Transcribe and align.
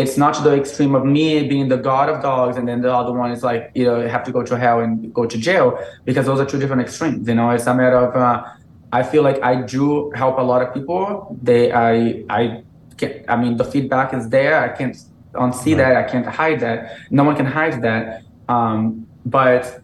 it's 0.00 0.16
not 0.16 0.32
to 0.34 0.42
the 0.42 0.54
extreme 0.62 0.94
of 0.94 1.04
me 1.16 1.26
being 1.52 1.68
the 1.68 1.76
god 1.76 2.08
of 2.12 2.16
dogs 2.22 2.56
and 2.56 2.66
then 2.68 2.80
the 2.86 2.92
other 3.00 3.12
one 3.22 3.30
is 3.36 3.42
like 3.42 3.62
you 3.74 3.84
know 3.84 3.96
have 4.14 4.24
to 4.28 4.32
go 4.36 4.42
to 4.50 4.58
hell 4.64 4.80
and 4.80 5.12
go 5.18 5.24
to 5.32 5.36
jail 5.48 5.66
because 6.04 6.24
those 6.26 6.40
are 6.42 6.48
two 6.52 6.58
different 6.62 6.82
extremes 6.86 7.28
you 7.28 7.34
know? 7.34 7.50
It's 7.50 7.66
a 7.66 7.74
matter 7.74 8.00
of 8.06 8.16
uh, 8.16 8.44
i 8.92 9.02
feel 9.02 9.22
like 9.22 9.38
i 9.42 9.54
do 9.76 10.10
help 10.22 10.38
a 10.38 10.46
lot 10.52 10.60
of 10.62 10.68
people. 10.74 11.36
They 11.42 11.72
i 11.72 12.24
i 12.38 12.62
can't. 12.98 13.16
i 13.32 13.36
mean 13.42 13.56
the 13.56 13.68
feedback 13.72 14.08
is 14.18 14.28
there. 14.36 14.54
I 14.66 14.70
can't 14.78 14.96
unsee 15.44 15.76
right. 15.76 15.82
that. 15.82 15.92
I 16.02 16.04
can't 16.12 16.26
hide 16.26 16.60
that. 16.60 16.78
No 17.10 17.22
one 17.24 17.36
can 17.36 17.46
hide 17.46 17.82
that. 17.82 18.22
Um, 18.48 19.06
but 19.24 19.82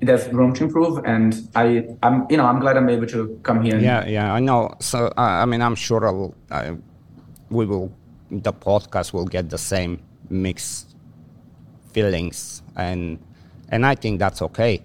there's 0.00 0.26
room 0.28 0.52
to 0.52 0.64
improve 0.64 0.94
and 1.04 1.48
i 1.54 1.64
i'm 2.02 2.26
you 2.28 2.36
know 2.36 2.44
i'm 2.44 2.58
glad 2.58 2.76
i'm 2.76 2.88
able 2.88 3.06
to 3.06 3.38
come 3.44 3.62
here 3.62 3.78
yeah 3.78 4.04
yeah 4.06 4.34
i 4.34 4.40
know. 4.40 4.74
So 4.80 5.06
uh, 5.16 5.42
i 5.42 5.44
mean 5.46 5.62
i'm 5.62 5.76
sure 5.76 6.04
I'll, 6.04 6.34
I, 6.50 6.76
we 7.50 7.64
will 7.66 7.92
the 8.40 8.52
podcast 8.52 9.12
will 9.12 9.26
get 9.26 9.50
the 9.50 9.58
same 9.58 10.00
mixed 10.30 10.96
feelings 11.92 12.62
and 12.76 13.18
and 13.68 13.84
i 13.84 13.94
think 13.94 14.18
that's 14.18 14.42
okay. 14.42 14.82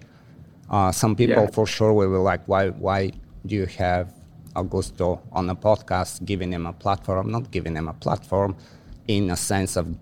Uh, 0.70 0.92
some 0.92 1.16
people 1.16 1.44
yeah. 1.44 1.50
for 1.50 1.66
sure 1.66 1.94
will 1.94 2.10
be 2.10 2.16
like 2.18 2.46
why 2.46 2.68
why 2.68 3.10
do 3.46 3.54
you 3.54 3.64
have 3.64 4.12
augusto 4.54 5.20
on 5.32 5.48
a 5.48 5.54
podcast 5.54 6.22
giving 6.26 6.52
him 6.52 6.66
a 6.66 6.72
platform? 6.74 7.30
Not 7.30 7.50
giving 7.50 7.74
him 7.74 7.88
a 7.88 7.94
platform 7.94 8.54
in 9.06 9.30
a 9.30 9.36
sense 9.36 9.76
of 9.76 9.96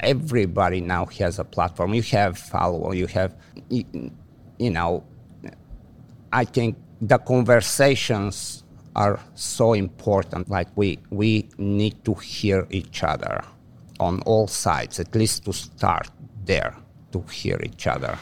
everybody 0.00 0.80
now 0.80 1.06
has 1.06 1.38
a 1.38 1.44
platform. 1.44 1.94
You 1.94 2.02
have 2.02 2.36
follow 2.36 2.90
you 2.90 3.06
have 3.06 3.36
you 4.58 4.70
know, 4.70 5.04
I 6.32 6.44
think 6.44 6.76
the 7.00 7.18
conversations 7.18 8.63
are 8.94 9.18
so 9.34 9.72
important. 9.72 10.48
Like 10.48 10.68
we 10.76 10.98
we 11.10 11.48
need 11.58 12.04
to 12.04 12.14
hear 12.14 12.66
each 12.70 13.02
other 13.02 13.44
on 14.00 14.20
all 14.22 14.46
sides, 14.46 15.00
at 15.00 15.14
least 15.14 15.44
to 15.44 15.52
start 15.52 16.10
there, 16.44 16.76
to 17.12 17.22
hear 17.22 17.60
each 17.62 17.86
other. 17.86 18.18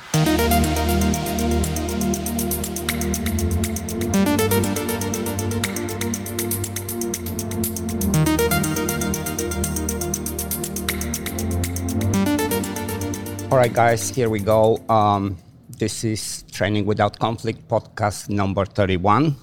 All 13.51 13.59
right, 13.59 13.73
guys, 13.73 14.09
here 14.09 14.31
we 14.31 14.41
go. 14.41 14.79
Um, 14.89 15.37
this 15.69 16.05
is 16.05 16.43
Training 16.51 16.87
Without 16.87 17.19
Conflict 17.19 17.69
podcast 17.69 18.31
number 18.31 18.65
31. 18.65 19.37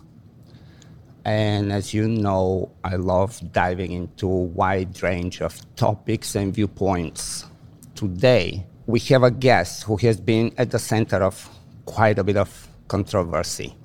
And 1.25 1.72
as 1.72 1.94
you 1.94 2.08
know, 2.08 2.72
I 2.84 2.95
love 2.95 3.39
diving 3.52 3.92
into 3.92 4.28
a 4.28 4.44
wide 4.44 5.02
range 5.03 5.42
of 5.42 5.59
topics 5.76 6.36
and 6.36 6.53
viewpoints. 6.53 7.45
Today, 7.95 8.66
we 8.88 9.00
have 9.02 9.23
a 9.23 9.31
guest 9.31 9.84
who 9.84 9.98
has 9.98 10.20
been 10.20 10.53
at 10.58 10.72
the 10.72 10.80
center 10.80 11.17
of 11.17 11.50
quite 11.86 12.17
a 12.20 12.23
bit 12.23 12.38
of 12.38 12.67
controversy. 12.88 13.76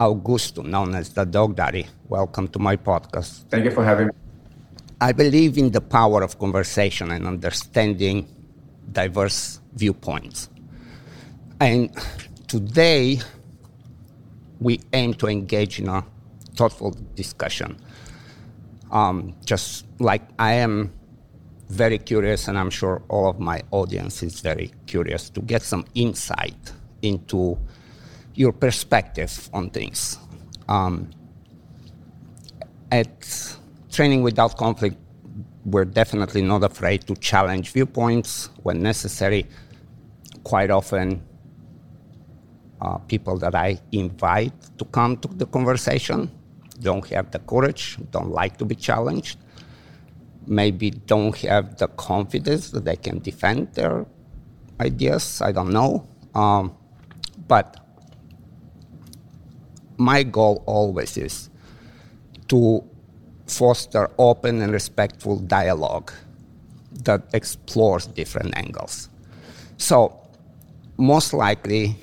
Augusto, 0.00 0.64
known 0.64 0.94
as 0.94 1.10
the 1.10 1.24
Dog 1.24 1.54
Daddy. 1.54 1.86
Welcome 2.08 2.48
to 2.48 2.58
my 2.58 2.76
podcast. 2.76 3.44
Thank 3.48 3.64
you 3.64 3.70
for 3.70 3.84
having 3.84 4.08
me. 4.08 4.12
I 5.00 5.12
believe 5.12 5.56
in 5.56 5.70
the 5.70 5.80
power 5.80 6.22
of 6.22 6.38
conversation 6.38 7.12
and 7.12 7.26
understanding 7.26 8.26
diverse 8.90 9.60
viewpoints. 9.74 10.48
And 11.60 11.96
today, 12.48 13.20
we 14.60 14.80
aim 14.92 15.14
to 15.14 15.28
engage 15.28 15.78
in 15.78 15.88
a 15.88 16.04
thoughtful 16.56 16.96
discussion. 17.14 17.76
Um, 18.90 19.34
just 19.44 19.86
like 19.98 20.22
I 20.38 20.54
am 20.54 20.92
very 21.68 21.98
curious, 21.98 22.48
and 22.48 22.58
I'm 22.58 22.70
sure 22.70 23.02
all 23.08 23.28
of 23.28 23.40
my 23.40 23.62
audience 23.70 24.22
is 24.22 24.40
very 24.40 24.70
curious 24.86 25.30
to 25.30 25.40
get 25.40 25.62
some 25.62 25.84
insight 25.94 26.72
into 27.02 27.58
your 28.34 28.52
perspective 28.52 29.48
on 29.52 29.70
things. 29.70 30.18
Um, 30.68 31.10
at 32.90 33.56
Training 33.90 34.22
Without 34.22 34.56
Conflict, 34.56 34.96
we're 35.64 35.84
definitely 35.84 36.42
not 36.42 36.62
afraid 36.62 37.06
to 37.06 37.14
challenge 37.16 37.72
viewpoints 37.72 38.50
when 38.62 38.82
necessary. 38.82 39.46
Quite 40.44 40.70
often, 40.70 41.22
uh, 42.80 42.98
people 42.98 43.38
that 43.38 43.54
I 43.54 43.80
invite 43.92 44.52
to 44.78 44.84
come 44.84 45.16
to 45.16 45.28
the 45.28 45.46
conversation 45.46 46.30
don't 46.80 47.06
have 47.10 47.30
the 47.30 47.38
courage, 47.40 47.96
don't 48.10 48.30
like 48.30 48.56
to 48.58 48.64
be 48.64 48.74
challenged, 48.74 49.38
maybe 50.46 50.90
don't 50.90 51.36
have 51.38 51.76
the 51.78 51.88
confidence 51.88 52.70
that 52.70 52.84
they 52.84 52.96
can 52.96 53.18
defend 53.20 53.72
their 53.74 54.06
ideas. 54.80 55.40
I 55.40 55.52
don't 55.52 55.72
know. 55.72 56.06
Um, 56.34 56.76
but 57.46 57.80
my 59.96 60.22
goal 60.22 60.62
always 60.66 61.16
is 61.16 61.50
to 62.48 62.84
foster 63.46 64.10
open 64.18 64.60
and 64.62 64.72
respectful 64.72 65.38
dialogue 65.38 66.12
that 67.04 67.22
explores 67.32 68.06
different 68.06 68.56
angles. 68.56 69.08
So, 69.76 70.20
most 70.96 71.32
likely, 71.32 71.96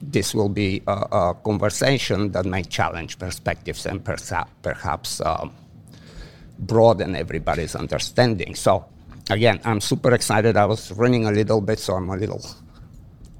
this 0.00 0.34
will 0.34 0.48
be 0.48 0.82
a, 0.86 0.92
a, 0.92 1.36
conversation 1.44 2.32
that 2.32 2.46
may 2.46 2.62
challenge 2.62 3.18
perspectives 3.18 3.86
and 3.86 4.02
persa- 4.04 4.48
perhaps 4.62 5.20
um, 5.20 5.52
broaden 6.58 7.16
everybody's 7.16 7.74
understanding. 7.74 8.54
So, 8.54 8.84
again, 9.30 9.60
I'm 9.64 9.80
super 9.80 10.12
excited. 10.12 10.56
I 10.56 10.66
was 10.66 10.92
running 10.92 11.26
a 11.26 11.32
little 11.32 11.60
bit, 11.60 11.78
so 11.78 11.94
I'm 11.94 12.08
a 12.10 12.16
little 12.16 12.44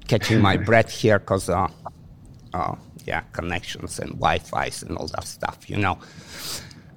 catching 0.07 0.41
my 0.41 0.57
breath 0.69 0.91
here 0.91 1.19
because, 1.19 1.49
uh, 1.49 1.67
uh, 2.53 2.75
yeah, 3.05 3.21
connections 3.31 3.99
and 3.99 4.11
Wi-Fi's 4.11 4.83
and 4.83 4.97
all 4.97 5.07
that 5.07 5.25
stuff, 5.25 5.69
you 5.69 5.77
know. 5.77 5.97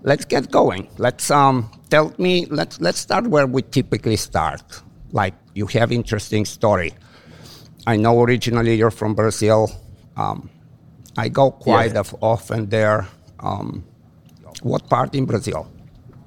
Let's 0.04 0.24
get 0.24 0.50
going. 0.50 0.88
Let's 0.98 1.30
um, 1.30 1.70
tell 1.88 2.12
me. 2.18 2.46
Let's 2.46 2.80
let's 2.80 2.98
start 2.98 3.28
where 3.28 3.46
we 3.46 3.62
typically 3.62 4.16
start. 4.16 4.82
Like 5.12 5.34
you 5.54 5.66
have 5.68 5.92
interesting 5.92 6.44
story 6.44 6.92
I 7.86 7.96
know 7.96 8.22
originally 8.22 8.74
you're 8.74 8.90
from 8.90 9.14
Brazil. 9.14 9.70
Um, 10.16 10.50
I 11.16 11.28
go 11.28 11.50
quite 11.50 11.96
often 12.20 12.68
there. 12.68 13.08
Um, 13.40 13.84
what 14.62 14.88
part 14.88 15.14
in 15.14 15.24
Brazil? 15.24 15.70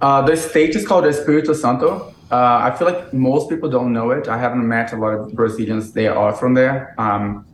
Uh, 0.01 0.21
the 0.21 0.35
state 0.35 0.75
is 0.75 0.85
called 0.85 1.05
Espírito 1.05 1.55
Santo. 1.55 2.13
Uh, 2.31 2.59
I 2.63 2.75
feel 2.77 2.87
like 2.91 3.13
most 3.13 3.49
people 3.49 3.69
don't 3.69 3.93
know 3.93 4.11
it. 4.11 4.27
I 4.27 4.37
haven't 4.37 4.67
met 4.67 4.91
a 4.93 4.97
lot 4.97 5.13
of 5.13 5.33
Brazilians. 5.33 5.93
They 5.93 6.07
are 6.07 6.33
from 6.33 6.53
there. 6.53 6.93
Um, 6.97 7.45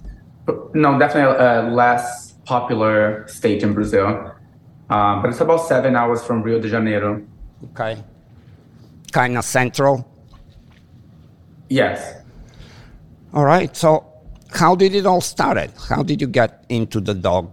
no, 0.74 0.98
definitely 0.98 1.36
a 1.38 1.70
less 1.70 2.34
popular 2.46 3.26
state 3.28 3.64
in 3.64 3.74
Brazil. 3.74 4.34
Um, 4.90 5.22
but 5.22 5.30
it's 5.30 5.40
about 5.40 5.68
seven 5.68 5.96
hours 5.96 6.24
from 6.24 6.42
Rio 6.42 6.60
de 6.60 6.68
Janeiro. 6.68 7.22
Okay. 7.72 8.04
Kind 9.12 9.38
of 9.38 9.46
central? 9.46 10.08
Yes. 11.70 12.21
All 13.34 13.46
right. 13.46 13.76
So, 13.76 14.06
how 14.50 14.76
did 14.76 14.94
it 14.94 15.06
all 15.06 15.22
started? 15.22 15.72
How 15.90 16.04
did 16.04 16.20
you 16.20 16.28
get 16.28 16.66
into 16.68 17.00
the 17.00 17.14
dog 17.14 17.50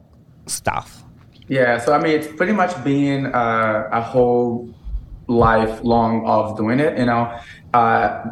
stuff? 0.47 1.05
Yeah. 1.47 1.79
So, 1.79 1.93
I 1.93 1.99
mean, 2.03 2.13
it's 2.13 2.27
pretty 2.27 2.53
much 2.53 2.83
been 2.83 3.27
uh, 3.27 3.89
a 3.93 4.03
whole 4.03 4.75
life 5.29 5.83
long 5.85 6.27
of 6.27 6.57
doing 6.57 6.81
it. 6.81 6.99
You 6.99 7.07
know, 7.07 7.39
uh, 7.75 8.25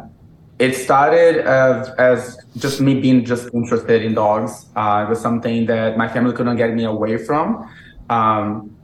it 0.59 0.73
started 0.73 1.45
as, 1.45 1.89
as 1.97 2.37
just 2.57 2.81
me 2.81 2.99
being 2.99 3.23
just 3.23 3.53
interested 3.53 4.03
in 4.03 4.13
dogs. 4.13 4.65
Uh, 4.75 5.05
it 5.07 5.09
was 5.09 5.21
something 5.21 5.67
that 5.67 5.97
my 5.97 6.09
family 6.09 6.35
couldn't 6.35 6.57
get 6.57 6.73
me 6.73 6.83
away 6.83 7.17
from. 7.17 7.69
Um, 8.09 8.75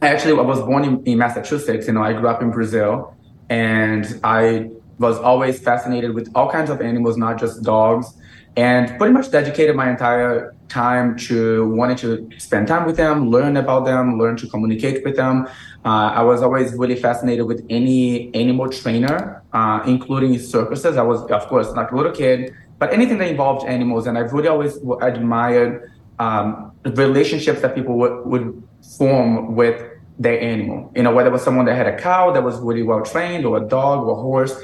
I 0.00 0.08
actually 0.08 0.38
I 0.38 0.42
was 0.42 0.60
born 0.60 0.84
in, 0.84 1.02
in 1.04 1.18
Massachusetts. 1.18 1.86
You 1.86 1.94
know, 1.94 2.02
I 2.02 2.12
grew 2.12 2.28
up 2.28 2.42
in 2.42 2.50
Brazil, 2.50 3.14
and 3.48 4.20
I 4.24 4.70
was 4.98 5.18
always 5.18 5.60
fascinated 5.60 6.14
with 6.14 6.30
all 6.34 6.50
kinds 6.50 6.70
of 6.70 6.80
animals, 6.80 7.16
not 7.16 7.38
just 7.38 7.62
dogs, 7.62 8.14
and 8.56 8.98
pretty 8.98 9.12
much 9.12 9.30
dedicated 9.30 9.74
my 9.74 9.90
entire 9.90 10.54
time 10.68 11.16
to 11.16 11.68
wanting 11.74 11.96
to 11.96 12.28
spend 12.38 12.68
time 12.68 12.86
with 12.86 12.96
them, 12.96 13.30
learn 13.30 13.56
about 13.56 13.84
them, 13.84 14.18
learn 14.18 14.36
to 14.36 14.46
communicate 14.48 15.04
with 15.04 15.16
them. 15.16 15.46
Uh, 15.84 16.12
I 16.20 16.22
was 16.22 16.42
always 16.42 16.72
really 16.74 16.96
fascinated 16.96 17.46
with 17.46 17.64
any 17.68 18.34
animal 18.34 18.68
trainer, 18.68 19.42
uh, 19.52 19.82
including 19.86 20.38
circuses. 20.38 20.96
I 20.96 21.02
was, 21.02 21.22
of 21.30 21.46
course, 21.48 21.68
like 21.70 21.90
a 21.92 21.96
little 21.96 22.12
kid, 22.12 22.54
but 22.78 22.92
anything 22.92 23.18
that 23.18 23.28
involved 23.28 23.66
animals. 23.66 24.06
And 24.06 24.16
I've 24.18 24.32
really 24.32 24.48
always 24.48 24.78
admired 25.00 25.90
um, 26.18 26.72
relationships 26.84 27.60
that 27.62 27.74
people 27.74 27.96
would, 27.98 28.26
would 28.26 28.62
form 28.98 29.54
with 29.54 29.82
their 30.18 30.40
animal. 30.40 30.92
You 30.94 31.02
know, 31.02 31.14
whether 31.14 31.30
it 31.30 31.32
was 31.32 31.42
someone 31.42 31.66
that 31.66 31.76
had 31.76 31.86
a 31.86 31.98
cow 31.98 32.32
that 32.32 32.42
was 32.42 32.58
really 32.60 32.82
well 32.82 33.02
trained, 33.02 33.44
or 33.44 33.56
a 33.56 33.66
dog, 33.68 34.06
or 34.06 34.12
a 34.12 34.22
horse 34.22 34.54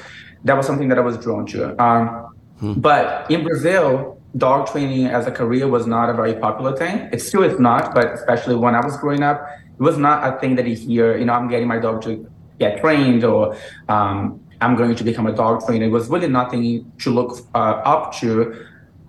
that 0.44 0.56
was 0.56 0.66
something 0.66 0.88
that 0.88 0.98
I 0.98 1.02
was 1.02 1.16
drawn 1.18 1.46
to. 1.46 1.80
Um, 1.82 2.34
hmm. 2.58 2.72
But 2.74 3.30
in 3.30 3.44
Brazil, 3.44 4.20
dog 4.36 4.68
training 4.68 5.06
as 5.06 5.26
a 5.26 5.30
career 5.30 5.68
was 5.68 5.86
not 5.86 6.10
a 6.10 6.14
very 6.14 6.34
popular 6.34 6.76
thing. 6.76 7.08
It 7.12 7.20
still 7.20 7.42
is 7.42 7.58
not, 7.58 7.94
but 7.94 8.12
especially 8.12 8.56
when 8.56 8.74
I 8.74 8.84
was 8.84 8.96
growing 8.98 9.22
up, 9.22 9.46
it 9.78 9.82
was 9.82 9.96
not 9.96 10.26
a 10.26 10.38
thing 10.40 10.56
that 10.56 10.66
you 10.66 10.76
hear, 10.76 11.16
you 11.16 11.24
know, 11.24 11.32
I'm 11.32 11.48
getting 11.48 11.68
my 11.68 11.78
dog 11.78 12.02
to 12.02 12.28
get 12.58 12.80
trained 12.80 13.24
or, 13.24 13.56
um, 13.88 14.40
I'm 14.60 14.74
going 14.74 14.96
to 14.96 15.04
become 15.04 15.26
a 15.26 15.32
dog 15.32 15.64
trainer. 15.64 15.86
It 15.86 15.90
was 15.90 16.08
really 16.08 16.28
nothing 16.28 16.90
to 16.98 17.10
look 17.10 17.38
uh, 17.54 17.80
up 17.84 18.12
to 18.16 18.66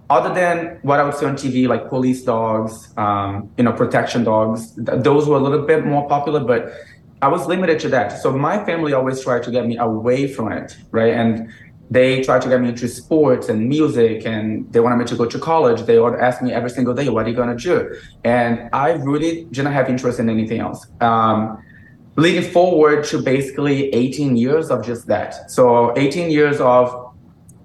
other 0.09 0.33
than 0.33 0.79
what 0.81 0.99
I 0.99 1.03
would 1.03 1.15
see 1.15 1.25
on 1.25 1.35
TV, 1.35 1.67
like 1.67 1.87
police 1.89 2.23
dogs, 2.23 2.93
um, 2.97 3.49
you 3.57 3.63
know, 3.63 3.71
protection 3.71 4.23
dogs, 4.23 4.71
th- 4.75 5.03
those 5.03 5.27
were 5.27 5.37
a 5.37 5.39
little 5.39 5.65
bit 5.65 5.85
more 5.85 6.07
popular, 6.07 6.39
but 6.39 6.71
I 7.21 7.27
was 7.27 7.47
limited 7.47 7.79
to 7.81 7.89
that. 7.89 8.21
So 8.21 8.31
my 8.31 8.63
family 8.63 8.93
always 8.93 9.21
tried 9.21 9.43
to 9.43 9.51
get 9.51 9.67
me 9.67 9.77
away 9.77 10.31
from 10.31 10.51
it, 10.51 10.77
right? 10.91 11.13
And 11.13 11.51
they 11.91 12.21
tried 12.21 12.41
to 12.43 12.49
get 12.49 12.61
me 12.61 12.69
into 12.69 12.87
sports 12.87 13.49
and 13.49 13.67
music, 13.67 14.25
and 14.25 14.71
they 14.71 14.79
wanted 14.79 14.97
me 14.97 15.05
to 15.05 15.15
go 15.15 15.25
to 15.25 15.39
college. 15.39 15.81
They 15.81 15.99
would 15.99 16.15
ask 16.15 16.41
me 16.41 16.53
every 16.53 16.69
single 16.69 16.93
day, 16.93 17.09
"What 17.09 17.25
are 17.25 17.29
you 17.29 17.35
gonna 17.35 17.55
do?" 17.55 17.95
And 18.23 18.69
I 18.71 18.91
really 18.93 19.45
didn't 19.51 19.73
have 19.73 19.89
interest 19.89 20.19
in 20.19 20.29
anything 20.29 20.59
else. 20.59 20.85
Um, 21.01 21.57
leading 22.15 22.43
forward 22.43 23.05
to 23.05 23.21
basically 23.21 23.93
18 23.93 24.35
years 24.35 24.69
of 24.69 24.85
just 24.85 25.07
that. 25.07 25.49
So 25.49 25.93
18 25.97 26.29
years 26.29 26.59
of, 26.59 27.13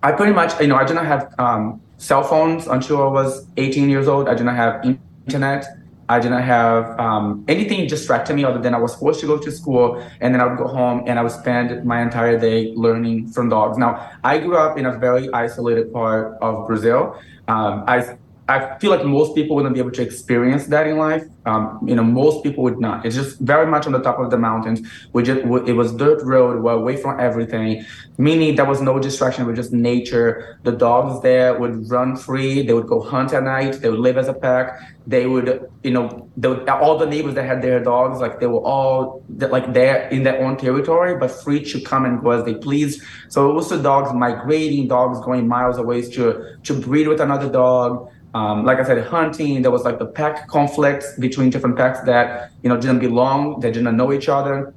I 0.02 0.12
pretty 0.12 0.32
much, 0.32 0.58
you 0.60 0.68
know, 0.68 0.76
I 0.76 0.84
didn't 0.84 1.06
have 1.06 1.34
um, 1.38 1.80
cell 1.98 2.22
phones 2.22 2.66
until 2.66 3.02
I 3.02 3.08
was 3.08 3.46
18 3.56 3.90
years 3.90 4.06
old. 4.08 4.28
I 4.28 4.34
didn't 4.34 4.54
have 4.54 4.84
internet. 5.26 5.66
I 6.08 6.20
didn't 6.20 6.42
have 6.42 6.98
um, 6.98 7.44
anything 7.48 7.86
distracting 7.86 8.36
me 8.36 8.44
other 8.44 8.60
than 8.60 8.74
I 8.74 8.78
was 8.78 8.94
forced 8.94 9.20
to 9.20 9.26
go 9.26 9.38
to 9.38 9.50
school 9.50 10.02
and 10.20 10.34
then 10.34 10.40
I 10.40 10.46
would 10.46 10.58
go 10.58 10.66
home 10.66 11.04
and 11.06 11.18
I 11.18 11.22
would 11.22 11.32
spend 11.32 11.84
my 11.84 12.02
entire 12.02 12.38
day 12.38 12.72
learning 12.74 13.28
from 13.28 13.48
dogs. 13.48 13.78
Now, 13.78 14.10
I 14.22 14.38
grew 14.38 14.56
up 14.56 14.78
in 14.78 14.86
a 14.86 14.98
very 14.98 15.32
isolated 15.32 15.92
part 15.92 16.36
of 16.40 16.66
Brazil. 16.66 17.18
Um, 17.48 17.84
I 17.86 18.16
I 18.46 18.79
feel 18.79 18.91
like 18.91 19.05
most 19.06 19.35
people 19.35 19.56
wouldn't 19.56 19.75
be 19.75 19.81
able 19.81 19.93
to 19.93 20.02
experience 20.02 20.67
that 20.67 20.87
in 20.87 20.99
life. 20.99 21.25
Um, 21.46 21.81
you 21.87 21.94
know, 21.94 22.02
most 22.02 22.43
people 22.44 22.62
would 22.64 22.79
not. 22.79 23.06
It's 23.06 23.17
just 23.17 23.38
very 23.41 23.67
much 23.67 23.87
on 23.87 23.93
the 23.93 24.00
top 24.00 24.19
of 24.19 24.31
the 24.31 24.37
mountains. 24.37 24.87
We 25.14 25.23
just 25.23 25.41
it 25.67 25.73
was 25.73 25.94
dirt 25.94 26.23
road. 26.25 26.62
We're 26.62 26.73
away 26.73 26.96
from 26.99 27.19
everything, 27.19 27.87
meaning 28.19 28.56
there 28.56 28.67
was 28.67 28.82
no 28.82 28.99
distraction. 28.99 29.46
With 29.46 29.56
just 29.56 29.73
nature. 29.73 30.58
The 30.62 30.73
dogs 30.73 31.23
there 31.23 31.58
would 31.58 31.91
run 31.91 32.17
free. 32.17 32.67
They 32.67 32.75
would 32.75 32.87
go 32.87 33.00
hunt 33.00 33.32
at 33.32 33.44
night. 33.44 33.81
They 33.81 33.88
would 33.88 33.99
live 33.99 34.19
as 34.19 34.29
a 34.29 34.35
pack. 34.35 34.79
They 35.06 35.26
would, 35.26 35.70
you 35.82 35.91
know, 35.91 36.29
would, 36.37 36.69
all 36.69 36.99
the 36.99 37.06
neighbors 37.06 37.35
that 37.35 37.44
had 37.44 37.62
their 37.62 37.82
dogs, 37.82 38.20
like 38.20 38.41
they 38.41 38.46
were 38.46 38.64
all 38.64 39.23
like 39.38 39.73
there 39.73 40.08
in 40.08 40.23
their 40.23 40.43
own 40.43 40.56
territory, 40.56 41.17
but 41.17 41.31
free 41.31 41.62
to 41.64 41.81
come 41.81 42.05
and 42.05 42.20
go 42.20 42.31
as 42.31 42.44
they 42.44 42.55
pleased. 42.55 43.02
So 43.29 43.50
it 43.50 43.55
was 43.55 43.70
the 43.70 43.81
dogs 43.81 44.12
migrating, 44.14 44.88
dogs 44.88 45.19
going 45.25 45.49
miles 45.49 45.79
away 45.79 46.02
to 46.11 46.58
to 46.62 46.81
breed 46.81 47.08
with 47.08 47.20
another 47.23 47.50
dog 47.50 48.11
um, 48.34 48.64
like 48.64 48.78
I 48.78 48.84
said, 48.84 49.06
hunting, 49.06 49.62
there 49.62 49.70
was 49.70 49.84
like 49.84 50.00
the 50.00 50.06
pack 50.06 50.48
conflicts 50.48 51.16
between 51.19 51.50
different 51.50 51.76
packs 51.76 52.00
that, 52.00 52.50
you 52.62 52.69
know, 52.69 52.76
didn't 52.76 52.98
belong, 52.98 53.60
they 53.60 53.70
didn't 53.70 53.96
know 53.96 54.12
each 54.12 54.28
other. 54.28 54.75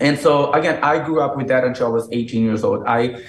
And 0.00 0.18
so 0.18 0.50
again, 0.52 0.82
I 0.82 1.04
grew 1.04 1.20
up 1.20 1.36
with 1.36 1.48
that 1.48 1.64
until 1.64 1.86
I 1.86 1.90
was 1.90 2.08
18 2.10 2.42
years 2.42 2.64
old. 2.64 2.82
I 2.86 3.22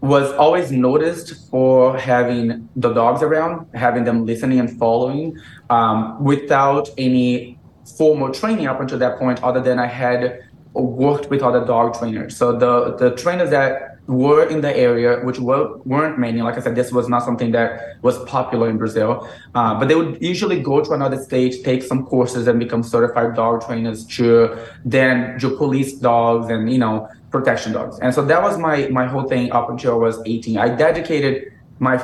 was 0.00 0.32
always 0.32 0.72
noticed 0.72 1.48
for 1.48 1.96
having 1.96 2.68
the 2.74 2.92
dogs 2.92 3.22
around, 3.22 3.66
having 3.74 4.04
them 4.04 4.26
listening 4.26 4.58
and 4.58 4.78
following 4.78 5.38
um, 5.70 6.22
without 6.22 6.88
any 6.98 7.58
formal 7.96 8.32
training 8.32 8.66
up 8.66 8.80
until 8.80 8.98
that 8.98 9.18
point, 9.18 9.42
other 9.42 9.60
than 9.60 9.78
I 9.78 9.86
had 9.86 10.40
worked 10.72 11.30
with 11.30 11.42
other 11.42 11.64
dog 11.64 11.98
trainers. 11.98 12.36
So 12.36 12.52
the, 12.56 12.96
the 12.96 13.16
trainers 13.16 13.50
that 13.50 13.87
were 14.08 14.48
in 14.48 14.62
the 14.62 14.74
area, 14.74 15.20
which 15.22 15.38
were, 15.38 15.76
weren't 15.84 16.18
many. 16.18 16.40
Like 16.40 16.56
I 16.56 16.60
said, 16.60 16.74
this 16.74 16.90
was 16.90 17.10
not 17.10 17.22
something 17.22 17.52
that 17.52 17.98
was 18.00 18.18
popular 18.24 18.70
in 18.70 18.78
Brazil. 18.78 19.28
Uh, 19.54 19.78
but 19.78 19.88
they 19.88 19.94
would 19.94 20.20
usually 20.22 20.60
go 20.60 20.82
to 20.82 20.92
another 20.92 21.22
state, 21.22 21.62
take 21.62 21.82
some 21.82 22.06
courses, 22.06 22.48
and 22.48 22.58
become 22.58 22.82
certified 22.82 23.36
dog 23.36 23.66
trainers 23.66 24.06
to 24.16 24.58
then 24.84 25.36
do 25.38 25.54
police 25.56 25.92
dogs 25.92 26.48
and 26.48 26.72
you 26.72 26.78
know 26.78 27.06
protection 27.30 27.72
dogs. 27.72 27.98
And 28.00 28.14
so 28.14 28.24
that 28.24 28.42
was 28.42 28.56
my 28.56 28.88
my 28.88 29.06
whole 29.06 29.24
thing 29.24 29.52
up 29.52 29.68
until 29.68 29.92
I 29.92 29.96
was 29.96 30.18
18. 30.24 30.56
I 30.56 30.74
dedicated 30.74 31.52
my 31.78 32.02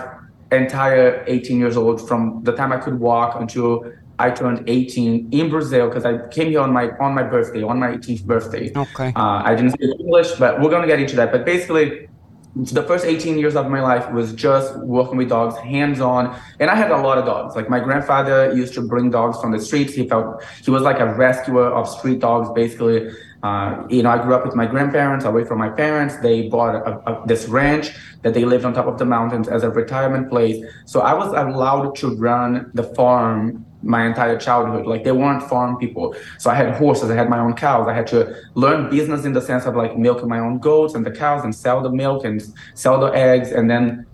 entire 0.53 1.25
18 1.27 1.59
years 1.59 1.77
old 1.77 2.07
from 2.07 2.43
the 2.45 2.53
time 2.53 2.71
I 2.71 2.77
could 2.77 3.01
walk 3.01 3.41
until 3.41 3.91
I 4.19 4.31
turned 4.31 4.69
18 4.69 5.31
in 5.33 5.51
Brazil 5.51 5.89
because 5.89 6.05
I 6.05 6.27
came 6.29 6.49
here 6.49 6.61
on 6.61 6.73
my 6.73 6.91
on 7.01 7.15
my 7.15 7.23
birthday, 7.23 7.63
on 7.63 7.79
my 7.79 7.89
18th 7.89 8.25
birthday. 8.25 8.73
Okay. 8.75 9.13
Uh, 9.17 9.43
I 9.45 9.55
didn't 9.55 9.73
speak 9.73 9.91
English, 9.99 10.33
but 10.33 10.61
we're 10.61 10.71
gonna 10.71 10.87
get 10.87 11.01
into 11.01 11.17
that. 11.17 11.33
But 11.33 11.45
basically, 11.45 12.09
the 12.57 12.83
first 12.85 13.05
18 13.05 13.39
years 13.39 13.57
of 13.57 13.69
my 13.69 13.81
life 13.81 14.11
was 14.13 14.33
just 14.33 14.77
working 14.79 15.17
with 15.17 15.29
dogs, 15.29 15.59
hands 15.59 16.01
on. 16.01 16.39
And 16.61 16.71
I 16.71 16.77
had 16.77 16.93
a 16.93 16.99
lot 16.99 17.19
of 17.19 17.25
dogs. 17.25 17.57
Like 17.57 17.69
my 17.69 17.81
grandfather 17.81 18.55
used 18.55 18.75
to 18.75 18.83
bring 18.83 19.11
dogs 19.11 19.41
from 19.41 19.51
the 19.51 19.61
streets. 19.61 19.95
He 19.95 20.09
felt 20.09 20.45
he 20.63 20.71
was 20.71 20.83
like 20.83 21.01
a 21.01 21.15
rescuer 21.15 21.67
of 21.67 21.89
street 21.89 22.21
dogs, 22.21 22.49
basically. 22.55 23.11
Uh, 23.43 23.85
you 23.91 24.03
know, 24.03 24.11
I 24.11 24.23
grew 24.23 24.35
up 24.35 24.47
with 24.47 24.55
my 24.55 24.67
grandparents, 24.67 25.25
away 25.25 25.45
from 25.45 25.59
my 25.59 25.69
parents. 25.69 26.17
They 26.19 26.49
bought 26.49 26.77
a, 26.77 27.11
a, 27.11 27.27
this 27.27 27.47
ranch 27.47 27.91
that 28.23 28.35
they 28.35 28.45
lived 28.45 28.65
on 28.65 28.73
top 28.73 28.87
of 28.87 28.99
the 28.99 29.05
mountains 29.05 29.49
as 29.49 29.65
a 29.65 29.71
retirement 29.71 30.31
place. 30.31 30.65
So 30.87 31.01
I 31.01 31.13
was 31.13 31.29
allowed 31.29 31.97
to 31.97 32.15
run 32.17 32.71
the 32.73 32.85
farm 32.85 33.67
my 33.85 34.07
entire 34.07 34.39
childhood. 34.39 34.87
Like 34.87 35.05
they 35.05 35.13
weren't 35.13 35.43
farm 35.43 35.77
people. 35.77 36.15
So 36.39 36.51
I 36.51 36.55
had 36.55 36.75
horses, 36.75 37.11
I 37.11 37.15
had 37.15 37.29
my 37.29 37.39
own 37.39 37.55
cows. 37.55 37.87
I 37.89 37.95
had 37.95 38.07
to 38.09 38.35
learn 38.55 38.91
business 38.91 39.25
in 39.25 39.33
the 39.33 39.41
sense 39.41 39.67
of 39.67 39.77
like 39.77 39.97
milking 39.97 40.29
my 40.29 40.39
own 40.39 40.59
goats 40.59 40.95
and 40.95 41.05
the 41.05 41.11
cows 41.11 41.45
and 41.45 41.55
sell 41.55 41.83
the 41.83 41.91
milk 41.91 42.25
and 42.25 42.43
sell 42.75 42.99
the 42.99 43.09
eggs. 43.09 43.53
And 43.53 43.71
then, 43.71 44.07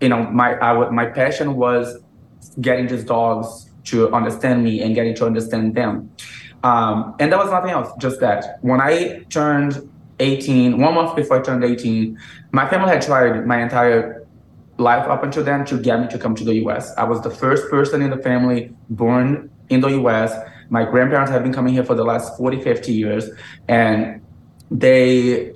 you 0.00 0.08
know, 0.08 0.24
my 0.24 0.54
I 0.54 0.72
would 0.72 0.92
my 0.92 1.06
passion 1.06 1.56
was 1.56 2.02
getting 2.60 2.86
these 2.86 3.04
dogs 3.04 3.70
to 3.84 4.12
understand 4.12 4.62
me 4.62 4.82
and 4.82 4.94
getting 4.94 5.14
to 5.16 5.26
understand 5.26 5.74
them. 5.74 6.10
Um, 6.62 7.14
and 7.18 7.32
there 7.32 7.38
was 7.38 7.50
nothing 7.50 7.70
else, 7.70 7.90
just 7.98 8.20
that. 8.20 8.58
When 8.60 8.80
I 8.80 9.24
turned 9.30 9.88
18, 10.18 10.78
one 10.78 10.94
month 10.94 11.16
before 11.16 11.38
I 11.38 11.42
turned 11.42 11.64
18, 11.64 12.18
my 12.52 12.68
family 12.68 12.90
had 12.90 13.02
tried 13.02 13.46
my 13.46 13.62
entire 13.62 14.19
life 14.80 15.06
up 15.06 15.22
until 15.22 15.44
then 15.44 15.64
to 15.66 15.78
get 15.78 16.00
me 16.00 16.08
to 16.08 16.18
come 16.18 16.34
to 16.34 16.44
the 16.44 16.54
US. 16.64 16.96
I 16.96 17.04
was 17.04 17.20
the 17.20 17.30
first 17.30 17.70
person 17.70 18.02
in 18.02 18.10
the 18.10 18.16
family 18.16 18.72
born 18.88 19.50
in 19.68 19.80
the 19.80 19.88
US. 20.00 20.32
My 20.70 20.84
grandparents 20.84 21.30
have 21.30 21.42
been 21.42 21.52
coming 21.52 21.74
here 21.74 21.84
for 21.84 21.94
the 21.94 22.04
last 22.04 22.36
40, 22.36 22.62
50 22.62 22.92
years. 22.92 23.28
And 23.68 24.20
they, 24.70 25.52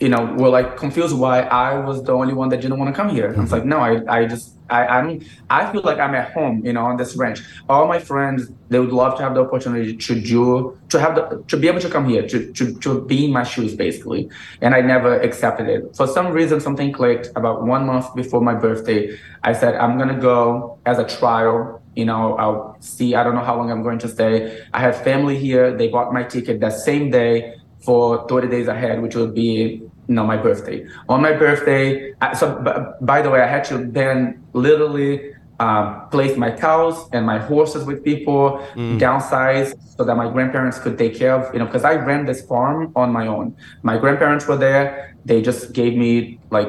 you 0.00 0.10
know, 0.10 0.26
were 0.34 0.50
like 0.50 0.76
confused 0.76 1.16
why 1.16 1.40
I 1.40 1.78
was 1.78 2.02
the 2.02 2.12
only 2.12 2.34
one 2.34 2.50
that 2.50 2.60
didn't 2.60 2.78
want 2.78 2.94
to 2.94 2.96
come 2.96 3.08
here. 3.08 3.30
Mm-hmm. 3.30 3.40
I 3.40 3.42
was 3.42 3.52
like, 3.52 3.64
no, 3.64 3.78
I, 3.78 4.20
I 4.20 4.26
just 4.26 4.52
I, 4.68 4.86
I'm 4.86 5.24
I 5.48 5.70
feel 5.72 5.82
like 5.82 5.98
I'm 5.98 6.14
at 6.14 6.32
home, 6.32 6.64
you 6.66 6.72
know, 6.74 6.84
on 6.84 6.96
this 6.98 7.16
ranch. 7.16 7.40
All 7.68 7.86
my 7.88 7.98
friends, 7.98 8.50
they 8.68 8.78
would 8.78 8.92
love 8.92 9.16
to 9.16 9.22
have 9.22 9.34
the 9.34 9.40
opportunity 9.42 9.96
to 9.96 10.20
do 10.20 10.78
to 10.90 11.00
have 11.00 11.14
the 11.14 11.42
to 11.48 11.56
be 11.56 11.68
able 11.68 11.80
to 11.80 11.88
come 11.88 12.06
here, 12.08 12.26
to 12.28 12.52
to 12.52 12.74
to 12.80 13.00
be 13.02 13.24
in 13.24 13.32
my 13.32 13.44
shoes 13.44 13.74
basically. 13.74 14.28
And 14.60 14.74
I 14.74 14.82
never 14.82 15.18
accepted 15.20 15.68
it. 15.68 15.96
For 15.96 16.06
some 16.06 16.28
reason 16.32 16.60
something 16.60 16.92
clicked 16.92 17.28
about 17.34 17.64
one 17.64 17.86
month 17.86 18.14
before 18.14 18.42
my 18.42 18.54
birthday. 18.54 19.18
I 19.44 19.54
said, 19.54 19.76
I'm 19.76 19.96
gonna 19.96 20.20
go 20.20 20.78
as 20.84 20.98
a 20.98 21.04
trial. 21.04 21.80
You 21.94 22.04
know, 22.04 22.34
I'll 22.36 22.76
see, 22.80 23.14
I 23.14 23.24
don't 23.24 23.34
know 23.34 23.44
how 23.44 23.56
long 23.56 23.70
I'm 23.70 23.82
going 23.82 23.98
to 24.00 24.08
stay. 24.08 24.62
I 24.74 24.80
have 24.80 25.02
family 25.02 25.38
here, 25.38 25.74
they 25.74 25.88
bought 25.88 26.12
my 26.12 26.24
ticket 26.24 26.60
that 26.60 26.74
same 26.74 27.10
day 27.10 27.54
for 27.86 28.26
30 28.28 28.48
days 28.48 28.68
ahead, 28.68 29.00
which 29.00 29.14
would 29.14 29.34
be 29.34 29.80
no, 30.08 30.24
my 30.24 30.36
birthday. 30.36 30.86
On 31.08 31.20
my 31.22 31.32
birthday, 31.32 32.12
so 32.38 32.60
b- 32.66 32.70
by 33.00 33.22
the 33.22 33.30
way, 33.30 33.40
I 33.40 33.46
had 33.46 33.64
to 33.66 33.78
then 33.78 34.44
literally 34.52 35.32
um, 35.58 36.08
place 36.10 36.36
my 36.36 36.50
cows 36.50 37.08
and 37.12 37.24
my 37.24 37.38
horses 37.38 37.84
with 37.84 38.04
people, 38.04 38.64
mm. 38.74 38.98
downsize 38.98 39.74
so 39.96 40.04
that 40.04 40.16
my 40.16 40.28
grandparents 40.30 40.78
could 40.78 40.98
take 40.98 41.14
care 41.16 41.34
of, 41.34 41.52
you 41.52 41.58
know, 41.58 41.66
because 41.66 41.84
I 41.84 41.94
ran 41.94 42.26
this 42.26 42.42
farm 42.42 42.92
on 42.94 43.12
my 43.12 43.26
own. 43.26 43.56
My 43.82 43.96
grandparents 43.98 44.46
were 44.46 44.56
there. 44.56 45.16
They 45.24 45.42
just 45.42 45.72
gave 45.72 45.96
me 45.96 46.38
like 46.50 46.68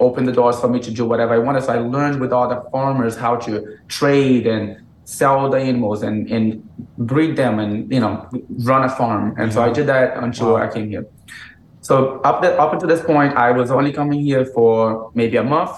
open 0.00 0.24
the 0.24 0.32
doors 0.32 0.60
for 0.60 0.68
me 0.68 0.80
to 0.80 0.90
do 0.90 1.04
whatever 1.04 1.34
I 1.34 1.38
wanted. 1.38 1.62
So 1.64 1.72
I 1.72 1.78
learned 1.78 2.20
with 2.20 2.32
all 2.32 2.48
the 2.48 2.60
farmers 2.70 3.16
how 3.16 3.36
to 3.46 3.78
trade 3.88 4.46
and 4.46 4.84
sell 5.08 5.48
the 5.48 5.56
animals 5.56 6.02
and, 6.02 6.28
and 6.30 6.62
breed 6.98 7.34
them 7.34 7.58
and, 7.58 7.90
you 7.90 7.98
know, 7.98 8.28
run 8.68 8.84
a 8.84 8.90
farm. 8.90 9.34
And 9.38 9.50
so 9.50 9.62
I 9.62 9.72
did 9.72 9.86
that 9.86 10.18
until 10.18 10.52
wow. 10.52 10.56
I 10.56 10.68
came 10.68 10.90
here. 10.90 11.06
So 11.80 12.20
up 12.20 12.42
the, 12.42 12.60
up 12.60 12.74
until 12.74 12.88
this 12.88 13.02
point, 13.02 13.34
I 13.34 13.50
was 13.52 13.70
only 13.70 13.90
coming 13.90 14.20
here 14.20 14.44
for 14.44 15.10
maybe 15.14 15.38
a 15.38 15.42
month. 15.42 15.70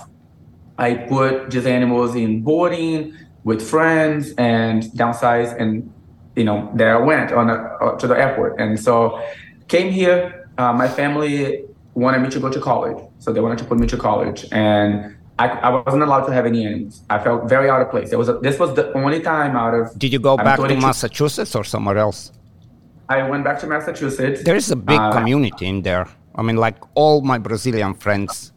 I 0.79 0.95
put 0.95 1.49
these 1.49 1.65
animals 1.65 2.17
in 2.17 2.43
boarding 2.43 3.17
with 3.45 3.63
friends 3.63 4.33
and 4.37 4.83
downsized, 4.99 5.61
and 5.61 5.93
you 6.35 6.43
know 6.43 6.69
there 6.75 7.01
I 7.01 7.05
went 7.05 7.31
on 7.31 7.51
a, 7.51 7.55
uh, 7.55 7.99
to 7.99 8.09
the 8.09 8.19
airport. 8.19 8.59
And 8.59 8.81
so 8.81 9.23
came 9.69 9.93
here. 9.93 10.49
Uh, 10.59 10.73
my 10.73 10.89
family 10.89 11.67
wanted 11.95 12.21
me 12.23 12.31
to 12.31 12.41
go 12.41 12.51
to 12.51 12.61
college, 12.61 12.99
so 13.21 13.33
they 13.33 13.41
wanted 13.41 13.59
to 13.59 13.65
put 13.65 13.79
me 13.79 13.87
to 13.87 13.97
college, 13.97 14.45
and 14.51 15.17
I, 15.41 15.47
I, 15.67 15.69
wasn't 15.71 16.03
allowed 16.03 16.27
to 16.27 16.33
have 16.33 16.45
any 16.45 16.67
animals. 16.67 17.03
I 17.09 17.19
felt 17.19 17.49
very 17.49 17.69
out 17.71 17.81
of 17.81 17.91
place. 17.91 18.13
It 18.13 18.19
was 18.19 18.29
a, 18.29 18.35
this 18.39 18.59
was 18.59 18.75
the 18.75 18.93
only 18.93 19.21
time 19.21 19.57
out 19.57 19.75
of. 19.75 19.99
Did 19.99 20.13
you 20.13 20.19
go 20.19 20.37
back 20.37 20.59
to 20.59 20.77
Massachusetts 20.77 21.55
or 21.55 21.65
somewhere 21.65 21.97
else? 21.97 22.33
I 23.09 23.29
went 23.29 23.43
back 23.43 23.59
to 23.61 23.67
Massachusetts. 23.67 24.43
There 24.43 24.57
is 24.57 24.71
a 24.71 24.77
big 24.77 25.01
uh, 25.01 25.13
community 25.13 25.67
in 25.67 25.83
there. 25.83 26.07
I 26.35 26.43
mean, 26.43 26.57
like 26.57 26.77
all 26.95 27.23
my 27.23 27.39
Brazilian 27.39 27.95
friends 27.95 28.53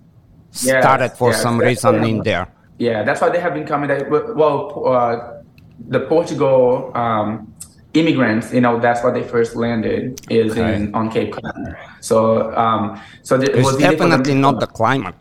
started 0.52 1.12
yes, 1.12 1.18
for 1.18 1.32
yes, 1.32 1.42
some 1.42 1.58
reason 1.58 2.04
in 2.04 2.22
there. 2.22 2.48
Yeah, 2.78 3.04
that's 3.04 3.22
why 3.22 3.30
they 3.30 3.40
have 3.40 3.54
been 3.54 3.66
coming. 3.66 3.90
Well, 4.10 4.86
uh, 4.86 5.42
the 5.88 6.02
Portugal 6.02 6.92
um, 6.96 7.54
immigrants, 7.94 8.54
you 8.54 8.62
know, 8.62 8.78
that's 8.80 9.02
where 9.04 9.14
they 9.14 9.24
first 9.24 9.56
landed 9.56 10.22
is 10.30 10.52
okay. 10.52 10.76
in 10.76 10.94
on 10.94 11.10
Cape 11.10 11.32
Cod. 11.34 11.76
So, 12.02 12.54
um, 12.56 13.02
so 13.22 13.42
it 13.42 13.56
was 13.56 13.78
definitely 13.78 14.36
not 14.36 14.60
the 14.60 14.68
climate. 14.68 15.16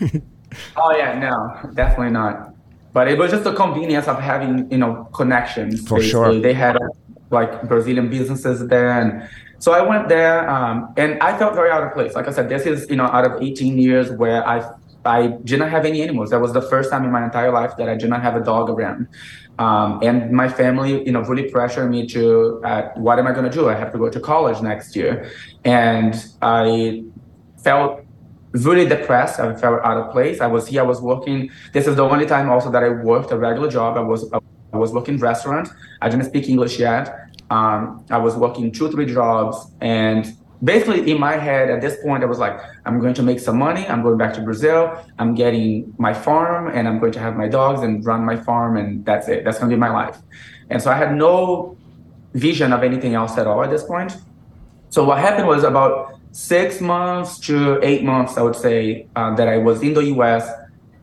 oh 0.76 0.96
yeah, 0.96 1.18
no, 1.18 1.70
definitely 1.74 2.12
not. 2.12 2.54
But 2.92 3.08
it 3.08 3.18
was 3.18 3.30
just 3.30 3.44
the 3.44 3.54
convenience 3.54 4.06
of 4.06 4.18
having, 4.20 4.70
you 4.70 4.78
know, 4.78 5.08
connections. 5.14 5.86
For 5.88 5.98
basically. 5.98 6.10
sure, 6.10 6.40
they 6.40 6.52
had 6.52 6.76
like 7.30 7.68
Brazilian 7.68 8.10
businesses 8.10 8.66
there, 8.68 8.90
and 8.90 9.28
so 9.58 9.72
I 9.72 9.80
went 9.80 10.08
there, 10.08 10.48
um, 10.50 10.92
and 10.96 11.18
I 11.22 11.36
felt 11.38 11.54
very 11.54 11.70
out 11.70 11.82
of 11.82 11.92
place. 11.94 12.14
Like 12.14 12.28
I 12.28 12.32
said, 12.32 12.48
this 12.48 12.66
is 12.66 12.88
you 12.90 12.96
know 12.96 13.06
out 13.06 13.24
of 13.24 13.42
18 13.42 13.78
years 13.78 14.10
where 14.10 14.46
I 14.46 14.68
I 15.04 15.28
didn't 15.44 15.68
have 15.68 15.84
any 15.84 16.02
animals. 16.02 16.30
That 16.30 16.40
was 16.40 16.52
the 16.52 16.62
first 16.62 16.90
time 16.90 17.04
in 17.04 17.10
my 17.10 17.24
entire 17.24 17.52
life 17.52 17.76
that 17.76 17.88
I 17.88 17.96
did 17.96 18.10
not 18.10 18.22
have 18.22 18.36
a 18.36 18.44
dog 18.44 18.70
around. 18.70 19.08
Um, 19.58 20.00
and 20.02 20.32
my 20.32 20.48
family, 20.48 21.04
you 21.04 21.12
know, 21.12 21.20
really 21.20 21.50
pressured 21.50 21.90
me 21.90 22.06
to, 22.08 22.60
uh, 22.64 22.90
what 22.94 23.18
am 23.18 23.26
I 23.26 23.32
going 23.32 23.44
to 23.44 23.50
do? 23.50 23.68
I 23.68 23.74
have 23.74 23.92
to 23.92 23.98
go 23.98 24.08
to 24.08 24.20
college 24.20 24.62
next 24.62 24.96
year. 24.96 25.30
And 25.64 26.14
I 26.40 27.04
felt 27.62 28.04
really 28.52 28.86
depressed. 28.86 29.40
I 29.40 29.54
felt 29.54 29.84
out 29.84 29.96
of 29.96 30.12
place. 30.12 30.40
I 30.40 30.46
was 30.46 30.68
here, 30.68 30.82
I 30.82 30.84
was 30.84 31.00
working. 31.00 31.50
This 31.72 31.86
is 31.86 31.96
the 31.96 32.04
only 32.04 32.26
time 32.26 32.50
also 32.50 32.70
that 32.70 32.82
I 32.82 32.90
worked 32.90 33.30
a 33.30 33.38
regular 33.38 33.70
job. 33.70 33.96
I 33.96 34.00
was, 34.00 34.30
I 34.72 34.76
was 34.76 34.92
working 34.92 35.18
restaurant. 35.18 35.68
I 36.00 36.08
didn't 36.08 36.26
speak 36.26 36.48
English 36.48 36.78
yet. 36.78 37.30
Um, 37.50 38.04
I 38.10 38.18
was 38.18 38.34
working 38.36 38.72
two, 38.72 38.90
three 38.90 39.06
jobs 39.06 39.70
and 39.80 40.36
basically 40.62 41.10
in 41.10 41.18
my 41.18 41.36
head 41.36 41.70
at 41.70 41.80
this 41.80 41.96
point, 42.02 42.22
I 42.22 42.26
was 42.26 42.38
like, 42.38 42.58
I'm 42.86 43.00
going 43.00 43.14
to 43.14 43.22
make 43.22 43.40
some 43.40 43.58
money. 43.58 43.86
I'm 43.86 44.02
going 44.02 44.16
back 44.16 44.32
to 44.34 44.40
Brazil. 44.40 44.96
I'm 45.18 45.34
getting 45.34 45.92
my 45.98 46.14
farm 46.14 46.68
and 46.68 46.86
I'm 46.86 46.98
going 46.98 47.12
to 47.12 47.18
have 47.18 47.36
my 47.36 47.48
dogs 47.48 47.82
and 47.82 48.04
run 48.04 48.24
my 48.24 48.36
farm. 48.36 48.76
And 48.76 49.04
that's 49.04 49.28
it. 49.28 49.44
That's 49.44 49.58
going 49.58 49.70
to 49.70 49.76
be 49.76 49.80
my 49.80 49.90
life. 49.90 50.18
And 50.70 50.80
so 50.80 50.90
I 50.90 50.94
had 50.94 51.14
no 51.14 51.76
vision 52.34 52.72
of 52.72 52.82
anything 52.82 53.14
else 53.14 53.36
at 53.38 53.46
all 53.46 53.62
at 53.62 53.70
this 53.70 53.82
point. 53.82 54.16
So 54.90 55.04
what 55.04 55.18
happened 55.18 55.48
was 55.48 55.64
about 55.64 56.18
six 56.32 56.80
months 56.80 57.38
to 57.40 57.78
eight 57.82 58.02
months, 58.02 58.36
I 58.36 58.42
would 58.42 58.56
say, 58.56 59.06
uh, 59.14 59.34
that 59.36 59.48
I 59.48 59.58
was 59.58 59.82
in 59.82 59.94
the 59.94 60.04
US. 60.16 60.50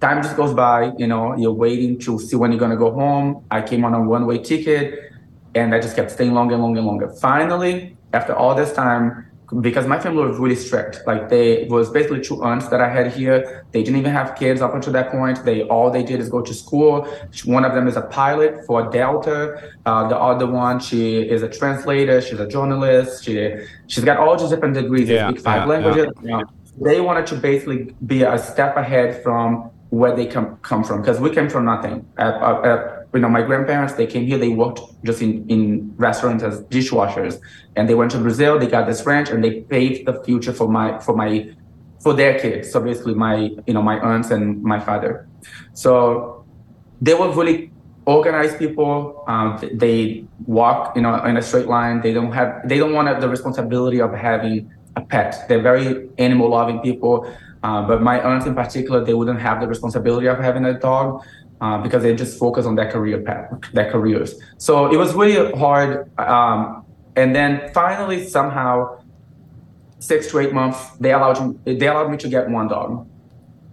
Time 0.02 0.24
just 0.24 0.36
goes 0.36 0.54
by, 0.54 0.92
you 0.98 1.08
know, 1.08 1.36
you're 1.38 1.54
waiting 1.54 2.00
to 2.00 2.20
see 2.20 2.36
when 2.36 2.52
you're 2.52 2.60
going 2.60 2.72
to 2.72 2.78
go 2.78 2.92
home. 2.92 3.46
I 3.52 3.62
came 3.62 3.86
on 3.86 3.94
a 3.94 4.02
one 4.02 4.26
way 4.26 4.40
ticket 4.40 5.12
and 5.56 5.74
I 5.74 5.80
just 5.80 5.96
kept 5.96 6.12
staying 6.12 6.34
longer 6.34 6.56
and 6.56 6.64
longer 6.64 6.80
and 6.80 6.88
longer. 6.88 7.10
Finally, 7.10 7.96
after 8.14 8.34
all 8.34 8.56
this 8.56 8.74
time, 8.74 9.29
because 9.62 9.88
my 9.88 10.00
family 10.00 10.26
was 10.26 10.38
really 10.38 10.56
strict. 10.56 11.02
Like 11.08 11.30
they 11.30 11.66
was 11.66 11.90
basically 11.90 12.22
two 12.22 12.44
aunts 12.44 12.68
that 12.70 12.82
I 12.82 12.90
had 12.90 13.12
here. 13.12 13.66
They 13.72 13.82
didn't 13.84 14.00
even 14.00 14.12
have 14.12 14.36
kids 14.36 14.62
up 14.62 14.74
until 14.76 14.94
that 14.94 15.12
point. 15.12 15.44
They 15.44 15.64
all 15.64 15.90
they 15.90 16.04
did 16.04 16.20
is 16.20 16.30
go 16.30 16.42
to 16.42 16.54
school. 16.54 17.08
One 17.46 17.66
of 17.66 17.74
them 17.74 17.88
is 17.88 17.98
a 17.98 18.04
pilot 18.04 18.66
for 18.66 18.90
Delta. 18.90 19.72
Uh, 19.86 20.08
the 20.08 20.18
other 20.18 20.46
one, 20.46 20.80
she 20.80 21.22
is 21.22 21.42
a 21.42 21.50
translator. 21.50 22.22
She's 22.22 22.40
a 22.40 22.48
journalist. 22.48 23.26
She 23.26 23.56
she's 23.88 24.04
got 24.04 24.18
all 24.18 24.38
these 24.38 24.50
different 24.50 24.76
degrees. 24.76 25.10
Yeah, 25.10 25.30
speak 25.30 25.42
five 25.42 25.64
yeah, 25.64 25.66
languages. 25.66 26.08
Yeah. 26.24 26.42
They 26.80 27.02
wanted 27.02 27.26
to 27.28 27.36
basically 27.36 27.96
be 28.06 28.24
a 28.24 28.38
step 28.38 28.78
ahead 28.78 29.22
from 29.24 29.72
where 29.90 30.16
they 30.16 30.28
come 30.28 30.58
come 30.58 30.84
from 30.84 31.02
because 31.02 31.20
we 31.20 31.32
came 31.32 31.50
from 31.50 31.66
nothing. 31.66 32.06
At, 32.18 32.36
at, 32.66 32.99
you 33.14 33.20
know, 33.20 33.30
my 33.30 33.42
grandparents, 33.42 33.94
they 33.94 34.06
came 34.06 34.26
here, 34.26 34.38
they 34.38 34.50
worked 34.50 34.82
just 35.04 35.22
in, 35.22 35.48
in 35.50 35.94
restaurants 35.98 36.44
as 36.44 36.62
dishwashers. 36.64 37.40
And 37.76 37.90
they 37.90 37.96
went 37.96 38.12
to 38.12 38.20
Brazil, 38.20 38.60
they 38.60 38.68
got 38.68 38.86
this 38.88 39.06
ranch 39.06 39.30
and 39.30 39.44
they 39.44 39.62
paved 39.62 40.08
the 40.08 40.24
future 40.24 40.54
for 40.54 40.68
my, 40.68 41.00
for 41.00 41.16
my, 41.16 41.52
for 42.02 42.14
their 42.14 42.40
kids. 42.40 42.72
So 42.72 42.80
basically 42.82 43.16
my, 43.16 43.50
you 43.66 43.74
know, 43.74 43.82
my 43.82 44.00
aunts 44.00 44.30
and 44.32 44.62
my 44.62 44.80
father. 44.80 45.28
So 45.74 46.46
they 47.02 47.14
were 47.14 47.32
really 47.32 47.72
organized 48.06 48.60
people. 48.60 49.24
Um, 49.28 49.60
they 49.74 50.26
walk, 50.46 50.96
you 50.96 51.02
know, 51.02 51.24
in 51.26 51.38
a 51.38 51.42
straight 51.42 51.68
line. 51.68 52.02
They 52.02 52.14
don't 52.14 52.32
have, 52.32 52.68
they 52.68 52.78
don't 52.78 52.94
want 52.94 53.20
the 53.20 53.30
responsibility 53.30 54.02
of 54.02 54.14
having 54.14 54.72
a 54.96 55.02
pet. 55.02 55.46
They're 55.48 55.62
very 55.62 56.10
animal 56.18 56.50
loving 56.50 56.80
people. 56.80 57.32
Uh, 57.62 57.86
but 57.86 58.02
my 58.02 58.22
aunts 58.22 58.46
in 58.46 58.56
particular, 58.56 59.04
they 59.04 59.14
wouldn't 59.14 59.42
have 59.42 59.60
the 59.60 59.68
responsibility 59.68 60.28
of 60.28 60.40
having 60.40 60.66
a 60.66 60.80
dog 60.80 61.24
uh, 61.62 61.78
because 61.82 62.04
they 62.04 62.16
just 62.16 62.38
focus 62.40 62.66
on 62.66 62.76
their 62.76 62.90
career 62.90 63.22
path, 63.22 63.52
their 63.74 63.92
careers. 63.92 64.36
So 64.58 64.92
it 64.92 64.98
was 64.98 65.14
really 65.14 65.52
hard. 65.58 66.10
Um, 66.18 66.86
and 67.16 67.36
then 67.36 67.72
finally, 67.74 68.28
somehow, 68.28 69.02
six 70.00 70.32
to 70.32 70.40
eight 70.40 70.54
months, 70.54 70.80
they 71.00 71.12
allowed 71.12 71.40
me, 71.66 71.76
they 71.76 71.88
allowed 71.88 72.12
me 72.12 72.18
to 72.18 72.30
get 72.30 72.50
one 72.50 72.68
dog. 72.68 73.08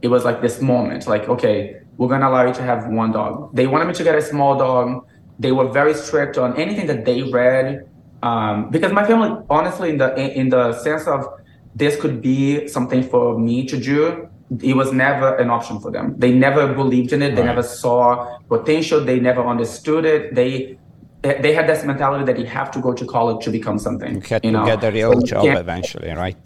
It 0.03 0.09
was 0.09 0.25
like 0.25 0.43
this 0.43 0.61
moment, 0.61 1.07
like 1.07 1.29
okay, 1.29 1.81
we're 1.97 2.09
gonna 2.09 2.29
allow 2.29 2.47
you 2.47 2.55
to 2.55 2.63
have 2.63 2.89
one 2.89 3.13
dog. 3.13 3.55
They 3.55 3.67
wanted 3.67 3.87
me 3.87 3.95
to 3.95 4.05
get 4.05 4.15
a 4.15 4.23
small 4.23 4.59
dog. 4.59 5.07
They 5.39 5.53
were 5.53 5.69
very 5.69 5.95
strict 5.95 6.39
on 6.39 6.57
anything 6.57 6.87
that 6.87 7.05
they 7.05 7.23
read, 7.23 7.89
um, 8.23 8.71
because 8.71 8.93
my 8.93 9.07
family, 9.07 9.31
honestly, 9.49 9.91
in 9.91 9.99
the 9.99 10.15
in 10.17 10.49
the 10.49 10.73
sense 10.81 11.07
of 11.07 11.27
this 11.75 12.01
could 12.01 12.21
be 12.21 12.67
something 12.69 13.03
for 13.03 13.39
me 13.39 13.67
to 13.67 13.77
do 13.79 14.29
it 14.61 14.77
was 14.77 14.93
never 14.93 15.37
an 15.37 15.51
option 15.51 15.81
for 15.81 15.91
them. 15.91 16.15
They 16.19 16.33
never 16.33 16.73
believed 16.73 17.13
in 17.13 17.23
it. 17.23 17.35
They 17.35 17.43
right. 17.43 17.49
never 17.49 17.63
saw 17.63 18.39
potential. 18.49 19.05
They 19.05 19.19
never 19.19 19.45
understood 19.45 20.05
it. 20.05 20.35
They 20.35 20.79
they 21.23 21.53
had 21.53 21.69
this 21.69 21.85
mentality 21.85 22.25
that 22.25 22.39
you 22.39 22.47
have 22.47 22.71
to 22.71 22.81
go 22.81 22.93
to 22.93 23.05
college 23.05 23.45
to 23.45 23.51
become 23.51 23.79
something. 23.79 24.15
You 24.15 24.21
had 24.21 24.45
you 24.45 24.53
to 24.53 24.59
know? 24.59 24.67
get 24.67 24.81
the 24.81 24.93
real 24.93 25.21
so 25.21 25.27
job 25.27 25.45
eventually, 25.47 26.11
right? 26.11 26.37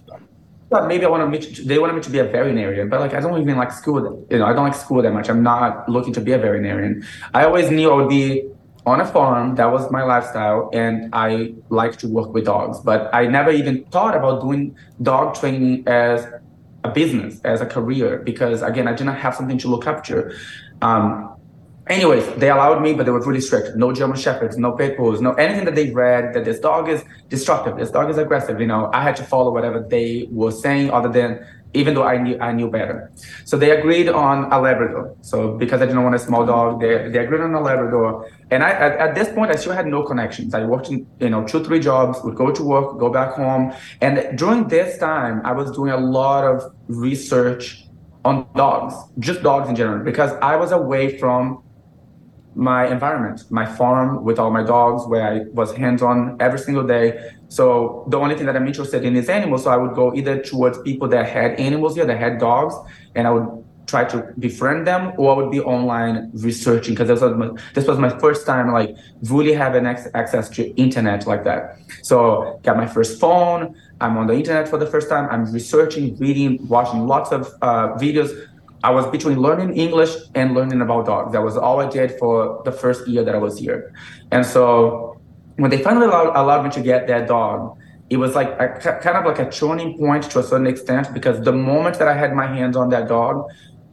But 0.71 0.87
maybe 0.87 1.05
I 1.05 1.09
want 1.09 1.23
to 1.25 1.29
meet. 1.29 1.67
They 1.67 1.79
wanted 1.79 1.95
me 1.95 2.03
to 2.03 2.11
be 2.11 2.21
a 2.21 2.25
veterinarian, 2.25 2.89
but 2.89 3.01
like 3.01 3.13
I 3.13 3.21
don't 3.21 3.41
even 3.41 3.57
like 3.57 3.73
school. 3.73 4.25
You 4.31 4.39
know, 4.39 4.47
I 4.47 4.53
don't 4.53 4.65
like 4.65 4.75
school 4.75 5.03
that 5.03 5.13
much. 5.13 5.29
I'm 5.29 5.43
not 5.43 5.89
looking 5.89 6.13
to 6.15 6.21
be 6.21 6.33
a 6.33 6.39
veterinarian. 6.39 7.05
I 7.35 7.45
always 7.45 7.71
knew 7.71 7.91
I 7.91 7.95
would 7.97 8.09
be 8.09 8.49
on 8.87 9.01
a 9.01 9.07
farm. 9.07 9.57
That 9.57 9.67
was 9.67 9.91
my 9.91 10.05
lifestyle, 10.05 10.71
and 10.73 11.13
I 11.13 11.55
like 11.69 11.99
to 11.99 12.09
work 12.09 12.33
with 12.33 12.45
dogs. 12.45 12.79
But 12.81 13.13
I 13.13 13.27
never 13.27 13.51
even 13.51 13.85
thought 13.87 14.17
about 14.17 14.41
doing 14.41 14.77
dog 15.03 15.35
training 15.35 15.85
as 15.89 16.27
a 16.85 16.91
business 16.91 17.41
as 17.45 17.61
a 17.61 17.67
career 17.67 18.19
because 18.19 18.63
again 18.63 18.89
i 18.89 18.93
didn't 18.93 19.15
have 19.15 19.35
something 19.35 19.59
to 19.59 19.69
look 19.69 19.87
up 19.87 20.03
to. 20.05 20.35
Um, 20.83 21.37
anyways 21.89 22.27
they 22.37 22.49
allowed 22.49 22.81
me 22.83 22.95
but 22.95 23.05
they 23.05 23.13
were 23.13 23.21
really 23.21 23.41
strict. 23.41 23.77
No 23.77 23.93
german 23.93 24.17
shepherds 24.17 24.57
no 24.57 24.73
pit 24.73 24.97
bulls 24.97 25.21
no 25.21 25.33
anything 25.35 25.65
that 25.67 25.75
they 25.75 25.91
read 25.91 26.35
that 26.35 26.45
this 26.45 26.59
dog 26.61 26.89
is 26.89 27.05
destructive 27.29 27.77
this 27.77 27.91
dog 27.91 28.09
is 28.11 28.19
aggressive 28.19 28.61
you 28.61 28.67
know. 28.67 28.91
I 28.93 29.03
had 29.03 29.17
to 29.17 29.25
follow 29.25 29.53
whatever 29.53 29.81
they 29.81 30.29
were 30.31 30.53
saying 30.53 30.91
other 30.91 31.09
than 31.09 31.47
even 31.73 31.95
though 31.95 32.05
I 32.05 32.17
knew 32.19 32.39
I 32.41 32.53
knew 32.53 32.71
better. 32.71 33.13
So 33.45 33.57
they 33.57 33.71
agreed 33.71 34.09
on 34.09 34.53
a 34.53 34.61
Labrador. 34.61 35.15
So 35.23 35.57
because 35.57 35.81
I 35.81 35.87
didn't 35.87 36.03
want 36.03 36.15
a 36.15 36.19
small 36.19 36.45
dog, 36.45 36.81
they, 36.81 37.09
they 37.09 37.19
agreed 37.19 37.41
on 37.41 37.55
a 37.55 37.61
Labrador. 37.61 38.29
And 38.51 38.63
I 38.63 38.71
at, 38.71 38.93
at, 38.99 39.15
this 39.15 39.29
point 39.29 39.51
I 39.53 39.57
still 39.57 39.73
had 39.73 39.87
no 39.87 40.03
connections. 40.03 40.55
I 40.55 40.65
worked 40.65 40.89
in 40.89 41.07
you 41.21 41.31
know 41.31 41.47
two 41.47 41.63
three 41.65 41.81
jobs, 41.81 42.19
would 42.25 42.37
go 42.37 42.51
to 42.51 42.63
work, 42.63 42.99
go 42.99 43.11
back 43.11 43.33
home, 43.35 43.73
and 44.01 44.37
during 44.37 44.69
this 44.69 44.99
time 44.99 45.43
I 45.45 45.53
was 45.53 45.71
doing 45.73 45.93
a 45.93 45.99
lot 45.99 46.45
of 46.45 46.75
research 46.89 47.85
on 48.25 48.47
dogs, 48.55 48.95
just 49.19 49.43
dogs 49.43 49.69
in 49.69 49.77
general, 49.77 50.05
because 50.05 50.33
I 50.43 50.57
was 50.57 50.73
away 50.73 51.19
from 51.19 51.63
my 52.55 52.87
environment, 52.87 53.45
my 53.51 53.65
farm 53.65 54.25
with 54.25 54.39
all 54.39 54.51
my 54.51 54.63
dogs, 54.63 55.07
where 55.07 55.23
I 55.23 55.41
was 55.53 55.75
hands 55.75 56.03
on 56.03 56.37
every 56.41 56.59
single 56.59 56.87
day. 56.87 57.33
So 57.49 58.05
the 58.09 58.19
only 58.19 58.35
thing 58.35 58.47
that 58.47 58.57
I'm 58.57 58.67
interested 58.67 59.05
in 59.05 59.17
is 59.17 59.29
animals. 59.29 59.65
So 59.65 59.71
I 59.71 59.77
would 59.77 59.95
go 59.95 60.15
either 60.15 60.43
towards 60.43 60.79
people 60.83 61.09
that 61.09 61.29
had 61.29 61.59
animals 61.61 61.95
here, 61.95 62.07
that 62.07 62.19
had 62.19 62.39
dogs, 62.39 62.75
and 63.15 63.27
I 63.27 63.31
would 63.31 63.65
try 63.87 64.05
to 64.05 64.33
befriend 64.39 64.87
them, 64.87 65.13
or 65.19 65.33
I 65.33 65.37
would 65.37 65.51
be 65.51 65.61
online 65.61 66.31
researching 66.35 66.95
because 66.95 67.09
this 67.09 67.21
was 67.21 67.37
my, 67.37 67.51
this 67.75 67.87
was 67.87 67.99
my 67.99 68.17
first 68.21 68.47
time 68.47 68.73
like 68.73 68.97
really 69.25 69.53
having 69.53 69.85
access 69.87 70.49
to 70.51 70.69
internet 70.77 71.27
like 71.27 71.43
that. 71.45 71.77
So 72.03 72.61
got 72.63 72.77
my 72.77 72.87
first 72.87 73.21
phone. 73.21 73.75
I'm 74.01 74.17
on 74.17 74.27
the 74.29 74.35
internet 74.35 74.69
for 74.69 74.79
the 74.79 74.87
first 74.87 75.09
time. 75.09 75.29
I'm 75.31 75.53
researching, 75.53 76.17
reading, 76.17 76.67
watching 76.69 77.07
lots 77.07 77.33
of 77.33 77.53
uh, 77.63 77.89
videos 77.99 78.31
I 78.83 78.91
was 78.91 79.07
between 79.09 79.39
learning 79.39 79.77
English 79.77 80.11
and 80.35 80.55
learning 80.55 80.81
about 80.81 81.07
dogs. 81.07 81.33
That 81.33 81.43
was 81.43 81.57
all 81.57 81.81
I 81.81 81.89
did 81.89 82.19
for 82.19 82.63
the 82.65 82.73
first 82.73 83.07
year 83.07 83.23
that 83.25 83.35
I 83.35 83.39
was 83.39 83.59
here. 83.59 83.93
And 84.31 84.45
so 84.45 85.21
when 85.57 85.71
they 85.71 85.83
finally 85.83 86.07
allowed, 86.07 86.37
allowed 86.37 86.65
me 86.65 86.71
to 86.71 86.81
get 86.81 87.07
that 87.09 87.29
dog, 87.29 87.77
it 88.09 88.17
was 88.17 88.35
like 88.35 88.49
a, 88.59 88.99
kind 89.03 89.17
of 89.17 89.25
like 89.25 89.39
a 89.39 89.51
turning 89.51 89.99
point 89.99 90.25
to 90.31 90.41
a 90.41 90.43
certain 90.43 90.67
extent 90.67 91.13
because 91.13 91.45
the 91.45 91.53
moment 91.53 91.99
that 91.99 92.09
I 92.09 92.15
had 92.15 92.35
my 92.35 92.47
hands 92.47 92.77
on 92.77 92.89
that 92.91 93.07
dog, 93.09 93.49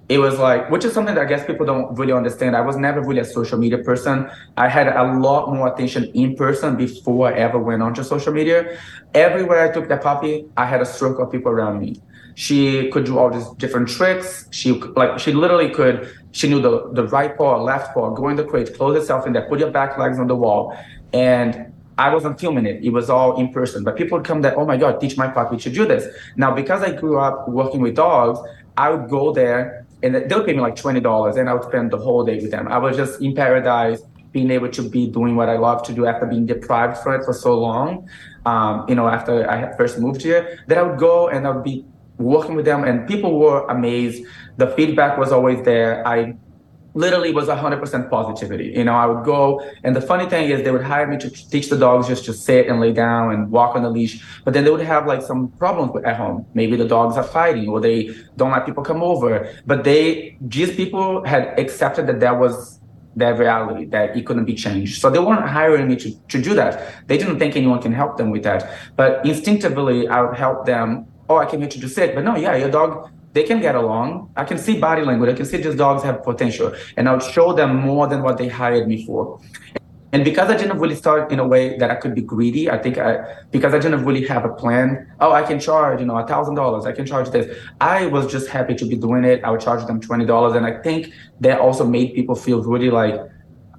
it 0.10 0.20
was 0.20 0.40
like, 0.40 0.70
which 0.72 0.86
is 0.86 0.94
something 0.94 1.14
that 1.16 1.22
I 1.22 1.28
guess 1.28 1.46
people 1.46 1.66
don't 1.66 1.94
really 1.96 2.14
understand. 2.14 2.56
I 2.56 2.62
was 2.62 2.78
never 2.78 3.02
really 3.02 3.20
a 3.20 3.26
social 3.26 3.58
media 3.58 3.80
person. 3.80 4.30
I 4.56 4.70
had 4.70 4.88
a 4.88 5.20
lot 5.20 5.54
more 5.54 5.72
attention 5.72 6.06
in 6.14 6.36
person 6.36 6.78
before 6.78 7.28
I 7.28 7.34
ever 7.38 7.60
went 7.60 7.84
onto 7.84 8.04
social 8.04 8.32
media. 8.32 8.80
Everywhere 9.14 9.70
I 9.70 9.74
took 9.74 9.90
that 9.90 10.02
puppy, 10.02 10.46
I 10.56 10.66
had 10.66 10.82
a 10.82 10.86
circle 10.86 11.26
of 11.26 11.32
people 11.32 11.52
around 11.52 11.82
me. 11.82 12.02
She 12.38 12.92
could 12.92 13.06
do 13.06 13.18
all 13.18 13.32
these 13.32 13.50
different 13.58 13.90
tricks. 13.90 14.48
She 14.52 14.72
like 14.72 15.18
she 15.18 15.34
literally 15.34 15.72
could. 15.72 16.14
She 16.34 16.48
knew 16.48 16.62
the 16.62 16.92
the 16.94 17.08
right 17.08 17.36
paw, 17.36 17.60
left 17.60 17.96
paw, 17.96 18.12
go 18.12 18.30
in 18.30 18.36
the 18.36 18.44
crate, 18.44 18.76
close 18.78 18.96
itself 18.96 19.26
in 19.26 19.34
there, 19.34 19.48
put 19.50 19.58
your 19.60 19.72
back 19.72 19.98
legs 19.98 20.20
on 20.20 20.28
the 20.28 20.36
wall, 20.36 20.78
and 21.14 21.74
I 21.98 22.14
wasn't 22.14 22.40
filming 22.40 22.68
it. 22.68 22.86
It 22.86 22.92
was 22.92 23.10
all 23.10 23.40
in 23.40 23.52
person. 23.52 23.84
But 23.84 23.98
people 23.98 24.20
would 24.20 24.28
come 24.28 24.44
that, 24.44 24.56
oh 24.56 24.68
my 24.68 24.78
God, 24.78 25.02
teach 25.02 25.18
my 25.18 25.28
puppy 25.28 25.58
to 25.58 25.70
do 25.72 25.88
this. 25.88 26.06
Now, 26.36 26.54
because 26.54 26.84
I 26.84 26.92
grew 26.92 27.20
up 27.20 27.50
working 27.50 27.82
with 27.82 27.96
dogs, 27.96 28.38
I 28.78 28.92
would 28.92 29.10
go 29.10 29.34
there 29.34 29.88
and 30.04 30.14
they 30.14 30.36
would 30.36 30.46
pay 30.46 30.54
me 30.54 30.60
like 30.60 30.76
$20 30.76 31.38
and 31.40 31.50
I 31.50 31.56
would 31.56 31.64
spend 31.64 31.90
the 31.90 31.98
whole 31.98 32.24
day 32.24 32.36
with 32.36 32.52
them. 32.52 32.68
I 32.68 32.78
was 32.78 32.96
just 32.96 33.20
in 33.20 33.34
paradise 33.34 34.04
being 34.32 34.52
able 34.52 34.70
to 34.70 34.88
be 34.88 35.08
doing 35.08 35.36
what 35.36 35.50
I 35.50 35.58
love 35.58 35.82
to 35.88 35.94
do 35.94 36.06
after 36.06 36.28
being 36.28 36.46
deprived 36.46 37.00
from 37.00 37.20
it 37.20 37.26
for 37.26 37.34
so 37.34 37.60
long, 37.60 38.08
um, 38.46 38.86
you 38.88 38.94
know, 38.94 39.08
after 39.08 39.50
I 39.50 39.76
first 39.76 39.98
moved 39.98 40.22
here, 40.22 40.60
that 40.68 40.78
I 40.78 40.84
would 40.84 41.00
go 41.00 41.30
and 41.30 41.48
I 41.48 41.50
would 41.50 41.64
be 41.64 41.84
working 42.18 42.56
with 42.56 42.66
them 42.66 42.84
and 42.84 43.08
people 43.08 43.40
were 43.40 43.66
amazed. 43.68 44.26
The 44.58 44.68
feedback 44.68 45.18
was 45.18 45.32
always 45.32 45.64
there. 45.64 46.08
I 46.08 46.36
literally 46.98 47.32
was 47.32 47.48
100% 47.48 48.10
positivity. 48.10 48.74
You 48.76 48.84
know, 48.86 48.94
I 48.94 49.06
would 49.06 49.24
go, 49.24 49.62
and 49.84 49.96
the 49.96 50.02
funny 50.02 50.28
thing 50.28 50.50
is, 50.50 50.64
they 50.64 50.72
would 50.72 50.84
hire 50.84 51.06
me 51.06 51.18
to 51.18 51.30
teach 51.30 51.70
the 51.70 51.78
dogs 51.78 52.08
just 52.08 52.26
to 52.26 52.34
sit 52.34 52.68
and 52.68 52.80
lay 52.80 52.92
down 52.92 53.32
and 53.34 53.52
walk 53.52 53.76
on 53.76 53.84
the 53.84 53.90
leash. 53.90 54.24
But 54.44 54.56
then 54.56 54.64
they 54.64 54.72
would 54.72 54.82
have 54.82 55.06
like 55.06 55.22
some 55.22 55.50
problems 55.52 55.92
at 56.04 56.16
home. 56.18 56.46
Maybe 56.56 56.76
the 56.76 56.88
dogs 56.88 57.16
are 57.16 57.24
fighting, 57.24 57.70
or 57.70 57.80
they 57.80 58.10
don't 58.36 58.52
let 58.52 58.66
people 58.66 58.84
come 58.84 59.04
over. 59.04 59.54
But 59.68 59.84
they, 59.84 60.38
these 60.42 60.76
people 60.76 61.24
had 61.24 61.58
accepted 61.60 62.08
that 62.08 62.20
that 62.20 62.40
was 62.40 62.80
their 63.16 63.36
reality, 63.36 63.86
that 63.86 64.16
it 64.18 64.26
couldn't 64.26 64.46
be 64.46 64.54
changed. 64.54 65.02
So 65.02 65.10
they 65.10 65.20
weren't 65.20 65.48
hiring 65.48 65.88
me 65.88 65.96
to, 65.98 66.10
to 66.30 66.42
do 66.42 66.54
that. 66.56 67.08
They 67.08 67.18
didn't 67.18 67.40
think 67.40 67.56
anyone 67.56 67.82
can 67.82 67.94
help 67.94 68.18
them 68.18 68.32
with 68.32 68.44
that. 68.44 68.72
But 68.96 69.26
instinctively, 69.26 70.08
I 70.08 70.22
would 70.22 70.38
help 70.38 70.66
them. 70.66 71.08
Oh, 71.30 71.38
I 71.38 71.46
came 71.46 71.60
here 71.62 71.70
to 71.70 71.80
do 71.80 71.88
sit. 71.88 72.16
But 72.16 72.24
no, 72.24 72.36
yeah, 72.36 72.56
your 72.56 72.72
dog 72.72 73.10
they 73.34 73.44
can 73.44 73.60
get 73.62 73.76
along. 73.76 74.32
I 74.36 74.44
can 74.46 74.58
see 74.58 74.80
body 74.80 75.04
language. 75.04 75.30
I 75.30 75.36
can 75.36 75.46
see 75.46 75.58
these 75.58 75.76
dogs 75.76 76.02
have 76.04 76.24
potential. 76.24 76.74
And 76.96 77.08
I'll 77.08 77.20
show 77.20 77.54
them 77.54 77.76
more 77.76 78.08
than 78.08 78.24
what 78.24 78.38
they 78.40 78.48
hired 78.48 78.88
me 78.88 79.06
for. 79.06 79.40
And 80.14 80.24
because 80.24 80.50
I 80.50 80.56
didn't 80.56 80.80
really 80.80 80.96
start 80.96 81.32
in 81.32 81.40
a 81.40 81.48
way 81.48 81.78
that 81.78 81.92
I 81.92 81.96
could 81.96 82.16
be 82.16 82.22
greedy, 82.22 82.70
I 82.72 82.78
think 82.78 82.98
I, 82.98 83.36
because 83.52 83.74
I 83.74 83.80
didn't 83.80 84.06
really 84.06 84.26
have 84.28 84.46
a 84.46 84.50
plan, 84.50 85.06
oh, 85.20 85.34
I 85.34 85.44
can 85.44 85.60
charge, 85.60 86.00
you 86.00 86.06
know, 86.06 86.18
a 86.18 86.26
thousand 86.26 86.56
dollars, 86.56 86.86
I 86.86 86.94
can 86.94 87.06
charge 87.06 87.30
this. 87.30 87.46
I 87.82 88.06
was 88.06 88.32
just 88.32 88.48
happy 88.48 88.74
to 88.76 88.86
be 88.86 88.96
doing 88.96 89.26
it. 89.26 89.44
I 89.44 89.52
would 89.52 89.60
charge 89.60 89.86
them 89.86 90.00
$20. 90.00 90.56
And 90.56 90.66
I 90.66 90.82
think 90.82 91.14
that 91.42 91.60
also 91.60 91.86
made 91.86 92.16
people 92.16 92.36
feel 92.36 92.64
really 92.64 92.90
like, 92.90 93.20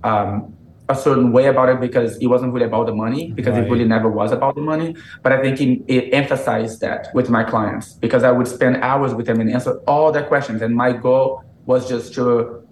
um, 0.04 0.54
a 0.88 0.94
certain 0.94 1.32
way 1.32 1.46
about 1.46 1.68
it 1.68 1.80
because 1.80 2.16
it 2.18 2.26
wasn't 2.26 2.52
really 2.52 2.66
about 2.66 2.86
the 2.86 2.94
money 2.94 3.32
because 3.32 3.54
right. 3.54 3.64
it 3.64 3.70
really 3.70 3.84
never 3.84 4.08
was 4.10 4.32
about 4.32 4.54
the 4.54 4.60
money. 4.60 4.96
But 5.22 5.32
i 5.32 5.42
think 5.42 5.60
it, 5.60 5.84
it, 5.86 6.14
emphasized 6.14 6.80
that 6.80 7.08
with 7.14 7.28
my 7.28 7.44
clients 7.44 7.92
because 7.94 8.22
i 8.24 8.30
would 8.30 8.48
spend 8.48 8.76
hours 8.78 9.14
with 9.14 9.26
them 9.26 9.40
and 9.40 9.50
answer 9.50 9.80
all 9.86 10.10
their 10.12 10.24
questions. 10.24 10.62
And 10.62 10.74
my 10.74 10.92
goal 10.92 11.44
was 11.66 11.88
just 11.88 12.14
to 12.14 12.64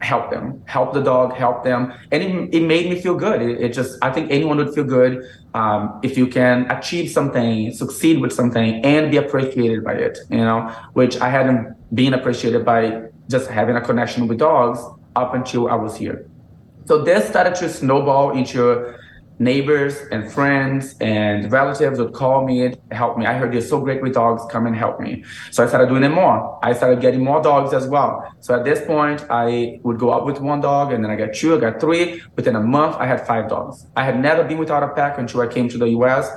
help 0.00 0.30
them 0.30 0.62
help 0.66 0.92
the 0.92 1.00
dog 1.00 1.32
help 1.34 1.64
them. 1.64 1.92
And 2.12 2.22
it, 2.22 2.54
it 2.56 2.62
made 2.66 2.90
me 2.90 3.00
feel 3.00 3.14
good. 3.14 3.40
It, 3.40 3.60
it 3.60 3.72
just 3.72 3.98
i 4.02 4.10
think 4.10 4.30
anyone 4.30 4.58
would 4.58 4.74
feel 4.74 4.84
good 4.84 5.22
um, 5.54 5.98
if 6.02 6.18
you 6.18 6.26
can 6.26 6.70
achieve 6.70 7.10
something 7.10 7.72
succeed 7.72 8.20
with 8.20 8.32
something 8.32 8.84
and 8.84 9.10
be 9.10 9.16
appreciated 9.16 9.82
by 9.84 9.94
it 9.94 10.18
you 10.30 10.44
know 10.48 10.70
which 10.92 11.16
i 11.18 11.28
hadn't 11.30 11.74
been 11.94 12.12
appreciated 12.12 12.64
by 12.64 13.02
just 13.28 13.48
having 13.48 13.76
a 13.76 13.80
connection 13.80 14.28
with 14.28 14.38
dogs 14.38 14.78
up 15.14 15.32
until 15.34 15.68
i 15.68 15.74
was 15.74 15.96
here 15.96 16.28
so 16.86 17.02
this 17.02 17.28
started 17.28 17.54
to 17.56 17.68
snowball 17.68 18.30
into 18.30 18.94
neighbors 19.38 19.98
and 20.12 20.32
friends 20.32 20.94
and 21.00 21.50
relatives 21.52 21.98
would 21.98 22.12
call 22.12 22.46
me 22.46 22.64
and 22.64 22.78
help 22.90 23.18
me. 23.18 23.26
I 23.26 23.34
heard 23.34 23.52
you're 23.52 23.62
so 23.62 23.80
great 23.80 24.00
with 24.00 24.14
dogs, 24.14 24.42
come 24.50 24.66
and 24.66 24.74
help 24.74 25.00
me. 25.00 25.24
So 25.50 25.64
I 25.64 25.66
started 25.66 25.88
doing 25.88 26.04
it 26.04 26.10
more. 26.10 26.58
I 26.62 26.72
started 26.72 27.00
getting 27.00 27.22
more 27.22 27.42
dogs 27.42 27.74
as 27.74 27.86
well. 27.86 28.32
So 28.40 28.54
at 28.54 28.64
this 28.64 28.84
point, 28.86 29.26
I 29.28 29.80
would 29.82 29.98
go 29.98 30.12
out 30.12 30.24
with 30.24 30.40
one 30.40 30.60
dog 30.60 30.92
and 30.92 31.04
then 31.04 31.10
I 31.10 31.16
got 31.16 31.34
two, 31.34 31.54
I 31.54 31.58
got 31.58 31.80
three. 31.80 32.22
Within 32.36 32.56
a 32.56 32.62
month, 32.62 32.96
I 32.96 33.06
had 33.06 33.26
five 33.26 33.48
dogs. 33.48 33.86
I 33.96 34.04
had 34.04 34.20
never 34.20 34.44
been 34.44 34.58
without 34.58 34.82
a 34.82 34.88
pack 34.88 35.18
until 35.18 35.40
I 35.40 35.48
came 35.48 35.68
to 35.70 35.78
the 35.78 35.88
US. 35.88 36.30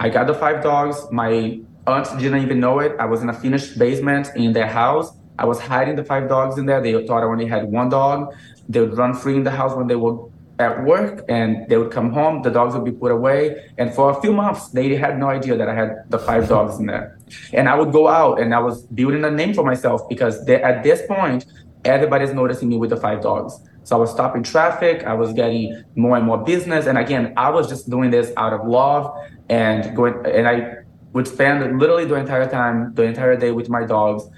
I 0.00 0.08
got 0.08 0.26
the 0.26 0.34
five 0.34 0.62
dogs. 0.62 1.06
My 1.12 1.60
aunt 1.86 2.08
didn't 2.18 2.42
even 2.42 2.58
know 2.58 2.80
it. 2.80 2.96
I 2.98 3.04
was 3.04 3.22
in 3.22 3.28
a 3.28 3.34
finished 3.34 3.78
basement 3.78 4.28
in 4.34 4.52
their 4.52 4.66
house. 4.66 5.12
I 5.38 5.44
was 5.44 5.58
hiding 5.58 5.96
the 5.96 6.04
five 6.04 6.28
dogs 6.28 6.58
in 6.58 6.66
there. 6.66 6.82
They 6.82 6.92
thought 7.06 7.22
I 7.22 7.26
only 7.26 7.46
had 7.46 7.64
one 7.64 7.88
dog. 7.88 8.34
They 8.70 8.80
would 8.80 8.96
run 8.96 9.14
free 9.14 9.36
in 9.36 9.44
the 9.44 9.50
house 9.50 9.74
when 9.76 9.86
they 9.88 9.96
were 9.96 10.16
at 10.60 10.84
work 10.84 11.24
and 11.28 11.66
they 11.68 11.76
would 11.76 11.90
come 11.90 12.12
home. 12.12 12.42
The 12.42 12.50
dogs 12.50 12.74
would 12.74 12.84
be 12.84 12.92
put 12.92 13.10
away. 13.10 13.40
And 13.78 13.92
for 13.92 14.10
a 14.16 14.20
few 14.20 14.32
months, 14.32 14.68
they 14.68 14.94
had 14.94 15.18
no 15.18 15.28
idea 15.28 15.56
that 15.56 15.68
I 15.68 15.74
had 15.74 15.90
the 16.08 16.18
five 16.18 16.44
mm-hmm. 16.44 16.54
dogs 16.54 16.78
in 16.78 16.86
there. 16.86 17.18
And 17.52 17.68
I 17.68 17.74
would 17.74 17.92
go 17.92 18.08
out 18.08 18.40
and 18.40 18.54
I 18.54 18.60
was 18.60 18.82
building 18.98 19.24
a 19.24 19.30
name 19.30 19.54
for 19.54 19.64
myself 19.64 20.08
because 20.08 20.44
they, 20.44 20.62
at 20.62 20.82
this 20.82 21.00
point, 21.06 21.46
everybody's 21.84 22.32
noticing 22.32 22.68
me 22.68 22.76
with 22.76 22.90
the 22.90 22.96
five 22.96 23.22
dogs. 23.22 23.58
So 23.84 23.96
I 23.96 23.98
was 23.98 24.10
stopping 24.10 24.42
traffic. 24.42 25.04
I 25.04 25.14
was 25.14 25.32
getting 25.32 25.82
more 25.96 26.16
and 26.16 26.26
more 26.26 26.38
business. 26.38 26.86
And 26.86 26.98
again, 26.98 27.32
I 27.36 27.48
was 27.50 27.68
just 27.68 27.88
doing 27.88 28.10
this 28.10 28.32
out 28.36 28.52
of 28.52 28.66
love 28.68 29.10
and 29.48 29.96
going, 29.96 30.14
and 30.26 30.46
I 30.46 30.74
would 31.14 31.26
spend 31.26 31.78
literally 31.80 32.04
the 32.04 32.14
entire 32.14 32.48
time, 32.48 32.94
the 32.94 33.02
entire 33.02 33.36
day 33.36 33.50
with 33.50 33.68
my 33.68 33.84
dogs 33.84 34.28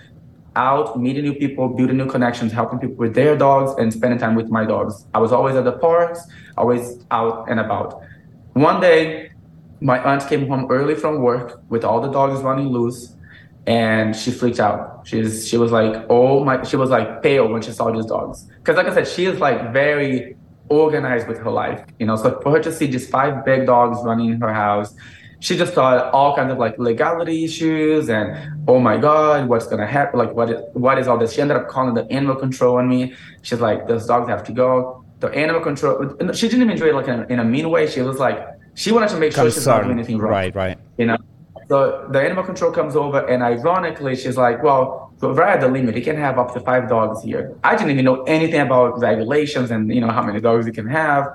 out, 0.57 1.01
meeting 1.01 1.25
new 1.25 1.35
people, 1.35 1.69
building 1.69 1.97
new 1.97 2.07
connections, 2.07 2.53
helping 2.53 2.79
people 2.79 2.97
with 2.97 3.15
their 3.15 3.37
dogs, 3.37 3.73
and 3.79 3.93
spending 3.93 4.19
time 4.19 4.35
with 4.35 4.49
my 4.49 4.65
dogs. 4.65 5.07
I 5.15 5.19
was 5.19 5.33
always 5.33 5.57
at 5.57 5.65
the 5.65 5.73
parks, 5.73 6.21
always 6.57 7.05
out 7.11 7.51
and 7.51 7.61
about. 7.61 8.03
One 8.55 8.81
day, 8.81 9.31
my 9.81 9.99
aunt 10.03 10.29
came 10.29 10.47
home 10.47 10.67
early 10.71 10.95
from 10.95 11.21
work 11.21 11.63
with 11.69 11.85
all 11.85 12.01
the 12.01 12.11
dogs 12.11 12.41
running 12.43 12.69
loose, 12.69 13.17
and 13.67 14.15
she 14.15 14.31
freaked 14.31 14.61
out. 14.61 15.07
She's 15.07 15.49
she 15.49 15.57
was 15.57 15.73
like, 15.73 16.07
oh 16.09 16.45
my, 16.45 16.63
she 16.63 16.77
was 16.77 16.91
like 16.91 17.23
pale 17.23 17.49
when 17.49 17.63
she 17.63 17.73
saw 17.73 17.91
these 17.91 18.07
dogs. 18.07 18.45
Because 18.59 18.77
like 18.77 18.87
I 18.87 18.95
said, 18.95 19.09
she 19.09 19.25
is 19.25 19.41
like 19.41 19.73
very 19.73 20.37
organized 20.69 21.29
with 21.29 21.39
her 21.39 21.51
life, 21.51 21.85
you 21.99 22.07
know. 22.07 22.17
So 22.17 22.41
for 22.41 22.53
her 22.53 22.61
to 22.61 22.73
see 22.73 22.87
these 22.87 23.09
five 23.09 23.45
big 23.45 23.67
dogs 23.67 23.99
running 24.05 24.31
in 24.31 24.41
her 24.41 24.53
house 24.53 24.95
she 25.43 25.57
just 25.57 25.75
thought 25.75 26.15
all 26.15 26.37
kinds 26.37 26.53
of 26.53 26.59
like 26.59 26.79
legality 26.79 27.45
issues 27.45 28.09
and 28.09 28.27
oh 28.69 28.79
my 28.79 28.97
god 28.97 29.49
what's 29.49 29.67
gonna 29.67 29.87
happen 29.87 30.17
like 30.21 30.33
what 30.33 30.49
is, 30.49 30.61
what 30.73 30.99
is 30.99 31.09
all 31.09 31.19
this? 31.19 31.33
She 31.35 31.41
ended 31.41 31.57
up 31.57 31.69
calling 31.69 31.95
the 31.95 32.05
animal 32.13 32.37
control 32.37 32.77
on 32.77 32.89
me. 32.89 33.15
She's 33.43 33.61
like 33.61 33.89
those 33.89 34.07
dogs 34.07 34.29
have 34.29 34.45
to 34.45 34.53
go. 34.53 35.05
The 35.19 35.29
animal 35.31 35.61
control 35.61 36.17
she 36.33 36.49
didn't 36.49 36.63
even 36.63 36.77
do 36.79 36.87
it 36.87 36.95
like 36.95 37.09
in 37.09 37.21
a, 37.21 37.27
in 37.27 37.39
a 37.41 37.45
mean 37.45 37.69
way. 37.71 37.89
She 37.89 38.03
was 38.03 38.19
like 38.21 38.39
she 38.75 38.93
wanted 38.93 39.11
to 39.11 39.19
make 39.19 39.33
sure 39.33 39.51
she's 39.51 39.67
not 39.67 39.83
doing 39.83 39.99
anything 39.99 40.19
wrong 40.19 40.31
right 40.31 40.55
right. 40.55 40.79
you 40.97 41.07
know? 41.07 41.19
So 41.69 42.07
the 42.13 42.21
animal 42.21 42.45
control 42.45 42.71
comes 42.71 42.95
over 42.95 43.27
and 43.27 43.43
ironically 43.43 44.15
she's 44.15 44.37
like 44.37 44.63
well 44.63 45.13
we're 45.21 45.43
at 45.43 45.61
the 45.61 45.69
limit. 45.69 45.97
You 45.97 46.03
can 46.03 46.17
have 46.17 46.39
up 46.39 46.55
to 46.55 46.61
five 46.61 46.89
dogs 46.89 47.23
here. 47.23 47.57
I 47.65 47.75
didn't 47.75 47.91
even 47.91 48.05
know 48.05 48.23
anything 48.25 48.61
about 48.61 49.01
regulations 49.01 49.73
and 49.73 49.93
you 49.93 50.01
know 50.01 50.11
how 50.11 50.23
many 50.23 50.41
dogs 50.41 50.67
you 50.67 50.73
can 50.73 50.89
have. 50.89 51.27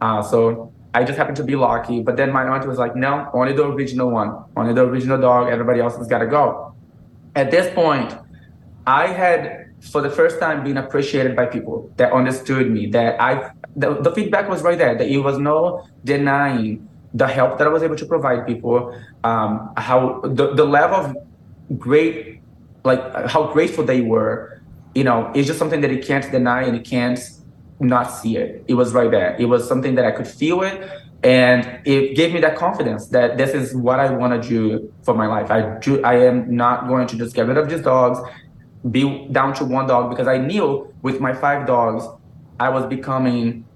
Uh, 0.00 0.22
so 0.22 0.72
I 0.92 1.04
just 1.04 1.16
happened 1.16 1.36
to 1.36 1.44
be 1.44 1.56
lucky. 1.56 2.02
But 2.02 2.16
then 2.16 2.32
my 2.32 2.44
aunt 2.44 2.66
was 2.66 2.78
like, 2.78 2.96
no, 2.96 3.30
only 3.32 3.52
the 3.52 3.64
original 3.64 4.10
one, 4.10 4.44
only 4.56 4.72
the 4.74 4.84
original 4.84 5.20
dog. 5.20 5.48
Everybody 5.48 5.80
else 5.80 5.96
has 5.96 6.06
got 6.06 6.18
to 6.18 6.26
go. 6.26 6.74
At 7.36 7.50
this 7.50 7.72
point, 7.74 8.16
I 8.86 9.06
had, 9.08 9.72
for 9.80 10.00
the 10.00 10.10
first 10.10 10.40
time, 10.40 10.64
been 10.64 10.76
appreciated 10.76 11.36
by 11.36 11.46
people 11.46 11.92
that 11.96 12.12
understood 12.12 12.70
me. 12.70 12.86
That 12.86 13.20
I, 13.20 13.52
the, 13.76 14.00
the 14.00 14.12
feedback 14.12 14.48
was 14.48 14.62
right 14.62 14.78
there. 14.78 14.96
That 14.96 15.08
it 15.08 15.18
was 15.18 15.38
no 15.38 15.86
denying 16.04 16.88
the 17.14 17.26
help 17.26 17.58
that 17.58 17.66
I 17.66 17.70
was 17.70 17.82
able 17.82 17.96
to 17.96 18.06
provide 18.06 18.46
people. 18.46 18.98
Um, 19.22 19.72
how 19.76 20.20
the 20.24 20.54
the 20.54 20.64
level 20.64 20.96
of 20.96 21.16
great, 21.78 22.40
like 22.84 23.28
how 23.28 23.52
grateful 23.52 23.84
they 23.84 24.00
were. 24.00 24.60
You 24.94 25.04
know, 25.04 25.30
it's 25.36 25.46
just 25.46 25.60
something 25.60 25.82
that 25.82 25.92
you 25.92 26.02
can't 26.02 26.28
deny 26.32 26.62
and 26.62 26.76
you 26.76 26.82
can't 26.82 27.20
not 27.80 28.04
see 28.04 28.36
it. 28.36 28.64
It 28.68 28.74
was 28.74 28.92
right 28.92 29.10
there. 29.10 29.36
It 29.38 29.46
was 29.46 29.66
something 29.66 29.94
that 29.94 30.04
I 30.04 30.10
could 30.10 30.28
feel 30.28 30.62
it. 30.62 30.88
And 31.22 31.80
it 31.84 32.16
gave 32.16 32.32
me 32.32 32.40
that 32.40 32.56
confidence 32.56 33.08
that 33.08 33.36
this 33.36 33.50
is 33.50 33.74
what 33.74 34.00
I 34.00 34.10
want 34.10 34.42
to 34.42 34.48
do 34.48 34.92
for 35.02 35.14
my 35.14 35.26
life. 35.26 35.50
I 35.50 35.78
do, 35.78 36.02
I 36.02 36.14
am 36.24 36.54
not 36.54 36.88
going 36.88 37.06
to 37.08 37.16
just 37.16 37.34
get 37.34 37.46
rid 37.46 37.58
of 37.58 37.68
these 37.68 37.82
dogs, 37.82 38.18
be 38.90 39.28
down 39.30 39.54
to 39.54 39.64
one 39.64 39.86
dog 39.86 40.08
because 40.08 40.26
I 40.26 40.38
knew 40.38 40.92
with 41.02 41.20
my 41.20 41.34
five 41.34 41.66
dogs, 41.66 42.06
I 42.58 42.70
was 42.70 42.86
becoming 42.86 43.66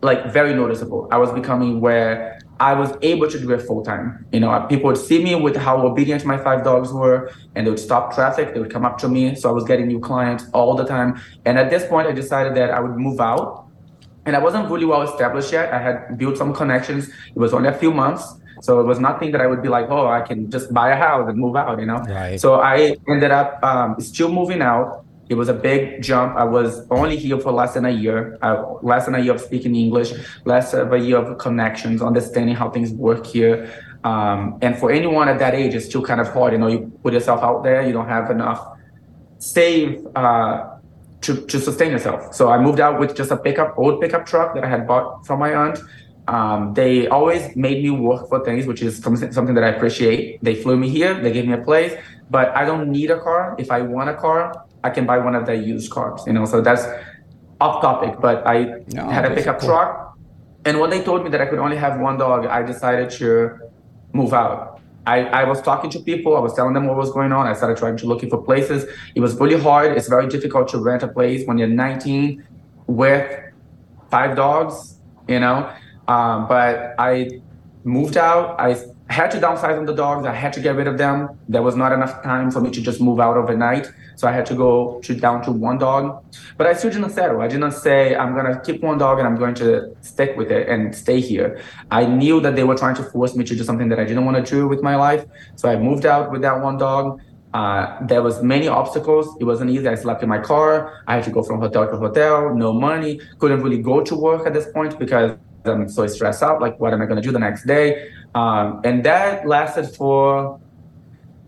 like 0.00 0.32
very 0.32 0.54
noticeable. 0.54 1.08
I 1.10 1.18
was 1.18 1.30
becoming 1.32 1.80
where 1.80 2.37
I 2.60 2.74
was 2.74 2.92
able 3.02 3.28
to 3.30 3.38
do 3.38 3.52
it 3.52 3.62
full 3.62 3.84
time. 3.84 4.26
You 4.32 4.40
know, 4.40 4.66
people 4.68 4.88
would 4.88 4.96
see 4.96 5.22
me 5.22 5.34
with 5.34 5.56
how 5.56 5.86
obedient 5.86 6.24
my 6.24 6.36
five 6.36 6.64
dogs 6.64 6.92
were, 6.92 7.30
and 7.54 7.66
they 7.66 7.70
would 7.70 7.78
stop 7.78 8.14
traffic. 8.14 8.54
They 8.54 8.60
would 8.60 8.70
come 8.70 8.84
up 8.84 8.98
to 8.98 9.08
me. 9.08 9.34
So 9.34 9.48
I 9.48 9.52
was 9.52 9.64
getting 9.64 9.86
new 9.86 10.00
clients 10.00 10.46
all 10.52 10.74
the 10.74 10.84
time. 10.84 11.20
And 11.44 11.58
at 11.58 11.70
this 11.70 11.86
point, 11.86 12.08
I 12.08 12.12
decided 12.12 12.54
that 12.56 12.70
I 12.70 12.80
would 12.80 12.96
move 12.96 13.20
out. 13.20 13.66
And 14.26 14.36
I 14.36 14.40
wasn't 14.40 14.68
really 14.70 14.84
well 14.84 15.02
established 15.02 15.52
yet. 15.52 15.72
I 15.72 15.78
had 15.78 16.18
built 16.18 16.36
some 16.36 16.52
connections. 16.52 17.08
It 17.08 17.38
was 17.38 17.54
only 17.54 17.68
a 17.68 17.72
few 17.72 17.92
months. 17.92 18.34
So 18.60 18.80
it 18.80 18.84
was 18.84 18.98
nothing 18.98 19.30
that 19.32 19.40
I 19.40 19.46
would 19.46 19.62
be 19.62 19.68
like, 19.68 19.86
oh, 19.88 20.08
I 20.08 20.20
can 20.20 20.50
just 20.50 20.74
buy 20.74 20.90
a 20.90 20.96
house 20.96 21.28
and 21.28 21.38
move 21.38 21.56
out, 21.56 21.78
you 21.78 21.86
know? 21.86 21.98
Right. 21.98 22.40
So 22.40 22.60
I 22.60 22.96
ended 23.08 23.30
up 23.30 23.62
um, 23.62 24.00
still 24.00 24.30
moving 24.30 24.62
out 24.62 25.04
it 25.28 25.34
was 25.34 25.48
a 25.48 25.54
big 25.54 26.02
jump. 26.02 26.36
I 26.36 26.44
was 26.44 26.86
only 26.90 27.16
here 27.16 27.38
for 27.38 27.52
less 27.52 27.74
than 27.74 27.84
a 27.84 27.90
year, 27.90 28.38
uh, 28.40 28.74
less 28.82 29.04
than 29.04 29.14
a 29.14 29.20
year 29.20 29.34
of 29.34 29.40
speaking 29.40 29.74
English, 29.74 30.12
less 30.44 30.72
of 30.72 30.92
a 30.92 30.98
year 30.98 31.18
of 31.18 31.38
connections, 31.38 32.00
understanding 32.00 32.54
how 32.54 32.70
things 32.70 32.92
work 32.92 33.26
here. 33.26 33.70
Um, 34.04 34.58
and 34.62 34.78
for 34.78 34.90
anyone 34.90 35.28
at 35.28 35.38
that 35.40 35.54
age, 35.54 35.74
it's 35.74 35.86
still 35.86 36.02
kind 36.02 36.20
of 36.20 36.28
hard. 36.28 36.52
You 36.52 36.58
know, 36.58 36.68
you 36.68 36.92
put 37.02 37.12
yourself 37.12 37.42
out 37.42 37.62
there, 37.62 37.86
you 37.86 37.92
don't 37.92 38.08
have 38.08 38.30
enough 38.30 38.60
save 39.38 40.06
uh, 40.16 40.76
to, 41.20 41.46
to 41.46 41.60
sustain 41.60 41.92
yourself. 41.92 42.34
So 42.34 42.48
I 42.50 42.58
moved 42.58 42.80
out 42.80 42.98
with 42.98 43.14
just 43.14 43.30
a 43.30 43.36
pickup, 43.36 43.74
old 43.76 44.00
pickup 44.00 44.24
truck 44.26 44.54
that 44.54 44.64
I 44.64 44.68
had 44.68 44.86
bought 44.86 45.26
from 45.26 45.40
my 45.40 45.54
aunt. 45.54 45.78
Um, 46.26 46.74
they 46.74 47.08
always 47.08 47.56
made 47.56 47.82
me 47.82 47.90
work 47.90 48.28
for 48.28 48.44
things, 48.44 48.66
which 48.66 48.82
is 48.82 48.98
something 49.02 49.54
that 49.54 49.64
I 49.64 49.68
appreciate. 49.68 50.42
They 50.44 50.54
flew 50.54 50.76
me 50.76 50.88
here, 50.90 51.14
they 51.20 51.32
gave 51.32 51.46
me 51.46 51.54
a 51.54 51.62
place, 51.62 51.94
but 52.30 52.54
I 52.54 52.64
don't 52.64 52.90
need 52.90 53.10
a 53.10 53.18
car. 53.18 53.56
If 53.58 53.70
I 53.70 53.80
want 53.80 54.10
a 54.10 54.14
car, 54.14 54.66
I 54.84 54.90
can 54.90 55.06
buy 55.06 55.18
one 55.18 55.34
of 55.34 55.46
their 55.46 55.56
used 55.56 55.90
cars, 55.90 56.22
you 56.26 56.32
know. 56.32 56.44
So 56.44 56.60
that's 56.60 56.84
off 57.60 57.82
topic, 57.82 58.20
but 58.20 58.46
I 58.46 58.82
no, 58.88 59.08
had 59.08 59.24
a 59.24 59.34
pickup 59.34 59.60
cool. 59.60 59.68
truck. 59.68 60.18
And 60.64 60.80
when 60.80 60.90
they 60.90 61.02
told 61.02 61.24
me 61.24 61.30
that 61.30 61.40
I 61.40 61.46
could 61.46 61.58
only 61.58 61.76
have 61.76 61.98
one 62.00 62.18
dog, 62.18 62.46
I 62.46 62.62
decided 62.62 63.10
to 63.18 63.58
move 64.12 64.32
out. 64.32 64.80
I, 65.06 65.24
I 65.24 65.44
was 65.44 65.62
talking 65.62 65.88
to 65.90 66.00
people, 66.00 66.36
I 66.36 66.40
was 66.40 66.52
telling 66.52 66.74
them 66.74 66.86
what 66.86 66.96
was 66.96 67.10
going 67.10 67.32
on. 67.32 67.46
I 67.46 67.54
started 67.54 67.78
trying 67.78 67.96
to 67.96 68.06
looking 68.06 68.28
for 68.28 68.42
places. 68.42 68.84
It 69.14 69.20
was 69.20 69.34
really 69.36 69.58
hard. 69.58 69.96
It's 69.96 70.08
very 70.08 70.28
difficult 70.28 70.68
to 70.68 70.78
rent 70.78 71.02
a 71.02 71.08
place 71.08 71.46
when 71.46 71.56
you're 71.56 71.68
19 71.68 72.46
with 72.86 73.40
five 74.10 74.36
dogs, 74.36 75.00
you 75.26 75.40
know. 75.40 75.72
Um, 76.08 76.46
but 76.46 76.94
I 76.98 77.40
moved 77.84 78.18
out. 78.18 78.60
I 78.60 78.76
had 79.14 79.30
to 79.30 79.38
downsize 79.38 79.78
on 79.78 79.86
the 79.86 79.94
dogs. 79.94 80.26
I 80.26 80.34
had 80.34 80.52
to 80.52 80.60
get 80.60 80.76
rid 80.76 80.86
of 80.86 80.98
them. 80.98 81.38
There 81.48 81.62
was 81.62 81.76
not 81.76 81.92
enough 81.92 82.22
time 82.22 82.50
for 82.50 82.60
me 82.60 82.70
to 82.70 82.80
just 82.80 83.00
move 83.00 83.20
out 83.20 83.36
overnight. 83.36 83.90
So 84.16 84.28
I 84.28 84.32
had 84.32 84.44
to 84.46 84.54
go 84.54 85.00
to 85.02 85.14
down 85.14 85.42
to 85.44 85.52
one 85.52 85.78
dog. 85.78 86.22
But 86.56 86.66
I 86.66 86.74
still 86.74 86.90
didn't 86.90 87.10
settle. 87.10 87.40
I 87.40 87.48
didn't 87.48 87.72
say 87.72 88.14
I'm 88.16 88.34
gonna 88.34 88.60
keep 88.60 88.82
one 88.82 88.98
dog 88.98 89.18
and 89.18 89.26
I'm 89.26 89.36
going 89.36 89.54
to 89.56 89.96
stick 90.02 90.36
with 90.36 90.50
it 90.50 90.68
and 90.68 90.94
stay 90.94 91.20
here. 91.20 91.60
I 91.90 92.04
knew 92.04 92.40
that 92.40 92.54
they 92.56 92.64
were 92.64 92.74
trying 92.74 92.96
to 92.96 93.04
force 93.04 93.34
me 93.34 93.44
to 93.44 93.56
do 93.56 93.64
something 93.64 93.88
that 93.88 93.98
I 93.98 94.04
didn't 94.04 94.24
want 94.24 94.44
to 94.44 94.50
do 94.54 94.68
with 94.68 94.82
my 94.82 94.96
life. 94.96 95.24
So 95.56 95.70
I 95.70 95.76
moved 95.76 96.04
out 96.04 96.30
with 96.30 96.42
that 96.42 96.60
one 96.60 96.76
dog. 96.76 97.20
Uh, 97.54 98.04
there 98.06 98.22
was 98.22 98.42
many 98.42 98.68
obstacles. 98.68 99.34
It 99.40 99.44
wasn't 99.44 99.70
easy. 99.70 99.88
I 99.88 99.94
slept 99.94 100.22
in 100.22 100.28
my 100.28 100.38
car. 100.38 101.02
I 101.06 101.14
had 101.14 101.24
to 101.24 101.30
go 101.30 101.42
from 101.42 101.60
hotel 101.60 101.90
to 101.90 101.96
hotel. 101.96 102.54
No 102.54 102.72
money. 102.72 103.20
Couldn't 103.38 103.62
really 103.62 103.80
go 103.80 104.02
to 104.02 104.14
work 104.14 104.46
at 104.46 104.52
this 104.52 104.70
point 104.72 104.98
because 104.98 105.38
I'm 105.64 105.88
so 105.88 106.06
stressed 106.06 106.42
out. 106.42 106.60
Like, 106.60 106.78
what 106.78 106.92
am 106.92 107.02
I 107.02 107.06
going 107.06 107.16
to 107.16 107.22
do 107.22 107.32
the 107.32 107.38
next 107.38 107.66
day? 107.66 108.10
Um, 108.34 108.80
and 108.84 109.04
that 109.04 109.46
lasted 109.46 109.94
for 109.96 110.60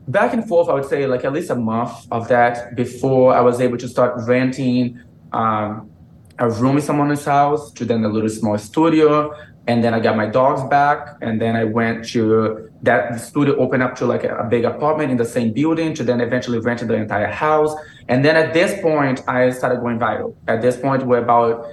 back 0.09 0.33
and 0.33 0.47
forth. 0.47 0.69
I 0.69 0.75
would 0.75 0.87
say 0.87 1.07
like 1.07 1.25
at 1.25 1.33
least 1.33 1.51
a 1.51 1.55
month 1.55 2.07
of 2.11 2.29
that 2.29 2.75
before 2.75 3.35
I 3.35 3.40
was 3.40 3.61
able 3.61 3.79
to 3.79 3.88
start 3.88 4.14
renting 4.27 5.01
um, 5.33 5.90
a 6.38 6.51
room 6.51 6.77
in 6.77 6.83
someone's 6.83 7.25
house 7.25 7.71
to 7.73 7.85
then 7.85 8.05
a 8.05 8.09
little 8.09 8.29
small 8.29 8.59
studio. 8.59 9.35
And 9.66 9.85
then 9.85 9.95
I 9.95 10.01
got 10.01 10.16
my 10.16 10.27
dogs 10.27 10.64
back, 10.69 11.16
and 11.21 11.40
then 11.40 11.55
I 11.55 11.64
went 11.64 12.09
to 12.09 12.71
that 12.83 13.21
studio 13.21 13.57
opened 13.57 13.83
up 13.83 13.95
to 13.97 14.07
like 14.07 14.25
a, 14.25 14.35
a 14.38 14.49
big 14.49 14.64
apartment 14.64 15.12
in 15.12 15.16
the 15.19 15.25
same 15.25 15.53
building 15.53 15.95
to 15.95 16.03
then 16.03 16.21
eventually 16.21 16.59
rented 16.59 16.88
the 16.88 16.95
entire 16.95 17.31
house. 17.31 17.73
And 18.09 18.25
then 18.25 18.37
at 18.37 18.53
this 18.53 18.81
point, 18.81 19.23
I 19.29 19.51
started 19.51 19.81
going 19.81 19.99
viral. 19.99 20.35
At 20.49 20.62
this 20.62 20.77
point, 20.77 21.07
we're 21.07 21.19
about 21.19 21.66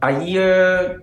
a 0.00 0.24
year, 0.24 1.02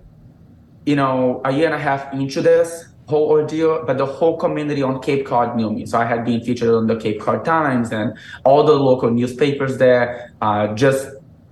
you 0.84 0.96
know, 0.96 1.40
a 1.44 1.52
year 1.52 1.66
and 1.66 1.74
a 1.74 1.78
half 1.78 2.12
into 2.12 2.42
this 2.42 2.89
whole 3.10 3.28
ordeal, 3.28 3.84
but 3.86 3.98
the 3.98 4.06
whole 4.06 4.36
community 4.44 4.82
on 4.82 5.00
Cape 5.02 5.26
Cod 5.26 5.56
knew 5.56 5.70
me. 5.70 5.86
So 5.86 5.98
I 5.98 6.06
had 6.12 6.24
been 6.24 6.40
featured 6.40 6.70
on 6.80 6.86
the 6.86 6.96
Cape 6.96 7.20
Cod 7.20 7.44
Times 7.44 7.92
and 7.92 8.16
all 8.44 8.62
the 8.64 8.78
local 8.90 9.10
newspapers 9.10 9.78
there. 9.78 10.32
Uh, 10.40 10.74
just 10.74 11.08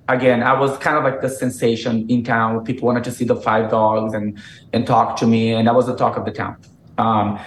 again, 0.08 0.42
I 0.42 0.58
was 0.58 0.76
kind 0.78 0.96
of 0.96 1.04
like 1.04 1.20
the 1.20 1.28
sensation 1.28 2.08
in 2.08 2.24
town. 2.24 2.64
People 2.64 2.86
wanted 2.86 3.04
to 3.04 3.12
see 3.12 3.24
the 3.24 3.36
five 3.36 3.70
dogs 3.70 4.14
and 4.14 4.38
and 4.72 4.86
talk 4.86 5.16
to 5.20 5.26
me, 5.26 5.52
and 5.52 5.66
that 5.66 5.74
was 5.74 5.86
the 5.86 5.96
talk 5.96 6.16
of 6.16 6.24
the 6.24 6.32
town. 6.42 6.56
Um, 6.96 7.38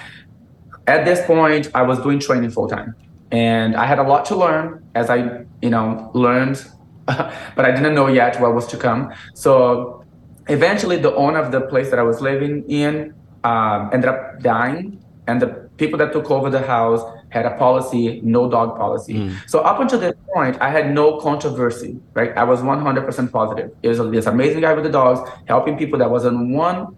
at 0.87 1.05
this 1.05 1.25
point, 1.25 1.69
I 1.73 1.83
was 1.83 1.99
doing 1.99 2.19
training 2.19 2.51
full 2.51 2.67
time, 2.67 2.95
and 3.31 3.75
I 3.75 3.85
had 3.85 3.99
a 3.99 4.03
lot 4.03 4.25
to 4.25 4.35
learn 4.35 4.83
as 4.95 5.09
I, 5.09 5.45
you 5.61 5.69
know, 5.69 6.11
learned, 6.13 6.57
but 7.05 7.65
I 7.69 7.71
didn't 7.71 7.95
know 7.95 8.07
yet 8.07 8.39
what 8.41 8.53
was 8.53 8.67
to 8.67 8.77
come. 8.77 9.13
So 9.33 10.03
eventually, 10.47 10.97
the 10.97 11.13
owner 11.15 11.39
of 11.39 11.51
the 11.51 11.61
place 11.61 11.89
that 11.91 11.99
I 11.99 12.03
was 12.03 12.21
living 12.21 12.65
in 12.69 13.13
um, 13.43 13.89
ended 13.93 14.09
up 14.09 14.41
dying, 14.41 15.03
and 15.27 15.41
the 15.41 15.69
people 15.77 15.97
that 15.99 16.13
took 16.13 16.29
over 16.29 16.49
the 16.49 16.61
house 16.61 17.01
had 17.29 17.45
a 17.45 17.57
policy, 17.57 18.19
no 18.23 18.49
dog 18.49 18.77
policy. 18.77 19.13
Mm. 19.13 19.49
So 19.49 19.59
up 19.59 19.79
until 19.79 19.99
this 19.99 20.13
point, 20.33 20.57
I 20.61 20.69
had 20.69 20.93
no 20.93 21.17
controversy, 21.19 21.99
right? 22.13 22.35
I 22.37 22.43
was 22.43 22.59
100% 22.59 23.31
positive. 23.31 23.71
It 23.81 23.87
was 23.87 23.99
this 24.11 24.25
amazing 24.25 24.61
guy 24.61 24.73
with 24.73 24.83
the 24.83 24.91
dogs, 24.91 25.27
helping 25.47 25.77
people. 25.77 25.97
That 25.99 26.11
wasn't 26.11 26.49
one 26.49 26.95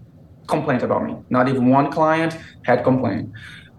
complaint 0.48 0.84
about 0.84 1.06
me. 1.06 1.16
Not 1.30 1.48
even 1.50 1.70
one 1.70 1.92
client 1.92 2.38
had 2.64 2.84
complained. 2.84 3.32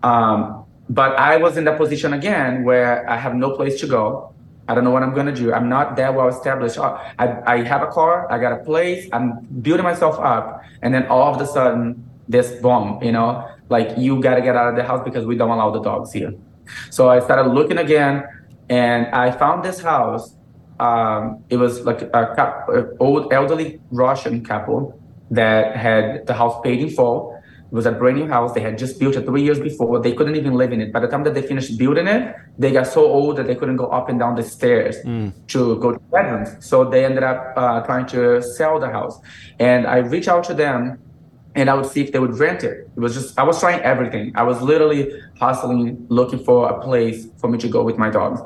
Um, 0.02 0.64
but 0.88 1.18
I 1.18 1.36
was 1.36 1.56
in 1.56 1.64
that 1.64 1.78
position 1.78 2.12
again 2.12 2.64
where 2.64 3.08
I 3.08 3.16
have 3.16 3.34
no 3.34 3.56
place 3.56 3.80
to 3.80 3.86
go. 3.86 4.32
I 4.68 4.74
don't 4.74 4.84
know 4.84 4.90
what 4.90 5.02
I'm 5.02 5.14
gonna 5.14 5.34
do. 5.34 5.52
I'm 5.52 5.68
not 5.68 5.96
that 5.96 6.14
well 6.14 6.28
established. 6.28 6.78
I, 6.78 7.42
I 7.46 7.62
have 7.64 7.82
a 7.82 7.88
car, 7.88 8.30
I 8.30 8.38
got 8.38 8.52
a 8.52 8.64
place, 8.64 9.08
I'm 9.12 9.40
building 9.60 9.84
myself 9.84 10.18
up, 10.18 10.62
and 10.82 10.94
then 10.94 11.06
all 11.06 11.34
of 11.34 11.40
a 11.40 11.46
sudden, 11.46 12.08
this 12.28 12.52
bomb, 12.60 13.02
you 13.02 13.12
know, 13.12 13.48
like 13.68 13.96
you 13.96 14.20
gotta 14.20 14.40
get 14.40 14.56
out 14.56 14.68
of 14.68 14.76
the 14.76 14.84
house 14.84 15.02
because 15.04 15.26
we 15.26 15.36
don't 15.36 15.50
allow 15.50 15.70
the 15.70 15.80
dogs 15.80 16.12
here. 16.12 16.32
So 16.90 17.08
I 17.08 17.20
started 17.20 17.50
looking 17.52 17.78
again, 17.78 18.24
and 18.68 19.06
I 19.08 19.30
found 19.30 19.64
this 19.64 19.80
house. 19.80 20.36
Um, 20.80 21.44
it 21.50 21.56
was 21.56 21.82
like 21.82 22.02
a, 22.02 22.90
old 22.98 23.32
elderly 23.32 23.80
Russian 23.92 24.44
couple 24.44 25.00
that 25.30 25.76
had 25.76 26.26
the 26.26 26.34
house 26.34 26.60
paid 26.64 26.80
in 26.80 26.90
full 26.90 27.34
it 27.74 27.78
was 27.78 27.86
a 27.86 27.90
brand 27.90 28.18
new 28.18 28.28
house. 28.28 28.52
They 28.52 28.60
had 28.60 28.78
just 28.78 29.00
built 29.00 29.16
it 29.16 29.26
three 29.26 29.42
years 29.42 29.58
before. 29.58 29.98
They 30.00 30.12
couldn't 30.12 30.36
even 30.36 30.54
live 30.54 30.72
in 30.72 30.80
it. 30.80 30.92
By 30.92 31.00
the 31.00 31.08
time 31.08 31.24
that 31.24 31.34
they 31.34 31.42
finished 31.42 31.76
building 31.76 32.06
it, 32.06 32.36
they 32.56 32.70
got 32.70 32.86
so 32.86 33.04
old 33.04 33.36
that 33.38 33.48
they 33.48 33.56
couldn't 33.56 33.78
go 33.78 33.86
up 33.86 34.08
and 34.08 34.16
down 34.16 34.36
the 34.36 34.44
stairs 34.44 34.94
mm. 35.04 35.32
to 35.48 35.76
go 35.80 35.90
to 35.90 35.98
bedrooms. 35.98 36.50
So 36.64 36.84
they 36.88 37.04
ended 37.04 37.24
up 37.24 37.52
uh, 37.56 37.80
trying 37.80 38.06
to 38.14 38.40
sell 38.40 38.78
the 38.78 38.90
house. 38.90 39.18
And 39.58 39.88
I 39.88 39.96
reached 39.96 40.28
out 40.28 40.44
to 40.44 40.54
them 40.54 41.00
and 41.54 41.70
I 41.70 41.74
would 41.74 41.86
see 41.86 42.02
if 42.02 42.12
they 42.12 42.18
would 42.18 42.38
rent 42.38 42.64
it. 42.64 42.88
It 42.96 43.00
was 43.00 43.14
just, 43.14 43.38
I 43.38 43.44
was 43.44 43.60
trying 43.60 43.80
everything. 43.80 44.32
I 44.34 44.42
was 44.42 44.60
literally 44.60 45.12
hustling, 45.38 46.06
looking 46.08 46.40
for 46.42 46.68
a 46.68 46.80
place 46.80 47.28
for 47.38 47.48
me 47.48 47.58
to 47.58 47.68
go 47.68 47.82
with 47.82 47.96
my 47.96 48.10
dogs. 48.10 48.40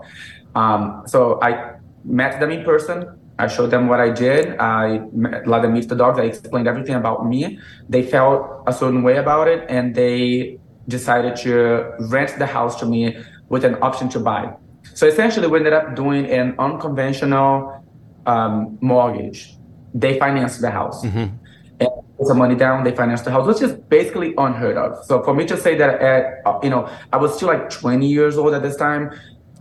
Um, 0.55 1.03
so 1.07 1.41
I 1.43 1.77
met 2.05 2.41
them 2.41 2.51
in 2.51 2.65
person. 2.65 3.19
I 3.39 3.47
showed 3.47 3.71
them 3.71 3.87
what 3.87 4.01
I 4.01 4.11
did. 4.11 4.59
I 4.59 5.01
let 5.47 5.63
them 5.63 5.75
meet 5.75 5.89
the 5.89 5.95
dogs. 5.95 6.19
I 6.19 6.25
explained 6.25 6.67
everything 6.67 6.97
about 6.97 7.27
me. 7.27 7.59
They 7.89 8.03
felt 8.03 8.65
a 8.67 8.73
certain 8.73 9.03
way 9.05 9.17
about 9.17 9.47
it, 9.47 9.65
and 9.69 9.95
they 9.95 10.59
decided 10.89 11.37
to 11.37 11.93
rent 12.01 12.37
the 12.39 12.47
house 12.47 12.81
to 12.81 12.87
me 12.87 13.17
with 13.49 13.65
an 13.65 13.77
option 13.81 14.09
to 14.11 14.19
buy. 14.19 14.53
So 14.95 15.07
essentially, 15.07 15.47
we 15.47 15.59
ended 15.59 15.73
up 15.73 15.95
doing 15.95 16.27
an 16.27 16.57
unconventional 16.59 17.85
um, 18.27 18.77
mortgage. 18.81 19.55
They 19.95 20.19
financed 20.19 20.61
the 20.61 20.71
house. 20.71 21.05
Mm-hmm. 21.05 21.37
And 21.81 21.89
some 22.27 22.39
money 22.39 22.55
down, 22.55 22.85
they 22.85 22.95
financed 22.95 23.25
the 23.25 23.31
house, 23.31 23.47
which 23.47 23.63
is 23.63 23.73
basically 23.73 24.35
unheard 24.39 24.77
of. 24.77 25.05
So 25.05 25.23
for 25.23 25.35
me 25.35 25.47
to 25.47 25.57
say 25.57 25.77
that, 25.77 26.01
at, 26.01 26.43
uh, 26.45 26.59
you 26.63 26.71
know, 26.71 26.91
I 27.13 27.17
was 27.17 27.35
still 27.35 27.49
like 27.49 27.71
20 27.71 28.07
years 28.07 28.37
old 28.37 28.55
at 28.55 28.63
this 28.63 28.77
time. 28.77 29.13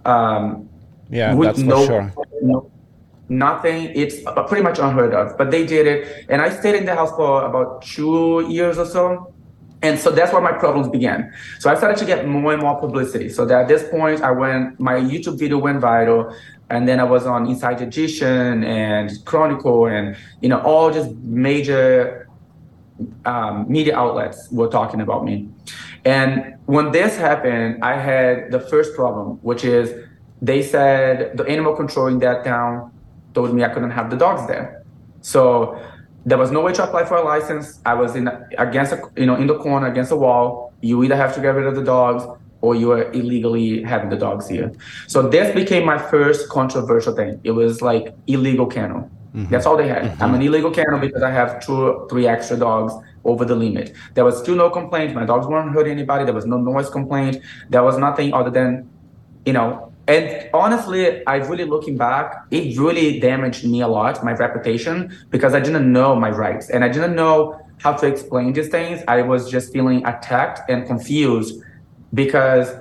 Um, 0.05 0.67
yeah, 1.09 1.35
that's 1.35 1.59
no, 1.59 1.81
for 1.81 1.85
sure. 1.85 2.13
No, 2.41 2.71
nothing. 3.29 3.91
It's 3.93 4.21
pretty 4.47 4.63
much 4.63 4.79
unheard 4.79 5.13
of, 5.13 5.37
but 5.37 5.51
they 5.51 5.65
did 5.65 5.87
it. 5.87 6.25
And 6.29 6.41
I 6.41 6.49
stayed 6.49 6.75
in 6.75 6.85
the 6.85 6.95
house 6.95 7.11
for 7.11 7.45
about 7.45 7.83
two 7.83 8.45
years 8.49 8.77
or 8.77 8.85
so. 8.85 9.33
And 9.83 9.99
so 9.99 10.09
that's 10.09 10.33
where 10.33 10.41
my 10.41 10.53
problems 10.53 10.89
began. 10.89 11.31
So 11.59 11.69
I 11.69 11.75
started 11.75 11.97
to 11.99 12.05
get 12.05 12.27
more 12.27 12.53
and 12.53 12.61
more 12.61 12.79
publicity. 12.79 13.29
So 13.29 13.45
that 13.45 13.61
at 13.61 13.67
this 13.67 13.87
point, 13.89 14.21
I 14.21 14.31
went, 14.31 14.79
my 14.79 14.95
YouTube 14.95 15.37
video 15.37 15.59
went 15.59 15.79
viral. 15.81 16.35
And 16.69 16.87
then 16.87 16.99
I 16.99 17.03
was 17.03 17.25
on 17.25 17.47
Inside 17.47 17.81
Edition 17.81 18.63
and 18.63 19.11
Chronicle 19.23 19.85
and, 19.85 20.17
you 20.41 20.49
know, 20.49 20.59
all 20.61 20.91
just 20.91 21.11
major 21.17 22.26
um, 23.25 23.65
media 23.67 23.95
outlets 23.95 24.49
were 24.51 24.67
talking 24.67 25.01
about 25.01 25.23
me. 25.23 25.49
And 26.05 26.55
when 26.65 26.91
this 26.91 27.17
happened, 27.17 27.83
I 27.83 27.99
had 27.99 28.51
the 28.51 28.59
first 28.59 28.95
problem, 28.95 29.39
which 29.41 29.63
is 29.63 29.93
they 30.41 30.61
said 30.61 31.37
the 31.37 31.45
animal 31.45 31.75
control 31.75 32.07
in 32.07 32.19
that 32.19 32.43
town 32.43 32.91
told 33.33 33.53
me 33.53 33.63
I 33.63 33.69
couldn't 33.69 33.91
have 33.91 34.09
the 34.09 34.17
dogs 34.17 34.47
there. 34.47 34.83
So 35.21 35.79
there 36.25 36.37
was 36.37 36.51
no 36.51 36.61
way 36.61 36.73
to 36.73 36.83
apply 36.83 37.05
for 37.05 37.17
a 37.17 37.23
license. 37.23 37.79
I 37.85 37.93
was 37.93 38.15
in 38.15 38.27
against 38.57 38.91
a, 38.93 39.01
you 39.15 39.25
know 39.25 39.35
in 39.35 39.47
the 39.47 39.57
corner 39.57 39.87
against 39.87 40.11
a 40.11 40.15
wall. 40.15 40.73
You 40.81 41.03
either 41.03 41.15
have 41.15 41.33
to 41.35 41.41
get 41.41 41.55
rid 41.55 41.65
of 41.65 41.75
the 41.75 41.83
dogs 41.83 42.23
or 42.61 42.75
you 42.75 42.91
are 42.91 43.11
illegally 43.11 43.83
having 43.83 44.09
the 44.09 44.17
dogs 44.17 44.47
here. 44.47 44.71
So 45.07 45.27
this 45.27 45.53
became 45.53 45.85
my 45.85 45.97
first 45.97 46.49
controversial 46.49 47.15
thing. 47.15 47.39
It 47.43 47.51
was 47.51 47.81
like 47.81 48.13
illegal 48.27 48.65
kennel. 48.65 49.09
Mm-hmm. 49.35 49.51
That's 49.51 49.65
all 49.65 49.77
they 49.77 49.87
had. 49.87 50.03
Mm-hmm. 50.03 50.23
I'm 50.23 50.33
an 50.33 50.41
illegal 50.41 50.71
kennel 50.71 50.99
because 50.99 51.23
I 51.23 51.31
have 51.31 51.65
two, 51.65 52.07
three 52.09 52.27
extra 52.27 52.57
dogs 52.57 52.93
over 53.23 53.45
the 53.45 53.55
limit. 53.55 53.93
There 54.13 54.23
was 54.25 54.39
still 54.39 54.55
no 54.55 54.69
complaint. 54.69 55.13
My 55.13 55.25
dogs 55.25 55.45
weren't 55.47 55.73
hurting 55.73 55.93
anybody. 55.93 56.25
There 56.25 56.33
was 56.33 56.45
no 56.45 56.57
noise 56.57 56.89
complaint. 56.89 57.41
There 57.69 57.83
was 57.83 57.97
nothing 57.97 58.33
other 58.33 58.49
than, 58.49 58.89
you 59.45 59.53
know, 59.53 59.87
and 60.07 60.49
honestly, 60.53 61.25
I 61.27 61.35
really 61.35 61.65
looking 61.65 61.97
back, 61.97 62.33
it 62.49 62.77
really 62.77 63.19
damaged 63.19 63.65
me 63.65 63.81
a 63.81 63.87
lot, 63.87 64.23
my 64.23 64.31
reputation, 64.31 65.13
because 65.31 65.53
I 65.53 65.59
didn't 65.59 65.91
know 65.91 66.15
my 66.15 66.29
rights 66.29 66.69
and 66.69 66.83
I 66.83 66.87
didn't 66.87 67.13
know 67.13 67.59
how 67.79 67.93
to 67.93 68.07
explain 68.07 68.53
these 68.53 68.69
things. 68.69 69.03
I 69.07 69.21
was 69.21 69.51
just 69.51 69.73
feeling 69.73 70.05
attacked 70.05 70.69
and 70.69 70.87
confused 70.87 71.61
because 72.13 72.73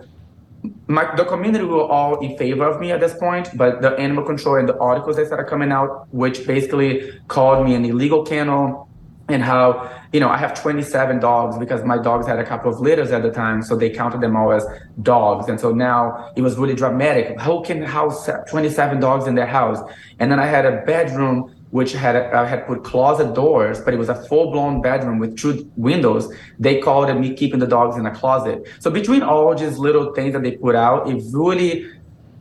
my, 0.87 1.15
the 1.17 1.25
community 1.25 1.65
were 1.65 1.85
all 1.85 2.21
in 2.21 2.37
favor 2.37 2.65
of 2.65 2.81
me 2.81 2.93
at 2.93 3.01
this 3.01 3.15
point, 3.15 3.49
but 3.57 3.83
the 3.83 3.93
animal 3.99 4.25
control 4.25 4.57
and 4.57 4.69
the 4.69 4.79
articles 4.79 5.17
that 5.17 5.27
started 5.27 5.49
coming 5.49 5.73
out, 5.73 6.07
which 6.13 6.47
basically 6.47 7.21
called 7.29 7.65
me 7.67 7.75
an 7.75 7.85
illegal 7.85 8.25
kennel, 8.25 8.89
and 9.29 9.43
how 9.43 9.91
you 10.13 10.21
know 10.21 10.29
I 10.29 10.37
have 10.37 10.61
27 10.61 11.19
dogs 11.19 11.59
because 11.59 11.83
my 11.85 11.99
dogs 11.99 12.27
had 12.27 12.39
a 12.39 12.45
couple 12.45 12.73
of 12.73 12.81
litters 12.81 13.11
at 13.11 13.23
the 13.23 13.31
time, 13.31 13.63
so 13.63 13.77
they 13.77 13.91
counted 13.91 14.21
them 14.21 14.37
all 14.37 14.53
as 14.53 14.65
dogs, 15.03 15.49
and 15.49 15.59
so 15.59 15.73
now 15.73 16.33
it 16.37 16.43
was 16.43 16.57
really 16.57 16.75
dramatic. 16.75 17.39
How 17.39 17.61
can 17.61 17.83
house 17.83 18.29
27 18.49 19.01
dogs 19.01 19.27
in 19.27 19.35
their 19.35 19.47
house? 19.47 19.81
And 20.21 20.31
then 20.31 20.39
I 20.39 20.47
had 20.47 20.65
a 20.65 20.83
bedroom 20.83 21.56
which 21.71 21.93
had 21.93 22.17
I 22.17 22.47
had 22.47 22.67
put 22.67 22.85
closet 22.85 23.35
doors, 23.35 23.81
but 23.81 23.93
it 23.93 23.97
was 23.97 24.09
a 24.09 24.15
full 24.15 24.51
blown 24.53 24.81
bedroom 24.81 25.19
with 25.19 25.37
two 25.37 25.71
windows. 25.77 26.33
They 26.59 26.81
called 26.81 27.11
it 27.11 27.15
me 27.15 27.35
keeping 27.35 27.59
the 27.59 27.67
dogs 27.67 27.97
in 27.97 28.07
a 28.07 28.15
closet. 28.15 28.69
So 28.79 28.91
between 28.91 29.23
all 29.23 29.55
these 29.55 29.79
little 29.79 30.15
things 30.15 30.33
that 30.35 30.43
they 30.43 30.53
put 30.53 30.77
out, 30.77 31.09
it 31.09 31.23
really 31.33 31.91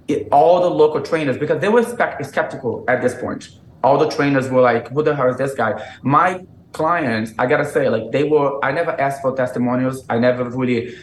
it, 0.08 0.28
all 0.32 0.62
the 0.62 0.70
local 0.70 1.02
trainers 1.02 1.38
because 1.38 1.60
they 1.60 1.70
were 1.70 1.84
skeptical 1.84 2.86
at 2.88 3.02
this 3.02 3.16
point. 3.16 3.50
All 3.84 3.98
the 3.98 4.10
trainers 4.10 4.50
were 4.50 4.62
like, 4.62 4.90
"Who 4.90 5.04
the 5.04 5.16
hell 5.16 5.30
is 5.30 5.38
this 5.38 5.54
guy?" 5.56 5.84
My 6.04 6.46
clients, 6.72 7.34
I 7.40 7.48
gotta 7.48 7.66
say, 7.66 7.90
like 7.90 8.12
they 8.12 8.24
were. 8.24 8.64
I 8.64 8.72
never 8.72 8.92
asked 9.02 9.22
for 9.22 9.36
testimonials. 9.36 10.06
I 10.10 10.20
never 10.20 10.44
really 10.50 10.96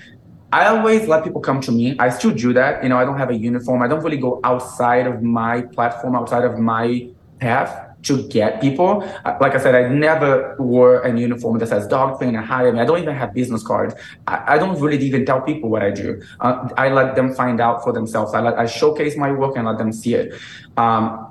I 0.53 0.67
always 0.67 1.09
let 1.09 1.25
people 1.25 1.41
come 1.41 1.63
to 1.63 1.73
me. 1.73 1.97
I 1.99 2.11
still 2.11 2.31
do 2.31 2.53
that. 2.53 2.83
You 2.83 2.91
know, 2.91 2.99
I 2.99 3.07
don't 3.07 3.17
have 3.17 3.31
a 3.31 3.35
uniform. 3.35 3.81
I 3.83 3.89
don't 3.89 4.03
really 4.03 4.19
go 4.19 4.39
outside 4.45 5.07
of 5.07 5.23
my 5.23 5.63
platform, 5.63 6.15
outside 6.15 6.45
of 6.45 6.59
my 6.59 7.09
path 7.41 7.92
to 8.03 8.27
get 8.29 8.61
people. 8.61 9.01
Like 9.41 9.55
I 9.55 9.59
said, 9.59 9.75
I 9.75 9.89
never 9.89 10.57
wore 10.59 11.01
a 11.01 11.17
uniform 11.17 11.59
that 11.59 11.69
says 11.69 11.87
dog 11.87 12.19
trainer, 12.19 12.43
hire 12.43 12.73
me. 12.73 12.81
I 12.81 12.85
don't 12.85 13.01
even 13.01 13.15
have 13.15 13.33
business 13.33 13.63
cards. 13.63 13.95
I, 14.27 14.55
I 14.55 14.59
don't 14.59 14.81
really 14.81 15.05
even 15.05 15.25
tell 15.25 15.41
people 15.41 15.71
what 15.71 15.83
I 15.83 15.91
do. 15.91 16.21
Uh, 16.41 16.69
I 16.77 16.89
let 16.89 17.15
them 17.15 17.35
find 17.35 17.61
out 17.61 17.83
for 17.85 17.93
themselves. 17.93 18.35
I, 18.35 18.41
let, 18.41 18.59
I 18.59 18.67
showcase 18.67 19.17
my 19.17 19.31
work 19.31 19.57
and 19.57 19.67
let 19.67 19.79
them 19.79 19.93
see 19.93 20.15
it. 20.15 20.35
Um, 20.77 21.29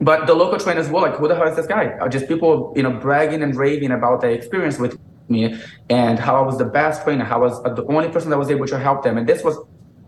but 0.00 0.26
the 0.26 0.34
local 0.34 0.58
trainers 0.58 0.88
were 0.88 1.00
like, 1.00 1.16
who 1.16 1.28
the 1.28 1.34
hell 1.34 1.48
is 1.48 1.56
this 1.56 1.66
guy? 1.66 1.96
Uh, 2.00 2.08
just 2.08 2.26
people, 2.26 2.72
you 2.76 2.82
know, 2.82 2.90
bragging 2.90 3.42
and 3.42 3.54
raving 3.54 3.92
about 3.92 4.20
their 4.20 4.32
experience 4.32 4.78
with 4.78 4.98
me 5.28 5.58
and 5.88 6.18
how 6.18 6.36
I 6.36 6.40
was 6.40 6.58
the 6.58 6.64
best 6.64 7.04
trainer, 7.04 7.24
how 7.24 7.36
I 7.36 7.48
was 7.48 7.62
the 7.62 7.84
only 7.86 8.08
person 8.08 8.30
that 8.30 8.38
was 8.38 8.50
able 8.50 8.66
to 8.66 8.78
help 8.78 9.02
them. 9.02 9.16
And 9.18 9.26
this 9.26 9.42
was 9.42 9.56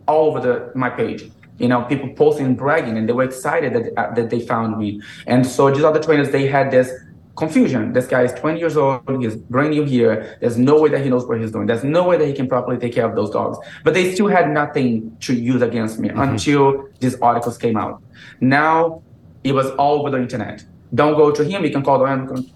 all 0.09 0.29
over 0.29 0.41
the 0.41 0.73
my 0.75 0.91
page. 0.91 1.31
You 1.59 1.69
know, 1.69 1.83
people 1.85 2.09
posting 2.15 2.47
and 2.47 2.57
bragging, 2.57 2.97
and 2.99 3.09
they 3.09 3.13
were 3.13 3.25
excited 3.25 3.73
that 3.75 3.99
uh, 3.99 4.15
that 4.15 4.31
they 4.31 4.41
found 4.41 4.79
me. 4.79 5.01
And 5.27 5.47
so 5.47 5.71
these 5.71 5.85
other 5.85 6.03
trainers, 6.03 6.31
they 6.31 6.47
had 6.47 6.71
this 6.71 6.91
confusion. 7.37 7.93
This 7.93 8.07
guy 8.07 8.23
is 8.23 8.33
20 8.33 8.59
years 8.59 8.77
old. 8.77 9.03
He's 9.21 9.37
brand 9.37 9.71
new 9.71 9.85
here. 9.85 10.37
There's 10.41 10.59
no 10.59 10.81
way 10.81 10.89
that 10.91 11.03
he 11.03 11.11
knows 11.11 11.27
what 11.27 11.41
he's 11.41 11.53
doing. 11.53 11.67
There's 11.67 11.85
no 11.85 12.09
way 12.09 12.17
that 12.17 12.27
he 12.27 12.33
can 12.33 12.49
properly 12.49 12.79
take 12.79 12.95
care 12.95 13.09
of 13.09 13.15
those 13.15 13.31
dogs. 13.31 13.59
But 13.85 13.95
they 13.95 14.15
still 14.15 14.29
had 14.29 14.51
nothing 14.51 15.17
to 15.21 15.35
use 15.35 15.63
against 15.63 15.99
me 15.99 16.09
mm-hmm. 16.09 16.21
until 16.21 16.89
these 17.01 17.21
articles 17.21 17.59
came 17.59 17.77
out. 17.77 18.03
Now 18.41 19.03
it 19.45 19.53
was 19.53 19.71
all 19.73 20.01
over 20.01 20.11
the 20.11 20.19
internet. 20.19 20.65
Don't 20.95 21.17
go 21.17 21.31
to 21.33 21.45
him. 21.45 21.65
You 21.65 21.71
can 21.71 21.83
call 21.83 21.99
the 21.99 22.07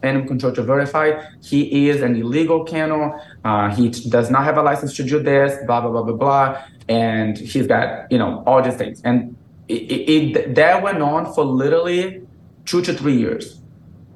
animal 0.03 0.27
control 0.27 0.53
to 0.53 0.63
verify. 0.63 1.21
He 1.43 1.89
is 1.89 2.01
an 2.01 2.17
illegal 2.17 2.65
kennel. 2.65 3.21
Uh, 3.45 3.75
he 3.75 3.91
does 3.91 4.31
not 4.31 4.45
have 4.45 4.57
a 4.57 4.63
license 4.63 4.95
to 4.97 5.03
do 5.03 5.21
this. 5.21 5.59
Blah 5.67 5.81
blah 5.81 5.91
blah 5.91 6.03
blah 6.03 6.15
blah. 6.15 6.63
And 6.91 7.39
he's 7.39 7.67
got 7.67 8.13
you 8.13 8.19
know 8.19 8.43
all 8.47 8.61
these 8.63 8.75
things. 8.75 9.01
And 9.03 9.37
it, 9.69 9.83
it, 9.91 10.37
it 10.37 10.55
that 10.57 10.83
went 10.83 11.01
on 11.01 11.33
for 11.33 11.45
literally 11.45 12.23
two 12.67 12.83
to 12.83 12.93
three 12.93 13.17
years 13.17 13.61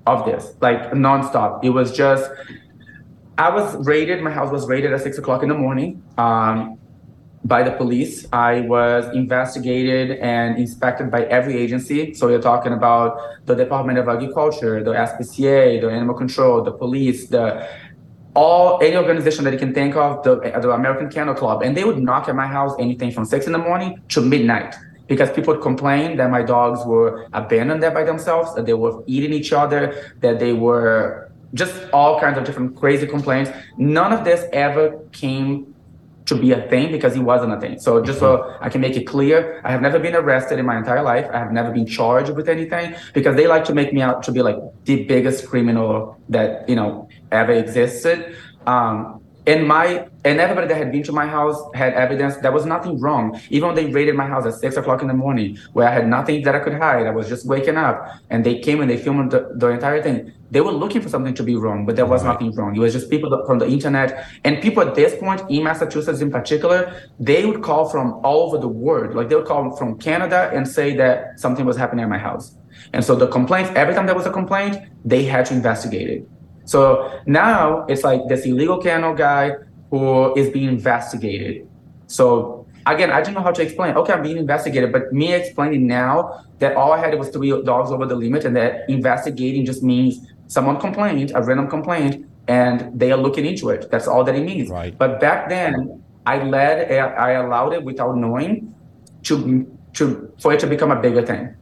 of 0.07 0.27
this, 0.27 0.55
like 0.61 0.91
nonstop. 0.91 1.65
It 1.65 1.71
was 1.71 1.97
just 1.97 2.31
I 3.39 3.49
was 3.49 3.75
raided. 3.87 4.23
My 4.23 4.31
house 4.31 4.53
was 4.53 4.67
raided 4.69 4.93
at 4.93 5.01
six 5.01 5.17
o'clock 5.17 5.43
in 5.43 5.49
the 5.49 5.55
morning. 5.55 6.03
Um, 6.19 6.79
by 7.45 7.63
the 7.63 7.73
police. 7.73 8.27
I 8.33 8.61
was 8.61 9.15
investigated 9.15 10.19
and 10.19 10.59
inspected 10.59 11.11
by 11.11 11.25
every 11.25 11.57
agency. 11.59 12.15
So 12.15 12.29
you're 12.29 12.41
talking 12.41 12.73
about 12.73 13.19
the 13.45 13.55
Department 13.55 13.99
of 13.99 14.09
Agriculture, 14.09 14.83
the 14.83 14.93
SPCA, 14.93 15.81
the 15.81 15.91
Animal 15.91 16.15
Control, 16.15 16.63
the 16.63 16.73
police, 16.73 17.29
the 17.29 17.69
all 18.35 18.83
any 18.83 18.97
organization 18.97 19.45
that 19.45 19.53
you 19.53 19.59
can 19.59 19.73
think 19.73 19.97
of, 19.97 20.23
the, 20.25 20.33
uh, 20.55 20.61
the 20.61 20.71
American 20.71 21.09
Kennel 21.11 21.35
Club, 21.35 21.63
and 21.63 21.77
they 21.77 21.85
would 21.85 21.99
knock 21.99 22.29
at 22.29 22.35
my 22.35 22.47
house 22.47 22.75
anything 22.79 23.11
from 23.11 23.25
six 23.25 23.47
in 23.47 23.53
the 23.53 23.59
morning 23.59 24.01
to 24.09 24.21
midnight 24.21 24.75
because 25.07 25.31
people 25.31 25.55
would 25.55 25.63
complain 25.63 26.17
that 26.17 26.31
my 26.31 26.43
dogs 26.43 26.85
were 26.85 27.29
abandoned 27.33 27.83
there 27.83 27.91
by 27.91 28.05
themselves, 28.05 28.55
that 28.55 28.67
they 28.67 28.75
were 28.75 29.03
eating 29.07 29.33
each 29.33 29.53
other, 29.53 30.15
that 30.21 30.39
they 30.39 30.53
were 30.53 31.31
just 31.53 31.75
all 31.93 32.19
kinds 32.19 32.39
of 32.39 32.45
different 32.45 32.77
crazy 32.77 33.07
complaints. 33.07 33.51
None 33.77 34.13
of 34.13 34.25
this 34.25 34.47
ever 34.53 34.99
came 35.13 35.75
to 36.27 36.35
be 36.35 36.53
a 36.53 36.63
thing 36.69 36.91
because 36.91 37.15
he 37.15 37.21
wasn't 37.21 37.53
a 37.53 37.61
thing. 37.61 37.79
So 37.79 38.03
just 38.03 38.19
so 38.19 38.57
I 38.61 38.71
can 38.71 38.81
make 38.81 38.97
it 38.97 39.05
clear, 39.05 39.61
I 39.63 39.71
have 39.71 39.83
never 39.83 39.99
been 39.99 40.15
arrested 40.15 40.59
in 40.59 40.65
my 40.65 40.79
entire 40.79 41.03
life. 41.03 41.29
I 41.31 41.39
have 41.39 41.53
never 41.53 41.71
been 41.71 41.87
charged 41.87 42.31
with 42.31 42.49
anything 42.49 42.95
because 43.13 43.37
they 43.37 43.47
like 43.47 43.65
to 43.67 43.75
make 43.75 43.93
me 43.93 44.01
out 44.01 44.23
to 44.25 44.33
be 44.33 44.41
like 44.41 44.57
the 44.85 45.05
biggest 45.05 45.47
criminal 45.47 46.19
that, 46.31 46.67
you 46.67 46.77
know, 46.77 47.09
ever 47.35 47.53
existed. 47.53 48.37
Um, 48.67 49.21
and 49.47 49.69
my 49.69 50.09
and 50.25 50.41
everybody 50.41 50.69
that 50.69 50.77
had 50.77 50.91
been 50.91 51.03
to 51.03 51.13
my 51.13 51.27
house 51.27 51.59
had 51.75 51.93
evidence 51.93 52.37
there 52.39 52.53
was 52.53 52.65
nothing 52.65 52.99
wrong. 52.99 53.39
Even 53.51 53.69
when 53.69 53.77
they 53.77 53.87
raided 53.87 54.15
my 54.15 54.27
house 54.27 54.47
at 54.47 54.55
six 54.55 54.77
o'clock 54.77 55.03
in 55.03 55.09
the 55.09 55.15
morning, 55.15 55.59
where 55.75 55.87
I 55.87 55.93
had 55.93 56.09
nothing 56.09 56.43
that 56.45 56.55
I 56.55 56.61
could 56.61 56.75
hide, 56.75 57.07
I 57.07 57.11
was 57.11 57.29
just 57.29 57.47
waking 57.47 57.77
up, 57.77 58.09
and 58.31 58.45
they 58.45 58.59
came 58.61 58.81
and 58.81 58.89
they 58.91 58.97
filmed 58.97 59.33
the, 59.33 59.53
the 59.57 59.69
entire 59.69 60.03
thing. 60.03 60.33
They 60.51 60.63
were 60.63 60.73
looking 60.73 61.03
for 61.03 61.11
something 61.11 61.35
to 61.35 61.43
be 61.43 61.57
wrong, 61.57 61.85
but 61.85 61.97
there 61.97 62.07
was 62.07 62.23
right. 62.23 62.33
nothing 62.33 62.55
wrong. 62.55 62.75
It 62.75 62.79
was 62.79 62.95
just 62.95 63.11
people 63.11 63.45
from 63.47 63.59
the 63.59 63.67
internet, 63.67 64.27
and 64.45 64.63
people 64.63 64.83
at 64.83 64.95
this 64.95 65.15
point 65.21 65.43
in 65.51 65.63
Massachusetts, 65.63 66.21
in 66.21 66.31
particular, 66.31 67.03
they 67.21 67.45
would 67.45 67.63
call 67.63 67.89
from 67.91 68.15
all 68.25 68.47
over 68.47 68.57
the 68.57 68.69
world. 68.69 69.15
Like 69.15 69.29
they 69.29 69.37
would 69.37 69.47
call 69.47 69.77
from 69.77 69.99
Canada 69.99 70.51
and 70.55 70.67
say 70.67 70.97
that 70.97 71.39
something 71.39 71.67
was 71.67 71.77
happening 71.77 72.05
at 72.05 72.09
my 72.09 72.19
house. 72.19 72.57
And 72.95 73.05
so 73.05 73.15
the 73.15 73.27
complaints, 73.29 73.71
every 73.75 73.95
time 73.95 74.07
there 74.07 74.15
was 74.15 74.27
a 74.27 74.33
complaint, 74.33 74.77
they 75.05 75.25
had 75.25 75.47
to 75.47 75.55
investigate 75.55 76.09
it. 76.09 76.29
So 76.65 77.21
now 77.27 77.85
it's 77.87 78.05
like 78.05 78.21
this 78.29 78.47
illegal 78.47 78.79
kennel 78.79 79.15
guy 79.15 79.53
who 79.91 80.35
is 80.35 80.51
being 80.51 80.69
investigated. 80.69 81.69
So 82.07 82.67
again, 82.87 83.11
I 83.11 83.21
don't 83.23 83.35
know 83.35 83.43
how 83.43 83.53
to 83.53 83.63
explain. 83.63 83.97
Okay, 83.97 84.13
I'm 84.13 84.23
being 84.23 84.37
investigated, 84.37 84.93
but 84.93 85.13
me 85.13 85.35
explaining 85.35 85.87
now 85.87 86.45
that 86.59 86.77
all 86.77 86.93
I 86.93 86.99
had 86.99 87.19
was 87.19 87.29
three 87.29 87.51
dogs 87.63 87.91
over 87.91 88.07
the 88.07 88.15
limit, 88.15 88.45
and 88.45 88.57
that 88.57 88.89
investigating 88.89 89.65
just 89.65 89.83
means 89.83 90.27
someone 90.47 90.79
complained, 90.81 91.33
a 91.35 91.43
random 91.43 91.69
complaint, 91.69 92.27
and 92.49 92.99
they 92.99 93.11
are 93.13 93.17
looking 93.17 93.47
into 93.47 93.71
it. 93.71 93.91
That's 93.91 94.07
all 94.07 94.25
that 94.25 94.35
it 94.35 94.45
means. 94.45 94.71
Right. 94.71 94.97
But 94.97 95.21
back 95.21 95.49
then, 95.49 96.03
I 96.27 96.43
led, 96.43 96.91
I 96.91 97.33
allowed 97.33 97.75
it 97.75 97.85
without 97.85 98.17
knowing 98.17 98.75
to 99.25 99.67
to 99.95 100.33
for 100.41 100.53
it 100.53 100.61
to 100.61 100.67
become 100.67 100.91
a 100.91 101.01
bigger 101.01 101.25
thing 101.25 101.55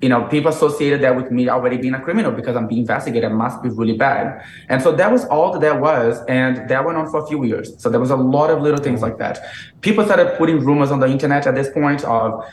you 0.00 0.08
know, 0.08 0.24
people 0.28 0.50
associated 0.50 1.00
that 1.02 1.16
with 1.16 1.30
me 1.30 1.48
already 1.48 1.76
being 1.76 1.94
a 1.94 2.00
criminal 2.00 2.30
because 2.30 2.56
I'm 2.56 2.66
being 2.66 2.82
investigated 2.82 3.32
must 3.32 3.62
be 3.62 3.70
really 3.70 3.96
bad. 3.96 4.44
And 4.68 4.82
so 4.82 4.92
that 4.92 5.10
was 5.10 5.24
all 5.26 5.52
that 5.52 5.60
there 5.60 5.78
was. 5.78 6.20
And 6.28 6.68
that 6.68 6.84
went 6.84 6.98
on 6.98 7.10
for 7.10 7.22
a 7.22 7.26
few 7.26 7.44
years. 7.44 7.74
So 7.80 7.88
there 7.88 8.00
was 8.00 8.10
a 8.10 8.16
lot 8.16 8.50
of 8.50 8.60
little 8.60 8.82
things 8.82 9.00
like 9.00 9.18
that. 9.18 9.40
People 9.80 10.04
started 10.04 10.36
putting 10.36 10.60
rumors 10.60 10.90
on 10.90 11.00
the 11.00 11.06
internet 11.06 11.46
at 11.46 11.54
this 11.54 11.70
point 11.70 12.04
of 12.04 12.44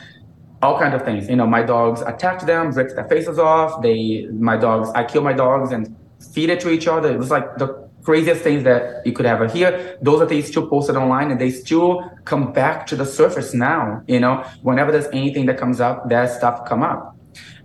all 0.62 0.78
kinds 0.78 0.94
of 0.94 1.02
things. 1.02 1.28
You 1.28 1.36
know, 1.36 1.46
my 1.46 1.62
dogs 1.62 2.00
attacked 2.02 2.46
them, 2.46 2.70
ripped 2.70 2.94
their 2.94 3.08
faces 3.08 3.38
off. 3.38 3.82
They, 3.82 4.26
my 4.32 4.56
dogs, 4.56 4.88
I 4.94 5.04
kill 5.04 5.22
my 5.22 5.32
dogs 5.32 5.72
and 5.72 5.94
feed 6.32 6.48
it 6.48 6.60
to 6.60 6.70
each 6.70 6.86
other. 6.86 7.12
It 7.12 7.18
was 7.18 7.30
like 7.30 7.58
the 7.58 7.82
craziest 8.02 8.42
things 8.42 8.64
that 8.64 9.06
you 9.06 9.12
could 9.12 9.26
ever 9.26 9.46
hear. 9.48 9.98
Those 10.02 10.20
are 10.22 10.26
things 10.26 10.46
still 10.46 10.68
posted 10.68 10.96
online 10.96 11.30
and 11.30 11.40
they 11.40 11.50
still 11.50 12.10
come 12.24 12.52
back 12.52 12.86
to 12.88 12.96
the 12.96 13.04
surface 13.06 13.54
now. 13.54 14.02
You 14.06 14.20
know, 14.20 14.44
whenever 14.62 14.92
there's 14.92 15.08
anything 15.12 15.46
that 15.46 15.58
comes 15.58 15.80
up, 15.80 16.08
that 16.08 16.30
stuff 16.30 16.64
come 16.66 16.82
up. 16.82 17.11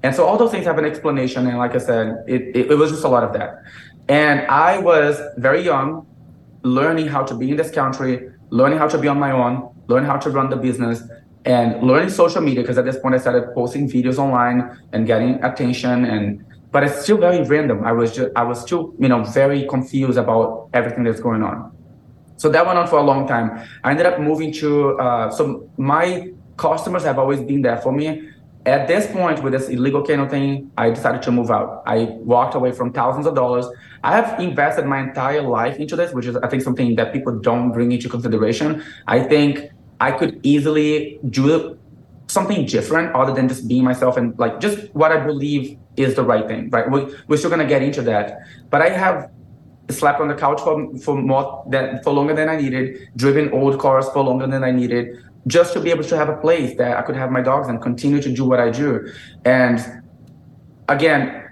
And 0.03 0.15
so 0.15 0.25
all 0.25 0.37
those 0.37 0.51
things 0.51 0.65
have 0.65 0.77
an 0.77 0.85
explanation. 0.85 1.47
And 1.47 1.57
like 1.57 1.75
I 1.75 1.79
said, 1.79 2.23
it, 2.27 2.55
it, 2.55 2.71
it, 2.71 2.75
was 2.75 2.91
just 2.91 3.03
a 3.03 3.07
lot 3.07 3.23
of 3.23 3.33
that. 3.33 3.63
And 4.07 4.41
I 4.47 4.77
was 4.77 5.19
very 5.37 5.63
young, 5.63 6.05
learning 6.63 7.07
how 7.07 7.23
to 7.23 7.35
be 7.35 7.51
in 7.51 7.57
this 7.57 7.71
country, 7.71 8.29
learning 8.49 8.77
how 8.77 8.87
to 8.87 8.97
be 8.97 9.07
on 9.07 9.19
my 9.19 9.31
own, 9.31 9.73
learning 9.87 10.09
how 10.09 10.17
to 10.17 10.29
run 10.29 10.49
the 10.49 10.55
business, 10.55 11.01
and 11.45 11.81
learning 11.81 12.09
social 12.09 12.41
media. 12.41 12.61
Because 12.61 12.77
at 12.77 12.85
this 12.85 12.99
point, 12.99 13.15
I 13.15 13.17
started 13.17 13.53
posting 13.53 13.89
videos 13.89 14.17
online 14.17 14.77
and 14.93 15.07
getting 15.07 15.43
attention. 15.43 16.05
And 16.05 16.45
but 16.71 16.83
it's 16.83 17.01
still 17.01 17.17
very 17.17 17.43
random. 17.43 17.83
I 17.83 17.91
was 17.91 18.15
just 18.15 18.29
I 18.35 18.43
was 18.43 18.61
still 18.61 18.93
you 18.99 19.09
know 19.09 19.23
very 19.23 19.67
confused 19.67 20.17
about 20.17 20.69
everything 20.73 21.03
that's 21.03 21.19
going 21.19 21.43
on. 21.43 21.71
So 22.37 22.49
that 22.49 22.65
went 22.65 22.77
on 22.77 22.87
for 22.87 22.99
a 22.99 23.03
long 23.03 23.27
time. 23.27 23.67
I 23.83 23.91
ended 23.91 24.05
up 24.05 24.19
moving 24.19 24.53
to 24.53 24.97
uh, 24.99 25.31
so 25.31 25.69
my 25.77 26.31
customers 26.55 27.03
have 27.03 27.19
always 27.19 27.41
been 27.41 27.61
there 27.61 27.77
for 27.77 27.91
me 27.91 28.29
at 28.67 28.87
this 28.87 29.07
point 29.07 29.41
with 29.41 29.53
this 29.53 29.69
illegal 29.69 30.01
kennel 30.01 30.27
thing, 30.27 30.71
I 30.77 30.89
decided 30.89 31.21
to 31.23 31.31
move 31.31 31.49
out. 31.49 31.83
I 31.85 32.03
walked 32.33 32.53
away 32.53 32.73
from 32.73 32.91
thousands 32.91 33.25
of 33.25 33.33
dollars. 33.33 33.65
I 34.03 34.15
have 34.15 34.39
invested 34.39 34.85
my 34.85 34.99
entire 34.99 35.41
life 35.41 35.77
into 35.77 35.95
this, 35.95 36.13
which 36.13 36.25
is 36.25 36.35
I 36.35 36.47
think 36.49 36.63
something 36.63 36.95
that 36.97 37.13
people 37.13 37.39
don't 37.39 37.71
bring 37.71 37.93
into 37.93 38.09
consideration. 38.09 38.83
I 39.07 39.21
think 39.21 39.71
I 40.01 40.11
could 40.11 40.39
easily 40.43 41.19
do 41.29 41.79
something 42.27 42.65
different 42.65 43.15
other 43.15 43.33
than 43.33 43.47
just 43.47 43.69
being 43.69 43.85
myself 43.85 44.17
and 44.17 44.37
like 44.37 44.59
just 44.59 44.93
what 44.93 45.13
I 45.13 45.25
believe 45.25 45.77
is 45.95 46.15
the 46.15 46.23
right 46.23 46.45
thing. 46.45 46.69
Right? 46.69 46.91
We, 46.91 47.15
we're 47.27 47.37
still 47.37 47.49
gonna 47.49 47.65
get 47.65 47.81
into 47.81 48.01
that, 48.01 48.41
but 48.69 48.81
I 48.81 48.89
have 48.89 49.31
slept 49.89 50.19
on 50.19 50.27
the 50.27 50.35
couch 50.35 50.59
for 50.59 50.97
for 50.97 51.15
more 51.15 51.63
than 51.69 52.03
for 52.03 52.11
longer 52.11 52.35
than 52.35 52.49
I 52.49 52.57
needed, 52.57 53.09
driven 53.15 53.51
old 53.53 53.79
cars 53.79 54.09
for 54.09 54.23
longer 54.23 54.45
than 54.45 54.63
I 54.63 54.71
needed, 54.71 55.23
just 55.47 55.73
to 55.73 55.79
be 55.79 55.89
able 55.89 56.03
to 56.03 56.15
have 56.15 56.29
a 56.29 56.37
place 56.37 56.77
that 56.77 56.97
I 56.97 57.01
could 57.01 57.15
have 57.15 57.31
my 57.31 57.41
dogs 57.41 57.67
and 57.67 57.81
continue 57.81 58.21
to 58.21 58.31
do 58.31 58.45
what 58.45 58.59
I 58.59 58.69
do. 58.69 59.11
And 59.45 60.03
again, 60.89 61.43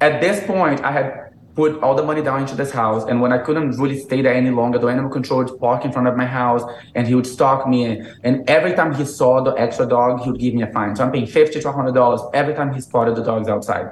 at 0.00 0.20
this 0.20 0.46
point, 0.46 0.84
I 0.84 0.92
had 0.92 1.28
put 1.58 1.82
all 1.82 1.96
the 1.96 2.04
money 2.04 2.22
down 2.22 2.40
into 2.40 2.54
this 2.54 2.70
house. 2.70 3.04
And 3.08 3.20
when 3.20 3.32
I 3.32 3.38
couldn't 3.38 3.72
really 3.78 3.98
stay 3.98 4.22
there 4.22 4.32
any 4.32 4.50
longer, 4.50 4.78
the 4.78 4.86
animal 4.86 5.10
control 5.10 5.42
would 5.42 5.58
park 5.58 5.84
in 5.84 5.90
front 5.90 6.06
of 6.06 6.16
my 6.16 6.24
house 6.24 6.62
and 6.94 7.08
he 7.08 7.16
would 7.16 7.26
stalk 7.26 7.66
me. 7.66 8.00
And 8.22 8.48
every 8.48 8.74
time 8.74 8.94
he 8.94 9.04
saw 9.04 9.42
the 9.42 9.50
extra 9.64 9.84
dog, 9.84 10.20
he 10.20 10.30
would 10.30 10.38
give 10.38 10.54
me 10.54 10.62
a 10.62 10.70
fine. 10.72 10.94
So 10.94 11.02
I'm 11.02 11.10
paying 11.10 11.26
50 11.26 11.58
to 11.58 11.68
$100 11.68 12.30
every 12.32 12.54
time 12.54 12.72
he 12.72 12.80
spotted 12.80 13.16
the 13.16 13.24
dogs 13.24 13.48
outside. 13.48 13.86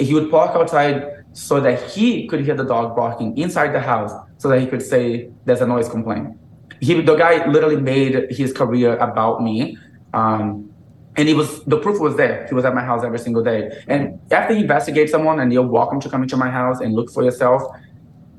he 0.00 0.14
would 0.14 0.32
park 0.32 0.56
outside 0.56 1.24
so 1.32 1.60
that 1.60 1.76
he 1.92 2.26
could 2.26 2.40
hear 2.44 2.56
the 2.56 2.64
dog 2.64 2.96
barking 2.96 3.38
inside 3.38 3.70
the 3.72 3.80
house 3.80 4.12
so 4.38 4.48
that 4.48 4.60
he 4.60 4.66
could 4.66 4.82
say 4.82 5.30
there's 5.44 5.60
a 5.60 5.66
noise 5.66 5.88
complaint. 5.88 6.36
He, 6.82 7.00
the 7.00 7.14
guy 7.14 7.46
literally 7.46 7.80
made 7.80 8.30
his 8.30 8.52
career 8.52 8.98
about 8.98 9.42
me. 9.42 9.78
Um, 10.12 10.68
and 11.16 11.28
he 11.28 11.34
was 11.34 11.62
the 11.64 11.78
proof 11.78 12.00
was 12.00 12.16
there. 12.16 12.46
He 12.48 12.54
was 12.54 12.64
at 12.64 12.74
my 12.74 12.82
house 12.82 13.04
every 13.04 13.18
single 13.18 13.42
day. 13.42 13.70
And 13.86 14.18
after 14.32 14.54
you 14.54 14.62
investigate 14.62 15.08
someone 15.10 15.40
and 15.40 15.52
you're 15.52 15.66
welcome 15.66 16.00
to 16.00 16.08
come 16.08 16.22
into 16.22 16.36
my 16.36 16.50
house 16.50 16.80
and 16.80 16.94
look 16.94 17.10
for 17.10 17.22
yourself, 17.22 17.62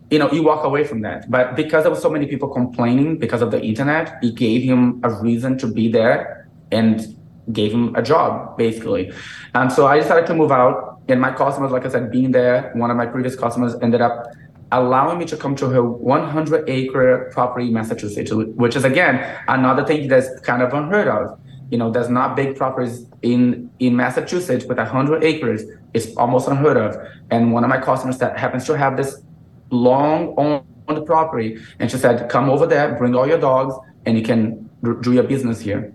you 0.10 0.19
know, 0.19 0.32
you 0.32 0.43
walk 0.43 0.63
away 0.63 0.84
from 0.84 1.01
that. 1.01 1.29
But 1.29 1.56
because 1.56 1.84
there 1.84 1.91
was 1.91 2.01
so 2.01 2.10
many 2.10 2.25
people 2.27 2.49
complaining 2.49 3.17
because 3.17 3.41
of 3.41 3.51
the 3.51 3.62
internet, 3.62 4.17
it 4.21 4.36
gave 4.36 4.63
him 4.63 4.99
a 5.03 5.10
reason 5.10 5.58
to 5.60 5.67
be 5.67 5.91
there 5.91 6.49
and 6.71 7.15
gave 7.51 7.71
him 7.71 7.95
a 7.95 8.01
job, 8.01 8.58
basically. 8.58 9.12
And 9.53 9.71
so 9.71 9.86
I 9.88 9.99
decided 9.99 10.27
to 10.27 10.34
move 10.34 10.51
out. 10.51 11.01
And 11.08 11.19
my 11.19 11.32
customers, 11.32 11.71
like 11.71 11.86
I 11.86 11.89
said, 11.89 12.12
being 12.12 12.32
there, 12.32 12.71
one 12.75 12.89
of 12.89 12.97
my 12.97 13.06
previous 13.06 13.36
customers 13.36 13.75
ended 13.82 14.01
up 14.01 14.27
allowing 14.73 15.19
me 15.19 15.25
to 15.25 15.38
come 15.38 15.55
to 15.55 15.69
her 15.69 15.83
100 15.83 16.69
acre 16.69 17.29
property 17.31 17.67
in 17.67 17.73
Massachusetts, 17.73 18.31
which 18.33 18.75
is 18.75 18.83
again 18.83 19.15
another 19.47 19.86
thing 19.86 20.07
that's 20.07 20.39
kind 20.41 20.62
of 20.62 20.73
unheard 20.73 21.07
of. 21.07 21.39
You 21.69 21.77
know, 21.77 21.89
there's 21.89 22.09
not 22.09 22.36
big 22.36 22.55
properties 22.57 23.07
in 23.21 23.69
in 23.79 23.95
Massachusetts 23.95 24.65
with 24.65 24.77
100 24.77 25.23
acres. 25.23 25.63
It's 25.93 26.07
almost 26.17 26.47
unheard 26.47 26.77
of. 26.77 26.97
And 27.31 27.53
one 27.53 27.63
of 27.63 27.69
my 27.69 27.79
customers 27.79 28.17
that 28.17 28.38
happens 28.38 28.65
to 28.65 28.77
have 28.77 28.97
this 28.97 29.23
long 29.69 30.36
on 30.38 30.63
the 30.88 31.01
property, 31.01 31.57
and 31.79 31.89
she 31.89 31.97
said, 31.97 32.29
"Come 32.29 32.49
over 32.49 32.65
there, 32.67 32.95
bring 32.95 33.15
all 33.15 33.27
your 33.27 33.39
dogs, 33.39 33.73
and 34.05 34.17
you 34.17 34.23
can 34.23 34.69
do 35.01 35.13
your 35.13 35.23
business 35.23 35.59
here." 35.62 35.93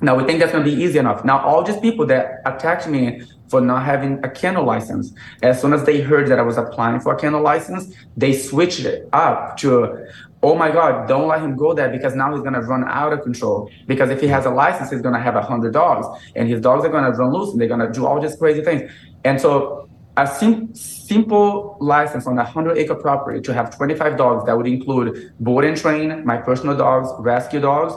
Now 0.00 0.16
we 0.16 0.24
think 0.24 0.40
that's 0.40 0.52
going 0.52 0.64
to 0.64 0.70
be 0.70 0.82
easy 0.82 0.98
enough. 0.98 1.24
Now 1.24 1.40
all 1.40 1.62
these 1.62 1.78
people 1.78 2.06
that 2.06 2.40
attacked 2.46 2.88
me 2.88 3.22
for 3.48 3.60
not 3.60 3.84
having 3.84 4.22
a 4.24 4.28
kennel 4.28 4.64
license, 4.64 5.12
as 5.42 5.60
soon 5.60 5.72
as 5.72 5.84
they 5.84 6.00
heard 6.00 6.28
that 6.28 6.38
I 6.38 6.42
was 6.42 6.58
applying 6.58 7.00
for 7.00 7.14
a 7.14 7.18
kennel 7.18 7.42
license, 7.42 7.94
they 8.16 8.32
switched 8.32 8.80
it 8.80 9.08
up 9.12 9.56
to, 9.58 10.06
oh 10.42 10.54
my 10.54 10.70
God, 10.70 11.08
don't 11.08 11.28
let 11.28 11.40
him 11.40 11.56
go 11.56 11.72
there 11.72 11.88
because 11.88 12.14
now 12.14 12.32
he's 12.32 12.42
going 12.42 12.54
to 12.54 12.60
run 12.60 12.84
out 12.86 13.12
of 13.12 13.22
control. 13.22 13.70
Because 13.86 14.10
if 14.10 14.20
he 14.20 14.26
has 14.28 14.44
a 14.46 14.50
license, 14.50 14.90
he's 14.90 15.02
going 15.02 15.14
to 15.14 15.20
have 15.20 15.36
a 15.36 15.42
hundred 15.42 15.72
dogs, 15.72 16.06
and 16.36 16.48
his 16.48 16.60
dogs 16.60 16.84
are 16.84 16.90
going 16.90 17.10
to 17.10 17.10
run 17.10 17.32
loose, 17.32 17.52
and 17.52 17.60
they're 17.60 17.68
going 17.68 17.80
to 17.80 17.90
do 17.90 18.06
all 18.06 18.20
these 18.20 18.36
crazy 18.36 18.62
things. 18.62 18.90
And 19.24 19.40
so 19.40 19.88
a 20.18 20.26
sim- 20.26 20.74
simple 20.74 21.76
license 21.80 22.26
on 22.26 22.34
a 22.34 22.42
100 22.42 22.76
acre 22.76 22.96
property 22.96 23.40
to 23.40 23.54
have 23.54 23.74
25 23.76 24.16
dogs 24.16 24.44
that 24.46 24.56
would 24.56 24.66
include 24.66 25.32
board 25.38 25.64
and 25.64 25.76
train, 25.76 26.24
my 26.26 26.36
personal 26.36 26.76
dogs, 26.76 27.08
rescue 27.20 27.60
dogs, 27.60 27.94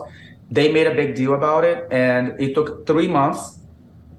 they 0.52 0.72
made 0.72 0.86
a 0.86 0.94
big 0.94 1.16
deal 1.16 1.34
about 1.34 1.64
it, 1.64 1.88
and 1.92 2.40
it 2.40 2.54
took 2.54 2.86
three 2.86 3.08
months, 3.08 3.60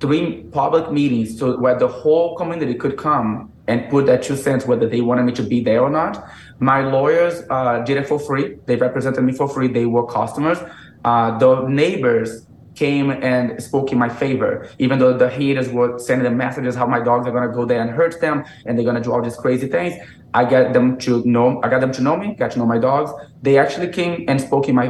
three 0.01 0.45
public 0.45 0.91
meetings, 0.91 1.39
so 1.39 1.59
where 1.59 1.79
the 1.79 1.87
whole 1.87 2.35
community 2.37 2.75
could 2.75 2.97
come 2.97 3.53
and 3.69 3.89
put 3.91 4.07
their 4.07 4.19
two 4.19 4.37
cents 4.37 4.67
whether 4.67 4.89
they 4.89 5.01
wanted 5.01 5.25
me 5.25 5.33
to 5.33 5.43
be 5.43 5.63
there 5.63 5.83
or 5.83 5.91
not. 5.91 6.27
My 6.59 6.81
lawyers 6.81 7.43
uh, 7.51 7.81
did 7.81 7.97
it 7.99 8.09
for 8.09 8.19
free. 8.19 8.57
They 8.67 8.77
represented 8.77 9.23
me 9.23 9.33
for 9.33 9.49
free. 9.49 9.69
They 9.69 9.87
were 9.87 10.07
customers. 10.07 10.59
Uh, 11.05 11.39
the 11.39 11.69
neighbors 11.69 12.47
came 12.75 13.11
and 13.11 13.63
spoke 13.63 13.93
in 13.93 13.99
my 13.99 14.09
favor, 14.09 14.69
even 14.79 14.99
though 14.99 15.17
the 15.17 15.29
haters 15.29 15.69
were 15.69 15.99
sending 15.99 16.25
them 16.25 16.37
messages 16.37 16.75
how 16.75 16.87
my 16.87 17.01
dogs 17.01 17.27
are 17.27 17.33
gonna 17.33 17.53
go 17.53 17.65
there 17.65 17.81
and 17.81 17.91
hurt 17.91 18.21
them 18.21 18.45
and 18.67 18.79
they're 18.79 18.85
gonna 18.85 19.01
do 19.01 19.13
all 19.13 19.23
these 19.23 19.37
crazy 19.37 19.69
things. 19.69 19.95
I 20.35 20.45
got 20.45 20.73
them 20.73 20.99
to 20.99 21.23
know. 21.27 21.61
I 21.63 21.69
got 21.69 21.81
them 21.81 21.93
to 21.93 22.03
know 22.03 22.17
me. 22.17 22.35
Got 22.35 22.53
to 22.53 22.59
know 22.59 22.67
my 22.67 22.79
dogs. 22.79 23.11
They 23.43 23.59
actually 23.59 23.89
came 23.89 24.25
and 24.29 24.41
spoke 24.41 24.69
in 24.69 24.75
my 24.75 24.87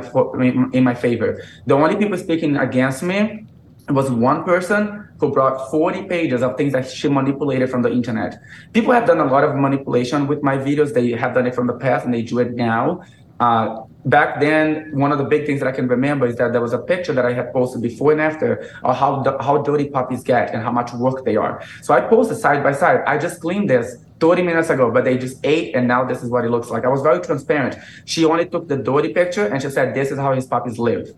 in 0.73 0.85
my 0.85 0.95
favor. 0.95 1.42
The 1.66 1.75
only 1.75 1.97
people 1.97 2.16
speaking 2.16 2.57
against 2.57 3.03
me 3.03 3.47
was 3.88 4.11
one 4.11 4.45
person 4.45 5.09
who 5.18 5.33
brought 5.33 5.71
40 5.71 6.05
pages 6.05 6.42
of 6.42 6.57
things 6.57 6.73
that 6.73 6.88
she 6.90 7.09
manipulated 7.09 7.71
from 7.71 7.83
the 7.83 7.90
internet. 7.90 8.40
People 8.73 8.92
have 8.92 9.07
done 9.07 9.18
a 9.18 9.25
lot 9.25 9.45
of 9.45 9.57
manipulation 9.57 10.27
with 10.27 10.42
my 10.42 10.57
videos. 10.57 10.95
They 10.95 11.11
have 11.11 11.35
done 11.35 11.47
it 11.47 11.55
from 11.55 11.66
the 11.66 11.75
past 11.75 12.05
and 12.05 12.14
they 12.14 12.23
do 12.23 12.38
it 12.38 12.55
now. 12.55 13.03
Uh, 13.40 13.83
back 14.05 14.41
then, 14.41 14.91
one 14.93 15.12
of 15.12 15.19
the 15.19 15.25
big 15.25 15.47
things 15.47 15.61
that 15.61 15.69
I 15.69 15.73
can 15.73 15.88
remember 15.88 16.27
is 16.27 16.37
that 16.37 16.53
there 16.53 16.61
was 16.61 16.73
a 16.73 16.79
picture 16.79 17.12
that 17.12 17.25
I 17.25 17.33
had 17.33 17.53
posted 17.53 17.83
before 17.83 18.12
and 18.12 18.21
after 18.21 18.71
of 18.83 18.97
how 18.97 19.23
how 19.41 19.62
dirty 19.62 19.88
puppies 19.88 20.23
get 20.23 20.53
and 20.53 20.62
how 20.62 20.73
much 20.73 20.93
work 20.93 21.25
they 21.25 21.37
are. 21.37 21.62
So 21.83 21.95
I 21.95 22.01
posted 22.01 22.38
side 22.38 22.62
by 22.62 22.73
side. 22.73 23.03
I 23.07 23.19
just 23.19 23.41
cleaned 23.41 23.71
this 23.71 24.05
30 24.21 24.43
minutes 24.43 24.71
ago, 24.71 24.91
but 24.91 25.05
they 25.05 25.19
just 25.19 25.45
ate, 25.45 25.75
and 25.75 25.88
now 25.88 26.05
this 26.05 26.23
is 26.23 26.31
what 26.31 26.45
it 26.45 26.51
looks 26.51 26.71
like. 26.71 26.85
I 26.85 26.88
was 26.88 27.03
very 27.03 27.21
transparent. 27.21 27.77
She 28.05 28.25
only 28.25 28.47
took 28.47 28.69
the 28.69 28.77
dirty 28.77 29.12
picture 29.12 29.47
and 29.47 29.61
she 29.61 29.71
said, 29.71 29.95
This 29.95 30.11
is 30.11 30.19
how 30.19 30.33
his 30.33 30.47
puppies 30.47 30.79
live. 30.79 31.12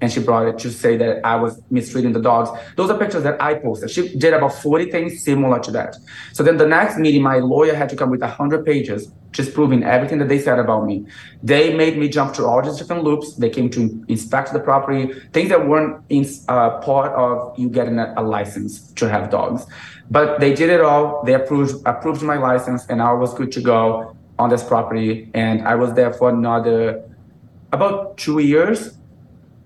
And 0.00 0.12
she 0.12 0.20
brought 0.20 0.46
it 0.46 0.58
to 0.58 0.70
say 0.70 0.96
that 0.98 1.24
I 1.24 1.36
was 1.36 1.62
mistreating 1.70 2.12
the 2.12 2.20
dogs. 2.20 2.50
Those 2.76 2.90
are 2.90 2.98
pictures 2.98 3.22
that 3.22 3.40
I 3.40 3.54
posted. 3.54 3.90
She 3.90 4.14
did 4.16 4.34
about 4.34 4.54
40 4.54 4.90
things 4.90 5.24
similar 5.24 5.58
to 5.60 5.70
that. 5.70 5.96
So 6.34 6.42
then 6.42 6.58
the 6.58 6.66
next 6.66 6.98
meeting, 6.98 7.22
my 7.22 7.38
lawyer 7.38 7.74
had 7.74 7.88
to 7.88 7.96
come 7.96 8.10
with 8.10 8.20
100 8.20 8.66
pages, 8.66 9.10
just 9.32 9.54
proving 9.54 9.82
everything 9.84 10.18
that 10.18 10.28
they 10.28 10.38
said 10.38 10.58
about 10.58 10.84
me. 10.84 11.06
They 11.42 11.74
made 11.74 11.96
me 11.96 12.10
jump 12.10 12.34
through 12.34 12.46
all 12.46 12.60
these 12.60 12.76
different 12.76 13.04
loops. 13.04 13.36
They 13.36 13.48
came 13.48 13.70
to 13.70 14.04
inspect 14.08 14.52
the 14.52 14.60
property, 14.60 15.14
things 15.32 15.48
that 15.48 15.66
weren't 15.66 16.04
in, 16.10 16.26
uh, 16.48 16.78
part 16.80 17.12
of 17.12 17.58
you 17.58 17.70
getting 17.70 17.98
a, 17.98 18.12
a 18.18 18.22
license 18.22 18.92
to 18.92 19.08
have 19.08 19.30
dogs. 19.30 19.66
But 20.10 20.40
they 20.40 20.54
did 20.54 20.70
it 20.70 20.80
all. 20.80 21.24
They 21.24 21.34
approved 21.34 21.86
approved 21.86 22.22
my 22.22 22.36
license, 22.36 22.86
and 22.88 23.02
I 23.02 23.12
was 23.12 23.34
good 23.34 23.50
to 23.52 23.60
go 23.60 24.16
on 24.38 24.50
this 24.50 24.62
property. 24.62 25.30
And 25.34 25.66
I 25.66 25.74
was 25.74 25.94
there 25.94 26.12
for 26.12 26.28
another 26.28 27.02
about 27.72 28.16
two 28.16 28.38
years. 28.38 28.95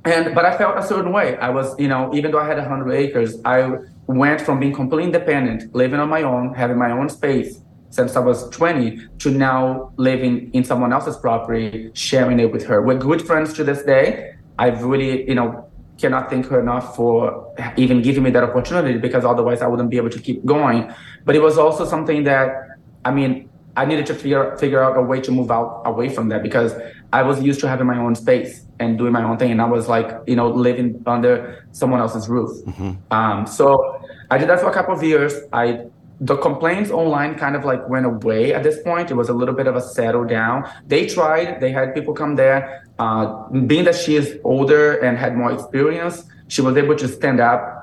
And 0.04 0.34
but 0.34 0.44
I 0.44 0.56
felt 0.56 0.78
a 0.78 0.82
certain 0.82 1.12
way. 1.12 1.36
I 1.38 1.50
was, 1.50 1.78
you 1.78 1.88
know, 1.88 2.14
even 2.14 2.30
though 2.30 2.40
I 2.40 2.46
had 2.46 2.58
hundred 2.58 2.92
acres, 2.92 3.38
I 3.44 3.70
went 4.06 4.40
from 4.40 4.58
being 4.58 4.72
completely 4.72 5.04
independent, 5.04 5.74
living 5.74 6.00
on 6.00 6.08
my 6.08 6.22
own, 6.22 6.54
having 6.54 6.78
my 6.78 6.90
own 6.90 7.08
space 7.08 7.60
since 7.90 8.14
I 8.14 8.20
was 8.20 8.48
20, 8.50 9.08
to 9.18 9.30
now 9.30 9.92
living 9.96 10.50
in 10.54 10.62
someone 10.62 10.92
else's 10.92 11.16
property, 11.16 11.90
sharing 11.92 12.38
it 12.38 12.52
with 12.52 12.64
her. 12.66 12.82
We're 12.82 12.98
good 12.98 13.20
friends 13.20 13.52
to 13.54 13.64
this 13.64 13.82
day. 13.82 14.34
I've 14.58 14.84
really, 14.84 15.28
you 15.28 15.34
know, 15.34 15.68
cannot 15.98 16.30
thank 16.30 16.46
her 16.46 16.60
enough 16.60 16.94
for 16.96 17.52
even 17.76 18.00
giving 18.00 18.22
me 18.22 18.30
that 18.30 18.44
opportunity 18.44 18.98
because 18.98 19.24
otherwise 19.24 19.60
I 19.60 19.66
wouldn't 19.66 19.90
be 19.90 19.96
able 19.96 20.10
to 20.10 20.20
keep 20.20 20.44
going. 20.44 20.94
But 21.24 21.34
it 21.34 21.42
was 21.42 21.58
also 21.58 21.84
something 21.84 22.24
that, 22.24 22.78
I 23.04 23.10
mean, 23.10 23.50
I 23.76 23.84
needed 23.84 24.06
to 24.06 24.14
figure 24.14 24.56
figure 24.56 24.82
out 24.82 24.96
a 24.96 25.02
way 25.02 25.20
to 25.20 25.30
move 25.30 25.50
out 25.50 25.82
away 25.84 26.08
from 26.08 26.28
that 26.28 26.42
because 26.42 26.74
I 27.12 27.22
was 27.22 27.42
used 27.42 27.60
to 27.60 27.68
having 27.68 27.86
my 27.86 27.98
own 27.98 28.14
space 28.14 28.66
and 28.80 28.98
doing 28.98 29.12
my 29.12 29.22
own 29.22 29.36
thing, 29.36 29.52
and 29.52 29.62
I 29.62 29.66
was 29.66 29.88
like, 29.88 30.10
you 30.26 30.34
know, 30.34 30.48
living 30.48 31.02
under 31.06 31.64
someone 31.72 32.00
else's 32.00 32.28
roof. 32.28 32.50
Mm-hmm. 32.64 33.12
Um, 33.12 33.46
so 33.46 34.02
I 34.30 34.38
did 34.38 34.48
that 34.48 34.60
for 34.60 34.68
a 34.70 34.72
couple 34.72 34.94
of 34.94 35.02
years. 35.02 35.34
I 35.52 35.84
the 36.20 36.36
complaints 36.36 36.90
online 36.90 37.34
kind 37.34 37.56
of 37.56 37.64
like 37.64 37.88
went 37.88 38.04
away 38.04 38.52
at 38.52 38.62
this 38.62 38.82
point. 38.82 39.10
It 39.10 39.14
was 39.14 39.30
a 39.30 39.32
little 39.32 39.54
bit 39.54 39.66
of 39.66 39.74
a 39.74 39.80
settle 39.80 40.24
down. 40.24 40.68
They 40.86 41.06
tried, 41.06 41.60
they 41.60 41.72
had 41.72 41.94
people 41.94 42.12
come 42.12 42.36
there. 42.36 42.84
Uh, 42.98 43.48
being 43.66 43.84
that 43.84 43.94
she 43.94 44.16
is 44.16 44.38
older 44.44 44.98
and 44.98 45.16
had 45.16 45.34
more 45.34 45.50
experience, 45.50 46.24
she 46.48 46.60
was 46.60 46.76
able 46.76 46.94
to 46.96 47.08
stand 47.08 47.40
up 47.40 47.79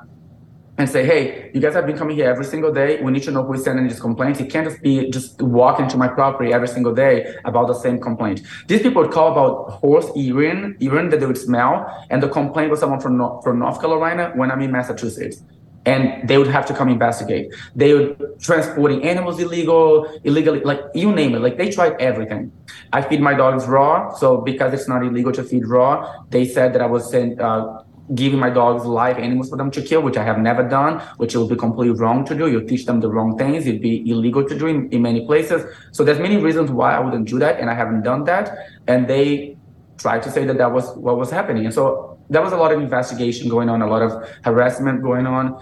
and 0.78 0.88
say, 0.88 1.06
hey, 1.06 1.50
you 1.54 1.60
guys 1.60 1.74
have 1.74 1.88
been 1.88 1.98
coming 1.98 2.16
here 2.16 2.30
every 2.30 2.46
single 2.46 2.72
day. 2.72 3.02
We 3.02 3.12
need 3.12 3.24
to 3.24 3.32
know 3.32 3.44
who 3.44 3.54
is 3.54 3.64
sending 3.64 3.88
these 3.88 4.00
complaints. 4.00 4.40
You 4.40 4.46
can't 4.46 4.68
just 4.68 4.82
be 4.82 5.10
just 5.10 5.42
walking 5.42 5.88
to 5.90 5.98
my 5.98 6.08
property 6.08 6.54
every 6.54 6.68
single 6.68 6.94
day 6.94 7.36
about 7.46 7.68
the 7.68 7.74
same 7.74 8.00
complaint. 8.00 8.42
These 8.68 8.84
people 8.84 9.02
would 9.02 9.12
call 9.12 9.32
about 9.32 9.80
horse 9.80 10.10
urine, 10.16 10.78
urine 10.80 11.10
that 11.10 11.20
they 11.20 11.26
would 11.26 11.38
smell, 11.38 12.06
and 12.10 12.22
the 12.22 12.30
complaint 12.30 12.70
was 12.70 12.80
someone 12.80 13.00
from, 13.00 13.42
from 13.42 13.60
North 13.60 13.82
Carolina 13.82 14.32
when 14.36 14.52
I'm 14.52 14.62
in 14.62 14.72
Massachusetts 14.72 15.42
and 15.88 16.28
they 16.28 16.38
would 16.38 16.48
have 16.48 16.66
to 16.66 16.74
come 16.74 16.90
investigate. 16.90 17.54
They 17.74 17.94
would 17.94 18.42
transporting 18.42 19.04
animals 19.04 19.40
illegal, 19.40 20.06
illegally, 20.26 20.60
like 20.60 20.82
you 20.94 21.14
name 21.14 21.34
it. 21.34 21.40
Like 21.40 21.58
they 21.58 21.72
tried 21.72 21.94
everything. 22.02 22.52
I 22.92 23.02
feed 23.02 23.22
my 23.22 23.34
dogs 23.34 23.66
raw, 23.68 24.14
so 24.14 24.42
because 24.42 24.74
it's 24.74 24.90
not 24.90 25.02
illegal 25.02 25.32
to 25.32 25.44
feed 25.44 25.66
raw, 25.66 26.26
they 26.30 26.46
said 26.46 26.74
that 26.74 26.82
I 26.82 26.88
was 26.88 27.10
sent, 27.10 27.40
uh, 27.40 27.84
giving 28.16 28.40
my 28.40 28.50
dogs 28.50 28.86
live 28.86 29.18
animals 29.18 29.50
for 29.50 29.58
them 29.58 29.70
to 29.72 29.82
kill, 29.82 30.02
which 30.02 30.18
I 30.18 30.24
have 30.24 30.40
never 30.40 30.64
done, 30.68 31.02
which 31.18 31.36
it 31.36 31.38
would 31.38 31.50
be 31.50 31.56
completely 31.56 31.98
wrong 31.98 32.26
to 32.26 32.36
do. 32.36 32.50
You 32.50 32.62
teach 32.62 32.86
them 32.86 33.00
the 33.00 33.10
wrong 33.10 33.38
things. 33.38 33.68
It'd 33.68 33.82
be 33.82 34.10
illegal 34.10 34.48
to 34.48 34.58
do 34.58 34.68
in, 34.68 34.90
in 34.92 35.02
many 35.02 35.26
places. 35.26 35.66
So 35.92 36.04
there's 36.04 36.20
many 36.20 36.38
reasons 36.38 36.72
why 36.72 36.96
I 36.96 37.00
wouldn't 37.00 37.28
do 37.28 37.40
that, 37.40 37.60
and 37.60 37.70
I 37.70 37.74
haven't 37.74 38.04
done 38.04 38.24
that. 38.26 38.58
And 38.88 39.08
they 39.08 39.58
tried 39.98 40.24
to 40.24 40.32
say 40.32 40.46
that 40.46 40.58
that 40.58 40.72
was 40.72 40.96
what 40.96 41.18
was 41.18 41.32
happening. 41.32 41.66
And 41.66 41.74
so 41.74 42.18
there 42.30 42.42
was 42.42 42.54
a 42.54 42.58
lot 42.58 42.72
of 42.72 42.80
investigation 42.82 43.50
going 43.50 43.70
on, 43.70 43.82
a 43.82 43.88
lot 43.88 44.02
of 44.02 44.30
harassment 44.44 45.02
going 45.02 45.26
on. 45.26 45.62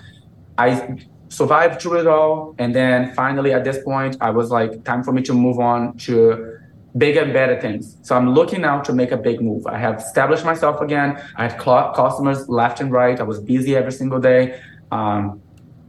I 0.58 0.98
survived 1.30 1.82
through 1.82 2.00
it 2.02 2.08
all. 2.08 2.56
And 2.58 2.74
then 2.74 3.14
finally, 3.14 3.54
at 3.54 3.64
this 3.64 3.84
point, 3.84 4.18
I 4.22 4.30
was 4.30 4.52
like, 4.52 4.84
time 4.84 5.04
for 5.04 5.12
me 5.12 5.22
to 5.24 5.34
move 5.34 5.60
on 5.60 5.98
to 6.00 6.55
bigger 6.98 7.22
and 7.22 7.34
better 7.34 7.60
things. 7.60 7.98
So 8.04 8.16
I'm 8.16 8.34
looking 8.34 8.62
now 8.62 8.82
to 8.82 8.94
make 8.94 9.12
a 9.12 9.18
big 9.18 9.42
move. 9.42 9.68
I 9.68 9.78
have 9.78 9.98
established 9.98 10.46
myself 10.46 10.82
again. 10.82 11.22
I 11.36 11.48
had 11.48 11.60
customers 11.60 12.48
left 12.48 12.80
and 12.80 12.92
right. 12.92 13.20
I 13.20 13.24
was 13.24 13.40
busy 13.40 13.76
every 13.76 13.92
single 13.92 14.20
day. 14.20 14.60
Um, 14.92 15.42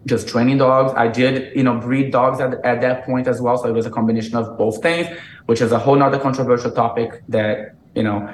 just 0.07 0.29
training 0.29 0.59
dogs. 0.59 0.93
I 0.97 1.09
did, 1.09 1.55
you 1.57 1.65
know, 1.65 1.79
breed 1.79 2.13
dogs 2.13 2.41
at, 2.41 2.65
at 2.65 2.81
that 2.81 3.05
point 3.05 3.27
as 3.27 3.41
well. 3.41 3.59
So 3.59 3.69
it 3.69 3.73
was 3.73 3.87
a 3.87 3.91
combination 3.91 4.37
of 4.37 4.57
both 4.57 4.81
things, 4.83 5.07
which 5.47 5.61
is 5.61 5.73
a 5.73 5.79
whole 5.79 5.97
nother 5.97 6.19
controversial 6.19 6.71
topic 6.71 7.23
that, 7.29 7.75
you 7.95 8.03
know, 8.03 8.33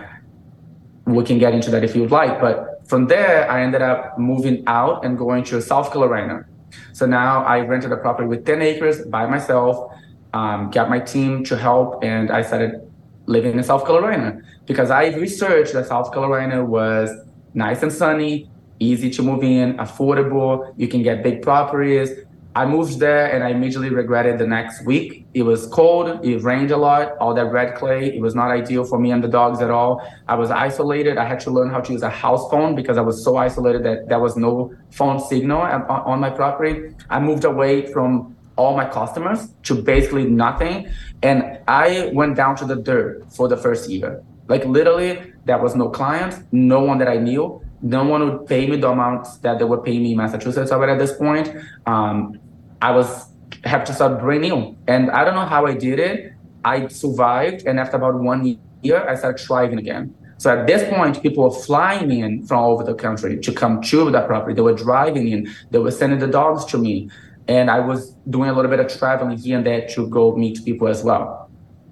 we 1.07 1.25
can 1.25 1.39
get 1.39 1.55
into 1.55 1.71
that 1.71 1.83
if 1.83 1.95
you 1.95 2.03
would 2.03 2.11
like. 2.11 2.41
But 2.41 2.83
from 2.87 3.07
there, 3.07 3.51
I 3.51 3.63
ended 3.63 3.83
up 3.83 4.19
moving 4.19 4.65
out 4.67 5.05
and 5.05 5.17
going 5.17 5.45
to 5.45 5.61
South 5.63 5.93
Carolina. 5.93 6.45
So 6.93 7.07
now 7.07 7.43
I 7.45 7.61
rented 7.61 7.93
a 7.93 7.97
property 7.97 8.29
with 8.29 8.45
10 8.45 8.63
acres 8.63 9.05
by 9.07 9.27
myself, 9.27 9.93
um, 10.33 10.71
got 10.71 10.89
my 10.89 10.99
team 10.99 11.45
to 11.45 11.57
help, 11.57 12.03
and 12.03 12.31
I 12.31 12.43
started 12.43 12.81
living 13.27 13.57
in 13.57 13.63
South 13.63 13.87
Carolina 13.87 14.41
because 14.67 14.91
I 14.91 15.09
researched 15.09 15.73
that 15.75 15.87
South 15.87 16.13
Carolina 16.13 16.65
was 16.65 17.11
nice 17.55 17.83
and 17.83 17.93
sunny, 17.93 18.51
easy 18.79 19.11
to 19.11 19.23
move 19.23 19.43
in, 19.43 19.77
affordable. 19.77 20.75
You 20.77 20.89
can 20.89 21.03
get 21.03 21.23
big 21.23 21.43
properties. 21.43 22.11
I 22.55 22.67
moved 22.67 22.99
there 22.99 23.33
and 23.33 23.43
I 23.43 23.49
immediately 23.49 23.89
regretted 23.89 24.39
the 24.39 24.47
next 24.47 24.85
week. 24.85 25.27
It 25.33 25.43
was 25.43 25.67
cold, 25.69 26.23
it 26.23 26.43
rained 26.43 26.71
a 26.71 26.77
lot, 26.77 27.17
all 27.17 27.33
that 27.33 27.51
red 27.51 27.75
clay. 27.77 28.15
It 28.15 28.21
was 28.21 28.35
not 28.35 28.51
ideal 28.51 28.85
for 28.85 28.99
me 28.99 29.11
and 29.11 29.25
the 29.25 29.29
dogs 29.29 29.63
at 29.63 29.71
all. 29.71 30.07
I 30.29 30.35
was 30.35 30.51
isolated. 30.51 31.17
I 31.17 31.25
had 31.25 31.41
to 31.41 31.51
learn 31.51 31.71
how 31.71 31.81
to 31.81 31.93
use 31.93 32.03
a 32.03 32.11
house 32.11 32.51
phone 32.51 32.75
because 32.75 32.99
I 32.99 33.01
was 33.01 33.25
so 33.25 33.37
isolated 33.37 33.85
that 33.85 34.09
there 34.09 34.19
was 34.19 34.37
no 34.37 34.75
phone 34.91 35.19
signal 35.19 35.63
on 35.63 36.21
my 36.21 36.29
property. 36.29 36.95
I 37.09 37.21
moved 37.21 37.45
away 37.45 37.91
from 37.91 38.37
all 38.57 38.77
my 38.77 38.89
customers 38.89 39.49
to 39.65 39.75
basically 39.75 40.25
nothing. 40.25 40.89
And 41.23 41.59
I 41.69 42.11
went 42.13 42.37
down 42.37 42.57
to 42.57 42.65
the 42.65 42.77
dirt 42.77 43.33
for 43.33 43.49
the 43.49 43.57
first 43.57 43.89
year. 43.89 44.23
Like 44.49 44.65
literally, 44.65 45.33
there 45.45 45.59
was 45.59 45.75
no 45.75 45.89
clients, 45.89 46.39
no 46.53 46.81
one 46.81 46.99
that 46.99 47.09
I 47.09 47.17
knew 47.17 47.63
no 47.83 48.05
one 48.05 48.23
would 48.25 48.47
pay 48.47 48.67
me 48.69 48.77
the 48.77 48.89
amounts 48.89 49.39
that 49.39 49.59
they 49.59 49.65
were 49.65 49.83
paying 49.83 50.03
me 50.03 50.13
in 50.13 50.17
Massachusetts 50.17 50.71
already 50.71 50.93
at 50.93 50.99
this 50.99 51.13
point. 51.17 51.53
Um, 51.87 52.39
I 52.81 52.93
was 52.93 53.27
have 53.65 53.85
to 53.85 53.93
start 53.93 54.21
brand 54.21 54.43
new, 54.43 54.77
and 54.89 55.11
I 55.11 55.25
don't 55.25 55.35
know 55.35 55.45
how 55.45 55.67
I 55.67 55.75
did 55.75 55.99
it. 55.99 56.33
I 56.65 56.87
survived, 56.89 57.67
and 57.67 57.79
after 57.79 57.97
about 57.97 58.21
one 58.21 58.59
year, 58.83 59.07
I 59.09 59.15
started 59.17 59.45
thriving 59.45 59.79
again. 59.79 60.15
So 60.39 60.57
at 60.57 60.67
this 60.67 60.89
point, 60.89 61.23
people 61.23 61.45
were 61.45 61.55
flying 61.55 62.11
in 62.11 62.47
from 62.47 62.59
all 62.59 62.73
over 62.73 62.83
the 62.83 62.95
country 62.95 63.39
to 63.39 63.53
come 63.53 63.81
to 63.83 64.11
that 64.11 64.27
property. 64.27 64.55
They 64.55 64.63
were 64.63 64.75
driving 64.75 65.29
in. 65.29 65.53
They 65.71 65.79
were 65.79 65.91
sending 65.91 66.19
the 66.19 66.27
dogs 66.27 66.65
to 66.67 66.79
me, 66.79 67.11
and 67.49 67.71
I 67.71 67.81
was 67.81 68.13
doing 68.31 68.51
a 68.51 68.53
little 68.53 68.71
bit 68.71 68.81
of 68.81 68.97
traveling 68.99 69.37
here 69.37 69.57
and 69.57 69.67
there 69.67 69.87
to 69.89 70.09
go 70.09 70.37
meet 70.37 70.65
people 70.65 70.89
as 70.89 71.03
well. 71.03 71.51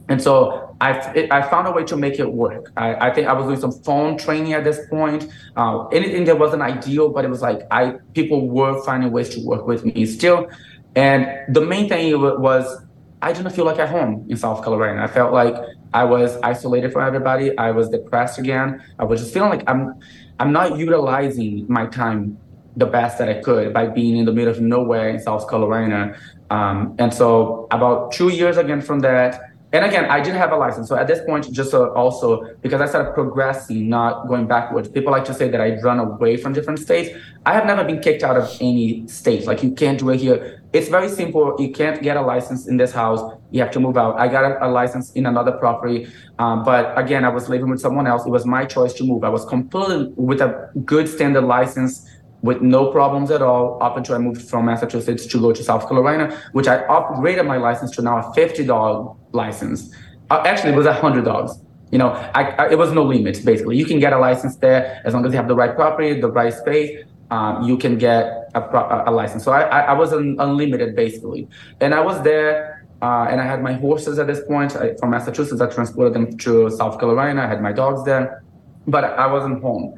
And 0.08 0.20
so 0.20 0.76
I, 0.80 0.92
it, 1.12 1.32
I 1.32 1.42
found 1.42 1.68
a 1.68 1.72
way 1.72 1.84
to 1.84 1.96
make 1.96 2.18
it 2.18 2.32
work. 2.32 2.72
I, 2.76 3.08
I, 3.08 3.14
think 3.14 3.28
I 3.28 3.32
was 3.32 3.46
doing 3.46 3.60
some 3.60 3.72
phone 3.84 4.18
training 4.18 4.54
at 4.54 4.64
this 4.64 4.80
point. 4.88 5.30
Uh, 5.56 5.86
anything 5.88 6.24
that 6.24 6.38
wasn't 6.38 6.62
ideal, 6.62 7.10
but 7.10 7.24
it 7.24 7.28
was 7.28 7.42
like 7.42 7.62
I 7.70 7.96
people 8.14 8.48
were 8.48 8.82
finding 8.82 9.12
ways 9.12 9.28
to 9.30 9.44
work 9.44 9.66
with 9.66 9.84
me 9.84 10.06
still. 10.06 10.48
And 10.96 11.54
the 11.54 11.60
main 11.60 11.88
thing 11.88 12.20
was 12.20 12.82
I 13.22 13.32
didn't 13.32 13.52
feel 13.52 13.66
like 13.66 13.78
at 13.78 13.88
home 13.88 14.26
in 14.28 14.36
South 14.36 14.64
Carolina. 14.64 15.02
I 15.02 15.06
felt 15.06 15.32
like 15.32 15.54
I 15.92 16.04
was 16.04 16.36
isolated 16.42 16.92
from 16.92 17.06
everybody. 17.06 17.56
I 17.58 17.70
was 17.70 17.88
depressed 17.88 18.38
again. 18.38 18.82
I 18.98 19.04
was 19.04 19.20
just 19.20 19.34
feeling 19.34 19.50
like 19.50 19.62
I'm 19.68 19.94
I'm 20.40 20.52
not 20.52 20.78
utilizing 20.78 21.66
my 21.68 21.86
time 21.86 22.38
the 22.76 22.86
best 22.86 23.18
that 23.18 23.28
I 23.28 23.40
could 23.40 23.72
by 23.72 23.86
being 23.86 24.16
in 24.16 24.24
the 24.24 24.32
middle 24.32 24.52
of 24.52 24.60
nowhere 24.60 25.08
in 25.08 25.20
South 25.20 25.48
Carolina. 25.48 26.16
Um, 26.50 26.94
and 26.98 27.12
so 27.12 27.66
about 27.70 28.12
two 28.12 28.28
years 28.28 28.56
again 28.56 28.80
from 28.80 29.00
that, 29.00 29.40
and 29.72 29.84
again, 29.84 30.06
I 30.06 30.20
didn't 30.20 30.38
have 30.38 30.50
a 30.50 30.56
license. 30.56 30.88
So 30.88 30.96
at 30.96 31.06
this 31.06 31.20
point, 31.24 31.50
just 31.52 31.72
uh, 31.74 31.92
also 31.92 32.42
because 32.60 32.80
I 32.80 32.86
started 32.86 33.14
progressing, 33.14 33.88
not 33.88 34.26
going 34.26 34.48
backwards. 34.48 34.88
People 34.88 35.12
like 35.12 35.24
to 35.26 35.34
say 35.34 35.48
that 35.48 35.60
I 35.60 35.80
run 35.80 36.00
away 36.00 36.36
from 36.36 36.52
different 36.52 36.80
states. 36.80 37.16
I 37.46 37.54
have 37.54 37.66
never 37.66 37.84
been 37.84 38.00
kicked 38.00 38.24
out 38.24 38.36
of 38.36 38.50
any 38.60 39.06
state. 39.06 39.46
Like 39.46 39.62
you 39.62 39.70
can't 39.70 39.98
do 39.98 40.10
it 40.10 40.20
here. 40.20 40.60
It's 40.72 40.88
very 40.88 41.08
simple. 41.08 41.54
You 41.60 41.70
can't 41.70 42.02
get 42.02 42.16
a 42.16 42.20
license 42.20 42.66
in 42.66 42.78
this 42.78 42.92
house. 42.92 43.20
You 43.52 43.60
have 43.60 43.70
to 43.72 43.80
move 43.80 43.96
out. 43.96 44.18
I 44.18 44.26
got 44.26 44.44
a, 44.44 44.66
a 44.66 44.68
license 44.68 45.12
in 45.12 45.26
another 45.26 45.52
property, 45.52 46.08
um, 46.38 46.64
but 46.64 46.96
again, 46.98 47.24
I 47.24 47.28
was 47.28 47.48
living 47.48 47.68
with 47.68 47.80
someone 47.80 48.06
else. 48.06 48.26
It 48.26 48.30
was 48.30 48.46
my 48.46 48.64
choice 48.64 48.92
to 48.94 49.04
move. 49.04 49.22
I 49.22 49.28
was 49.28 49.44
completely 49.44 50.12
with 50.16 50.40
a 50.40 50.70
good 50.84 51.08
standard 51.08 51.42
license 51.42 52.09
with 52.42 52.62
no 52.62 52.90
problems 52.90 53.30
at 53.30 53.42
all 53.42 53.82
up 53.82 53.96
until 53.96 54.14
I 54.14 54.18
moved 54.18 54.42
from 54.42 54.66
Massachusetts 54.66 55.26
to 55.26 55.40
go 55.40 55.52
to 55.52 55.62
South 55.62 55.88
Carolina, 55.88 56.36
which 56.52 56.68
I 56.68 56.82
upgraded 56.84 57.46
my 57.46 57.56
license 57.56 57.90
to 57.92 58.02
now 58.02 58.18
a 58.18 58.34
50 58.34 58.64
dog 58.64 59.16
license. 59.32 59.94
Uh, 60.30 60.42
actually, 60.46 60.72
it 60.72 60.76
was 60.76 60.86
100 60.86 61.24
dogs. 61.24 61.60
You 61.90 61.98
know, 61.98 62.10
I, 62.34 62.42
I, 62.52 62.70
it 62.70 62.78
was 62.78 62.92
no 62.92 63.02
limit, 63.02 63.44
basically. 63.44 63.76
You 63.76 63.84
can 63.84 63.98
get 63.98 64.12
a 64.12 64.18
license 64.18 64.56
there 64.56 65.02
as 65.04 65.12
long 65.12 65.26
as 65.26 65.32
you 65.32 65.36
have 65.36 65.48
the 65.48 65.56
right 65.56 65.74
property, 65.74 66.20
the 66.20 66.30
right 66.30 66.54
space. 66.54 67.04
Um, 67.30 67.64
you 67.64 67.76
can 67.76 67.98
get 67.98 68.50
a, 68.54 69.04
a, 69.08 69.10
license. 69.10 69.44
So 69.44 69.52
I, 69.52 69.62
I, 69.62 69.92
was 69.92 70.12
un, 70.12 70.36
unlimited, 70.40 70.96
basically. 70.96 71.48
And 71.80 71.94
I 71.94 72.00
was 72.00 72.20
there, 72.22 72.86
uh, 73.02 73.28
and 73.30 73.40
I 73.40 73.44
had 73.44 73.62
my 73.62 73.72
horses 73.72 74.18
at 74.18 74.26
this 74.26 74.40
point 74.46 74.74
I, 74.74 74.94
from 74.96 75.10
Massachusetts. 75.10 75.60
I 75.60 75.66
transported 75.66 76.12
them 76.12 76.36
to 76.38 76.70
South 76.70 76.98
Carolina. 76.98 77.42
I 77.42 77.46
had 77.46 77.62
my 77.62 77.72
dogs 77.72 78.04
there, 78.04 78.42
but 78.86 79.04
I 79.04 79.26
wasn't 79.26 79.62
home. 79.62 79.96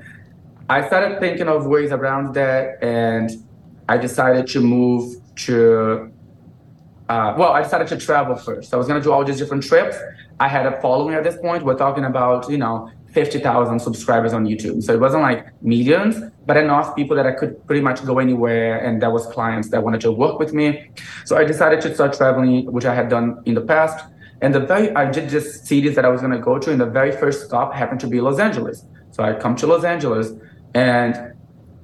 I 0.72 0.86
started 0.86 1.20
thinking 1.20 1.48
of 1.48 1.66
ways 1.66 1.92
around 1.92 2.34
that, 2.34 2.82
and 2.82 3.30
I 3.90 3.98
decided 3.98 4.46
to 4.54 4.60
move 4.60 5.16
to. 5.44 6.10
Uh, 7.10 7.34
well, 7.36 7.52
I 7.52 7.62
decided 7.62 7.88
to 7.88 7.98
travel 7.98 8.36
first. 8.36 8.72
I 8.72 8.78
was 8.78 8.86
gonna 8.88 9.02
do 9.02 9.12
all 9.12 9.22
these 9.22 9.36
different 9.36 9.64
trips. 9.64 9.96
I 10.40 10.48
had 10.48 10.64
a 10.64 10.80
following 10.80 11.14
at 11.14 11.24
this 11.24 11.36
point. 11.36 11.62
We're 11.62 11.76
talking 11.86 12.04
about 12.04 12.48
you 12.48 12.56
know 12.56 12.90
fifty 13.12 13.38
thousand 13.38 13.80
subscribers 13.80 14.32
on 14.32 14.46
YouTube, 14.46 14.82
so 14.82 14.94
it 14.94 15.00
wasn't 15.06 15.24
like 15.30 15.40
millions, 15.62 16.14
but 16.46 16.56
enough 16.56 16.96
people 16.96 17.16
that 17.18 17.26
I 17.26 17.32
could 17.32 17.52
pretty 17.66 17.82
much 17.82 18.02
go 18.06 18.18
anywhere, 18.18 18.82
and 18.82 19.02
there 19.02 19.10
was 19.10 19.26
clients 19.26 19.68
that 19.72 19.84
wanted 19.84 20.00
to 20.06 20.10
work 20.10 20.38
with 20.38 20.54
me. 20.54 20.88
So 21.26 21.36
I 21.36 21.44
decided 21.44 21.82
to 21.82 21.94
start 21.94 22.14
traveling, 22.14 22.72
which 22.72 22.86
I 22.86 22.94
had 22.94 23.10
done 23.10 23.42
in 23.44 23.52
the 23.52 23.66
past. 23.74 24.06
And 24.40 24.54
the 24.54 24.60
very 24.60 24.88
I 24.96 25.04
did 25.10 25.28
just 25.28 25.66
cities 25.66 25.94
that 25.96 26.06
I 26.06 26.08
was 26.08 26.22
gonna 26.22 26.44
go 26.50 26.58
to, 26.58 26.70
and 26.70 26.80
the 26.80 26.92
very 27.00 27.12
first 27.12 27.44
stop 27.44 27.74
happened 27.74 28.00
to 28.00 28.06
be 28.06 28.22
Los 28.22 28.38
Angeles. 28.38 28.86
So 29.10 29.22
I 29.22 29.34
come 29.34 29.54
to 29.56 29.66
Los 29.66 29.84
Angeles 29.84 30.32
and 30.74 31.34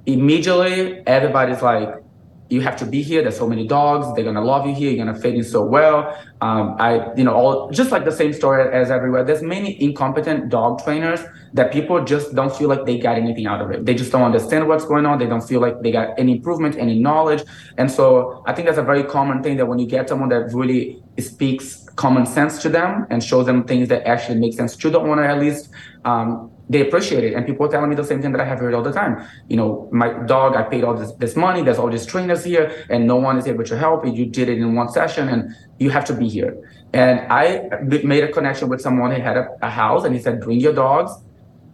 immediately 0.07 1.03
everybody's 1.07 1.62
like, 1.62 2.03
you 2.51 2.62
have 2.62 2.76
to 2.76 2.86
be 2.86 3.03
here. 3.03 3.22
There's 3.22 3.36
so 3.36 3.47
many 3.47 3.66
dogs. 3.66 4.14
They're 4.14 4.24
gonna 4.24 4.45
love 4.45 4.66
you 4.66 4.74
here. 4.74 4.91
You're 4.91 5.05
gonna 5.05 5.18
fit 5.18 5.34
in 5.34 5.45
so 5.45 5.62
well. 5.62 6.16
Um, 6.41 6.76
I, 6.78 7.14
you 7.14 7.24
know, 7.24 7.34
all 7.34 7.70
just 7.70 7.91
like 7.91 8.05
the 8.05 8.12
same 8.12 8.32
story 8.32 8.72
as 8.72 8.91
everywhere. 8.91 9.22
There's 9.22 9.43
many 9.43 9.80
incompetent 9.82 10.49
dog 10.49 10.82
trainers 10.82 11.20
that 11.53 11.72
people 11.72 12.03
just 12.05 12.34
don't 12.34 12.55
feel 12.55 12.68
like 12.68 12.86
they 12.86 12.99
got 12.99 13.16
anything 13.18 13.47
out 13.47 13.61
of 13.61 13.70
it. 13.70 13.84
They 13.84 13.95
just 13.95 14.12
don't 14.12 14.22
understand 14.22 14.66
what's 14.66 14.84
going 14.84 15.05
on. 15.05 15.18
They 15.18 15.26
don't 15.26 15.47
feel 15.47 15.61
like 15.61 15.82
they 15.82 15.91
got 15.91 16.18
any 16.18 16.32
improvement, 16.32 16.76
any 16.76 16.99
knowledge. 16.99 17.45
And 17.76 17.91
so 17.91 18.43
I 18.47 18.55
think 18.55 18.66
that's 18.66 18.78
a 18.78 18.82
very 18.82 19.05
common 19.05 19.43
thing 19.43 19.57
that 19.59 19.66
when 19.66 19.78
you 19.78 19.86
get 19.86 20.09
someone 20.09 20.30
that 20.30 20.55
really 20.55 21.03
speaks 21.18 21.86
common 21.97 22.24
sense 22.24 22.62
to 22.62 22.68
them 22.68 23.07
and 23.11 23.22
shows 23.22 23.45
them 23.45 23.64
things 23.64 23.89
that 23.89 24.07
actually 24.07 24.39
make 24.39 24.55
sense 24.55 24.76
to 24.76 24.89
the 24.89 25.01
owner, 25.01 25.24
at 25.24 25.39
least. 25.39 25.68
Um, 26.05 26.51
they 26.69 26.81
appreciate 26.87 27.25
it. 27.25 27.35
And 27.35 27.47
people 27.47 27.66
are 27.66 27.71
telling 27.71 27.89
me 27.89 27.97
the 27.97 28.05
same 28.05 28.21
thing 28.21 28.33
that 28.33 28.41
I 28.41 28.45
have 28.45 28.59
heard 28.59 28.75
all 28.75 28.83
the 28.83 28.93
time. 28.93 29.27
You 29.49 29.57
know, 29.57 29.89
my 29.91 30.12
dog, 30.27 30.55
I 30.55 30.62
paid 30.62 30.85
all 30.85 30.95
this, 30.95 31.12
this 31.12 31.37
money, 31.37 31.62
there's 31.62 31.79
all 31.79 31.91
these 31.91 32.07
trainers 32.07 32.45
here, 32.45 32.85
and 32.91 33.07
no 33.07 33.16
one 33.16 33.39
is 33.39 33.47
able 33.47 33.64
to 33.64 33.77
help 33.77 34.07
you. 34.07 34.27
Did 34.27 34.49
it 34.49 34.59
in 34.59 34.75
one 34.75 34.89
session 34.91 35.29
and 35.29 35.55
you 35.79 35.91
have 35.91 36.05
to 36.07 36.14
be 36.14 36.29
here. 36.29 36.57
And 36.93 37.21
I 37.31 37.69
made 37.83 38.25
a 38.25 38.33
connection 38.33 38.69
with 38.69 38.81
someone 38.81 39.11
who 39.12 39.21
had 39.21 39.37
a, 39.37 39.49
a 39.62 39.71
house 39.71 40.05
and 40.05 40.14
he 40.14 40.21
said, 40.21 40.41
bring 40.41 40.61
your 40.61 40.73
dogs, 40.73 41.12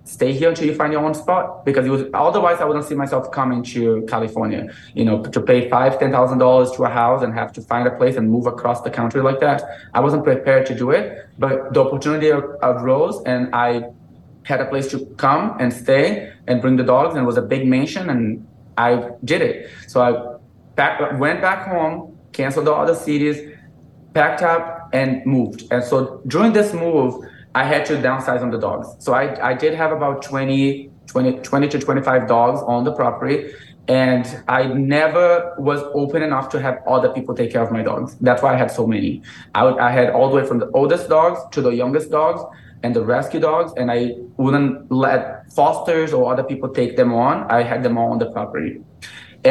stay 0.04 0.32
here 0.32 0.50
until 0.50 0.66
you 0.66 0.74
find 0.74 0.92
your 0.92 1.04
own 1.04 1.14
spot. 1.14 1.64
Because 1.64 1.88
was 1.88 2.04
otherwise 2.12 2.60
I 2.60 2.64
wouldn't 2.64 2.84
see 2.84 2.94
myself 2.94 3.30
coming 3.30 3.62
to 3.74 4.04
California, 4.08 4.72
you 4.94 5.04
know, 5.04 5.22
to 5.22 5.40
pay 5.40 5.68
five, 5.68 5.98
ten 5.98 6.12
thousand 6.12 6.38
dollars 6.38 6.70
to 6.72 6.84
a 6.84 6.88
house 6.88 7.22
and 7.22 7.32
have 7.34 7.52
to 7.54 7.62
find 7.62 7.88
a 7.88 7.96
place 7.96 8.16
and 8.16 8.30
move 8.30 8.46
across 8.46 8.82
the 8.82 8.90
country 8.90 9.22
like 9.22 9.40
that. 9.40 9.62
I 9.94 10.00
wasn't 10.00 10.24
prepared 10.24 10.66
to 10.66 10.74
do 10.74 10.90
it, 10.90 11.26
but 11.38 11.72
the 11.72 11.82
opportunity 11.84 12.30
arose 12.30 13.22
and 13.24 13.54
I 13.54 13.84
had 14.44 14.60
a 14.60 14.66
place 14.66 14.88
to 14.90 15.04
come 15.16 15.56
and 15.58 15.72
stay 15.72 16.32
and 16.46 16.60
bring 16.60 16.76
the 16.76 16.84
dogs, 16.84 17.14
and 17.14 17.22
it 17.22 17.26
was 17.26 17.36
a 17.36 17.42
big 17.42 17.66
mansion, 17.66 18.08
and 18.10 18.46
I 18.76 19.10
did 19.24 19.42
it. 19.42 19.70
So 19.88 20.00
I 20.02 20.36
back, 20.76 21.18
went 21.18 21.40
back 21.40 21.66
home, 21.66 22.18
canceled 22.32 22.68
all 22.68 22.86
the 22.86 22.94
cities, 22.94 23.40
packed 24.12 24.42
up, 24.42 24.90
and 24.92 25.24
moved. 25.26 25.64
And 25.70 25.82
so 25.82 26.22
during 26.26 26.52
this 26.52 26.72
move, 26.72 27.24
I 27.54 27.64
had 27.64 27.84
to 27.86 27.94
downsize 27.94 28.42
on 28.42 28.50
the 28.50 28.58
dogs. 28.58 28.88
So 28.98 29.12
I, 29.14 29.50
I 29.50 29.54
did 29.54 29.74
have 29.74 29.92
about 29.92 30.22
20, 30.22 30.90
20, 31.06 31.38
20 31.38 31.68
to 31.68 31.78
25 31.78 32.28
dogs 32.28 32.60
on 32.66 32.84
the 32.84 32.92
property. 32.92 33.52
And 33.86 34.42
I 34.48 34.66
never 34.66 35.54
was 35.58 35.82
open 35.92 36.22
enough 36.22 36.48
to 36.50 36.60
have 36.60 36.78
other 36.86 37.10
people 37.10 37.34
take 37.34 37.52
care 37.52 37.62
of 37.62 37.70
my 37.70 37.82
dogs. 37.82 38.16
That's 38.20 38.42
why 38.42 38.54
I 38.54 38.56
had 38.56 38.70
so 38.70 38.86
many. 38.86 39.22
I, 39.54 39.66
I 39.66 39.90
had 39.90 40.10
all 40.10 40.30
the 40.30 40.36
way 40.36 40.46
from 40.46 40.58
the 40.58 40.70
oldest 40.70 41.08
dogs 41.08 41.38
to 41.52 41.60
the 41.60 41.70
youngest 41.70 42.10
dogs 42.10 42.42
and 42.84 42.94
the 42.94 43.02
rescue 43.02 43.40
dogs, 43.40 43.72
and 43.78 43.90
I 43.90 44.12
wouldn't 44.36 44.92
let 44.92 45.50
fosters 45.52 46.12
or 46.12 46.30
other 46.30 46.44
people 46.44 46.68
take 46.68 46.96
them 46.96 47.14
on. 47.14 47.50
I 47.50 47.62
had 47.62 47.82
them 47.82 47.96
all 47.98 48.12
on 48.12 48.18
the 48.18 48.30
property. 48.30 48.72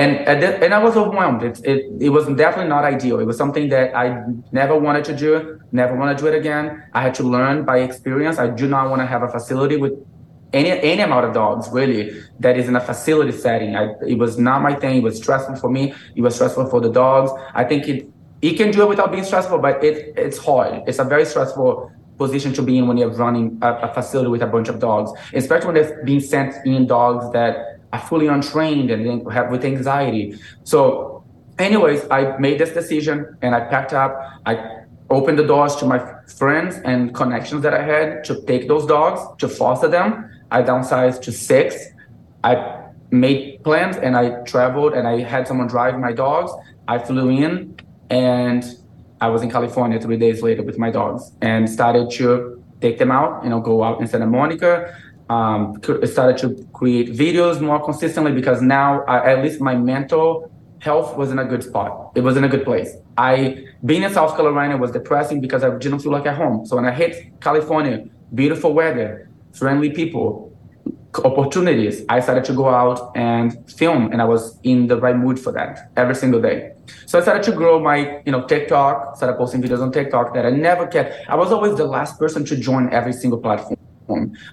And 0.02 0.12
and 0.28 0.74
I 0.74 0.82
was 0.88 0.96
overwhelmed. 0.96 1.42
It, 1.44 1.56
it 1.72 1.80
it 2.08 2.10
was 2.10 2.26
definitely 2.44 2.70
not 2.70 2.84
ideal. 2.84 3.20
It 3.20 3.28
was 3.32 3.38
something 3.38 3.70
that 3.70 3.96
I 3.96 4.06
never 4.52 4.76
wanted 4.78 5.06
to 5.06 5.16
do, 5.26 5.60
never 5.72 5.96
want 5.96 6.10
to 6.16 6.24
do 6.24 6.28
it 6.32 6.36
again. 6.36 6.66
I 6.94 7.02
had 7.02 7.14
to 7.16 7.24
learn 7.24 7.66
by 7.66 7.78
experience. 7.80 8.40
I 8.40 8.48
do 8.62 8.68
not 8.68 8.90
want 8.90 9.02
to 9.04 9.08
have 9.14 9.24
a 9.24 9.30
facility 9.38 9.78
with 9.78 9.94
any 10.52 10.72
any 10.94 11.02
amount 11.02 11.26
of 11.28 11.34
dogs 11.34 11.70
really 11.72 12.04
that 12.40 12.58
is 12.58 12.68
in 12.68 12.76
a 12.76 12.84
facility 12.92 13.32
setting. 13.46 13.76
I, 13.76 13.84
it 14.14 14.18
was 14.18 14.38
not 14.38 14.62
my 14.62 14.74
thing. 14.76 14.98
It 14.98 15.04
was 15.04 15.18
stressful 15.18 15.58
for 15.58 15.70
me. 15.70 15.94
It 16.16 16.22
was 16.22 16.34
stressful 16.36 16.68
for 16.72 16.80
the 16.82 16.92
dogs. 16.92 17.30
I 17.54 17.64
think 17.64 17.88
it 17.88 18.08
it 18.42 18.54
can 18.60 18.72
do 18.72 18.82
it 18.84 18.90
without 18.90 19.12
being 19.12 19.28
stressful, 19.32 19.60
but 19.60 19.84
it 19.84 19.96
it's 20.18 20.40
hard. 20.48 20.82
It's 20.88 21.00
a 21.00 21.08
very 21.14 21.26
stressful 21.26 21.92
position 22.18 22.54
to 22.54 22.62
be 22.62 22.78
in 22.78 22.88
when 22.88 22.98
you're 22.98 23.12
running 23.12 23.58
a, 23.62 23.74
a, 23.74 23.94
facility 23.94 24.30
with 24.30 24.42
a 24.42 24.48
bunch 24.48 24.70
of 24.70 24.80
dogs, 24.80 25.12
especially 25.34 25.68
when 25.68 25.76
they're 25.76 26.04
being 26.04 26.20
sent 26.20 26.54
in 26.66 26.86
dogs 26.86 27.32
that 27.34 27.80
are 27.92 28.00
fully 28.00 28.28
untrained 28.28 28.92
and 28.92 29.32
have 29.32 29.52
with 29.52 29.66
anxiety. 29.66 30.38
So 30.64 31.24
anyways, 31.60 32.08
I 32.10 32.38
made 32.38 32.60
this 32.60 32.72
decision 32.72 33.38
and 33.42 33.56
I 33.56 33.62
packed 33.62 33.94
up. 33.94 34.20
I 34.46 34.84
opened 35.10 35.38
the 35.40 35.46
doors 35.46 35.76
to 35.78 35.86
my 35.86 36.00
friends 36.28 36.78
and 36.86 37.14
connections 37.14 37.62
that 37.64 37.74
I 37.74 37.84
had 37.84 38.24
to 38.26 38.42
take 38.44 38.68
those 38.68 38.86
dogs 38.86 39.22
to 39.40 39.48
foster 39.48 39.88
them. 39.88 40.30
I 40.52 40.64
downsized 40.64 41.22
to 41.24 41.32
six. 41.32 41.76
I 42.44 42.82
made 43.12 43.64
plans 43.64 43.98
and 43.98 44.16
I 44.16 44.42
traveled 44.44 44.94
and 44.94 45.08
I 45.08 45.22
had 45.22 45.48
someone 45.48 45.68
drive 45.68 46.00
my 46.00 46.14
dogs. 46.14 46.52
I 46.88 47.00
flew 47.00 47.30
in 47.30 47.76
and 48.10 48.64
I 49.24 49.30
was 49.30 49.42
in 49.42 49.50
California 49.50 49.98
three 50.02 50.18
days 50.18 50.42
later 50.42 50.64
with 50.64 50.78
my 50.78 50.92
dogs 50.92 51.32
and 51.42 51.70
started 51.70 52.12
to 52.18 52.62
take 52.82 52.98
them 52.98 53.10
out, 53.10 53.42
you 53.44 53.50
know, 53.50 53.62
go 53.62 53.82
out 53.82 54.02
in 54.02 54.06
Santa 54.08 54.28
Monica. 54.28 54.72
Um, 55.30 55.80
started 56.18 56.38
to 56.44 56.48
create 56.74 57.08
videos 57.14 57.62
more 57.62 57.82
consistently 57.82 58.34
because 58.34 58.62
now 58.62 59.04
I, 59.06 59.32
at 59.32 59.42
least 59.42 59.62
my 59.62 59.76
mental 59.76 60.52
health 60.80 61.16
was 61.16 61.32
in 61.32 61.40
a 61.40 61.46
good 61.46 61.64
spot. 61.64 62.12
It 62.16 62.24
was 62.28 62.36
in 62.36 62.44
a 62.44 62.50
good 62.50 62.66
place. 62.66 62.90
I 63.18 63.66
being 63.86 64.04
in 64.04 64.12
South 64.12 64.36
Carolina 64.36 64.76
was 64.76 64.92
depressing 64.92 65.40
because 65.40 65.64
I 65.64 65.70
didn't 65.78 66.00
feel 66.00 66.12
like 66.12 66.26
at 66.26 66.36
home. 66.36 66.66
So 66.66 66.76
when 66.76 66.86
I 66.86 66.92
hit 66.92 67.40
California, 67.40 68.06
beautiful 68.36 68.74
weather, 68.74 69.30
friendly 69.54 69.92
people, 69.92 70.53
opportunities, 71.20 72.04
I 72.10 72.20
started 72.20 72.44
to 72.46 72.54
go 72.54 72.70
out 72.70 73.12
and 73.16 73.70
film, 73.72 74.12
and 74.12 74.22
I 74.22 74.26
was 74.26 74.60
in 74.64 74.88
the 74.88 74.98
right 75.00 75.16
mood 75.16 75.40
for 75.40 75.52
that 75.54 75.92
every 75.96 76.16
single 76.16 76.42
day. 76.42 76.74
So 77.06 77.20
I 77.20 77.22
started 77.22 77.44
to 77.44 77.52
grow 77.52 77.80
my, 77.80 78.22
you 78.26 78.32
know, 78.32 78.46
TikTok, 78.46 79.16
started 79.18 79.38
posting 79.38 79.62
videos 79.62 79.82
on 79.82 79.92
TikTok 79.92 80.34
that 80.34 80.46
I 80.46 80.50
never 80.50 80.88
kept. 80.88 81.30
I 81.30 81.36
was 81.36 81.52
always 81.52 81.76
the 81.76 81.86
last 81.86 82.20
person 82.20 82.46
to 82.46 82.56
join 82.58 82.92
every 82.92 83.14
single 83.14 83.40
platform. 83.40 83.78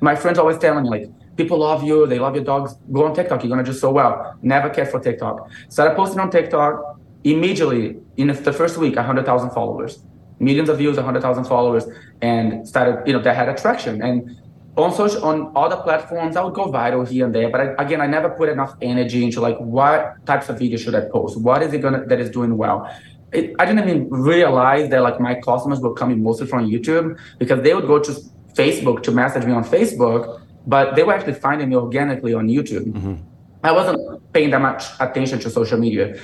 My 0.01 0.15
friends 0.15 0.39
always 0.39 0.59
telling 0.59 0.85
me 0.85 0.91
like, 0.91 1.37
people 1.37 1.59
love 1.59 1.83
you, 1.83 2.07
they 2.07 2.19
love 2.19 2.35
your 2.35 2.45
dogs. 2.45 2.75
Go 2.93 3.05
on 3.07 3.15
TikTok, 3.15 3.43
you're 3.43 3.51
gonna 3.51 3.65
do 3.65 3.73
so 3.73 3.91
well. 3.91 4.37
Never 4.43 4.71
cared 4.71 4.89
for 4.89 5.01
TikTok. 5.01 5.51
Started 5.69 5.97
posting 5.97 6.21
on 6.21 6.31
TikTok 6.31 7.01
immediately 7.25 7.97
in 8.17 8.29
the 8.29 8.53
first 8.53 8.77
week, 8.77 8.97
hundred 8.97 9.27
thousand 9.27 9.51
followers, 9.51 10.01
millions 10.39 10.69
of 10.69 10.79
views, 10.79 10.97
hundred 10.99 11.23
thousand 11.23 11.45
followers, 11.45 11.87
and 12.23 12.67
started, 12.67 13.07
you 13.07 13.13
know, 13.13 13.23
that 13.23 13.35
had 13.35 13.49
attraction 13.49 14.03
and 14.03 14.37
on 14.77 14.95
social 14.95 15.25
on 15.25 15.53
other 15.57 15.77
platforms 15.77 16.37
i 16.37 16.43
would 16.43 16.55
go 16.55 16.67
viral 16.71 17.07
here 17.07 17.27
and 17.27 17.35
there 17.35 17.51
but 17.51 17.61
I, 17.61 17.83
again 17.83 18.01
i 18.01 18.07
never 18.07 18.31
put 18.31 18.49
enough 18.49 18.75
energy 18.81 19.25
into 19.25 19.41
like 19.41 19.59
what 19.59 20.25
types 20.27 20.49
of 20.49 20.59
videos 20.59 20.81
should 20.81 20.95
i 20.95 21.03
post 21.03 21.41
what 21.41 21.63
is 21.63 21.73
it 21.73 21.79
gonna 21.79 22.07
that 22.07 22.21
is 22.21 22.31
doing 22.31 22.57
well 22.57 22.89
it, 23.33 23.55
i 23.59 23.65
didn't 23.65 23.89
even 23.89 24.09
realize 24.11 24.89
that 24.91 25.03
like 25.03 25.21
my 25.21 25.35
customers 25.35 25.81
were 25.81 25.95
coming 25.95 26.23
mostly 26.23 26.47
from 26.47 26.71
youtube 26.71 27.19
because 27.39 27.63
they 27.63 27.75
would 27.75 27.87
go 27.87 27.99
to 27.99 28.13
facebook 28.55 29.03
to 29.03 29.11
message 29.11 29.45
me 29.45 29.53
on 29.53 29.65
facebook 29.65 30.41
but 30.67 30.95
they 30.95 31.03
were 31.03 31.15
actually 31.15 31.35
finding 31.35 31.69
me 31.69 31.77
organically 31.77 32.33
on 32.33 32.47
youtube 32.47 32.85
mm-hmm. 32.93 33.15
i 33.65 33.73
wasn't 33.73 33.99
paying 34.33 34.51
that 34.51 34.61
much 34.61 34.85
attention 35.01 35.39
to 35.39 35.51
social 35.51 35.79
media 35.79 36.17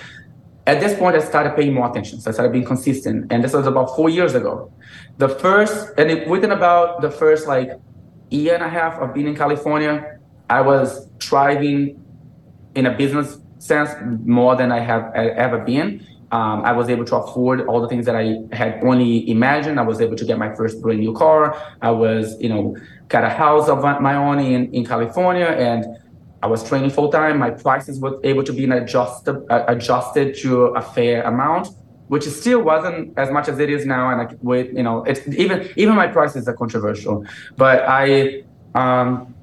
at 0.68 0.80
this 0.80 0.98
point, 0.98 1.14
I 1.14 1.20
started 1.20 1.54
paying 1.54 1.72
more 1.72 1.88
attention. 1.88 2.20
So 2.20 2.28
I 2.28 2.32
started 2.32 2.52
being 2.52 2.64
consistent. 2.64 3.30
And 3.30 3.44
this 3.44 3.52
was 3.52 3.68
about 3.68 3.94
four 3.94 4.10
years 4.10 4.34
ago. 4.34 4.72
The 5.18 5.28
first, 5.28 5.92
and 5.96 6.10
it, 6.10 6.28
within 6.28 6.50
about 6.50 7.02
the 7.02 7.10
first 7.10 7.46
like 7.46 7.70
year 8.30 8.54
and 8.54 8.62
a 8.62 8.68
half 8.68 8.94
of 8.94 9.14
being 9.14 9.26
in 9.26 9.36
California, 9.36 10.18
I 10.48 10.60
was 10.60 11.08
thriving 11.20 12.02
in 12.74 12.86
a 12.86 12.96
business 12.96 13.38
sense 13.58 13.90
more 14.24 14.56
than 14.56 14.70
I 14.70 14.80
have 14.80 15.12
ever 15.14 15.58
been. 15.58 16.06
Um, 16.32 16.62
I 16.64 16.72
was 16.72 16.88
able 16.88 17.04
to 17.06 17.16
afford 17.16 17.66
all 17.68 17.80
the 17.80 17.88
things 17.88 18.04
that 18.06 18.16
I 18.16 18.40
had 18.52 18.82
only 18.82 19.28
imagined. 19.30 19.78
I 19.78 19.82
was 19.82 20.00
able 20.00 20.16
to 20.16 20.24
get 20.24 20.38
my 20.38 20.54
first 20.54 20.82
brand 20.82 21.00
new 21.00 21.14
car. 21.14 21.56
I 21.80 21.90
was, 21.90 22.40
you 22.40 22.48
know, 22.48 22.76
got 23.08 23.24
a 23.24 23.30
house 23.30 23.68
of 23.68 23.82
my 23.82 24.16
own 24.16 24.40
in, 24.40 24.72
in 24.74 24.84
California 24.84 25.46
and 25.46 25.84
I 26.42 26.48
was 26.48 26.68
training 26.68 26.90
full 26.90 27.10
time. 27.10 27.38
My 27.38 27.50
prices 27.50 28.00
were 28.00 28.20
able 28.24 28.42
to 28.44 28.52
be 28.52 28.64
adjusted, 28.64 29.46
uh, 29.50 29.64
adjusted 29.68 30.36
to 30.38 30.66
a 30.66 30.82
fair 30.82 31.22
amount 31.22 31.68
which 32.08 32.24
still 32.24 32.60
wasn't 32.60 33.16
as 33.18 33.30
much 33.30 33.48
as 33.48 33.58
it 33.58 33.70
is 33.70 33.84
now. 33.84 34.10
And 34.10 34.18
like 34.18 34.38
with 34.42 34.72
you 34.72 34.82
know, 34.82 35.04
it's 35.04 35.26
even 35.28 35.68
even 35.76 35.94
my 35.94 36.06
prices 36.06 36.48
are 36.48 36.54
controversial, 36.54 37.24
but 37.56 37.84
I 37.86 38.44
um, 38.74 39.34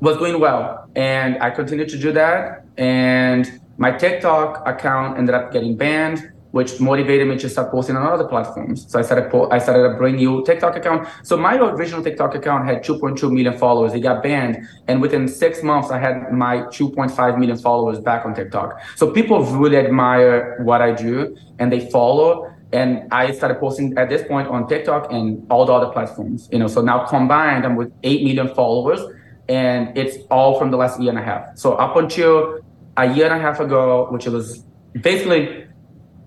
was 0.00 0.16
doing 0.18 0.40
well, 0.40 0.88
and 0.94 1.42
I 1.42 1.50
continued 1.50 1.88
to 1.90 1.98
do 1.98 2.12
that. 2.12 2.64
And 2.76 3.60
my 3.76 3.92
TikTok 3.92 4.66
account 4.66 5.18
ended 5.18 5.34
up 5.34 5.52
getting 5.52 5.76
banned 5.76 6.32
which 6.52 6.80
motivated 6.80 7.28
me 7.28 7.36
to 7.38 7.48
start 7.48 7.70
posting 7.70 7.96
on 7.96 8.06
other 8.06 8.26
platforms. 8.26 8.90
So 8.90 8.98
I 8.98 9.02
started 9.02 9.30
po- 9.30 9.50
I 9.50 9.58
started 9.58 9.84
a 9.84 9.96
brand 9.96 10.16
new 10.16 10.44
TikTok 10.44 10.76
account. 10.76 11.06
So 11.22 11.36
my 11.36 11.56
original 11.56 12.02
TikTok 12.02 12.34
account 12.34 12.66
had 12.66 12.82
2.2 12.82 13.30
million 13.30 13.56
followers. 13.58 13.92
It 13.94 14.00
got 14.00 14.22
banned, 14.22 14.58
and 14.86 15.02
within 15.02 15.28
six 15.28 15.62
months, 15.62 15.90
I 15.90 15.98
had 15.98 16.32
my 16.32 16.62
2.5 16.70 17.38
million 17.38 17.58
followers 17.58 17.98
back 18.00 18.24
on 18.24 18.34
TikTok. 18.34 18.80
So 18.96 19.10
people 19.10 19.44
really 19.44 19.76
admire 19.76 20.62
what 20.62 20.80
I 20.80 20.92
do, 20.92 21.36
and 21.58 21.70
they 21.70 21.90
follow. 21.90 22.52
And 22.72 23.10
I 23.10 23.32
started 23.32 23.60
posting 23.60 23.96
at 23.96 24.10
this 24.10 24.26
point 24.28 24.48
on 24.48 24.68
TikTok 24.68 25.10
and 25.10 25.46
all 25.50 25.64
the 25.64 25.72
other 25.72 25.90
platforms. 25.90 26.50
You 26.52 26.58
know, 26.58 26.66
so 26.66 26.82
now 26.82 27.06
combined, 27.06 27.64
I'm 27.64 27.76
with 27.76 27.90
8 28.02 28.24
million 28.24 28.54
followers, 28.54 29.00
and 29.48 29.96
it's 29.96 30.18
all 30.30 30.58
from 30.58 30.70
the 30.70 30.76
last 30.76 31.00
year 31.00 31.10
and 31.10 31.18
a 31.18 31.22
half. 31.22 31.56
So 31.56 31.74
up 31.74 31.96
until 31.96 32.58
a 32.98 33.14
year 33.14 33.24
and 33.26 33.34
a 33.34 33.38
half 33.38 33.60
ago, 33.60 34.08
which 34.10 34.26
was 34.26 34.64
basically 35.00 35.64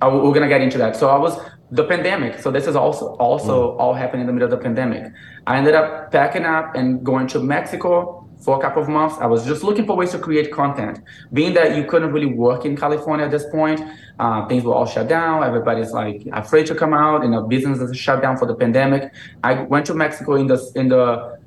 we're 0.09 0.33
gonna 0.33 0.47
get 0.47 0.61
into 0.61 0.77
that. 0.77 0.95
So 0.95 1.09
I 1.09 1.17
was 1.17 1.39
the 1.71 1.85
pandemic. 1.85 2.39
So 2.39 2.51
this 2.51 2.67
is 2.67 2.75
also 2.75 3.15
also 3.15 3.71
mm. 3.71 3.79
all 3.79 3.93
happened 3.93 4.21
in 4.21 4.27
the 4.27 4.33
middle 4.33 4.51
of 4.51 4.51
the 4.51 4.63
pandemic. 4.63 5.11
I 5.47 5.57
ended 5.57 5.75
up 5.75 6.11
packing 6.11 6.45
up 6.45 6.75
and 6.75 7.03
going 7.03 7.27
to 7.27 7.39
Mexico 7.39 8.27
for 8.41 8.57
a 8.57 8.61
couple 8.61 8.81
of 8.81 8.89
months. 8.89 9.15
I 9.19 9.27
was 9.27 9.45
just 9.45 9.63
looking 9.63 9.85
for 9.85 9.95
ways 9.95 10.11
to 10.11 10.19
create 10.19 10.51
content. 10.51 10.99
Being 11.31 11.53
that 11.53 11.77
you 11.77 11.85
couldn't 11.85 12.11
really 12.11 12.33
work 12.33 12.65
in 12.65 12.75
California 12.75 13.25
at 13.25 13.31
this 13.31 13.45
point, 13.49 13.81
uh, 14.19 14.47
things 14.47 14.63
were 14.63 14.73
all 14.73 14.85
shut 14.85 15.07
down. 15.07 15.43
Everybody's 15.43 15.91
like 15.91 16.27
afraid 16.33 16.65
to 16.67 16.75
come 16.75 16.93
out. 16.93 17.23
You 17.23 17.29
know, 17.29 17.47
businesses 17.47 17.95
shut 17.97 18.21
down 18.21 18.37
for 18.37 18.47
the 18.47 18.55
pandemic. 18.55 19.13
I 19.43 19.61
went 19.63 19.85
to 19.87 19.93
Mexico 19.93 20.35
in 20.35 20.47
the 20.47 20.59
in 20.75 20.89
the 20.89 21.39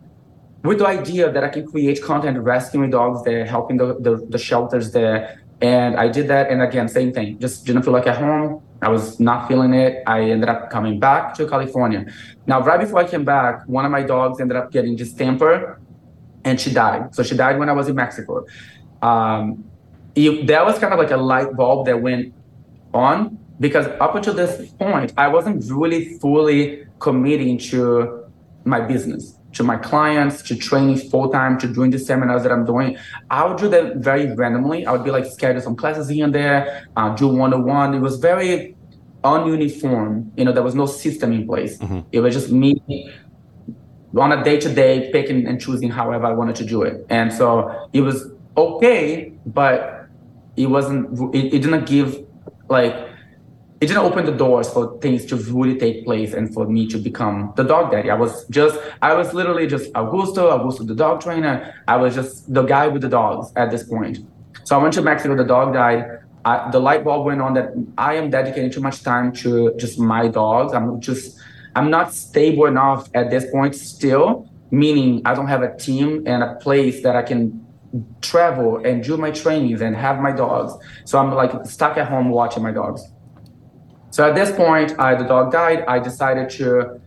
with 0.65 0.79
the 0.79 0.87
idea 0.87 1.31
that 1.31 1.45
I 1.45 1.49
can 1.49 1.67
create 1.67 2.03
content 2.03 2.39
rescuing 2.39 2.91
dogs 2.91 3.23
there, 3.23 3.45
helping 3.45 3.77
the, 3.77 3.99
the, 4.01 4.27
the 4.31 4.39
shelters 4.39 4.93
there, 4.93 5.44
and 5.65 5.97
I 5.97 6.09
did 6.09 6.29
that. 6.29 6.51
And 6.51 6.61
again, 6.61 6.89
same 6.89 7.11
thing, 7.11 7.39
just 7.39 7.65
didn't 7.65 7.85
feel 7.85 7.95
like 7.95 8.07
at 8.07 8.19
home. 8.19 8.63
I 8.83 8.91
was 8.91 9.19
not 9.19 9.49
feeling 9.49 9.73
it. 9.73 10.03
I 10.07 10.21
ended 10.21 10.51
up 10.51 10.69
coming 10.69 11.01
back 11.01 11.35
to 11.37 11.49
California. 11.49 12.05
Now, 12.47 12.61
right 12.61 12.79
before 12.79 12.99
I 12.99 13.09
came 13.09 13.25
back, 13.25 13.67
one 13.67 13.87
of 13.87 13.91
my 13.91 14.03
dogs 14.03 14.41
ended 14.43 14.59
up 14.59 14.71
getting 14.71 14.95
distemper 14.95 15.81
and 16.45 16.61
she 16.61 16.71
died. 16.71 17.15
So 17.15 17.23
she 17.23 17.35
died 17.35 17.59
when 17.59 17.71
I 17.71 17.73
was 17.73 17.89
in 17.89 17.95
Mexico. 17.95 18.45
Um, 19.01 19.65
it, 20.15 20.47
that 20.49 20.67
was 20.67 20.79
kind 20.79 20.93
of 20.93 20.99
like 20.99 21.13
a 21.13 21.17
light 21.17 21.57
bulb 21.57 21.87
that 21.87 22.03
went 22.03 22.35
on 22.93 23.39
because 23.59 23.87
up 24.01 24.15
until 24.17 24.35
this 24.35 24.71
point, 24.73 25.15
I 25.17 25.29
wasn't 25.29 25.65
really 25.71 26.19
fully 26.19 26.87
committing 26.99 27.57
to 27.71 28.27
my 28.65 28.81
business 28.83 29.39
to 29.55 29.63
my 29.63 29.77
clients, 29.77 30.43
to 30.43 30.57
training 30.57 30.97
full 31.11 31.31
time, 31.31 31.59
to 31.59 31.67
doing 31.67 31.91
the 31.91 31.99
seminars 31.99 32.43
that 32.43 32.53
I'm 32.53 32.65
doing. 32.65 32.97
I 33.31 33.45
would 33.47 33.57
do 33.57 33.69
that 33.69 33.97
very 33.97 34.35
randomly. 34.35 34.85
I 34.87 34.93
would 34.93 35.05
be 35.05 35.11
like 35.11 35.27
schedule 35.27 35.63
some 35.63 35.77
classes 35.77 36.09
here 36.09 36.25
and 36.25 36.35
there, 36.35 36.87
uh, 36.97 37.15
do 37.15 37.29
one 37.29 37.55
on 37.55 37.65
one. 37.65 37.95
It 37.95 38.01
was 38.01 38.19
very 38.19 38.77
ununiform. 39.23 40.31
You 40.37 40.45
know, 40.45 40.53
there 40.53 40.63
was 40.63 40.75
no 40.75 40.87
system 40.87 41.33
in 41.33 41.47
place. 41.47 41.79
Mm-hmm. 41.79 42.01
It 42.13 42.21
was 42.21 42.35
just 42.35 42.51
me 42.51 42.83
on 44.17 44.33
a 44.33 44.45
day 44.45 44.61
to 44.61 44.73
day 44.73 45.11
picking 45.13 45.47
and 45.47 45.61
choosing 45.61 45.91
however 45.91 46.27
I 46.27 46.33
wanted 46.33 46.57
to 46.57 46.65
do 46.65 46.83
it. 46.83 47.05
And 47.09 47.33
so 47.33 47.89
it 47.93 48.03
was 48.03 48.31
okay, 48.57 49.33
but 49.47 50.07
it 50.57 50.67
wasn't. 50.67 51.35
It, 51.35 51.55
it 51.55 51.63
didn't 51.63 51.87
give 51.87 52.25
like 52.69 52.95
it 53.81 53.89
didn't 53.89 54.05
open 54.05 54.25
the 54.25 54.33
doors 54.33 54.71
for 54.73 54.99
things 55.01 55.27
to 55.27 55.37
really 55.37 55.79
take 55.79 56.05
place 56.05 56.33
and 56.33 56.53
for 56.55 56.67
me 56.67 56.87
to 56.89 56.99
become 56.99 57.53
the 57.57 57.65
dog 57.65 57.91
daddy. 57.91 58.11
I 58.11 58.15
was 58.15 58.47
just, 58.49 58.79
I 59.03 59.15
was 59.15 59.35
literally 59.35 59.67
just 59.67 59.93
Augusto, 59.93 60.51
Augusto 60.57 60.87
the 60.87 60.95
dog 60.95 61.21
trainer. 61.21 61.75
I 61.89 61.97
was 61.97 62.15
just 62.15 62.53
the 62.53 62.63
guy 62.63 62.87
with 62.87 63.03
the 63.03 63.09
dogs 63.09 63.53
at 63.57 63.71
this 63.71 63.83
point. 63.83 64.19
So 64.63 64.79
I 64.79 64.83
went 64.83 64.95
to 64.95 65.03
Mexico, 65.03 65.37
the 65.37 65.45
dog 65.45 65.75
died. 65.75 66.21
I, 66.45 66.71
the 66.71 66.79
light 66.79 67.05
bulb 67.05 67.27
went 67.27 67.41
on 67.41 67.55
that 67.55 67.71
I 67.99 68.15
am 68.15 68.31
dedicating 68.31 68.71
too 68.71 68.81
much 68.81 69.03
time 69.03 69.33
to 69.43 69.75
just 69.77 69.99
my 69.99 70.29
dogs. 70.29 70.73
I'm 70.73 71.01
just, 71.01 71.39
I'm 71.75 71.91
not 71.91 72.13
stable 72.13 72.67
enough 72.67 73.09
at 73.15 73.31
this 73.31 73.51
point 73.51 73.75
still, 73.75 74.49
meaning 74.71 75.21
I 75.25 75.35
don't 75.35 75.49
have 75.49 75.63
a 75.63 75.77
team 75.77 76.23
and 76.27 76.43
a 76.43 76.55
place 76.57 77.03
that 77.03 77.17
I 77.17 77.23
can 77.23 77.65
travel 78.21 78.85
and 78.85 79.03
do 79.03 79.17
my 79.17 79.31
trainings 79.31 79.81
and 79.81 79.97
have 79.97 80.21
my 80.21 80.33
dogs. 80.33 80.73
So 81.05 81.19
I'm 81.19 81.33
like 81.33 81.67
stuck 81.67 81.97
at 81.97 82.09
home 82.09 82.31
watching 82.31 82.63
my 82.63 82.73
dogs. 82.73 83.03
So 84.15 84.23
at 84.29 84.37
this 84.37 84.55
point, 84.55 84.91
the 84.97 85.27
dog 85.27 85.51
died. 85.51 85.85
I 85.89 85.99
decided 85.99 86.49
to, 86.51 87.01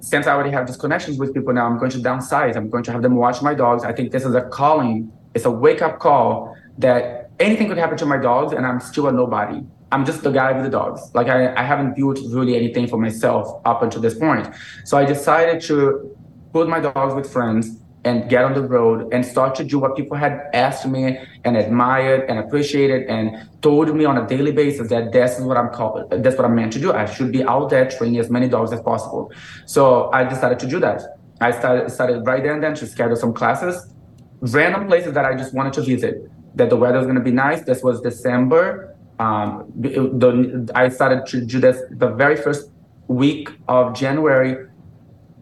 since 0.00 0.26
I 0.26 0.32
already 0.32 0.50
have 0.52 0.66
these 0.66 0.78
connections 0.78 1.18
with 1.18 1.34
people 1.34 1.52
now, 1.52 1.66
I'm 1.66 1.78
going 1.78 1.90
to 1.90 1.98
downsize. 1.98 2.56
I'm 2.56 2.70
going 2.70 2.82
to 2.84 2.92
have 2.92 3.02
them 3.02 3.16
watch 3.16 3.42
my 3.42 3.52
dogs. 3.52 3.84
I 3.84 3.92
think 3.92 4.10
this 4.10 4.24
is 4.24 4.34
a 4.34 4.40
calling. 4.40 5.12
It's 5.34 5.44
a 5.44 5.50
wake 5.50 5.82
up 5.82 5.98
call 5.98 6.56
that 6.78 7.28
anything 7.40 7.68
could 7.68 7.76
happen 7.76 7.98
to 7.98 8.06
my 8.06 8.16
dogs, 8.16 8.54
and 8.54 8.64
I'm 8.64 8.80
still 8.80 9.08
a 9.08 9.12
nobody. 9.12 9.60
I'm 9.92 10.06
just 10.06 10.22
the 10.22 10.30
guy 10.30 10.52
with 10.52 10.64
the 10.64 10.70
dogs. 10.70 11.10
Like 11.12 11.26
I, 11.26 11.54
I 11.54 11.62
haven't 11.62 11.94
built 11.94 12.18
really 12.30 12.56
anything 12.56 12.86
for 12.86 12.96
myself 12.96 13.60
up 13.66 13.82
until 13.82 14.00
this 14.00 14.14
point. 14.14 14.48
So 14.86 14.96
I 14.96 15.04
decided 15.04 15.60
to 15.64 16.16
put 16.54 16.70
my 16.70 16.80
dogs 16.80 17.12
with 17.12 17.30
friends 17.30 17.79
and 18.04 18.30
get 18.30 18.44
on 18.44 18.54
the 18.54 18.62
road 18.62 19.12
and 19.12 19.24
start 19.24 19.54
to 19.54 19.64
do 19.64 19.78
what 19.78 19.94
people 19.94 20.16
had 20.16 20.40
asked 20.54 20.86
me 20.86 21.18
and 21.44 21.56
admired 21.56 22.28
and 22.30 22.38
appreciated 22.38 23.06
and 23.08 23.48
told 23.60 23.94
me 23.94 24.04
on 24.04 24.16
a 24.16 24.26
daily 24.26 24.52
basis 24.52 24.88
that 24.88 25.12
this 25.12 25.38
is 25.38 25.44
what 25.44 25.56
I'm 25.56 25.68
called, 25.68 26.10
that's 26.10 26.36
what 26.36 26.46
I'm 26.46 26.54
meant 26.54 26.72
to 26.74 26.78
do. 26.78 26.92
I 26.92 27.04
should 27.04 27.30
be 27.30 27.44
out 27.44 27.68
there 27.68 27.90
training 27.90 28.18
as 28.18 28.30
many 28.30 28.48
dogs 28.48 28.72
as 28.72 28.80
possible. 28.80 29.30
So 29.66 30.10
I 30.12 30.24
decided 30.24 30.58
to 30.60 30.66
do 30.66 30.80
that. 30.80 31.02
I 31.40 31.50
started 31.50 31.90
started 31.90 32.26
right 32.26 32.42
there 32.42 32.54
and 32.54 32.62
then 32.62 32.74
to 32.74 32.86
schedule 32.86 33.16
some 33.16 33.32
classes, 33.32 33.92
random 34.40 34.86
places 34.86 35.12
that 35.14 35.24
I 35.24 35.34
just 35.34 35.54
wanted 35.54 35.72
to 35.74 35.82
visit. 35.82 36.30
That 36.56 36.68
the 36.68 36.76
weather 36.76 36.98
was 36.98 37.06
going 37.06 37.18
to 37.18 37.22
be 37.22 37.30
nice. 37.30 37.62
This 37.62 37.82
was 37.82 38.00
December. 38.00 38.96
Um, 39.20 39.70
the, 39.76 40.70
I 40.74 40.88
started 40.88 41.26
to 41.26 41.40
do 41.42 41.60
this 41.60 41.80
the 41.90 42.08
very 42.08 42.36
first 42.36 42.70
week 43.06 43.50
of 43.68 43.94
January 43.94 44.66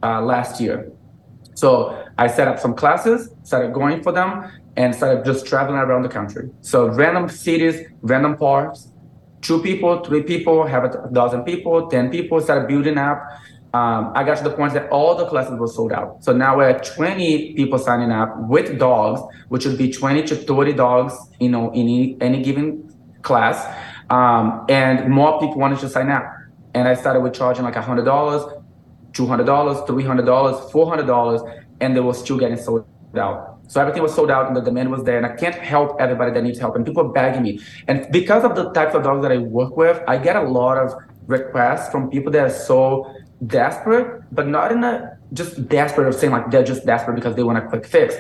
uh, 0.02 0.20
last 0.20 0.61
year. 0.61 0.92
So 1.54 2.04
I 2.19 2.27
set 2.27 2.49
up 2.49 2.59
some 2.59 2.75
classes, 2.75 3.31
started 3.45 3.73
going 3.73 4.03
for 4.03 4.11
them, 4.11 4.51
and 4.77 4.95
started 4.95 5.25
just 5.25 5.47
traveling 5.47 5.79
around 5.79 6.03
the 6.03 6.09
country. 6.09 6.51
So 6.61 6.89
random 6.89 7.29
cities, 7.29 7.87
random 8.03 8.37
parks, 8.37 8.93
two 9.41 9.62
people, 9.62 10.03
three 10.05 10.25
people, 10.25 10.66
have 10.66 10.85
a 10.85 11.09
dozen 11.12 11.45
people, 11.45 11.89
10 11.89 12.11
people, 12.11 12.41
started 12.41 12.66
building 12.66 12.99
up. 12.99 13.23
Um, 13.73 14.12
I 14.16 14.25
got 14.25 14.39
to 14.39 14.45
the 14.45 14.51
point 14.51 14.73
that 14.75 14.89
all 14.91 15.14
the 15.14 15.27
classes 15.27 15.59
were 15.59 15.69
sold 15.69 15.93
out. 15.93 16.25
So 16.25 16.33
now 16.33 16.57
we're 16.57 16.71
at 16.71 16.85
20 16.85 17.55
people 17.55 17.79
signing 17.79 18.11
up 18.11 18.35
with 18.49 18.79
dogs, 18.79 19.21
which 19.49 19.64
would 19.66 19.79
be 19.79 19.93
20 19.93 20.23
to 20.25 20.35
30 20.37 20.73
dogs, 20.73 21.14
you 21.39 21.51
know, 21.51 21.71
in 21.73 21.83
any, 21.83 22.16
any 22.21 22.43
given 22.43 22.93
class. 23.23 23.64
Um, 24.11 24.64
and 24.69 25.09
more 25.11 25.39
people 25.39 25.59
wanted 25.59 25.79
to 25.81 25.89
sign 25.89 26.09
up. 26.09 26.25
And 26.75 26.89
I 26.89 26.95
started 26.95 27.21
with 27.21 27.35
charging 27.35 27.64
like 27.64 27.75
$100, 27.75 28.05
$200, 28.05 29.87
$300, 29.87 30.71
$400 30.73 31.64
and 31.81 31.97
they 31.97 32.01
were 32.01 32.14
still 32.14 32.39
getting 32.39 32.57
sold 32.57 32.87
out. 33.16 33.59
So 33.68 33.81
everything 33.81 34.03
was 34.03 34.14
sold 34.14 34.31
out 34.31 34.47
and 34.47 34.57
the 34.57 34.61
demand 34.61 34.91
was 34.91 35.05
there. 35.05 35.18
And 35.18 35.26
I 35.26 35.37
can't 35.37 35.55
help 35.55 36.01
everybody 36.01 36.33
that 36.33 36.43
needs 36.43 36.59
help. 36.59 36.74
And 36.76 36.87
people 36.87 37.07
are 37.07 37.12
begging 37.12 37.43
me. 37.43 37.61
And 37.87 38.07
because 38.11 38.45
of 38.45 38.57
the 38.57 38.70
types 38.70 38.95
of 38.95 39.03
dogs 39.03 39.22
that 39.22 39.33
I 39.33 39.39
work 39.39 39.76
with, 39.76 40.03
I 40.09 40.16
get 40.16 40.37
a 40.37 40.43
lot 40.43 40.79
of 40.79 40.95
requests 41.26 41.91
from 41.91 42.11
people 42.11 42.33
that 42.33 42.47
are 42.47 42.51
so 42.51 43.12
desperate, 43.47 44.22
but 44.33 44.49
not 44.49 44.72
in 44.72 44.83
a 44.83 45.18
just 45.33 45.68
desperate 45.68 46.09
of 46.09 46.14
saying 46.14 46.33
like 46.33 46.51
they're 46.51 46.64
just 46.64 46.87
desperate 46.87 47.14
because 47.14 47.37
they 47.37 47.43
want 47.43 47.59
a 47.59 47.68
quick 47.68 47.87
fix. 47.87 48.14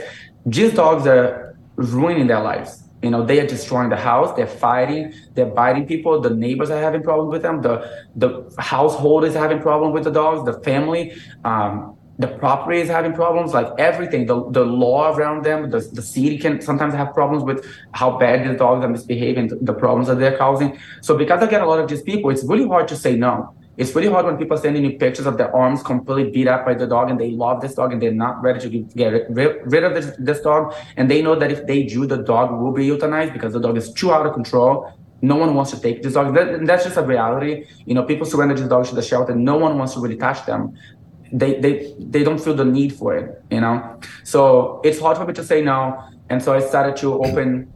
These 0.44 0.74
dogs 0.74 1.06
are 1.06 1.56
ruining 1.76 2.26
their 2.26 2.40
lives. 2.40 2.84
You 3.02 3.10
know, 3.10 3.24
they 3.24 3.38
are 3.40 3.46
destroying 3.46 3.90
the 3.90 3.96
house, 3.96 4.34
they're 4.36 4.48
fighting, 4.48 5.14
they're 5.34 5.46
biting 5.46 5.86
people, 5.86 6.20
the 6.20 6.30
neighbors 6.30 6.68
are 6.68 6.80
having 6.80 7.02
problems 7.02 7.30
with 7.30 7.42
them, 7.42 7.62
the 7.62 7.88
the 8.16 8.52
household 8.58 9.24
is 9.24 9.34
having 9.34 9.60
problems 9.60 9.94
with 9.94 10.02
the 10.02 10.10
dogs, 10.10 10.44
the 10.44 10.60
family. 10.64 11.14
Um, 11.44 11.96
the 12.18 12.26
property 12.26 12.80
is 12.80 12.88
having 12.88 13.12
problems, 13.12 13.54
like 13.54 13.68
everything, 13.78 14.26
the, 14.26 14.50
the 14.50 14.64
law 14.64 15.14
around 15.14 15.44
them, 15.44 15.70
the, 15.70 15.78
the 15.92 16.02
city 16.02 16.36
can 16.36 16.60
sometimes 16.60 16.92
have 16.94 17.14
problems 17.14 17.44
with 17.44 17.64
how 17.92 18.18
bad 18.18 18.48
the 18.48 18.54
dogs 18.54 18.84
are 18.84 18.88
misbehaving, 18.88 19.52
the 19.62 19.72
problems 19.72 20.08
that 20.08 20.18
they're 20.18 20.36
causing. 20.36 20.76
So 21.00 21.16
because 21.16 21.42
I 21.42 21.46
get 21.46 21.62
a 21.62 21.66
lot 21.66 21.78
of 21.78 21.88
these 21.88 22.02
people, 22.02 22.30
it's 22.30 22.42
really 22.44 22.66
hard 22.66 22.88
to 22.88 22.96
say 22.96 23.16
no. 23.16 23.54
It's 23.76 23.94
really 23.94 24.08
hard 24.08 24.26
when 24.26 24.36
people 24.36 24.58
are 24.58 24.60
sending 24.60 24.84
you 24.84 24.98
pictures 24.98 25.26
of 25.26 25.38
their 25.38 25.54
arms 25.54 25.84
completely 25.84 26.32
beat 26.32 26.48
up 26.48 26.66
by 26.66 26.74
the 26.74 26.88
dog 26.88 27.08
and 27.10 27.20
they 27.20 27.30
love 27.30 27.60
this 27.60 27.74
dog 27.74 27.92
and 27.92 28.02
they're 28.02 28.10
not 28.10 28.42
ready 28.42 28.68
to 28.68 28.68
get 28.96 29.30
rid, 29.30 29.84
of 29.84 29.94
this, 29.94 30.16
this 30.18 30.40
dog. 30.40 30.74
And 30.96 31.08
they 31.08 31.22
know 31.22 31.36
that 31.36 31.52
if 31.52 31.64
they 31.68 31.84
do, 31.84 32.04
the 32.04 32.16
dog 32.16 32.60
will 32.60 32.72
be 32.72 32.88
euthanized 32.88 33.32
because 33.32 33.52
the 33.52 33.60
dog 33.60 33.76
is 33.76 33.92
too 33.92 34.12
out 34.12 34.26
of 34.26 34.34
control. 34.34 34.92
No 35.22 35.36
one 35.36 35.54
wants 35.54 35.70
to 35.70 35.80
take 35.80 36.02
this 36.02 36.14
dog. 36.14 36.34
That, 36.34 36.66
that's 36.66 36.82
just 36.84 36.96
a 36.96 37.02
reality. 37.02 37.66
You 37.86 37.94
know, 37.94 38.02
people 38.02 38.26
surrender 38.26 38.54
these 38.54 38.66
dogs 38.66 38.88
to 38.88 38.96
the 38.96 39.02
shelter. 39.02 39.34
No 39.36 39.56
one 39.56 39.78
wants 39.78 39.94
to 39.94 40.00
really 40.00 40.16
touch 40.16 40.44
them 40.44 40.76
they 41.32 41.60
they 41.60 41.94
they 41.98 42.24
don't 42.24 42.38
feel 42.38 42.54
the 42.54 42.64
need 42.64 42.92
for 42.92 43.16
it 43.16 43.42
you 43.50 43.60
know? 43.60 44.00
So 44.24 44.80
it's 44.84 45.00
hard 45.00 45.16
for 45.16 45.26
me 45.26 45.34
to 45.34 45.44
say 45.44 45.62
no 45.62 46.02
and 46.30 46.42
so 46.42 46.54
i 46.54 46.60
started 46.60 46.96
to 46.96 47.14
open 47.24 47.72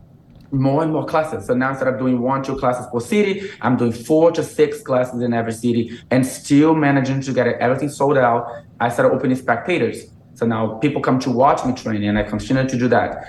more 0.54 0.82
and 0.82 0.92
more 0.92 1.06
classes. 1.06 1.46
So 1.46 1.54
now 1.54 1.70
instead 1.70 1.88
of 1.88 1.98
doing 1.98 2.20
one 2.20 2.42
two 2.42 2.56
classes 2.56 2.86
per 2.92 3.00
city 3.00 3.50
i'm 3.60 3.76
doing 3.76 3.92
four 3.92 4.32
to 4.32 4.42
six 4.42 4.82
classes 4.82 5.22
in 5.22 5.32
every 5.32 5.52
city 5.52 5.98
and 6.10 6.26
still 6.26 6.74
managing 6.74 7.20
to 7.22 7.32
get 7.32 7.46
everything 7.46 7.88
sold 7.88 8.18
out. 8.18 8.46
I 8.80 8.88
started 8.88 9.14
opening 9.14 9.36
spectators. 9.36 10.10
So 10.34 10.46
now 10.46 10.78
people 10.78 11.00
come 11.00 11.18
to 11.20 11.30
watch 11.30 11.64
me 11.64 11.72
training 11.74 12.08
and 12.08 12.18
i 12.18 12.22
continue 12.22 12.66
to 12.68 12.78
do 12.78 12.88
that. 12.88 13.26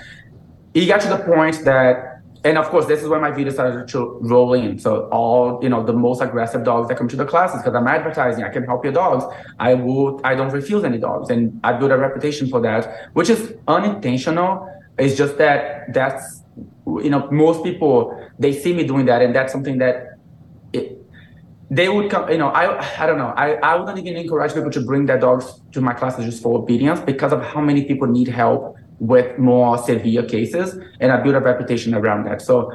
It 0.74 0.86
got 0.86 1.00
to 1.02 1.08
the 1.08 1.18
point 1.18 1.64
that 1.64 2.13
and 2.44 2.58
of 2.58 2.68
course, 2.68 2.84
this 2.84 3.02
is 3.02 3.08
where 3.08 3.20
my 3.20 3.30
video 3.30 3.52
started 3.52 3.88
to 3.88 4.18
roll 4.20 4.52
in. 4.52 4.78
So 4.78 5.08
all 5.08 5.58
you 5.62 5.70
know, 5.70 5.82
the 5.82 5.94
most 5.94 6.20
aggressive 6.20 6.62
dogs 6.62 6.88
that 6.88 6.98
come 6.98 7.08
to 7.08 7.16
the 7.16 7.24
classes 7.24 7.62
because 7.62 7.74
I'm 7.74 7.86
advertising, 7.88 8.44
I 8.44 8.50
can 8.50 8.64
help 8.64 8.84
your 8.84 8.92
dogs. 8.92 9.24
I 9.58 9.72
would. 9.72 10.20
I 10.24 10.34
don't 10.34 10.50
refuse 10.50 10.84
any 10.84 10.98
dogs, 10.98 11.30
and 11.30 11.58
I 11.64 11.72
build 11.72 11.90
a 11.90 11.96
reputation 11.96 12.48
for 12.48 12.60
that, 12.60 13.10
which 13.14 13.30
is 13.30 13.54
unintentional. 13.66 14.70
It's 14.98 15.16
just 15.16 15.38
that 15.38 15.92
that's 15.94 16.42
you 16.86 17.10
know, 17.10 17.30
most 17.30 17.64
people 17.64 18.20
they 18.38 18.52
see 18.52 18.74
me 18.74 18.84
doing 18.84 19.06
that, 19.06 19.22
and 19.22 19.34
that's 19.34 19.50
something 19.50 19.78
that 19.78 20.18
it, 20.74 21.02
they 21.70 21.88
would 21.88 22.10
come. 22.10 22.28
You 22.30 22.38
know, 22.38 22.48
I 22.48 23.02
I 23.02 23.06
don't 23.06 23.18
know. 23.18 23.32
I 23.36 23.54
I 23.54 23.74
wouldn't 23.76 23.98
even 23.98 24.16
encourage 24.16 24.52
people 24.52 24.70
to 24.70 24.82
bring 24.82 25.06
their 25.06 25.18
dogs 25.18 25.62
to 25.72 25.80
my 25.80 25.94
classes 25.94 26.26
just 26.26 26.42
for 26.42 26.58
obedience 26.58 27.00
because 27.00 27.32
of 27.32 27.42
how 27.42 27.62
many 27.62 27.86
people 27.86 28.06
need 28.06 28.28
help 28.28 28.76
with 28.98 29.38
more 29.38 29.78
severe 29.78 30.22
cases, 30.22 30.78
and 31.00 31.12
I 31.12 31.20
built 31.20 31.34
a 31.34 31.40
reputation 31.40 31.94
around 31.94 32.24
that. 32.26 32.42
So, 32.42 32.72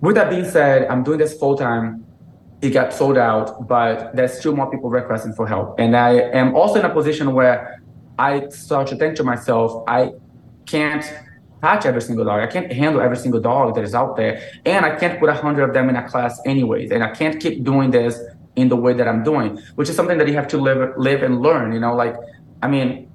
with 0.00 0.16
that 0.16 0.30
being 0.30 0.44
said, 0.44 0.86
I'm 0.88 1.02
doing 1.02 1.18
this 1.18 1.36
full 1.38 1.56
time. 1.56 2.06
It 2.62 2.70
got 2.70 2.92
sold 2.92 3.16
out, 3.16 3.66
but 3.66 4.14
there's 4.14 4.38
still 4.38 4.54
more 4.54 4.70
people 4.70 4.90
requesting 4.90 5.32
for 5.32 5.46
help, 5.46 5.78
and 5.78 5.96
I 5.96 6.12
am 6.12 6.54
also 6.54 6.78
in 6.78 6.84
a 6.84 6.92
position 6.92 7.32
where 7.32 7.80
I 8.18 8.48
start 8.48 8.86
to 8.88 8.96
think 8.96 9.16
to 9.16 9.24
myself, 9.24 9.82
I 9.88 10.12
can't 10.66 11.04
touch 11.62 11.86
every 11.86 12.02
single 12.02 12.24
dog. 12.24 12.40
I 12.40 12.46
can't 12.46 12.70
handle 12.72 13.00
every 13.00 13.16
single 13.16 13.40
dog 13.40 13.74
that 13.74 13.84
is 13.84 13.94
out 13.94 14.16
there, 14.16 14.42
and 14.66 14.84
I 14.84 14.96
can't 14.96 15.18
put 15.18 15.28
a 15.28 15.34
hundred 15.34 15.64
of 15.68 15.74
them 15.74 15.88
in 15.88 15.96
a 15.96 16.08
class 16.08 16.40
anyways, 16.44 16.90
and 16.90 17.02
I 17.02 17.10
can't 17.12 17.40
keep 17.40 17.64
doing 17.64 17.90
this 17.90 18.18
in 18.56 18.68
the 18.68 18.76
way 18.76 18.92
that 18.92 19.08
I'm 19.08 19.22
doing, 19.22 19.58
which 19.76 19.88
is 19.88 19.96
something 19.96 20.18
that 20.18 20.28
you 20.28 20.34
have 20.34 20.48
to 20.48 20.58
live 20.58 20.92
live 20.96 21.22
and 21.22 21.40
learn. 21.40 21.72
You 21.72 21.80
know, 21.80 21.94
like 21.94 22.16
I 22.62 22.68
mean, 22.68 23.09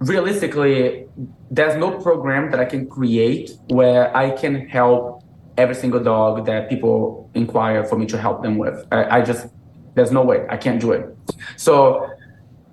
realistically, 0.00 1.06
there's 1.50 1.76
no 1.76 1.98
program 2.00 2.50
that 2.50 2.60
I 2.60 2.64
can 2.64 2.88
create 2.88 3.52
where 3.68 4.14
I 4.16 4.30
can 4.30 4.68
help 4.68 5.22
every 5.56 5.74
single 5.74 6.02
dog 6.02 6.46
that 6.46 6.68
people 6.68 7.30
inquire 7.34 7.84
for 7.84 7.98
me 7.98 8.06
to 8.06 8.18
help 8.18 8.42
them 8.42 8.58
with. 8.58 8.86
I, 8.92 9.18
I 9.18 9.22
just, 9.22 9.46
there's 9.94 10.12
no 10.12 10.22
way 10.22 10.44
I 10.50 10.56
can't 10.56 10.80
do 10.80 10.92
it. 10.92 11.16
So, 11.56 12.08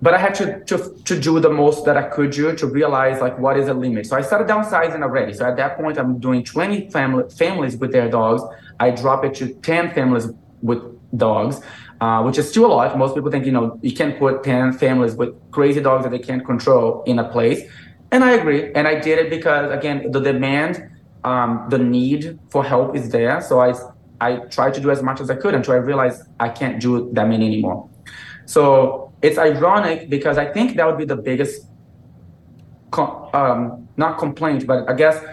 but 0.02 0.12
I 0.12 0.18
had 0.18 0.34
to, 0.34 0.62
to, 0.64 0.94
to 1.04 1.18
do 1.18 1.40
the 1.40 1.48
most 1.48 1.86
that 1.86 1.96
I 1.96 2.02
could 2.02 2.30
do 2.30 2.54
to 2.54 2.66
realize 2.66 3.22
like 3.22 3.38
what 3.38 3.58
is 3.58 3.66
the 3.66 3.74
limit. 3.74 4.06
So 4.06 4.16
I 4.16 4.20
started 4.20 4.48
downsizing 4.48 5.02
already. 5.02 5.32
So 5.32 5.46
at 5.46 5.56
that 5.56 5.78
point, 5.78 5.98
I'm 5.98 6.18
doing 6.18 6.44
20 6.44 6.90
family, 6.90 7.24
families 7.30 7.76
with 7.76 7.92
their 7.92 8.10
dogs. 8.10 8.42
I 8.80 8.90
drop 8.90 9.24
it 9.24 9.34
to 9.36 9.54
10 9.54 9.94
families 9.94 10.28
with 10.60 10.82
dogs 11.16 11.60
uh, 12.00 12.22
which 12.22 12.38
is 12.38 12.48
still 12.48 12.66
a 12.66 12.72
lot. 12.72 12.98
Most 12.98 13.14
people 13.14 13.30
think, 13.30 13.46
you 13.46 13.52
know, 13.52 13.78
you 13.82 13.92
can't 13.92 14.18
put 14.18 14.42
10 14.42 14.74
families 14.74 15.14
with 15.14 15.34
crazy 15.50 15.80
dogs 15.80 16.04
that 16.04 16.10
they 16.10 16.18
can't 16.18 16.44
control 16.44 17.02
in 17.06 17.18
a 17.18 17.28
place. 17.28 17.62
And 18.10 18.24
I 18.24 18.32
agree. 18.32 18.72
And 18.74 18.86
I 18.86 19.00
did 19.00 19.18
it 19.18 19.30
because, 19.30 19.72
again, 19.72 20.10
the 20.10 20.20
demand, 20.20 20.90
um, 21.24 21.66
the 21.68 21.78
need 21.78 22.38
for 22.50 22.64
help 22.64 22.94
is 22.94 23.10
there. 23.10 23.40
So 23.40 23.60
I, 23.60 23.74
I 24.20 24.36
tried 24.56 24.74
to 24.74 24.80
do 24.80 24.90
as 24.90 25.02
much 25.02 25.20
as 25.20 25.30
I 25.30 25.36
could 25.36 25.54
until 25.54 25.74
I 25.74 25.78
realized 25.78 26.22
I 26.38 26.48
can't 26.48 26.80
do 26.80 27.10
that 27.12 27.28
many 27.28 27.46
anymore. 27.46 27.88
So 28.46 29.12
it's 29.22 29.38
ironic 29.38 30.10
because 30.10 30.38
I 30.38 30.46
think 30.52 30.76
that 30.76 30.86
would 30.86 30.98
be 30.98 31.04
the 31.04 31.16
biggest, 31.16 31.66
um, 32.92 33.88
not 33.96 34.18
complaint, 34.18 34.66
but 34.66 34.88
I 34.88 34.94
guess 34.94 35.24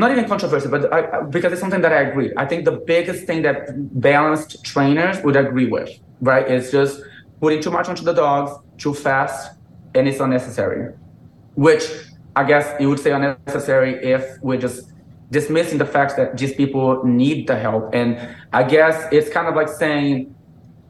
not 0.00 0.10
even 0.10 0.26
controversial, 0.26 0.70
but 0.70 0.92
I, 0.92 1.22
because 1.22 1.52
it's 1.52 1.60
something 1.60 1.80
that 1.82 1.92
I 1.92 2.02
agree. 2.02 2.32
I 2.36 2.46
think 2.46 2.64
the 2.64 2.72
biggest 2.72 3.26
thing 3.26 3.42
that 3.42 3.68
balanced 4.00 4.64
trainers 4.64 5.22
would 5.22 5.36
agree 5.36 5.66
with, 5.66 5.90
right, 6.20 6.50
is 6.50 6.72
just 6.72 7.00
putting 7.40 7.60
too 7.60 7.70
much 7.70 7.88
onto 7.88 8.02
the 8.02 8.12
dogs 8.12 8.50
too 8.78 8.94
fast, 8.94 9.56
and 9.94 10.08
it's 10.08 10.20
unnecessary. 10.20 10.94
Which 11.54 11.84
I 12.34 12.44
guess 12.44 12.80
you 12.80 12.88
would 12.88 12.98
say 12.98 13.12
unnecessary 13.12 14.04
if 14.04 14.38
we're 14.42 14.58
just 14.58 14.90
dismissing 15.30 15.78
the 15.78 15.86
fact 15.86 16.16
that 16.16 16.36
these 16.36 16.54
people 16.54 17.04
need 17.04 17.46
the 17.46 17.56
help. 17.56 17.94
And 17.94 18.18
I 18.52 18.64
guess 18.64 19.06
it's 19.12 19.30
kind 19.30 19.46
of 19.46 19.54
like 19.54 19.68
saying 19.68 20.33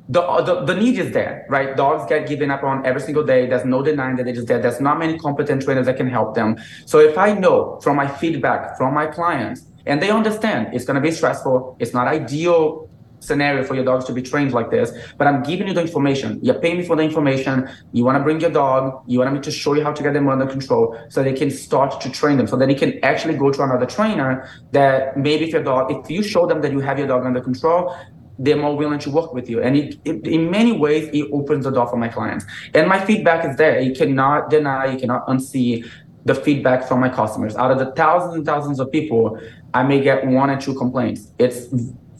the, 0.09 0.23
uh, 0.23 0.43
the, 0.43 0.65
the 0.65 0.75
need 0.75 0.99
is 0.99 1.13
there, 1.13 1.47
right? 1.49 1.77
Dogs 1.77 2.05
get 2.09 2.29
given 2.29 2.51
up 2.51 2.63
on 2.63 2.85
every 2.85 3.01
single 3.01 3.25
day. 3.25 3.47
There's 3.47 3.65
no 3.65 3.83
denying 3.83 4.17
that 4.17 4.25
they're 4.25 4.35
just 4.35 4.49
there. 4.49 4.61
There's 4.61 4.81
not 4.81 4.99
many 4.99 5.19
competent 5.19 5.63
trainers 5.63 5.87
that 5.87 5.97
can 5.97 6.09
help 6.09 6.35
them. 6.35 6.57
So 6.85 6.99
if 6.99 7.17
I 7.17 7.33
know 7.33 7.81
from 7.83 7.97
my 7.97 8.07
feedback 8.07 8.77
from 8.77 8.95
my 8.95 9.07
clients, 9.07 9.67
and 9.87 10.03
they 10.03 10.11
understand 10.11 10.75
it's 10.75 10.85
going 10.85 10.97
to 10.97 11.01
be 11.01 11.11
stressful, 11.11 11.77
it's 11.79 11.95
not 11.95 12.07
ideal 12.07 12.89
scenario 13.25 13.65
for 13.65 13.75
your 13.75 13.85
dogs 13.85 14.05
to 14.05 14.13
be 14.13 14.23
trained 14.23 14.53
like 14.53 14.71
this, 14.71 14.93
but 15.17 15.27
I'm 15.27 15.43
giving 15.43 15.67
you 15.67 15.75
the 15.75 15.81
information. 15.81 16.39
You're 16.43 16.61
paying 16.61 16.79
me 16.79 16.85
for 16.85 16.95
the 16.95 17.03
information. 17.03 17.69
You 17.93 18.05
want 18.05 18.19
to 18.19 18.23
bring 18.23 18.41
your 18.41 18.51
dog. 18.51 19.03
You 19.07 19.21
want 19.21 19.33
me 19.33 19.41
to 19.41 19.51
show 19.51 19.75
you 19.75 19.83
how 19.83 19.93
to 19.93 20.03
get 20.03 20.13
them 20.13 20.29
under 20.29 20.47
control 20.47 20.99
so 21.09 21.23
they 21.23 21.33
can 21.33 21.51
start 21.51 22.01
to 22.03 22.11
train 22.11 22.37
them 22.37 22.47
so 22.47 22.57
that 22.57 22.67
they 22.67 22.75
can 22.75 23.03
actually 23.03 23.37
go 23.37 23.51
to 23.51 23.63
another 23.63 23.87
trainer 23.87 24.49
that 24.73 25.17
maybe 25.17 25.45
if 25.47 25.51
your 25.51 25.63
dog, 25.63 25.91
if 25.91 26.11
you 26.11 26.23
show 26.23 26.47
them 26.47 26.61
that 26.61 26.73
you 26.73 26.81
have 26.81 26.99
your 26.99 27.09
dog 27.09 27.25
under 27.25 27.41
control, 27.41 27.97
they're 28.39 28.57
more 28.57 28.76
willing 28.76 28.99
to 29.01 29.11
work 29.11 29.32
with 29.32 29.49
you. 29.49 29.62
And 29.62 29.76
it, 29.76 29.99
it, 30.05 30.26
in 30.26 30.51
many 30.51 30.72
ways, 30.72 31.09
it 31.12 31.28
opens 31.32 31.64
the 31.64 31.70
door 31.70 31.87
for 31.87 31.97
my 31.97 32.09
clients. 32.09 32.45
And 32.74 32.89
my 32.89 33.05
feedback 33.05 33.49
is 33.49 33.57
there. 33.57 33.80
You 33.80 33.95
cannot 33.95 34.51
deny, 34.51 34.93
you 34.93 34.99
cannot 34.99 35.26
unsee 35.26 35.89
the 36.24 36.35
feedback 36.35 36.89
from 36.89 37.01
my 37.01 37.09
customers. 37.09 37.55
Out 37.57 37.70
of 37.70 37.78
the 37.78 37.93
thousands 37.93 38.35
and 38.35 38.47
thousands 38.47 38.80
of 38.80 38.91
people, 38.91 39.39
I 39.72 39.82
may 39.82 40.01
get 40.03 40.26
one 40.26 40.51
or 40.51 40.61
two 40.61 40.74
complaints. 40.74 41.32
It's 41.39 41.66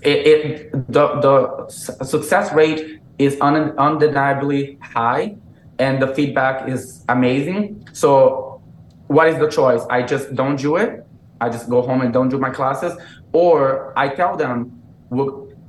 it, 0.03 0.27
it 0.27 0.93
the 0.93 1.07
the 1.21 1.69
success 1.69 2.53
rate 2.53 3.01
is 3.19 3.41
un, 3.41 3.77
undeniably 3.79 4.79
high, 4.83 5.37
and 5.79 6.03
the 6.03 6.09
feedback 6.15 6.69
is 6.69 7.05
amazing. 7.09 7.89
So, 7.93 8.63
what 9.07 9.29
is 9.29 9.39
the 9.39 9.49
choice? 9.49 9.83
I 9.89 10.03
just 10.03 10.35
don't 10.35 10.57
do 10.57 10.77
it. 10.77 11.07
I 11.41 11.49
just 11.49 11.69
go 11.69 11.81
home 11.81 12.03
and 12.03 12.13
don't 12.13 12.29
do 12.29 12.39
my 12.39 12.51
classes, 12.51 12.97
or 13.33 13.99
I 13.99 14.09
tell 14.09 14.37
them, 14.37 14.83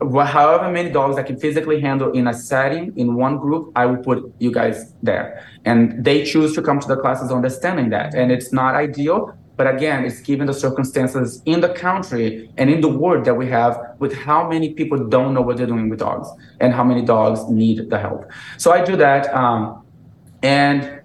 however 0.10 0.72
many 0.72 0.90
dogs 0.90 1.18
I 1.18 1.24
can 1.24 1.38
physically 1.40 1.80
handle 1.80 2.12
in 2.12 2.28
a 2.28 2.34
setting 2.34 2.94
in 2.98 3.16
one 3.16 3.38
group, 3.38 3.72
I 3.76 3.86
will 3.86 3.98
put 3.98 4.34
you 4.40 4.52
guys 4.52 4.94
there. 5.04 5.46
And 5.66 6.04
they 6.04 6.26
choose 6.26 6.54
to 6.56 6.62
come 6.62 6.80
to 6.80 6.88
the 6.88 6.98
classes 6.98 7.32
understanding 7.32 7.90
that. 7.90 8.14
And 8.14 8.32
it's 8.32 8.52
not 8.52 8.76
ideal, 8.76 9.38
but 9.58 9.74
again, 9.74 10.04
it's 10.04 10.20
given 10.20 10.48
the 10.48 10.54
circumstances 10.54 11.42
in 11.46 11.62
the 11.62 11.70
country 11.70 12.52
and 12.58 12.70
in 12.70 12.82
the 12.82 12.90
world 12.90 13.26
that 13.26 13.36
we 13.36 13.48
have 13.48 13.80
with 14.00 14.14
how 14.14 14.48
many 14.48 14.74
people 14.74 15.08
don't 15.08 15.34
know 15.34 15.42
what 15.42 15.58
they're 15.58 15.68
doing 15.68 15.90
with 15.90 16.00
dogs 16.00 16.28
and 16.60 16.74
how 16.74 16.84
many 16.84 17.02
dogs 17.02 17.50
need 17.50 17.90
the 17.90 17.98
help. 17.98 18.30
So 18.58 18.72
I 18.72 18.84
do 18.84 18.96
that. 18.98 19.34
Um, 19.34 19.84
and, 20.44 21.02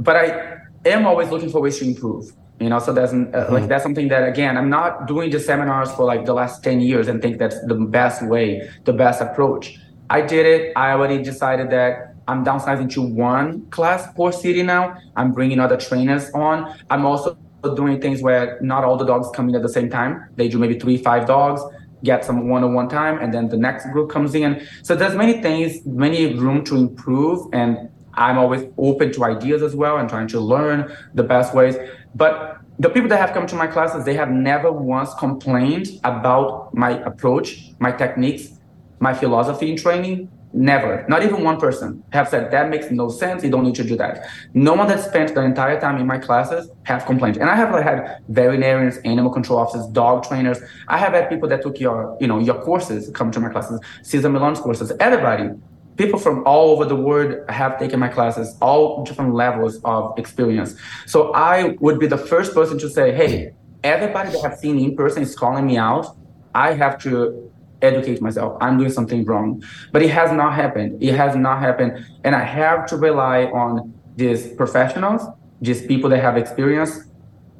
but 0.00 0.16
I 0.16 0.58
am 0.86 1.06
always 1.06 1.28
looking 1.30 1.50
for 1.50 1.60
ways 1.60 1.78
to 1.78 1.84
improve 1.84 2.32
you 2.62 2.70
know 2.70 2.78
so 2.78 2.92
that's 2.92 3.12
uh, 3.12 3.16
mm-hmm. 3.16 3.52
like 3.52 3.68
that's 3.68 3.82
something 3.82 4.08
that 4.08 4.28
again 4.28 4.56
i'm 4.56 4.70
not 4.70 5.06
doing 5.06 5.30
the 5.30 5.40
seminars 5.40 5.90
for 5.92 6.04
like 6.04 6.24
the 6.24 6.32
last 6.32 6.62
10 6.62 6.80
years 6.80 7.08
and 7.08 7.20
think 7.20 7.38
that's 7.38 7.58
the 7.66 7.74
best 7.74 8.22
way 8.26 8.68
the 8.84 8.92
best 8.92 9.20
approach. 9.20 9.78
I 10.10 10.20
did 10.20 10.44
it. 10.44 10.72
I 10.76 10.92
already 10.92 11.22
decided 11.22 11.70
that 11.70 12.14
i'm 12.28 12.44
downsizing 12.44 12.90
to 12.92 13.02
one 13.02 13.66
class 13.70 14.12
per 14.14 14.30
city 14.30 14.62
now. 14.62 14.96
I'm 15.16 15.32
bringing 15.32 15.58
other 15.58 15.76
trainers 15.76 16.30
on. 16.34 16.74
I'm 16.90 17.04
also 17.04 17.38
doing 17.76 18.00
things 18.00 18.22
where 18.22 18.58
not 18.60 18.84
all 18.84 18.96
the 18.96 19.06
dogs 19.06 19.28
come 19.34 19.48
in 19.48 19.54
at 19.54 19.62
the 19.62 19.68
same 19.68 19.88
time. 19.88 20.28
They 20.36 20.48
do 20.48 20.58
maybe 20.58 20.78
three 20.78 20.98
five 20.98 21.26
dogs 21.26 21.62
get 22.04 22.24
some 22.24 22.48
one-on-one 22.48 22.88
time 22.88 23.18
and 23.20 23.32
then 23.32 23.48
the 23.48 23.56
next 23.56 23.86
group 23.92 24.10
comes 24.10 24.34
in. 24.34 24.66
So 24.82 24.94
there's 24.96 25.14
many 25.14 25.40
things 25.40 25.84
many 25.86 26.34
room 26.34 26.64
to 26.64 26.76
improve 26.76 27.46
and 27.52 27.88
i'm 28.14 28.38
always 28.38 28.64
open 28.78 29.12
to 29.12 29.24
ideas 29.24 29.62
as 29.62 29.74
well 29.74 29.98
and 29.98 30.08
trying 30.08 30.28
to 30.28 30.40
learn 30.40 30.94
the 31.14 31.22
best 31.22 31.54
ways 31.54 31.76
but 32.14 32.62
the 32.78 32.90
people 32.90 33.08
that 33.10 33.18
have 33.18 33.32
come 33.32 33.46
to 33.46 33.54
my 33.54 33.66
classes, 33.66 34.04
they 34.04 34.14
have 34.14 34.30
never 34.30 34.72
once 34.72 35.14
complained 35.14 36.00
about 36.04 36.74
my 36.74 36.90
approach, 37.02 37.70
my 37.78 37.92
techniques, 37.92 38.58
my 38.98 39.14
philosophy 39.14 39.70
in 39.70 39.76
training. 39.76 40.28
Never. 40.54 41.06
Not 41.08 41.22
even 41.22 41.44
one 41.44 41.58
person 41.58 42.02
have 42.12 42.28
said 42.28 42.50
that 42.50 42.68
makes 42.68 42.90
no 42.90 43.08
sense. 43.08 43.42
You 43.42 43.50
don't 43.50 43.64
need 43.64 43.74
to 43.76 43.84
do 43.84 43.96
that. 43.96 44.28
No 44.52 44.74
one 44.74 44.86
that 44.88 45.00
spent 45.00 45.34
the 45.34 45.42
entire 45.42 45.80
time 45.80 45.96
in 45.96 46.06
my 46.06 46.18
classes 46.18 46.70
have 46.82 47.06
complained. 47.06 47.38
And 47.38 47.48
I 47.48 47.56
have 47.56 47.70
had 47.82 48.18
veterinarians, 48.28 48.98
animal 48.98 49.32
control 49.32 49.58
officers, 49.60 49.86
dog 49.86 50.28
trainers. 50.28 50.58
I 50.88 50.98
have 50.98 51.14
had 51.14 51.30
people 51.30 51.48
that 51.48 51.62
took 51.62 51.80
your, 51.80 52.18
you 52.20 52.26
know, 52.26 52.38
your 52.38 52.60
courses 52.60 53.10
come 53.14 53.30
to 53.30 53.40
my 53.40 53.48
classes, 53.48 53.80
Cesar 54.02 54.28
Millan's 54.28 54.60
courses. 54.60 54.92
Everybody 55.00 55.52
people 55.96 56.18
from 56.18 56.42
all 56.46 56.70
over 56.70 56.84
the 56.84 56.96
world 56.96 57.48
have 57.48 57.78
taken 57.78 58.00
my 58.00 58.08
classes, 58.08 58.56
all 58.60 59.04
different 59.04 59.34
levels 59.34 59.80
of 59.84 60.18
experience. 60.18 60.74
So 61.06 61.32
I 61.34 61.76
would 61.80 61.98
be 61.98 62.06
the 62.06 62.18
first 62.18 62.54
person 62.54 62.78
to 62.78 62.88
say, 62.88 63.14
hey, 63.14 63.54
everybody 63.84 64.30
that 64.30 64.44
I've 64.44 64.58
seen 64.58 64.78
in 64.78 64.96
person 64.96 65.22
is 65.22 65.36
calling 65.36 65.66
me 65.66 65.76
out. 65.76 66.16
I 66.54 66.74
have 66.74 66.98
to 67.02 67.50
educate 67.82 68.22
myself. 68.22 68.56
I'm 68.60 68.78
doing 68.78 68.92
something 68.92 69.24
wrong. 69.24 69.62
But 69.90 70.02
it 70.02 70.10
has 70.10 70.32
not 70.32 70.54
happened. 70.54 71.02
It 71.02 71.14
has 71.14 71.36
not 71.36 71.60
happened. 71.60 72.06
And 72.24 72.34
I 72.34 72.44
have 72.44 72.86
to 72.86 72.96
rely 72.96 73.44
on 73.46 73.92
these 74.16 74.48
professionals, 74.52 75.22
these 75.60 75.84
people 75.84 76.10
that 76.10 76.20
have 76.20 76.36
experience, 76.36 77.08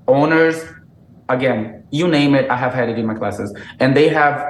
owners, 0.06 0.64
again, 1.28 1.84
you 1.90 2.08
name 2.08 2.34
it, 2.34 2.48
I 2.50 2.56
have 2.56 2.72
had 2.72 2.88
it 2.88 2.98
in 2.98 3.06
my 3.06 3.14
classes. 3.14 3.54
And 3.80 3.96
they 3.96 4.08
have 4.08 4.46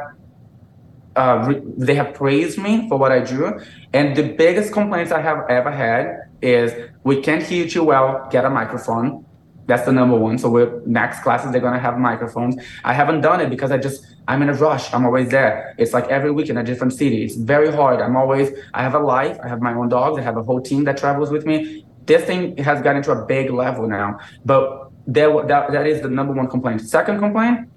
uh, 1.17 1.45
re- 1.47 1.63
they 1.77 1.95
have 1.95 2.15
praised 2.15 2.59
me 2.59 2.89
for 2.89 2.99
what 2.99 3.13
I 3.13 3.21
do. 3.21 3.61
And 3.93 4.17
the 4.17 4.23
biggest 4.23 4.73
complaints 4.73 5.13
I 5.13 5.21
have 5.21 5.45
ever 5.49 5.71
had 5.71 6.29
is 6.41 6.73
we 7.05 7.21
can't 7.21 7.43
hear 7.43 7.67
you 7.67 7.85
well, 7.85 8.29
get 8.31 8.45
a 8.45 8.51
microphone. 8.51 9.25
That's 9.67 9.85
the 9.85 9.93
number 9.93 10.17
one. 10.17 10.39
So 10.39 10.51
with 10.51 10.87
next 10.87 11.23
classes, 11.23 11.53
they're 11.53 11.61
gonna 11.61 11.79
have 11.79 11.97
microphones. 11.99 12.57
I 12.85 12.93
haven't 12.93 13.21
done 13.21 13.41
it 13.41 13.49
because 13.49 13.71
I 13.71 13.79
just 13.79 14.05
I'm 14.27 14.43
in 14.43 14.49
a 14.49 14.55
rush. 14.55 14.93
I'm 14.93 15.05
always 15.05 15.29
there. 15.29 15.75
It's 15.79 15.93
like 15.93 16.09
every 16.09 16.33
week 16.33 16.49
in 16.49 16.57
a 16.57 16.65
different 16.65 16.93
city. 16.95 17.23
It's 17.23 17.37
very 17.37 17.71
hard. 17.71 18.01
I'm 18.01 18.17
always 18.17 18.51
I 18.75 18.83
have 18.83 18.95
a 18.95 18.99
life. 18.99 19.39
I 19.43 19.49
have 19.49 19.61
my 19.61 19.73
own 19.73 19.89
dogs. 19.89 20.19
I 20.19 20.23
have 20.23 20.37
a 20.37 20.43
whole 20.43 20.61
team 20.61 20.85
that 20.85 20.97
travels 20.97 21.31
with 21.31 21.47
me. 21.47 21.85
This 22.07 22.25
thing 22.25 22.57
has 22.57 22.83
gotten 22.83 23.03
to 23.05 23.13
a 23.13 23.25
big 23.25 23.51
level 23.51 23.87
now. 23.87 24.19
But 24.45 24.91
there 25.07 25.31
that, 25.47 25.71
that 25.71 25.87
is 25.87 26.03
the 26.03 26.09
number 26.09 26.33
one 26.33 26.49
complaint. 26.49 26.81
Second 26.81 27.21
complaint, 27.21 27.69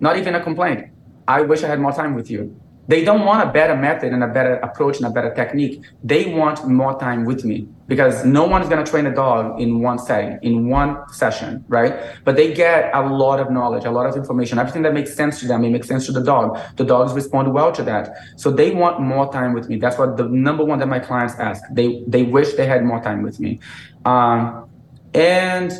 not 0.00 0.18
even 0.18 0.34
a 0.34 0.42
complaint 0.42 0.90
I 1.28 1.42
wish 1.42 1.62
I 1.62 1.68
had 1.68 1.80
more 1.80 1.92
time 1.92 2.14
with 2.14 2.30
you. 2.30 2.58
They 2.88 3.04
don't 3.04 3.24
want 3.24 3.48
a 3.48 3.52
better 3.52 3.74
method 3.74 4.12
and 4.12 4.22
a 4.22 4.28
better 4.28 4.56
approach 4.56 4.98
and 4.98 5.06
a 5.06 5.10
better 5.10 5.34
technique. 5.34 5.82
They 6.04 6.32
want 6.32 6.68
more 6.68 6.98
time 6.98 7.24
with 7.24 7.44
me 7.44 7.68
because 7.88 8.24
no 8.24 8.44
one 8.44 8.62
is 8.62 8.68
going 8.68 8.84
to 8.84 8.88
train 8.88 9.06
a 9.06 9.14
dog 9.14 9.60
in 9.60 9.80
one 9.80 9.98
setting, 9.98 10.38
in 10.42 10.68
one 10.68 11.08
session, 11.08 11.64
right? 11.68 12.16
But 12.24 12.36
they 12.36 12.54
get 12.54 12.94
a 12.94 13.02
lot 13.02 13.40
of 13.40 13.50
knowledge, 13.50 13.84
a 13.84 13.90
lot 13.90 14.06
of 14.06 14.16
information, 14.16 14.58
everything 14.58 14.82
that 14.82 14.94
makes 14.94 15.14
sense 15.14 15.40
to 15.40 15.48
them. 15.48 15.64
It 15.64 15.70
makes 15.70 15.88
sense 15.88 16.06
to 16.06 16.12
the 16.12 16.22
dog. 16.22 16.58
The 16.76 16.84
dogs 16.84 17.12
respond 17.12 17.52
well 17.52 17.72
to 17.72 17.82
that. 17.82 18.16
So 18.36 18.52
they 18.52 18.70
want 18.70 19.00
more 19.00 19.32
time 19.32 19.52
with 19.52 19.68
me. 19.68 19.78
That's 19.78 19.98
what 19.98 20.16
the 20.16 20.28
number 20.28 20.64
one 20.64 20.78
that 20.78 20.88
my 20.88 21.00
clients 21.00 21.34
ask. 21.34 21.62
They 21.72 22.04
they 22.06 22.22
wish 22.22 22.54
they 22.54 22.66
had 22.66 22.84
more 22.84 23.02
time 23.02 23.22
with 23.22 23.40
me, 23.40 23.58
um, 24.04 24.68
and 25.12 25.72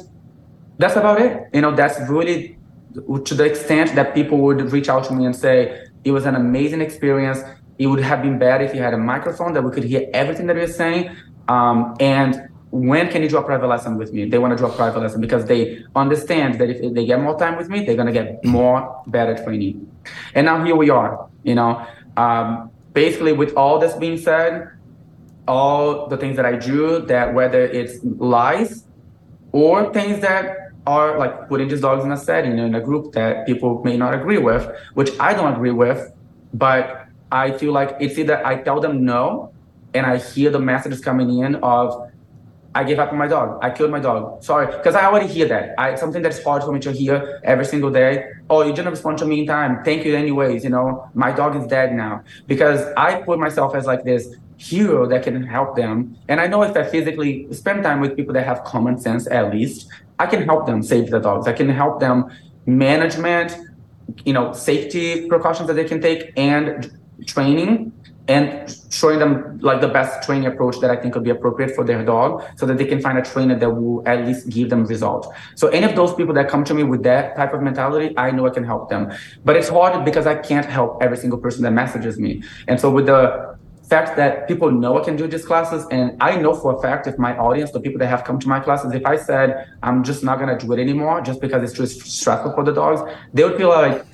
that's 0.78 0.96
about 0.96 1.20
it. 1.20 1.48
You 1.52 1.60
know, 1.60 1.74
that's 1.74 2.00
really 2.08 2.55
to 3.24 3.34
the 3.34 3.44
extent 3.44 3.94
that 3.94 4.14
people 4.14 4.38
would 4.38 4.72
reach 4.72 4.88
out 4.88 5.04
to 5.04 5.14
me 5.14 5.24
and 5.26 5.34
say 5.34 5.86
it 6.04 6.10
was 6.10 6.26
an 6.26 6.34
amazing 6.34 6.80
experience. 6.80 7.40
It 7.78 7.86
would 7.88 8.02
have 8.02 8.22
been 8.22 8.38
better 8.38 8.64
if 8.64 8.74
you 8.74 8.80
had 8.80 8.94
a 8.94 8.98
microphone 8.98 9.52
that 9.54 9.62
we 9.62 9.70
could 9.70 9.84
hear 9.84 10.08
everything 10.14 10.46
that 10.46 10.56
you're 10.56 10.68
saying. 10.68 11.14
Um, 11.48 11.94
and 12.00 12.48
when 12.70 13.08
can 13.10 13.22
you 13.22 13.28
do 13.28 13.38
a 13.38 13.42
private 13.42 13.66
lesson 13.66 13.96
with 13.96 14.12
me? 14.12 14.24
They 14.28 14.38
want 14.38 14.56
to 14.56 14.62
do 14.62 14.68
a 14.68 14.74
private 14.74 15.00
lesson 15.00 15.20
because 15.20 15.46
they 15.46 15.84
understand 15.94 16.58
that 16.60 16.70
if 16.70 16.94
they 16.94 17.06
get 17.06 17.20
more 17.20 17.38
time 17.38 17.56
with 17.56 17.68
me, 17.68 17.84
they're 17.84 17.96
gonna 17.96 18.12
get 18.12 18.44
more 18.44 19.02
better 19.06 19.42
training. 19.42 19.90
And 20.34 20.46
now 20.46 20.64
here 20.64 20.76
we 20.76 20.90
are. 20.90 21.28
You 21.42 21.54
know, 21.54 21.86
um, 22.16 22.70
basically 22.92 23.32
with 23.32 23.54
all 23.54 23.78
this 23.78 23.94
being 23.94 24.18
said, 24.18 24.70
all 25.46 26.08
the 26.08 26.16
things 26.16 26.36
that 26.36 26.46
I 26.46 26.56
do, 26.56 27.00
that 27.06 27.34
whether 27.34 27.62
it's 27.62 28.02
lies 28.04 28.84
or 29.52 29.92
things 29.92 30.20
that 30.20 30.65
are 30.86 31.18
like 31.18 31.48
putting 31.48 31.68
these 31.68 31.80
dogs 31.80 32.04
in 32.04 32.12
a 32.12 32.16
setting 32.16 32.58
in 32.58 32.74
a 32.74 32.80
group 32.80 33.12
that 33.12 33.46
people 33.46 33.82
may 33.84 33.96
not 33.96 34.14
agree 34.14 34.38
with, 34.38 34.70
which 34.94 35.10
I 35.18 35.34
don't 35.34 35.52
agree 35.52 35.72
with, 35.72 36.12
but 36.54 37.06
I 37.32 37.50
feel 37.52 37.72
like 37.72 37.96
it's 38.00 38.18
either 38.18 38.44
I 38.46 38.62
tell 38.62 38.80
them 38.80 39.04
no 39.04 39.52
and 39.94 40.06
I 40.06 40.18
hear 40.18 40.50
the 40.50 40.60
messages 40.60 41.00
coming 41.00 41.38
in 41.38 41.56
of 41.56 42.10
I 42.74 42.84
gave 42.84 42.98
up 42.98 43.10
on 43.10 43.16
my 43.16 43.26
dog. 43.26 43.58
I 43.62 43.70
killed 43.70 43.90
my 43.90 44.00
dog. 44.00 44.44
Sorry, 44.44 44.66
because 44.66 44.94
I 44.94 45.06
already 45.06 45.26
hear 45.26 45.48
that. 45.48 45.74
I 45.78 45.94
something 45.94 46.20
that's 46.20 46.42
hard 46.44 46.62
for 46.62 46.72
me 46.72 46.80
to 46.80 46.92
hear 46.92 47.40
every 47.42 47.64
single 47.64 47.90
day. 47.90 48.24
Oh, 48.50 48.62
you 48.62 48.72
didn't 48.74 48.90
respond 48.90 49.16
to 49.18 49.24
me 49.24 49.40
in 49.40 49.46
time. 49.46 49.82
Thank 49.82 50.04
you 50.04 50.14
anyways. 50.14 50.62
You 50.62 50.70
know, 50.70 51.08
my 51.14 51.32
dog 51.32 51.56
is 51.56 51.66
dead 51.66 51.94
now 51.94 52.22
because 52.46 52.82
I 52.96 53.22
put 53.22 53.38
myself 53.38 53.74
as 53.74 53.86
like 53.86 54.04
this 54.04 54.36
hero 54.58 55.06
that 55.06 55.22
can 55.22 55.42
help 55.42 55.74
them. 55.74 56.18
And 56.28 56.38
I 56.38 56.48
know 56.48 56.62
if 56.64 56.76
I 56.76 56.82
physically 56.82 57.50
spend 57.50 57.82
time 57.82 58.00
with 58.00 58.14
people 58.14 58.34
that 58.34 58.44
have 58.44 58.62
common 58.64 58.98
sense, 58.98 59.26
at 59.26 59.54
least 59.54 59.88
I 60.18 60.26
can 60.26 60.42
help 60.42 60.66
them 60.66 60.82
save 60.82 61.10
the 61.10 61.20
dogs. 61.20 61.46
I 61.46 61.52
can 61.52 61.68
help 61.68 62.00
them 62.00 62.30
management, 62.66 63.56
you 64.24 64.32
know, 64.32 64.52
safety 64.52 65.28
precautions 65.28 65.68
that 65.68 65.74
they 65.74 65.84
can 65.84 66.00
take 66.00 66.32
and 66.36 66.90
training 67.26 67.92
and 68.28 68.76
showing 68.90 69.20
them 69.20 69.58
like 69.60 69.80
the 69.80 69.88
best 69.88 70.26
training 70.26 70.46
approach 70.46 70.80
that 70.80 70.90
I 70.90 70.96
think 70.96 71.14
would 71.14 71.22
be 71.22 71.30
appropriate 71.30 71.74
for 71.76 71.84
their 71.84 72.04
dog 72.04 72.42
so 72.56 72.66
that 72.66 72.76
they 72.76 72.84
can 72.84 73.00
find 73.00 73.16
a 73.18 73.22
trainer 73.22 73.56
that 73.56 73.70
will 73.70 74.06
at 74.06 74.26
least 74.26 74.48
give 74.48 74.68
them 74.68 74.84
results. 74.84 75.28
So 75.54 75.68
any 75.68 75.86
of 75.86 75.94
those 75.94 76.12
people 76.14 76.34
that 76.34 76.48
come 76.48 76.64
to 76.64 76.74
me 76.74 76.82
with 76.82 77.04
that 77.04 77.36
type 77.36 77.54
of 77.54 77.62
mentality, 77.62 78.14
I 78.18 78.32
know 78.32 78.46
I 78.46 78.50
can 78.50 78.64
help 78.64 78.90
them. 78.90 79.12
But 79.44 79.56
it's 79.56 79.68
hard 79.68 80.04
because 80.04 80.26
I 80.26 80.34
can't 80.34 80.66
help 80.66 81.02
every 81.02 81.16
single 81.16 81.38
person 81.38 81.62
that 81.62 81.70
messages 81.70 82.18
me. 82.18 82.42
And 82.66 82.80
so 82.80 82.90
with 82.90 83.06
the 83.06 83.56
fact 83.88 84.16
that 84.16 84.48
people 84.48 84.70
know 84.70 85.00
I 85.00 85.04
can 85.04 85.16
do 85.16 85.26
these 85.28 85.44
classes, 85.44 85.86
and 85.90 86.16
I 86.20 86.36
know 86.36 86.54
for 86.54 86.76
a 86.76 86.82
fact 86.82 87.06
if 87.06 87.18
my 87.18 87.36
audience, 87.38 87.70
the 87.70 87.80
people 87.80 87.98
that 88.00 88.08
have 88.08 88.24
come 88.24 88.38
to 88.40 88.48
my 88.48 88.60
classes, 88.60 88.92
if 88.92 89.06
I 89.06 89.16
said 89.16 89.68
I'm 89.82 90.02
just 90.02 90.24
not 90.24 90.38
gonna 90.38 90.58
do 90.58 90.72
it 90.72 90.80
anymore 90.80 91.20
just 91.20 91.40
because 91.40 91.62
it's 91.62 91.72
too 91.72 91.86
stressful 91.86 92.52
for 92.52 92.64
the 92.64 92.72
dogs, 92.72 93.00
they 93.32 93.44
would 93.44 93.56
feel 93.56 93.68
like 93.68 94.04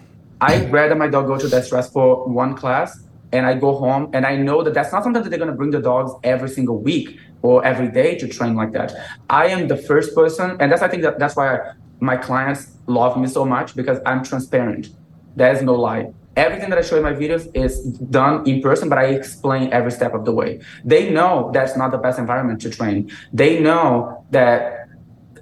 I'd 0.41 0.71
rather 0.73 0.95
my 0.95 1.09
dog 1.09 1.27
go 1.27 1.39
to 1.39 1.49
that 1.49 1.65
stress 1.65 1.91
for 1.91 2.29
one 2.29 2.55
class 2.55 3.05
and 3.33 3.47
I 3.47 3.55
go 3.55 3.75
home 3.75 4.11
and 4.13 4.27
I 4.27 4.37
know 4.37 4.63
that 4.63 4.75
that's 4.75 4.93
not 4.93 5.05
something 5.05 5.23
that 5.23 5.31
they're 5.31 5.39
gonna 5.39 5.53
bring 5.53 5.71
the 5.71 5.81
dogs 5.81 6.13
every 6.23 6.49
single 6.49 6.79
week 6.79 7.19
or 7.41 7.65
every 7.65 7.89
day 7.89 8.19
to 8.19 8.29
train 8.29 8.55
like 8.55 8.73
that. 8.73 8.93
I 9.31 9.47
am 9.49 9.69
the 9.69 9.77
first 9.77 10.15
person, 10.15 10.57
and 10.61 10.71
that's 10.71 10.83
I 10.83 10.89
think 10.89 11.03
that 11.03 11.19
that's 11.19 11.37
why 11.37 11.57
I, 11.57 11.73
my 12.01 12.17
clients 12.17 12.77
love 12.87 13.17
me 13.17 13.29
so 13.29 13.45
much 13.45 13.75
because 13.75 13.99
I'm 14.05 14.23
transparent. 14.23 14.91
There 15.37 15.53
is 15.53 15.63
no 15.63 15.75
lie 15.75 16.13
everything 16.37 16.71
that 16.71 16.79
I 16.79 16.83
show 16.83 16.97
in 16.97 17.03
my 17.03 17.13
videos 17.13 17.51
is 17.55 17.81
done 18.19 18.47
in 18.49 18.63
person, 18.63 18.89
but 18.89 18.99
I 18.99 19.07
explain 19.07 19.73
every 19.73 19.91
step 19.91 20.15
of 20.15 20.25
the 20.25 20.33
way. 20.33 20.61
They 20.85 21.11
know 21.11 21.51
that's 21.53 21.77
not 21.77 21.91
the 21.91 21.99
best 21.99 22.19
environment 22.19 22.61
to 22.63 22.71
train. 22.71 23.11
They 23.33 23.61
know 23.61 24.25
that 24.31 24.89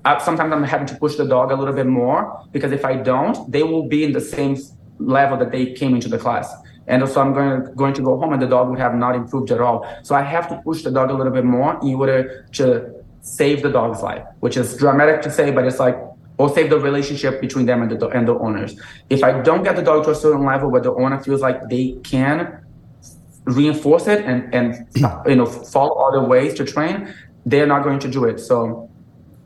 uh, 0.04 0.18
sometimes 0.18 0.52
I'm 0.52 0.64
having 0.64 0.86
to 0.88 0.96
push 0.96 1.16
the 1.16 1.26
dog 1.26 1.50
a 1.50 1.56
little 1.56 1.74
bit 1.74 1.86
more 1.86 2.44
because 2.52 2.72
if 2.72 2.84
I 2.84 2.94
don't, 2.96 3.50
they 3.50 3.62
will 3.62 3.86
be 3.86 4.04
in 4.04 4.12
the 4.12 4.20
same 4.20 4.56
level 4.98 5.38
that 5.38 5.50
they 5.52 5.72
came 5.72 5.94
into 5.94 6.08
the 6.08 6.18
class. 6.18 6.52
And 6.86 7.02
also 7.02 7.20
I'm 7.20 7.32
going 7.34 7.64
to, 7.64 7.70
going 7.72 7.94
to 7.94 8.02
go 8.02 8.18
home 8.18 8.32
and 8.32 8.42
the 8.42 8.46
dog 8.46 8.68
would 8.70 8.78
have 8.78 8.94
not 8.94 9.14
improved 9.14 9.50
at 9.50 9.60
all. 9.60 9.86
So 10.02 10.14
I 10.14 10.22
have 10.22 10.48
to 10.48 10.60
push 10.64 10.82
the 10.82 10.90
dog 10.90 11.10
a 11.10 11.14
little 11.14 11.32
bit 11.32 11.44
more 11.44 11.78
in 11.82 11.94
order 11.94 12.46
to 12.52 12.92
save 13.22 13.62
the 13.62 13.70
dog's 13.70 14.02
life, 14.02 14.24
which 14.40 14.56
is 14.56 14.76
dramatic 14.76 15.22
to 15.22 15.30
say, 15.30 15.50
but 15.50 15.64
it's 15.64 15.78
like, 15.78 15.96
or 16.40 16.48
save 16.48 16.70
the 16.70 16.78
relationship 16.78 17.38
between 17.38 17.66
them 17.66 17.82
and 17.82 17.90
the, 17.90 18.08
and 18.08 18.26
the 18.26 18.32
owners. 18.32 18.74
If 19.10 19.22
I 19.22 19.42
don't 19.42 19.62
get 19.62 19.76
the 19.76 19.82
dog 19.82 20.04
to 20.04 20.12
a 20.12 20.14
certain 20.14 20.46
level 20.46 20.70
where 20.70 20.80
the 20.80 20.94
owner 20.94 21.18
feels 21.22 21.42
like 21.42 21.68
they 21.68 21.98
can 22.02 22.64
reinforce 23.44 24.06
it 24.06 24.24
and, 24.24 24.54
and 24.54 24.86
you 25.26 25.36
know, 25.36 25.44
follow 25.44 25.94
other 26.08 26.22
ways 26.26 26.54
to 26.54 26.64
train, 26.64 27.14
they're 27.44 27.66
not 27.66 27.82
going 27.82 27.98
to 27.98 28.08
do 28.08 28.24
it. 28.24 28.40
So 28.40 28.90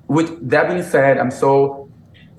with 0.06 0.48
that 0.48 0.68
being 0.68 0.84
said, 0.84 1.18
I'm 1.18 1.32
so 1.32 1.90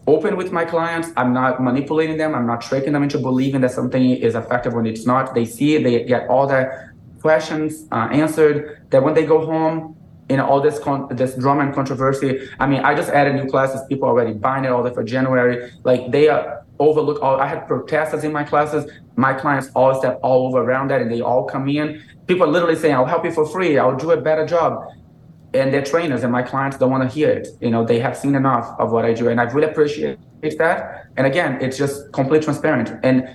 open 0.07 0.37
with 0.37 0.53
my 0.53 0.63
clients. 0.63 1.09
I'm 1.17 1.33
not 1.33 1.61
manipulating 1.61 2.17
them. 2.17 2.33
I'm 2.33 2.47
not 2.47 2.61
tricking 2.61 2.93
them 2.93 3.03
into 3.03 3.19
believing 3.19 3.59
that 3.59 3.71
something 3.71 4.11
is 4.11 4.35
effective 4.35 4.73
when 4.73 4.85
it's 4.85 5.05
not. 5.05 5.35
They 5.35 5.43
see 5.43 5.75
it. 5.75 5.83
They 5.83 6.01
get 6.05 6.29
all 6.29 6.47
their 6.47 6.95
questions 7.19 7.89
uh, 7.91 8.07
answered. 8.09 8.87
That 8.91 9.03
when 9.03 9.15
they 9.15 9.25
go 9.25 9.45
home, 9.45 9.97
you 10.29 10.37
know, 10.37 10.45
all 10.45 10.61
this 10.61 10.79
con- 10.79 11.07
this 11.11 11.35
drama 11.35 11.61
and 11.61 11.73
controversy. 11.73 12.47
I 12.59 12.67
mean, 12.67 12.81
I 12.81 12.95
just 12.95 13.09
added 13.09 13.35
new 13.35 13.49
classes. 13.49 13.81
People 13.87 14.07
already 14.07 14.33
buying 14.33 14.65
it 14.65 14.71
all 14.71 14.87
for 14.91 15.03
January. 15.03 15.71
Like 15.83 16.11
they 16.11 16.29
are 16.29 16.65
overlook 16.79 17.21
all. 17.21 17.39
I 17.39 17.47
had 17.47 17.67
protesters 17.67 18.23
in 18.23 18.31
my 18.31 18.43
classes. 18.43 18.89
My 19.15 19.33
clients 19.33 19.69
all 19.75 19.93
step 19.99 20.19
all 20.23 20.47
over 20.47 20.59
around 20.59 20.89
that, 20.89 21.01
and 21.01 21.11
they 21.11 21.21
all 21.21 21.43
come 21.43 21.69
in. 21.69 22.01
People 22.27 22.45
are 22.47 22.51
literally 22.51 22.75
saying, 22.75 22.95
"I'll 22.95 23.05
help 23.05 23.23
you 23.23 23.31
for 23.31 23.45
free. 23.45 23.77
I'll 23.77 23.95
do 23.95 24.11
a 24.11 24.21
better 24.21 24.45
job." 24.45 24.85
and 25.53 25.73
their 25.73 25.81
trainers 25.81 26.23
and 26.23 26.31
my 26.31 26.43
clients 26.43 26.77
don't 26.77 26.91
want 26.91 27.09
to 27.09 27.15
hear 27.15 27.29
it. 27.29 27.47
You 27.61 27.69
know, 27.69 27.85
they 27.85 27.99
have 27.99 28.17
seen 28.17 28.35
enough 28.35 28.75
of 28.77 28.91
what 28.91 29.05
I 29.05 29.13
do, 29.13 29.29
and 29.29 29.39
I 29.39 29.43
really 29.43 29.67
appreciate 29.67 30.19
that. 30.57 31.05
And 31.17 31.25
again, 31.25 31.57
it's 31.61 31.77
just 31.77 32.11
complete 32.11 32.43
transparent. 32.43 32.91
And 33.03 33.27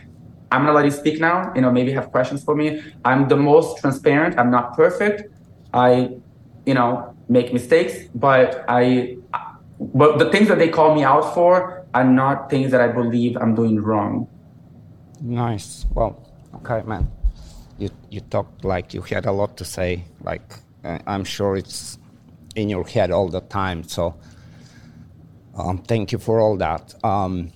I'm 0.52 0.62
gonna 0.62 0.72
let 0.72 0.84
you 0.84 0.90
speak 0.90 1.20
now. 1.20 1.52
You 1.54 1.62
know, 1.62 1.70
maybe 1.72 1.92
have 1.92 2.10
questions 2.10 2.44
for 2.44 2.54
me. 2.54 2.82
I'm 3.04 3.28
the 3.28 3.36
most 3.36 3.78
transparent. 3.78 4.38
I'm 4.38 4.50
not 4.50 4.76
perfect. 4.76 5.32
I, 5.72 6.10
you 6.66 6.74
know, 6.74 7.14
make 7.28 7.52
mistakes, 7.52 8.08
but 8.14 8.64
I, 8.68 9.16
but 9.80 10.18
the 10.18 10.30
things 10.30 10.48
that 10.48 10.58
they 10.58 10.68
call 10.68 10.94
me 10.94 11.04
out 11.04 11.34
for 11.34 11.86
are 11.94 12.04
not 12.04 12.50
things 12.50 12.70
that 12.70 12.80
I 12.80 12.88
believe 12.88 13.36
I'm 13.36 13.54
doing 13.54 13.80
wrong. 13.80 14.28
Nice. 15.20 15.86
Well, 15.94 16.26
okay, 16.56 16.82
man. 16.86 17.10
You 17.78 17.90
you 18.10 18.20
talked 18.20 18.64
like 18.64 18.92
you 18.94 19.02
had 19.02 19.26
a 19.26 19.32
lot 19.32 19.56
to 19.56 19.64
say. 19.64 20.04
Like 20.22 20.54
I'm 20.84 21.24
sure 21.24 21.56
it's 21.56 21.98
in 22.54 22.68
your 22.68 22.86
head 22.86 23.10
all 23.10 23.28
the 23.28 23.40
time. 23.40 23.84
So 23.84 24.14
um, 25.56 25.78
thank 25.78 26.12
you 26.12 26.18
for 26.18 26.40
all 26.40 26.56
that. 26.56 26.94
Um, 27.04 27.52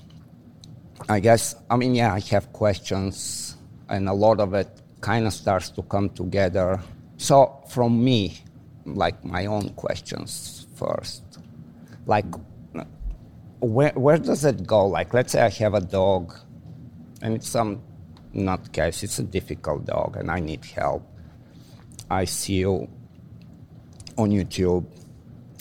I 1.09 1.21
guess, 1.21 1.55
I 1.71 1.77
mean, 1.77 1.95
yeah, 1.95 2.13
I 2.13 2.21
have 2.31 2.53
questions, 2.53 3.57
and 3.89 4.09
a 4.09 4.13
lot 4.13 4.41
of 4.41 4.55
it 4.55 4.69
kind 5.01 5.27
of 5.27 5.33
starts 5.33 5.71
to 5.71 5.83
come 5.83 6.09
together. 6.11 6.81
So, 7.17 7.63
from 7.69 8.03
me, 8.03 8.39
like 8.85 9.25
my 9.25 9.47
own 9.47 9.71
questions 9.71 10.67
first, 10.77 11.23
like, 12.07 12.27
where, 13.61 13.93
where 13.93 14.19
does 14.19 14.45
it 14.45 14.67
go? 14.67 14.87
Like, 14.87 15.15
let's 15.15 15.33
say 15.33 15.43
I 15.43 15.49
have 15.49 15.75
a 15.75 15.81
dog, 15.81 16.35
and 17.23 17.35
it's 17.35 17.49
some 17.49 17.83
nutcase, 18.35 19.03
it's 19.03 19.19
a 19.19 19.23
difficult 19.23 19.87
dog, 19.87 20.17
and 20.17 20.31
I 20.31 20.41
need 20.41 20.65
help. 20.65 21.07
I 22.11 22.25
see 22.27 22.55
you 22.55 22.89
on 24.19 24.31
YouTube. 24.31 24.87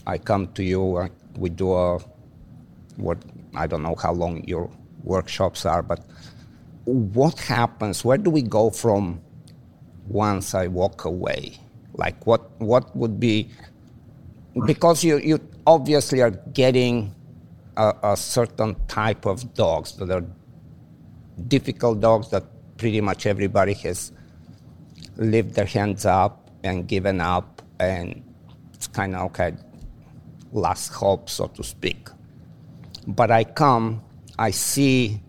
I 0.06 0.18
come 0.18 0.48
to 0.54 0.64
you. 0.64 0.98
Uh, 0.98 1.08
we 1.38 1.50
do 1.50 1.74
a 1.74 2.00
what 2.98 3.18
I 3.56 3.68
don't 3.68 3.84
know 3.84 3.96
how 3.96 4.12
long 4.14 4.44
your 4.46 4.70
workshops 5.04 5.66
are, 5.66 5.82
but 5.82 6.00
what 6.86 7.40
happens? 7.40 8.04
Where 8.04 8.18
do 8.18 8.30
we 8.30 8.42
go 8.42 8.70
from 8.70 9.22
once 10.08 10.54
I 10.54 10.68
walk 10.68 11.06
away? 11.06 11.58
Like 11.94 12.26
what 12.26 12.50
what 12.60 12.96
would 12.96 13.20
be 13.20 13.50
because 14.66 15.04
you 15.04 15.18
you 15.20 15.40
obviously 15.66 16.22
are 16.22 16.32
getting 16.32 17.14
a, 17.78 17.94
a 18.04 18.18
certain 18.18 18.76
type 18.88 19.26
of 19.26 19.54
dogs 19.54 19.94
that 19.98 20.10
are 20.10 20.26
difficult 21.48 22.00
dogs 22.00 22.30
that 22.30 22.44
pretty 22.78 23.02
much 23.02 23.26
everybody 23.26 23.74
has 23.74 24.12
lifted 25.18 25.56
their 25.56 25.66
hands 25.66 26.06
up 26.06 26.50
and 26.64 26.88
given 26.88 27.22
up 27.22 27.62
and 27.80 28.24
it's 28.74 28.88
kind 28.88 29.16
of 29.16 29.22
okay, 29.32 29.54
last 30.52 30.90
hope, 30.94 31.30
so 31.30 31.48
to 31.48 31.64
speak. 31.64 32.10
But 33.08 33.32
I 33.32 33.44
come, 33.44 34.04
I 34.38 34.52
see 34.52 35.22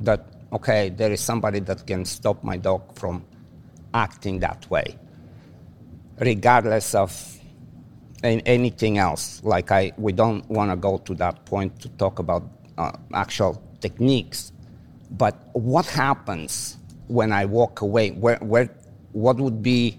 that, 0.00 0.26
okay, 0.52 0.88
there 0.90 1.12
is 1.12 1.20
somebody 1.20 1.60
that 1.60 1.86
can 1.86 2.04
stop 2.04 2.42
my 2.42 2.56
dog 2.56 2.98
from 2.98 3.24
acting 3.94 4.40
that 4.40 4.68
way, 4.70 4.98
regardless 6.18 6.94
of 6.94 7.38
anything 8.22 8.98
else. 8.98 9.42
Like, 9.42 9.70
I, 9.70 9.92
we 9.96 10.12
don't 10.12 10.48
want 10.50 10.70
to 10.70 10.76
go 10.76 10.98
to 10.98 11.14
that 11.16 11.44
point 11.46 11.80
to 11.80 11.88
talk 11.90 12.18
about 12.18 12.44
uh, 12.78 12.92
actual 13.14 13.62
techniques. 13.80 14.52
But 15.10 15.36
what 15.54 15.86
happens 15.86 16.78
when 17.08 17.32
I 17.32 17.44
walk 17.46 17.80
away? 17.80 18.10
Where, 18.10 18.36
where, 18.36 18.68
what 19.12 19.36
would 19.38 19.62
be 19.62 19.98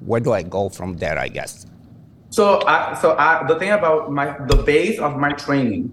where 0.00 0.20
do 0.20 0.32
I 0.32 0.42
go 0.42 0.68
from 0.68 0.94
there? 0.96 1.18
I 1.18 1.28
guess. 1.28 1.66
So, 2.30 2.60
so 3.00 3.16
the 3.48 3.56
thing 3.58 3.70
about 3.70 4.12
my 4.12 4.36
the 4.46 4.56
base 4.56 4.98
of 4.98 5.16
my 5.16 5.32
training, 5.32 5.92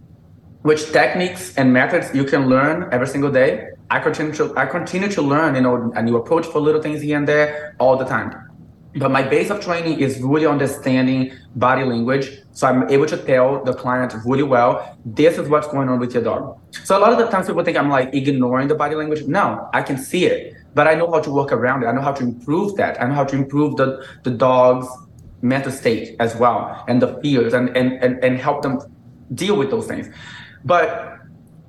which 0.61 0.91
techniques 0.91 1.55
and 1.57 1.73
methods 1.73 2.13
you 2.13 2.23
can 2.23 2.47
learn 2.47 2.89
every 2.91 3.07
single 3.07 3.31
day. 3.31 3.69
I 3.89 3.99
continue 3.99 4.33
to 4.33 4.53
I 4.57 4.65
continue 4.65 5.09
to 5.09 5.21
learn, 5.21 5.55
you 5.55 5.61
know, 5.61 5.91
a 5.95 6.01
new 6.01 6.17
approach 6.17 6.45
for 6.45 6.59
little 6.59 6.81
things 6.81 7.01
here 7.01 7.17
and 7.17 7.27
there 7.27 7.75
all 7.79 7.97
the 7.97 8.05
time. 8.05 8.43
But 8.95 9.11
my 9.11 9.21
base 9.21 9.51
of 9.51 9.61
training 9.61 9.99
is 9.99 10.19
really 10.21 10.47
understanding 10.47 11.31
body 11.55 11.83
language. 11.83 12.39
So 12.51 12.67
I'm 12.67 12.89
able 12.89 13.05
to 13.05 13.17
tell 13.17 13.63
the 13.63 13.73
client 13.73 14.13
really 14.25 14.43
well, 14.43 14.97
this 15.05 15.37
is 15.37 15.47
what's 15.49 15.67
going 15.67 15.87
on 15.87 15.99
with 15.99 16.13
your 16.15 16.23
dog. 16.23 16.59
So 16.83 16.97
a 16.97 16.99
lot 16.99 17.11
of 17.11 17.19
the 17.19 17.27
times 17.27 17.45
people 17.45 17.63
think 17.63 17.77
I'm 17.77 17.89
like 17.89 18.13
ignoring 18.13 18.69
the 18.69 18.75
body 18.75 18.95
language. 18.95 19.27
No, 19.27 19.69
I 19.73 19.83
can 19.83 19.97
see 19.97 20.25
it 20.25 20.57
but 20.77 20.87
I 20.87 20.93
know 20.93 21.11
how 21.11 21.19
to 21.19 21.31
work 21.31 21.51
around 21.51 21.81
it. 21.81 21.87
I 21.87 21.91
know 21.91 22.01
how 22.01 22.11
to 22.11 22.23
improve 22.23 22.75
that. 22.75 23.01
I 23.01 23.07
know 23.07 23.15
how 23.15 23.23
to 23.23 23.35
improve 23.35 23.77
the, 23.77 24.05
the 24.21 24.29
dog's 24.29 24.87
mental 25.41 25.71
state 25.71 26.15
as 26.19 26.35
well 26.35 26.85
and 26.87 27.01
the 27.01 27.19
fears 27.19 27.55
and, 27.55 27.75
and, 27.75 27.93
and, 27.93 28.23
and 28.23 28.37
help 28.37 28.61
them 28.61 28.79
deal 29.33 29.57
with 29.57 29.71
those 29.71 29.87
things. 29.87 30.07
But 30.63 31.16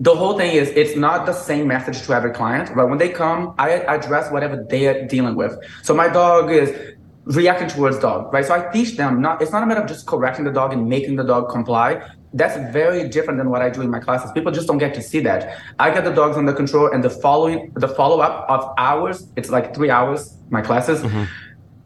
the 0.00 0.14
whole 0.14 0.36
thing 0.38 0.54
is 0.54 0.68
it's 0.70 0.96
not 0.96 1.26
the 1.26 1.32
same 1.32 1.66
message 1.66 2.02
to 2.02 2.12
every 2.12 2.32
client, 2.32 2.70
but 2.74 2.88
when 2.88 2.98
they 2.98 3.08
come, 3.08 3.54
I 3.58 3.70
address 3.70 4.30
whatever 4.30 4.64
they 4.68 4.86
are 4.86 5.06
dealing 5.06 5.34
with. 5.34 5.56
So 5.82 5.94
my 5.94 6.08
dog 6.08 6.52
is 6.52 6.96
reacting 7.24 7.68
towards 7.68 7.98
dog, 7.98 8.32
right? 8.32 8.44
So 8.44 8.54
I 8.54 8.70
teach 8.72 8.96
them 8.96 9.20
not 9.20 9.42
it's 9.42 9.52
not 9.52 9.62
a 9.62 9.66
matter 9.66 9.82
of 9.82 9.88
just 9.88 10.06
correcting 10.06 10.44
the 10.44 10.52
dog 10.52 10.72
and 10.72 10.88
making 10.88 11.16
the 11.16 11.24
dog 11.24 11.50
comply 11.50 12.02
that's 12.34 12.56
very 12.72 13.08
different 13.08 13.38
than 13.38 13.50
what 13.50 13.62
I 13.62 13.70
do 13.70 13.80
in 13.80 13.90
my 13.90 14.00
classes. 14.00 14.30
People 14.32 14.52
just 14.52 14.66
don't 14.66 14.78
get 14.78 14.94
to 14.94 15.02
see 15.02 15.20
that. 15.20 15.62
I 15.78 15.90
get 15.90 16.04
the 16.04 16.12
dogs 16.12 16.36
under 16.36 16.52
control, 16.52 16.90
and 16.92 17.02
the 17.02 17.10
following, 17.10 17.72
the 17.74 17.88
follow 17.88 18.20
up 18.20 18.48
of 18.50 18.74
hours, 18.76 19.28
it's 19.36 19.50
like 19.50 19.74
three 19.74 19.90
hours. 19.90 20.34
My 20.50 20.62
classes, 20.62 21.00
mm-hmm. 21.00 21.24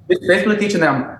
it's 0.09 0.27
basically 0.27 0.57
teaching 0.57 0.81
them. 0.81 1.19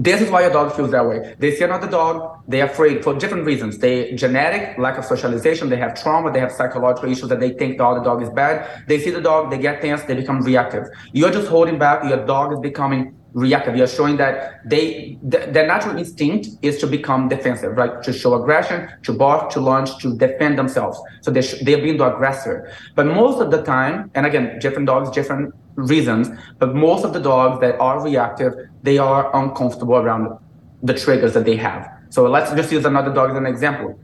This 0.00 0.20
is 0.20 0.30
why 0.30 0.42
your 0.42 0.52
dog 0.52 0.76
feels 0.76 0.92
that 0.92 1.04
way. 1.08 1.34
They 1.40 1.56
see 1.56 1.64
another 1.64 1.90
dog, 1.90 2.44
they're 2.46 2.66
afraid 2.66 3.02
for 3.02 3.14
different 3.14 3.44
reasons. 3.44 3.78
They 3.78 4.12
genetic, 4.14 4.78
lack 4.78 4.96
of 4.96 5.04
socialization, 5.04 5.68
they 5.70 5.76
have 5.76 6.00
trauma, 6.00 6.32
they 6.32 6.38
have 6.38 6.52
psychological 6.52 7.10
issues 7.10 7.28
that 7.30 7.40
they 7.40 7.50
think 7.50 7.78
the 7.78 7.84
other 7.84 8.04
dog 8.04 8.22
is 8.22 8.30
bad. 8.30 8.84
They 8.86 9.00
see 9.00 9.10
the 9.10 9.20
dog, 9.20 9.50
they 9.50 9.58
get 9.58 9.82
tense, 9.82 10.04
they 10.04 10.14
become 10.14 10.40
reactive. 10.42 10.84
You're 11.12 11.32
just 11.32 11.48
holding 11.48 11.80
back, 11.80 12.08
your 12.08 12.24
dog 12.24 12.52
is 12.52 12.60
becoming 12.60 13.17
reactive. 13.32 13.76
You're 13.76 13.86
showing 13.86 14.16
that 14.16 14.68
they 14.68 15.18
th- 15.30 15.52
their 15.52 15.66
natural 15.66 15.96
instinct 15.98 16.48
is 16.62 16.78
to 16.78 16.86
become 16.86 17.28
defensive, 17.28 17.76
right? 17.76 18.02
To 18.02 18.12
show 18.12 18.34
aggression, 18.34 18.88
to 19.02 19.12
bark, 19.12 19.50
to 19.50 19.60
lunge, 19.60 19.96
to 19.98 20.16
defend 20.16 20.58
themselves. 20.58 21.00
So 21.20 21.30
they 21.30 21.42
sh- 21.42 21.60
they're 21.62 21.82
being 21.82 21.98
the 21.98 22.14
aggressor. 22.14 22.72
But 22.94 23.06
most 23.06 23.40
of 23.40 23.50
the 23.50 23.62
time, 23.62 24.10
and 24.14 24.26
again, 24.26 24.58
different 24.60 24.86
dogs, 24.86 25.10
different 25.10 25.54
reasons. 25.74 26.28
But 26.58 26.74
most 26.74 27.04
of 27.04 27.12
the 27.12 27.20
dogs 27.20 27.60
that 27.60 27.78
are 27.78 28.02
reactive, 28.02 28.54
they 28.82 28.98
are 28.98 29.34
uncomfortable 29.36 29.96
around 29.96 30.38
the 30.82 30.94
triggers 30.94 31.34
that 31.34 31.44
they 31.44 31.56
have. 31.56 31.88
So 32.10 32.28
let's 32.28 32.50
just 32.52 32.72
use 32.72 32.84
another 32.84 33.12
dog 33.12 33.30
as 33.30 33.36
an 33.36 33.46
example. 33.46 33.98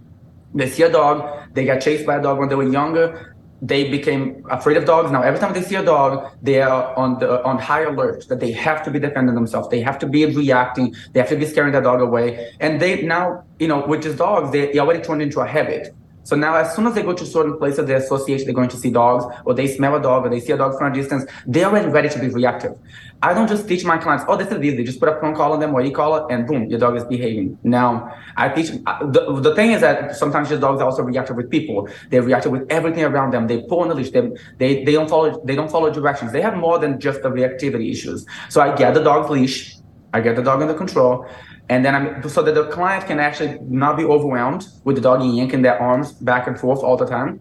They 0.55 0.69
see 0.69 0.83
a 0.85 0.91
dog, 0.91 1.53
they 1.55 1.65
got 1.65 1.81
chased 1.81 2.07
by 2.07 2.17
a 2.17 2.23
dog 2.23 2.39
when 2.39 2.49
they 2.49 2.55
were 2.55 2.69
younger 2.69 3.34
they 3.67 3.89
became 3.89 4.45
afraid 4.51 4.77
of 4.77 4.85
dogs. 4.85 5.11
Now, 5.11 5.23
every 5.23 5.41
time 5.41 5.55
they 5.55 5.63
see 5.63 5.77
a 5.77 5.85
dog, 5.85 6.31
they 6.43 6.61
are 6.61 6.95
on 6.97 7.19
the 7.19 7.43
on 7.45 7.59
high 7.59 7.85
alert 7.85 8.29
that 8.29 8.39
they 8.39 8.53
have 8.53 8.85
to 8.85 8.91
be 8.91 8.99
defending 8.99 9.35
themselves. 9.35 9.69
They 9.71 9.81
have 9.81 9.99
to 10.01 10.07
be 10.07 10.27
reacting. 10.27 10.95
They 11.13 11.21
have 11.21 11.31
to 11.31 11.37
be 11.37 11.47
scaring 11.47 11.73
the 11.73 11.81
dog 11.81 12.03
away. 12.03 12.53
And 12.61 12.81
they 12.81 13.03
now, 13.03 13.43
you 13.59 13.69
know, 13.69 13.87
with 13.87 14.03
these 14.05 14.17
dogs, 14.17 14.53
they, 14.53 14.71
they 14.71 14.79
already 14.79 15.03
turned 15.03 15.23
into 15.23 15.41
a 15.41 15.47
habit. 15.47 15.95
So 16.25 16.37
now, 16.37 16.57
as 16.57 16.75
soon 16.75 16.87
as 16.87 16.95
they 16.95 17.03
go 17.03 17.13
to 17.13 17.25
certain 17.25 17.57
places, 17.57 17.87
they 17.87 17.95
associate 17.95 18.45
they're 18.45 18.55
going 18.55 18.71
to 18.71 18.77
see 18.77 18.91
dogs, 18.91 19.25
or 19.45 19.55
they 19.55 19.69
smell 19.69 19.95
a 19.95 20.03
dog, 20.03 20.27
or 20.27 20.31
they 20.31 20.41
see 20.41 20.53
a 20.53 20.57
dog 20.57 20.77
from 20.77 20.93
a 20.93 20.95
distance, 20.95 21.25
they're 21.47 21.67
already 21.67 21.89
ready 21.89 22.09
to 22.09 22.19
be 22.19 22.29
reactive. 22.29 22.77
I 23.23 23.33
don't 23.33 23.49
just 23.49 23.69
teach 23.69 23.85
my 23.85 23.97
clients, 23.97 24.25
oh, 24.29 24.37
this 24.37 24.49
is 24.49 24.63
easy. 24.63 24.85
Just 24.85 25.01
put 25.01 25.09
a 25.09 25.17
prong 25.17 25.35
collar 25.35 25.55
on 25.55 25.61
them 25.61 25.75
or 25.75 25.81
e-collar, 25.83 26.31
and 26.31 26.47
boom, 26.47 26.69
your 26.69 26.79
dog 26.79 26.97
is 26.97 27.05
behaving. 27.05 27.59
Now, 27.63 28.13
I 28.37 28.49
teach. 28.49 28.71
Uh, 28.87 29.07
the, 29.07 29.41
the 29.41 29.55
thing 29.55 29.73
is 29.73 29.81
that 29.81 30.17
sometimes 30.17 30.51
your 30.51 30.59
dogs 30.59 30.81
are 30.81 30.85
also 30.85 31.03
reactive 31.03 31.37
with 31.37 31.51
people. 31.51 31.89
They 32.11 32.21
react 32.21 32.47
with 32.47 32.67
everything 32.71 33.05
around 33.05 33.33
them. 33.33 33.47
They 33.47 33.63
pull 33.63 33.81
on 33.81 33.89
the 33.89 33.95
leash. 33.95 34.11
They, 34.11 34.31
they 34.59 34.85
they 34.85 34.93
don't 34.93 35.09
follow. 35.09 35.43
They 35.45 35.55
don't 35.55 35.71
follow 35.71 35.91
directions. 35.91 36.33
They 36.33 36.43
have 36.43 36.57
more 36.57 36.79
than 36.79 37.01
just 37.01 37.23
the 37.23 37.31
reactivity 37.31 37.91
issues. 37.91 38.27
So 38.49 38.61
I 38.61 38.75
get 38.75 38.95
the 38.95 39.03
dog's 39.03 39.31
leash. 39.31 39.77
I 40.13 40.21
get 40.21 40.37
the 40.37 40.43
dog 40.43 40.63
under 40.63 40.75
control. 40.75 41.27
And 41.69 41.85
then 41.85 41.95
I'm 41.95 42.29
so 42.29 42.43
that 42.43 42.55
the 42.55 42.67
client 42.69 43.07
can 43.07 43.19
actually 43.19 43.59
not 43.63 43.97
be 43.97 44.05
overwhelmed 44.05 44.67
with 44.85 44.97
the 44.97 45.03
dog 45.03 45.25
yanking 45.25 45.63
their 45.63 45.81
arms 45.81 46.13
back 46.13 46.47
and 46.47 46.59
forth 46.59 46.81
all 46.81 46.97
the 46.97 47.07
time. 47.07 47.41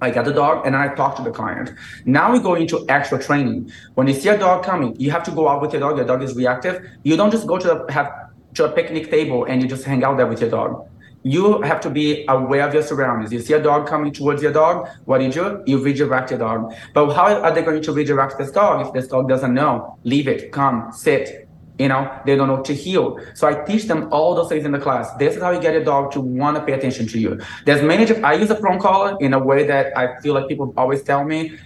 I 0.00 0.10
get 0.10 0.24
the 0.24 0.32
dog 0.32 0.64
and 0.64 0.76
I 0.76 0.94
talk 0.94 1.16
to 1.16 1.22
the 1.22 1.30
client. 1.30 1.74
Now 2.04 2.32
we 2.32 2.38
go 2.38 2.54
into 2.54 2.86
actual 2.88 3.18
training. 3.18 3.70
When 3.94 4.06
you 4.06 4.14
see 4.14 4.28
a 4.28 4.38
dog 4.38 4.64
coming, 4.64 4.98
you 4.98 5.10
have 5.10 5.24
to 5.24 5.32
go 5.32 5.48
out 5.48 5.60
with 5.60 5.72
your 5.72 5.80
dog. 5.80 5.96
Your 5.96 6.06
dog 6.06 6.22
is 6.22 6.34
reactive. 6.34 6.86
You 7.02 7.16
don't 7.16 7.30
just 7.30 7.46
go 7.46 7.58
to 7.58 7.66
the, 7.66 7.92
have 7.92 8.10
to 8.54 8.64
a 8.64 8.70
picnic 8.70 9.10
table 9.10 9.44
and 9.44 9.60
you 9.60 9.68
just 9.68 9.84
hang 9.84 10.04
out 10.04 10.16
there 10.16 10.26
with 10.26 10.40
your 10.40 10.50
dog. 10.50 10.88
You 11.24 11.60
have 11.62 11.80
to 11.80 11.90
be 11.90 12.24
aware 12.28 12.66
of 12.66 12.72
your 12.72 12.84
surroundings. 12.84 13.32
You 13.32 13.40
see 13.40 13.54
a 13.54 13.60
dog 13.60 13.88
coming 13.88 14.12
towards 14.12 14.40
your 14.40 14.52
dog. 14.52 14.88
What 15.04 15.18
do 15.18 15.24
you 15.24 15.32
do? 15.32 15.62
You 15.66 15.82
redirect 15.82 16.30
your 16.30 16.38
dog. 16.38 16.72
But 16.94 17.12
how 17.12 17.42
are 17.42 17.52
they 17.52 17.62
going 17.62 17.82
to 17.82 17.92
redirect 17.92 18.38
this 18.38 18.52
dog 18.52 18.86
if 18.86 18.92
this 18.92 19.08
dog 19.08 19.28
doesn't 19.28 19.52
know? 19.52 19.98
Leave 20.04 20.28
it. 20.28 20.52
Come, 20.52 20.92
sit, 20.92 21.47
you 21.78 21.88
know 21.88 22.20
they 22.26 22.36
don't 22.36 22.48
know 22.48 22.60
to 22.62 22.74
heel. 22.74 23.18
so 23.34 23.46
i 23.46 23.54
teach 23.64 23.84
them 23.84 24.08
all 24.12 24.34
those 24.34 24.48
things 24.48 24.64
in 24.64 24.72
the 24.72 24.78
class. 24.78 25.12
This 25.14 25.36
is 25.36 25.42
how 25.42 25.50
you 25.50 25.60
get 25.60 25.74
a 25.74 25.84
dog 25.84 26.10
to 26.12 26.20
want 26.20 26.56
to 26.56 26.62
pay 26.62 26.72
attention 26.72 27.06
to 27.08 27.18
you. 27.18 27.40
There's 27.64 27.82
many 27.82 28.04
i 28.22 28.34
use 28.34 28.50
a 28.50 28.56
prong 28.56 28.78
collar 28.78 29.16
in 29.20 29.32
a 29.32 29.38
way 29.38 29.66
that 29.66 29.96
i 29.96 30.20
feel 30.20 30.34
like 30.34 30.48
people 30.48 30.74
always 30.76 31.02
tell 31.02 31.24
me. 31.24 31.58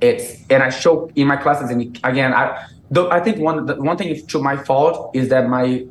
It's 0.00 0.44
and 0.50 0.62
i 0.62 0.68
show 0.68 1.10
in 1.14 1.26
my 1.26 1.36
classes 1.36 1.70
and 1.70 1.98
again 2.04 2.34
i 2.34 2.66
though 2.90 3.10
i 3.10 3.20
think 3.20 3.38
one 3.38 3.66
the, 3.66 3.76
one 3.76 3.96
thing 3.96 4.08
is 4.08 4.22
to 4.24 4.38
my 4.38 4.56
fault 4.56 5.14
is 5.14 5.28
that 5.30 5.48
my 5.48 5.86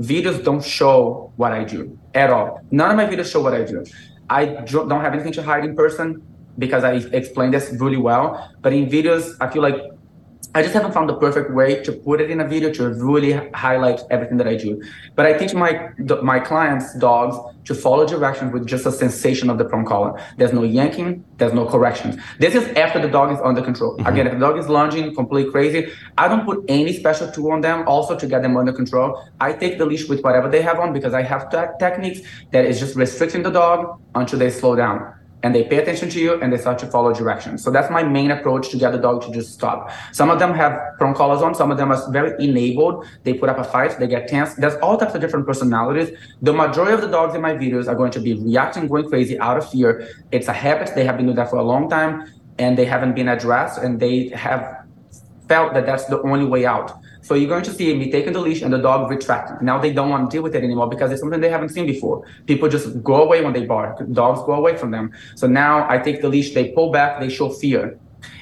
videos 0.00 0.44
don't 0.44 0.64
show 0.64 1.32
what 1.36 1.52
i 1.52 1.64
do 1.64 1.98
at 2.14 2.30
all. 2.30 2.60
None 2.70 2.90
of 2.90 2.96
my 2.96 3.06
videos 3.06 3.32
show 3.32 3.42
what 3.42 3.54
i 3.54 3.64
do. 3.64 3.84
I 4.30 4.44
don't 4.44 4.90
have 4.90 5.14
anything 5.14 5.32
to 5.32 5.42
hide 5.42 5.64
in 5.64 5.74
person 5.74 6.22
because 6.58 6.84
i 6.84 6.94
explain 7.20 7.50
this 7.50 7.74
really 7.80 7.96
well. 7.96 8.54
But 8.62 8.72
in 8.72 8.86
videos 8.86 9.34
i 9.40 9.50
feel 9.50 9.62
like 9.62 9.97
I 10.54 10.62
just 10.62 10.72
haven't 10.72 10.92
found 10.92 11.08
the 11.08 11.14
perfect 11.14 11.50
way 11.52 11.82
to 11.82 11.92
put 11.92 12.20
it 12.20 12.30
in 12.30 12.40
a 12.40 12.48
video 12.48 12.72
to 12.72 12.88
really 12.94 13.32
highlight 13.52 14.00
everything 14.10 14.38
that 14.38 14.48
I 14.48 14.56
do. 14.56 14.82
But 15.14 15.26
I 15.26 15.34
teach 15.34 15.52
my 15.52 15.90
my 16.22 16.40
clients 16.40 16.94
dogs 16.94 17.36
to 17.66 17.74
follow 17.74 18.06
directions 18.06 18.52
with 18.54 18.66
just 18.66 18.86
a 18.86 18.92
sensation 18.92 19.50
of 19.50 19.58
the 19.58 19.66
prong 19.66 19.84
collar. 19.84 20.18
There's 20.38 20.54
no 20.54 20.62
yanking, 20.62 21.22
there's 21.36 21.52
no 21.52 21.66
corrections. 21.66 22.16
This 22.38 22.54
is 22.54 22.66
after 22.76 22.98
the 23.00 23.08
dog 23.08 23.30
is 23.30 23.38
under 23.44 23.60
control. 23.60 23.98
Mm-hmm. 23.98 24.06
Again, 24.06 24.26
if 24.26 24.32
the 24.32 24.38
dog 24.38 24.58
is 24.58 24.68
lunging, 24.68 25.14
completely 25.14 25.52
crazy, 25.52 25.92
I 26.16 26.28
don't 26.28 26.46
put 26.46 26.64
any 26.66 26.94
special 26.94 27.30
tool 27.30 27.52
on 27.52 27.60
them 27.60 27.86
also 27.86 28.16
to 28.16 28.26
get 28.26 28.40
them 28.40 28.56
under 28.56 28.72
control. 28.72 29.22
I 29.40 29.52
take 29.52 29.76
the 29.76 29.84
leash 29.84 30.08
with 30.08 30.22
whatever 30.22 30.48
they 30.48 30.62
have 30.62 30.80
on 30.80 30.94
because 30.94 31.12
I 31.12 31.22
have 31.22 31.50
te- 31.50 31.76
techniques 31.78 32.20
that 32.52 32.64
is 32.64 32.80
just 32.80 32.96
restricting 32.96 33.42
the 33.42 33.50
dog 33.50 34.00
until 34.14 34.38
they 34.38 34.50
slow 34.50 34.76
down 34.76 35.12
and 35.42 35.54
they 35.54 35.64
pay 35.64 35.76
attention 35.76 36.10
to 36.10 36.20
you 36.20 36.40
and 36.40 36.52
they 36.52 36.56
start 36.56 36.78
to 36.80 36.86
follow 36.86 37.12
directions. 37.12 37.62
So 37.62 37.70
that's 37.70 37.90
my 37.90 38.02
main 38.02 38.30
approach 38.30 38.70
to 38.70 38.76
get 38.76 38.90
the 38.90 38.98
dog 38.98 39.22
to 39.22 39.30
just 39.32 39.52
stop. 39.52 39.90
Some 40.12 40.30
of 40.30 40.38
them 40.38 40.52
have 40.54 40.78
prong 40.98 41.14
collars 41.14 41.42
on, 41.42 41.54
some 41.54 41.70
of 41.70 41.78
them 41.78 41.92
are 41.92 42.10
very 42.10 42.32
enabled. 42.42 43.06
They 43.22 43.34
put 43.34 43.48
up 43.48 43.58
a 43.58 43.64
fight, 43.64 43.98
they 43.98 44.08
get 44.08 44.28
tense. 44.28 44.54
There's 44.54 44.74
all 44.76 44.96
types 44.96 45.14
of 45.14 45.20
different 45.20 45.46
personalities. 45.46 46.16
The 46.42 46.52
majority 46.52 46.92
of 46.92 47.00
the 47.00 47.08
dogs 47.08 47.34
in 47.34 47.40
my 47.40 47.54
videos 47.54 47.86
are 47.86 47.94
going 47.94 48.10
to 48.12 48.20
be 48.20 48.34
reacting, 48.34 48.88
going 48.88 49.08
crazy 49.08 49.38
out 49.38 49.56
of 49.56 49.70
fear. 49.70 50.08
It's 50.32 50.48
a 50.48 50.52
habit. 50.52 50.94
They 50.94 51.04
have 51.04 51.16
been 51.16 51.26
doing 51.26 51.36
that 51.36 51.50
for 51.50 51.56
a 51.56 51.64
long 51.64 51.88
time 51.88 52.32
and 52.58 52.76
they 52.76 52.84
haven't 52.84 53.14
been 53.14 53.28
addressed 53.28 53.78
and 53.78 54.00
they 54.00 54.28
have 54.30 54.84
felt 55.48 55.72
that 55.74 55.86
that's 55.86 56.06
the 56.06 56.20
only 56.22 56.44
way 56.44 56.66
out. 56.66 56.98
So 57.28 57.34
you're 57.34 57.50
going 57.50 57.64
to 57.64 57.74
see 57.74 57.94
me 57.94 58.10
taking 58.10 58.32
the 58.32 58.40
leash 58.40 58.62
and 58.62 58.72
the 58.72 58.78
dog 58.78 59.10
retracting. 59.10 59.58
Now 59.60 59.78
they 59.78 59.92
don't 59.92 60.08
want 60.08 60.30
to 60.30 60.34
deal 60.34 60.42
with 60.42 60.54
it 60.54 60.64
anymore 60.64 60.88
because 60.88 61.12
it's 61.12 61.20
something 61.20 61.42
they 61.42 61.50
haven't 61.50 61.68
seen 61.68 61.84
before. 61.84 62.24
People 62.46 62.70
just 62.70 63.02
go 63.02 63.16
away 63.22 63.44
when 63.44 63.52
they 63.52 63.66
bark. 63.66 63.98
Dogs 64.12 64.40
go 64.46 64.54
away 64.54 64.78
from 64.78 64.92
them. 64.92 65.12
So 65.34 65.46
now 65.46 65.86
I 65.90 65.98
take 65.98 66.22
the 66.22 66.28
leash, 66.30 66.54
they 66.54 66.70
pull 66.70 66.90
back, 66.90 67.20
they 67.20 67.28
show 67.28 67.50
fear. 67.50 67.98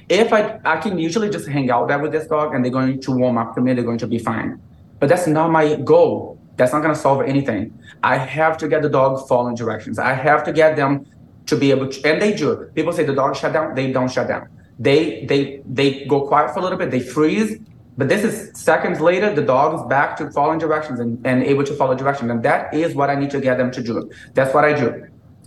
If 0.09 0.33
I 0.33 0.61
I 0.65 0.77
can 0.77 1.01
usually 1.01 1.31
just 1.31 1.49
hang 1.49 1.69
out 1.69 1.89
there 1.89 1.99
with 1.99 2.13
this 2.13 2.29
dog 2.29 2.55
and 2.55 2.65
they're 2.65 2.77
going 2.81 3.01
to 3.01 3.11
warm 3.11 3.39
up 3.39 3.57
to 3.57 3.61
me, 3.61 3.75
they're 3.75 3.91
going 3.93 4.05
to 4.07 4.07
be 4.07 4.21
fine. 4.21 4.61
But 5.01 5.09
that's 5.09 5.27
not 5.27 5.51
my 5.51 5.75
goal. 5.93 6.39
That's 6.57 6.73
not 6.73 6.83
going 6.85 6.95
to 6.95 7.01
solve 7.01 7.23
anything. 7.23 7.77
I 8.05 8.17
have 8.19 8.57
to 8.59 8.69
get 8.69 8.83
the 8.83 8.89
dog 8.89 9.27
following 9.27 9.57
directions. 9.57 9.99
I 9.99 10.13
have 10.13 10.45
to 10.45 10.53
get 10.53 10.77
them 10.77 11.07
to 11.47 11.57
be 11.57 11.73
able 11.73 11.89
to, 11.89 12.09
and 12.09 12.23
they 12.23 12.35
do. 12.35 12.71
People 12.77 12.93
say 12.93 13.05
the 13.05 13.19
dog 13.23 13.35
shut 13.35 13.53
down. 13.53 13.75
They 13.75 13.91
don't 13.91 14.13
shut 14.17 14.29
down. 14.29 14.47
They 14.79 15.25
they 15.31 15.41
they 15.79 16.05
go 16.05 16.21
quiet 16.29 16.55
for 16.55 16.61
a 16.61 16.63
little 16.63 16.79
bit. 16.79 16.93
They 16.93 17.01
freeze 17.01 17.59
but 17.97 18.09
this 18.09 18.25
is 18.25 18.59
seconds 18.59 19.01
later, 19.01 19.35
the 19.35 19.43
dog 19.43 19.75
is 19.75 19.87
back 19.87 20.17
to 20.19 20.31
following 20.31 20.59
directions 20.59 21.01
and, 21.01 21.25
and 21.27 21.43
able 21.43 21.65
to 21.65 21.75
follow 21.75 21.95
directions. 21.95 22.31
And 22.31 22.43
that 22.43 22.73
is 22.75 22.95
what 22.95 23.09
I 23.09 23.15
need 23.15 23.31
to 23.31 23.41
get 23.41 23.57
them 23.57 23.71
to 23.71 23.83
do. 23.83 24.11
That's 24.35 24.55
what 24.55 24.65
I 24.65 24.75
do. 24.75 25.07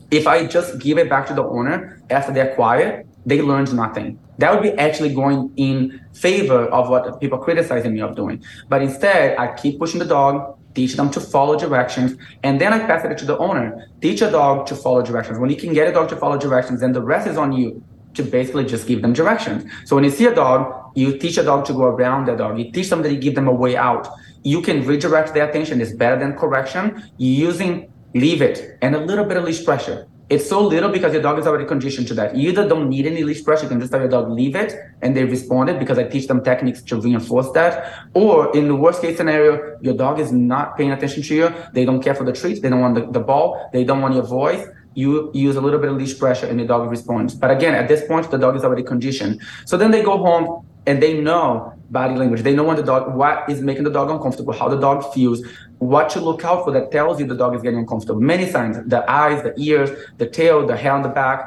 If 0.10 0.26
I 0.26 0.48
just 0.48 0.80
give 0.80 0.98
it 0.98 1.10
back 1.10 1.28
to 1.28 1.36
the 1.36 1.44
owner 1.44 2.02
after 2.10 2.34
they're 2.34 2.56
quiet, 2.56 3.06
they 3.26 3.42
learned 3.42 3.74
nothing. 3.76 4.20
That 4.40 4.54
would 4.54 4.64
be 4.64 4.72
actually 4.80 5.14
going 5.14 5.54
in 5.58 6.02
favor 6.14 6.66
of 6.68 6.90
what 6.90 7.20
people 7.20 7.38
criticizing 7.38 7.94
me 7.94 8.02
of 8.02 8.16
doing. 8.16 8.44
But 8.68 8.82
instead, 8.82 9.38
I 9.38 9.54
keep 9.54 9.78
pushing 9.78 10.00
the 10.00 10.06
dog, 10.06 10.58
teach 10.74 10.96
them 10.96 11.12
to 11.12 11.20
follow 11.20 11.60
directions, 11.60 12.18
and 12.42 12.60
then 12.60 12.74
I 12.74 12.80
pass 12.80 13.06
it 13.06 13.16
to 13.20 13.26
the 13.26 13.38
owner. 13.38 13.88
Teach 14.02 14.22
a 14.24 14.32
dog 14.32 14.66
to 14.68 14.76
follow 14.76 15.04
directions. 15.04 15.38
When 15.38 15.52
you 15.52 15.58
can 15.58 15.74
get 15.74 15.88
a 15.88 15.92
dog 15.92 16.10
to 16.10 16.16
follow 16.16 16.38
directions, 16.38 16.80
then 16.80 16.94
the 16.94 17.02
rest 17.02 17.28
is 17.28 17.38
on 17.38 17.52
you 17.52 17.84
to 18.14 18.24
basically 18.24 18.66
just 18.66 18.88
give 18.88 19.02
them 19.02 19.14
directions. 19.14 19.70
So 19.86 19.96
when 19.96 20.04
you 20.04 20.12
see 20.12 20.26
a 20.26 20.34
dog, 20.34 20.92
you 20.96 21.18
teach 21.18 21.38
a 21.38 21.44
dog 21.44 21.66
to 21.66 21.74
go 21.74 21.84
around 21.84 22.26
the 22.26 22.36
dog. 22.36 22.58
You 22.60 22.72
teach 22.72 22.90
them 22.90 23.02
that 23.04 23.12
you 23.12 23.20
give 23.20 23.36
them 23.36 23.48
a 23.48 23.54
way 23.54 23.76
out. 23.78 24.08
You 24.44 24.62
can 24.62 24.86
redirect 24.86 25.34
their 25.34 25.48
attention. 25.48 25.82
It's 25.82 25.94
better 25.94 26.18
than 26.18 26.34
correction. 26.34 27.04
Using 27.18 27.92
leave 28.14 28.42
it 28.42 28.78
and 28.82 28.96
a 28.96 29.00
little 29.00 29.26
bit 29.26 29.38
of 29.38 29.44
leash 29.44 29.64
pressure. 29.64 30.08
It's 30.30 30.48
so 30.48 30.62
little 30.62 30.92
because 30.92 31.12
your 31.14 31.24
dog 31.24 31.40
is 31.40 31.48
already 31.48 31.66
conditioned 31.66 32.08
to 32.10 32.14
that. 32.14 32.36
You 32.36 32.50
either 32.50 32.68
don't 32.68 32.88
need 32.88 33.08
any 33.08 33.24
leash 33.24 33.44
pressure, 33.44 33.64
you 33.64 33.70
can 33.70 33.80
just 33.80 33.92
tell 33.92 34.00
your 34.00 34.10
dog 34.10 34.30
leave 34.30 34.56
it 34.56 34.76
and 35.02 35.18
they 35.18 35.24
respond 35.24 35.70
it 35.72 35.80
because 35.80 35.98
I 35.98 36.04
teach 36.04 36.28
them 36.28 36.44
techniques 36.44 36.84
to 36.84 37.02
reinforce 37.02 37.50
that. 37.52 38.08
Or 38.14 38.56
in 38.56 38.68
the 38.68 38.76
worst 38.76 39.02
case 39.02 39.18
scenario, 39.18 39.80
your 39.82 39.96
dog 39.96 40.20
is 40.20 40.32
not 40.32 40.78
paying 40.78 40.92
attention 40.92 41.24
to 41.24 41.36
you. 41.36 41.54
They 41.74 41.84
don't 41.84 42.04
care 42.04 42.14
for 42.14 42.26
the 42.26 42.34
treats. 42.34 42.62
They 42.62 42.70
don't 42.70 42.80
want 42.80 42.94
the, 42.94 43.12
the 43.12 43.20
ball. 43.20 43.70
They 43.74 43.84
don't 43.84 44.02
want 44.02 44.14
your 44.14 44.24
voice 44.24 44.68
you 45.00 45.32
use 45.34 45.56
a 45.56 45.62
little 45.62 45.80
bit 45.80 45.90
of 45.90 45.98
leash 45.98 46.18
pressure 46.24 46.48
and 46.48 46.60
the 46.60 46.66
dog 46.66 46.90
responds. 46.90 47.32
But 47.44 47.50
again, 47.58 47.74
at 47.82 47.88
this 47.88 48.02
point, 48.08 48.30
the 48.30 48.38
dog 48.38 48.56
is 48.58 48.64
already 48.64 48.84
conditioned. 48.84 49.42
So 49.66 49.78
then 49.78 49.92
they 49.92 50.04
go 50.12 50.18
home 50.18 50.66
and 50.88 51.02
they 51.04 51.14
know 51.22 51.74
body 51.90 52.16
language. 52.16 52.42
They 52.42 52.56
know 52.56 52.66
when 52.70 52.76
the 52.76 52.84
dog, 52.84 53.16
what 53.16 53.50
is 53.50 53.62
making 53.62 53.86
the 53.86 53.96
dog 54.00 54.10
uncomfortable, 54.10 54.54
how 54.54 54.68
the 54.68 54.80
dog 54.88 54.98
feels, 55.14 55.40
what 55.80 56.10
to 56.12 56.20
look 56.20 56.44
out 56.44 56.66
for 56.66 56.72
that 56.72 56.92
tells 56.92 57.20
you 57.20 57.26
the 57.26 57.36
dog 57.44 57.56
is 57.56 57.62
getting 57.62 57.80
uncomfortable. 57.80 58.22
Many 58.22 58.46
signs, 58.50 58.78
the 58.88 59.10
eyes, 59.10 59.42
the 59.44 59.54
ears, 59.58 59.90
the 60.18 60.28
tail, 60.28 60.68
the 60.68 60.76
hair 60.76 60.94
on 60.94 61.02
the 61.02 61.10
back, 61.10 61.40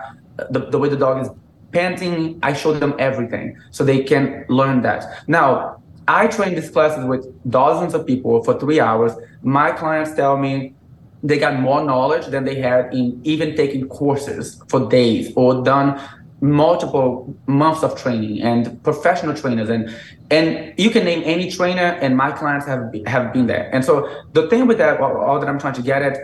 the, 0.51 0.61
the 0.71 0.79
way 0.79 0.89
the 0.89 0.97
dog 0.97 1.23
is 1.23 1.29
panting. 1.73 2.39
I 2.43 2.53
show 2.55 2.73
them 2.73 2.95
everything 2.99 3.59
so 3.71 3.85
they 3.85 4.03
can 4.03 4.45
learn 4.49 4.83
that. 4.83 5.01
Now, 5.29 5.83
I 6.09 6.27
train 6.27 6.55
these 6.55 6.71
classes 6.71 7.05
with 7.05 7.23
dozens 7.49 7.95
of 7.95 8.07
people 8.07 8.43
for 8.43 8.59
three 8.59 8.81
hours. 8.81 9.13
My 9.43 9.71
clients 9.71 10.15
tell 10.15 10.37
me 10.37 10.75
they 11.23 11.39
got 11.39 11.61
more 11.61 11.85
knowledge 11.85 12.27
than 12.27 12.45
they 12.45 12.57
had 12.57 12.93
in 12.93 13.21
even 13.25 13.55
taking 13.55 13.89
courses 13.89 14.61
for 14.69 14.89
days 14.89 15.33
or 15.37 15.63
done 15.63 16.01
multiple 16.41 17.33
months 17.47 17.85
of 17.85 17.97
training 17.97 18.43
and 18.43 18.83
professional 18.83 19.35
trainers. 19.35 19.69
And 19.69 19.95
and 20.31 20.75
you 20.77 20.91
can 20.91 21.05
name 21.05 21.23
any 21.25 21.51
trainer 21.51 21.99
and 22.03 22.17
my 22.17 22.33
clients 22.33 22.67
have 22.67 22.93
have 23.07 23.33
been 23.33 23.47
there. 23.47 23.71
And 23.73 23.85
so 23.85 24.25
the 24.33 24.49
thing 24.49 24.67
with 24.67 24.79
that 24.79 25.01
all 25.01 25.39
that 25.39 25.49
i'm 25.49 25.59
trying 25.59 25.75
to 25.75 25.83
get 25.83 26.03
at 26.03 26.19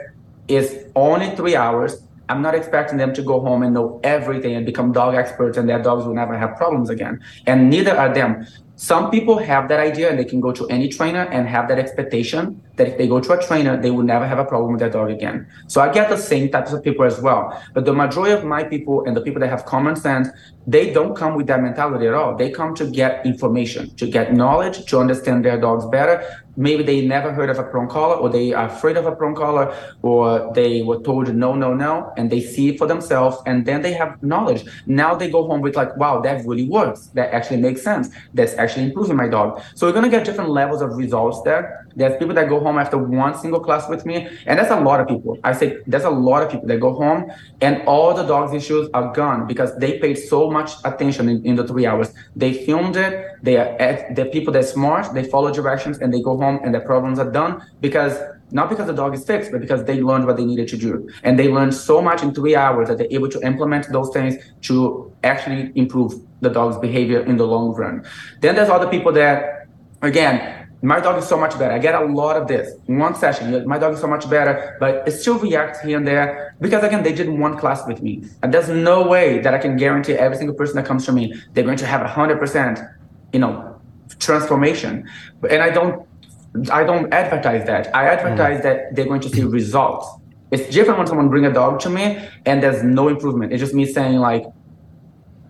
is 0.49 0.84
only 0.96 1.34
three 1.36 1.55
hours. 1.55 2.03
I'm 2.30 2.42
not 2.42 2.55
expecting 2.55 2.99
them 2.99 3.14
to 3.14 3.22
go 3.22 3.40
home 3.40 3.62
and 3.62 3.72
know 3.72 4.01
everything 4.03 4.55
and 4.55 4.66
become 4.66 4.92
dog 4.92 5.14
experts 5.14 5.57
and 5.57 5.66
their 5.68 5.82
dogs 5.82 6.05
will 6.05 6.14
never 6.14 6.36
have 6.36 6.57
problems 6.57 6.90
again. 6.90 7.22
And 7.46 7.70
neither 7.70 7.96
are 7.96 8.12
them 8.12 8.46
some 8.79 9.11
people 9.11 9.39
have 9.39 9.68
that 9.70 9.81
idea 9.81 10.09
and 10.09 10.16
they 10.16 10.24
can 10.24 10.41
go 10.41 10.53
to 10.53 10.64
any 10.68 10.89
trainer 10.89 11.22
and 11.33 11.49
have 11.49 11.66
that 11.66 11.81
expectation 11.81 12.62
that 12.76 12.87
if 12.87 12.97
they 12.97 13.09
go 13.09 13.18
to 13.18 13.33
a 13.33 13.43
trainer, 13.45 13.76
they 13.76 13.91
will 13.91 14.05
never 14.05 14.24
have 14.24 14.39
a 14.39 14.45
problem 14.45 14.70
with 14.70 14.79
their 14.79 14.89
dog 14.89 15.11
again. 15.11 15.49
So 15.66 15.81
I 15.81 15.93
get 15.93 16.09
the 16.09 16.16
same 16.16 16.49
types 16.49 16.72
of 16.72 16.85
people 16.85 17.05
as 17.05 17.20
well. 17.20 17.61
But 17.74 17.87
the 17.87 17.93
majority 17.93 18.35
of 18.35 18.45
my 18.45 18.62
people 18.62 19.05
and 19.05 19.16
the 19.16 19.20
people 19.20 19.41
that 19.41 19.51
have 19.51 19.64
common 19.64 19.97
sense, 19.97 20.29
they 20.64 20.93
don't 20.93 21.16
come 21.16 21.35
with 21.35 21.49
that 21.49 21.61
mentality 21.61 22.07
at 22.07 22.14
all. 22.14 22.37
They 22.37 22.51
come 22.51 22.74
to 22.76 22.89
get 22.89 23.26
information, 23.26 23.97
to 23.97 24.07
get 24.07 24.33
knowledge, 24.33 24.85
to 24.87 24.99
understand 25.01 25.45
their 25.45 25.61
dogs 25.61 25.85
better. 25.87 26.24
Maybe 26.57 26.83
they 26.83 27.07
never 27.07 27.33
heard 27.33 27.51
of 27.51 27.59
a 27.59 27.62
prong 27.62 27.89
collar 27.89 28.16
or 28.16 28.29
they 28.29 28.53
are 28.53 28.66
afraid 28.66 28.97
of 28.97 29.07
a 29.07 29.14
prong 29.14 29.35
collar 29.35 29.74
or 30.03 30.53
they 30.55 30.83
were 30.83 31.01
told 31.01 31.33
no, 31.35 31.55
no, 31.55 31.72
no, 31.72 32.12
and 32.16 32.31
they 32.31 32.41
see 32.41 32.68
it 32.70 32.79
for 32.79 32.87
themselves 32.87 33.39
and 33.47 33.64
then 33.64 33.81
they 33.81 33.93
have 33.93 34.20
knowledge. 34.22 34.64
Now 34.87 35.14
they 35.14 35.31
go 35.31 35.47
home 35.47 35.61
with 35.62 35.76
like, 35.76 35.97
wow, 35.97 36.20
that 36.20 36.45
really 36.45 36.68
works. 36.68 37.07
That 37.14 37.33
actually 37.33 37.59
makes 37.59 37.83
sense. 37.83 38.11
That's 38.35 38.55
actually 38.55 38.67
actually 38.68 38.86
improving 38.86 39.16
my 39.16 39.28
dog. 39.28 39.62
So 39.74 39.86
we're 39.86 39.92
gonna 39.92 40.08
get 40.08 40.24
different 40.24 40.50
levels 40.50 40.82
of 40.82 40.96
results 40.96 41.40
there. 41.42 41.86
There's 41.96 42.16
people 42.18 42.34
that 42.34 42.48
go 42.48 42.60
home 42.60 42.78
after 42.78 42.98
one 42.98 43.34
single 43.36 43.60
class 43.60 43.88
with 43.88 44.04
me, 44.04 44.28
and 44.46 44.58
that's 44.58 44.70
a 44.70 44.80
lot 44.80 45.00
of 45.00 45.08
people. 45.08 45.38
I 45.42 45.52
say 45.52 45.78
there's 45.86 46.04
a 46.04 46.10
lot 46.10 46.42
of 46.42 46.50
people 46.50 46.68
that 46.68 46.78
go 46.78 46.92
home 46.92 47.32
and 47.60 47.82
all 47.86 48.14
the 48.14 48.24
dog's 48.24 48.52
issues 48.52 48.88
are 48.94 49.12
gone 49.12 49.46
because 49.46 49.76
they 49.78 49.98
paid 49.98 50.16
so 50.16 50.50
much 50.50 50.72
attention 50.84 51.28
in, 51.28 51.44
in 51.44 51.56
the 51.56 51.66
three 51.66 51.86
hours. 51.86 52.12
They 52.36 52.52
filmed 52.66 52.96
it. 52.96 53.12
They 53.42 53.56
are 53.56 54.06
the 54.14 54.26
people 54.26 54.52
that 54.52 54.66
smart. 54.66 55.14
They 55.14 55.24
follow 55.24 55.50
directions 55.52 55.98
and 55.98 56.12
they 56.12 56.20
go 56.20 56.36
home 56.36 56.60
and 56.62 56.72
their 56.74 56.86
problems 56.92 57.18
are 57.18 57.30
done 57.30 57.62
because 57.80 58.14
not 58.51 58.68
because 58.68 58.86
the 58.86 58.92
dog 58.92 59.14
is 59.14 59.24
fixed, 59.24 59.53
but 59.53 59.61
because 59.61 59.84
they 59.84 60.01
learned 60.01 60.26
what 60.26 60.36
they 60.36 60.44
needed 60.44 60.68
to 60.68 60.76
do. 60.76 61.09
And 61.22 61.38
they 61.38 61.49
learned 61.49 61.74
so 61.74 62.01
much 62.01 62.22
in 62.22 62.34
three 62.34 62.57
hours 62.57 62.88
that 62.88 62.99
they're 62.99 63.09
able 63.11 63.28
to 63.28 63.40
implement 63.46 63.90
those 63.92 64.11
things 64.11 64.36
to 64.62 65.12
actually 65.24 65.72
improve 65.74 66.14
the 66.40 66.51
dog's 66.51 66.78
behavior 66.78 67.20
in 67.20 67.36
the 67.36 67.46
long 67.46 67.74
run. 67.74 68.05
Then 68.40 68.55
there's 68.55 68.68
other 68.68 68.88
people 68.88 69.12
that, 69.12 69.66
again, 70.03 70.68
my 70.80 71.01
dog 71.01 71.18
is 71.18 71.26
so 71.26 71.36
much 71.36 71.59
better. 71.59 71.72
I 71.72 71.78
get 71.78 71.94
a 71.94 72.05
lot 72.05 72.36
of 72.36 72.46
this. 72.46 72.72
in 72.86 72.99
one 72.99 73.14
session, 73.14 73.66
my 73.66 73.78
dog 73.78 73.94
is 73.94 74.01
so 74.01 74.07
much 74.07 74.30
better, 74.30 74.76
but 74.78 75.07
it 75.09 75.12
still 75.12 75.38
reacts 75.38 75.80
here 75.80 75.96
and 75.96 76.07
there 76.07 76.55
because 76.61 76.84
again, 76.84 77.03
they 77.03 77.12
did 77.12 77.28
one 77.28 77.59
class 77.59 77.84
with 77.86 78.01
me. 78.01 78.24
And 78.42 78.55
there's 78.55 78.68
no 78.68 79.07
way 79.07 79.40
that 79.40 79.55
I 79.55 79.59
can 79.59 79.76
guarantee 79.76 80.12
every 80.12 80.36
single 80.36 80.55
person 80.55 80.76
that 80.76 80.86
comes 80.86 81.05
to 81.07 81.12
me, 81.12 81.34
they're 81.53 81.64
going 81.64 81.78
to 81.78 81.86
have 81.86 82.03
a 82.03 82.07
hundred 82.07 82.38
percent, 82.38 82.78
you 83.32 83.40
know, 83.40 83.80
transformation. 84.20 85.09
And 85.51 85.62
I 85.62 85.70
don't 85.70 86.07
I 86.70 86.84
don't 86.84 87.12
advertise 87.12 87.66
that. 87.66 87.94
I 87.94 88.07
advertise 88.07 88.61
mm. 88.61 88.62
that 88.62 88.94
they're 88.94 89.07
going 89.07 89.20
to 89.20 89.28
see 89.28 89.42
results. 89.42 90.09
It's 90.51 90.74
different 90.74 90.99
when 90.99 91.07
someone 91.07 91.28
bring 91.28 91.44
a 91.44 91.53
dog 91.53 91.80
to 91.80 91.90
me 91.90 92.26
and 92.46 92.62
there's 92.62 92.82
no 92.82 93.09
improvement. 93.09 93.53
It's 93.53 93.61
just 93.61 93.74
me 93.74 93.84
saying 93.84 94.16
like, 94.16 94.44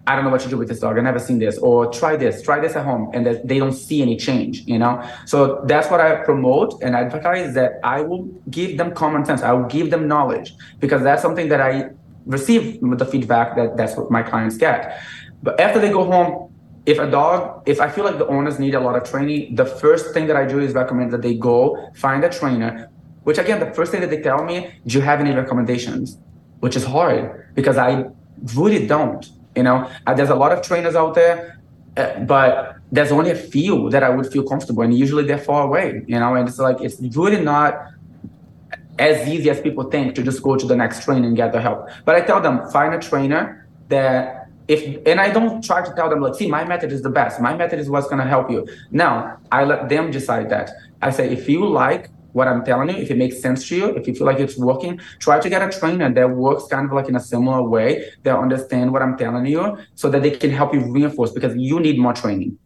I 0.09 0.16
don't 0.16 0.24
know 0.24 0.30
what 0.30 0.40
to 0.40 0.49
do 0.49 0.57
with 0.57 0.68
this 0.68 0.80
dog. 0.80 0.96
I've 0.96 1.05
never 1.05 1.18
seen 1.18 1.38
this. 1.38 1.59
Or 1.59 1.92
try 1.92 2.16
this, 2.16 2.42
try 2.42 2.61
this 2.61 2.74
at 2.74 2.84
home. 2.84 3.11
And 3.12 3.26
they 3.44 3.59
don't 3.59 3.74
see 3.74 4.03
any 4.03 4.16
change, 4.16 4.62
you 4.66 4.78
know? 4.78 5.07
So 5.26 5.62
that's 5.66 5.90
what 5.90 6.01
I 6.01 6.16
promote 6.24 6.82
and 6.82 6.96
advertise 6.96 7.55
that 7.55 7.78
I 7.84 8.01
will 8.01 8.24
give 8.51 8.78
them 8.78 8.92
common 8.94 9.24
sense. 9.24 9.42
I 9.42 9.53
will 9.53 9.66
give 9.66 9.90
them 9.90 10.09
knowledge 10.09 10.55
because 10.80 11.03
that's 11.03 11.22
something 11.22 11.49
that 11.51 11.61
I 11.61 11.90
receive 12.24 12.80
the 12.80 13.05
feedback 13.05 13.57
that 13.57 13.76
that's 13.76 13.96
what 13.96 14.11
my 14.11 14.22
clients 14.22 14.57
get. 14.57 15.01
But 15.42 15.61
after 15.61 15.78
they 15.78 15.90
go 15.90 16.05
home, 16.05 16.47
if 16.89 16.99
a 16.99 17.11
dog, 17.11 17.62
if 17.66 17.82
I 17.82 17.89
feel 17.91 18.05
like 18.05 18.16
the 18.16 18.26
owners 18.28 18.59
need 18.59 18.74
a 18.74 18.80
lot 18.80 18.97
of 18.97 19.05
training, 19.05 19.55
the 19.55 19.66
first 19.66 20.14
thing 20.14 20.26
that 20.28 20.36
I 20.36 20.47
do 20.47 20.59
is 20.59 20.72
recommend 20.72 21.12
that 21.12 21.20
they 21.20 21.34
go 21.34 21.91
find 21.95 22.24
a 22.24 22.30
trainer, 22.30 22.89
which 23.24 23.36
again, 23.36 23.61
the 23.61 23.70
first 23.78 23.93
thing 23.93 24.01
that 24.01 24.09
they 24.09 24.22
tell 24.22 24.43
me, 24.43 24.57
do 24.86 24.97
you 24.97 25.03
have 25.03 25.20
any 25.20 25.34
recommendations? 25.34 26.16
Which 26.61 26.76
is 26.76 26.84
hard 26.84 27.55
because 27.55 27.76
I 27.76 28.07
really 28.55 28.86
don't. 28.86 29.22
You 29.55 29.64
know, 29.64 29.78
uh, 30.07 30.14
there's 30.14 30.30
a 30.30 30.34
lot 30.34 30.51
of 30.51 30.62
trainers 30.62 30.97
out 30.97 31.14
there, 31.14 31.61
uh, 31.99 32.20
but 32.20 32.76
there's 32.91 33.12
only 33.12 33.32
a 33.32 33.41
few 33.55 33.91
that 33.91 34.03
I 34.03 34.09
would 34.09 34.32
feel 34.32 34.45
comfortable, 34.45 34.82
and 34.82 34.97
usually 34.97 35.24
they're 35.24 35.47
far 35.53 35.64
away. 35.68 36.03
You 36.07 36.18
know, 36.18 36.36
and 36.36 36.49
it's 36.49 36.59
like 36.59 36.80
it's 36.80 36.97
really 37.14 37.43
not 37.43 37.74
as 38.99 39.28
easy 39.28 39.51
as 39.51 39.61
people 39.61 39.84
think 39.84 40.14
to 40.14 40.22
just 40.22 40.43
go 40.43 40.57
to 40.57 40.66
the 40.66 40.74
next 40.74 41.05
trainer 41.05 41.26
and 41.26 41.36
get 41.36 41.53
the 41.53 41.61
help. 41.61 41.86
But 42.07 42.16
I 42.16 42.22
tell 42.22 42.41
them 42.41 42.66
find 42.70 42.95
a 42.95 42.99
trainer 42.99 43.68
that 43.89 44.38
if 44.68 45.06
and 45.06 45.18
I 45.20 45.30
don't 45.30 45.64
try 45.64 45.84
to 45.84 45.92
tell 45.94 46.08
them 46.10 46.20
like, 46.20 46.34
see, 46.34 46.48
my 46.48 46.64
method 46.64 46.92
is 46.92 47.02
the 47.02 47.10
best. 47.10 47.40
My 47.40 47.56
method 47.56 47.78
is 47.80 47.88
what's 47.88 48.08
gonna 48.08 48.26
help 48.26 48.50
you. 48.50 48.68
Now 48.90 49.38
I 49.50 49.64
let 49.64 49.88
them 49.88 50.10
decide 50.10 50.50
that. 50.50 50.70
I 51.00 51.10
say 51.10 51.32
if 51.32 51.48
you 51.48 51.66
like 51.66 52.10
what 52.32 52.46
I'm 52.46 52.64
telling 52.64 52.90
you, 52.90 52.96
if 52.96 53.10
it 53.10 53.16
makes 53.16 53.40
sense 53.40 53.66
to 53.68 53.76
you, 53.76 53.86
if 53.96 54.06
you 54.06 54.14
feel 54.14 54.26
like 54.26 54.38
it's 54.38 54.58
working, 54.58 55.00
try 55.18 55.40
to 55.40 55.48
get 55.48 55.62
a 55.62 55.76
trainer 55.76 56.12
that 56.12 56.30
works 56.30 56.66
kind 56.66 56.86
of 56.86 56.92
like 56.92 57.08
in 57.08 57.16
a 57.16 57.20
similar 57.20 57.62
way, 57.62 58.12
that 58.22 58.38
understand 58.38 58.92
what 58.92 59.02
I'm 59.02 59.16
telling 59.16 59.46
you, 59.46 59.78
so 59.94 60.10
that 60.10 60.22
they 60.22 60.32
can 60.32 60.50
help 60.50 60.74
you 60.74 60.80
reinforce 60.80 61.32
because 61.32 61.56
you 61.56 61.80
need 61.80 61.98
more 61.98 62.12
training. 62.12 62.58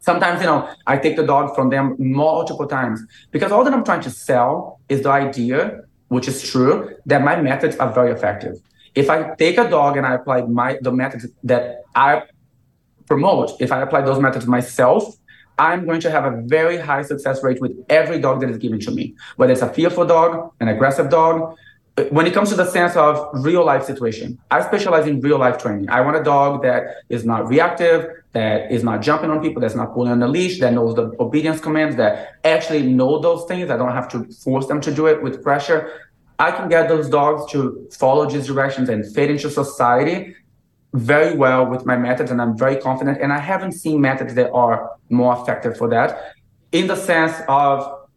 Sometimes, 0.00 0.40
you 0.40 0.46
know, 0.46 0.68
I 0.86 0.98
take 0.98 1.16
the 1.16 1.26
dog 1.26 1.54
from 1.54 1.70
them 1.70 1.96
multiple 1.98 2.66
times 2.66 3.02
because 3.30 3.50
all 3.50 3.64
that 3.64 3.74
I'm 3.74 3.84
trying 3.84 4.02
to 4.02 4.10
sell 4.10 4.80
is 4.88 5.02
the 5.02 5.10
idea, 5.10 5.80
which 6.08 6.28
is 6.28 6.42
true, 6.42 6.94
that 7.06 7.24
my 7.24 7.40
methods 7.40 7.76
are 7.76 7.92
very 7.92 8.12
effective. 8.12 8.54
If 9.02 9.08
I 9.14 9.18
take 9.42 9.56
a 9.58 9.70
dog 9.70 9.96
and 9.96 10.04
I 10.04 10.14
apply 10.14 10.38
my 10.42 10.70
the 10.86 10.90
methods 10.90 11.24
that 11.44 11.62
I 11.94 12.22
promote, 13.06 13.48
if 13.60 13.70
I 13.70 13.78
apply 13.86 14.00
those 14.02 14.20
methods 14.26 14.46
myself, 14.56 15.02
I'm 15.56 15.86
going 15.86 16.00
to 16.06 16.10
have 16.10 16.24
a 16.32 16.34
very 16.56 16.78
high 16.88 17.02
success 17.02 17.36
rate 17.44 17.60
with 17.60 17.72
every 17.88 18.18
dog 18.26 18.40
that 18.40 18.50
is 18.50 18.58
given 18.58 18.80
to 18.80 18.90
me, 18.90 19.14
whether 19.36 19.52
it's 19.52 19.62
a 19.62 19.72
fearful 19.72 20.04
dog, 20.04 20.52
an 20.58 20.66
aggressive 20.74 21.08
dog. 21.10 21.34
Uh, 21.96 22.04
when 22.16 22.26
it 22.26 22.34
comes 22.34 22.48
to 22.50 22.56
the 22.56 22.68
sense 22.78 22.94
of 22.96 23.12
real 23.48 23.64
life 23.64 23.84
situation, 23.84 24.38
I 24.50 24.62
specialize 24.70 25.06
in 25.06 25.20
real 25.20 25.38
life 25.38 25.58
training. 25.58 25.88
I 25.90 26.00
want 26.00 26.16
a 26.16 26.24
dog 26.34 26.62
that 26.62 26.82
is 27.08 27.24
not 27.24 27.48
reactive, 27.48 27.98
that 28.32 28.70
is 28.76 28.82
not 28.82 29.00
jumping 29.00 29.30
on 29.30 29.40
people, 29.40 29.60
that's 29.62 29.74
not 29.82 29.94
pulling 29.94 30.12
on 30.12 30.20
the 30.20 30.28
leash, 30.28 30.58
that 30.60 30.72
knows 30.72 30.94
the 30.94 31.12
obedience 31.20 31.60
commands, 31.60 31.94
that 31.96 32.12
actually 32.44 32.82
know 32.82 33.20
those 33.20 33.44
things. 33.46 33.70
I 33.70 33.76
don't 33.76 33.92
have 34.00 34.08
to 34.14 34.18
force 34.44 34.66
them 34.66 34.80
to 34.80 34.90
do 34.92 35.06
it 35.06 35.22
with 35.22 35.42
pressure. 35.42 35.80
I 36.38 36.50
can 36.52 36.68
get 36.68 36.88
those 36.88 37.08
dogs 37.08 37.50
to 37.52 37.88
follow 37.92 38.28
these 38.28 38.46
directions 38.46 38.88
and 38.88 39.04
fit 39.14 39.30
into 39.30 39.50
society 39.50 40.34
very 40.94 41.36
well 41.36 41.66
with 41.66 41.84
my 41.84 41.96
methods, 41.96 42.30
and 42.30 42.40
I'm 42.40 42.56
very 42.56 42.76
confident. 42.76 43.18
And 43.20 43.32
I 43.32 43.38
haven't 43.38 43.72
seen 43.72 44.00
methods 44.00 44.34
that 44.34 44.50
are 44.52 44.92
more 45.10 45.36
effective 45.40 45.76
for 45.76 45.88
that, 45.88 46.32
in 46.72 46.86
the 46.86 46.96
sense 46.96 47.34
of 47.48 48.08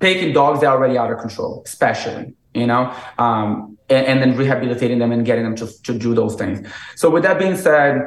taking 0.00 0.32
dogs 0.32 0.60
that 0.60 0.66
are 0.68 0.76
already 0.76 0.96
out 0.96 1.10
of 1.10 1.18
control, 1.18 1.62
especially 1.66 2.34
you 2.54 2.66
know, 2.66 2.94
um, 3.18 3.76
and, 3.90 4.06
and, 4.06 4.22
then 4.22 4.36
rehabilitating 4.36 4.98
them 4.98 5.12
and 5.12 5.26
getting 5.26 5.44
them 5.44 5.56
to, 5.56 5.82
to 5.82 5.98
do 5.98 6.14
those 6.14 6.36
things. 6.36 6.66
So 6.96 7.10
with 7.10 7.24
that 7.24 7.38
being 7.38 7.56
said, 7.56 8.00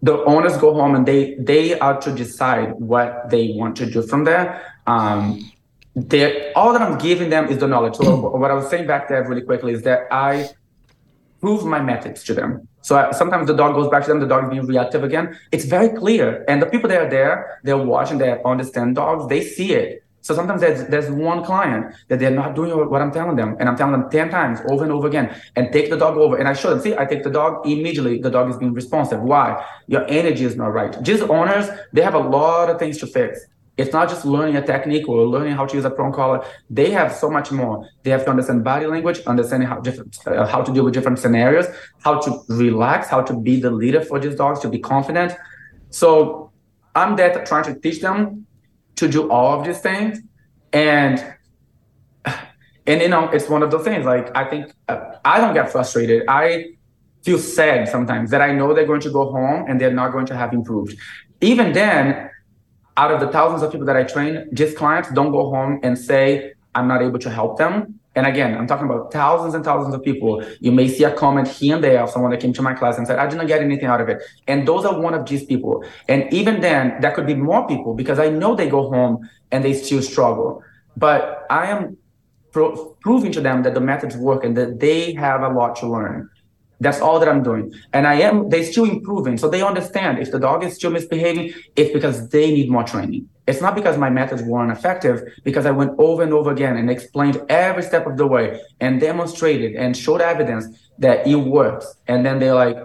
the 0.00 0.24
owners 0.24 0.56
go 0.56 0.74
home 0.74 0.96
and 0.96 1.06
they 1.06 1.34
they 1.34 1.78
are 1.78 2.00
to 2.00 2.12
decide 2.12 2.72
what 2.72 3.30
they 3.30 3.52
want 3.54 3.76
to 3.76 3.86
do 3.86 4.02
from 4.02 4.24
there. 4.24 4.60
Um, 4.86 5.52
they 5.94 6.52
all 6.54 6.72
that 6.72 6.82
I'm 6.82 6.98
giving 6.98 7.30
them 7.30 7.48
is 7.48 7.58
the 7.58 7.68
knowledge. 7.68 7.96
So 7.96 8.30
what 8.30 8.50
I 8.50 8.54
was 8.54 8.68
saying 8.68 8.86
back 8.86 9.08
there 9.08 9.26
really 9.28 9.42
quickly 9.42 9.72
is 9.72 9.82
that 9.82 10.06
I 10.10 10.48
prove 11.40 11.64
my 11.64 11.80
methods 11.80 12.22
to 12.24 12.34
them. 12.34 12.68
So 12.82 12.96
I, 12.96 13.12
sometimes 13.12 13.46
the 13.46 13.54
dog 13.54 13.74
goes 13.74 13.88
back 13.88 14.04
to 14.04 14.08
them, 14.08 14.20
the 14.20 14.26
dog 14.26 14.44
is 14.44 14.50
being 14.50 14.66
reactive 14.66 15.04
again. 15.04 15.38
It's 15.50 15.64
very 15.64 15.88
clear. 15.90 16.44
And 16.48 16.62
the 16.62 16.66
people 16.66 16.88
that 16.88 17.00
are 17.00 17.10
there, 17.10 17.60
they're 17.62 17.76
watching, 17.76 18.18
they 18.18 18.40
understand 18.44 18.94
dogs, 18.96 19.28
they 19.28 19.42
see 19.42 19.72
it. 19.72 20.04
So 20.22 20.36
sometimes 20.36 20.60
there's, 20.60 20.86
there's 20.86 21.10
one 21.10 21.44
client 21.44 21.94
that 22.06 22.20
they're 22.20 22.30
not 22.30 22.54
doing 22.54 22.70
what 22.88 23.02
I'm 23.02 23.10
telling 23.10 23.34
them. 23.34 23.56
And 23.58 23.68
I'm 23.68 23.76
telling 23.76 23.92
them 23.92 24.08
10 24.08 24.30
times 24.30 24.60
over 24.70 24.84
and 24.84 24.92
over 24.92 25.08
again 25.08 25.36
and 25.56 25.72
take 25.72 25.90
the 25.90 25.96
dog 25.96 26.16
over. 26.16 26.36
And 26.36 26.48
I 26.48 26.52
show 26.52 26.70
them, 26.70 26.80
see, 26.80 26.96
I 26.96 27.04
take 27.04 27.24
the 27.24 27.30
dog 27.30 27.66
immediately. 27.66 28.20
The 28.20 28.30
dog 28.30 28.48
is 28.48 28.56
being 28.56 28.72
responsive. 28.72 29.20
Why? 29.20 29.64
Your 29.88 30.08
energy 30.08 30.44
is 30.44 30.54
not 30.54 30.72
right. 30.72 30.96
Just 31.02 31.24
owners, 31.24 31.68
they 31.92 32.02
have 32.02 32.14
a 32.14 32.20
lot 32.20 32.70
of 32.70 32.78
things 32.78 32.98
to 32.98 33.06
fix. 33.08 33.40
It's 33.78 33.92
not 33.92 34.08
just 34.08 34.26
learning 34.26 34.56
a 34.56 34.66
technique 34.66 35.08
or 35.08 35.26
learning 35.26 35.54
how 35.54 35.64
to 35.64 35.74
use 35.74 35.84
a 35.84 35.90
prong 35.90 36.12
collar. 36.12 36.44
They 36.68 36.90
have 36.90 37.14
so 37.14 37.30
much 37.30 37.50
more. 37.50 37.88
They 38.02 38.10
have 38.10 38.24
to 38.24 38.30
understand 38.30 38.64
body 38.64 38.86
language, 38.86 39.20
understanding 39.26 39.68
how 39.68 39.80
different, 39.80 40.18
uh, 40.26 40.46
how 40.46 40.62
to 40.62 40.72
deal 40.72 40.84
with 40.84 40.92
different 40.92 41.18
scenarios, 41.18 41.66
how 42.04 42.20
to 42.20 42.42
relax, 42.48 43.08
how 43.08 43.22
to 43.22 43.34
be 43.34 43.60
the 43.60 43.70
leader 43.70 44.02
for 44.02 44.20
these 44.20 44.34
dogs, 44.34 44.60
to 44.60 44.68
be 44.68 44.78
confident. 44.78 45.32
So 45.88 46.50
I'm 46.94 47.16
there 47.16 47.44
trying 47.44 47.64
to 47.64 47.74
teach 47.80 48.00
them 48.00 48.46
to 48.96 49.08
do 49.08 49.30
all 49.30 49.58
of 49.58 49.66
these 49.66 49.80
things, 49.80 50.20
and 50.72 51.34
and 52.86 53.00
you 53.00 53.08
know 53.08 53.30
it's 53.30 53.48
one 53.48 53.62
of 53.62 53.70
those 53.70 53.84
things. 53.84 54.04
Like 54.04 54.36
I 54.36 54.44
think 54.44 54.72
uh, 54.88 55.16
I 55.24 55.40
don't 55.40 55.54
get 55.54 55.72
frustrated. 55.72 56.24
I 56.28 56.74
feel 57.22 57.38
sad 57.38 57.88
sometimes 57.88 58.30
that 58.30 58.42
I 58.42 58.52
know 58.52 58.74
they're 58.74 58.86
going 58.86 59.00
to 59.00 59.10
go 59.10 59.30
home 59.30 59.64
and 59.68 59.80
they're 59.80 59.92
not 59.92 60.12
going 60.12 60.26
to 60.26 60.36
have 60.36 60.52
improved. 60.52 60.96
Even 61.40 61.72
then, 61.72 62.30
out 62.96 63.10
of 63.10 63.20
the 63.20 63.28
thousands 63.28 63.62
of 63.62 63.72
people 63.72 63.86
that 63.86 63.96
I 63.96 64.04
train, 64.04 64.48
just 64.52 64.76
clients 64.76 65.10
don't 65.12 65.32
go 65.32 65.50
home 65.50 65.80
and 65.82 65.98
say, 65.98 66.52
I'm 66.74 66.88
not 66.88 67.02
able 67.02 67.18
to 67.20 67.30
help 67.30 67.58
them. 67.58 67.98
And 68.14 68.26
again, 68.26 68.56
I'm 68.58 68.66
talking 68.66 68.84
about 68.84 69.10
thousands 69.10 69.54
and 69.54 69.64
thousands 69.64 69.94
of 69.94 70.02
people. 70.02 70.44
You 70.60 70.70
may 70.70 70.88
see 70.88 71.04
a 71.04 71.14
comment 71.14 71.48
here 71.48 71.76
and 71.76 71.84
there 71.84 72.02
of 72.02 72.10
someone 72.10 72.30
that 72.30 72.40
came 72.40 72.52
to 72.52 72.62
my 72.62 72.74
class 72.74 72.98
and 72.98 73.06
said, 73.06 73.18
I 73.18 73.26
didn't 73.26 73.46
get 73.46 73.62
anything 73.62 73.86
out 73.86 74.02
of 74.02 74.08
it. 74.10 74.22
And 74.46 74.68
those 74.68 74.84
are 74.84 75.00
one 75.00 75.14
of 75.14 75.26
these 75.26 75.44
people. 75.44 75.82
And 76.08 76.30
even 76.32 76.60
then, 76.60 77.00
that 77.00 77.14
could 77.14 77.26
be 77.26 77.34
more 77.34 77.66
people 77.66 77.94
because 77.94 78.18
I 78.18 78.28
know 78.28 78.54
they 78.54 78.68
go 78.68 78.90
home 78.90 79.28
and 79.50 79.64
they 79.64 79.72
still 79.72 80.02
struggle. 80.02 80.62
But 80.94 81.46
I 81.48 81.66
am 81.66 81.96
pro- 82.52 82.96
proving 83.00 83.32
to 83.32 83.40
them 83.40 83.62
that 83.62 83.72
the 83.72 83.80
methods 83.80 84.14
work 84.16 84.44
and 84.44 84.54
that 84.58 84.80
they 84.80 85.14
have 85.14 85.40
a 85.40 85.48
lot 85.48 85.76
to 85.76 85.86
learn. 85.88 86.28
That's 86.82 87.00
all 87.00 87.20
that 87.20 87.28
I'm 87.28 87.42
doing. 87.42 87.72
And 87.92 88.06
I 88.06 88.14
am, 88.14 88.48
they're 88.48 88.64
still 88.64 88.84
improving. 88.84 89.38
So 89.38 89.48
they 89.48 89.62
understand 89.62 90.18
if 90.18 90.32
the 90.32 90.38
dog 90.38 90.64
is 90.64 90.74
still 90.74 90.90
misbehaving, 90.90 91.54
it's 91.76 91.92
because 91.92 92.28
they 92.28 92.50
need 92.50 92.70
more 92.70 92.82
training. 92.82 93.28
It's 93.46 93.60
not 93.60 93.74
because 93.74 93.98
my 93.98 94.10
methods 94.10 94.42
weren't 94.42 94.72
effective, 94.72 95.22
because 95.44 95.64
I 95.66 95.70
went 95.70 95.92
over 95.98 96.22
and 96.22 96.32
over 96.32 96.50
again 96.50 96.76
and 96.76 96.90
explained 96.90 97.40
every 97.48 97.82
step 97.82 98.06
of 98.06 98.16
the 98.16 98.26
way 98.26 98.60
and 98.80 99.00
demonstrated 99.00 99.76
and 99.76 99.96
showed 99.96 100.20
evidence 100.20 100.66
that 100.98 101.26
it 101.26 101.36
works. 101.36 101.86
And 102.08 102.26
then 102.26 102.38
they're 102.38 102.54
like, 102.54 102.76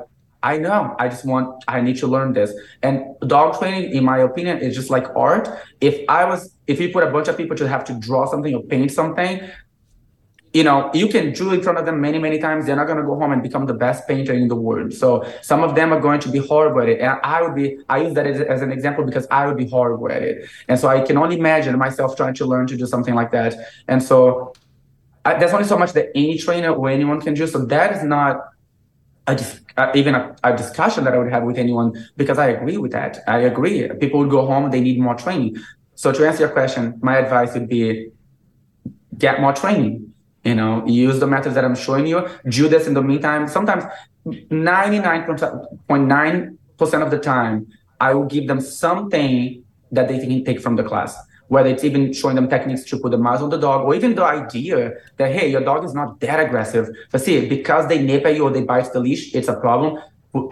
I 0.43 0.57
know, 0.57 0.95
I 0.99 1.09
just 1.09 1.25
want, 1.25 1.63
I 1.67 1.81
need 1.81 1.97
to 1.97 2.07
learn 2.07 2.33
this. 2.33 2.53
And 2.83 3.03
dog 3.25 3.59
training, 3.59 3.93
in 3.93 4.03
my 4.05 4.19
opinion, 4.19 4.59
is 4.59 4.75
just 4.75 4.91
like 4.91 5.07
art. 5.15 5.49
If 5.81 6.07
I 6.07 6.25
was, 6.25 6.53
if 6.67 6.79
you 6.79 6.89
put 6.89 7.03
a 7.03 7.11
bunch 7.11 7.27
of 7.27 7.35
people 7.37 7.57
to 7.57 7.67
have 7.67 7.83
to 7.85 7.93
draw 7.93 8.27
something 8.27 8.53
or 8.53 8.61
paint 8.61 8.91
something, 8.91 9.41
you 10.57 10.63
know, 10.63 10.89
you 10.91 11.07
can 11.07 11.33
draw 11.33 11.51
in 11.51 11.61
front 11.61 11.77
of 11.77 11.85
them 11.85 12.01
many, 12.01 12.17
many 12.17 12.39
times. 12.39 12.65
They're 12.65 12.75
not 12.75 12.87
going 12.87 12.97
to 12.97 13.03
go 13.03 13.15
home 13.15 13.31
and 13.31 13.43
become 13.43 13.67
the 13.67 13.75
best 13.75 14.07
painter 14.07 14.33
in 14.33 14.47
the 14.47 14.55
world. 14.55 14.91
So 14.91 15.23
some 15.43 15.61
of 15.63 15.75
them 15.75 15.93
are 15.93 15.99
going 15.99 16.19
to 16.21 16.29
be 16.29 16.39
horrible 16.39 16.81
at 16.81 16.89
it. 16.89 16.99
And 16.99 17.19
I 17.23 17.43
would 17.43 17.53
be, 17.53 17.77
I 17.89 17.97
use 17.99 18.15
that 18.15 18.25
as, 18.25 18.41
as 18.41 18.63
an 18.63 18.71
example 18.71 19.05
because 19.05 19.27
I 19.29 19.45
would 19.45 19.55
be 19.55 19.69
horrible 19.69 20.11
at 20.11 20.23
it. 20.23 20.49
And 20.67 20.79
so 20.79 20.87
I 20.87 21.01
can 21.01 21.15
only 21.15 21.37
imagine 21.37 21.77
myself 21.77 22.17
trying 22.17 22.33
to 22.33 22.45
learn 22.47 22.65
to 22.71 22.75
do 22.75 22.87
something 22.87 23.13
like 23.13 23.29
that. 23.37 23.53
And 23.87 24.01
so 24.01 24.53
I, 25.25 25.37
there's 25.37 25.53
only 25.53 25.67
so 25.67 25.77
much 25.77 25.93
that 25.93 26.09
any 26.15 26.39
trainer 26.39 26.73
or 26.73 26.89
anyone 26.89 27.21
can 27.21 27.35
do. 27.35 27.45
So 27.45 27.63
that 27.65 27.95
is 27.95 28.03
not 28.03 28.41
a, 29.27 29.39
uh, 29.77 29.91
even 29.93 30.15
a, 30.15 30.35
a, 30.43 30.57
discussion 30.57 31.03
that 31.03 31.13
I 31.13 31.19
would 31.19 31.31
have 31.31 31.43
with 31.43 31.59
anyone 31.59 31.93
because 32.15 32.39
I 32.39 32.47
agree 32.47 32.77
with 32.77 32.93
that. 32.93 33.19
I 33.27 33.41
agree. 33.41 33.87
People 33.99 34.21
would 34.21 34.31
go 34.31 34.43
home, 34.47 34.71
they 34.71 34.81
need 34.81 34.99
more 34.99 35.13
training. 35.13 35.57
So 35.93 36.11
to 36.11 36.27
answer 36.27 36.45
your 36.45 36.49
question, 36.49 36.97
my 37.03 37.17
advice 37.17 37.53
would 37.53 37.69
be 37.69 38.09
get 39.19 39.39
more 39.39 39.53
training. 39.53 40.15
You 40.47 40.55
know, 40.55 40.83
use 40.87 41.19
the 41.19 41.27
methods 41.27 41.55
that 41.55 41.65
I'm 41.65 41.75
showing 41.75 42.07
you. 42.07 42.25
Do 42.47 42.69
this 42.69 42.87
in 42.87 42.93
the 42.93 43.01
meantime. 43.01 43.49
Sometimes 43.49 43.83
99.9% 44.25 47.05
of 47.05 47.11
the 47.11 47.19
time, 47.19 47.67
I 47.99 48.13
will 48.13 48.25
give 48.25 48.47
them 48.47 48.61
something 48.61 49.61
that 49.91 50.07
they 50.07 50.19
can 50.19 50.45
take 50.45 50.61
from 50.61 50.77
the 50.77 50.83
class 50.83 51.17
whether 51.49 51.69
it's 51.69 51.83
even 51.83 52.13
showing 52.13 52.35
them 52.35 52.47
techniques 52.49 52.83
to 52.83 52.99
put 52.99 53.11
the 53.11 53.17
muzzle 53.17 53.45
on 53.45 53.49
the 53.49 53.57
dog, 53.57 53.85
or 53.85 53.95
even 53.95 54.13
the 54.15 54.23
idea 54.23 54.91
that, 55.17 55.31
hey, 55.31 55.49
your 55.49 55.61
dog 55.61 55.85
is 55.85 55.93
not 55.93 56.19
that 56.19 56.41
aggressive. 56.41 56.89
But 57.11 57.21
see, 57.21 57.47
because 57.47 57.87
they 57.87 58.01
nip 58.01 58.25
at 58.25 58.35
you 58.35 58.43
or 58.43 58.51
they 58.51 58.63
bite 58.63 58.91
the 58.91 58.99
leash, 58.99 59.33
it's 59.33 59.47
a 59.47 59.55
problem. 59.55 59.97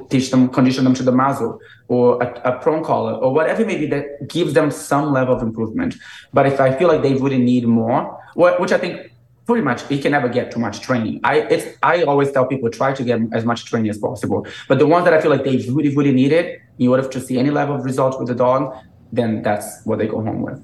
Teach 0.10 0.32
them, 0.32 0.48
condition 0.48 0.86
them 0.86 0.94
to 0.94 1.04
the 1.04 1.12
muzzle 1.12 1.60
or 1.90 2.24
a, 2.24 2.28
a 2.50 2.54
prong 2.60 2.82
collar 2.82 3.12
or 3.14 3.34
whatever 3.34 3.64
it 3.64 3.68
may 3.68 3.78
be 3.78 3.88
that 3.88 4.30
gives 4.30 4.54
them 4.54 4.72
some 4.72 5.12
level 5.12 5.36
of 5.36 5.42
improvement. 5.44 5.96
But 6.34 6.48
if 6.48 6.62
I 6.62 6.74
feel 6.76 6.88
like 6.88 7.02
they 7.04 7.14
really 7.14 7.38
need 7.38 7.68
more, 7.68 8.18
which 8.36 8.72
I 8.72 8.78
think 8.78 9.12
pretty 9.46 9.64
much 9.64 9.90
you 9.92 10.00
can 10.00 10.12
never 10.12 10.28
get 10.28 10.52
too 10.52 10.60
much 10.60 10.82
training. 10.82 11.20
I 11.24 11.42
it's 11.42 11.78
I 11.84 12.04
always 12.04 12.32
tell 12.32 12.46
people 12.46 12.70
try 12.70 12.94
to 12.94 13.04
get 13.04 13.20
as 13.34 13.46
much 13.46 13.66
training 13.66 13.90
as 13.90 13.98
possible. 13.98 14.48
But 14.68 14.80
the 14.80 14.88
ones 14.88 15.06
that 15.06 15.14
I 15.14 15.22
feel 15.22 15.32
like 15.32 15.44
they 15.44 15.58
really, 15.70 15.96
really 15.96 16.12
need 16.12 16.32
it 16.32 16.62
in 16.80 16.88
order 16.88 17.08
to 17.08 17.22
see 17.22 17.38
any 17.38 17.52
level 17.52 17.76
of 17.76 17.86
results 17.86 18.18
with 18.18 18.28
the 18.28 18.36
dog, 18.36 18.76
then 19.12 19.42
that's 19.42 19.86
what 19.86 20.00
they 20.00 20.08
go 20.08 20.22
home 20.22 20.42
with. 20.42 20.62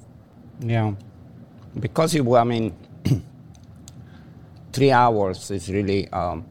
Yeah, 0.59 0.93
because 1.79 2.13
you 2.13 2.35
I 2.35 2.43
mean, 2.43 2.73
three 4.73 4.91
hours 4.91 5.51
is 5.51 5.69
really 5.69 6.09
um, 6.09 6.45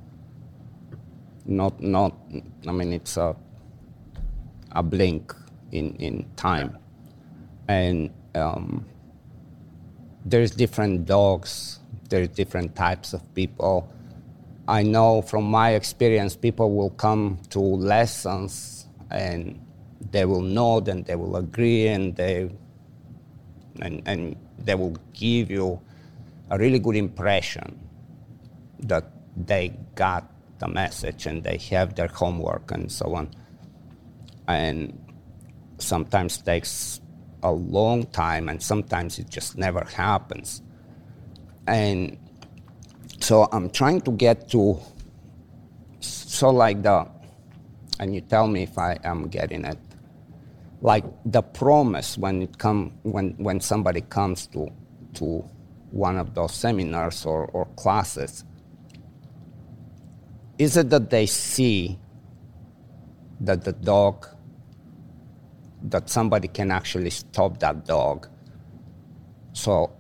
not 1.47 1.81
not. 1.83 2.17
I 2.67 2.73
mean, 2.73 2.93
it's 2.93 3.17
a 3.17 3.35
a 4.73 4.83
blink 4.83 5.35
in 5.73 5.95
in 5.97 6.27
time, 6.37 6.79
and 7.69 8.11
um, 8.35 8.87
there's 10.25 10.53
different 10.53 11.07
dogs. 11.07 11.80
There's 12.11 12.29
different 12.29 12.77
types 12.77 13.15
of 13.15 13.23
people. 13.35 13.91
I 14.69 14.83
know 14.83 15.23
from 15.23 15.45
my 15.45 15.71
experience, 15.71 16.37
people 16.37 16.75
will 16.77 16.91
come 16.91 17.39
to 17.51 17.61
lessons 17.61 18.87
and 19.11 19.59
they 20.11 20.25
will 20.25 20.43
nod 20.43 20.89
and 20.89 21.05
they 21.05 21.17
will 21.17 21.37
agree 21.37 21.89
and 21.89 22.15
they 22.15 22.51
and, 23.81 24.03
and 24.07 24.37
they 24.59 24.75
will 24.75 24.97
give 25.13 25.51
you 25.51 25.81
a 26.51 26.59
really 26.59 26.79
good 26.79 26.97
impression 26.97 27.79
that 28.81 29.05
they 29.37 29.73
got 29.95 30.31
the 30.59 30.69
message 30.69 31.27
and 31.27 31.43
they 31.43 31.57
have 31.57 31.95
their 31.95 32.09
homework 32.09 32.71
and 32.71 32.91
so 32.91 33.15
on. 33.15 33.31
And 34.49 34.99
sometimes 35.79 36.39
takes 36.39 37.01
a 37.43 37.53
long 37.53 38.05
time 38.07 38.49
and 38.49 38.63
sometimes 38.63 39.19
it 39.19 39.31
just 39.31 39.57
never 39.57 39.85
happens. 39.85 40.63
And 41.71 42.19
so 43.21 43.49
I'm 43.53 43.71
trying 43.71 44.01
to 44.03 44.11
get 44.11 44.49
to 44.51 44.79
so 46.01 46.51
like 46.51 46.83
the 46.83 47.07
and 48.01 48.15
you 48.15 48.23
tell 48.23 48.49
me 48.49 48.65
if 48.65 48.77
I 48.77 48.99
am 49.05 49.29
getting 49.29 49.65
it 49.65 49.79
like 50.83 51.05
the 51.25 51.43
promise 51.43 52.19
when 52.19 52.43
it 52.43 52.59
come 52.59 52.93
when 53.03 53.35
when 53.39 53.61
somebody 53.61 54.01
comes 54.01 54.47
to 54.49 54.69
to 55.15 55.45
one 55.91 56.17
of 56.17 56.35
those 56.35 56.55
seminars 56.55 57.25
or, 57.27 57.47
or 57.47 57.67
classes 57.77 58.45
is 60.59 60.77
it 60.77 60.91
that 60.91 61.09
they 61.11 61.27
see 61.27 61.99
that 63.41 63.65
the 63.65 63.73
dog 63.73 64.27
that 65.83 66.11
somebody 66.11 66.49
can 66.49 66.71
actually 66.71 67.11
stop 67.11 67.59
that 67.61 67.87
dog? 67.87 68.29
So 69.53 69.93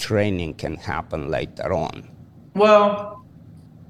training 0.00 0.52
can 0.54 0.74
happen 0.76 1.30
later 1.30 1.72
on 1.72 2.08
well 2.54 3.20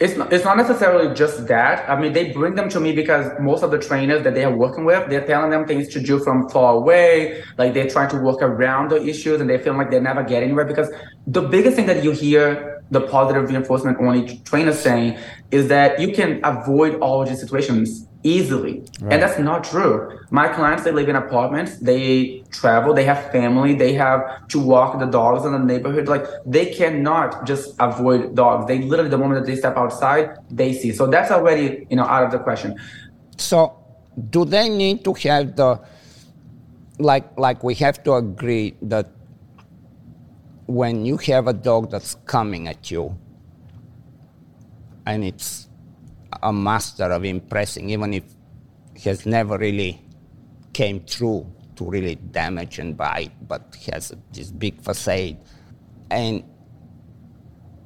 it's 0.01 0.17
not, 0.17 0.33
it's 0.33 0.45
not 0.45 0.57
necessarily 0.57 1.15
just 1.15 1.47
that. 1.49 1.89
I 1.89 2.01
mean, 2.01 2.15
they 2.15 2.33
bring 2.33 2.55
them 2.55 2.71
to 2.71 2.81
me 2.81 2.93
because 2.93 3.31
most 3.39 3.63
of 3.63 3.71
the 3.71 3.79
trainers 3.79 4.25
that 4.25 4.33
they 4.33 4.45
are 4.45 4.57
working 4.57 4.87
with, 4.87 5.11
they're 5.11 5.27
telling 5.27 5.51
them 5.51 5.67
things 5.67 5.89
to 5.89 6.01
do 6.01 6.19
from 6.19 6.49
far 6.49 6.75
away. 6.77 7.45
Like 7.59 7.75
they're 7.75 7.89
trying 7.89 8.09
to 8.11 8.17
work 8.17 8.41
around 8.41 8.91
the 8.91 9.07
issues 9.07 9.43
and 9.43 9.51
they 9.51 9.59
feel 9.59 9.75
like 9.75 9.91
they 9.91 10.01
never 10.01 10.23
get 10.23 10.43
anywhere. 10.43 10.65
Because 10.65 10.91
the 11.27 11.43
biggest 11.43 11.77
thing 11.77 11.85
that 11.85 12.03
you 12.03 12.13
hear 12.13 12.80
the 12.91 13.01
positive 13.01 13.49
reinforcement 13.49 13.99
only 14.01 14.39
trainer 14.45 14.73
saying 14.73 15.19
is 15.51 15.69
that 15.69 16.01
you 16.01 16.13
can 16.13 16.41
avoid 16.45 16.99
all 17.01 17.23
of 17.23 17.29
these 17.29 17.41
situations 17.41 18.07
easily. 18.23 18.81
Right. 19.01 19.15
And 19.15 19.23
that's 19.23 19.39
not 19.39 19.65
true. 19.65 20.19
My 20.31 20.49
clients, 20.49 20.85
they 20.85 20.91
live 20.91 21.09
in 21.09 21.17
apartments, 21.17 21.79
they 21.79 22.45
travel, 22.51 22.93
they 22.93 23.05
have 23.05 23.31
family, 23.33 23.75
they 23.75 23.95
have 23.95 24.47
to 24.49 24.59
walk 24.59 24.99
the 24.99 25.07
dogs 25.07 25.47
in 25.47 25.53
the 25.53 25.59
neighborhood. 25.59 26.09
Like 26.09 26.27
they 26.45 26.67
cannot 26.67 27.47
just 27.47 27.75
avoid 27.81 28.35
dogs. 28.35 28.67
They 28.67 28.83
literally, 28.83 29.11
the 29.11 29.19
moment 29.19 29.41
that 29.41 29.51
they 29.51 29.57
step 29.57 29.77
outside, 29.77 30.37
they 30.51 30.73
see. 30.73 30.93
So 30.93 31.07
that's 31.07 31.31
already, 31.31 31.87
you 31.89 31.97
know, 31.97 32.05
out 32.05 32.25
of 32.25 32.33
the 32.33 32.39
question. 32.39 32.79
So 33.39 33.77
do 34.29 34.45
they 34.45 34.69
need 34.69 35.03
to 35.05 35.15
have 35.15 35.57
the, 35.57 35.81
like, 36.99 37.39
like 37.39 37.65
we 37.65 37.75
have 37.77 38.03
to 38.05 38.15
agree 38.15 38.75
that 38.83 39.09
when 40.71 41.05
you 41.05 41.17
have 41.17 41.49
a 41.49 41.53
dog 41.53 41.91
that's 41.91 42.15
coming 42.27 42.69
at 42.69 42.93
you 42.93 43.19
and 45.05 45.25
it's 45.25 45.69
a 46.45 46.53
master 46.53 47.05
of 47.05 47.25
impressing, 47.25 47.91
even 47.91 48.15
if 48.15 48.23
he 48.95 49.09
has 49.09 49.27
never 49.27 49.59
really 49.59 50.01
came 50.73 51.01
through 51.01 51.45
to 51.75 51.85
really 51.91 52.15
damage 52.15 52.79
and 52.79 52.97
bite, 52.97 53.33
but 53.49 53.77
has 53.93 54.15
this 54.33 54.53
big 54.53 54.81
facade. 54.81 55.39
And 56.09 56.45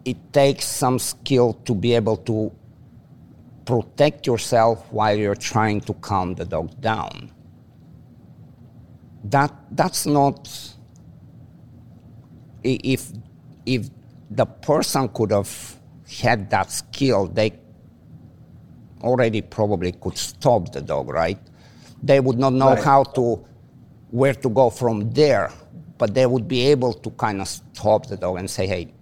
it 0.04 0.18
takes 0.34 0.66
some 0.66 0.98
skill 0.98 1.54
to 1.64 1.74
be 1.74 1.94
able 1.94 2.18
to 2.18 2.52
protect 3.64 4.26
yourself 4.26 4.92
while 4.92 5.16
you're 5.16 5.34
trying 5.34 5.80
to 5.82 5.94
calm 5.94 6.34
the 6.34 6.44
dog 6.44 6.78
down. 6.82 7.30
That 9.24 9.54
that's 9.70 10.04
not 10.04 10.73
if 12.64 13.12
if 13.66 13.88
the 14.30 14.46
person 14.46 15.08
could 15.08 15.30
have 15.30 15.76
had 16.20 16.50
that 16.50 16.70
skill, 16.70 17.26
they 17.26 17.52
already 19.02 19.42
probably 19.42 19.92
could 19.92 20.16
stop 20.16 20.72
the 20.72 20.80
dog, 20.80 21.08
right? 21.08 21.38
They 22.02 22.20
would 22.20 22.38
not 22.38 22.52
know 22.52 22.70
right. 22.70 22.82
how 22.82 23.04
to, 23.04 23.44
where 24.10 24.34
to 24.34 24.48
go 24.48 24.70
from 24.70 25.10
there, 25.10 25.52
but 25.98 26.14
they 26.14 26.26
would 26.26 26.48
be 26.48 26.62
able 26.62 26.92
to 26.94 27.10
kind 27.10 27.40
of 27.40 27.48
stop 27.48 28.06
the 28.06 28.16
dog 28.16 28.38
and 28.38 28.48
say, 28.50 28.66
hey, 28.66 28.93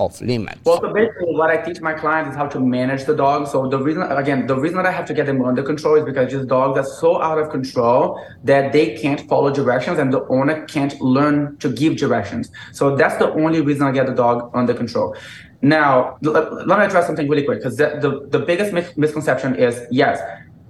off 0.00 0.20
limits. 0.20 0.60
Well, 0.64 0.80
so 0.80 0.92
basically, 0.92 1.34
what 1.34 1.50
I 1.50 1.58
teach 1.58 1.80
my 1.80 1.92
clients 1.92 2.30
is 2.30 2.36
how 2.36 2.46
to 2.48 2.58
manage 2.58 3.04
the 3.04 3.14
dog. 3.14 3.46
So 3.46 3.68
the 3.68 3.78
reason, 3.78 4.02
again, 4.02 4.46
the 4.46 4.56
reason 4.56 4.76
that 4.78 4.86
I 4.86 4.92
have 4.92 5.06
to 5.06 5.14
get 5.14 5.26
them 5.26 5.44
under 5.44 5.62
control 5.62 5.96
is 5.96 6.04
because 6.04 6.32
these 6.32 6.46
dogs 6.46 6.78
are 6.78 6.88
so 7.00 7.20
out 7.20 7.38
of 7.38 7.50
control 7.50 8.20
that 8.44 8.72
they 8.72 8.96
can't 8.96 9.20
follow 9.28 9.50
directions, 9.50 9.98
and 9.98 10.12
the 10.12 10.22
owner 10.28 10.64
can't 10.66 10.98
learn 11.00 11.56
to 11.58 11.68
give 11.68 11.98
directions. 11.98 12.50
So 12.72 12.96
that's 12.96 13.16
the 13.16 13.30
only 13.32 13.60
reason 13.60 13.86
I 13.86 13.92
get 13.92 14.06
the 14.06 14.14
dog 14.14 14.50
under 14.54 14.74
control. 14.74 15.14
Now, 15.62 16.16
let, 16.22 16.66
me 16.66 16.84
address 16.86 17.06
something 17.06 17.28
really 17.28 17.44
quick 17.44 17.58
because 17.58 17.76
the, 17.76 17.98
the, 18.00 18.26
the 18.38 18.44
biggest 18.44 18.72
misconception 18.96 19.56
is 19.56 19.82
yes, 19.90 20.18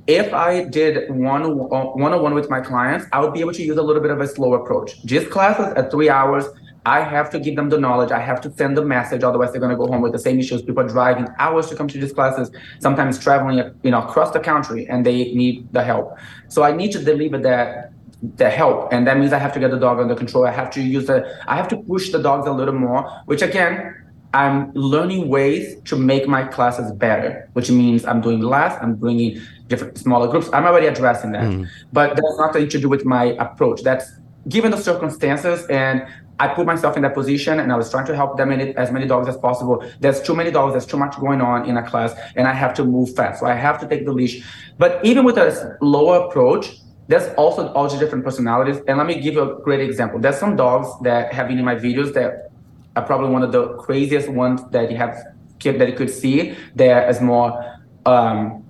if 0.09 0.33
I 0.35 0.65
did 0.65 1.09
one 1.11 1.57
one 1.57 2.13
on 2.13 2.23
one 2.23 2.35
with 2.35 2.51
my 2.51 2.61
clients, 2.61 3.07
I 3.13 3.21
would 3.21 3.33
be 3.33 3.41
able 3.41 3.53
to 3.53 3.63
use 3.63 3.77
a 3.77 3.83
little 3.83 4.03
bit 4.03 4.11
of 4.11 4.21
a 4.21 4.27
slow 4.27 4.55
approach. 4.55 5.01
Just 5.05 5.31
classes 5.31 5.73
at 5.77 5.91
three 5.93 6.11
hours, 6.11 6.47
I 6.87 7.01
have 7.03 7.31
to 7.31 7.39
give 7.39 7.57
them 7.57 7.69
the 7.69 7.79
knowledge. 7.79 8.11
I 8.11 8.21
have 8.21 8.41
to 8.43 8.53
send 8.53 8.77
the 8.77 8.85
message. 8.85 9.23
Otherwise, 9.23 9.53
they're 9.53 9.61
going 9.61 9.71
to 9.71 9.77
go 9.77 9.87
home 9.87 10.01
with 10.01 10.13
the 10.13 10.19
same 10.19 10.41
issues. 10.41 10.63
People 10.63 10.85
are 10.85 10.89
driving 10.89 11.29
hours 11.39 11.69
to 11.69 11.77
come 11.77 11.89
to 11.89 11.99
these 11.99 12.13
classes, 12.13 12.51
sometimes 12.79 13.19
traveling, 13.19 13.59
you 13.83 13.91
know, 13.91 14.03
across 14.03 14.31
the 14.31 14.41
country, 14.41 14.87
and 14.89 15.05
they 15.05 15.33
need 15.35 15.71
the 15.73 15.85
help. 15.85 16.17
So 16.49 16.63
I 16.63 16.73
need 16.73 16.93
to 16.93 17.03
deliver 17.03 17.39
that 17.39 17.93
the 18.37 18.51
help, 18.51 18.93
and 18.93 19.07
that 19.07 19.19
means 19.19 19.33
I 19.33 19.39
have 19.39 19.53
to 19.55 19.61
get 19.61 19.71
the 19.71 19.79
dog 19.79 19.99
under 19.99 20.15
control. 20.15 20.47
I 20.47 20.51
have 20.51 20.71
to 20.73 20.83
use 20.83 21.07
the, 21.07 21.27
I 21.47 21.57
have 21.57 21.69
to 21.69 21.77
push 21.77 22.11
the 22.11 22.23
dogs 22.23 22.47
a 22.47 22.53
little 22.53 22.75
more, 22.75 23.11
which 23.25 23.41
again 23.41 23.97
I'm 24.33 24.73
learning 24.75 25.29
ways 25.29 25.81
to 25.87 25.97
make 25.97 26.29
my 26.29 26.45
classes 26.45 26.93
better, 26.93 27.49
which 27.55 27.71
means 27.71 28.05
I'm 28.05 28.21
doing 28.21 28.41
less, 28.41 28.79
I'm 28.81 28.95
bringing 28.95 29.41
different 29.67 29.99
smaller 29.99 30.29
groups. 30.29 30.49
I'm 30.53 30.65
already 30.65 30.87
addressing 30.87 31.33
that. 31.33 31.45
Mm. 31.45 31.67
But 31.93 32.11
that's 32.11 32.39
nothing 32.39 32.69
to 32.69 32.79
do 32.79 32.89
with 32.89 33.05
my 33.05 33.37
approach. 33.39 33.83
That's 33.83 34.13
given 34.49 34.71
the 34.71 34.77
circumstances 34.77 35.67
and 35.67 36.07
I 36.41 36.49
put 36.49 36.67
myself 36.67 36.97
in 36.97 37.03
that 37.03 37.15
position 37.15 37.61
and 37.61 37.71
I 37.71 37.77
was 37.77 37.91
trying 37.91 38.07
to 38.07 38.17
help 38.17 38.39
them 38.39 38.51
in 38.51 38.61
as 38.79 38.91
many 38.91 39.07
dogs 39.07 39.29
as 39.29 39.37
possible. 39.37 39.85
There's 40.01 40.23
too 40.23 40.35
many 40.35 40.51
dogs, 40.51 40.73
there's 40.73 40.87
too 40.87 40.97
much 40.97 41.15
going 41.21 41.43
on 41.43 41.69
in 41.69 41.77
a 41.77 41.87
class, 41.87 42.15
and 42.35 42.49
I 42.49 42.55
have 42.55 42.73
to 42.75 42.85
move 42.85 43.15
fast. 43.15 43.41
So 43.41 43.47
I 43.47 43.53
have 43.53 43.79
to 43.81 43.87
take 43.87 44.07
the 44.07 44.13
leash. 44.13 44.43
But 44.79 45.05
even 45.05 45.25
with 45.25 45.37
a 45.37 45.77
lower 45.83 46.27
approach, 46.27 46.79
there's 47.09 47.29
also 47.35 47.71
all 47.75 47.89
the 47.89 47.99
different 47.99 48.25
personalities. 48.25 48.79
And 48.89 48.97
let 48.97 49.07
me 49.07 49.21
give 49.21 49.35
you 49.35 49.43
a 49.43 49.61
great 49.61 49.81
example. 49.81 50.19
There's 50.19 50.39
some 50.39 50.57
dogs 50.57 50.89
that 51.03 51.33
have 51.35 51.49
been 51.49 51.59
in 51.59 51.65
my 51.65 51.75
videos 51.75 52.15
that 52.15 52.51
are 52.97 53.05
probably 53.05 53.29
one 53.31 53.43
of 53.43 53.53
the 53.53 53.77
craziest 53.77 54.29
ones 54.31 54.63
that 54.71 54.91
you 54.91 54.97
have 54.97 55.23
that 55.63 55.89
you 55.91 55.95
could 55.95 56.09
see. 56.09 56.57
They're 56.75 57.05
as 57.05 57.21
more 57.21 57.79
um, 58.07 58.65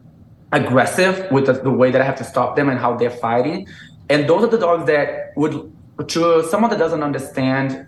aggressive 0.51 1.31
with 1.31 1.47
the, 1.47 1.53
the 1.53 1.71
way 1.71 1.93
that 1.93 2.01
I 2.01 2.05
have 2.05 2.17
to 2.17 2.25
stop 2.25 2.57
them 2.57 2.69
and 2.69 2.81
how 2.81 2.97
they're 2.97 3.11
fighting. 3.29 3.69
And 4.09 4.29
those 4.29 4.43
are 4.43 4.49
the 4.49 4.59
dogs 4.59 4.87
that 4.87 5.33
would 5.37 5.73
to 6.09 6.47
someone 6.49 6.71
that 6.71 6.79
doesn't 6.79 7.03
understand 7.03 7.87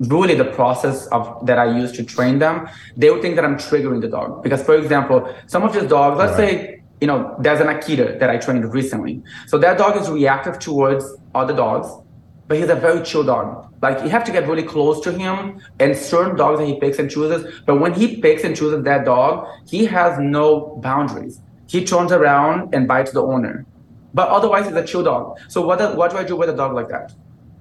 really 0.00 0.34
the 0.34 0.46
process 0.46 1.06
of 1.08 1.44
that 1.46 1.58
I 1.58 1.76
use 1.76 1.92
to 1.92 2.02
train 2.02 2.38
them, 2.38 2.68
they 2.96 3.10
would 3.10 3.20
think 3.20 3.36
that 3.36 3.44
I'm 3.44 3.56
triggering 3.56 4.00
the 4.00 4.08
dog. 4.08 4.42
Because 4.42 4.62
for 4.62 4.74
example, 4.76 5.34
some 5.46 5.62
of 5.62 5.72
these 5.72 5.84
dogs, 5.84 6.18
let's 6.18 6.38
right. 6.38 6.50
say, 6.50 6.82
you 7.00 7.06
know, 7.06 7.36
there's 7.38 7.60
an 7.60 7.66
Akita 7.66 8.18
that 8.18 8.30
I 8.30 8.38
trained 8.38 8.72
recently. 8.72 9.22
So 9.46 9.58
that 9.58 9.78
dog 9.78 10.00
is 10.00 10.08
reactive 10.08 10.58
towards 10.58 11.04
other 11.34 11.54
dogs, 11.54 11.88
but 12.48 12.58
he's 12.58 12.68
a 12.68 12.74
very 12.74 13.02
chill 13.04 13.24
dog. 13.24 13.66
Like 13.82 14.02
you 14.02 14.10
have 14.10 14.24
to 14.24 14.32
get 14.32 14.46
really 14.46 14.62
close 14.62 15.00
to 15.02 15.12
him 15.12 15.60
and 15.78 15.96
certain 15.96 16.36
dogs 16.36 16.60
that 16.60 16.66
he 16.66 16.78
picks 16.78 16.98
and 16.98 17.10
chooses. 17.10 17.60
But 17.66 17.80
when 17.80 17.94
he 17.94 18.20
picks 18.20 18.44
and 18.44 18.56
chooses 18.56 18.84
that 18.84 19.04
dog, 19.04 19.46
he 19.66 19.84
has 19.86 20.18
no 20.18 20.78
boundaries. 20.82 21.40
He 21.66 21.84
turns 21.84 22.12
around 22.12 22.74
and 22.74 22.88
bites 22.88 23.12
the 23.12 23.22
owner. 23.22 23.64
But 24.12 24.28
otherwise, 24.28 24.66
he's 24.66 24.74
a 24.74 24.84
chill 24.84 25.04
dog. 25.04 25.38
So 25.48 25.64
what, 25.64 25.96
what 25.96 26.10
do 26.10 26.16
I 26.16 26.24
do 26.24 26.36
with 26.36 26.50
a 26.50 26.56
dog 26.56 26.74
like 26.74 26.88
that? 26.88 27.12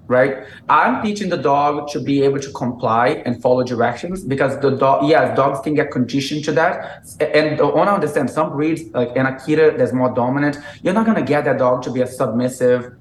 Right? 0.09 0.43
I'm 0.69 1.03
teaching 1.03 1.29
the 1.29 1.37
dog 1.37 1.87
to 1.91 1.99
be 1.99 2.23
able 2.23 2.39
to 2.39 2.51
comply 2.51 3.21
and 3.25 3.39
follow 3.41 3.63
directions 3.63 4.23
because 4.23 4.59
the 4.59 4.71
dog, 4.71 5.07
yes, 5.07 5.35
dogs 5.37 5.59
can 5.59 5.75
get 5.75 5.91
conditioned 5.91 6.43
to 6.45 6.51
that. 6.53 7.05
And 7.21 7.61
I 7.61 7.63
want 7.63 7.89
to 7.89 7.93
understand 7.93 8.29
some 8.29 8.49
breeds, 8.51 8.81
like 8.91 9.15
an 9.15 9.27
Akita 9.27 9.77
that's 9.77 9.93
more 9.93 10.13
dominant, 10.13 10.57
you're 10.81 10.95
not 10.95 11.05
going 11.05 11.15
to 11.23 11.23
get 11.23 11.45
that 11.45 11.59
dog 11.59 11.83
to 11.83 11.91
be 11.91 12.01
a 12.01 12.07
submissive 12.07 12.91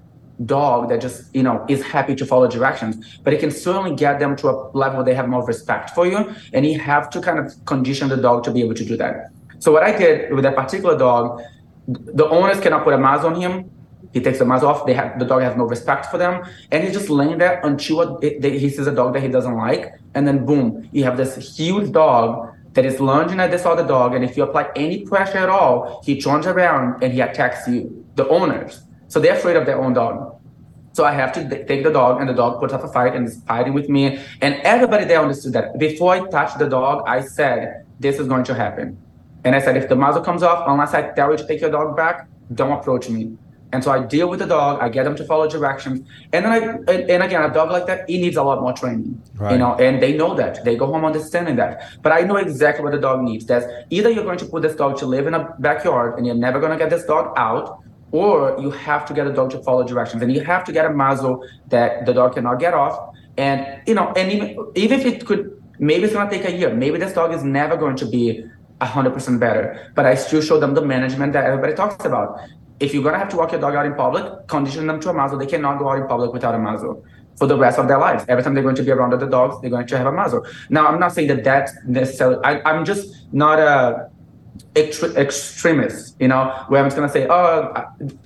dog 0.44 0.90
that 0.90 1.00
just, 1.00 1.34
you 1.34 1.42
know, 1.42 1.64
is 1.68 1.82
happy 1.82 2.14
to 2.14 2.26
follow 2.26 2.46
directions. 2.46 3.18
But 3.24 3.32
it 3.32 3.40
can 3.40 3.50
certainly 3.50 3.96
get 3.96 4.20
them 4.20 4.36
to 4.36 4.50
a 4.50 4.70
level 4.76 5.02
they 5.02 5.14
have 5.14 5.28
more 5.28 5.44
respect 5.46 5.90
for 5.90 6.06
you. 6.06 6.34
And 6.52 6.66
you 6.66 6.78
have 6.78 7.08
to 7.10 7.22
kind 7.22 7.38
of 7.38 7.52
condition 7.64 8.10
the 8.10 8.18
dog 8.18 8.44
to 8.44 8.50
be 8.50 8.60
able 8.60 8.74
to 8.74 8.84
do 8.84 8.98
that. 8.98 9.30
So 9.60 9.72
what 9.72 9.82
I 9.82 9.96
did 9.96 10.34
with 10.34 10.44
that 10.44 10.54
particular 10.54 10.96
dog, 10.96 11.40
the 11.88 12.28
owners 12.28 12.60
cannot 12.60 12.84
put 12.84 12.92
a 12.92 12.98
muzzle 12.98 13.30
on 13.30 13.40
him 13.40 13.70
he 14.12 14.20
takes 14.20 14.38
the 14.38 14.44
muzzle 14.44 14.68
off. 14.68 14.86
They 14.86 14.94
have 14.94 15.18
the 15.18 15.24
dog 15.24 15.42
has 15.42 15.56
no 15.56 15.64
respect 15.64 16.06
for 16.06 16.18
them, 16.18 16.44
and 16.70 16.84
he's 16.84 16.92
just 16.92 17.10
laying 17.10 17.38
there 17.38 17.60
until 17.62 18.18
he 18.20 18.68
sees 18.70 18.86
a 18.86 18.94
dog 18.94 19.14
that 19.14 19.22
he 19.22 19.28
doesn't 19.28 19.56
like, 19.56 19.92
and 20.14 20.26
then 20.26 20.44
boom, 20.44 20.88
you 20.92 21.04
have 21.04 21.16
this 21.16 21.56
huge 21.56 21.92
dog 21.92 22.54
that 22.74 22.84
is 22.84 23.00
lunging 23.00 23.40
at 23.40 23.50
this 23.50 23.64
other 23.64 23.86
dog, 23.86 24.14
and 24.14 24.24
if 24.24 24.36
you 24.36 24.42
apply 24.42 24.68
any 24.76 25.04
pressure 25.04 25.38
at 25.38 25.48
all, 25.48 26.00
he 26.04 26.20
turns 26.20 26.46
around 26.46 27.02
and 27.02 27.12
he 27.12 27.20
attacks 27.20 27.66
you, 27.66 28.04
the 28.14 28.28
owners. 28.28 28.82
So 29.08 29.20
they're 29.20 29.34
afraid 29.34 29.56
of 29.56 29.66
their 29.66 29.82
own 29.82 29.94
dog. 29.94 30.36
So 30.92 31.04
I 31.04 31.12
have 31.12 31.32
to 31.32 31.64
take 31.64 31.84
the 31.84 31.92
dog, 31.92 32.20
and 32.20 32.28
the 32.28 32.34
dog 32.34 32.60
puts 32.60 32.72
up 32.72 32.84
a 32.84 32.88
fight 32.88 33.14
and 33.14 33.26
is 33.26 33.40
fighting 33.46 33.72
with 33.72 33.88
me, 33.88 34.18
and 34.40 34.54
everybody 34.64 35.04
there 35.04 35.20
understood 35.20 35.52
that. 35.52 35.78
Before 35.78 36.12
I 36.12 36.20
touched 36.28 36.58
the 36.58 36.68
dog, 36.68 37.04
I 37.06 37.20
said, 37.20 37.84
"This 38.00 38.18
is 38.18 38.26
going 38.26 38.44
to 38.44 38.54
happen," 38.54 38.96
and 39.44 39.54
I 39.54 39.60
said, 39.60 39.76
"If 39.76 39.88
the 39.88 39.96
muzzle 39.96 40.22
comes 40.22 40.42
off, 40.42 40.64
unless 40.66 40.94
I 40.94 41.02
tell 41.12 41.30
you 41.30 41.36
to 41.36 41.46
take 41.46 41.60
your 41.60 41.70
dog 41.70 41.96
back, 41.96 42.26
don't 42.52 42.72
approach 42.72 43.08
me." 43.08 43.36
And 43.72 43.84
so 43.84 43.90
I 43.90 44.02
deal 44.04 44.28
with 44.30 44.38
the 44.38 44.46
dog. 44.46 44.80
I 44.80 44.88
get 44.88 45.04
them 45.04 45.14
to 45.16 45.24
follow 45.24 45.46
directions. 45.48 46.00
And 46.32 46.44
then 46.44 46.52
I, 46.52 46.58
and, 46.92 47.10
and 47.10 47.22
again, 47.22 47.42
a 47.42 47.52
dog 47.52 47.70
like 47.70 47.86
that, 47.86 48.08
he 48.08 48.18
needs 48.18 48.36
a 48.36 48.42
lot 48.42 48.62
more 48.62 48.72
training, 48.72 49.20
right. 49.34 49.52
you 49.52 49.58
know, 49.58 49.74
and 49.74 50.02
they 50.02 50.16
know 50.16 50.34
that. 50.34 50.64
They 50.64 50.74
go 50.76 50.86
home 50.86 51.04
understanding 51.04 51.56
that. 51.56 51.82
But 52.02 52.12
I 52.12 52.20
know 52.20 52.36
exactly 52.36 52.82
what 52.82 52.92
the 52.92 53.00
dog 53.00 53.22
needs. 53.22 53.44
That's 53.44 53.66
either 53.90 54.10
you're 54.10 54.24
going 54.24 54.38
to 54.38 54.46
put 54.46 54.62
this 54.62 54.74
dog 54.74 54.98
to 54.98 55.06
live 55.06 55.26
in 55.26 55.34
a 55.34 55.54
backyard 55.58 56.16
and 56.16 56.26
you're 56.26 56.34
never 56.34 56.60
going 56.60 56.72
to 56.72 56.78
get 56.78 56.88
this 56.88 57.04
dog 57.04 57.34
out, 57.36 57.82
or 58.10 58.56
you 58.58 58.70
have 58.70 59.04
to 59.06 59.12
get 59.12 59.26
a 59.26 59.32
dog 59.32 59.50
to 59.50 59.62
follow 59.62 59.84
directions. 59.86 60.22
And 60.22 60.32
you 60.32 60.40
have 60.40 60.64
to 60.64 60.72
get 60.72 60.86
a 60.86 60.90
muzzle 60.90 61.46
that 61.68 62.06
the 62.06 62.14
dog 62.14 62.34
cannot 62.34 62.58
get 62.58 62.72
off. 62.72 63.14
And, 63.36 63.82
you 63.86 63.94
know, 63.94 64.12
and 64.16 64.32
even, 64.32 64.72
even 64.76 65.00
if 65.00 65.06
it 65.06 65.26
could, 65.26 65.62
maybe 65.78 66.04
it's 66.04 66.14
going 66.14 66.28
to 66.28 66.34
take 66.34 66.48
a 66.48 66.56
year. 66.56 66.74
Maybe 66.74 66.98
this 66.98 67.12
dog 67.12 67.34
is 67.34 67.44
never 67.44 67.76
going 67.76 67.96
to 67.96 68.06
be 68.06 68.44
100% 68.80 69.40
better. 69.40 69.92
But 69.94 70.06
I 70.06 70.14
still 70.14 70.40
show 70.40 70.58
them 70.58 70.74
the 70.74 70.82
management 70.82 71.34
that 71.34 71.44
everybody 71.44 71.74
talks 71.74 72.04
about 72.04 72.40
if 72.80 72.94
you're 72.94 73.02
gonna 73.02 73.18
have 73.18 73.28
to 73.30 73.36
walk 73.36 73.52
your 73.52 73.60
dog 73.60 73.74
out 73.74 73.86
in 73.86 73.94
public, 73.94 74.46
condition 74.46 74.86
them 74.86 75.00
to 75.00 75.10
a 75.10 75.12
muzzle. 75.12 75.38
They 75.38 75.46
cannot 75.46 75.78
go 75.78 75.90
out 75.90 75.98
in 75.98 76.06
public 76.06 76.32
without 76.32 76.54
a 76.54 76.58
muzzle 76.58 77.04
for 77.36 77.46
the 77.46 77.56
rest 77.56 77.78
of 77.78 77.88
their 77.88 77.98
lives. 77.98 78.24
Every 78.28 78.42
time 78.42 78.54
they're 78.54 78.62
going 78.62 78.74
to 78.76 78.82
be 78.82 78.90
around 78.90 79.14
other 79.14 79.28
dogs, 79.28 79.60
they're 79.60 79.70
going 79.70 79.86
to 79.86 79.96
have 79.96 80.06
a 80.06 80.12
muzzle. 80.12 80.44
Now, 80.70 80.88
I'm 80.88 80.98
not 80.98 81.12
saying 81.12 81.28
that 81.28 81.44
that's 81.44 81.72
necessarily. 81.86 82.38
I, 82.44 82.76
am 82.76 82.84
just 82.84 83.32
not 83.32 83.60
a 83.60 84.10
extremist, 84.76 86.16
you 86.20 86.28
know, 86.28 86.64
where 86.68 86.80
I'm 86.80 86.86
just 86.86 86.96
gonna 86.96 87.08
say, 87.08 87.26
oh, 87.28 87.72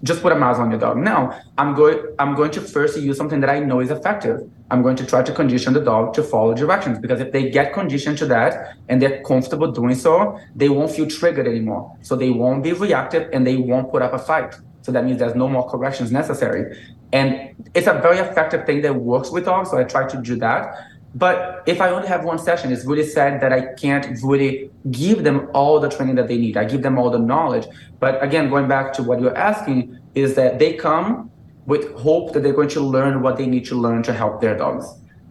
just 0.02 0.22
put 0.22 0.32
a 0.32 0.34
muzzle 0.34 0.64
on 0.64 0.70
your 0.70 0.80
dog. 0.80 0.96
No, 0.98 1.32
I'm 1.59 1.74
going. 1.74 1.98
I'm 2.18 2.34
going 2.34 2.50
to 2.52 2.60
first 2.60 2.98
use 2.98 3.16
something 3.16 3.40
that 3.40 3.50
I 3.50 3.60
know 3.60 3.80
is 3.80 3.90
effective. 3.90 4.48
I'm 4.70 4.82
going 4.82 4.96
to 4.96 5.06
try 5.06 5.22
to 5.22 5.32
condition 5.32 5.74
the 5.74 5.80
dog 5.80 6.14
to 6.14 6.22
follow 6.22 6.54
directions 6.54 6.98
because 6.98 7.20
if 7.20 7.30
they 7.32 7.50
get 7.50 7.74
conditioned 7.74 8.16
to 8.18 8.26
that 8.26 8.76
and 8.88 9.02
they're 9.02 9.22
comfortable 9.22 9.70
doing 9.70 9.94
so, 9.94 10.38
they 10.56 10.70
won't 10.70 10.90
feel 10.90 11.06
triggered 11.06 11.46
anymore. 11.46 11.96
So 12.00 12.16
they 12.16 12.30
won't 12.30 12.62
be 12.62 12.72
reactive 12.72 13.28
and 13.32 13.46
they 13.46 13.56
won't 13.56 13.90
put 13.90 14.00
up 14.00 14.14
a 14.14 14.18
fight. 14.18 14.54
So 14.80 14.90
that 14.92 15.04
means 15.04 15.18
there's 15.18 15.34
no 15.34 15.48
more 15.48 15.68
corrections 15.68 16.10
necessary. 16.10 16.76
And 17.12 17.54
it's 17.74 17.86
a 17.86 17.94
very 17.94 18.18
effective 18.18 18.64
thing 18.64 18.80
that 18.82 18.94
works 18.94 19.30
with 19.30 19.44
dogs. 19.44 19.70
So 19.70 19.78
I 19.78 19.84
try 19.84 20.09
to 20.09 20.22
do 20.22 20.36
that. 20.36 20.74
But 21.14 21.62
if 21.66 21.80
I 21.80 21.90
only 21.90 22.09
have 22.09 22.24
one 22.24 22.39
session, 22.39 22.72
it's 22.72 22.84
really 22.84 23.06
sad 23.06 23.40
that 23.43 23.52
I 23.52 23.74
can't 23.74 24.06
really 24.22 24.70
give 24.90 25.24
them 25.24 25.48
all 25.52 25.78
the 25.78 25.89
training 25.89 26.14
that 26.16 26.28
they 26.28 26.39
need. 26.39 26.56
I 26.56 26.64
give 26.64 26.82
them 26.82 26.98
all 26.98 27.10
the 27.10 27.18
knowledge. 27.18 27.66
But 28.01 28.22
again, 28.22 28.48
going 28.48 28.66
back 28.66 28.93
to 28.94 29.02
what 29.02 29.20
you're 29.20 29.36
asking, 29.36 29.98
is 30.14 30.34
that 30.34 30.59
they 30.59 30.74
come 30.74 31.30
with 31.66 31.94
hope 31.97 32.32
that 32.32 32.43
they're 32.43 32.52
going 32.52 32.68
to 32.68 32.80
learn 32.80 33.22
what 33.22 33.36
they 33.36 33.47
need 33.47 33.64
to 33.66 33.74
learn 33.74 34.02
to 34.05 34.12
help 34.12 34.40
their 34.40 34.56
dogs. 34.56 34.86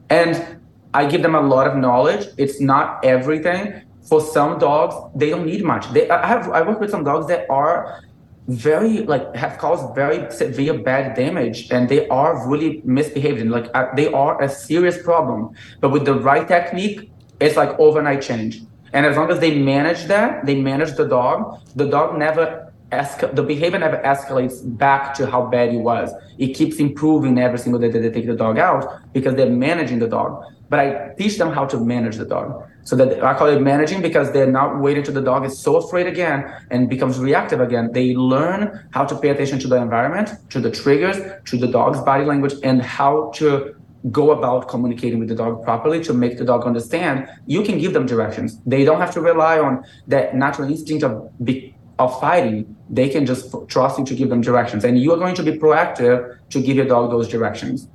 And 0.09 0.59
I 0.93 1.05
give 1.05 1.21
them 1.21 1.35
a 1.35 1.41
lot 1.41 1.67
of 1.67 1.75
knowledge. 1.77 2.27
It's 2.37 2.59
not 2.59 3.03
everything. 3.03 3.81
For 4.07 4.19
some 4.19 4.59
dogs, 4.59 4.95
they 5.15 5.29
don't 5.29 5.45
need 5.45 5.63
much. 5.63 5.91
They 5.93 6.09
I 6.09 6.25
have 6.25 6.49
I 6.49 6.61
work 6.63 6.79
with 6.79 6.89
some 6.89 7.03
dogs 7.03 7.27
that 7.27 7.45
are 7.49 8.01
very 8.47 9.03
like 9.03 9.35
have 9.35 9.57
caused 9.57 9.95
very 9.95 10.29
severe 10.31 10.77
bad 10.77 11.15
damage 11.15 11.69
and 11.71 11.87
they 11.87 12.07
are 12.09 12.47
really 12.49 12.81
misbehaving 12.83 13.49
like 13.49 13.69
uh, 13.73 13.87
they 13.95 14.11
are 14.11 14.41
a 14.41 14.49
serious 14.49 15.01
problem. 15.01 15.55
But 15.79 15.89
with 15.89 16.05
the 16.05 16.15
right 16.15 16.47
technique 16.47 17.11
it's 17.39 17.55
like 17.55 17.77
overnight 17.79 18.21
change. 18.21 18.61
And 18.93 19.05
as 19.05 19.15
long 19.15 19.31
as 19.31 19.39
they 19.39 19.59
manage 19.59 20.05
that 20.05 20.45
they 20.45 20.55
manage 20.55 20.95
the 20.95 21.07
dog 21.07 21.61
the 21.75 21.87
dog 21.87 22.17
never 22.17 22.71
esca- 22.91 23.33
the 23.35 23.43
behavior 23.43 23.79
never 23.79 23.97
escalates 23.97 24.61
back 24.77 25.13
to 25.15 25.25
how 25.27 25.45
bad 25.45 25.69
it 25.73 25.77
was. 25.77 26.11
It 26.37 26.53
keeps 26.53 26.77
improving 26.77 27.39
every 27.39 27.59
single 27.59 27.79
day 27.79 27.89
that 27.89 27.99
they 27.99 28.09
take 28.09 28.27
the 28.27 28.35
dog 28.35 28.57
out 28.57 29.01
because 29.13 29.35
they're 29.35 29.49
managing 29.49 29.99
the 29.99 30.07
dog 30.07 30.43
but 30.71 30.79
i 30.79 30.87
teach 31.19 31.35
them 31.41 31.51
how 31.57 31.65
to 31.73 31.77
manage 31.93 32.17
the 32.23 32.29
dog 32.35 32.49
so 32.83 32.95
that 32.95 33.23
I 33.23 33.33
call 33.37 33.47
it 33.47 33.61
managing 33.61 34.01
because 34.01 34.31
they're 34.31 34.51
not 34.51 34.79
waiting 34.79 35.03
till 35.03 35.13
the 35.13 35.21
dog 35.21 35.45
is 35.45 35.57
so 35.57 35.75
afraid 35.77 36.07
again 36.07 36.51
and 36.71 36.89
becomes 36.89 37.19
reactive 37.19 37.61
again. 37.61 37.91
They 37.91 38.15
learn 38.15 38.87
how 38.91 39.05
to 39.05 39.15
pay 39.15 39.29
attention 39.29 39.59
to 39.59 39.67
the 39.67 39.77
environment, 39.77 40.29
to 40.49 40.59
the 40.59 40.71
triggers, 40.71 41.17
to 41.45 41.57
the 41.57 41.67
dog's 41.67 42.01
body 42.01 42.25
language, 42.25 42.55
and 42.63 42.81
how 42.81 43.31
to 43.35 43.75
go 44.09 44.31
about 44.31 44.67
communicating 44.67 45.19
with 45.19 45.29
the 45.29 45.35
dog 45.35 45.63
properly 45.63 46.03
to 46.03 46.11
make 46.11 46.39
the 46.39 46.43
dog 46.43 46.65
understand 46.65 47.27
you 47.45 47.61
can 47.61 47.77
give 47.77 47.93
them 47.93 48.07
directions. 48.07 48.59
They 48.65 48.83
don't 48.83 48.99
have 48.99 49.13
to 49.13 49.21
rely 49.21 49.59
on 49.59 49.83
that 50.07 50.35
natural 50.35 50.69
instinct 50.69 51.03
of 51.03 51.29
be, 51.45 51.75
of 51.99 52.19
fighting. 52.19 52.75
They 52.89 53.09
can 53.09 53.27
just 53.27 53.53
trust 53.67 53.99
you 53.99 54.05
to 54.05 54.15
give 54.15 54.29
them 54.29 54.41
directions, 54.41 54.83
and 54.83 54.99
you 54.99 55.13
are 55.13 55.17
going 55.17 55.35
to 55.35 55.43
be 55.43 55.51
proactive 55.51 56.39
to 56.49 56.61
give 56.61 56.77
your 56.77 56.87
dog 56.87 57.11
those 57.11 57.27
directions. 57.27 57.87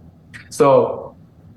So 0.49 1.06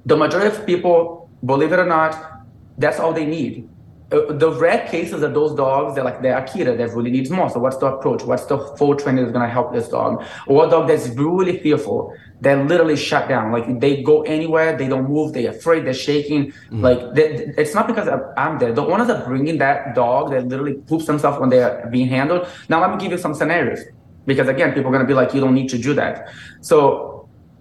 the 0.05 0.17
majority 0.17 0.55
of 0.55 0.65
people, 0.65 1.29
believe 1.45 1.71
it 1.71 1.79
or 1.79 1.85
not, 1.85 2.43
that's 2.77 2.99
all 2.99 3.13
they 3.13 3.25
need. 3.25 3.69
Uh, 4.11 4.33
the 4.33 4.51
rare 4.51 4.87
cases 4.87 5.21
are 5.21 5.31
those 5.31 5.53
dogs 5.53 5.93
that 5.95 6.03
like 6.03 6.19
the 6.23 6.29
Akita 6.29 6.75
that 6.75 6.89
really 6.95 7.11
needs 7.11 7.29
more. 7.29 7.47
So 7.47 7.59
what's 7.59 7.77
the 7.77 7.85
approach? 7.85 8.23
What's 8.23 8.45
the 8.45 8.57
full 8.75 8.95
training 8.95 9.23
that's 9.23 9.33
gonna 9.33 9.47
help 9.47 9.71
this 9.71 9.87
dog? 9.87 10.23
Or 10.47 10.65
a 10.65 10.69
dog 10.69 10.87
that's 10.87 11.09
really 11.09 11.59
fearful, 11.59 12.15
they're 12.41 12.63
literally 12.63 12.95
shut 12.95 13.29
down. 13.29 13.51
Like 13.51 13.79
they 13.79 14.01
go 14.01 14.23
anywhere, 14.23 14.75
they 14.75 14.87
don't 14.87 15.07
move, 15.07 15.33
they're 15.33 15.51
afraid, 15.51 15.85
they're 15.85 15.93
shaking. 15.93 16.47
Mm-hmm. 16.47 16.81
Like 16.81 17.13
they, 17.13 17.53
it's 17.55 17.75
not 17.75 17.85
because 17.85 18.07
I'm 18.35 18.57
there. 18.57 18.73
The 18.73 18.83
owners 18.83 19.09
are 19.09 19.23
bringing 19.25 19.59
that 19.59 19.93
dog 19.93 20.31
that 20.31 20.47
literally 20.47 20.75
poops 20.87 21.05
themselves 21.05 21.39
when 21.39 21.49
they're 21.49 21.87
being 21.91 22.07
handled. 22.07 22.47
Now 22.67 22.81
let 22.81 22.89
me 22.89 22.97
give 22.97 23.11
you 23.11 23.19
some 23.19 23.35
scenarios 23.35 23.81
because 24.25 24.47
again, 24.47 24.73
people 24.73 24.89
are 24.89 24.93
gonna 24.93 25.05
be 25.05 25.13
like, 25.13 25.35
you 25.35 25.41
don't 25.41 25.53
need 25.53 25.69
to 25.69 25.77
do 25.77 25.93
that. 25.93 26.29
So 26.61 27.18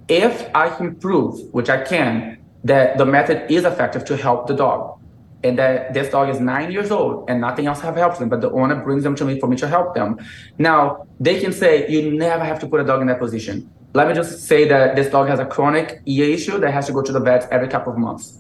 if 0.09 0.49
I 0.55 0.71
can 0.71 0.95
prove, 0.97 1.53
which 1.53 1.69
I 1.69 1.83
can, 1.85 2.39
that 2.65 2.99
the 2.99 3.07
method 3.07 3.51
is 3.51 3.65
effective 3.65 4.05
to 4.07 4.17
help 4.17 4.47
the 4.47 4.55
dog 4.55 4.99
and 5.45 5.59
that 5.59 5.95
this 5.95 6.11
dog 6.11 6.29
is 6.29 6.41
nine 6.41 6.73
years 6.73 6.91
old 6.91 7.29
and 7.31 7.41
nothing 7.41 7.67
else 7.67 7.81
have 7.81 7.97
helped 7.97 8.19
them, 8.19 8.29
but 8.29 8.41
the 8.41 8.51
owner 8.51 8.83
brings 8.83 9.05
them 9.05 9.15
to 9.15 9.25
me 9.25 9.39
for 9.39 9.47
me 9.47 9.57
to 9.57 9.69
help 9.69 9.95
them. 9.95 10.19
Now 10.59 11.07
they 11.21 11.39
can 11.41 11.53
say 11.53 11.89
you 11.89 12.13
never 12.13 12.45
have 12.45 12.59
to 12.61 12.67
put 12.67 12.81
a 12.81 12.85
dog 12.85 13.01
in 13.01 13.07
that 13.07 13.21
position. 13.21 13.71
Let 13.95 14.09
me 14.09 14.15
just 14.15 14.47
say 14.47 14.67
that 14.69 14.97
this 14.97 15.09
dog 15.11 15.29
has 15.29 15.39
a 15.39 15.47
chronic 15.47 16.03
ear 16.07 16.29
issue 16.29 16.59
that 16.59 16.73
has 16.73 16.87
to 16.87 16.93
go 16.93 17.03
to 17.03 17.13
the 17.13 17.21
vet 17.21 17.49
every 17.51 17.69
couple 17.69 17.93
of 17.93 17.99
months. 17.99 18.39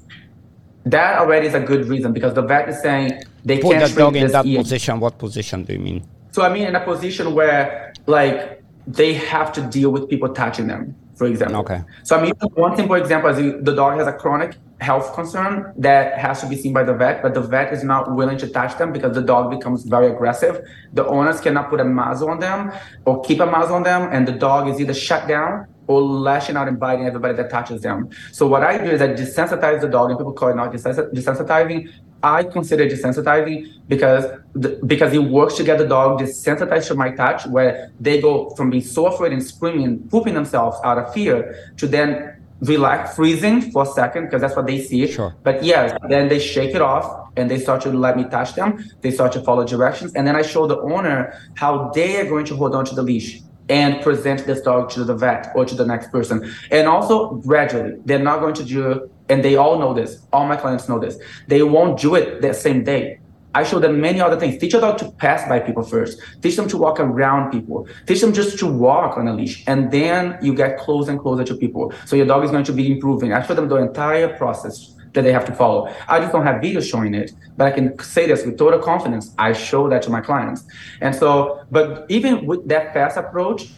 That 0.84 1.18
already 1.18 1.46
is 1.46 1.54
a 1.54 1.60
good 1.60 1.86
reason 1.86 2.12
because 2.12 2.34
the 2.34 2.42
vet 2.42 2.68
is 2.68 2.80
saying 2.80 3.22
they 3.44 3.58
Put 3.58 3.76
can't 3.76 3.90
the 3.92 3.98
dog 3.98 4.16
in 4.16 4.30
that 4.32 4.44
ear. 4.46 4.58
position. 4.60 5.00
What 5.00 5.18
position 5.18 5.64
do 5.64 5.72
you 5.74 5.78
mean? 5.78 6.04
So 6.32 6.42
I 6.42 6.48
mean, 6.52 6.66
in 6.66 6.74
a 6.74 6.84
position 6.84 7.34
where 7.34 7.92
like 8.06 8.62
they 8.86 9.14
have 9.14 9.52
to 9.52 9.60
deal 9.62 9.90
with 9.90 10.08
people 10.08 10.30
touching 10.30 10.66
them, 10.66 10.96
for 11.18 11.26
example. 11.26 11.60
Okay. 11.60 11.82
So 12.04 12.16
I 12.16 12.22
mean, 12.22 12.32
one 12.54 12.76
simple 12.76 12.94
example 12.94 13.30
is 13.30 13.36
the 13.36 13.74
dog 13.74 13.98
has 13.98 14.06
a 14.06 14.12
chronic 14.12 14.56
health 14.80 15.12
concern 15.14 15.72
that 15.76 16.16
has 16.16 16.40
to 16.40 16.46
be 16.46 16.56
seen 16.56 16.72
by 16.72 16.84
the 16.84 16.94
vet, 16.94 17.20
but 17.20 17.34
the 17.34 17.40
vet 17.40 17.72
is 17.72 17.82
not 17.82 18.14
willing 18.14 18.38
to 18.38 18.48
touch 18.48 18.78
them 18.78 18.92
because 18.92 19.14
the 19.14 19.22
dog 19.22 19.50
becomes 19.50 19.84
very 19.84 20.06
aggressive. 20.06 20.62
The 20.92 21.04
owners 21.06 21.40
cannot 21.40 21.68
put 21.68 21.80
a 21.80 21.84
muzzle 21.84 22.30
on 22.30 22.38
them 22.38 22.72
or 23.04 23.20
keep 23.22 23.40
a 23.40 23.46
muzzle 23.46 23.74
on 23.74 23.82
them, 23.82 24.08
and 24.12 24.26
the 24.26 24.32
dog 24.32 24.68
is 24.68 24.80
either 24.80 24.94
shut 24.94 25.26
down 25.26 25.66
or 25.88 26.00
lashing 26.02 26.56
out 26.56 26.68
and 26.68 26.78
biting 26.78 27.06
everybody 27.06 27.34
that 27.34 27.50
touches 27.50 27.82
them. 27.82 28.10
So 28.30 28.46
what 28.46 28.62
I 28.62 28.78
do 28.78 28.84
is 28.84 29.02
I 29.02 29.08
desensitize 29.08 29.80
the 29.80 29.88
dog, 29.88 30.10
and 30.10 30.18
people 30.18 30.32
call 30.32 30.50
it 30.50 30.56
not 30.56 30.72
desensitizing. 30.72 31.92
I 32.22 32.42
consider 32.42 32.86
desensitizing 32.86 33.72
because 33.88 34.24
the, 34.54 34.80
because 34.86 35.12
it 35.12 35.22
works 35.22 35.54
to 35.54 35.64
get 35.64 35.78
the 35.78 35.86
dog 35.86 36.20
desensitized 36.20 36.88
to 36.88 36.94
my 36.94 37.10
touch, 37.10 37.46
where 37.46 37.92
they 38.00 38.20
go 38.20 38.50
from 38.50 38.70
being 38.70 38.82
so 38.82 39.06
afraid 39.06 39.32
and 39.32 39.42
screaming, 39.42 39.84
and 39.84 40.10
pooping 40.10 40.34
themselves 40.34 40.76
out 40.84 40.98
of 40.98 41.12
fear, 41.14 41.72
to 41.76 41.86
then 41.86 42.34
relax, 42.60 43.14
freezing 43.14 43.70
for 43.70 43.84
a 43.84 43.86
second 43.86 44.24
because 44.24 44.40
that's 44.40 44.56
what 44.56 44.66
they 44.66 44.80
see. 44.80 45.06
Sure. 45.06 45.34
But 45.44 45.62
yes, 45.62 45.96
then 46.08 46.28
they 46.28 46.40
shake 46.40 46.74
it 46.74 46.82
off 46.82 47.30
and 47.36 47.48
they 47.48 47.58
start 47.58 47.82
to 47.82 47.90
let 47.90 48.16
me 48.16 48.24
touch 48.24 48.54
them. 48.54 48.84
They 49.00 49.12
start 49.12 49.32
to 49.32 49.40
follow 49.42 49.64
directions, 49.64 50.14
and 50.14 50.26
then 50.26 50.34
I 50.34 50.42
show 50.42 50.66
the 50.66 50.80
owner 50.80 51.40
how 51.54 51.90
they 51.94 52.20
are 52.20 52.24
going 52.24 52.46
to 52.46 52.56
hold 52.56 52.74
on 52.74 52.84
to 52.86 52.94
the 52.94 53.02
leash 53.02 53.40
and 53.68 54.02
present 54.02 54.46
this 54.46 54.62
dog 54.62 54.90
to 54.90 55.04
the 55.04 55.14
vet 55.14 55.52
or 55.54 55.64
to 55.64 55.74
the 55.74 55.84
next 55.84 56.10
person. 56.10 56.52
And 56.70 56.88
also 56.88 57.34
gradually, 57.34 57.96
they're 58.04 58.18
not 58.18 58.40
going 58.40 58.54
to 58.54 58.64
do, 58.64 59.10
and 59.28 59.44
they 59.44 59.56
all 59.56 59.78
know 59.78 59.92
this. 59.94 60.22
All 60.32 60.46
my 60.46 60.56
clients 60.56 60.88
know 60.88 60.98
this. 60.98 61.18
They 61.46 61.62
won't 61.62 62.00
do 62.00 62.14
it 62.14 62.40
that 62.42 62.56
same 62.56 62.84
day. 62.84 63.20
I 63.54 63.64
show 63.64 63.78
them 63.78 64.00
many 64.00 64.20
other 64.20 64.38
things. 64.38 64.58
Teach 64.58 64.72
dog 64.72 64.98
to 64.98 65.10
pass 65.12 65.48
by 65.48 65.58
people 65.58 65.82
first. 65.82 66.20
Teach 66.42 66.56
them 66.56 66.68
to 66.68 66.76
walk 66.76 67.00
around 67.00 67.50
people. 67.50 67.88
Teach 68.06 68.20
them 68.20 68.32
just 68.32 68.58
to 68.58 68.66
walk 68.66 69.16
on 69.16 69.26
a 69.26 69.34
leash. 69.34 69.64
And 69.66 69.90
then 69.90 70.38
you 70.42 70.54
get 70.54 70.78
closer 70.78 71.10
and 71.10 71.20
closer 71.20 71.44
to 71.44 71.56
people. 71.56 71.92
So 72.04 72.14
your 72.14 72.26
dog 72.26 72.44
is 72.44 72.50
going 72.50 72.64
to 72.64 72.72
be 72.72 72.92
improving. 72.92 73.32
I 73.32 73.44
show 73.44 73.54
them 73.54 73.68
the 73.68 73.76
entire 73.76 74.36
process 74.36 74.94
that 75.14 75.22
they 75.22 75.32
have 75.32 75.46
to 75.46 75.54
follow. 75.54 75.92
I 76.06 76.20
just 76.20 76.32
don't 76.32 76.44
have 76.44 76.60
videos 76.60 76.88
showing 76.88 77.14
it, 77.14 77.32
but 77.56 77.66
I 77.66 77.70
can 77.70 77.98
say 78.00 78.26
this 78.26 78.44
with 78.44 78.58
total 78.58 78.78
confidence. 78.78 79.34
I 79.38 79.54
show 79.54 79.88
that 79.88 80.02
to 80.02 80.10
my 80.10 80.20
clients. 80.20 80.64
And 81.00 81.14
so, 81.14 81.64
but 81.70 82.04
even 82.10 82.46
with 82.46 82.68
that 82.68 82.92
fast 82.92 83.16
approach, 83.16 83.70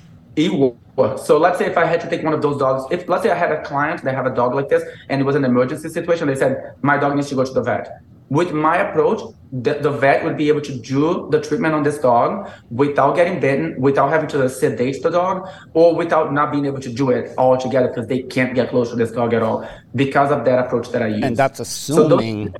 So 1.27 1.39
let's 1.39 1.59
say 1.59 1.66
if 1.66 1.77
I 1.78 1.86
had 1.86 2.01
to 2.02 2.11
take 2.11 2.23
one 2.23 2.35
of 2.35 2.43
those 2.43 2.59
dogs, 2.59 2.85
if 2.90 3.09
let's 3.09 3.23
say 3.23 3.31
I 3.31 3.35
had 3.35 3.52
a 3.52 3.62
client 3.62 4.02
that 4.05 4.15
have 4.15 4.27
a 4.27 4.35
dog 4.35 4.55
like 4.55 4.69
this 4.69 4.82
and 5.09 5.20
it 5.20 5.24
was 5.24 5.35
an 5.36 5.44
emergency 5.44 5.89
situation, 5.89 6.28
they 6.28 6.35
said, 6.35 6.74
my 6.82 6.97
dog 6.98 7.16
needs 7.16 7.28
to 7.31 7.35
go 7.35 7.44
to 7.44 7.52
the 7.52 7.62
vet. 7.62 8.02
With 8.28 8.52
my 8.52 8.77
approach, 8.77 9.20
the, 9.51 9.74
the 9.74 9.90
vet 9.90 10.23
would 10.24 10.36
be 10.36 10.47
able 10.48 10.61
to 10.61 10.74
do 10.78 11.28
the 11.32 11.40
treatment 11.40 11.74
on 11.74 11.82
this 11.82 11.98
dog 11.98 12.48
without 12.70 13.16
getting 13.16 13.40
bitten, 13.40 13.81
without 13.81 14.11
having 14.11 14.28
to 14.28 14.48
sedate 14.48 15.02
the 15.02 15.11
dog, 15.11 15.48
or 15.74 15.97
without 15.97 16.32
not 16.32 16.52
being 16.52 16.66
able 16.66 16.78
to 16.81 16.93
do 16.93 17.11
it 17.11 17.35
all 17.36 17.57
together 17.59 17.89
because 17.89 18.07
they 18.07 18.23
can't 18.23 18.55
get 18.55 18.70
close 18.70 18.90
to 18.90 18.97
this 18.97 19.11
dog 19.11 19.35
at 19.35 19.43
all 19.43 19.66
because 19.97 20.31
of 20.31 20.44
that 20.44 20.59
approach 20.65 20.90
that 20.90 21.02
I 21.02 21.09
use. 21.09 21.24
And 21.24 21.36
that's 21.36 21.66
So 21.69 22.09
those- 22.09 22.20
assuming 22.20 22.55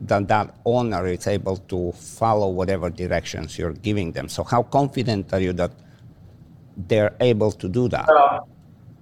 that 0.00 0.26
that 0.28 0.54
owner 0.64 1.06
is 1.06 1.26
able 1.26 1.56
to 1.56 1.92
follow 1.92 2.48
whatever 2.48 2.88
directions 2.90 3.58
you're 3.58 3.72
giving 3.72 4.12
them. 4.12 4.28
So 4.28 4.42
how 4.42 4.62
confident 4.64 5.32
are 5.32 5.40
you 5.40 5.52
that 5.54 5.72
they're 6.86 7.14
able 7.20 7.52
to 7.52 7.68
do 7.68 7.88
that? 7.88 8.08
Uh, 8.08 8.40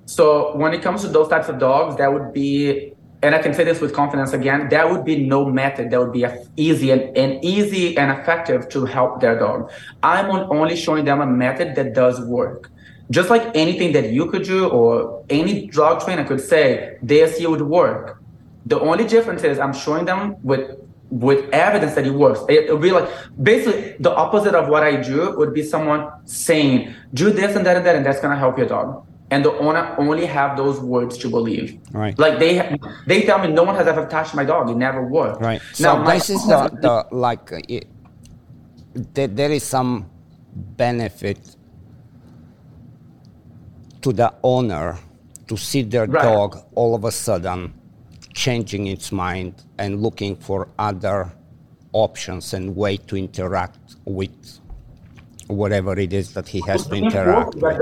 so 0.07 0.57
when 0.57 0.73
it 0.73 0.83
comes 0.83 1.03
to 1.03 1.09
those 1.09 1.29
types 1.29 1.49
of 1.49 1.59
dogs, 1.59 1.97
that 1.97 2.13
would 2.13 2.33
be, 2.33 2.93
and 3.23 3.35
I 3.35 3.43
can 3.43 3.53
say 3.53 3.65
this 3.65 3.81
with 3.81 3.93
confidence 3.93 4.33
again, 4.33 4.69
that 4.71 4.91
would 4.91 5.05
be 5.05 5.27
no 5.27 5.45
method 5.45 5.91
that 5.91 6.01
would 6.01 6.13
be 6.13 6.25
easy 6.57 6.91
and, 6.91 7.17
and 7.17 7.45
easy 7.45 7.97
and 7.99 8.19
effective 8.19 8.69
to 8.71 8.85
help 8.85 9.21
their 9.21 9.39
dog. 9.39 9.71
I'm 10.03 10.31
only 10.31 10.77
showing 10.77 11.05
them 11.05 11.21
a 11.21 11.27
method 11.27 11.75
that 11.75 11.95
does 11.95 12.21
work. 12.21 12.71
Just 13.11 13.31
like 13.31 13.55
anything 13.55 13.93
that 13.93 14.11
you 14.11 14.27
could 14.31 14.45
do 14.45 14.69
or 14.69 15.25
any 15.31 15.69
dog 15.69 16.05
trainer 16.05 16.25
could 16.25 16.41
say, 16.41 16.99
this 17.03 17.41
would 17.41 17.63
work. 17.63 18.23
The 18.67 18.81
only 18.81 19.07
difference 19.07 19.45
is 19.45 19.59
I'm 19.59 19.73
showing 19.73 20.07
them 20.07 20.37
with 20.43 20.77
with 21.11 21.49
evidence 21.53 21.95
that 21.95 22.07
it 22.07 22.11
works. 22.15 22.41
It, 22.49 22.71
would 22.73 22.83
be 22.83 22.91
like 22.91 23.09
basically 23.43 23.95
the 24.01 24.13
opposite 24.15 24.55
of 24.55 24.69
what 24.69 24.83
I 24.83 24.97
do 24.97 25.35
would 25.37 25.55
be 25.55 25.63
someone 25.63 26.11
saying, 26.25 26.95
do 27.15 27.31
this 27.31 27.55
and 27.57 27.65
that 27.67 27.77
and 27.77 27.87
that, 27.87 27.95
and 27.97 28.05
that's 28.05 28.21
gonna 28.21 28.37
help 28.37 28.59
your 28.59 28.67
dog. 28.67 29.07
And 29.31 29.45
the 29.45 29.53
owner 29.59 29.95
only 29.99 30.25
have 30.27 30.57
those 30.57 30.79
words 30.81 31.19
to 31.19 31.29
believe. 31.29 31.81
Right. 31.93 32.17
Like 32.19 32.39
they 32.39 32.77
they 33.07 33.23
tell 33.23 33.39
me 33.39 33.49
no 33.49 33.65
one 33.65 33.75
has 33.75 33.87
ever 33.87 34.07
touched 34.07 34.35
my 34.35 34.45
dog. 34.45 34.71
It 34.71 34.77
never 34.77 35.05
worked. 35.07 35.41
Right. 35.41 35.61
So 35.73 35.97
my- 35.99 36.15
this 36.15 36.31
is 36.31 36.47
the, 36.47 36.71
the 36.81 37.17
like 37.17 37.51
it, 37.69 37.87
there, 38.95 39.27
there 39.27 39.51
is 39.51 39.63
some 39.65 40.09
benefit 40.55 41.39
to 44.03 44.13
the 44.13 44.33
owner 44.43 44.97
to 45.49 45.57
see 45.57 45.83
their 45.83 46.07
Right. 46.07 46.23
dog 46.23 46.59
all 46.75 46.95
of 46.95 47.05
a 47.05 47.11
sudden 47.13 47.75
changing 48.37 48.87
its 48.87 49.11
mind 49.11 49.65
and 49.79 50.03
looking 50.03 50.37
for 50.37 50.69
other 50.79 51.33
options 51.93 52.53
and 52.53 52.77
way 52.77 52.99
to 52.99 53.17
interact 53.17 53.97
with 54.05 54.61
whatever 55.47 55.99
it 55.99 56.13
is 56.13 56.35
that 56.35 56.47
he 56.47 56.61
has 56.67 56.87
to 56.87 56.95
interact 56.95 57.55
with. 57.55 57.81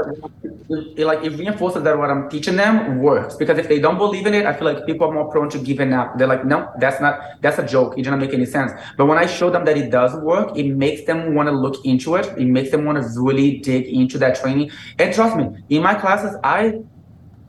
It, 0.70 1.04
like 1.04 1.24
it 1.24 1.30
reinforces 1.30 1.82
that 1.82 1.98
what 1.98 2.08
I'm 2.08 2.30
teaching 2.30 2.54
them 2.56 2.98
works 2.98 3.34
because 3.34 3.58
if 3.58 3.68
they 3.68 3.80
don't 3.80 3.98
believe 3.98 4.26
in 4.26 4.34
it, 4.34 4.46
I 4.46 4.52
feel 4.52 4.64
like 4.64 4.86
people 4.86 5.08
are 5.08 5.12
more 5.12 5.28
prone 5.28 5.50
to 5.50 5.58
giving 5.58 5.92
up. 5.92 6.16
They're 6.18 6.28
like, 6.28 6.44
no, 6.44 6.70
that's 6.78 7.00
not 7.00 7.42
that's 7.42 7.58
a 7.58 7.66
joke. 7.66 7.98
It 7.98 8.02
doesn't 8.02 8.20
make 8.20 8.32
any 8.32 8.46
sense. 8.46 8.70
But 8.96 9.06
when 9.06 9.18
I 9.18 9.26
show 9.26 9.50
them 9.50 9.64
that 9.64 9.76
it 9.76 9.90
does 9.90 10.14
work, 10.22 10.56
it 10.56 10.68
makes 10.68 11.04
them 11.04 11.34
want 11.34 11.48
to 11.48 11.52
look 11.52 11.84
into 11.84 12.14
it. 12.14 12.26
It 12.38 12.46
makes 12.46 12.70
them 12.70 12.84
want 12.84 13.02
to 13.02 13.08
really 13.20 13.58
dig 13.58 13.86
into 13.86 14.18
that 14.18 14.40
training. 14.40 14.70
And 15.00 15.12
trust 15.12 15.36
me, 15.36 15.50
in 15.68 15.82
my 15.82 15.94
classes, 15.94 16.36
I 16.44 16.80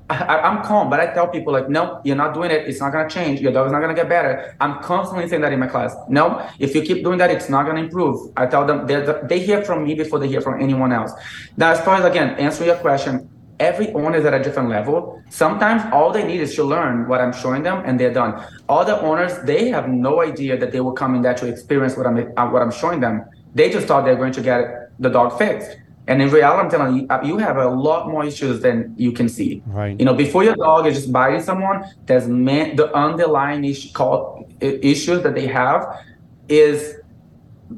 I, 0.10 0.38
I'm 0.38 0.64
calm, 0.64 0.90
but 0.90 1.00
I 1.00 1.08
tell 1.08 1.28
people 1.28 1.52
like, 1.52 1.68
no, 1.68 2.00
you're 2.04 2.16
not 2.16 2.36
doing 2.36 2.52
it. 2.52 2.68
It's 2.68 2.80
not 2.80 2.92
gonna 2.92 3.10
change. 3.10 3.42
Your 3.42 3.52
dog 3.52 3.66
is 3.68 3.72
not 3.72 3.82
gonna 3.82 3.96
get 3.96 4.08
better. 4.08 4.56
I'm 4.62 4.82
constantly 4.84 5.28
saying 5.28 5.42
that 5.42 5.52
in 5.52 5.60
my 5.60 5.68
class. 5.68 5.96
No, 6.10 6.48
if 6.60 6.76
you 6.76 6.84
keep 6.84 7.04
doing 7.04 7.18
that, 7.18 7.32
it's 7.32 7.50
not 7.50 7.66
gonna 7.66 7.80
improve. 7.80 8.32
I 8.38 8.46
tell 8.46 8.66
them 8.66 8.86
they 8.86 9.40
hear 9.40 9.64
from 9.64 9.84
me 9.84 9.96
before 9.96 10.20
they 10.20 10.28
hear 10.28 10.42
from 10.42 10.62
anyone 10.62 10.92
else. 10.92 11.12
Now, 11.58 11.72
as 11.72 11.82
far 11.82 11.96
as 11.96 12.06
again 12.06 12.36
answer 12.38 12.66
your 12.66 12.76
question, 12.76 13.28
every 13.60 13.92
owner 13.94 14.18
is 14.18 14.26
at 14.26 14.34
a 14.36 14.44
different 14.44 14.70
level. 14.70 15.24
Sometimes 15.30 15.82
all 15.92 16.12
they 16.12 16.24
need 16.24 16.42
is 16.42 16.54
to 16.56 16.64
learn 16.64 17.08
what 17.08 17.20
I'm 17.20 17.34
showing 17.34 17.64
them, 17.64 17.82
and 17.84 18.00
they're 18.00 18.14
done. 18.14 18.44
Other 18.70 18.94
owners 19.02 19.40
they 19.44 19.70
have 19.70 19.90
no 19.90 20.22
idea 20.22 20.56
that 20.58 20.72
they 20.72 20.82
will 20.82 20.94
come 20.94 21.16
in 21.16 21.24
there 21.24 21.34
to 21.34 21.48
experience 21.48 21.98
what 21.98 22.06
I'm 22.06 22.18
what 22.52 22.62
I'm 22.62 22.72
showing 22.72 23.00
them. 23.00 23.26
They 23.56 23.72
just 23.72 23.88
thought 23.88 24.06
they're 24.06 24.18
going 24.18 24.34
to 24.34 24.42
get 24.42 24.92
the 25.00 25.10
dog 25.10 25.38
fixed. 25.40 25.78
And 26.08 26.22
in 26.22 26.30
reality, 26.30 26.64
I'm 26.64 26.70
telling 26.70 26.96
you, 26.98 27.08
you 27.24 27.38
have 27.40 27.58
a 27.58 27.68
lot 27.68 28.08
more 28.08 28.24
issues 28.24 28.62
than 28.62 28.94
you 28.98 29.12
can 29.12 29.28
see. 29.28 29.64
Right. 29.66 30.00
You 30.00 30.06
know, 30.06 30.14
before 30.14 30.44
your 30.44 30.56
dog 30.56 30.86
is 30.86 30.96
just 30.96 31.12
biting 31.12 31.42
someone, 31.42 31.84
there's 32.06 32.28
man, 32.28 32.76
the 32.76 32.94
underlying 32.96 33.66
issue 33.66 33.92
called 33.92 34.54
issues 34.62 35.24
that 35.24 35.34
they 35.34 35.48
have 35.48 36.04
is 36.48 36.96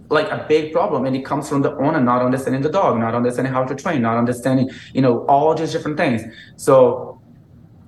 like 0.10 0.30
a 0.30 0.46
big 0.50 0.74
problem, 0.74 1.06
and 1.06 1.16
it 1.16 1.24
comes 1.24 1.48
from 1.48 1.62
the 1.62 1.74
owner 1.78 2.02
not 2.02 2.22
understanding 2.22 2.62
the 2.62 2.70
dog, 2.70 3.00
not 3.00 3.16
understanding 3.16 3.54
how 3.54 3.64
to 3.64 3.74
train, 3.74 4.02
not 4.02 4.18
understanding, 4.18 4.70
you 4.94 5.02
know, 5.02 5.26
all 5.28 5.56
these 5.56 5.72
different 5.72 5.96
things. 5.98 6.22
So 6.58 7.22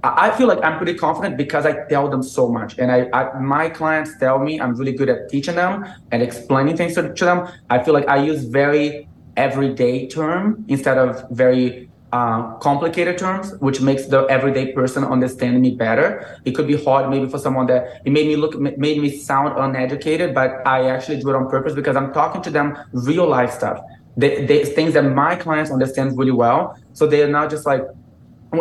I 0.03 0.29
I 0.29 0.37
feel 0.37 0.47
like 0.47 0.63
I'm 0.63 0.77
pretty 0.77 0.93
confident 0.93 1.35
because 1.35 1.65
I 1.65 1.85
tell 1.89 2.07
them 2.07 2.23
so 2.23 2.47
much, 2.47 2.79
and 2.79 2.89
I, 2.89 3.09
I 3.11 3.39
my 3.39 3.69
clients 3.69 4.17
tell 4.17 4.39
me 4.39 4.61
I'm 4.61 4.75
really 4.75 4.93
good 4.93 5.09
at 5.09 5.27
teaching 5.29 5.55
them 5.55 5.85
and 6.11 6.23
explaining 6.23 6.77
things 6.77 6.95
to, 6.95 7.13
to 7.13 7.25
them. 7.25 7.47
I 7.69 7.83
feel 7.83 7.93
like 7.93 8.07
I 8.07 8.23
use 8.23 8.45
very 8.45 9.09
everyday 9.37 10.07
term 10.07 10.65
instead 10.67 10.97
of 10.97 11.25
very 11.31 11.89
uh, 12.11 12.55
complicated 12.55 13.17
terms, 13.17 13.53
which 13.59 13.81
makes 13.81 14.05
the 14.07 14.25
everyday 14.25 14.71
person 14.73 15.03
understand 15.03 15.61
me 15.61 15.75
better. 15.75 16.39
It 16.45 16.51
could 16.51 16.67
be 16.67 16.83
hard 16.83 17.09
maybe 17.09 17.29
for 17.29 17.37
someone 17.37 17.67
that 17.67 18.01
it 18.05 18.11
made 18.11 18.27
me 18.27 18.35
look 18.35 18.59
made 18.59 19.01
me 19.01 19.09
sound 19.17 19.57
uneducated, 19.59 20.33
but 20.33 20.65
I 20.65 20.89
actually 20.89 21.21
do 21.21 21.29
it 21.29 21.35
on 21.35 21.49
purpose 21.49 21.73
because 21.73 21.95
I'm 21.95 22.11
talking 22.13 22.41
to 22.43 22.49
them 22.49 22.77
real 22.93 23.27
life 23.27 23.51
stuff. 23.51 23.79
They, 24.17 24.45
they, 24.45 24.65
things 24.65 24.93
that 24.95 25.03
my 25.03 25.35
clients 25.35 25.71
understand 25.71 26.17
really 26.17 26.31
well. 26.31 26.77
So 26.93 27.05
they're 27.05 27.29
not 27.29 27.49
just 27.49 27.65
like 27.65 27.83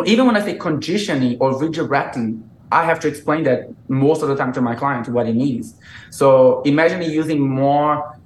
even 0.05 0.27
when 0.27 0.37
I 0.37 0.41
say 0.41 0.55
conditioning 0.55 1.37
or 1.39 1.53
redirecting, 1.53 2.43
I 2.71 2.85
have 2.85 2.99
to 2.99 3.07
explain 3.07 3.43
that 3.45 3.69
most 3.87 4.21
of 4.21 4.29
the 4.29 4.35
time 4.35 4.53
to 4.53 4.61
my 4.61 4.75
clients 4.75 5.09
what 5.09 5.27
it 5.27 5.35
means. 5.35 5.73
So 6.11 6.61
imagine 6.61 7.01
using 7.01 7.39
more 7.39 8.18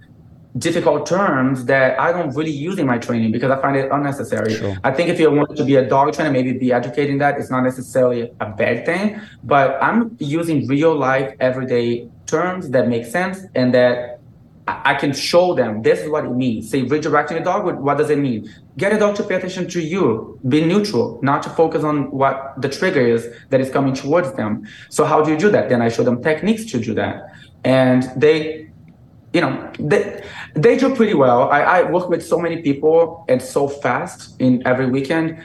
difficult 0.57 1.05
terms 1.07 1.65
that 1.65 1.99
I 1.99 2.11
don't 2.11 2.35
really 2.35 2.51
use 2.51 2.77
in 2.77 2.85
my 2.85 2.97
training 2.97 3.31
because 3.31 3.49
I 3.49 3.59
find 3.61 3.75
it 3.75 3.91
unnecessary. 3.91 4.55
Sure. 4.55 4.77
I 4.83 4.91
think 4.91 5.09
if 5.09 5.19
you 5.19 5.31
want 5.31 5.57
to 5.57 5.65
be 5.65 5.75
a 5.75 5.87
dog 5.87 6.13
trainer, 6.13 6.31
maybe 6.31 6.53
be 6.53 6.71
educating 6.71 7.17
that 7.19 7.39
it's 7.39 7.49
not 7.49 7.61
necessarily 7.61 8.31
a 8.39 8.49
bad 8.49 8.85
thing, 8.85 9.19
but 9.43 9.81
I'm 9.81 10.15
using 10.19 10.67
real 10.67 10.95
life 10.95 11.35
everyday 11.39 12.07
terms 12.27 12.69
that 12.69 12.87
make 12.87 13.05
sense 13.05 13.39
and 13.55 13.73
that 13.73 14.19
I 14.67 14.93
can 14.93 15.11
show 15.11 15.53
them 15.53 15.81
this 15.81 15.99
is 15.99 16.09
what 16.09 16.23
it 16.23 16.31
means. 16.31 16.69
Say 16.69 16.83
redirecting 16.83 17.41
a 17.41 17.43
dog, 17.43 17.65
what 17.79 17.97
does 17.97 18.09
it 18.09 18.17
mean? 18.17 18.49
Get 18.77 18.93
a 18.93 18.99
dog 18.99 19.15
to 19.15 19.23
pay 19.23 19.35
attention 19.35 19.67
to 19.69 19.81
you, 19.81 20.39
be 20.47 20.63
neutral, 20.63 21.19
not 21.21 21.43
to 21.43 21.49
focus 21.49 21.83
on 21.83 22.09
what 22.11 22.53
the 22.61 22.69
trigger 22.69 23.05
is 23.05 23.27
that 23.49 23.59
is 23.59 23.69
coming 23.69 23.93
towards 23.93 24.31
them. 24.33 24.65
So 24.89 25.03
how 25.03 25.21
do 25.21 25.31
you 25.31 25.37
do 25.37 25.49
that? 25.49 25.67
Then 25.69 25.81
I 25.81 25.89
show 25.89 26.03
them 26.03 26.23
techniques 26.23 26.65
to 26.71 26.79
do 26.79 26.93
that. 26.93 27.29
And 27.65 28.09
they, 28.15 28.69
you 29.33 29.41
know, 29.41 29.71
they 29.79 30.23
they 30.53 30.77
do 30.77 30.95
pretty 30.95 31.15
well. 31.15 31.49
I, 31.49 31.61
I 31.61 31.83
work 31.83 32.07
with 32.07 32.25
so 32.25 32.37
many 32.39 32.61
people 32.61 33.25
and 33.27 33.41
so 33.41 33.67
fast 33.67 34.39
in 34.39 34.65
every 34.65 34.89
weekend. 34.89 35.43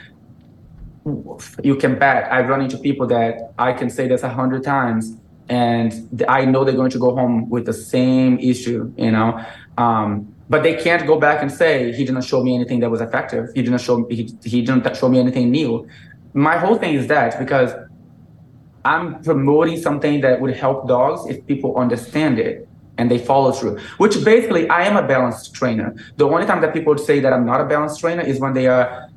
You 1.63 1.75
can 1.75 1.97
bet 1.97 2.31
I 2.31 2.41
run 2.41 2.61
into 2.61 2.77
people 2.77 3.07
that 3.07 3.53
I 3.57 3.73
can 3.73 3.89
say 3.89 4.07
this 4.07 4.21
a 4.21 4.29
hundred 4.29 4.63
times 4.63 5.17
and 5.49 6.25
I 6.27 6.45
know 6.45 6.63
they're 6.63 6.75
going 6.75 6.91
to 6.91 6.99
go 6.99 7.15
home 7.15 7.49
with 7.49 7.65
the 7.65 7.73
same 7.73 8.37
issue, 8.37 8.93
you 8.95 9.11
know. 9.11 9.43
Um, 9.79 10.35
but 10.49 10.61
they 10.61 10.75
can't 10.75 11.07
go 11.07 11.19
back 11.19 11.41
and 11.41 11.51
say 11.51 11.91
he 11.91 12.05
didn't 12.05 12.23
show 12.23 12.43
me 12.43 12.53
anything 12.53 12.79
that 12.81 12.91
was 12.91 13.01
effective. 13.01 13.49
He 13.55 13.63
didn't 13.63 13.81
show 13.81 14.07
he, 14.09 14.31
he 14.43 14.61
didn't 14.61 14.95
show 14.95 15.09
me 15.09 15.19
anything 15.19 15.49
new. 15.49 15.87
My 16.33 16.57
whole 16.57 16.77
thing 16.77 16.93
is 16.93 17.07
that 17.07 17.39
because 17.39 17.73
I'm 18.85 19.23
promoting 19.23 19.81
something 19.81 20.21
that 20.21 20.39
would 20.39 20.55
help 20.55 20.87
dogs 20.87 21.25
if 21.27 21.45
people 21.47 21.75
understand 21.77 22.37
it 22.37 22.68
and 22.99 23.09
they 23.09 23.17
follow 23.17 23.51
through. 23.51 23.79
Which 23.97 24.23
basically, 24.23 24.69
I 24.69 24.83
am 24.83 24.95
a 24.95 25.07
balanced 25.07 25.55
trainer. 25.55 25.95
The 26.17 26.27
only 26.27 26.45
time 26.45 26.61
that 26.61 26.73
people 26.73 26.93
would 26.93 27.03
say 27.03 27.19
that 27.21 27.33
I'm 27.33 27.45
not 27.45 27.61
a 27.61 27.65
balanced 27.65 27.99
trainer 27.99 28.21
is 28.21 28.39
when 28.39 28.53
they 28.53 28.67
are 28.67 29.09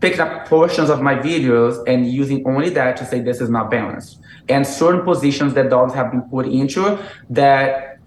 picking 0.00 0.20
up 0.20 0.46
portions 0.46 0.88
of 0.88 1.02
my 1.02 1.16
videos 1.16 1.82
and 1.88 2.06
using 2.06 2.46
only 2.46 2.70
that 2.70 2.96
to 2.98 3.04
say 3.04 3.20
this 3.20 3.40
is 3.40 3.50
not 3.50 3.70
balanced 3.70 4.20
and 4.48 4.66
certain 4.66 5.02
positions 5.02 5.52
that 5.54 5.68
dogs 5.68 5.92
have 5.92 6.10
been 6.10 6.22
put 6.22 6.46
into 6.46 6.98
that 7.28 7.98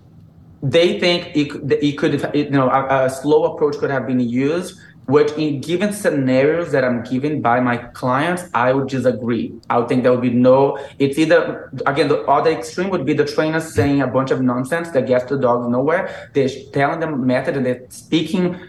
they 0.61 0.99
think 0.99 1.35
it, 1.35 1.49
it 1.83 1.97
could, 1.97 2.13
you 2.33 2.49
know, 2.49 2.69
a, 2.69 3.05
a 3.05 3.09
slow 3.09 3.43
approach 3.43 3.77
could 3.77 3.91
have 3.91 4.07
been 4.07 4.21
used 4.21 4.79
which 5.05 5.31
in 5.33 5.59
given 5.59 5.91
scenarios 5.91 6.71
that 6.71 6.83
I'm 6.83 7.03
given 7.03 7.41
by 7.41 7.59
my 7.59 7.77
clients, 7.77 8.43
I 8.53 8.71
would 8.71 8.87
disagree. 8.87 9.53
I 9.69 9.79
would 9.79 9.89
think 9.89 10.03
there 10.03 10.11
would 10.11 10.21
be 10.21 10.29
no, 10.29 10.77
it's 10.97 11.17
either, 11.17 11.69
again, 11.85 12.07
the 12.07 12.21
other 12.21 12.51
extreme 12.51 12.89
would 12.89 13.05
be 13.05 13.13
the 13.13 13.25
trainer 13.25 13.59
saying 13.59 14.01
a 14.01 14.07
bunch 14.07 14.31
of 14.31 14.41
nonsense 14.41 14.89
that 14.91 15.07
gets 15.07 15.25
the 15.25 15.37
dogs 15.37 15.67
nowhere. 15.67 16.29
They're 16.33 16.49
telling 16.71 16.99
them 17.01 17.25
method 17.27 17.57
and 17.57 17.65
they're 17.65 17.85
speaking 17.89 18.59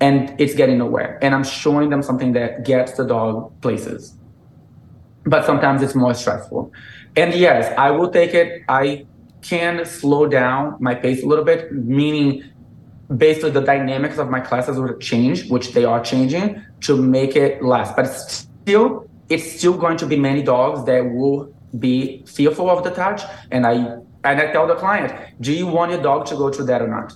and 0.00 0.34
it's 0.40 0.54
getting 0.54 0.78
nowhere. 0.78 1.18
And 1.22 1.34
I'm 1.34 1.44
showing 1.44 1.90
them 1.90 2.02
something 2.02 2.32
that 2.32 2.64
gets 2.64 2.92
the 2.92 3.04
dog 3.04 3.52
places. 3.60 4.14
But 5.24 5.44
sometimes 5.44 5.82
it's 5.82 5.94
more 5.94 6.14
stressful. 6.14 6.72
And 7.16 7.32
yes, 7.34 7.72
I 7.78 7.90
will 7.92 8.10
take 8.10 8.34
it. 8.34 8.62
I 8.68 9.06
can 9.40 9.84
slow 9.84 10.26
down 10.26 10.76
my 10.80 10.94
pace 10.94 11.22
a 11.22 11.26
little 11.26 11.44
bit, 11.44 11.72
meaning 11.72 12.44
basically 13.14 13.50
the 13.50 13.60
dynamics 13.60 14.18
of 14.18 14.30
my 14.30 14.40
classes 14.40 14.78
will 14.78 14.96
change, 14.98 15.48
which 15.50 15.72
they 15.72 15.84
are 15.84 16.02
changing 16.02 16.64
to 16.82 16.96
make 17.00 17.36
it 17.36 17.62
less. 17.62 17.92
But 17.94 18.06
still, 18.06 19.08
it's 19.28 19.58
still 19.58 19.76
going 19.76 19.96
to 19.98 20.06
be 20.06 20.16
many 20.16 20.42
dogs 20.42 20.84
that 20.86 21.00
will 21.00 21.52
be 21.78 22.24
fearful 22.26 22.70
of 22.70 22.84
the 22.84 22.90
touch. 22.90 23.22
And 23.50 23.66
I 23.66 23.98
and 24.24 24.40
I 24.40 24.50
tell 24.50 24.66
the 24.66 24.74
client, 24.74 25.12
do 25.40 25.52
you 25.52 25.66
want 25.66 25.92
your 25.92 26.02
dog 26.02 26.26
to 26.26 26.36
go 26.36 26.50
through 26.50 26.66
that 26.66 26.82
or 26.82 26.88
not? 26.88 27.14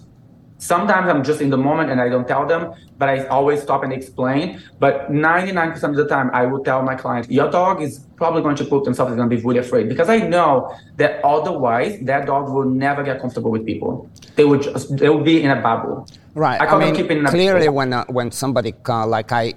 Sometimes 0.58 1.08
I'm 1.08 1.24
just 1.24 1.40
in 1.40 1.48
the 1.48 1.56
moment 1.56 1.90
and 1.90 2.00
I 2.02 2.10
don't 2.10 2.28
tell 2.28 2.46
them, 2.46 2.74
but 2.98 3.08
I 3.08 3.24
always 3.28 3.62
stop 3.62 3.82
and 3.82 3.94
explain. 3.94 4.62
But 4.78 5.10
99% 5.10 5.82
of 5.82 5.96
the 5.96 6.06
time, 6.06 6.30
I 6.34 6.44
will 6.44 6.62
tell 6.62 6.82
my 6.82 6.94
client, 6.94 7.30
your 7.30 7.50
dog 7.50 7.80
is 7.80 8.06
probably 8.16 8.42
going 8.42 8.56
to 8.56 8.64
poop 8.66 8.84
themselves, 8.84 9.12
is 9.12 9.16
going 9.16 9.30
to 9.30 9.34
be 9.34 9.42
really 9.42 9.58
afraid. 9.58 9.88
Because 9.88 10.10
I 10.10 10.18
know 10.18 10.76
that 10.98 11.24
otherwise, 11.24 11.98
that 12.02 12.26
dog 12.26 12.50
will 12.50 12.66
never 12.66 13.02
get 13.02 13.22
comfortable 13.22 13.50
with 13.50 13.64
people. 13.64 14.09
They 14.36 14.44
would 14.44 14.62
just, 14.62 14.96
they 14.96 15.08
will 15.08 15.22
be 15.22 15.42
in 15.42 15.50
a 15.50 15.60
bubble. 15.60 16.06
Right. 16.34 16.60
I, 16.60 16.66
I 16.66 16.92
mean, 16.92 17.26
clearly, 17.26 17.68
when, 17.68 17.92
uh, 17.92 18.04
when 18.06 18.30
somebody, 18.30 18.74
uh, 18.88 19.06
like 19.06 19.32
I, 19.32 19.54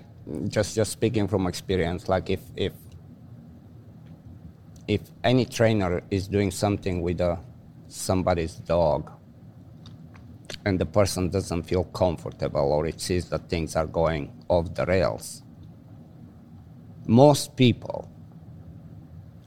just, 0.48 0.76
just 0.76 0.92
speaking 0.92 1.28
from 1.28 1.48
experience, 1.48 2.10
like 2.10 2.30
if, 2.30 2.42
if, 2.56 2.74
if 4.88 5.02
any 5.24 5.46
trainer 5.46 6.02
is 6.10 6.28
doing 6.28 6.52
something 6.52 7.02
with 7.02 7.22
a, 7.22 7.32
uh, 7.32 7.38
somebody's 7.88 8.56
dog, 8.56 9.12
and 10.66 10.80
the 10.80 10.86
person 10.86 11.30
doesn't 11.30 11.64
feel 11.64 11.84
comfortable 11.86 12.72
or 12.72 12.86
it 12.86 13.02
sees 13.02 13.30
that 13.30 13.50
things 13.50 13.76
are 13.76 13.88
going 13.88 14.32
off 14.50 14.74
the 14.74 14.86
rails, 14.86 15.44
most 17.06 17.56
people 17.56 18.10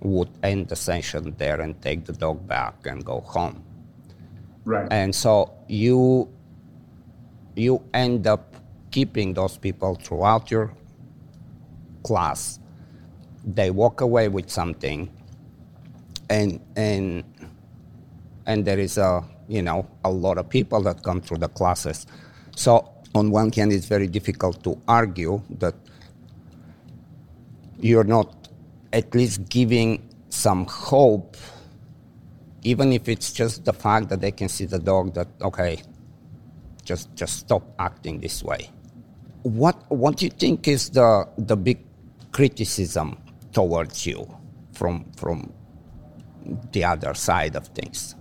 would 0.01 0.28
end 0.43 0.69
the 0.69 0.77
session 0.77 1.35
there 1.39 1.61
and 1.61 1.81
take 1.81 2.05
the 2.05 2.12
dog 2.12 2.47
back 2.47 2.86
and 2.86 3.05
go 3.05 3.20
home. 3.20 3.65
Right. 4.66 4.86
And 4.90 5.14
so 5.14 5.55
you 5.68 6.28
you 7.55 7.82
end 7.94 8.26
up 8.26 8.55
keeping 8.90 9.32
those 9.32 9.56
people 9.56 9.94
throughout 9.94 10.51
your 10.51 10.74
class. 12.02 12.59
They 13.44 13.70
walk 13.70 14.02
away 14.02 14.28
with 14.28 14.51
something 14.51 15.09
and 16.28 16.60
and 16.76 17.24
and 18.44 18.64
there 18.64 18.78
is 18.78 18.98
a 18.98 19.24
you 19.48 19.62
know, 19.62 19.86
a 20.05 20.10
lot 20.10 20.38
of 20.38 20.48
people 20.48 20.82
that 20.82 21.02
come 21.02 21.20
through 21.20 21.38
the 21.38 21.48
classes. 21.48 22.06
So 22.56 22.93
on 23.14 23.30
one 23.30 23.52
hand, 23.52 23.72
it's 23.72 23.86
very 23.86 24.09
difficult 24.09 24.62
to 24.64 24.80
argue 24.88 25.43
that 25.59 25.74
you're 27.78 28.05
not 28.05 28.48
at 28.93 29.14
least 29.14 29.48
giving 29.48 30.09
some 30.30 30.66
hope, 30.66 31.36
even 32.66 32.93
if 32.93 33.09
it's 33.09 33.32
just 33.32 33.64
the 33.64 33.72
fact 33.72 34.09
that 34.09 34.20
they 34.20 34.32
can 34.32 34.48
see 34.48 34.66
the 34.66 34.78
dog 34.78 35.14
that, 35.14 35.28
okay, 35.40 35.80
just, 36.84 37.14
just 37.14 37.38
stop 37.38 37.62
acting 37.78 38.18
this 38.20 38.43
way. 38.43 38.68
What, 39.43 39.76
what 39.88 40.16
do 40.16 40.24
you 40.24 40.32
think 40.32 40.66
is 40.66 40.90
the, 40.90 41.28
the 41.38 41.56
big 41.56 41.78
criticism 42.32 43.18
towards 43.52 44.05
you 44.05 44.26
from, 44.72 45.05
from 45.16 45.52
the 46.72 46.84
other 46.84 47.14
side 47.14 47.55
of 47.55 47.68
things? 47.68 48.16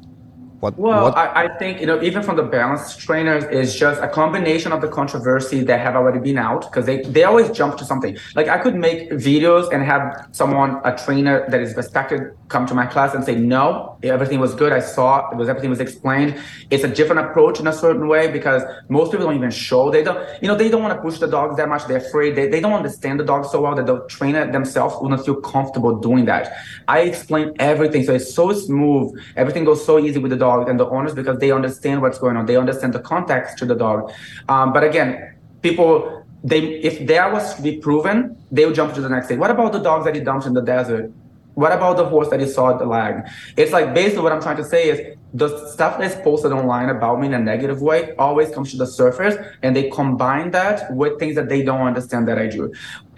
What, 0.59 0.79
well, 0.79 1.03
what? 1.03 1.17
I, 1.17 1.45
I, 1.45 1.57
think 1.57 1.81
you 1.81 1.85
know 1.85 2.01
even 2.01 2.23
from 2.23 2.37
the 2.37 2.43
balance 2.43 2.95
trainers 2.95 3.43
is 3.45 3.75
just 3.75 4.01
a 4.01 4.07
combination 4.07 4.71
of 4.71 4.81
the 4.81 4.87
controversy 4.87 5.61
that 5.63 5.79
have 5.79 5.95
already 5.95 6.19
been 6.19 6.37
out 6.37 6.61
because 6.61 6.85
they 6.85 7.01
they 7.01 7.23
always 7.23 7.51
jump 7.51 7.77
to 7.77 7.85
something. 7.85 8.17
Like 8.35 8.47
I 8.47 8.57
could 8.57 8.75
make 8.75 9.11
videos 9.11 9.71
and 9.71 9.83
have 9.83 10.27
someone 10.31 10.79
a 10.83 10.97
trainer 10.97 11.47
that 11.49 11.59
is 11.59 11.75
respected 11.75 12.31
come 12.47 12.65
to 12.67 12.73
my 12.73 12.85
class 12.85 13.13
and 13.13 13.23
say 13.23 13.35
no, 13.35 13.97
everything 14.03 14.39
was 14.39 14.55
good. 14.55 14.71
I 14.71 14.79
saw 14.79 15.29
it 15.31 15.37
was 15.37 15.49
everything 15.49 15.69
was 15.69 15.79
explained. 15.79 16.39
It's 16.69 16.83
a 16.83 16.87
different 16.87 17.27
approach 17.29 17.59
in 17.59 17.67
a 17.67 17.73
certain 17.73 18.07
way 18.07 18.31
because 18.31 18.63
most 18.89 19.11
people 19.11 19.27
don't 19.27 19.35
even 19.35 19.51
show. 19.51 19.91
They 19.91 20.03
don't 20.03 20.19
you 20.41 20.47
know 20.47 20.55
they 20.55 20.69
don't 20.69 20.81
want 20.81 20.95
to 20.95 21.01
push 21.01 21.19
the 21.19 21.27
dogs 21.27 21.57
that 21.57 21.69
much. 21.69 21.85
They're 21.85 21.97
afraid. 21.97 22.35
They, 22.35 22.47
they 22.47 22.59
don't 22.59 22.73
understand 22.73 23.19
the 23.19 23.25
dog 23.25 23.45
so 23.45 23.61
well 23.61 23.75
that 23.75 23.85
the 23.85 24.05
trainer 24.07 24.51
themselves 24.51 24.95
wouldn't 24.99 25.25
feel 25.25 25.35
comfortable 25.35 25.99
doing 25.99 26.25
that. 26.25 26.53
I 26.87 27.01
explain 27.01 27.53
everything 27.59 28.03
so 28.03 28.15
it's 28.15 28.33
so 28.33 28.53
smooth. 28.53 29.19
Everything 29.35 29.63
goes 29.65 29.85
so 29.85 29.99
easy 29.99 30.19
with 30.19 30.31
the 30.31 30.37
dog 30.37 30.55
dog 30.55 30.69
and 30.69 30.79
the 30.79 30.87
owners 30.87 31.13
because 31.13 31.37
they 31.39 31.51
understand 31.51 32.01
what's 32.01 32.19
going 32.19 32.37
on. 32.37 32.45
They 32.45 32.57
understand 32.57 32.93
the 32.93 32.99
context 32.99 33.57
to 33.59 33.65
the 33.65 33.75
dog. 33.75 34.11
Um, 34.49 34.73
but 34.73 34.83
again, 34.83 35.35
people 35.61 36.23
they 36.43 36.61
if 36.89 36.95
that 37.07 37.31
was 37.35 37.55
to 37.55 37.61
be 37.61 37.77
proven, 37.77 38.15
they 38.51 38.65
would 38.65 38.75
jump 38.75 38.93
to 38.95 39.01
the 39.01 39.09
next 39.09 39.27
thing. 39.27 39.39
What 39.39 39.51
about 39.51 39.71
the 39.73 39.83
dogs 39.89 40.05
that 40.05 40.15
he 40.15 40.21
dumped 40.21 40.45
in 40.45 40.53
the 40.53 40.61
desert? 40.61 41.11
What 41.55 41.71
about 41.71 41.97
the 41.97 42.05
horse 42.05 42.29
that 42.29 42.39
you 42.39 42.47
saw 42.47 42.71
at 42.71 42.79
the 42.79 42.85
lag? 42.85 43.27
It's 43.57 43.71
like 43.71 43.93
basically 43.93 44.23
what 44.23 44.31
I'm 44.31 44.41
trying 44.41 44.57
to 44.57 44.63
say 44.63 44.89
is 44.89 45.17
the 45.33 45.69
stuff 45.71 45.97
that's 45.99 46.15
posted 46.21 46.51
online 46.51 46.89
about 46.89 47.19
me 47.19 47.27
in 47.27 47.33
a 47.33 47.39
negative 47.39 47.81
way 47.81 48.13
always 48.17 48.49
comes 48.51 48.71
to 48.71 48.77
the 48.77 48.87
surface 48.87 49.35
and 49.63 49.75
they 49.75 49.89
combine 49.89 50.51
that 50.51 50.93
with 50.93 51.17
things 51.19 51.35
that 51.35 51.49
they 51.49 51.63
don't 51.63 51.81
understand 51.81 52.27
that 52.27 52.37
I 52.37 52.47
do. 52.47 52.73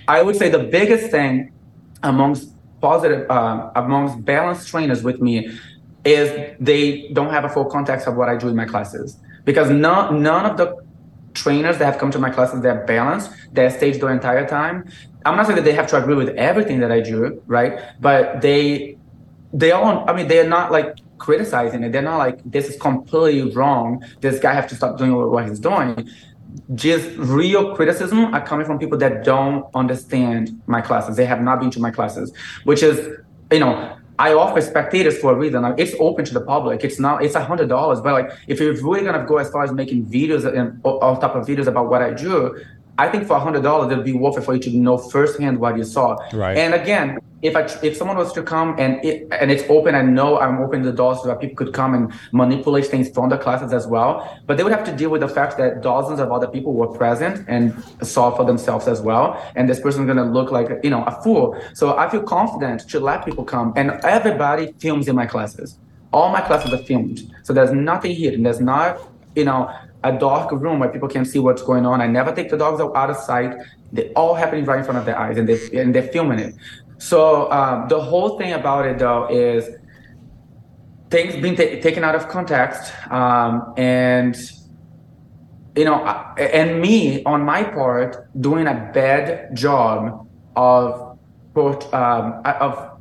I 0.07 0.21
would 0.21 0.35
say 0.35 0.49
the 0.49 0.63
biggest 0.63 1.11
thing 1.11 1.51
amongst 2.03 2.53
positive 2.79 3.29
uh, 3.29 3.71
amongst 3.75 4.23
balanced 4.23 4.67
trainers 4.67 5.03
with 5.03 5.19
me 5.19 5.49
is 6.05 6.55
they 6.59 7.09
don't 7.13 7.31
have 7.31 7.43
a 7.43 7.49
full 7.49 7.65
context 7.65 8.07
of 8.07 8.15
what 8.15 8.29
I 8.29 8.37
do 8.37 8.47
in 8.47 8.55
my 8.55 8.65
classes. 8.65 9.17
Because 9.45 9.69
none, 9.69 10.21
none 10.21 10.45
of 10.45 10.57
the 10.57 10.75
trainers 11.33 11.77
that 11.77 11.85
have 11.85 11.97
come 11.97 12.11
to 12.11 12.19
my 12.19 12.29
classes, 12.29 12.61
they're 12.61 12.85
balanced, 12.85 13.31
they're 13.51 13.69
staged 13.69 13.99
the 13.99 14.07
entire 14.07 14.47
time. 14.47 14.89
I'm 15.27 15.37
not 15.37 15.45
saying 15.45 15.57
that 15.57 15.65
they 15.65 15.73
have 15.73 15.87
to 15.87 16.01
agree 16.01 16.15
with 16.15 16.29
everything 16.29 16.79
that 16.79 16.91
I 16.91 17.01
do, 17.01 17.41
right? 17.47 17.79
But 17.99 18.41
they, 18.41 18.97
they 19.53 19.71
all, 19.71 20.09
I 20.09 20.13
mean, 20.13 20.27
they're 20.27 20.47
not 20.47 20.71
like 20.71 20.97
criticizing 21.17 21.83
it. 21.83 21.91
They're 21.91 22.01
not 22.01 22.17
like, 22.17 22.39
this 22.45 22.69
is 22.69 22.79
completely 22.79 23.51
wrong. 23.53 24.03
This 24.21 24.39
guy 24.39 24.53
has 24.53 24.69
to 24.69 24.75
stop 24.75 24.97
doing 24.97 25.13
what 25.13 25.47
he's 25.47 25.59
doing. 25.59 26.09
Just 26.75 27.09
real 27.17 27.75
criticism 27.75 28.33
are 28.33 28.45
coming 28.45 28.65
from 28.65 28.79
people 28.79 28.97
that 28.99 29.23
don't 29.23 29.65
understand 29.75 30.61
my 30.67 30.81
classes. 30.81 31.17
They 31.17 31.25
have 31.25 31.41
not 31.41 31.59
been 31.59 31.71
to 31.71 31.79
my 31.79 31.91
classes, 31.91 32.33
which 32.63 32.81
is, 32.81 33.17
you 33.51 33.59
know, 33.59 33.97
I 34.19 34.33
offer 34.33 34.61
spectators 34.61 35.19
for 35.19 35.31
a 35.31 35.35
reason. 35.35 35.61
Like, 35.61 35.75
it's 35.77 35.93
open 35.99 36.25
to 36.25 36.33
the 36.33 36.41
public. 36.41 36.83
It's 36.83 36.99
not. 36.99 37.23
It's 37.23 37.35
a 37.35 37.43
hundred 37.43 37.69
dollars. 37.69 38.01
But 38.01 38.13
like, 38.13 38.31
if 38.47 38.59
you're 38.59 38.73
really 38.73 39.03
gonna 39.03 39.25
go 39.25 39.37
as 39.37 39.49
far 39.51 39.63
as 39.63 39.71
making 39.71 40.07
videos 40.07 40.43
and 40.51 40.81
on 40.83 41.19
top 41.19 41.35
of 41.35 41.45
videos 41.45 41.67
about 41.67 41.89
what 41.89 42.01
I 42.01 42.13
do, 42.13 42.59
I 42.97 43.09
think 43.09 43.27
for 43.27 43.35
a 43.35 43.39
hundred 43.39 43.63
dollars, 43.63 43.91
it'd 43.91 44.05
be 44.05 44.13
worth 44.13 44.37
it 44.37 44.43
for 44.43 44.55
you 44.55 44.59
to 44.61 44.69
know 44.71 44.97
firsthand 44.97 45.59
what 45.59 45.77
you 45.77 45.83
saw. 45.83 46.17
Right. 46.33 46.57
And 46.57 46.73
again, 46.73 47.19
if 47.43 47.55
I 47.55 47.61
if 47.83 47.95
someone 47.95 48.17
was 48.17 48.33
to 48.33 48.41
come 48.41 48.75
and 48.79 49.03
it 49.05 49.27
and 49.31 49.51
it's 49.51 49.63
open, 49.69 49.93
I 49.93 50.01
know 50.01 50.39
I'm 50.39 50.59
opening 50.59 50.83
the 50.83 50.91
doors 50.91 51.21
so 51.21 51.27
that 51.27 51.39
people 51.39 51.55
could 51.55 51.73
come 51.73 51.93
and 51.93 52.11
manipulate 52.31 52.87
things 52.87 53.09
from 53.09 53.29
the 53.29 53.37
classes 53.37 53.73
as 53.73 53.85
well. 53.85 54.39
But 54.47 54.57
they 54.57 54.63
would 54.63 54.71
have 54.71 54.83
to 54.85 54.95
deal 54.95 55.11
with 55.11 55.21
the 55.21 55.27
fact 55.27 55.57
that 55.59 55.81
dozens 55.81 56.19
of 56.19 56.31
other 56.31 56.47
people 56.47 56.73
were 56.73 56.87
present 56.87 57.45
and 57.47 57.75
saw 58.01 58.35
for 58.35 58.45
themselves 58.45 58.87
as 58.87 59.01
well. 59.01 59.39
And 59.55 59.69
this 59.69 59.79
person's 59.79 60.07
gonna 60.07 60.25
look 60.25 60.51
like 60.51 60.67
you 60.83 60.89
know 60.89 61.03
a 61.03 61.21
fool. 61.21 61.59
So 61.73 61.97
I 61.97 62.09
feel 62.09 62.23
confident 62.23 62.89
to 62.89 62.99
let 62.99 63.23
people 63.23 63.43
come, 63.43 63.73
and 63.75 63.91
everybody 64.03 64.73
films 64.79 65.07
in 65.07 65.15
my 65.15 65.27
classes. 65.27 65.77
All 66.13 66.29
my 66.29 66.41
classes 66.41 66.73
are 66.73 66.83
filmed, 66.83 67.31
so 67.43 67.53
there's 67.53 67.71
nothing 67.71 68.15
hidden. 68.15 68.41
There's 68.43 68.61
not 68.61 68.99
you 69.35 69.45
know 69.45 69.71
a 70.03 70.11
dark 70.11 70.51
room 70.51 70.79
where 70.79 70.89
people 70.89 71.07
can't 71.07 71.27
see 71.27 71.39
what's 71.39 71.61
going 71.61 71.85
on. 71.85 72.01
I 72.01 72.07
never 72.07 72.31
take 72.31 72.49
the 72.49 72.57
dogs 72.57 72.79
out 72.81 73.09
of 73.09 73.17
sight. 73.17 73.55
They 73.91 74.11
all 74.13 74.33
happening 74.33 74.65
right 74.65 74.79
in 74.79 74.85
front 74.85 74.99
of 74.99 75.05
their 75.05 75.17
eyes, 75.17 75.37
and 75.37 75.47
they 75.47 75.79
and 75.79 75.93
they're 75.93 76.03
filming 76.03 76.39
it. 76.39 76.55
So 76.97 77.51
um, 77.51 77.87
the 77.87 77.99
whole 77.99 78.37
thing 78.37 78.53
about 78.53 78.85
it 78.85 78.99
though 78.99 79.27
is 79.29 79.69
things 81.09 81.35
being 81.41 81.55
t- 81.55 81.81
taken 81.81 82.03
out 82.03 82.15
of 82.15 82.27
context, 82.27 82.93
um, 83.11 83.73
and 83.77 84.35
you 85.75 85.85
know, 85.85 86.03
and 86.37 86.81
me 86.81 87.23
on 87.23 87.43
my 87.43 87.63
part 87.63 88.27
doing 88.41 88.67
a 88.67 88.91
bad 88.93 89.55
job 89.55 90.27
of 90.55 91.17
um, 91.93 92.41
of 92.45 92.99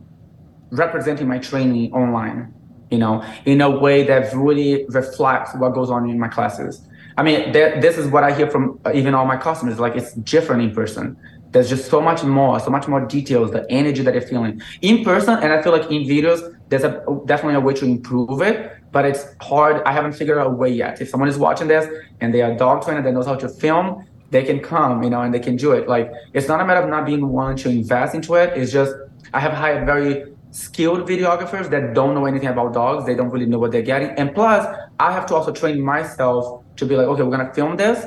representing 0.71 1.29
my 1.29 1.39
training 1.39 1.93
online 1.93 2.55
you 2.91 2.99
know, 2.99 3.25
in 3.45 3.61
a 3.61 3.71
way 3.71 4.03
that 4.05 4.33
really 4.35 4.85
reflects 4.89 5.55
what 5.57 5.75
goes 5.75 5.91
on 5.91 6.09
in 6.09 6.19
my 6.19 6.29
classes. 6.29 6.83
I 7.19 7.23
mean, 7.23 7.53
this 7.53 7.97
is 7.97 8.09
what 8.09 8.25
I 8.25 8.35
hear 8.35 8.51
from 8.51 8.79
uh, 8.85 8.93
even 8.95 9.15
all 9.15 9.25
my 9.25 9.37
customers. 9.37 9.79
Like 9.79 9.97
it's 9.97 10.13
different 10.13 10.63
in 10.63 10.75
person. 10.75 11.17
There's 11.53 11.71
just 11.71 11.89
so 11.91 12.01
much 12.03 12.23
more, 12.23 12.61
so 12.61 12.71
much 12.71 12.87
more 12.87 13.07
details, 13.07 13.51
the 13.53 13.65
energy 13.71 14.03
that 14.03 14.13
you're 14.13 14.23
feeling 14.23 14.61
in 14.83 15.03
person. 15.03 15.39
And 15.39 15.53
I 15.53 15.63
feel 15.63 15.73
like 15.73 15.91
in 15.91 16.03
videos, 16.03 16.55
there's 16.69 16.85
a 16.85 17.03
definitely 17.25 17.55
a 17.55 17.61
way 17.61 17.73
to 17.75 17.87
improve 17.87 18.43
it, 18.43 18.71
but 18.93 19.07
it's 19.07 19.25
hard. 19.41 19.83
I 19.87 19.93
haven't 19.93 20.13
figured 20.13 20.37
out 20.37 20.49
a 20.49 20.51
way 20.51 20.69
yet. 20.69 21.01
If 21.01 21.09
someone 21.09 21.31
is 21.31 21.39
watching 21.39 21.69
this 21.69 21.89
and 22.21 22.35
they 22.35 22.43
are 22.43 22.55
dog 22.55 22.85
trainer 22.85 23.01
that 23.01 23.13
knows 23.13 23.27
how 23.27 23.37
to 23.37 23.49
film, 23.49 24.05
they 24.31 24.43
can 24.43 24.61
come, 24.61 25.03
you 25.03 25.09
know, 25.09 25.23
and 25.23 25.33
they 25.33 25.41
can 25.41 25.57
do 25.57 25.73
it. 25.73 25.89
Like 25.89 26.13
it's 26.35 26.49
not 26.49 26.61
a 26.61 26.67
matter 26.67 26.81
of 26.81 26.91
not 26.91 27.07
being 27.07 27.33
willing 27.33 27.57
to 27.59 27.71
invest 27.71 28.15
into 28.15 28.35
it. 28.35 28.57
It's 28.59 28.73
just 28.73 28.95
I 29.33 29.41
have 29.41 29.53
hired 29.53 29.87
very 29.87 30.36
skilled 30.51 31.09
videographers 31.09 31.71
that 31.71 31.95
don't 31.95 32.15
know 32.15 32.27
anything 32.27 32.49
about 32.49 32.73
dogs. 32.73 33.05
They 33.07 33.15
don't 33.15 33.31
really 33.31 33.47
know 33.47 33.59
what 33.59 33.73
they're 33.73 33.83
getting. 33.83 34.11
And 34.11 34.35
plus, 34.35 34.67
I 34.99 35.13
have 35.13 35.27
to 35.27 35.35
also 35.35 35.53
train 35.53 35.81
myself 35.81 36.65
to 36.77 36.87
be 36.87 36.97
like, 36.97 37.07
okay, 37.07 37.23
we're 37.23 37.37
gonna 37.37 37.53
film 37.55 37.77
this. 37.77 38.07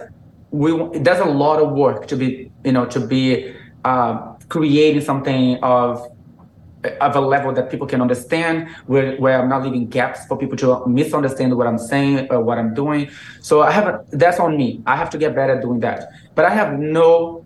We 0.51 0.71
there's 0.99 1.19
a 1.19 1.25
lot 1.25 1.61
of 1.61 1.71
work 1.73 2.07
to 2.07 2.15
be, 2.15 2.51
you 2.63 2.71
know, 2.71 2.85
to 2.85 2.99
be 2.99 3.53
uh, 3.85 4.33
creating 4.49 5.01
something 5.01 5.63
of 5.63 6.07
of 7.01 7.15
a 7.15 7.19
level 7.19 7.51
that 7.53 7.69
people 7.69 7.85
can 7.85 8.01
understand, 8.01 8.69
where, 8.85 9.17
where 9.17 9.41
I'm 9.41 9.49
not 9.49 9.63
leaving 9.63 9.87
gaps 9.87 10.25
for 10.27 10.37
people 10.37 10.55
to 10.57 10.87
misunderstand 10.87 11.57
what 11.57 11.67
I'm 11.67 11.77
saying 11.77 12.27
or 12.31 12.41
what 12.41 12.57
I'm 12.57 12.73
doing. 12.73 13.09
So 13.41 13.61
I 13.61 13.71
have 13.71 13.87
a, 13.87 14.05
that's 14.11 14.39
on 14.39 14.55
me. 14.55 14.81
I 14.85 14.95
have 14.95 15.09
to 15.09 15.17
get 15.17 15.35
better 15.35 15.57
at 15.57 15.61
doing 15.61 15.81
that. 15.81 16.09
But 16.35 16.45
I 16.45 16.51
have 16.51 16.79
no 16.79 17.45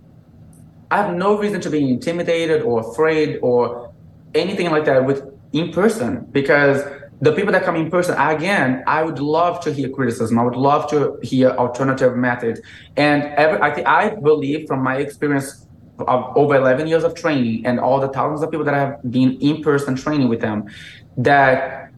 I 0.92 0.98
have 0.98 1.16
no 1.16 1.40
reason 1.40 1.60
to 1.62 1.72
be 1.72 1.90
intimidated 1.90 2.62
or 2.62 2.82
afraid 2.92 3.40
or 3.42 3.83
anything 4.36 4.70
like 4.72 4.86
that 4.86 5.06
with 5.06 5.24
in 5.54 5.72
person 5.72 6.26
because 6.32 6.84
the 7.22 7.32
people 7.32 7.52
that 7.52 7.64
come 7.64 7.76
in 7.76 7.90
person 7.90 8.18
again 8.18 8.84
i 8.88 9.04
would 9.04 9.20
love 9.20 9.60
to 9.62 9.72
hear 9.72 9.90
criticism. 9.90 10.38
I 10.40 10.44
would 10.44 10.56
love 10.56 10.90
to 10.90 11.20
hear 11.24 11.50
alternative 11.52 12.16
methods. 12.16 12.60
And 12.98 13.24
every, 13.24 13.62
i 13.62 13.72
think 13.74 13.88
i 13.88 14.10
believe 14.10 14.68
from 14.68 14.82
my 14.82 14.98
experience 14.98 15.68
of 16.00 16.36
over 16.36 16.56
11 16.56 16.88
years 16.88 17.04
of 17.04 17.14
training 17.14 17.66
and 17.66 17.80
all 17.80 18.00
the 18.00 18.10
thousands 18.10 18.42
of 18.42 18.50
people 18.50 18.66
that 18.66 18.74
have 18.74 19.12
been 19.12 19.40
in 19.40 19.62
person 19.62 19.96
training 19.96 20.28
with 20.28 20.42
them 20.42 20.66
that 21.18 21.92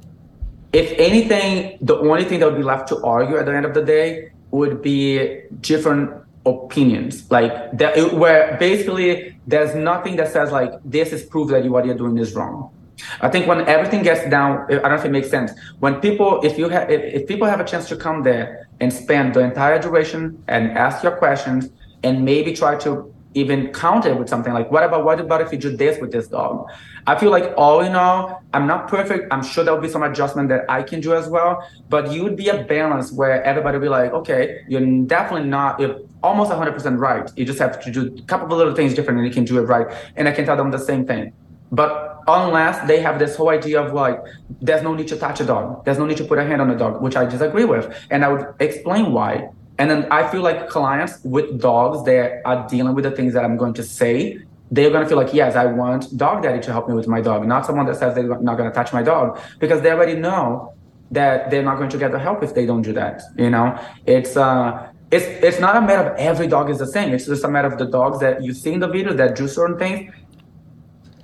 if 0.74 0.92
anything 1.00 1.78
the 1.82 1.98
only 1.98 2.26
thing 2.26 2.40
that 2.40 2.48
would 2.48 2.58
be 2.58 2.64
left 2.64 2.90
to 2.90 3.02
argue 3.04 3.38
at 3.38 3.46
the 3.46 3.56
end 3.56 3.66
of 3.66 3.74
the 3.74 3.82
day 3.82 4.30
would 4.52 4.82
be 4.82 5.42
different 5.62 6.25
opinions. 6.46 7.30
Like 7.32 7.78
that 7.78 8.14
where 8.14 8.58
basically 8.58 9.38
there's 9.48 9.76
nothing 9.76 10.16
that 10.18 10.32
says 10.32 10.52
like 10.52 10.72
this 10.84 11.12
is 11.12 11.24
proof 11.24 11.50
that 11.50 11.64
you, 11.64 11.72
what 11.72 11.86
you're 11.86 11.98
doing 11.98 12.18
is 12.18 12.36
wrong. 12.36 12.72
I 13.20 13.30
think 13.30 13.48
when 13.48 13.68
everything 13.68 14.04
gets 14.04 14.30
down 14.30 14.66
i 14.70 14.76
don't 14.76 14.84
know 14.84 14.96
if 14.96 15.06
it 15.06 15.12
makes 15.12 15.30
sense. 15.30 15.52
When 15.80 15.96
people 16.00 16.42
if 16.44 16.58
you 16.58 16.70
have 16.70 16.90
if, 16.90 17.02
if 17.22 17.28
people 17.28 17.48
have 17.48 17.60
a 17.60 17.66
chance 17.66 17.88
to 17.90 17.96
come 17.96 18.24
there 18.24 18.70
and 18.80 18.92
spend 18.92 19.34
the 19.34 19.42
entire 19.42 19.80
duration 19.82 20.42
and 20.48 20.72
ask 20.78 21.04
your 21.04 21.16
questions 21.18 21.70
and 22.04 22.24
maybe 22.24 22.54
try 22.54 22.78
to 22.78 23.14
even 23.34 23.72
counter 23.74 24.16
with 24.16 24.30
something 24.30 24.54
like 24.54 24.72
what 24.72 24.84
about 24.84 25.04
what 25.04 25.20
about 25.20 25.42
if 25.42 25.52
you 25.52 25.58
do 25.58 25.76
this 25.76 26.00
with 26.00 26.12
this 26.12 26.28
dog 26.28 26.70
i 27.08 27.18
feel 27.18 27.32
like 27.32 27.54
all 27.58 27.82
in 27.82 27.96
all 27.96 28.42
i'm 28.54 28.68
not 28.68 28.88
perfect. 28.88 29.32
I'm 29.32 29.44
sure 29.44 29.64
there'll 29.64 29.82
be 29.82 29.90
some 29.90 30.04
adjustment 30.04 30.50
that 30.50 30.66
i 30.70 30.82
can 30.84 31.02
do 31.02 31.14
as 31.14 31.28
well 31.28 31.68
but 31.90 32.12
you 32.12 32.24
would 32.24 32.36
be 32.36 32.50
a 32.50 32.64
balance 32.64 33.12
where 33.12 33.44
everybody 33.44 33.78
will 33.78 33.86
be 33.86 33.90
like 33.90 34.12
okay 34.14 34.64
you're 34.68 34.86
definitely 35.06 35.48
not 35.50 35.80
you're 35.80 36.00
almost 36.26 36.52
100% 36.52 36.98
right. 36.98 37.30
You 37.38 37.46
just 37.46 37.60
have 37.60 37.80
to 37.84 37.92
do 37.92 38.16
a 38.18 38.22
couple 38.24 38.48
of 38.52 38.58
little 38.58 38.74
things 38.74 38.96
different 38.96 39.20
and 39.20 39.28
you 39.28 39.34
can 39.34 39.46
do 39.46 39.60
it 39.60 39.64
right. 39.64 39.88
And 40.16 40.28
i 40.28 40.32
can 40.32 40.46
tell 40.46 40.58
them 40.58 40.72
the 40.72 40.80
same 40.80 41.06
thing. 41.06 41.34
But 41.72 42.24
unless 42.28 42.88
they 42.88 43.00
have 43.02 43.20
this 43.20 43.36
whole 43.36 43.50
idea 43.50 43.80
of 43.82 43.94
like 43.94 44.20
there's 44.62 44.82
no 44.82 44.94
need 44.96 45.08
to 45.08 45.16
touch 45.16 45.40
a 45.40 45.46
dog 45.46 45.86
there's 45.86 46.00
no 46.00 46.08
need 46.08 46.18
to 46.18 46.24
put 46.24 46.40
a 46.40 46.44
hand 46.44 46.60
on 46.60 46.72
a 46.72 46.78
dog 46.84 47.00
which 47.00 47.16
i 47.16 47.24
disagree 47.24 47.66
with 47.66 47.86
and 48.10 48.26
i 48.26 48.28
would 48.32 48.46
explain 48.60 49.12
why. 49.12 49.50
And 49.78 49.92
then 49.92 50.08
I 50.10 50.22
feel 50.32 50.42
like 50.42 50.70
clients 50.70 51.20
with 51.24 51.60
dogs 51.60 52.06
they 52.06 52.20
are 52.50 52.68
dealing 52.70 52.96
with 52.96 53.04
the 53.04 53.12
things 53.12 53.34
that 53.34 53.44
I'm 53.44 53.58
going 53.58 53.74
to 53.74 53.84
say, 53.84 54.40
they're 54.72 54.90
going 54.90 55.04
to 55.04 55.08
feel 55.10 55.18
like, 55.18 55.34
yes, 55.34 55.56
I 55.56 55.66
want 55.66 56.18
dog 56.18 56.44
daddy 56.44 56.60
to 56.62 56.72
help 56.72 56.90
me 56.90 56.96
with 56.96 57.08
my 57.08 57.22
dog, 57.22 57.48
not 57.48 57.66
someone 57.66 57.86
that 57.86 57.98
says 57.98 58.16
they're 58.16 58.40
not 58.40 58.58
going 58.58 58.70
to 58.70 58.74
touch 58.74 58.92
my 58.94 59.04
dog 59.04 59.40
because 59.60 59.82
they 59.82 59.92
already 59.92 60.16
know 60.16 60.74
that 61.12 61.52
they're 61.52 61.64
not 61.64 61.78
going 61.78 61.90
to 61.90 61.98
get 61.98 62.12
the 62.12 62.20
help 62.20 62.44
if 62.44 62.56
they 62.56 62.66
don't 62.66 62.82
do 62.82 62.94
that. 62.94 63.22
You 63.38 63.52
know, 63.52 63.80
it's, 64.06 64.36
uh, 64.36 64.92
it's, 65.12 65.26
it's 65.26 65.60
not 65.60 65.76
a 65.76 65.82
matter 65.82 66.10
of 66.10 66.18
every 66.18 66.48
dog 66.48 66.70
is 66.70 66.80
the 66.80 66.88
same. 66.88 67.14
It's 67.14 67.28
just 67.28 67.44
a 67.44 67.48
matter 67.48 67.68
of 67.68 67.78
the 67.78 67.86
dogs 67.86 68.20
that 68.20 68.44
you 68.44 68.54
see 68.54 68.74
in 68.74 68.80
the 68.80 68.88
video 68.88 69.14
that 69.14 69.36
do 69.36 69.48
certain 69.48 69.78
things. 69.78 70.12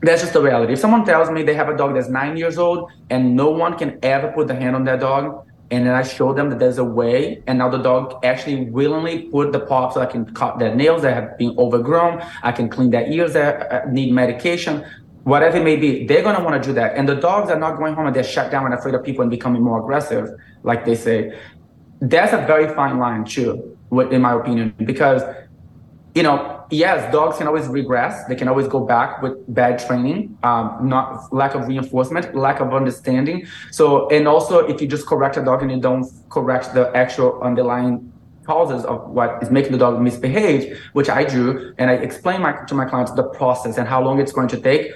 That's 0.04 0.22
just 0.22 0.34
the 0.34 0.42
reality. 0.42 0.74
If 0.74 0.80
someone 0.80 1.06
tells 1.06 1.30
me 1.30 1.44
they 1.44 1.54
have 1.54 1.70
a 1.70 1.78
dog 1.78 1.94
that's 1.96 2.10
nine 2.10 2.38
years 2.38 2.58
old 2.58 2.92
and 3.10 3.36
no 3.36 3.50
one 3.50 3.78
can 3.78 4.00
ever 4.04 4.32
put 4.32 4.48
the 4.48 4.56
hand 4.56 4.76
on 4.76 4.84
that 4.86 5.00
dog, 5.00 5.46
and 5.72 5.88
then 5.88 5.96
I 5.96 6.04
showed 6.04 6.36
them 6.36 6.50
that 6.50 6.60
there's 6.60 6.78
a 6.78 6.84
way, 6.84 7.42
and 7.48 7.58
now 7.58 7.70
the 7.70 7.78
dog 7.78 8.24
actually 8.24 8.66
willingly 8.66 9.24
put 9.24 9.54
the 9.54 9.62
paw 9.62 9.90
so 9.90 10.02
I 10.02 10.06
can 10.06 10.26
cut 10.34 10.60
their 10.60 10.76
nails 10.76 11.02
that 11.04 11.14
have 11.14 11.38
been 11.38 11.58
overgrown. 11.58 12.22
I 12.44 12.52
can 12.52 12.68
clean 12.68 12.90
their 12.90 13.10
ears 13.10 13.34
that 13.34 13.72
uh, 13.72 13.90
need 13.90 14.12
medication, 14.12 14.86
whatever 15.24 15.58
it 15.58 15.64
may 15.64 15.78
be. 15.78 16.06
They're 16.06 16.24
gonna 16.24 16.44
want 16.44 16.62
to 16.62 16.70
do 16.70 16.74
that, 16.74 16.98
and 16.98 17.08
the 17.08 17.16
dogs 17.16 17.50
are 17.50 17.58
not 17.58 17.78
going 17.78 17.96
home 17.96 18.06
and 18.06 18.16
they're 18.16 18.24
shut 18.24 18.52
down 18.52 18.66
and 18.66 18.74
afraid 18.74 18.96
of 18.96 19.04
people 19.04 19.22
and 19.22 19.32
becoming 19.32 19.64
more 19.64 19.80
aggressive, 19.80 20.30
like 20.64 20.86
they 20.86 20.96
say. 20.96 21.40
That's 22.02 22.34
a 22.34 22.46
very 22.46 22.74
fine 22.76 23.00
line 23.00 23.24
too, 23.24 23.78
in 24.12 24.22
my 24.22 24.34
opinion, 24.34 24.76
because 24.84 25.24
you 26.16 26.24
know, 26.24 26.61
yes, 26.72 27.12
dogs 27.12 27.38
can 27.38 27.48
always 27.48 27.68
regress. 27.68 28.26
They 28.26 28.36
can 28.36 28.48
always 28.48 28.68
go 28.68 28.80
back 28.80 29.22
with 29.22 29.34
bad 29.54 29.80
training, 29.80 30.38
um, 30.44 30.80
not 30.82 31.32
lack 31.34 31.54
of 31.54 31.68
reinforcement, 31.68 32.34
lack 32.36 32.60
of 32.60 32.74
understanding. 32.74 33.46
So, 33.72 34.10
and 34.10 34.28
also 34.28 34.60
if 34.60 34.82
you 34.82 34.88
just 34.88 35.06
correct 35.06 35.38
a 35.38 35.44
dog 35.44 35.62
and 35.62 35.72
you 35.72 35.80
don't 35.80 36.06
correct 36.30 36.74
the 36.74 36.92
actual 36.96 37.42
underlying 37.42 38.12
causes 38.44 38.84
of 38.86 39.08
what 39.10 39.42
is 39.44 39.52
making 39.52 39.72
the 39.72 39.78
dog 39.78 40.02
misbehave, 40.02 40.80
which 40.94 41.10
I 41.10 41.24
do, 41.24 41.74
and 41.78 41.90
I 41.90 41.94
explain 41.94 42.42
my, 42.42 42.54
to 42.66 42.74
my 42.74 42.86
clients 42.86 43.12
the 43.12 43.24
process 43.24 43.78
and 43.78 43.88
how 43.88 44.02
long 44.04 44.20
it's 44.20 44.32
going 44.32 44.48
to 44.50 44.60
take. 44.60 44.92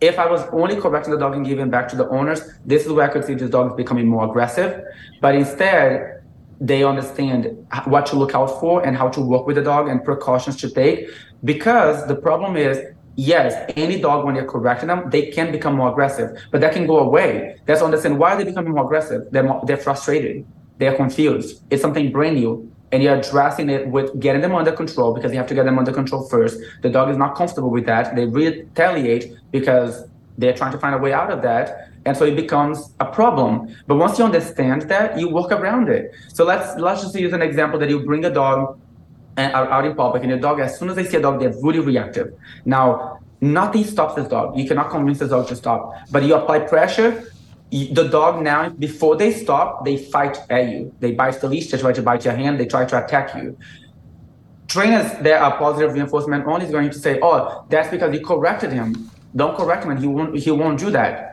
If 0.00 0.18
I 0.18 0.26
was 0.30 0.42
only 0.52 0.76
correcting 0.76 1.12
the 1.12 1.18
dog 1.18 1.34
and 1.34 1.44
giving 1.44 1.70
back 1.70 1.88
to 1.88 1.96
the 1.96 2.08
owners, 2.08 2.40
this 2.64 2.86
is 2.86 2.92
where 2.92 3.08
I 3.08 3.12
could 3.12 3.24
see 3.24 3.34
this 3.34 3.50
dog 3.50 3.76
becoming 3.76 4.06
more 4.06 4.24
aggressive. 4.24 4.82
But 5.20 5.34
instead, 5.34 6.19
they 6.60 6.84
understand 6.84 7.66
what 7.84 8.04
to 8.06 8.16
look 8.16 8.34
out 8.34 8.60
for 8.60 8.84
and 8.86 8.96
how 8.96 9.08
to 9.08 9.20
work 9.20 9.46
with 9.46 9.56
the 9.56 9.62
dog 9.62 9.88
and 9.88 10.04
precautions 10.04 10.56
to 10.56 10.70
take. 10.70 11.08
Because 11.42 12.06
the 12.06 12.14
problem 12.14 12.56
is, 12.56 12.78
yes, 13.16 13.72
any 13.76 13.98
dog, 13.98 14.26
when 14.26 14.34
you're 14.34 14.44
correcting 14.44 14.88
them, 14.88 15.08
they 15.08 15.30
can 15.30 15.50
become 15.50 15.74
more 15.74 15.90
aggressive, 15.90 16.38
but 16.52 16.60
that 16.60 16.74
can 16.74 16.86
go 16.86 16.98
away. 16.98 17.58
That's 17.64 17.80
understand 17.80 18.18
why 18.18 18.36
they're 18.36 18.44
becoming 18.44 18.72
more 18.72 18.84
aggressive. 18.84 19.30
They're, 19.30 19.42
more, 19.42 19.62
they're 19.66 19.78
frustrated. 19.78 20.46
They're 20.78 20.96
confused. 20.96 21.62
It's 21.70 21.80
something 21.80 22.12
brand 22.12 22.36
new. 22.36 22.70
And 22.92 23.02
you're 23.04 23.14
addressing 23.14 23.70
it 23.70 23.86
with 23.86 24.18
getting 24.18 24.42
them 24.42 24.54
under 24.54 24.72
control 24.72 25.14
because 25.14 25.30
you 25.30 25.38
have 25.38 25.46
to 25.46 25.54
get 25.54 25.64
them 25.64 25.78
under 25.78 25.92
control 25.92 26.28
first. 26.28 26.60
The 26.82 26.90
dog 26.90 27.08
is 27.08 27.16
not 27.16 27.36
comfortable 27.36 27.70
with 27.70 27.86
that. 27.86 28.16
They 28.16 28.26
retaliate 28.26 29.32
because 29.52 30.08
they're 30.36 30.54
trying 30.54 30.72
to 30.72 30.78
find 30.78 30.94
a 30.94 30.98
way 30.98 31.12
out 31.12 31.30
of 31.30 31.40
that 31.42 31.89
and 32.06 32.16
so 32.16 32.24
it 32.24 32.36
becomes 32.36 32.94
a 33.00 33.04
problem 33.04 33.74
but 33.86 33.96
once 33.96 34.18
you 34.18 34.24
understand 34.24 34.82
that 34.82 35.18
you 35.18 35.28
work 35.28 35.52
around 35.52 35.88
it 35.88 36.14
so 36.28 36.44
let's 36.44 36.78
let's 36.80 37.02
just 37.02 37.14
use 37.14 37.32
an 37.32 37.42
example 37.42 37.78
that 37.78 37.90
you 37.90 38.00
bring 38.04 38.24
a 38.24 38.30
dog 38.30 38.80
uh, 39.36 39.40
out 39.40 39.84
in 39.84 39.94
public 39.94 40.22
and 40.22 40.30
your 40.30 40.40
dog 40.40 40.60
as 40.60 40.78
soon 40.78 40.88
as 40.88 40.96
they 40.96 41.04
see 41.04 41.16
a 41.16 41.20
dog 41.20 41.38
they're 41.38 41.54
really 41.62 41.80
reactive 41.80 42.32
now 42.64 43.20
nothing 43.40 43.84
stops 43.84 44.14
this 44.14 44.28
dog. 44.28 44.58
You 44.58 44.66
cannot 44.66 44.90
convince 44.90 45.18
the 45.18 45.28
dog 45.28 45.48
to 45.48 45.56
stop. 45.56 45.94
But 46.10 46.24
you 46.24 46.34
apply 46.34 46.60
pressure, 46.60 47.32
the 47.70 48.08
dog 48.10 48.42
now, 48.42 48.68
before 48.70 49.16
they 49.16 49.32
stop, 49.32 49.84
they 49.84 49.96
fight 49.96 50.38
at 50.50 50.70
you. 50.70 50.94
They 51.00 51.12
bite 51.12 51.40
the 51.40 51.48
leash, 51.48 51.70
they 51.70 51.78
try 51.78 51.92
to 51.92 52.02
bite 52.02 52.24
your 52.24 52.34
hand, 52.34 52.58
they 52.58 52.66
try 52.66 52.84
to 52.84 53.04
attack 53.04 53.34
you. 53.34 53.56
Trainers 54.68 55.12
that 55.22 55.40
are 55.40 55.56
positive 55.56 55.94
reinforcement 55.94 56.46
only 56.46 56.66
is 56.66 56.72
going 56.72 56.90
to 56.90 56.98
say, 56.98 57.18
oh, 57.22 57.64
that's 57.68 57.88
because 57.88 58.14
you 58.14 58.24
corrected 58.24 58.72
him. 58.72 59.10
Don't 59.34 59.56
correct 59.56 59.84
him 59.84 59.92
and 59.92 60.00
he 60.00 60.06
won't, 60.06 60.36
he 60.36 60.50
won't 60.50 60.78
do 60.78 60.90
that. 60.90 61.29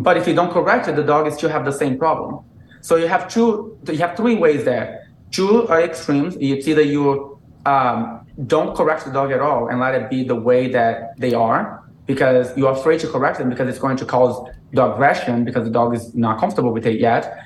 But 0.00 0.16
if 0.16 0.26
you 0.26 0.34
don't 0.34 0.50
correct 0.50 0.88
it, 0.88 0.96
the 0.96 1.02
dog 1.02 1.26
is 1.26 1.34
still 1.34 1.50
have 1.50 1.66
the 1.66 1.72
same 1.72 1.98
problem. 1.98 2.42
So 2.80 2.96
you 2.96 3.06
have 3.06 3.28
two, 3.28 3.78
you 3.86 3.98
have 3.98 4.16
three 4.16 4.34
ways 4.34 4.64
there. 4.64 5.10
Two 5.30 5.68
are 5.68 5.82
extremes. 5.82 6.36
It's 6.40 6.66
either 6.66 6.80
you 6.80 7.38
um, 7.66 8.26
don't 8.46 8.74
correct 8.74 9.04
the 9.04 9.12
dog 9.12 9.30
at 9.30 9.40
all 9.40 9.68
and 9.68 9.78
let 9.78 9.94
it 9.94 10.08
be 10.08 10.24
the 10.24 10.34
way 10.34 10.68
that 10.68 11.18
they 11.18 11.34
are 11.34 11.84
because 12.06 12.56
you're 12.56 12.72
afraid 12.72 12.98
to 13.00 13.08
correct 13.08 13.38
them 13.38 13.50
because 13.50 13.68
it's 13.68 13.78
going 13.78 13.98
to 13.98 14.06
cause 14.06 14.34
dog 14.72 14.94
aggression 14.94 15.44
because 15.44 15.64
the 15.64 15.70
dog 15.70 15.94
is 15.94 16.14
not 16.14 16.40
comfortable 16.40 16.72
with 16.72 16.86
it 16.86 16.98
yet. 16.98 17.38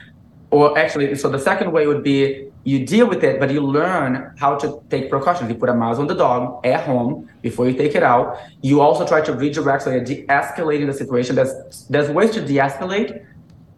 Or 0.55 0.79
actually, 0.79 1.17
so 1.17 1.29
the 1.29 1.41
second 1.51 1.73
way 1.73 1.89
would 1.89 2.05
be 2.05 2.47
you 2.63 2.87
deal 2.87 3.09
with 3.09 3.25
it, 3.25 3.41
but 3.41 3.51
you 3.51 3.61
learn 3.61 4.33
how 4.39 4.55
to 4.63 4.81
take 4.89 5.11
precautions. 5.11 5.51
You 5.51 5.57
put 5.57 5.69
a 5.69 5.75
muzzle 5.75 6.03
on 6.03 6.07
the 6.07 6.15
dog 6.15 6.65
at 6.65 6.87
home 6.87 7.29
before 7.43 7.69
you 7.69 7.77
take 7.77 7.97
it 7.97 8.05
out. 8.05 8.39
You 8.63 8.81
also 8.81 9.05
try 9.05 9.21
to 9.23 9.33
redirect, 9.33 9.83
so 9.83 9.91
you're 9.91 10.05
de-escalating 10.05 10.87
the 10.87 10.95
situation. 10.95 11.35
There's 11.35 11.55
there's 11.91 12.09
ways 12.09 12.31
to 12.37 12.41
de-escalate 12.41 13.27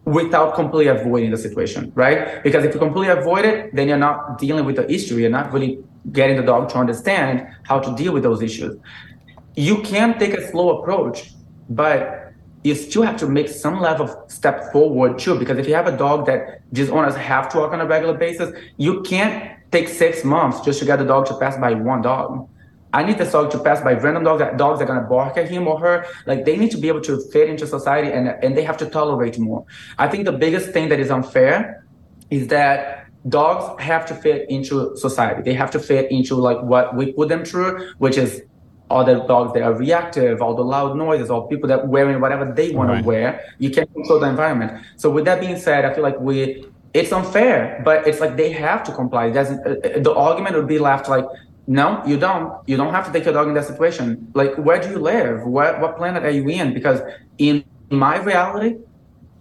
without 0.05 0.53
completely 0.53 0.89
avoiding 0.97 1.31
the 1.31 1.41
situation, 1.47 1.91
right? 1.95 2.43
Because 2.43 2.63
if 2.63 2.75
you 2.75 2.79
completely 2.79 3.11
avoid 3.11 3.45
it, 3.45 3.75
then 3.75 3.87
you're 3.87 4.05
not 4.09 4.37
dealing 4.37 4.63
with 4.63 4.75
the 4.75 4.85
issue. 4.97 5.15
You're 5.17 5.37
not 5.39 5.51
really 5.51 5.79
getting 6.11 6.37
the 6.37 6.43
dog 6.43 6.69
to 6.73 6.77
understand 6.77 7.47
how 7.63 7.79
to 7.79 7.89
deal 7.95 8.13
with 8.13 8.21
those 8.21 8.43
issues. 8.43 8.77
You 9.55 9.81
can 9.81 10.19
take 10.19 10.35
a 10.35 10.47
slow 10.51 10.67
approach, 10.77 11.31
but 11.71 12.26
you 12.67 12.75
still 12.75 13.03
have 13.03 13.17
to 13.17 13.27
make 13.27 13.47
some 13.47 13.79
level 13.79 14.09
of 14.09 14.31
step 14.31 14.71
forward 14.73 15.17
too. 15.17 15.39
Because 15.39 15.57
if 15.57 15.67
you 15.67 15.73
have 15.73 15.87
a 15.87 15.95
dog 15.95 16.25
that 16.25 16.61
just 16.73 16.91
owners 16.91 17.15
have 17.15 17.47
to 17.49 17.57
walk 17.59 17.71
on 17.71 17.79
a 17.79 17.85
regular 17.85 18.13
basis, 18.13 18.49
you 18.75 19.01
can't 19.03 19.57
take 19.71 19.87
six 19.87 20.23
months 20.23 20.59
just 20.61 20.79
to 20.79 20.85
get 20.85 20.99
the 20.99 21.05
dog 21.05 21.25
to 21.27 21.37
pass 21.37 21.57
by 21.57 21.73
one 21.73 22.01
dog. 22.01 22.49
I 22.93 23.03
need 23.03 23.17
this 23.17 23.31
dog 23.31 23.51
to 23.51 23.59
pass 23.59 23.79
by 23.81 23.93
random 23.93 24.23
dogs 24.23 24.39
that 24.39 24.57
dogs 24.57 24.81
are 24.81 24.85
gonna 24.85 25.07
bark 25.07 25.37
at 25.37 25.49
him 25.49 25.67
or 25.67 25.79
her. 25.79 26.05
Like 26.25 26.45
they 26.45 26.57
need 26.57 26.71
to 26.71 26.77
be 26.77 26.89
able 26.89 27.01
to 27.01 27.21
fit 27.31 27.49
into 27.49 27.65
society 27.67 28.11
and 28.11 28.27
and 28.43 28.57
they 28.57 28.63
have 28.63 28.77
to 28.77 28.87
tolerate 28.99 29.39
more. 29.39 29.65
I 29.97 30.07
think 30.07 30.25
the 30.25 30.37
biggest 30.45 30.71
thing 30.71 30.89
that 30.89 30.99
is 30.99 31.09
unfair 31.09 31.85
is 32.29 32.47
that 32.47 33.07
dogs 33.29 33.81
have 33.81 34.05
to 34.07 34.15
fit 34.15 34.49
into 34.49 34.95
society. 34.97 35.41
They 35.41 35.53
have 35.53 35.71
to 35.71 35.79
fit 35.79 36.11
into 36.11 36.35
like 36.35 36.61
what 36.61 36.95
we 36.95 37.13
put 37.13 37.29
them 37.29 37.43
through, 37.45 37.93
which 37.97 38.17
is 38.17 38.41
all 38.89 39.03
the 39.03 39.15
dogs 39.27 39.53
that 39.53 39.63
are 39.63 39.73
reactive, 39.73 40.41
all 40.41 40.55
the 40.55 40.63
loud 40.63 40.95
noises, 40.95 41.29
all 41.29 41.47
people 41.47 41.67
that 41.67 41.87
wearing 41.87 42.21
whatever 42.21 42.51
they 42.51 42.71
want 42.71 42.89
right. 42.89 43.01
to 43.01 43.05
wear. 43.05 43.53
You 43.59 43.69
can't 43.69 43.91
control 43.93 44.19
the 44.19 44.29
environment. 44.29 44.85
So 44.95 45.09
with 45.09 45.25
that 45.25 45.39
being 45.39 45.57
said, 45.57 45.85
I 45.85 45.93
feel 45.93 46.03
like 46.03 46.19
we 46.19 46.65
it's 46.93 47.11
unfair, 47.11 47.81
but 47.83 48.07
it's 48.07 48.19
like 48.19 48.37
they 48.37 48.51
have 48.51 48.83
to 48.83 48.91
comply. 48.93 49.29
Doesn't 49.29 49.59
uh, 49.67 49.99
the 49.99 50.13
argument 50.13 50.55
would 50.55 50.67
be 50.67 50.79
left 50.79 51.09
like 51.09 51.25
no, 51.69 52.01
you 52.05 52.17
don't. 52.17 52.53
You 52.65 52.77
don't 52.77 52.93
have 52.93 53.05
to 53.07 53.11
take 53.11 53.25
your 53.25 53.33
dog 53.33 53.49
in 53.49 53.53
that 53.55 53.65
situation. 53.65 54.31
Like, 54.33 54.55
where 54.55 54.81
do 54.81 54.89
you 54.89 54.99
live? 54.99 55.45
What 55.45 55.81
what 55.81 55.97
planet 55.97 56.23
are 56.23 56.31
you 56.31 56.47
in? 56.47 56.73
Because 56.73 57.01
in 57.37 57.65
my 57.91 58.17
reality, 58.19 58.77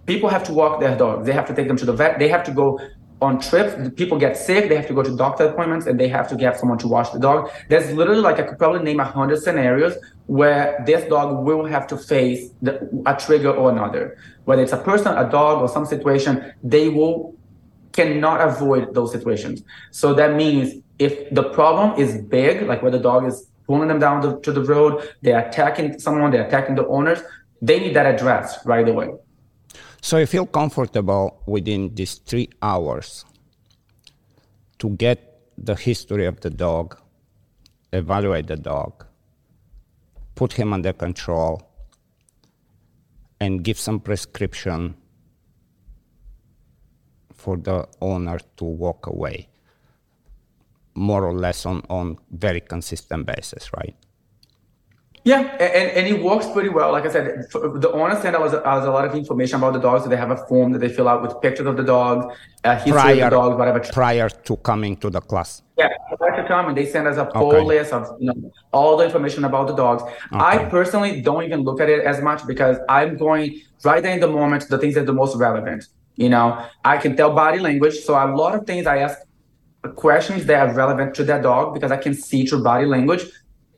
people 0.07 0.29
have 0.29 0.43
to 0.45 0.53
walk 0.53 0.81
their 0.81 0.97
dogs. 0.97 1.25
They 1.27 1.33
have 1.33 1.47
to 1.47 1.55
take 1.55 1.69
them 1.69 1.77
to 1.77 1.85
the 1.85 1.93
vet. 1.93 2.19
They 2.19 2.29
have 2.29 2.43
to 2.45 2.51
go 2.51 2.81
on 3.23 3.41
trips. 3.41 3.91
People 3.97 4.19
get 4.19 4.37
sick. 4.37 4.69
They 4.69 4.77
have 4.77 4.87
to 4.89 4.95
go 4.95 5.03
to 5.03 5.17
doctor 5.17 5.45
appointments, 5.45 5.87
and 5.87 5.99
they 5.99 6.09
have 6.09 6.29
to 6.29 6.37
get 6.37 6.59
someone 6.59 6.79
to 6.79 6.89
watch 6.89 7.13
the 7.13 7.19
dog. 7.19 7.51
There's 7.69 7.93
literally 7.93 8.21
like 8.21 8.39
I 8.39 8.43
could 8.43 8.59
probably 8.59 8.83
name 8.83 9.01
a 9.01 9.05
hundred 9.05 9.43
scenarios 9.43 9.97
where 10.27 10.83
this 10.87 11.09
dog 11.09 11.45
will 11.45 11.65
have 11.65 11.87
to 11.87 11.97
face 11.97 12.51
the, 12.63 12.89
a 13.07 13.15
trigger 13.17 13.51
or 13.51 13.71
another. 13.71 14.19
Whether 14.45 14.63
it's 14.63 14.73
a 14.73 14.79
person, 14.79 15.17
a 15.17 15.29
dog, 15.31 15.63
or 15.63 15.69
some 15.69 15.87
situation, 15.87 16.53
they 16.63 16.89
will 16.89 17.35
cannot 17.93 18.47
avoid 18.47 18.95
those 18.95 19.11
situations. 19.11 19.63
So 19.91 20.13
that 20.15 20.37
means 20.37 20.83
if 20.99 21.31
the 21.31 21.45
problem 21.45 21.99
is 21.99 22.21
big, 22.23 22.63
like 22.67 22.83
where 22.83 22.91
the 22.91 22.99
dog 22.99 23.27
is 23.27 23.49
pulling 23.67 23.89
them 23.89 23.99
down 23.99 24.21
the, 24.21 24.39
to 24.41 24.53
the 24.53 24.63
road, 24.63 25.09
they're 25.23 25.49
attacking 25.49 25.99
someone, 25.99 26.31
they're 26.31 26.47
attacking 26.47 26.75
the 26.75 26.87
owners, 26.87 27.21
they 27.63 27.81
need 27.81 27.97
that 27.97 28.07
addressed 28.07 28.65
right 28.67 28.89
away. 28.89 29.09
So 30.07 30.19
you 30.19 30.27
feel 30.27 30.47
comfortable 30.47 31.43
within 31.47 31.93
these 31.97 32.15
three 32.19 32.49
hours 32.63 33.25
to 34.79 34.91
get 34.91 35.41
the 35.59 35.75
history 35.75 36.27
of 36.27 36.39
the 36.43 36.49
dog, 36.49 36.97
evaluate 37.93 38.47
the 38.47 38.55
dog, 38.55 39.05
put 40.37 40.53
him 40.53 40.73
under 40.73 40.93
control, 40.93 41.61
and 43.41 43.65
give 43.65 43.81
some 43.81 43.99
prescription 43.99 44.95
for 47.35 47.57
the 47.57 47.89
owner 48.01 48.39
to 48.59 48.65
walk 48.65 49.09
away 49.09 49.49
more 50.95 51.25
or 51.25 51.35
less 51.35 51.67
on 51.67 51.83
on 51.91 52.17
very 52.31 52.61
consistent 52.61 53.27
basis, 53.27 53.73
right? 53.77 53.97
Yeah, 55.27 55.41
and, 55.59 55.91
and 55.99 56.07
it 56.07 56.23
works 56.23 56.47
pretty 56.47 56.69
well. 56.69 56.93
Like 56.93 57.05
I 57.05 57.11
said, 57.11 57.51
the 57.51 57.91
owner 57.93 58.15
send 58.23 58.37
us, 58.37 58.53
us 58.53 58.85
a 58.87 58.91
lot 58.97 59.05
of 59.05 59.13
information 59.17 59.57
about 59.57 59.73
the 59.73 59.81
dogs. 59.81 60.05
So 60.05 60.09
they 60.09 60.17
have 60.17 60.31
a 60.31 60.37
form 60.47 60.71
that 60.71 60.79
they 60.79 60.89
fill 60.89 61.09
out 61.09 61.21
with 61.21 61.41
pictures 61.43 61.67
of 61.67 61.77
the 61.77 61.83
dogs, 61.83 62.33
uh, 62.63 62.77
history 62.77 62.93
prior, 62.93 63.13
of 63.13 63.19
the 63.19 63.31
dogs, 63.31 63.57
whatever. 63.59 63.81
Prior 63.81 64.29
to 64.29 64.57
coming 64.59 64.97
to 64.99 65.11
the 65.11 65.21
class. 65.21 65.63
Yeah, 65.77 65.89
prior 66.17 66.41
to 66.41 66.47
coming, 66.47 66.77
they 66.77 66.87
send 66.87 67.09
us 67.09 67.17
a 67.17 67.29
full 67.33 67.57
okay. 67.57 67.65
list 67.65 67.93
of 67.93 68.07
you 68.21 68.29
know, 68.29 68.53
all 68.73 68.97
the 68.97 69.05
information 69.05 69.43
about 69.45 69.67
the 69.67 69.75
dogs. 69.75 70.05
Okay. 70.05 70.15
I 70.33 70.65
personally 70.67 71.21
don't 71.23 71.43
even 71.43 71.63
look 71.63 71.81
at 71.81 71.91
it 71.91 72.05
as 72.05 72.23
much 72.23 72.47
because 72.47 72.77
I'm 72.89 73.17
going 73.17 73.63
right 73.85 74.01
there 74.01 74.15
in 74.15 74.21
the 74.21 74.29
moment, 74.29 74.69
the 74.69 74.79
things 74.79 74.95
that 74.95 75.01
are 75.01 75.07
the 75.07 75.13
most 75.13 75.35
relevant. 75.35 75.89
You 76.15 76.29
know, 76.29 76.65
I 76.85 76.99
can 76.99 77.17
tell 77.17 77.35
body 77.35 77.59
language. 77.59 77.97
So 77.97 78.15
a 78.15 78.31
lot 78.33 78.55
of 78.55 78.65
things 78.65 78.87
I 78.87 78.99
ask 78.99 79.19
questions 79.97 80.47
that 80.47 80.69
are 80.69 80.73
relevant 80.73 81.17
to 81.17 81.25
that 81.25 81.43
dog 81.43 81.75
because 81.75 81.91
I 81.91 81.97
can 81.97 82.15
see 82.15 82.47
through 82.47 82.63
body 82.63 82.87
language 82.87 83.25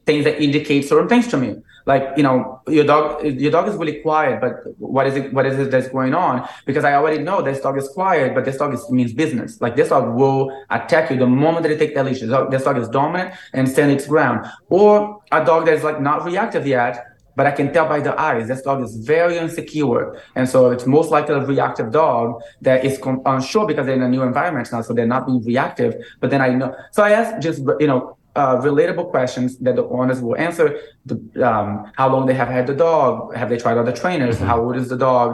things 0.09 0.25
that 0.25 0.43
indicate 0.43 0.83
certain 0.89 1.09
things 1.13 1.27
to 1.29 1.37
me. 1.37 1.51
Like, 1.85 2.05
you 2.19 2.25
know, 2.27 2.61
your 2.77 2.87
dog 2.93 3.25
your 3.45 3.53
dog 3.57 3.69
is 3.71 3.77
really 3.83 3.99
quiet, 4.07 4.41
but 4.45 4.53
what 4.79 5.07
is 5.07 5.15
it 5.21 5.33
what 5.37 5.45
is 5.51 5.59
it 5.63 5.71
that's 5.71 5.91
going 5.97 6.15
on? 6.27 6.49
Because 6.69 6.85
I 6.91 6.93
already 6.99 7.21
know 7.27 7.37
this 7.43 7.61
dog 7.67 7.77
is 7.83 7.89
quiet, 7.99 8.35
but 8.35 8.43
this 8.47 8.57
dog 8.63 8.75
is, 8.77 8.83
means 8.91 9.13
business. 9.13 9.61
Like 9.65 9.75
this 9.81 9.91
dog 9.95 10.05
will 10.21 10.41
attack 10.79 11.11
you 11.11 11.17
the 11.25 11.33
moment 11.45 11.63
that 11.63 11.71
they 11.73 11.81
take 11.83 11.95
that 11.95 12.05
leash. 12.07 12.21
This 12.21 12.31
dog, 12.31 12.51
this 12.51 12.65
dog 12.65 12.77
is 12.79 12.89
dominant 12.89 13.35
and 13.53 13.69
stand 13.75 13.91
its 13.97 14.07
ground. 14.07 14.39
Or 14.69 15.23
a 15.31 15.45
dog 15.51 15.67
that's 15.67 15.85
like 15.89 16.01
not 16.01 16.25
reactive 16.25 16.67
yet, 16.67 16.95
but 17.39 17.47
I 17.47 17.53
can 17.53 17.73
tell 17.73 17.89
by 17.95 18.01
the 18.01 18.15
eyes 18.21 18.49
this 18.49 18.63
dog 18.63 18.83
is 18.83 18.97
very 19.15 19.39
insecure. 19.39 20.21
And 20.35 20.49
so 20.53 20.71
it's 20.75 20.87
most 20.87 21.11
likely 21.11 21.37
a 21.37 21.45
reactive 21.55 21.93
dog 21.93 22.43
that 22.63 22.85
is 22.85 23.01
unsure 23.25 23.67
because 23.71 23.87
they're 23.87 24.01
in 24.03 24.03
a 24.03 24.13
new 24.17 24.25
environment 24.25 24.69
now, 24.73 24.83
so 24.83 24.93
they're 24.93 25.15
not 25.17 25.25
being 25.29 25.43
reactive. 25.45 25.95
But 26.21 26.31
then 26.31 26.41
I 26.41 26.49
know, 26.49 26.75
so 26.91 27.03
I 27.03 27.13
ask 27.13 27.41
just, 27.41 27.61
you 27.79 27.87
know, 27.87 28.18
uh, 28.41 28.55
relatable 28.71 29.07
questions 29.17 29.51
that 29.65 29.75
the 29.81 29.87
owners 29.99 30.19
will 30.25 30.39
answer. 30.47 30.67
The, 31.09 31.17
um, 31.51 31.69
how 32.01 32.07
long 32.13 32.23
they 32.29 32.37
have 32.43 32.51
had 32.57 32.65
the 32.71 32.77
dog? 32.89 33.13
Have 33.41 33.49
they 33.53 33.59
tried 33.65 33.77
other 33.83 33.97
trainers? 34.03 34.37
Mm-hmm. 34.37 34.51
How 34.51 34.57
old 34.65 34.77
is 34.83 34.89
the 34.95 35.01
dog? 35.11 35.29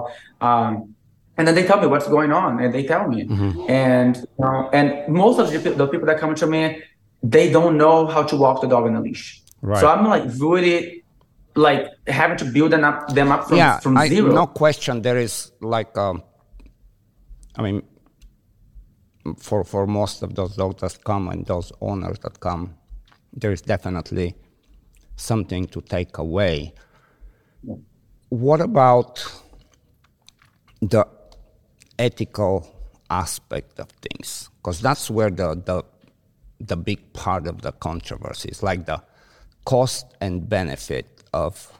Um, 0.48 0.70
and 1.36 1.42
then 1.46 1.54
they 1.58 1.66
tell 1.70 1.80
me 1.84 1.88
what's 1.92 2.08
going 2.16 2.32
on, 2.42 2.50
and 2.62 2.68
they 2.76 2.84
tell 2.92 3.04
me. 3.12 3.18
Mm-hmm. 3.24 3.70
And 3.88 4.14
uh, 4.44 4.78
and 4.78 4.88
most 5.22 5.36
of 5.42 5.46
the, 5.52 5.58
the 5.82 5.88
people 5.92 6.06
that 6.10 6.18
come 6.22 6.34
to 6.42 6.46
me, 6.54 6.62
they 7.34 7.46
don't 7.56 7.76
know 7.82 7.96
how 8.14 8.22
to 8.30 8.36
walk 8.44 8.56
the 8.64 8.68
dog 8.74 8.84
on 8.88 8.94
a 9.00 9.02
leash. 9.06 9.26
Right. 9.60 9.80
So 9.80 9.88
I'm 9.92 10.04
like 10.14 10.24
really 10.48 11.04
like 11.68 11.82
having 12.06 12.38
to 12.42 12.46
build 12.56 12.70
them 12.74 12.84
up 12.84 12.98
them 13.18 13.28
up 13.34 13.42
from, 13.48 13.56
yeah, 13.56 13.80
from 13.84 13.96
I, 13.96 14.08
zero. 14.08 14.32
No 14.32 14.46
question. 14.46 15.02
There 15.02 15.20
is 15.26 15.34
like, 15.60 15.92
um, 16.06 16.22
I 17.58 17.60
mean, 17.66 17.82
for 19.38 19.64
for 19.64 19.86
most 19.86 20.22
of 20.22 20.30
those 20.38 20.52
dogs 20.60 20.80
that 20.82 20.94
come 21.10 21.24
and 21.32 21.40
those 21.46 21.72
owners 21.80 22.18
that 22.24 22.34
come, 22.40 22.74
there 23.36 23.52
is 23.52 23.60
definitely 23.60 24.34
something 25.16 25.66
to 25.68 25.80
take 25.80 26.18
away. 26.18 26.72
What 28.28 28.60
about 28.60 29.24
the 30.80 31.06
ethical 31.98 32.66
aspect 33.10 33.78
of 33.80 33.88
things? 33.90 34.50
Because 34.56 34.80
that's 34.80 35.10
where 35.10 35.30
the, 35.30 35.54
the 35.54 35.84
the 36.60 36.76
big 36.76 37.12
part 37.12 37.46
of 37.46 37.60
the 37.62 37.72
controversy 37.72 38.48
is, 38.48 38.62
like 38.62 38.86
the 38.86 39.02
cost 39.64 40.14
and 40.20 40.48
benefit 40.48 41.22
of 41.32 41.72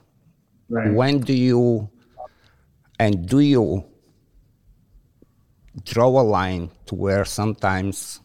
right. 0.69 0.93
when 0.93 1.21
do 1.21 1.33
you 1.33 1.89
and 2.99 3.29
do 3.29 3.41
you 3.41 3.85
draw 5.85 6.09
a 6.09 6.23
line 6.23 6.71
to 6.87 6.95
where 6.95 7.25
sometimes 7.25 8.21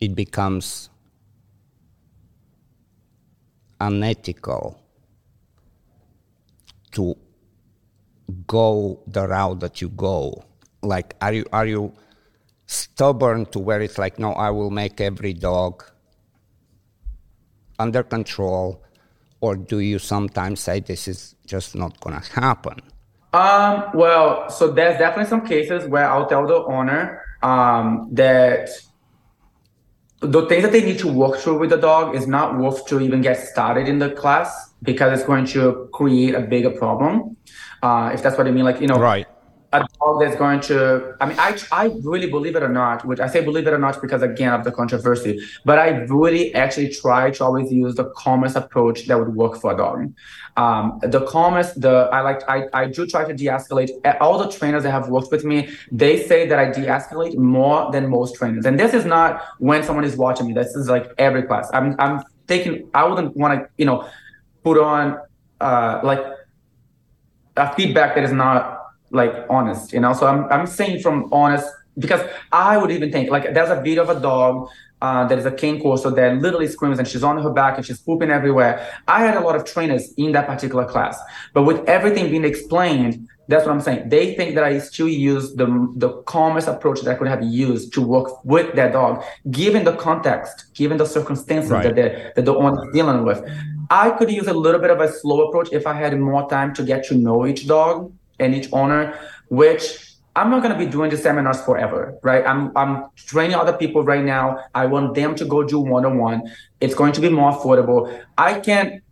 it 0.00 0.14
becomes 0.14 0.88
unethical 3.80 4.80
to 6.92 7.16
go 8.46 9.00
the 9.06 9.26
route 9.26 9.60
that 9.60 9.80
you 9.80 9.88
go 9.90 10.44
like 10.82 11.14
are 11.20 11.32
you 11.32 11.44
are 11.52 11.66
you 11.66 11.92
stubborn 12.66 13.46
to 13.46 13.58
where 13.58 13.80
it's 13.80 13.98
like 13.98 14.18
no 14.18 14.32
i 14.32 14.50
will 14.50 14.70
make 14.70 15.00
every 15.00 15.32
dog 15.32 15.84
under 17.78 18.02
control 18.02 18.82
or 19.40 19.56
do 19.56 19.80
you 19.80 19.98
sometimes 19.98 20.60
say 20.60 20.80
this 20.80 21.08
is 21.08 21.34
just 21.46 21.74
not 21.74 22.00
to 22.00 22.10
happen? 22.40 22.80
Um, 23.32 23.90
well, 23.94 24.48
so 24.48 24.70
there's 24.72 24.98
definitely 24.98 25.28
some 25.28 25.46
cases 25.46 25.86
where 25.88 26.08
I'll 26.08 26.26
tell 26.26 26.46
the 26.46 26.62
owner 26.64 27.22
um, 27.42 28.08
that 28.12 28.70
the 30.20 30.46
things 30.46 30.62
that 30.62 30.72
they 30.72 30.82
need 30.82 30.98
to 31.00 31.08
work 31.08 31.38
through 31.38 31.58
with 31.58 31.70
the 31.70 31.76
dog 31.76 32.14
is 32.14 32.26
not 32.26 32.58
worth 32.58 32.86
to 32.86 33.00
even 33.00 33.20
get 33.20 33.36
started 33.36 33.88
in 33.88 33.98
the 33.98 34.10
class 34.10 34.72
because 34.82 35.18
it's 35.18 35.26
going 35.26 35.44
to 35.46 35.88
create 35.92 36.34
a 36.34 36.40
bigger 36.40 36.70
problem. 36.70 37.36
Uh, 37.82 38.10
if 38.14 38.22
that's 38.22 38.38
what 38.38 38.46
I 38.46 38.50
mean, 38.50 38.64
like 38.64 38.80
you 38.80 38.86
know, 38.86 38.98
right 38.98 39.26
a 39.72 39.80
dog 39.98 40.20
that's 40.20 40.36
going 40.36 40.60
to 40.60 41.14
i 41.20 41.26
mean 41.26 41.38
i 41.38 41.56
i 41.72 41.84
really 42.02 42.30
believe 42.30 42.54
it 42.54 42.62
or 42.62 42.68
not 42.68 43.04
which 43.04 43.20
i 43.20 43.26
say 43.26 43.44
believe 43.44 43.66
it 43.66 43.72
or 43.72 43.78
not 43.78 44.00
because 44.00 44.22
again 44.22 44.52
of 44.52 44.64
the 44.64 44.70
controversy 44.70 45.40
but 45.64 45.78
i 45.78 45.88
really 46.04 46.54
actually 46.54 46.88
try 46.88 47.30
to 47.30 47.44
always 47.44 47.72
use 47.72 47.94
the 47.96 48.04
calmest 48.10 48.56
approach 48.56 49.06
that 49.06 49.18
would 49.18 49.34
work 49.34 49.60
for 49.60 49.72
a 49.72 49.76
dog. 49.76 50.12
Um, 50.56 50.98
the 51.02 51.24
calmest 51.26 51.80
the 51.80 52.08
i 52.12 52.20
like 52.20 52.48
i 52.48 52.64
i 52.72 52.86
do 52.86 53.06
try 53.06 53.24
to 53.24 53.34
de-escalate. 53.34 53.90
All 54.20 54.38
the 54.38 54.50
trainers 54.50 54.84
that 54.84 54.90
have 54.90 55.08
worked 55.08 55.30
with 55.30 55.44
me 55.44 55.68
they 55.92 56.22
say 56.22 56.46
that 56.48 56.58
i 56.58 56.70
de-escalate 56.70 57.36
more 57.36 57.90
than 57.92 58.08
most 58.08 58.36
trainers. 58.36 58.64
And 58.64 58.78
this 58.78 58.94
is 58.94 59.04
not 59.04 59.42
when 59.58 59.82
someone 59.82 60.04
is 60.04 60.16
watching 60.16 60.46
me. 60.46 60.54
This 60.54 60.74
is 60.74 60.88
like 60.88 61.10
every 61.18 61.42
class. 61.42 61.68
I'm 61.74 61.94
i'm 61.98 62.22
taking 62.46 62.88
i 62.94 63.04
wouldn't 63.04 63.36
want 63.36 63.58
to 63.58 63.68
you 63.76 63.84
know 63.84 64.08
put 64.62 64.78
on 64.78 65.18
uh 65.60 66.00
like 66.02 66.24
a 67.56 67.74
feedback 67.74 68.14
that 68.14 68.24
is 68.24 68.32
not 68.32 68.75
like 69.10 69.46
honest, 69.48 69.92
you 69.92 70.00
know. 70.00 70.12
So 70.12 70.26
I'm 70.26 70.44
I'm 70.52 70.66
saying 70.66 71.00
from 71.00 71.32
honest 71.32 71.66
because 71.98 72.22
I 72.52 72.76
would 72.76 72.90
even 72.90 73.10
think 73.10 73.30
like 73.30 73.54
there's 73.54 73.70
a 73.70 73.80
video 73.80 74.02
of 74.02 74.10
a 74.10 74.20
dog 74.20 74.68
uh, 75.02 75.26
that 75.26 75.38
is 75.38 75.46
a 75.46 75.50
cane 75.50 75.80
corso 75.80 76.10
that 76.10 76.36
literally 76.38 76.66
screams 76.66 76.98
and 76.98 77.06
she's 77.06 77.22
on 77.22 77.40
her 77.42 77.50
back 77.50 77.76
and 77.76 77.86
she's 77.86 77.98
pooping 77.98 78.30
everywhere. 78.30 78.86
I 79.06 79.24
had 79.24 79.36
a 79.36 79.40
lot 79.40 79.56
of 79.56 79.64
trainers 79.64 80.12
in 80.14 80.32
that 80.32 80.46
particular 80.46 80.84
class, 80.86 81.18
but 81.52 81.64
with 81.64 81.86
everything 81.88 82.30
being 82.30 82.44
explained, 82.44 83.28
that's 83.48 83.64
what 83.64 83.72
I'm 83.72 83.80
saying. 83.80 84.08
They 84.08 84.34
think 84.34 84.54
that 84.56 84.64
I 84.64 84.78
still 84.78 85.08
use 85.08 85.54
the 85.54 85.66
the 85.96 86.22
calmest 86.22 86.66
approach 86.66 87.02
that 87.02 87.10
I 87.10 87.14
could 87.14 87.28
have 87.28 87.44
used 87.44 87.92
to 87.94 88.00
work 88.00 88.44
with 88.44 88.74
that 88.74 88.92
dog, 88.92 89.22
given 89.50 89.84
the 89.84 89.94
context, 89.96 90.74
given 90.74 90.96
the 90.96 91.06
circumstances 91.06 91.70
right. 91.70 91.82
that 91.84 91.94
the 91.94 92.32
that 92.34 92.44
the 92.44 92.54
owner 92.54 92.84
is 92.84 92.92
dealing 92.92 93.24
with. 93.24 93.44
I 93.88 94.10
could 94.10 94.32
use 94.32 94.48
a 94.48 94.52
little 94.52 94.80
bit 94.80 94.90
of 94.90 95.00
a 95.00 95.12
slow 95.12 95.46
approach 95.46 95.68
if 95.72 95.86
I 95.86 95.92
had 95.92 96.18
more 96.18 96.48
time 96.48 96.74
to 96.74 96.82
get 96.82 97.04
to 97.04 97.14
know 97.14 97.46
each 97.46 97.68
dog 97.68 98.12
and 98.38 98.54
each 98.54 98.68
owner, 98.72 99.18
which 99.48 100.06
I'm 100.36 100.50
not 100.50 100.62
going 100.62 100.72
to 100.72 100.78
be 100.78 100.90
doing 100.90 101.10
the 101.10 101.16
seminars 101.16 101.62
forever, 101.62 102.18
right? 102.22 102.46
I'm 102.46 102.76
I'm 102.76 103.08
training 103.16 103.56
other 103.56 103.72
people 103.72 104.02
right 104.02 104.22
now. 104.22 104.64
I 104.74 104.84
want 104.84 105.14
them 105.14 105.34
to 105.36 105.44
go 105.46 105.62
do 105.62 105.80
one 105.80 106.04
on 106.04 106.18
one. 106.18 106.42
It's 106.80 106.94
going 106.94 107.12
to 107.12 107.22
be 107.22 107.30
more 107.30 107.52
affordable. 107.52 108.22
I 108.36 108.60
can't, 108.60 109.02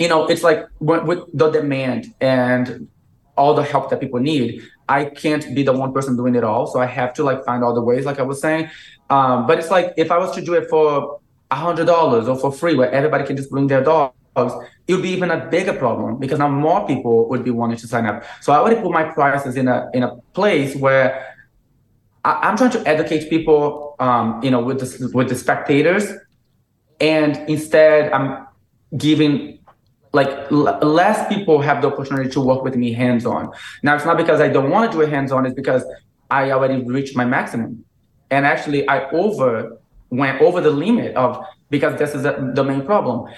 you 0.00 0.08
know, 0.08 0.26
it's 0.26 0.42
like 0.42 0.66
with 0.80 1.20
the 1.32 1.50
demand 1.50 2.12
and 2.20 2.88
all 3.36 3.54
the 3.54 3.62
help 3.62 3.88
that 3.90 4.00
people 4.00 4.18
need. 4.18 4.62
I 4.88 5.04
can't 5.04 5.54
be 5.54 5.62
the 5.62 5.72
one 5.72 5.92
person 5.92 6.16
doing 6.16 6.34
it 6.34 6.42
all, 6.42 6.66
so 6.66 6.80
I 6.80 6.86
have 6.86 7.14
to 7.14 7.22
like 7.22 7.44
find 7.44 7.62
all 7.62 7.74
the 7.74 7.82
ways, 7.82 8.04
like 8.04 8.18
I 8.18 8.22
was 8.22 8.40
saying. 8.40 8.68
Um, 9.10 9.46
but 9.46 9.60
it's 9.60 9.70
like 9.70 9.94
if 9.96 10.10
I 10.10 10.18
was 10.18 10.32
to 10.32 10.40
do 10.40 10.54
it 10.54 10.68
for 10.68 11.20
a 11.52 11.54
hundred 11.56 11.86
dollars 11.86 12.26
or 12.26 12.36
for 12.36 12.50
free, 12.50 12.74
where 12.74 12.90
everybody 12.90 13.24
can 13.24 13.36
just 13.36 13.50
bring 13.50 13.68
their 13.68 13.84
dog 13.84 14.12
it 14.88 14.94
would 14.94 15.02
be 15.02 15.10
even 15.10 15.30
a 15.30 15.46
bigger 15.46 15.74
problem 15.74 16.18
because 16.18 16.38
now 16.38 16.48
more 16.48 16.86
people 16.86 17.28
would 17.28 17.44
be 17.44 17.50
wanting 17.50 17.76
to 17.76 17.86
sign 17.86 18.06
up. 18.06 18.24
So 18.40 18.52
I 18.52 18.56
already 18.56 18.80
put 18.80 18.90
my 18.90 19.04
prices 19.04 19.56
in 19.56 19.68
a 19.68 19.88
in 19.92 20.02
a 20.02 20.16
place 20.32 20.74
where 20.74 21.36
I, 22.24 22.48
am 22.48 22.56
trying 22.56 22.70
to 22.70 22.86
educate 22.86 23.30
people, 23.30 23.94
um, 23.98 24.40
you 24.42 24.50
know, 24.50 24.60
with 24.60 24.80
the 24.80 25.10
with 25.14 25.28
the 25.28 25.34
spectators, 25.34 26.04
and 27.00 27.36
instead 27.48 28.12
I'm 28.12 28.46
giving 28.96 29.58
like 30.12 30.30
l- 30.50 30.78
less 30.80 31.28
people 31.28 31.60
have 31.60 31.82
the 31.82 31.88
opportunity 31.88 32.30
to 32.30 32.40
work 32.40 32.62
with 32.62 32.76
me 32.76 32.92
hands 32.92 33.26
on. 33.26 33.52
Now 33.82 33.94
it's 33.94 34.06
not 34.06 34.16
because 34.16 34.40
I 34.40 34.48
don't 34.48 34.70
want 34.70 34.90
to 34.90 34.96
do 34.96 35.02
it 35.02 35.10
hands 35.10 35.32
on; 35.32 35.46
it's 35.46 35.54
because 35.54 35.84
I 36.30 36.50
already 36.50 36.82
reached 36.82 37.14
my 37.14 37.24
maximum, 37.24 37.84
and 38.30 38.46
actually 38.46 38.88
I 38.88 39.08
over 39.10 39.78
went 40.10 40.40
over 40.40 40.60
the 40.60 40.70
limit 40.70 41.14
of 41.14 41.44
because 41.70 41.98
this 41.98 42.14
is 42.14 42.24
a, 42.24 42.52
the 42.54 42.64
main 42.64 42.84
problem 42.86 43.28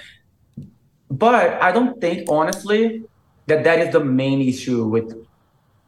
but 1.11 1.61
I 1.61 1.71
don't 1.71 1.99
think, 1.99 2.29
honestly, 2.29 3.03
that 3.47 3.63
that 3.65 3.79
is 3.79 3.91
the 3.91 4.03
main 4.03 4.41
issue 4.41 4.85
with 4.85 5.13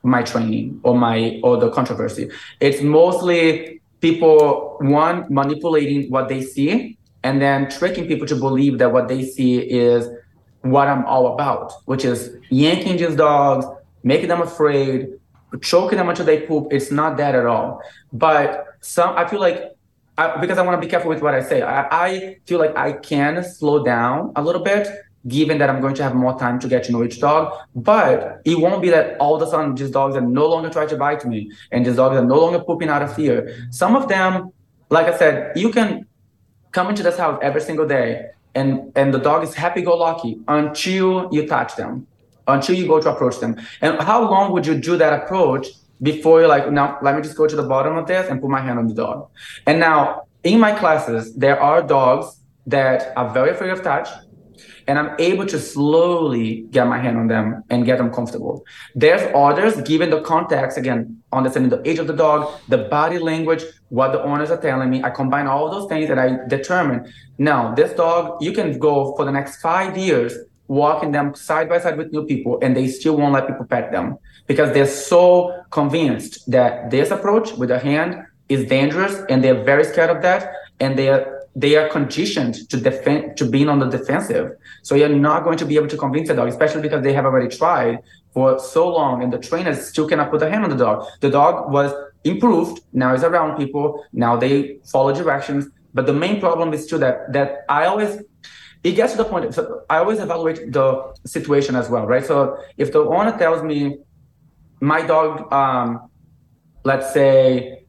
my 0.03 0.21
training 0.21 0.81
or 0.83 0.97
my 0.97 1.39
or 1.43 1.57
the 1.57 1.69
controversy. 1.71 2.29
It's 2.59 2.81
mostly 2.81 3.81
people 4.01 4.77
one 4.81 5.25
manipulating 5.29 6.11
what 6.11 6.27
they 6.27 6.41
see 6.41 6.97
and 7.23 7.41
then 7.41 7.69
tricking 7.69 8.05
people 8.05 8.27
to 8.27 8.35
believe 8.35 8.79
that 8.79 8.91
what 8.91 9.07
they 9.07 9.23
see 9.23 9.59
is 9.59 10.09
what 10.61 10.89
I'm 10.89 11.05
all 11.05 11.33
about, 11.33 11.71
which 11.85 12.03
is 12.03 12.35
yanking 12.49 12.97
these 12.97 13.15
dogs, 13.15 13.65
making 14.03 14.27
them 14.27 14.41
afraid, 14.41 15.07
choking 15.61 15.97
them 15.97 16.09
until 16.09 16.25
they 16.25 16.41
poop. 16.41 16.67
It's 16.71 16.91
not 16.91 17.15
that 17.15 17.33
at 17.33 17.45
all. 17.45 17.81
But 18.11 18.65
some, 18.81 19.15
I 19.15 19.25
feel 19.25 19.39
like, 19.39 19.71
I, 20.17 20.37
because 20.41 20.57
I 20.57 20.63
want 20.63 20.81
to 20.81 20.85
be 20.85 20.91
careful 20.91 21.09
with 21.09 21.21
what 21.21 21.33
I 21.33 21.41
say, 21.41 21.61
I, 21.61 21.87
I 22.05 22.37
feel 22.45 22.59
like 22.59 22.75
I 22.75 22.91
can 22.91 23.41
slow 23.43 23.85
down 23.85 24.33
a 24.35 24.43
little 24.43 24.61
bit 24.61 24.87
given 25.27 25.57
that 25.57 25.69
I'm 25.69 25.79
going 25.79 25.95
to 25.95 26.03
have 26.03 26.15
more 26.15 26.37
time 26.37 26.59
to 26.59 26.67
get 26.67 26.83
to 26.85 26.91
know 26.91 27.03
each 27.03 27.19
dog. 27.19 27.53
But 27.75 28.41
it 28.45 28.59
won't 28.59 28.81
be 28.81 28.89
that 28.89 29.17
all 29.19 29.35
of 29.35 29.41
a 29.41 29.47
sudden 29.49 29.75
these 29.75 29.91
dogs 29.91 30.15
are 30.15 30.21
no 30.21 30.47
longer 30.47 30.69
trying 30.69 30.89
to 30.89 30.97
bite 30.97 31.25
me 31.25 31.51
and 31.71 31.85
these 31.85 31.95
dogs 31.95 32.17
are 32.17 32.25
no 32.25 32.39
longer 32.39 32.59
pooping 32.59 32.89
out 32.89 33.01
of 33.01 33.15
fear. 33.15 33.67
Some 33.71 33.95
of 33.95 34.07
them, 34.07 34.51
like 34.89 35.07
I 35.07 35.17
said, 35.17 35.57
you 35.57 35.71
can 35.71 36.05
come 36.71 36.89
into 36.89 37.03
this 37.03 37.17
house 37.17 37.39
every 37.41 37.61
single 37.61 37.87
day 37.87 38.27
and, 38.55 38.91
and 38.95 39.13
the 39.13 39.19
dog 39.19 39.43
is 39.43 39.53
happy 39.53 39.81
go 39.81 39.95
lucky 39.95 40.39
until 40.47 41.29
you 41.31 41.47
touch 41.47 41.75
them, 41.75 42.05
until 42.47 42.75
you 42.75 42.87
go 42.87 42.99
to 42.99 43.09
approach 43.09 43.39
them. 43.39 43.59
And 43.81 44.01
how 44.01 44.29
long 44.29 44.51
would 44.51 44.67
you 44.67 44.75
do 44.75 44.97
that 44.97 45.23
approach 45.23 45.67
before 46.01 46.41
you're 46.41 46.49
like, 46.49 46.69
now 46.69 46.97
let 47.01 47.15
me 47.15 47.21
just 47.21 47.37
go 47.37 47.47
to 47.47 47.55
the 47.55 47.63
bottom 47.63 47.95
of 47.95 48.07
this 48.07 48.29
and 48.29 48.41
put 48.41 48.49
my 48.49 48.59
hand 48.59 48.77
on 48.77 48.87
the 48.87 48.93
dog. 48.93 49.29
And 49.65 49.79
now 49.79 50.23
in 50.43 50.59
my 50.59 50.73
classes, 50.73 51.33
there 51.35 51.59
are 51.61 51.81
dogs 51.81 52.39
that 52.67 53.13
are 53.17 53.33
very 53.33 53.51
afraid 53.51 53.71
of 53.71 53.83
touch 53.83 54.09
and 54.87 54.99
I'm 54.99 55.15
able 55.19 55.45
to 55.45 55.59
slowly 55.59 56.65
get 56.71 56.87
my 56.87 56.99
hand 56.99 57.17
on 57.17 57.27
them 57.27 57.63
and 57.69 57.85
get 57.85 57.97
them 57.97 58.11
comfortable. 58.11 58.65
There's 58.95 59.21
others, 59.35 59.81
given 59.81 60.09
the 60.09 60.21
context, 60.21 60.77
again, 60.77 61.21
understanding 61.31 61.69
the 61.69 61.87
age 61.87 61.99
of 61.99 62.07
the 62.07 62.13
dog, 62.13 62.59
the 62.67 62.79
body 62.79 63.19
language, 63.19 63.63
what 63.89 64.11
the 64.11 64.21
owners 64.23 64.51
are 64.51 64.61
telling 64.61 64.89
me. 64.89 65.03
I 65.03 65.09
combine 65.09 65.47
all 65.47 65.69
those 65.69 65.87
things 65.87 66.09
and 66.09 66.19
I 66.19 66.39
determine 66.47 67.11
now 67.37 67.73
this 67.73 67.93
dog, 67.93 68.41
you 68.41 68.51
can 68.51 68.79
go 68.79 69.15
for 69.15 69.25
the 69.25 69.31
next 69.31 69.61
five 69.61 69.97
years 69.97 70.37
walking 70.67 71.11
them 71.11 71.35
side 71.35 71.69
by 71.69 71.79
side 71.79 71.97
with 71.97 72.11
new 72.11 72.25
people 72.25 72.57
and 72.61 72.75
they 72.75 72.87
still 72.87 73.17
won't 73.17 73.33
let 73.33 73.47
people 73.47 73.65
pet 73.65 73.91
them 73.91 74.17
because 74.47 74.73
they're 74.73 74.87
so 74.87 75.63
convinced 75.71 76.49
that 76.49 76.89
this 76.89 77.11
approach 77.11 77.51
with 77.53 77.69
a 77.69 77.79
hand 77.79 78.23
is 78.49 78.65
dangerous 78.65 79.21
and 79.29 79.43
they're 79.43 79.63
very 79.63 79.83
scared 79.83 80.09
of 80.09 80.21
that 80.21 80.53
and 80.79 80.97
they're 80.97 81.32
they 81.55 81.75
are 81.75 81.87
conditioned 81.89 82.67
to 82.69 82.77
defend 82.77 83.37
to 83.37 83.45
being 83.45 83.69
on 83.69 83.79
the 83.79 83.85
defensive. 83.85 84.51
So 84.81 84.95
you're 84.95 85.09
not 85.09 85.43
going 85.43 85.57
to 85.59 85.65
be 85.65 85.75
able 85.75 85.87
to 85.87 85.97
convince 85.97 86.29
a 86.29 86.35
dog, 86.35 86.47
especially 86.47 86.81
because 86.81 87.03
they 87.03 87.13
have 87.13 87.25
already 87.25 87.55
tried 87.55 87.99
for 88.33 88.59
so 88.59 88.89
long, 88.89 89.21
and 89.21 89.31
the 89.31 89.37
trainers 89.37 89.87
still 89.87 90.07
cannot 90.07 90.31
put 90.31 90.41
a 90.41 90.49
hand 90.49 90.63
on 90.63 90.71
the 90.71 90.75
dog. 90.75 91.05
The 91.19 91.29
dog 91.29 91.71
was 91.71 91.93
improved, 92.23 92.81
now 92.91 93.13
is 93.13 93.23
around 93.23 93.57
people, 93.57 94.03
now 94.11 94.35
they 94.35 94.79
follow 94.91 95.13
directions. 95.13 95.67
But 95.93 96.07
the 96.07 96.13
main 96.13 96.39
problem 96.39 96.73
is 96.73 96.85
still 96.85 96.99
that 96.99 97.31
that 97.33 97.65
I 97.69 97.85
always 97.85 98.19
it 98.83 98.93
gets 98.93 99.13
to 99.13 99.17
the 99.17 99.25
point. 99.25 99.53
So 99.53 99.83
I 99.89 99.99
always 99.99 100.19
evaluate 100.19 100.71
the 100.73 101.13
situation 101.25 101.75
as 101.75 101.89
well, 101.89 102.05
right? 102.05 102.25
So 102.25 102.57
if 102.77 102.91
the 102.91 102.99
owner 102.99 103.37
tells 103.37 103.63
me 103.63 103.97
my 104.81 105.01
dog, 105.01 105.51
um, 105.53 106.09
let's 106.83 107.13
say 107.13 107.82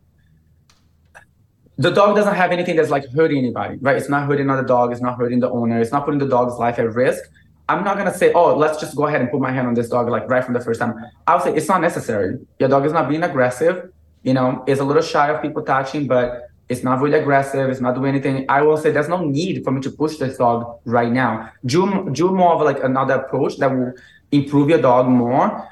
the 1.77 1.91
dog 1.91 2.15
doesn't 2.15 2.35
have 2.35 2.53
anything 2.53 2.77
that's 2.77 2.91
like 2.91 3.11
hurting 3.13 3.39
anybody, 3.39 3.79
right? 3.81 3.97
It's 3.97 4.09
not 4.09 4.27
hurting 4.27 4.47
another 4.47 4.67
dog. 4.67 4.93
It's 4.93 5.01
not 5.01 5.19
hurting 5.19 5.41
the 5.41 5.51
owner. 5.51 5.81
It's 5.81 5.91
not 5.91 6.05
putting 6.05 6.21
the 6.21 6.29
dog's 6.29 6.55
life 6.55 6.79
at 6.79 6.93
risk. 6.95 7.25
I'm 7.69 7.83
not 7.83 7.97
gonna 7.97 8.15
say, 8.15 8.33
oh, 8.33 8.55
let's 8.57 8.79
just 8.79 8.95
go 8.95 9.07
ahead 9.07 9.23
and 9.23 9.31
put 9.31 9.41
my 9.41 9.51
hand 9.51 9.67
on 9.67 9.75
this 9.75 9.89
dog 9.89 10.09
like 10.09 10.29
right 10.29 10.45
from 10.45 10.55
the 10.55 10.61
first 10.61 10.81
time. 10.81 10.95
I'll 11.27 11.41
say 11.41 11.55
it's 11.55 11.69
not 11.69 11.81
necessary. 11.81 12.39
Your 12.59 12.69
dog 12.69 12.85
is 12.85 12.93
not 12.93 13.09
being 13.09 13.23
aggressive. 13.23 13.91
You 14.23 14.35
know, 14.35 14.63
it's 14.67 14.81
a 14.81 14.85
little 14.85 15.03
shy 15.03 15.31
of 15.31 15.43
people 15.43 15.63
touching, 15.63 16.07
but 16.07 16.51
it's 16.69 16.83
not 16.83 17.01
really 17.01 17.19
aggressive. 17.19 17.69
It's 17.71 17.81
not 17.81 17.95
doing 17.95 18.11
anything. 18.11 18.47
I 18.49 18.63
will 18.63 18.77
say 18.77 18.91
there's 18.91 19.09
no 19.09 19.25
need 19.25 19.65
for 19.65 19.71
me 19.71 19.81
to 19.83 19.91
push 19.91 20.17
this 20.17 20.37
dog 20.39 20.79
right 20.85 21.11
now. 21.11 21.51
Do 21.65 22.11
do 22.13 22.31
more 22.31 22.55
of 22.55 22.63
like 22.63 22.83
another 22.85 23.15
approach 23.15 23.57
that 23.59 23.75
will 23.75 23.93
improve 24.31 24.69
your 24.69 24.81
dog 24.81 25.09
more. 25.09 25.69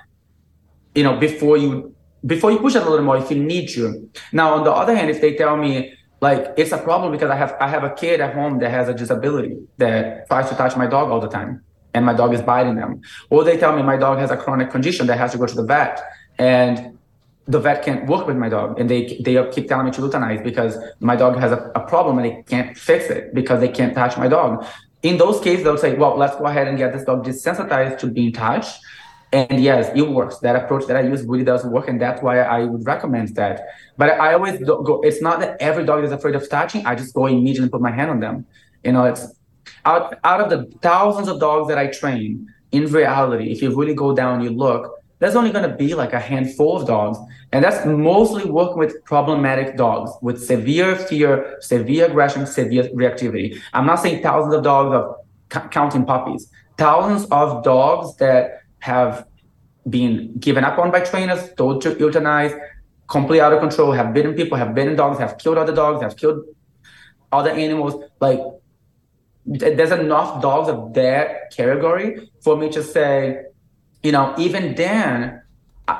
You 0.94 1.04
know, 1.04 1.16
before 1.16 1.56
you 1.56 1.91
before 2.24 2.52
you 2.52 2.58
push 2.58 2.74
it 2.74 2.82
a 2.82 2.88
little 2.88 3.04
more 3.04 3.16
if 3.16 3.30
you 3.30 3.42
need 3.42 3.68
to. 3.70 4.08
Now, 4.32 4.54
on 4.54 4.64
the 4.64 4.72
other 4.72 4.94
hand, 4.94 5.10
if 5.10 5.20
they 5.20 5.34
tell 5.34 5.56
me 5.56 5.94
like 6.20 6.54
it's 6.56 6.72
a 6.72 6.78
problem 6.78 7.10
because 7.10 7.30
I 7.30 7.36
have 7.36 7.56
I 7.60 7.68
have 7.68 7.84
a 7.84 7.90
kid 7.90 8.20
at 8.20 8.34
home 8.34 8.58
that 8.60 8.70
has 8.70 8.88
a 8.88 8.94
disability 8.94 9.58
that 9.78 10.28
tries 10.28 10.48
to 10.50 10.54
touch 10.54 10.76
my 10.76 10.86
dog 10.86 11.10
all 11.10 11.20
the 11.20 11.28
time 11.28 11.62
and 11.94 12.06
my 12.06 12.14
dog 12.14 12.32
is 12.32 12.40
biting 12.40 12.76
them. 12.76 13.02
Or 13.28 13.44
they 13.44 13.56
tell 13.56 13.76
me 13.76 13.82
my 13.82 13.96
dog 13.96 14.18
has 14.18 14.30
a 14.30 14.36
chronic 14.36 14.70
condition 14.70 15.06
that 15.08 15.18
has 15.18 15.32
to 15.32 15.38
go 15.38 15.46
to 15.46 15.54
the 15.54 15.64
vet 15.64 16.00
and 16.38 16.96
the 17.46 17.58
vet 17.58 17.84
can't 17.84 18.06
work 18.06 18.28
with 18.28 18.36
my 18.36 18.48
dog 18.48 18.78
and 18.78 18.88
they 18.88 19.20
they 19.24 19.34
keep 19.50 19.68
telling 19.68 19.86
me 19.86 19.90
to 19.92 20.00
euthanize 20.00 20.42
because 20.44 20.78
my 21.00 21.16
dog 21.16 21.36
has 21.38 21.50
a, 21.50 21.72
a 21.74 21.80
problem 21.80 22.18
and 22.18 22.26
they 22.26 22.42
can't 22.44 22.78
fix 22.78 23.06
it 23.06 23.34
because 23.34 23.58
they 23.58 23.68
can't 23.68 23.94
touch 23.94 24.16
my 24.16 24.28
dog. 24.28 24.64
in 25.02 25.18
those 25.18 25.40
cases, 25.40 25.64
they'll 25.64 25.76
say, 25.76 25.94
well, 25.94 26.16
let's 26.16 26.36
go 26.36 26.46
ahead 26.46 26.68
and 26.68 26.78
get 26.78 26.92
this 26.92 27.04
dog 27.04 27.24
desensitized 27.24 27.98
to 27.98 28.06
being 28.06 28.32
touched. 28.32 28.78
And 29.32 29.62
yes, 29.62 29.90
it 29.94 30.02
works. 30.02 30.38
That 30.38 30.56
approach 30.56 30.86
that 30.88 30.96
I 30.96 31.00
use 31.00 31.22
really 31.24 31.44
does 31.44 31.64
work, 31.64 31.88
and 31.88 31.98
that's 31.98 32.22
why 32.22 32.40
I 32.40 32.64
would 32.64 32.86
recommend 32.86 33.34
that. 33.36 33.66
But 33.96 34.20
I 34.20 34.34
always 34.34 34.62
go. 34.62 35.00
It's 35.02 35.22
not 35.22 35.40
that 35.40 35.56
every 35.60 35.86
dog 35.86 36.04
is 36.04 36.12
afraid 36.12 36.34
of 36.34 36.48
touching. 36.50 36.84
I 36.84 36.94
just 36.94 37.14
go 37.14 37.26
immediately 37.26 37.70
put 37.70 37.80
my 37.80 37.90
hand 37.90 38.10
on 38.10 38.20
them. 38.20 38.44
You 38.84 38.92
know, 38.92 39.04
it's 39.04 39.26
out 39.86 40.18
out 40.22 40.40
of 40.42 40.50
the 40.50 40.70
thousands 40.80 41.28
of 41.28 41.40
dogs 41.40 41.68
that 41.68 41.78
I 41.78 41.86
train. 41.86 42.46
In 42.72 42.86
reality, 42.86 43.50
if 43.50 43.62
you 43.62 43.74
really 43.74 43.94
go 43.94 44.14
down, 44.14 44.42
you 44.42 44.50
look, 44.50 45.02
there's 45.18 45.36
only 45.36 45.52
going 45.52 45.68
to 45.68 45.76
be 45.76 45.94
like 45.94 46.12
a 46.12 46.20
handful 46.20 46.80
of 46.80 46.86
dogs. 46.86 47.16
And 47.52 47.64
that's 47.64 47.86
mostly 47.86 48.44
working 48.50 48.78
with 48.78 49.04
problematic 49.04 49.76
dogs 49.76 50.10
with 50.20 50.42
severe 50.42 50.96
fear, 50.96 51.58
severe 51.60 52.06
aggression, 52.06 52.44
severe 52.46 52.84
reactivity. 52.88 53.60
I'm 53.72 53.86
not 53.86 53.96
saying 53.96 54.22
thousands 54.22 54.54
of 54.54 54.62
dogs 54.62 54.94
of 54.94 55.16
c- 55.52 55.68
counting 55.70 56.04
puppies, 56.04 56.50
thousands 56.76 57.28
of 57.30 57.62
dogs 57.62 58.16
that 58.16 58.61
have 58.82 59.26
been 59.88 60.34
given 60.38 60.64
up 60.64 60.76
on 60.78 60.90
by 60.90 61.00
trainers, 61.00 61.52
told 61.54 61.80
to 61.82 61.94
euthanize, 61.94 62.58
completely 63.08 63.40
out 63.40 63.52
of 63.52 63.60
control, 63.60 63.92
have 63.92 64.12
bitten 64.12 64.34
people, 64.34 64.58
have 64.58 64.74
bitten 64.74 64.96
dogs, 64.96 65.18
have 65.18 65.38
killed 65.38 65.56
other 65.56 65.74
dogs, 65.74 66.02
have 66.02 66.16
killed 66.16 66.44
other 67.30 67.50
animals. 67.50 68.02
Like 68.20 68.40
there's 69.46 69.92
enough 69.92 70.42
dogs 70.42 70.68
of 70.68 70.94
that 70.94 71.52
category 71.54 72.30
for 72.42 72.56
me 72.56 72.70
to 72.70 72.82
say, 72.82 73.44
you 74.02 74.10
know, 74.10 74.34
even 74.36 74.74
then, 74.74 75.41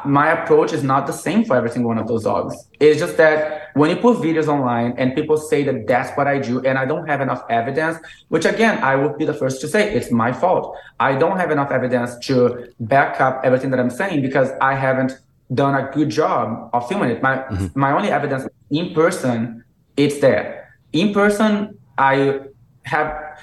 my 0.05 0.31
approach 0.31 0.73
is 0.73 0.83
not 0.83 1.07
the 1.07 1.13
same 1.13 1.45
for 1.45 1.57
every 1.57 1.71
single 1.71 1.89
one 1.89 1.99
of 1.99 2.07
those 2.07 2.25
dogs. 2.25 2.55
It's 2.79 3.01
just 3.01 3.17
that 3.17 3.71
when 3.75 3.91
you 3.91 3.97
put 3.97 4.19
videos 4.19 4.47
online 4.47 4.95
and 4.97 5.15
people 5.15 5.37
say 5.37 5.65
that 5.65 5.87
that's 5.87 6.17
what 6.17 6.29
I 6.29 6.39
do, 6.39 6.61
and 6.65 6.79
I 6.79 6.85
don't 6.85 7.07
have 7.09 7.21
enough 7.21 7.43
evidence, 7.51 7.99
which 8.29 8.45
again, 8.45 8.83
I 8.83 8.95
would 8.95 9.19
be 9.19 9.25
the 9.25 9.35
first 9.35 9.61
to 9.63 9.69
say 9.69 9.93
it's 9.93 10.11
my 10.11 10.33
fault. 10.33 10.77
I 11.01 11.17
don't 11.17 11.37
have 11.37 11.51
enough 11.51 11.73
evidence 11.73 12.17
to 12.27 12.73
back 12.79 13.21
up 13.21 13.41
everything 13.45 13.71
that 13.71 13.81
I'm 13.81 13.91
saying 13.91 14.23
because 14.23 14.51
I 14.61 14.75
haven't 14.75 15.19
done 15.53 15.75
a 15.75 15.91
good 15.91 16.11
job 16.11 16.71
of 16.73 16.89
filming 16.89 17.11
it. 17.11 17.23
My 17.23 17.39
mm-hmm. 17.39 17.79
my 17.79 17.93
only 17.93 18.11
evidence 18.11 18.47
in 18.71 18.95
person, 18.95 19.65
it's 19.97 20.21
there. 20.21 20.79
In 20.93 21.13
person, 21.13 21.77
I 21.99 22.41
have 22.85 23.41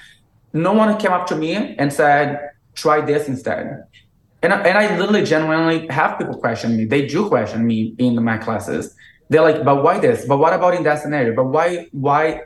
no 0.53 0.73
one 0.73 0.97
came 0.97 1.11
up 1.11 1.27
to 1.27 1.35
me 1.35 1.75
and 1.77 1.91
said, 1.91 2.51
try 2.75 3.01
this 3.01 3.27
instead 3.27 3.83
and 4.41 4.53
I, 4.53 4.61
and 4.61 4.77
I 4.77 4.97
literally 4.97 5.23
genuinely 5.23 5.87
have 5.87 6.17
people 6.17 6.37
question 6.37 6.77
me. 6.77 6.85
They 6.85 7.05
do 7.05 7.27
question 7.27 7.65
me 7.65 7.93
in 7.97 8.23
my 8.23 8.37
classes. 8.37 8.95
They're 9.29 9.41
like, 9.41 9.63
"But 9.63 9.83
why 9.83 9.99
this? 9.99 10.25
But 10.25 10.37
what 10.37 10.53
about 10.53 10.75
in 10.75 10.83
that 10.83 11.01
scenario? 11.01 11.35
But 11.35 11.45
why 11.45 11.87
why 11.91 12.41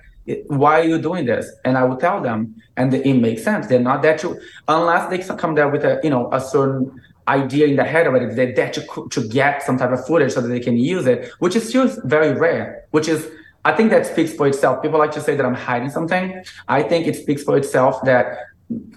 why 0.48 0.82
are 0.82 0.84
you 0.84 1.00
doing 1.00 1.26
this?" 1.26 1.52
And 1.66 1.78
I 1.78 1.84
will 1.84 1.98
tell 1.98 2.22
them, 2.22 2.56
and 2.78 2.94
it 2.94 3.14
makes 3.14 3.44
sense. 3.44 3.68
They're 3.68 3.80
not 3.80 4.02
that 4.04 4.24
you 4.24 4.40
unless 4.68 5.10
they 5.10 5.36
come 5.36 5.56
there 5.56 5.70
with 5.70 5.84
a 5.84 6.00
you 6.04 6.10
know 6.10 6.30
a 6.34 6.42
certain 6.42 7.00
idea 7.28 7.68
in 7.68 7.76
the 7.76 7.84
head 7.84 8.08
of 8.08 8.16
it. 8.16 8.36
They're 8.36 8.54
there 8.54 8.72
to 8.72 9.08
to 9.10 9.28
get 9.30 9.64
some 9.64 9.78
type 9.78 9.92
of 9.92 10.06
footage 10.06 10.34
so 10.34 10.42
that 10.42 10.50
they 10.50 10.60
can 10.60 10.78
use 10.78 11.06
it, 11.06 11.32
which 11.40 11.56
is 11.56 11.70
still 11.70 11.88
very 12.04 12.34
rare. 12.34 12.86
Which 12.92 13.08
is 13.08 13.30
I 13.66 13.72
think 13.74 13.92
that 13.92 14.06
speaks 14.06 14.34
for 14.34 14.48
itself. 14.48 14.82
People 14.82 15.00
like 15.00 15.12
to 15.12 15.22
say 15.22 15.36
that 15.36 15.46
I'm 15.46 15.54
hiding 15.54 15.90
something. 15.90 16.44
I 16.68 16.84
think 16.84 17.08
it 17.08 17.16
speaks 17.16 17.44
for 17.44 17.56
itself 17.56 18.02
that 18.04 18.38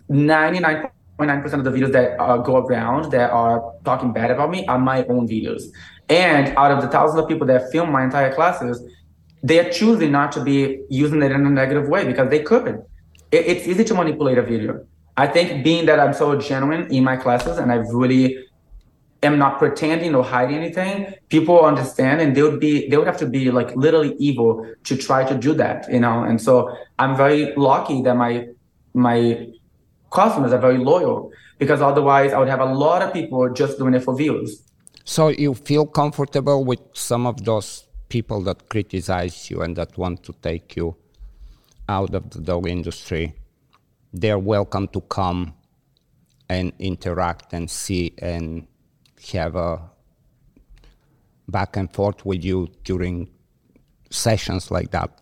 99 0.08 0.90
99% 1.18 1.52
of 1.54 1.64
the 1.64 1.70
videos 1.70 1.92
that 1.92 2.20
uh, 2.20 2.36
go 2.38 2.58
around 2.58 3.10
that 3.12 3.30
are 3.30 3.72
talking 3.84 4.12
bad 4.12 4.30
about 4.30 4.50
me 4.50 4.66
are 4.66 4.78
my 4.78 5.04
own 5.06 5.26
videos. 5.26 5.64
And 6.08 6.54
out 6.56 6.70
of 6.70 6.82
the 6.82 6.88
thousands 6.88 7.22
of 7.22 7.28
people 7.28 7.46
that 7.46 7.70
film 7.72 7.90
my 7.90 8.04
entire 8.04 8.32
classes, 8.32 8.82
they 9.42 9.58
are 9.58 9.70
choosing 9.70 10.12
not 10.12 10.32
to 10.32 10.42
be 10.42 10.82
using 10.90 11.22
it 11.22 11.32
in 11.32 11.46
a 11.46 11.50
negative 11.50 11.88
way 11.88 12.04
because 12.04 12.28
they 12.30 12.40
could. 12.40 12.82
It, 13.32 13.46
it's 13.46 13.66
easy 13.66 13.84
to 13.84 13.94
manipulate 13.94 14.38
a 14.38 14.42
video. 14.42 14.86
I 15.16 15.26
think 15.26 15.64
being 15.64 15.86
that 15.86 15.98
I'm 15.98 16.12
so 16.12 16.38
genuine 16.38 16.92
in 16.92 17.02
my 17.02 17.16
classes 17.16 17.56
and 17.56 17.72
I 17.72 17.76
really 17.76 18.46
am 19.22 19.38
not 19.38 19.58
pretending 19.58 20.14
or 20.14 20.22
hiding 20.22 20.56
anything, 20.56 21.14
people 21.30 21.64
understand 21.64 22.20
and 22.20 22.36
they 22.36 22.42
would 22.42 22.60
be 22.60 22.88
they 22.88 22.98
would 22.98 23.06
have 23.06 23.16
to 23.18 23.26
be 23.26 23.50
like 23.50 23.74
literally 23.74 24.14
evil 24.18 24.70
to 24.84 24.96
try 24.96 25.24
to 25.24 25.34
do 25.34 25.54
that, 25.54 25.90
you 25.90 26.00
know. 26.00 26.22
And 26.22 26.40
so 26.40 26.76
I'm 26.98 27.16
very 27.16 27.54
lucky 27.56 28.02
that 28.02 28.14
my 28.14 28.48
my 28.92 29.48
customers 30.16 30.52
are 30.52 30.64
very 30.68 30.78
loyal 30.78 31.30
because 31.58 31.80
otherwise 31.82 32.32
I 32.32 32.38
would 32.38 32.48
have 32.48 32.64
a 32.70 32.72
lot 32.86 33.02
of 33.02 33.12
people 33.12 33.40
just 33.52 33.78
doing 33.78 33.94
it 33.94 34.02
for 34.02 34.16
views. 34.16 34.62
So 35.04 35.28
you 35.28 35.54
feel 35.54 35.86
comfortable 35.86 36.64
with 36.64 36.80
some 36.94 37.26
of 37.26 37.44
those 37.44 37.84
people 38.08 38.40
that 38.48 38.68
criticize 38.70 39.50
you 39.50 39.60
and 39.60 39.76
that 39.76 39.98
want 39.98 40.24
to 40.24 40.32
take 40.48 40.74
you 40.74 40.96
out 41.88 42.14
of 42.14 42.30
the 42.30 42.40
dog 42.40 42.66
industry. 42.66 43.34
They're 44.12 44.38
welcome 44.38 44.88
to 44.88 45.00
come 45.02 45.54
and 46.48 46.72
interact 46.78 47.52
and 47.52 47.70
see 47.70 48.14
and 48.18 48.66
have 49.32 49.54
a 49.54 49.90
back 51.46 51.76
and 51.76 51.92
forth 51.92 52.24
with 52.24 52.42
you 52.42 52.68
during 52.84 53.28
sessions 54.10 54.70
like 54.70 54.90
that. 54.92 55.20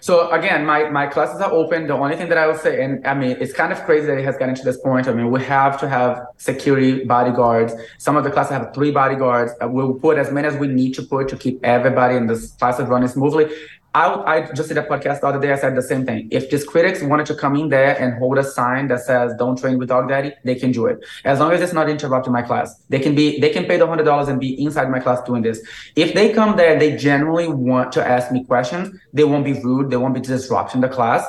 So 0.00 0.30
again, 0.30 0.64
my, 0.64 0.88
my 0.90 1.06
classes 1.06 1.40
are 1.40 1.50
open. 1.50 1.86
The 1.86 1.94
only 1.94 2.16
thing 2.16 2.28
that 2.28 2.38
I 2.38 2.46
would 2.46 2.60
say, 2.60 2.84
and 2.84 3.04
I 3.06 3.14
mean, 3.14 3.36
it's 3.40 3.52
kind 3.52 3.72
of 3.72 3.82
crazy 3.84 4.06
that 4.06 4.18
it 4.18 4.24
has 4.24 4.36
gotten 4.36 4.54
to 4.54 4.64
this 4.64 4.78
point. 4.78 5.08
I 5.08 5.12
mean, 5.12 5.30
we 5.30 5.42
have 5.42 5.78
to 5.80 5.88
have 5.88 6.22
security 6.36 7.04
bodyguards. 7.04 7.74
Some 7.98 8.16
of 8.16 8.24
the 8.24 8.30
classes 8.30 8.52
have 8.52 8.72
three 8.74 8.92
bodyguards. 8.92 9.52
Uh, 9.60 9.68
we'll 9.68 9.94
put 9.94 10.18
as 10.18 10.30
many 10.30 10.46
as 10.46 10.56
we 10.56 10.68
need 10.68 10.94
to 10.94 11.02
put 11.02 11.28
to 11.28 11.36
keep 11.36 11.64
everybody 11.64 12.16
in 12.16 12.26
the 12.26 12.36
classes 12.58 12.86
running 12.86 13.08
smoothly. 13.08 13.52
I, 13.94 14.06
I 14.36 14.52
just 14.52 14.68
did 14.68 14.78
a 14.78 14.84
podcast 14.84 15.20
the 15.20 15.26
other 15.26 15.40
day. 15.40 15.52
I 15.52 15.56
said 15.56 15.76
the 15.76 15.82
same 15.82 16.06
thing. 16.06 16.28
If 16.30 16.48
these 16.48 16.64
critics 16.64 17.02
wanted 17.02 17.26
to 17.26 17.34
come 17.34 17.56
in 17.56 17.68
there 17.68 18.00
and 18.00 18.14
hold 18.14 18.38
a 18.38 18.44
sign 18.44 18.88
that 18.88 19.00
says 19.00 19.34
"Don't 19.38 19.58
train 19.58 19.78
with 19.78 19.88
Dog 19.88 20.08
Daddy," 20.08 20.32
they 20.44 20.54
can 20.54 20.72
do 20.72 20.86
it 20.86 21.04
as 21.24 21.40
long 21.40 21.52
as 21.52 21.60
it's 21.60 21.74
not 21.74 21.90
interrupting 21.90 22.32
my 22.32 22.40
class. 22.40 22.82
They 22.88 23.00
can 23.00 23.14
be 23.14 23.38
they 23.38 23.50
can 23.50 23.66
pay 23.66 23.76
the 23.76 23.86
hundred 23.86 24.04
dollars 24.04 24.28
and 24.28 24.40
be 24.40 24.62
inside 24.62 24.90
my 24.90 24.98
class 24.98 25.20
doing 25.22 25.42
this. 25.42 25.60
If 25.94 26.14
they 26.14 26.32
come 26.32 26.56
there, 26.56 26.78
they 26.78 26.96
generally 26.96 27.48
want 27.48 27.92
to 27.92 28.06
ask 28.06 28.32
me 28.32 28.44
questions. 28.44 28.98
They 29.12 29.24
won't 29.24 29.44
be 29.44 29.52
rude. 29.52 29.90
They 29.90 29.98
won't 29.98 30.14
be 30.14 30.20
disrupting 30.20 30.80
the 30.80 30.88
class 30.88 31.24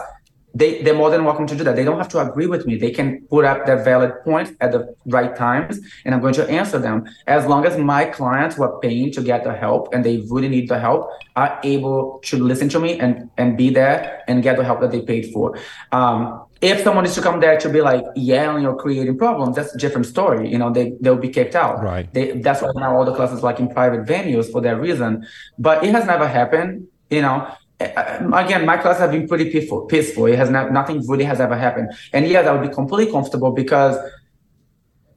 they, 0.54 0.82
they're 0.84 0.96
more 0.96 1.10
than 1.10 1.26
welcome 1.26 1.48
to 1.48 1.56
do 1.56 1.64
that. 1.64 1.76
They 1.76 1.84
don't 1.84 1.98
have 1.98 2.10
to 2.10 2.20
agree 2.20 2.46
with 2.46 2.66
me. 2.66 2.78
They 2.78 2.92
can 2.92 3.22
put 3.28 3.44
up 3.44 3.66
their 3.66 3.84
valid 3.84 4.14
points 4.24 4.52
at 4.62 4.72
the 4.72 4.96
right 5.06 5.36
times, 5.36 5.80
and 6.06 6.14
I'm 6.14 6.22
going 6.22 6.36
to 6.36 6.48
answer 6.50 6.78
them. 6.78 7.06
As 7.26 7.46
long 7.48 7.66
as 7.66 7.78
my 7.78 8.06
clients 8.06 8.56
who 8.56 8.64
are 8.64 8.80
paying 8.80 9.12
to 9.14 9.22
get 9.22 9.44
the 9.44 9.54
help 9.54 9.94
and 9.94 10.06
they 10.06 10.24
really 10.30 10.50
need 10.50 10.70
the 10.70 10.80
help 10.80 11.10
are 11.36 11.60
able 11.64 12.20
to 12.26 12.38
listen 12.38 12.70
to 12.70 12.80
me 12.80 13.00
and, 13.00 13.30
and 13.38 13.58
be 13.58 13.70
there 13.70 14.24
and 14.28 14.44
get 14.44 14.58
the 14.58 14.64
help 14.64 14.82
that 14.82 14.92
they 14.92 15.02
paid 15.02 15.34
for. 15.34 15.58
Um, 15.92 16.46
if 16.62 16.82
someone 16.82 17.06
is 17.06 17.14
to 17.16 17.22
come 17.22 17.42
there 17.42 17.60
to 17.60 17.70
be 17.70 17.82
like 17.82 18.06
yelling 18.16 18.66
or 18.66 18.76
creating 18.76 19.18
problems, 19.18 19.58
that's 19.58 19.76
a 19.76 19.78
different 19.78 20.06
story. 20.06 20.50
You 20.50 20.58
know, 20.58 20.72
they 20.72 20.94
they'll 21.02 21.18
be 21.18 21.28
kicked 21.28 21.56
out. 21.56 21.84
Right. 21.84 22.12
They, 22.14 22.40
that's 22.40 22.62
why 22.62 22.72
now 22.76 22.96
all 22.96 23.04
the 23.04 23.14
classes 23.14 23.44
like 23.44 23.60
in 23.60 23.68
private 23.68 24.06
venues 24.06 24.50
for 24.50 24.62
that 24.62 24.80
reason. 24.80 25.28
But 25.60 25.84
it 25.84 25.92
has 25.92 26.06
never 26.06 26.26
happened. 26.26 26.88
You 27.10 27.22
know, 27.22 27.54
Uh, 27.84 28.30
again, 28.34 28.66
my 28.66 28.78
class 28.78 28.98
have 29.00 29.12
been 29.12 29.28
pretty 29.28 29.50
peaceful. 29.52 29.82
Peaceful. 29.86 30.26
It 30.28 30.38
has 30.38 30.50
not, 30.50 30.72
nothing 30.72 31.06
really 31.08 31.24
has 31.26 31.40
ever 31.40 31.58
happened. 31.58 31.92
And 32.14 32.28
yes, 32.28 32.48
I 32.48 32.52
would 32.52 32.68
be 32.68 32.74
completely 32.74 33.12
comfortable 33.12 33.52
because 33.52 33.98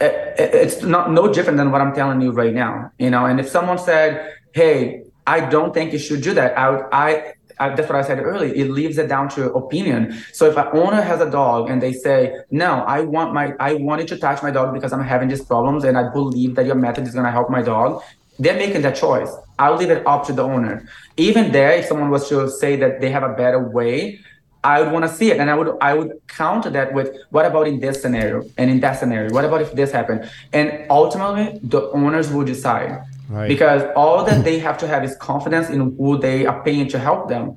it, 0.01 0.37
it's 0.39 0.83
not 0.83 1.11
no 1.11 1.33
different 1.33 1.59
than 1.59 1.71
what 1.73 1.81
I'm 1.81 1.95
telling 1.95 2.21
you 2.21 2.33
right 2.33 2.55
now. 2.55 2.91
You 2.99 3.11
know, 3.11 3.27
and 3.27 3.41
if 3.41 3.49
someone 3.49 3.79
said, 3.79 4.35
"Hey, 4.53 5.03
I 5.27 5.41
don't 5.41 5.73
think 5.73 5.93
you 5.93 5.99
should 5.99 6.23
do 6.23 6.35
that," 6.35 6.57
I 6.59 6.71
would, 6.71 6.85
I, 6.93 7.33
I 7.59 7.75
that's 7.75 7.89
what 7.89 7.97
I 7.97 8.03
said 8.03 8.19
earlier. 8.21 8.53
It 8.53 8.71
leaves 8.71 8.99
it 8.99 9.09
down 9.09 9.29
to 9.31 9.53
opinion. 9.53 10.17
So 10.33 10.47
if 10.47 10.57
an 10.57 10.69
owner 10.73 11.01
has 11.01 11.21
a 11.21 11.31
dog 11.31 11.71
and 11.71 11.83
they 11.83 11.93
say, 11.93 12.35
"No, 12.51 12.85
I 12.97 13.01
want 13.01 13.33
my, 13.33 13.55
I 13.59 13.75
wanted 13.75 14.09
to 14.09 14.19
touch 14.19 14.43
my 14.43 14.51
dog 14.51 14.75
because 14.75 14.93
I'm 14.93 15.05
having 15.05 15.29
these 15.29 15.45
problems, 15.45 15.85
and 15.85 15.97
I 15.97 16.11
believe 16.11 16.55
that 16.57 16.67
your 16.67 16.75
method 16.75 17.07
is 17.07 17.15
going 17.15 17.27
to 17.27 17.33
help 17.33 17.49
my 17.51 17.63
dog," 17.63 18.03
they're 18.39 18.57
making 18.57 18.83
that 18.83 18.97
choice. 18.97 19.33
I'll 19.59 19.77
leave 19.77 19.91
it 19.91 20.07
up 20.07 20.27
to 20.27 20.33
the 20.33 20.43
owner. 20.43 20.89
Even 21.17 21.53
there, 21.53 21.73
if 21.73 21.87
someone 21.87 22.11
was 22.11 22.29
to 22.29 22.51
say 22.51 22.77
that 22.77 23.01
they 23.01 23.11
have 23.11 23.23
a 23.23 23.35
better 23.35 23.61
way, 23.61 24.21
I 24.63 24.83
would 24.83 24.93
want 24.93 25.05
to 25.05 25.09
see 25.09 25.31
it, 25.31 25.39
and 25.39 25.49
I 25.49 25.55
would 25.55 25.77
I 25.81 25.95
would 25.95 26.21
counter 26.27 26.71
that 26.71 26.93
with 26.93 27.17
what 27.31 27.47
about 27.47 27.69
in 27.69 27.79
this 27.79 28.03
scenario 28.03 28.43
and 28.59 28.69
in 28.69 28.81
that 28.81 28.99
scenario? 28.99 29.33
What 29.33 29.45
about 29.45 29.63
if 29.63 29.73
this 29.75 29.93
happened? 29.93 30.29
And 30.53 30.87
ultimately, 30.91 31.61
the 31.63 31.83
owners 31.93 32.33
will 32.33 32.45
decide 32.45 33.01
right. 33.29 33.47
because 33.47 33.83
all 33.95 34.25
that 34.25 34.43
they 34.45 34.59
have 34.59 34.77
to 34.79 34.89
have 34.89 35.05
is 35.05 35.17
confidence 35.19 35.71
in 35.71 35.97
who 35.97 36.19
they 36.19 36.47
are 36.47 36.63
paying 36.65 36.89
to 36.89 36.99
help 36.99 37.29
them. 37.29 37.57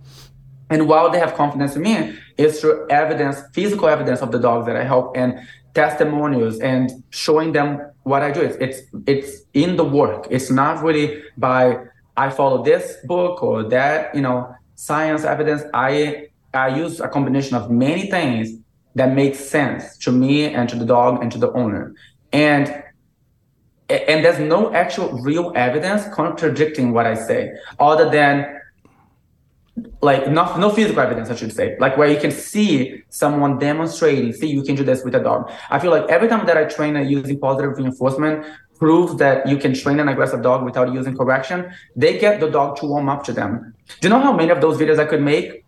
And 0.70 0.88
while 0.88 1.10
they 1.10 1.18
have 1.18 1.34
confidence 1.34 1.76
in 1.76 1.82
me, 1.82 2.16
it's 2.38 2.62
through 2.62 2.88
evidence, 2.92 3.42
physical 3.54 3.88
evidence 3.88 4.22
of 4.22 4.32
the 4.32 4.38
dogs 4.38 4.68
that 4.68 4.76
I 4.76 4.84
help, 4.84 5.18
and 5.18 5.40
testimonials 5.74 6.60
and 6.60 7.04
showing 7.10 7.52
them 7.52 7.80
what 8.04 8.22
I 8.22 8.32
do. 8.32 8.42
It's 8.42 8.58
it's 8.58 8.82
it's 9.06 9.42
in 9.54 9.76
the 9.76 9.84
work. 9.84 10.28
It's 10.30 10.50
not 10.50 10.84
really 10.84 11.22
by 11.38 11.78
I 12.18 12.30
follow 12.30 12.64
this 12.64 12.98
book 13.06 13.42
or 13.42 13.64
that, 13.70 14.14
you 14.14 14.22
know, 14.22 14.54
science 14.76 15.24
evidence. 15.24 15.64
I 15.74 16.28
I 16.54 16.70
use 16.76 17.00
a 17.00 17.08
combination 17.08 17.56
of 17.56 17.70
many 17.70 18.10
things 18.10 18.52
that 18.96 19.14
make 19.14 19.36
sense 19.36 19.98
to 20.00 20.12
me 20.12 20.54
and 20.54 20.68
to 20.70 20.76
the 20.76 20.86
dog 20.86 21.22
and 21.22 21.32
to 21.32 21.38
the 21.38 21.52
owner. 21.54 21.94
And 22.34 22.84
and 23.90 24.24
there's 24.24 24.40
no 24.40 24.72
actual 24.74 25.10
real 25.22 25.52
evidence 25.56 26.04
contradicting 26.14 26.92
what 26.92 27.08
I 27.08 27.16
say, 27.16 27.52
other 27.80 28.10
than 28.10 28.59
like 30.02 30.28
no, 30.30 30.56
no 30.58 30.70
physical 30.70 31.02
evidence, 31.02 31.30
I 31.30 31.36
should 31.36 31.54
say, 31.54 31.78
like 31.80 31.98
where 31.98 32.10
you 32.10 32.20
can 32.20 32.32
see 32.32 33.04
someone 33.10 33.58
demonstrating, 33.60 34.34
see 34.34 34.48
you 34.48 34.64
can 34.64 34.76
do 34.76 34.84
this 34.84 35.04
with 35.04 35.16
a 35.16 35.20
dog. 35.20 35.52
I 35.70 35.80
feel 35.80 35.92
like 35.92 36.10
every 36.10 36.28
time 36.28 36.46
that 36.46 36.58
I 36.58 36.66
train 36.66 36.96
using 37.08 37.40
positive 37.40 37.78
reinforcement, 37.78 38.46
proves 38.80 39.16
that 39.18 39.48
you 39.48 39.58
can 39.58 39.74
train 39.74 40.00
an 40.00 40.08
aggressive 40.08 40.42
dog 40.42 40.64
without 40.64 40.92
using 40.94 41.16
correction, 41.16 41.72
they 41.96 42.18
get 42.18 42.40
the 42.40 42.50
dog 42.50 42.78
to 42.78 42.86
warm 42.86 43.10
up 43.10 43.24
to 43.26 43.34
them. 43.34 43.74
Do 44.00 44.08
you 44.08 44.10
know 44.10 44.22
how 44.22 44.32
many 44.32 44.50
of 44.52 44.62
those 44.62 44.78
videos 44.78 45.00
I 45.00 45.06
could 45.06 45.22
make 45.22 45.66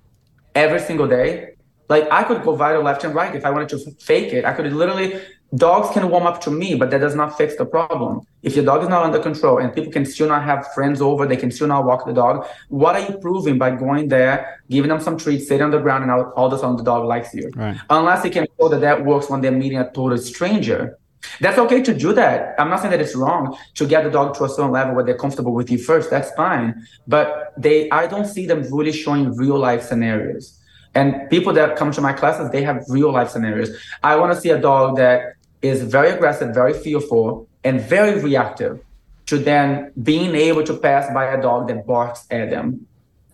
every 0.56 0.80
single 0.80 1.08
day? 1.08 1.56
Like 1.94 2.08
I 2.10 2.24
could 2.24 2.42
go 2.44 2.56
viral 2.56 2.84
left 2.86 3.04
and 3.04 3.14
right 3.14 3.36
if 3.36 3.44
I 3.46 3.52
wanted 3.52 3.70
to 3.74 3.78
fake 4.10 4.32
it. 4.38 4.46
I 4.46 4.54
could 4.54 4.72
literally 4.72 5.10
dogs 5.54 5.90
can 5.94 6.10
warm 6.10 6.26
up 6.26 6.40
to 6.46 6.50
me, 6.50 6.70
but 6.76 6.90
that 6.92 7.02
does 7.06 7.16
not 7.22 7.38
fix 7.38 7.58
the 7.58 7.66
problem. 7.66 8.22
If 8.42 8.56
your 8.56 8.64
dog 8.64 8.82
is 8.84 8.88
not 8.88 9.04
under 9.04 9.20
control 9.20 9.58
and 9.58 9.74
people 9.76 9.92
can 9.92 10.06
still 10.06 10.30
not 10.30 10.44
have 10.44 10.72
friends 10.74 11.02
over, 11.02 11.28
they 11.28 11.36
can 11.36 11.52
still 11.52 11.68
not 11.68 11.84
walk 11.84 12.06
the 12.06 12.14
dog. 12.14 12.48
What 12.70 12.96
are 12.96 13.06
you 13.08 13.18
proving 13.18 13.58
by 13.58 13.72
going 13.72 14.08
there, 14.08 14.64
giving 14.70 14.88
them 14.88 15.02
some 15.02 15.18
treats, 15.18 15.50
sitting 15.50 15.66
on 15.66 15.72
the 15.72 15.80
ground, 15.80 16.04
and 16.04 16.12
all, 16.14 16.32
all 16.38 16.48
of 16.48 16.54
a 16.54 16.60
sudden 16.60 16.78
the 16.78 16.84
dog 16.84 17.04
likes 17.06 17.34
you? 17.34 17.52
Right. 17.56 17.78
Unless 17.90 18.24
you 18.24 18.32
can 18.32 18.48
show 18.58 18.70
that 18.70 18.80
that 18.80 19.04
works 19.04 19.30
when 19.30 19.42
they're 19.42 19.60
meeting 19.64 19.80
a 19.80 19.92
total 19.92 20.18
stranger. 20.18 20.98
That's 21.42 21.60
okay 21.60 21.82
to 21.84 21.94
do 21.94 22.14
that. 22.14 22.56
I'm 22.58 22.70
not 22.70 22.80
saying 22.80 22.92
that 22.92 23.02
it's 23.02 23.16
wrong 23.16 23.58
to 23.76 23.86
get 23.86 24.06
the 24.06 24.10
dog 24.10 24.36
to 24.38 24.46
a 24.46 24.50
certain 24.50 24.72
level 24.72 24.96
where 24.96 25.04
they're 25.04 25.24
comfortable 25.26 25.54
with 25.54 25.70
you 25.70 25.78
first. 25.78 26.10
That's 26.10 26.32
fine. 26.32 26.68
But 27.06 27.54
they, 27.58 27.90
I 27.92 28.08
don't 28.08 28.26
see 28.26 28.46
them 28.48 28.62
really 28.72 28.94
showing 28.94 29.36
real 29.36 29.60
life 29.60 29.84
scenarios. 29.84 30.61
And 30.94 31.30
people 31.30 31.54
that 31.54 31.78
come 31.78 31.92
to 31.92 32.02
my 32.02 32.14
classes, 32.14 32.50
they 32.52 32.64
have 32.64 32.84
real 32.90 33.12
life 33.12 33.30
scenarios. 33.30 33.70
I 34.04 34.16
want 34.18 34.34
to 34.34 34.40
see 34.40 34.50
a 34.50 34.60
dog 34.60 34.98
that 34.98 35.36
is 35.62 35.84
very 35.84 36.10
aggressive, 36.10 36.54
very 36.54 36.74
fearful, 36.74 37.48
and 37.64 37.80
very 37.80 38.20
reactive 38.22 38.84
to 39.28 39.38
then 39.38 39.92
being 40.02 40.36
able 40.36 40.64
to 40.64 40.76
pass 40.76 41.12
by 41.14 41.26
a 41.26 41.42
dog 41.42 41.68
that 41.68 41.86
barks 41.86 42.26
at 42.32 42.50
them. 42.50 42.86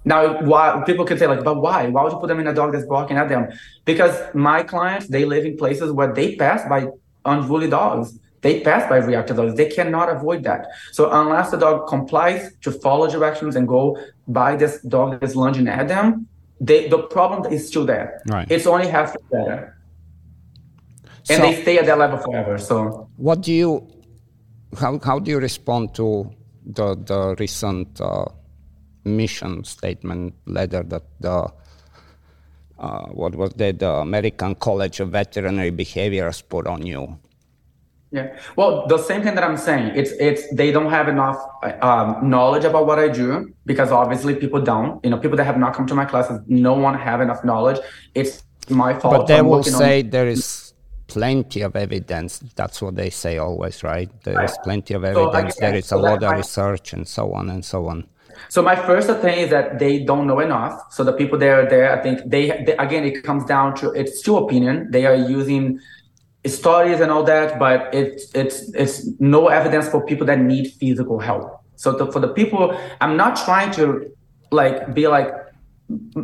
Now, 0.05 0.41
why 0.41 0.83
people 0.85 1.05
could 1.05 1.19
say 1.19 1.27
like, 1.27 1.43
but 1.43 1.59
why? 1.59 1.87
Why 1.87 2.03
would 2.03 2.13
you 2.13 2.19
put 2.19 2.27
them 2.27 2.39
in 2.39 2.47
a 2.47 2.53
dog 2.53 2.71
that's 2.71 2.85
barking 2.85 3.17
at 3.17 3.27
them? 3.27 3.49
Because 3.83 4.15
my 4.33 4.63
clients, 4.63 5.07
they 5.07 5.25
live 5.25 5.43
in 5.45 5.57
places 5.57 5.91
where 5.91 6.13
they 6.13 6.35
pass 6.35 6.67
by 6.69 6.87
unruly 7.25 7.69
dogs. 7.69 8.17
They 8.41 8.61
pass 8.61 8.87
by 8.87 8.97
reactive 8.97 9.35
dogs. 9.35 9.55
They 9.55 9.69
cannot 9.69 10.09
avoid 10.09 10.43
that. 10.43 10.67
So 10.91 11.11
unless 11.11 11.51
the 11.51 11.57
dog 11.57 11.87
complies 11.87 12.53
to 12.61 12.71
follow 12.71 13.09
directions 13.09 13.55
and 13.55 13.67
go 13.67 13.97
by 14.27 14.55
this 14.55 14.81
dog 14.83 15.19
that's 15.19 15.35
lunging 15.35 15.67
at 15.67 15.87
them, 15.87 16.27
they, 16.59 16.87
the 16.87 16.99
problem 16.99 17.51
is 17.51 17.67
still 17.67 17.85
there. 17.85 18.21
Right. 18.27 18.49
It's 18.49 18.65
only 18.65 18.87
half 18.87 19.15
better. 19.31 19.77
And 21.29 21.41
so, 21.41 21.43
they 21.43 21.61
stay 21.61 21.77
at 21.77 21.85
that 21.85 21.97
level 21.97 22.17
forever. 22.17 22.57
So 22.57 23.09
what 23.17 23.41
do 23.41 23.51
you 23.51 23.87
how 24.79 24.99
how 25.03 25.19
do 25.19 25.31
you 25.31 25.39
respond 25.39 25.93
to 25.95 26.31
the 26.65 26.95
the 26.95 27.35
recent 27.39 27.99
uh, 27.99 28.25
mission 29.03 29.63
statement 29.63 30.35
letter 30.45 30.83
that 30.83 31.03
the 31.19 31.51
uh, 32.79 33.07
what 33.07 33.35
was 33.35 33.51
that 33.55 33.79
the 33.79 33.91
American 33.91 34.55
College 34.55 34.99
of 34.99 35.09
Veterinary 35.11 35.71
Behaviors 35.71 36.41
put 36.41 36.67
on 36.67 36.85
you? 36.85 37.17
Yeah, 38.11 38.39
well, 38.55 38.87
the 38.87 38.97
same 38.97 39.21
thing 39.21 39.35
that 39.35 39.43
I'm 39.43 39.57
saying. 39.57 39.91
It's 39.95 40.11
it's 40.11 40.53
they 40.55 40.71
don't 40.71 40.89
have 40.89 41.09
enough 41.09 41.37
um, 41.81 42.29
knowledge 42.29 42.63
about 42.63 42.85
what 42.87 42.99
I 42.99 43.09
do 43.09 43.53
because 43.65 43.91
obviously 43.91 44.33
people 44.35 44.61
don't. 44.61 45.03
You 45.03 45.09
know, 45.09 45.17
people 45.17 45.35
that 45.35 45.43
have 45.43 45.57
not 45.57 45.73
come 45.73 45.85
to 45.87 45.95
my 45.95 46.05
classes, 46.05 46.39
no 46.47 46.73
one 46.73 46.93
have 46.93 47.19
enough 47.19 47.43
knowledge. 47.43 47.79
It's 48.15 48.43
my 48.69 48.93
fault. 48.97 49.13
But 49.13 49.27
they 49.27 49.39
I'm 49.39 49.47
will 49.47 49.61
say 49.63 50.03
on... 50.03 50.09
there 50.09 50.27
is 50.27 50.73
plenty 51.07 51.61
of 51.61 51.75
evidence. 51.75 52.39
That's 52.55 52.81
what 52.81 52.95
they 52.95 53.09
say 53.09 53.39
always, 53.39 53.83
right? 53.83 54.09
There 54.23 54.41
is 54.41 54.57
plenty 54.63 54.93
of 54.93 55.03
evidence. 55.03 55.55
So, 55.55 55.61
there 55.61 55.75
is 55.75 55.85
a 55.85 55.89
so 55.89 55.99
lot 55.99 56.23
of 56.23 56.31
research 56.31 56.93
and 56.93 57.05
so 57.05 57.33
on 57.33 57.49
and 57.49 57.63
so 57.65 57.87
on. 57.87 58.07
So 58.49 58.61
my 58.61 58.75
first 58.75 59.07
thing 59.21 59.39
is 59.39 59.49
that 59.49 59.79
they 59.79 60.03
don't 60.03 60.27
know 60.27 60.39
enough. 60.39 60.93
So 60.93 61.03
the 61.03 61.13
people 61.13 61.37
that 61.39 61.49
are 61.49 61.69
there, 61.69 61.97
I 61.97 62.01
think 62.01 62.21
they, 62.25 62.63
they 62.65 62.77
again, 62.77 63.03
it 63.03 63.23
comes 63.23 63.45
down 63.45 63.75
to 63.77 63.91
it's 63.91 64.19
still 64.19 64.45
opinion. 64.45 64.91
They 64.91 65.05
are 65.05 65.15
using 65.15 65.79
stories 66.55 66.99
and 66.99 67.11
all 67.11 67.23
that, 67.23 67.59
but 67.59 67.93
it's 67.93 68.31
it's 68.33 68.69
it's 68.73 69.07
no 69.19 69.47
evidence 69.47 69.87
for 69.89 70.05
people 70.05 70.25
that 70.27 70.39
need 70.39 70.71
physical 70.73 71.19
help. 71.19 71.61
So 71.75 71.91
the, 71.91 72.11
for 72.11 72.19
the 72.19 72.29
people, 72.29 72.77
I'm 73.01 73.17
not 73.17 73.37
trying 73.37 73.71
to 73.73 74.11
like 74.51 74.93
be 74.93 75.07
like 75.07 75.31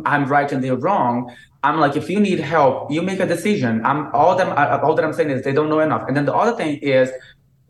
I'm 0.04 0.26
right 0.26 0.50
and 0.50 0.62
they're 0.62 0.76
wrong. 0.76 1.34
I'm 1.62 1.80
like, 1.80 1.96
if 1.96 2.10
you 2.10 2.20
need 2.20 2.40
help, 2.40 2.90
you 2.90 3.00
make 3.00 3.20
a 3.20 3.26
decision. 3.26 3.84
I'm 3.84 4.10
all 4.12 4.36
them. 4.36 4.52
All 4.56 4.94
that 4.94 5.04
I'm 5.04 5.14
saying 5.14 5.30
is 5.30 5.42
they 5.42 5.52
don't 5.52 5.70
know 5.70 5.80
enough. 5.80 6.06
And 6.06 6.16
then 6.16 6.26
the 6.26 6.34
other 6.34 6.56
thing 6.56 6.76
is 6.78 7.10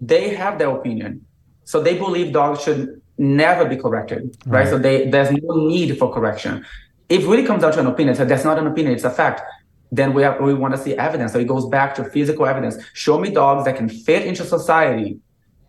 they 0.01 0.35
have 0.35 0.59
their 0.59 0.71
opinion, 0.71 1.25
so 1.65 1.81
they 1.81 1.97
believe 1.97 2.33
dogs 2.33 2.63
should 2.63 3.01
never 3.17 3.65
be 3.65 3.77
corrected, 3.77 4.37
right? 4.47 4.65
right? 4.65 4.69
So 4.69 4.79
they 4.79 5.09
there's 5.09 5.31
no 5.31 5.69
need 5.69 5.97
for 5.99 6.13
correction. 6.13 6.67
If 7.09 7.23
it 7.23 7.27
really 7.29 7.45
comes 7.45 7.63
down 7.63 7.73
to 7.75 7.81
an 7.81 7.87
opinion, 7.87 8.17
so 8.17 8.25
that's 8.25 8.45
not 8.45 8.59
an 8.59 8.67
opinion; 8.67 8.95
it's 8.95 9.05
a 9.05 9.11
fact. 9.11 9.43
Then 9.93 10.13
we 10.13 10.23
have 10.23 10.41
we 10.41 10.55
want 10.55 10.75
to 10.75 10.81
see 10.83 10.95
evidence. 10.95 11.33
So 11.33 11.39
it 11.39 11.47
goes 11.47 11.67
back 11.67 11.95
to 11.97 12.05
physical 12.05 12.47
evidence. 12.47 12.77
Show 12.95 13.19
me 13.19 13.31
dogs 13.31 13.65
that 13.65 13.77
can 13.77 13.89
fit 13.89 14.27
into 14.27 14.45
society, 14.45 15.19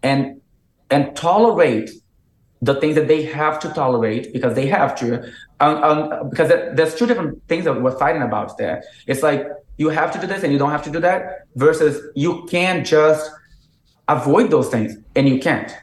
and 0.03 0.41
and 0.89 1.15
tolerate 1.15 1.91
the 2.61 2.75
things 2.75 2.95
that 2.95 3.07
they 3.07 3.23
have 3.23 3.59
to 3.59 3.69
tolerate 3.69 4.33
because 4.33 4.55
they 4.55 4.65
have 4.67 4.95
to. 4.99 5.31
Um, 5.59 5.83
um, 5.83 6.29
because 6.29 6.49
there's 6.49 6.95
two 6.95 7.05
different 7.05 7.41
things 7.47 7.63
that 7.65 7.81
we're 7.81 7.97
fighting 7.97 8.21
about 8.21 8.57
there. 8.57 8.83
It's 9.07 9.23
like 9.23 9.47
you 9.77 9.89
have 9.89 10.11
to 10.11 10.19
do 10.19 10.27
this 10.27 10.43
and 10.43 10.51
you 10.51 10.59
don't 10.59 10.71
have 10.71 10.83
to 10.83 10.91
do 10.91 10.99
that, 10.99 11.45
versus 11.55 12.01
you 12.15 12.45
can 12.49 12.83
just 12.83 13.29
avoid 14.07 14.51
those 14.51 14.69
things 14.69 14.97
and 15.15 15.27
you 15.27 15.39
can't. 15.39 15.73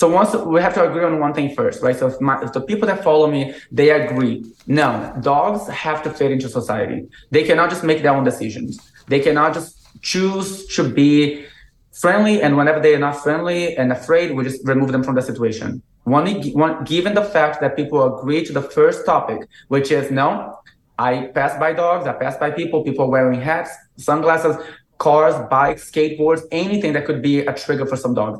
So 0.00 0.08
once 0.08 0.34
we 0.34 0.62
have 0.62 0.72
to 0.76 0.82
agree 0.88 1.04
on 1.04 1.20
one 1.20 1.34
thing 1.34 1.54
first, 1.54 1.82
right? 1.82 1.94
So 1.94 2.06
if, 2.06 2.18
my, 2.22 2.40
if 2.40 2.54
the 2.54 2.62
people 2.62 2.86
that 2.86 3.04
follow 3.04 3.30
me, 3.30 3.54
they 3.70 3.90
agree. 3.90 4.50
No, 4.66 5.14
dogs 5.20 5.68
have 5.68 6.02
to 6.04 6.10
fit 6.10 6.30
into 6.32 6.48
society. 6.48 7.06
They 7.30 7.44
cannot 7.44 7.68
just 7.68 7.84
make 7.84 8.00
their 8.02 8.14
own 8.14 8.24
decisions. 8.24 8.78
They 9.08 9.20
cannot 9.20 9.52
just 9.52 9.76
choose 10.00 10.66
to 10.76 10.88
be 10.88 11.44
friendly, 11.92 12.40
and 12.40 12.56
whenever 12.56 12.80
they 12.80 12.94
are 12.94 12.98
not 12.98 13.16
friendly 13.22 13.76
and 13.76 13.92
afraid, 13.92 14.34
we 14.34 14.42
just 14.42 14.66
remove 14.66 14.90
them 14.90 15.04
from 15.04 15.16
the 15.16 15.20
situation. 15.20 15.82
One, 16.04 16.26
one, 16.52 16.82
given 16.84 17.12
the 17.12 17.26
fact 17.36 17.60
that 17.60 17.76
people 17.76 17.98
agree 18.18 18.42
to 18.46 18.54
the 18.54 18.62
first 18.62 19.04
topic, 19.04 19.46
which 19.68 19.90
is 19.90 20.10
no, 20.10 20.56
I 20.98 21.26
pass 21.34 21.58
by 21.58 21.74
dogs, 21.74 22.06
I 22.06 22.14
pass 22.14 22.38
by 22.38 22.52
people, 22.52 22.82
people 22.84 23.10
wearing 23.10 23.38
hats, 23.38 23.70
sunglasses, 23.98 24.56
cars, 24.96 25.34
bikes, 25.50 25.90
skateboards, 25.90 26.40
anything 26.50 26.94
that 26.94 27.04
could 27.04 27.20
be 27.20 27.40
a 27.40 27.52
trigger 27.52 27.84
for 27.84 27.96
some 27.96 28.14
dogs. 28.14 28.38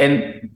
And 0.00 0.50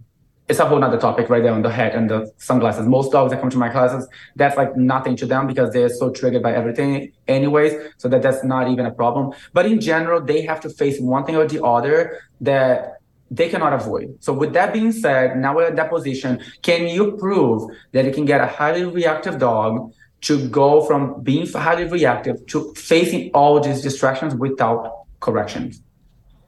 it's 0.49 0.59
a 0.59 0.67
whole 0.67 0.83
other 0.83 0.99
topic 0.99 1.31
right 1.31 1.43
there 1.43 1.53
on 1.53 1.63
the 1.63 1.71
head 1.71 1.95
and 1.95 2.11
the 2.11 2.31
sunglasses. 2.37 2.87
Most 2.87 3.13
dogs 3.13 3.31
that 3.31 3.41
come 3.41 3.51
to 3.51 3.59
my 3.59 3.69
classes, 3.69 4.09
that's 4.37 4.57
like 4.57 4.77
nothing 4.77 5.17
to 5.17 5.27
them 5.27 5.47
because 5.47 5.73
they're 5.73 5.89
so 5.89 6.11
triggered 6.11 6.43
by 6.43 6.53
everything 6.53 7.13
anyways. 7.29 7.73
So 7.97 8.09
that 8.09 8.23
that's 8.23 8.43
not 8.45 8.69
even 8.69 8.85
a 8.85 8.91
problem. 8.91 9.33
But 9.53 9.67
in 9.67 9.81
general, 9.81 10.21
they 10.21 10.43
have 10.43 10.61
to 10.63 10.71
face 10.71 11.01
one 11.01 11.25
thing 11.25 11.37
or 11.37 11.47
the 11.47 11.65
other 11.65 12.21
that 12.41 12.99
they 13.31 13.49
cannot 13.49 13.73
avoid. 13.73 14.17
So 14.21 14.33
with 14.33 14.53
that 14.53 14.73
being 14.73 14.93
said, 14.93 15.39
now 15.39 15.57
we're 15.57 15.69
at 15.69 15.77
that 15.77 15.91
position. 15.91 16.43
Can 16.61 16.87
you 16.87 17.17
prove 17.17 17.71
that 17.93 18.05
you 18.05 18.13
can 18.13 18.27
get 18.27 18.41
a 18.41 18.47
highly 18.47 18.85
reactive 18.85 19.39
dog 19.39 19.93
to 20.23 20.49
go 20.49 20.83
from 20.85 21.23
being 21.23 21.47
highly 21.47 21.85
reactive 21.85 22.45
to 22.49 22.75
facing 22.75 23.31
all 23.33 23.59
these 23.59 23.81
distractions 23.81 24.35
without 24.35 25.07
corrections? 25.21 25.81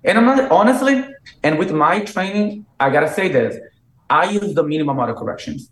And 0.05 0.19
I'm 0.19 0.27
not 0.27 0.51
honestly, 0.51 1.03
and 1.43 1.59
with 1.59 1.73
my 1.73 2.01
training, 2.01 2.67
I 2.79 2.91
gotta 2.91 3.11
say 3.11 3.29
this 3.29 3.57
I 4.15 4.31
use 4.31 4.55
the 4.55 4.63
minimum 4.63 4.97
amount 4.97 5.11
of 5.11 5.17
corrections. 5.17 5.71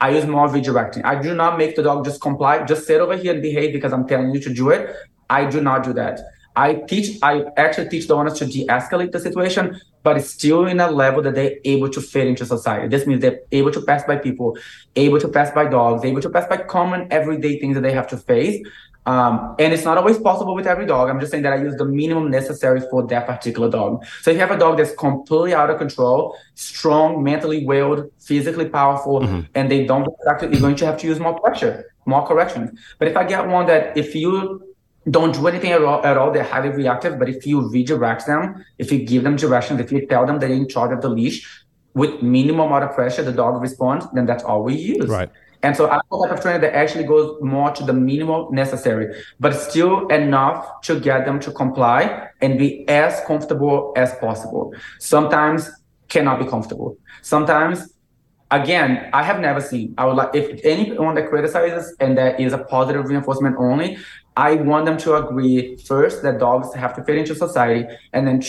I 0.00 0.10
use 0.10 0.24
more 0.24 0.46
redirecting. 0.46 1.04
I 1.04 1.20
do 1.20 1.34
not 1.34 1.58
make 1.58 1.74
the 1.74 1.82
dog 1.82 2.04
just 2.04 2.20
comply, 2.20 2.64
just 2.64 2.86
sit 2.86 3.00
over 3.00 3.16
here 3.16 3.32
and 3.32 3.42
behave 3.42 3.72
because 3.72 3.92
I'm 3.92 4.06
telling 4.06 4.32
you 4.32 4.40
to 4.40 4.54
do 4.54 4.70
it. 4.70 4.94
I 5.28 5.46
do 5.46 5.60
not 5.60 5.82
do 5.82 5.92
that. 5.94 6.20
I 6.54 6.74
teach, 6.74 7.18
I 7.22 7.46
actually 7.56 7.88
teach 7.88 8.06
the 8.06 8.14
owners 8.14 8.38
to 8.38 8.46
de-escalate 8.46 9.10
the 9.10 9.18
situation, 9.18 9.80
but 10.04 10.16
it's 10.16 10.30
still 10.30 10.66
in 10.66 10.78
a 10.78 10.90
level 10.90 11.22
that 11.22 11.34
they're 11.34 11.56
able 11.64 11.88
to 11.88 12.00
fit 12.00 12.28
into 12.28 12.46
society. 12.46 12.86
This 12.86 13.04
means 13.04 13.20
they're 13.20 13.40
able 13.50 13.72
to 13.72 13.80
pass 13.80 14.04
by 14.04 14.16
people, 14.16 14.56
able 14.94 15.18
to 15.18 15.28
pass 15.28 15.50
by 15.50 15.66
dogs, 15.66 16.04
able 16.04 16.20
to 16.20 16.30
pass 16.30 16.46
by 16.46 16.58
common 16.58 17.08
everyday 17.10 17.58
things 17.58 17.74
that 17.74 17.80
they 17.80 17.92
have 17.92 18.06
to 18.08 18.16
face 18.16 18.64
um, 19.04 19.56
and 19.58 19.72
it's 19.72 19.84
not 19.84 19.98
always 19.98 20.18
possible 20.18 20.54
with 20.54 20.66
every 20.66 20.86
dog. 20.86 21.10
I'm 21.10 21.18
just 21.18 21.32
saying 21.32 21.42
that 21.42 21.52
I 21.52 21.56
use 21.56 21.74
the 21.76 21.84
minimum 21.84 22.30
necessary 22.30 22.80
for 22.88 23.06
that 23.08 23.26
particular 23.26 23.68
dog. 23.68 24.04
So 24.22 24.30
if 24.30 24.36
you 24.36 24.40
have 24.40 24.52
a 24.52 24.58
dog 24.58 24.78
that's 24.78 24.94
completely 24.94 25.54
out 25.54 25.70
of 25.70 25.78
control, 25.78 26.36
strong, 26.54 27.22
mentally 27.22 27.64
willed, 27.64 28.10
physically 28.20 28.68
powerful, 28.68 29.20
mm-hmm. 29.20 29.40
and 29.54 29.70
they 29.70 29.84
don't 29.86 30.06
act, 30.28 30.42
you're 30.42 30.60
going 30.60 30.76
to 30.76 30.86
have 30.86 30.98
to 30.98 31.06
use 31.06 31.18
more 31.18 31.38
pressure, 31.40 31.92
more 32.06 32.24
corrections. 32.26 32.78
But 32.98 33.08
if 33.08 33.16
I 33.16 33.24
get 33.24 33.48
one 33.48 33.66
that 33.66 33.96
if 33.96 34.14
you 34.14 34.74
don't 35.10 35.34
do 35.34 35.48
anything 35.48 35.72
at 35.72 35.82
all, 35.82 36.04
at 36.06 36.16
all, 36.16 36.30
they're 36.30 36.44
highly 36.44 36.68
reactive. 36.68 37.18
But 37.18 37.28
if 37.28 37.44
you 37.44 37.68
redirect 37.68 38.26
them, 38.26 38.64
if 38.78 38.92
you 38.92 39.04
give 39.04 39.24
them 39.24 39.34
directions, 39.34 39.80
if 39.80 39.90
you 39.90 40.06
tell 40.06 40.26
them 40.26 40.38
they're 40.38 40.48
in 40.48 40.68
charge 40.68 40.92
of 40.92 41.02
the 41.02 41.08
leash, 41.08 41.64
with 41.94 42.22
minimum 42.22 42.68
amount 42.68 42.84
of 42.84 42.94
pressure, 42.94 43.22
the 43.22 43.32
dog 43.32 43.60
responds, 43.60 44.06
then 44.14 44.26
that's 44.26 44.44
all 44.44 44.62
we 44.62 44.74
use. 44.74 45.08
Right. 45.08 45.30
And 45.62 45.76
so 45.76 45.86
a 45.86 45.88
type 45.88 46.32
of 46.32 46.40
trainer 46.40 46.58
that 46.58 46.74
actually 46.74 47.04
goes 47.04 47.40
more 47.40 47.70
to 47.70 47.84
the 47.84 47.92
minimal 47.92 48.50
necessary, 48.50 49.14
but 49.38 49.54
still 49.54 50.08
enough 50.08 50.80
to 50.82 50.98
get 50.98 51.24
them 51.24 51.38
to 51.40 51.52
comply 51.52 52.28
and 52.40 52.58
be 52.58 52.88
as 52.88 53.20
comfortable 53.26 53.92
as 53.96 54.14
possible. 54.16 54.74
Sometimes 54.98 55.70
cannot 56.08 56.40
be 56.40 56.46
comfortable. 56.46 56.96
Sometimes 57.22 57.94
again, 58.50 59.08
I 59.12 59.22
have 59.22 59.40
never 59.40 59.60
seen. 59.60 59.94
I 59.96 60.04
would 60.06 60.16
like 60.16 60.34
if 60.34 60.60
anyone 60.64 61.14
that 61.14 61.28
criticizes 61.28 61.96
and 62.00 62.18
that 62.18 62.38
is 62.38 62.52
a 62.52 62.58
positive 62.58 63.06
reinforcement 63.06 63.56
only, 63.58 63.98
I 64.36 64.54
want 64.54 64.86
them 64.86 64.96
to 64.98 65.16
agree 65.16 65.76
first 65.76 66.22
that 66.22 66.38
dogs 66.38 66.74
have 66.74 66.94
to 66.96 67.04
fit 67.04 67.18
into 67.18 67.34
society, 67.34 67.86
and 68.12 68.26
then 68.26 68.40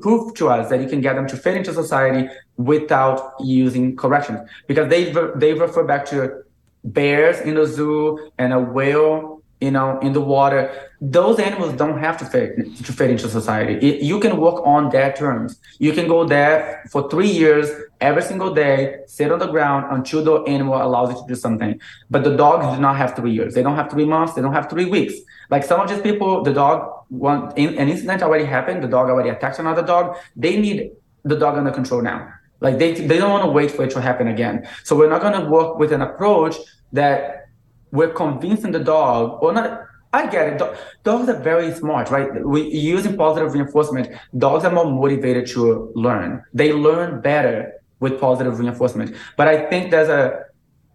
prove 0.00 0.34
to 0.34 0.48
us 0.48 0.70
that 0.70 0.80
you 0.80 0.88
can 0.88 1.00
get 1.00 1.16
them 1.16 1.26
to 1.28 1.36
fit 1.36 1.56
into 1.56 1.72
society 1.72 2.28
without 2.56 3.34
using 3.40 3.96
corrections. 3.96 4.40
Because 4.68 4.88
they 4.88 5.12
they 5.36 5.54
refer 5.54 5.84
back 5.84 6.04
to 6.06 6.44
bears 6.84 7.40
in 7.40 7.54
the 7.54 7.66
zoo 7.66 8.30
and 8.38 8.52
a 8.52 8.60
whale 8.60 9.42
you 9.62 9.70
know, 9.70 9.98
in 10.00 10.12
the 10.12 10.20
water. 10.20 10.90
Those 11.00 11.38
animals 11.38 11.74
don't 11.74 11.98
have 12.00 12.16
to 12.18 12.24
fit 12.24 12.50
to 12.84 12.92
fit 12.92 13.10
into 13.10 13.28
society. 13.28 13.74
It, 13.86 14.02
you 14.02 14.18
can 14.18 14.36
work 14.38 14.58
on 14.66 14.90
their 14.90 15.12
terms. 15.12 15.60
You 15.78 15.92
can 15.92 16.08
go 16.08 16.24
there 16.24 16.82
for 16.90 17.08
three 17.08 17.30
years, 17.30 17.70
every 18.00 18.22
single 18.22 18.52
day, 18.52 18.98
sit 19.06 19.30
on 19.30 19.38
the 19.38 19.46
ground 19.46 19.86
until 19.96 20.24
the 20.24 20.34
animal 20.50 20.74
allows 20.82 21.10
you 21.12 21.20
to 21.22 21.26
do 21.28 21.36
something. 21.36 21.80
But 22.10 22.24
the 22.24 22.36
dogs 22.36 22.74
do 22.74 22.80
not 22.82 22.96
have 22.96 23.14
three 23.14 23.32
years. 23.32 23.54
They 23.54 23.62
don't 23.62 23.76
have 23.76 23.88
three 23.88 24.04
months. 24.04 24.34
They 24.34 24.42
don't 24.42 24.52
have 24.52 24.68
three 24.68 24.86
weeks. 24.86 25.14
Like 25.48 25.62
some 25.62 25.78
of 25.80 25.88
these 25.88 26.02
people, 26.02 26.42
the 26.42 26.52
dog, 26.52 26.78
one 27.08 27.52
an 27.56 27.88
incident 27.88 28.20
already 28.22 28.46
happened. 28.56 28.82
The 28.82 28.88
dog 28.88 29.10
already 29.10 29.28
attacked 29.28 29.60
another 29.60 29.84
dog. 29.94 30.16
They 30.34 30.60
need 30.60 30.90
the 31.22 31.36
dog 31.36 31.56
under 31.56 31.70
control 31.70 32.02
now. 32.02 32.32
Like 32.64 32.78
they 32.78 32.90
they 33.10 33.18
don't 33.18 33.32
want 33.36 33.44
to 33.44 33.50
wait 33.50 33.70
for 33.70 33.82
it 33.86 33.90
to 33.96 34.00
happen 34.00 34.26
again. 34.28 34.56
So 34.84 34.90
we're 34.96 35.12
not 35.14 35.20
going 35.20 35.38
to 35.40 35.46
work 35.56 35.78
with 35.80 35.92
an 35.92 36.02
approach 36.08 36.56
that 36.92 37.46
we're 37.90 38.14
convincing 38.24 38.72
the 38.72 38.84
dog, 38.96 39.42
or 39.42 39.52
not. 39.52 39.86
I 40.14 40.26
get 40.26 40.44
it. 40.52 40.62
Dogs 41.04 41.26
are 41.32 41.40
very 41.52 41.72
smart, 41.72 42.10
right? 42.10 42.28
We 42.44 42.60
using 42.68 43.16
positive 43.16 43.54
reinforcement. 43.54 44.08
Dogs 44.36 44.62
are 44.66 44.70
more 44.70 44.84
motivated 44.84 45.46
to 45.54 45.90
learn. 45.94 46.44
They 46.52 46.70
learn 46.72 47.22
better 47.22 47.72
with 47.98 48.20
positive 48.20 48.58
reinforcement. 48.58 49.16
But 49.38 49.48
I 49.48 49.56
think 49.70 49.90
there's 49.90 50.10
a 50.10 50.44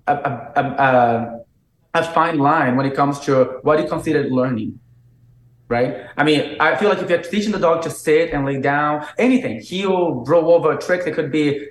a, 0.07 0.13
a, 0.13 0.63
a, 0.87 1.99
a 1.99 2.03
fine 2.13 2.37
line 2.37 2.75
when 2.77 2.85
it 2.85 2.95
comes 2.95 3.19
to 3.21 3.59
what 3.63 3.79
you 3.79 3.87
consider 3.87 4.23
learning, 4.29 4.79
right? 5.69 6.07
I 6.15 6.23
mean, 6.23 6.55
I 6.59 6.75
feel 6.75 6.89
like 6.89 6.99
if 6.99 7.09
you're 7.09 7.21
teaching 7.21 7.51
the 7.51 7.59
dog 7.59 7.81
to 7.83 7.89
sit 7.89 8.31
and 8.31 8.45
lay 8.45 8.59
down, 8.59 9.05
anything, 9.17 9.59
heel, 9.59 10.23
roll 10.25 10.51
over, 10.51 10.71
a 10.71 10.77
trick. 10.77 11.05
it 11.07 11.13
could 11.13 11.31
be 11.31 11.67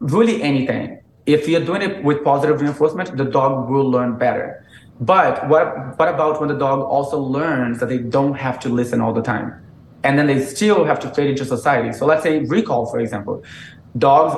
really 0.00 0.42
anything 0.42 1.00
if 1.26 1.48
you're 1.48 1.64
doing 1.64 1.82
it 1.82 2.04
with 2.04 2.22
positive 2.22 2.60
reinforcement, 2.60 3.16
the 3.16 3.24
dog 3.24 3.68
will 3.68 3.90
learn 3.90 4.18
better. 4.18 4.64
But 5.00 5.48
what 5.48 5.98
what 5.98 6.08
about 6.08 6.40
when 6.40 6.48
the 6.48 6.58
dog 6.58 6.80
also 6.80 7.18
learns 7.18 7.80
that 7.80 7.88
they 7.88 7.98
don't 7.98 8.34
have 8.34 8.60
to 8.60 8.68
listen 8.68 9.00
all 9.00 9.12
the 9.12 9.22
time? 9.22 9.60
And 10.02 10.18
then 10.18 10.26
they 10.26 10.44
still 10.44 10.84
have 10.84 11.00
to 11.00 11.08
fit 11.10 11.28
into 11.28 11.44
society. 11.44 11.92
So 11.92 12.06
let's 12.06 12.22
say 12.22 12.40
recall, 12.40 12.86
for 12.86 13.00
example. 13.00 13.42
Dogs 13.96 14.34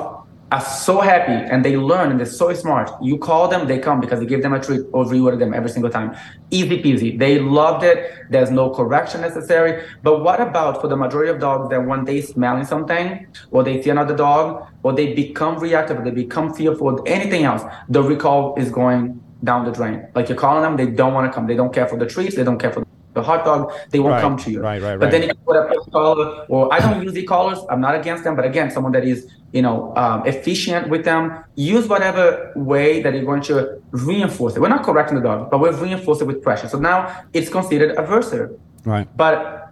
are 0.51 0.61
so 0.61 1.01
happy 1.01 1.33
and 1.51 1.65
they 1.65 1.75
learn 1.75 2.09
and 2.09 2.19
they're 2.19 2.25
so 2.25 2.53
smart. 2.53 2.89
You 3.01 3.17
call 3.17 3.49
them, 3.49 3.67
they 3.67 3.79
come 3.79 3.99
because 3.99 4.19
they 4.19 4.25
give 4.25 4.41
them 4.41 4.53
a 4.53 4.61
treat 4.61 4.81
or 4.93 5.05
reward 5.05 5.39
them 5.39 5.53
every 5.53 5.69
single 5.69 5.91
time. 5.91 6.15
Easy 6.51 6.81
peasy. 6.81 7.19
They 7.19 7.39
loved 7.39 7.83
it. 7.83 8.13
There's 8.29 8.49
no 8.49 8.69
correction 8.69 9.21
necessary. 9.21 9.83
But 10.03 10.23
what 10.23 10.39
about 10.39 10.79
for 10.79 10.87
the 10.87 10.95
majority 10.95 11.31
of 11.31 11.39
dogs 11.39 11.69
that 11.69 11.85
when 11.85 12.05
they 12.05 12.21
smelling 12.21 12.65
something 12.65 13.27
or 13.51 13.63
they 13.63 13.81
see 13.81 13.89
another 13.89 14.15
dog 14.15 14.65
or 14.83 14.93
they 14.93 15.13
become 15.13 15.59
reactive, 15.59 15.99
or 15.99 16.03
they 16.03 16.11
become 16.11 16.53
fearful, 16.53 17.03
anything 17.05 17.43
else, 17.43 17.63
the 17.89 18.01
recall 18.01 18.55
is 18.55 18.71
going 18.71 19.21
down 19.43 19.65
the 19.65 19.71
drain. 19.71 20.07
Like 20.15 20.29
you're 20.29 20.37
calling 20.37 20.63
them, 20.63 20.77
they 20.77 20.89
don't 20.89 21.13
want 21.13 21.29
to 21.29 21.35
come. 21.35 21.47
They 21.47 21.55
don't 21.55 21.73
care 21.73 21.87
for 21.87 21.97
the 21.97 22.05
treats. 22.05 22.35
They 22.35 22.43
don't 22.43 22.57
care 22.57 22.71
for 22.71 22.81
the 22.81 22.96
hot 23.21 23.45
dog, 23.45 23.73
they 23.89 23.99
won't 23.99 24.13
right, 24.13 24.21
come 24.21 24.37
to 24.37 24.51
you. 24.51 24.61
Right, 24.61 24.81
right, 24.81 24.91
right. 24.91 24.99
But 24.99 25.11
then 25.11 25.23
you 25.23 25.33
put 25.45 25.55
a 25.55 25.91
collar, 25.91 26.45
or 26.49 26.73
I 26.73 26.79
don't 26.79 27.03
use 27.03 27.15
e-collars. 27.17 27.59
I'm 27.69 27.81
not 27.81 27.95
against 27.95 28.23
them, 28.23 28.35
but 28.35 28.45
again, 28.45 28.71
someone 28.71 28.91
that 28.93 29.03
is 29.03 29.29
you 29.51 29.61
know 29.61 29.95
um, 29.95 30.25
efficient 30.25 30.89
with 30.89 31.05
them. 31.05 31.43
Use 31.55 31.87
whatever 31.87 32.51
way 32.55 33.01
that 33.01 33.13
you're 33.13 33.25
going 33.25 33.43
to 33.43 33.81
reinforce 33.91 34.55
it. 34.55 34.59
We're 34.59 34.69
not 34.69 34.83
correcting 34.83 35.17
the 35.17 35.23
dog, 35.23 35.51
but 35.51 35.59
we're 35.59 35.75
reinforcing 35.75 36.29
it 36.29 36.33
with 36.33 36.43
pressure. 36.43 36.67
So 36.67 36.79
now 36.79 37.23
it's 37.33 37.49
considered 37.49 37.95
aversive. 37.97 38.57
Right. 38.85 39.07
But 39.17 39.71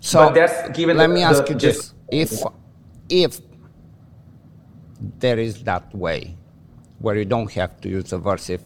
so 0.00 0.26
but 0.26 0.34
that's 0.34 0.76
given. 0.76 0.96
Let 0.96 1.08
the, 1.08 1.14
me 1.14 1.22
ask 1.22 1.44
the, 1.44 1.52
you 1.52 1.58
this: 1.58 1.94
if 2.10 2.42
if 3.08 3.40
there 5.18 5.38
is 5.38 5.62
that 5.64 5.94
way 5.94 6.36
where 6.98 7.16
you 7.16 7.24
don't 7.24 7.52
have 7.52 7.80
to 7.80 7.88
use 7.88 8.10
aversive 8.10 8.62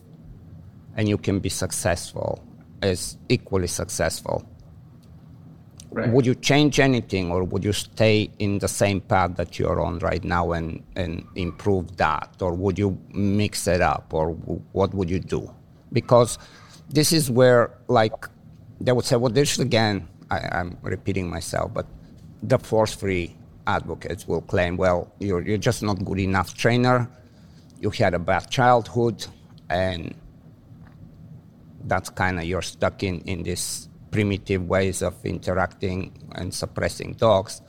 and 0.97 1.09
you 1.09 1.19
can 1.19 1.39
be 1.39 1.49
successful 1.49 2.43
is 2.83 3.17
equally 3.29 3.67
successful. 3.67 4.47
Right. 5.93 6.09
Would 6.09 6.25
you 6.25 6.37
change 6.37 6.79
anything, 6.79 7.33
or 7.33 7.43
would 7.43 7.65
you 7.65 7.73
stay 7.73 8.31
in 8.39 8.61
the 8.61 8.69
same 8.69 9.01
path 9.01 9.35
that 9.37 9.59
you're 9.59 9.81
on 9.81 9.99
right 9.99 10.23
now 10.23 10.53
and, 10.53 10.85
and 10.95 11.27
improve 11.35 11.97
that, 11.97 12.37
or 12.41 12.55
would 12.55 12.79
you 12.79 12.97
mix 13.13 13.67
it 13.67 13.81
up, 13.81 14.15
or 14.15 14.35
w- 14.35 14.63
what 14.71 14.95
would 14.95 15.11
you 15.11 15.19
do? 15.19 15.53
Because 15.93 16.39
this 16.89 17.13
is 17.13 17.29
where, 17.29 17.77
like, 17.89 18.15
they 18.81 18.93
would 18.93 19.05
say, 19.05 19.17
well, 19.17 19.33
this 19.33 19.59
again, 19.59 20.07
I, 20.31 20.61
am 20.61 20.79
repeating 20.83 21.29
myself, 21.29 21.75
but 21.75 21.87
the 22.45 22.59
force-free 22.59 23.37
advocates 23.67 24.29
will 24.29 24.43
claim, 24.43 24.77
well, 24.77 25.13
you're, 25.19 25.43
you're 25.43 25.59
just 25.59 25.83
not 25.83 26.05
good 26.05 26.21
enough 26.21 26.55
trainer, 26.55 27.11
you 27.81 27.91
had 27.91 28.15
a 28.15 28.19
bad 28.21 28.49
childhood, 28.49 29.27
and 29.71 30.15
that's 31.85 32.11
kind 32.11 32.39
of 32.39 32.45
you're 32.45 32.63
stuck 32.63 33.03
in, 33.03 33.21
in 33.23 33.43
these 33.43 33.89
primitive 34.11 34.69
ways 34.69 35.03
of 35.03 35.15
interacting 35.25 36.13
and 36.33 36.53
suppressing 36.53 37.13
dogs 37.15 37.63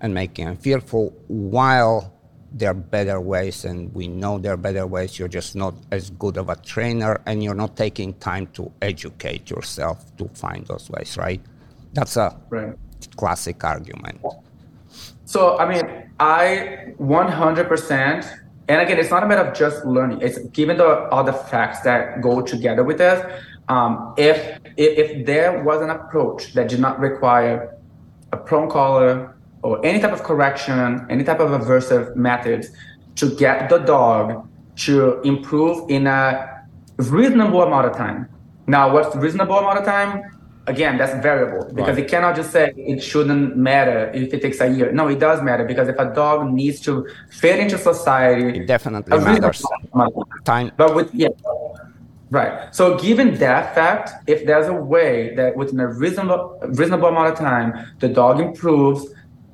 and 0.00 0.14
making 0.14 0.46
them 0.46 0.56
fearful 0.56 1.14
while 1.26 2.12
there 2.52 2.70
are 2.70 2.74
better 2.74 3.20
ways 3.20 3.64
and 3.64 3.92
we 3.94 4.08
know 4.08 4.38
there 4.38 4.54
are 4.54 4.56
better 4.56 4.86
ways. 4.86 5.18
You're 5.18 5.28
just 5.28 5.54
not 5.54 5.74
as 5.90 6.10
good 6.10 6.36
of 6.36 6.48
a 6.48 6.56
trainer 6.56 7.20
and 7.26 7.42
you're 7.42 7.54
not 7.54 7.76
taking 7.76 8.14
time 8.14 8.46
to 8.54 8.72
educate 8.80 9.50
yourself 9.50 10.16
to 10.16 10.28
find 10.28 10.66
those 10.66 10.88
ways 10.90 11.16
right? 11.16 11.40
That's 11.92 12.16
a 12.16 12.38
right. 12.48 12.74
classic 13.16 13.62
argument. 13.64 14.20
So 15.24 15.58
i 15.58 15.68
mean 15.68 16.10
i 16.18 16.94
100% 16.98 18.47
and 18.68 18.82
again, 18.82 18.98
it's 18.98 19.10
not 19.10 19.22
a 19.22 19.26
matter 19.26 19.42
of 19.42 19.56
just 19.56 19.84
learning. 19.86 20.20
It's 20.20 20.38
given 20.48 20.76
the 20.76 20.86
other 20.86 21.32
facts 21.32 21.80
that 21.80 22.20
go 22.20 22.42
together 22.42 22.84
with 22.84 22.98
this. 22.98 23.24
Um, 23.68 24.14
if, 24.16 24.58
if, 24.76 24.98
if 24.98 25.26
there 25.26 25.62
was 25.62 25.82
an 25.82 25.90
approach 25.90 26.52
that 26.52 26.68
did 26.68 26.80
not 26.80 27.00
require 27.00 27.74
a 28.32 28.36
prong 28.36 28.70
collar 28.70 29.34
or 29.62 29.84
any 29.84 30.00
type 30.00 30.12
of 30.12 30.22
correction, 30.22 31.06
any 31.08 31.24
type 31.24 31.40
of 31.40 31.50
aversive 31.50 32.14
methods 32.14 32.68
to 33.16 33.34
get 33.36 33.68
the 33.70 33.78
dog 33.78 34.46
to 34.76 35.20
improve 35.22 35.90
in 35.90 36.06
a 36.06 36.64
reasonable 36.98 37.62
amount 37.62 37.86
of 37.86 37.96
time. 37.96 38.28
Now, 38.66 38.92
what's 38.92 39.16
reasonable 39.16 39.58
amount 39.58 39.78
of 39.78 39.84
time? 39.84 40.37
Again, 40.68 40.98
that's 40.98 41.20
variable 41.22 41.72
because 41.74 41.96
right. 41.96 42.04
it 42.04 42.08
cannot 42.08 42.36
just 42.36 42.52
say 42.52 42.72
it 42.76 43.02
shouldn't 43.02 43.56
matter 43.56 44.10
if 44.14 44.32
it 44.32 44.42
takes 44.42 44.60
a 44.60 44.68
year. 44.68 44.92
No, 44.92 45.08
it 45.08 45.18
does 45.18 45.42
matter 45.42 45.64
because 45.64 45.88
if 45.88 45.98
a 45.98 46.12
dog 46.14 46.50
needs 46.52 46.80
to 46.80 47.08
fit 47.30 47.58
into 47.58 47.78
society, 47.78 48.60
it 48.60 48.66
definitely 48.66 49.18
matters. 49.18 49.64
Time, 50.44 50.70
but 50.76 50.94
with 50.94 51.12
yeah, 51.14 51.28
right. 52.30 52.74
So 52.74 52.98
given 52.98 53.34
that 53.36 53.74
fact, 53.74 54.10
if 54.28 54.46
there's 54.46 54.68
a 54.68 54.74
way 54.74 55.34
that 55.34 55.56
within 55.56 55.80
a 55.80 55.88
reasonable 55.88 56.58
reasonable 56.68 57.08
amount 57.08 57.32
of 57.32 57.38
time 57.38 57.86
the 57.98 58.08
dog 58.08 58.40
improves 58.40 59.06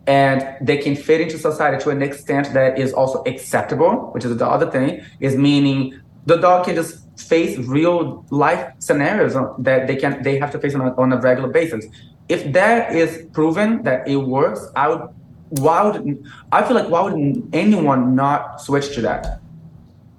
and 0.06 0.56
they 0.60 0.76
can 0.76 0.94
fit 0.94 1.20
into 1.20 1.38
society 1.38 1.82
to 1.82 1.90
an 1.90 2.02
extent 2.02 2.52
that 2.52 2.78
is 2.78 2.92
also 2.92 3.22
acceptable, 3.24 4.10
which 4.12 4.24
is 4.24 4.36
the 4.36 4.46
other 4.46 4.70
thing, 4.70 5.02
is 5.20 5.34
meaning 5.34 5.98
the 6.26 6.36
dog 6.36 6.66
can 6.66 6.74
just 6.74 7.03
face 7.16 7.58
real 7.58 8.24
life 8.30 8.72
scenarios 8.78 9.34
that 9.58 9.86
they 9.86 9.96
can 9.96 10.22
they 10.22 10.38
have 10.38 10.50
to 10.50 10.58
face 10.58 10.74
on 10.74 10.80
a, 10.80 10.94
on 10.96 11.12
a 11.12 11.20
regular 11.20 11.48
basis. 11.48 11.86
If 12.28 12.52
that 12.52 12.94
is 12.94 13.26
proven 13.32 13.82
that 13.82 14.08
it 14.08 14.16
works, 14.16 14.60
I 14.74 14.88
would 14.88 15.08
why 15.50 15.82
would 15.84 16.24
I 16.50 16.64
feel 16.64 16.76
like 16.76 16.88
why 16.88 17.02
would 17.02 17.48
anyone 17.52 18.14
not 18.14 18.60
switch 18.60 18.94
to 18.94 19.02
that? 19.02 19.40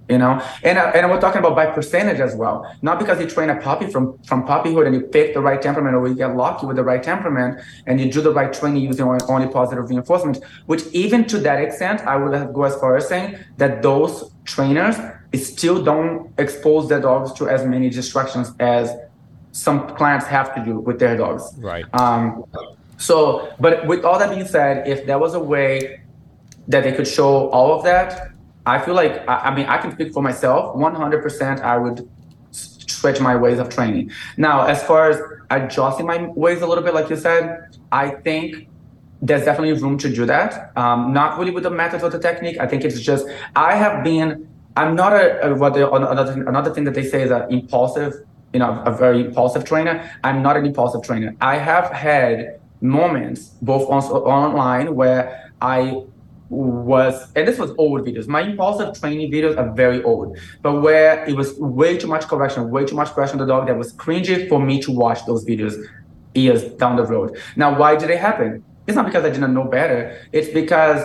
You 0.08 0.20
know, 0.20 0.40
and 0.64 0.78
uh, 0.78 0.92
and 0.94 1.10
we're 1.10 1.20
talking 1.20 1.40
about 1.40 1.56
by 1.56 1.66
percentage 1.66 2.20
as 2.20 2.36
well. 2.36 2.72
Not 2.84 3.00
because 3.00 3.20
you 3.20 3.26
train 3.26 3.50
a 3.50 3.60
puppy 3.60 3.88
from 3.88 4.20
from 4.20 4.46
puppyhood 4.46 4.86
and 4.86 4.94
you 4.94 5.02
pick 5.02 5.34
the 5.34 5.42
right 5.42 5.60
temperament, 5.60 5.96
or 5.96 6.08
you 6.08 6.14
get 6.14 6.36
lucky 6.36 6.68
with 6.68 6.76
the 6.76 6.84
right 6.84 7.02
temperament 7.02 7.60
and 7.88 8.00
you 8.00 8.12
do 8.12 8.22
the 8.22 8.32
right 8.32 8.54
training 8.54 8.84
using 8.84 9.08
only 9.28 9.48
positive 9.48 9.90
reinforcement. 9.90 10.44
Which 10.68 10.84
even 10.94 11.26
to 11.26 11.40
that 11.40 11.60
extent, 11.60 12.02
I 12.02 12.18
would 12.18 12.54
go 12.54 12.64
as 12.66 12.76
far 12.76 12.96
as 12.96 13.08
saying 13.08 13.40
that 13.58 13.82
those 13.82 14.32
trainers 14.44 14.96
still 15.38 15.84
don't 15.84 16.32
expose 16.38 16.90
their 16.90 17.02
dogs 17.02 17.34
to 17.34 17.50
as 17.50 17.66
many 17.66 17.90
distractions 17.90 18.52
as 18.60 18.96
some 19.52 19.96
clients 19.96 20.26
have 20.26 20.54
to 20.56 20.64
do 20.64 20.80
with 20.80 21.00
their 21.00 21.16
dogs. 21.16 21.54
Right. 21.58 21.86
Um, 21.94 22.44
so, 22.98 23.54
but 23.60 23.88
with 23.88 24.04
all 24.04 24.20
that 24.20 24.30
being 24.30 24.46
said, 24.48 24.88
if 24.88 25.06
there 25.06 25.18
was 25.18 25.34
a 25.34 25.40
way 25.40 26.02
that 26.68 26.84
they 26.84 26.92
could 26.92 27.08
show 27.08 27.50
all 27.50 27.78
of 27.78 27.84
that, 27.84 28.32
I 28.66 28.80
feel 28.80 28.96
like, 28.96 29.28
I, 29.30 29.36
I 29.36 29.56
mean, 29.56 29.66
I 29.68 29.78
can 29.78 29.92
speak 29.92 30.14
for 30.14 30.24
myself. 30.24 30.76
100% 30.76 31.62
I 31.62 31.78
would 31.78 32.10
stretch 32.52 33.20
my 33.20 33.36
ways 33.36 33.60
of 33.60 33.70
training. 33.70 34.12
Now, 34.38 34.66
as 34.66 34.84
far 34.84 35.10
as 35.10 35.22
adjusting 35.50 36.06
my 36.06 36.28
ways 36.30 36.62
a 36.62 36.68
little 36.68 36.84
bit, 36.84 36.94
like 36.94 37.10
you 37.10 37.16
said, 37.16 37.78
I 37.92 38.10
think 38.10 38.68
there's 39.22 39.46
definitely 39.46 39.80
room 39.82 39.98
to 40.00 40.10
do 40.14 40.26
that. 40.26 40.76
Um, 40.78 41.14
not 41.14 41.40
really 41.40 41.52
with 41.52 41.64
the 41.64 41.70
methods 41.70 42.04
or 42.04 42.10
the 42.10 42.20
technique. 42.20 42.58
I 42.60 42.68
think 42.68 42.84
it's 42.84 43.00
just, 43.00 43.28
I 43.56 43.76
have 43.76 44.04
been 44.04 44.48
I'm 44.76 44.96
not 44.96 45.14
a, 45.14 45.56
what 45.56 45.74
they, 45.74 45.84
another 45.84 46.34
another 46.48 46.74
thing 46.74 46.84
that 46.84 46.94
they 46.94 47.04
say 47.04 47.24
is 47.24 47.32
an 47.32 47.52
impulsive, 47.52 48.14
you 48.54 48.60
know, 48.60 48.82
a 48.86 48.92
very 48.92 49.22
impulsive 49.26 49.64
trainer. 49.64 50.10
I'm 50.24 50.42
not 50.42 50.58
an 50.58 50.66
impulsive 50.66 51.02
trainer. 51.04 51.36
I 51.42 51.58
have 51.58 51.92
had 51.92 52.60
moments 52.82 53.50
both 53.62 53.90
on, 53.90 54.04
online 54.04 54.96
where 54.96 55.52
I 55.62 56.04
was 56.50 57.32
and 57.36 57.48
this 57.48 57.58
was 57.58 57.72
old 57.80 58.02
videos 58.06 58.28
my 58.28 58.42
impulsive 58.42 58.98
training 59.00 59.32
videos 59.32 59.58
are 59.58 59.74
very 59.74 60.04
old 60.04 60.38
but 60.62 60.80
where 60.82 61.26
it 61.26 61.36
was 61.36 61.58
way 61.58 61.98
too 61.98 62.08
much 62.08 62.28
correction 62.28 62.70
way 62.70 62.86
too 62.86 62.96
much 62.96 63.12
pressure 63.14 63.34
on 63.34 63.40
the 63.40 63.48
dog 63.48 63.66
that 63.66 63.76
was 63.76 63.94
cringy 63.94 64.48
for 64.48 64.60
me 64.60 64.80
to 64.80 64.92
watch 64.92 65.26
those 65.26 65.44
videos 65.44 65.76
years 66.36 66.64
down 66.74 66.96
the 66.98 67.04
road 67.04 67.36
now 67.56 67.76
why 67.78 67.96
did 67.96 68.12
it 68.12 68.20
happen 68.20 68.64
it's 68.86 68.96
not 68.96 69.08
because 69.08 69.26
i 69.26 69.30
didn't 69.30 69.56
know 69.56 69.64
better 69.64 70.22
it's 70.32 70.50
because 70.50 71.04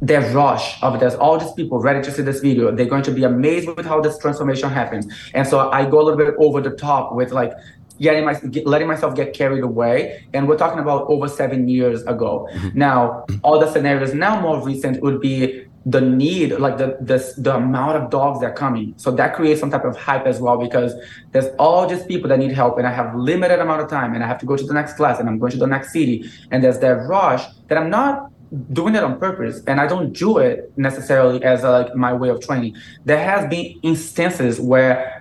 the 0.00 0.20
rush 0.32 0.80
of 0.82 1.00
there's 1.00 1.16
all 1.16 1.38
these 1.38 1.52
people 1.52 1.80
ready 1.80 2.00
to 2.00 2.12
see 2.12 2.22
this 2.22 2.40
video 2.40 2.70
they're 2.70 2.86
going 2.86 3.02
to 3.02 3.10
be 3.10 3.24
amazed 3.24 3.66
with 3.66 3.84
how 3.84 4.00
this 4.00 4.16
transformation 4.18 4.70
happens 4.70 5.12
and 5.34 5.46
so 5.46 5.70
i 5.70 5.84
go 5.84 6.00
a 6.00 6.04
little 6.04 6.16
bit 6.16 6.34
over 6.38 6.60
the 6.60 6.70
top 6.70 7.12
with 7.14 7.32
like 7.32 7.52
getting 8.00 8.24
my 8.24 8.40
letting 8.64 8.88
myself 8.88 9.14
get 9.14 9.34
carried 9.34 9.62
away. 9.62 10.24
And 10.32 10.48
we're 10.48 10.58
talking 10.58 10.78
about 10.78 11.08
over 11.08 11.28
seven 11.28 11.68
years 11.68 12.02
ago. 12.02 12.48
Mm-hmm. 12.52 12.78
Now, 12.78 13.26
all 13.42 13.58
the 13.58 13.70
scenarios 13.70 14.14
now 14.14 14.40
more 14.40 14.64
recent 14.64 15.02
would 15.02 15.20
be 15.20 15.64
the 15.86 16.00
need, 16.00 16.52
like 16.58 16.76
the 16.76 16.98
this 17.00 17.34
the 17.34 17.56
amount 17.56 17.96
of 17.96 18.10
dogs 18.10 18.40
that 18.40 18.46
are 18.46 18.54
coming. 18.54 18.94
So 18.96 19.10
that 19.12 19.34
creates 19.34 19.60
some 19.60 19.70
type 19.70 19.84
of 19.84 19.96
hype 19.96 20.26
as 20.26 20.40
well 20.40 20.58
because 20.58 20.94
there's 21.32 21.46
all 21.58 21.86
these 21.86 22.04
people 22.04 22.28
that 22.28 22.38
need 22.38 22.52
help, 22.52 22.78
and 22.78 22.86
I 22.86 22.92
have 22.92 23.14
limited 23.14 23.58
amount 23.60 23.82
of 23.82 23.88
time, 23.88 24.14
and 24.14 24.22
I 24.22 24.26
have 24.26 24.38
to 24.38 24.46
go 24.46 24.56
to 24.56 24.64
the 24.64 24.74
next 24.74 24.94
class, 24.94 25.18
and 25.18 25.28
I'm 25.28 25.38
going 25.38 25.52
to 25.52 25.58
the 25.58 25.66
next 25.66 25.92
city, 25.92 26.30
and 26.50 26.62
there's 26.62 26.78
that 26.80 27.08
rush 27.08 27.44
that 27.68 27.78
I'm 27.78 27.90
not 27.90 28.30
doing 28.72 28.94
it 28.94 29.02
on 29.02 29.18
purpose 29.18 29.62
and 29.66 29.80
i 29.80 29.86
don't 29.86 30.12
do 30.12 30.38
it 30.38 30.72
necessarily 30.76 31.42
as 31.44 31.64
a, 31.64 31.70
like 31.70 31.94
my 31.94 32.12
way 32.12 32.28
of 32.30 32.40
training 32.40 32.74
there 33.04 33.22
has 33.22 33.48
been 33.50 33.78
instances 33.82 34.58
where 34.58 35.18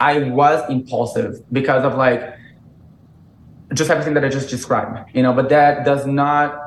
I 0.00 0.30
was 0.30 0.68
impulsive 0.70 1.42
because 1.52 1.84
of 1.84 1.94
like 1.96 2.36
just 3.74 3.90
everything 3.90 4.14
that 4.14 4.24
I 4.24 4.28
just 4.28 4.48
described, 4.48 5.10
you 5.14 5.22
know, 5.22 5.32
but 5.32 5.48
that 5.48 5.84
does 5.84 6.06
not 6.06 6.62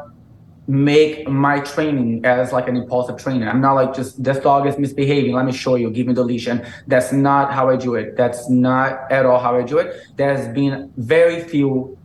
make 0.67 1.27
my 1.27 1.59
training 1.61 2.23
as 2.25 2.51
like 2.51 2.67
an 2.67 2.75
impulsive 2.75 3.17
trainer. 3.17 3.49
I'm 3.49 3.61
not 3.61 3.73
like 3.73 3.95
just 3.95 4.23
this 4.23 4.37
dog 4.39 4.67
is 4.67 4.77
misbehaving. 4.77 5.33
Let 5.33 5.45
me 5.45 5.51
show 5.51 5.75
you, 5.75 5.89
give 5.89 6.07
me 6.07 6.13
the 6.13 6.23
leash. 6.23 6.47
And 6.47 6.65
that's 6.87 7.11
not 7.11 7.53
how 7.53 7.69
I 7.69 7.75
do 7.75 7.95
it. 7.95 8.15
That's 8.15 8.49
not 8.49 9.11
at 9.11 9.25
all 9.25 9.39
how 9.39 9.55
I 9.55 9.63
do 9.63 9.77
it. 9.77 9.95
There's 10.15 10.47
been 10.53 10.91
very 10.97 11.43
few 11.43 11.97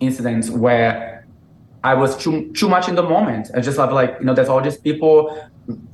incidents 0.00 0.50
where 0.50 1.11
I 1.84 1.94
was 1.94 2.16
too 2.16 2.52
too 2.52 2.68
much 2.68 2.88
in 2.88 2.94
the 2.94 3.02
moment. 3.02 3.50
I 3.54 3.60
just 3.60 3.78
love 3.78 3.92
like, 3.92 4.16
you 4.20 4.26
know, 4.26 4.34
there's 4.34 4.48
all 4.48 4.60
these 4.60 4.76
people, 4.76 5.36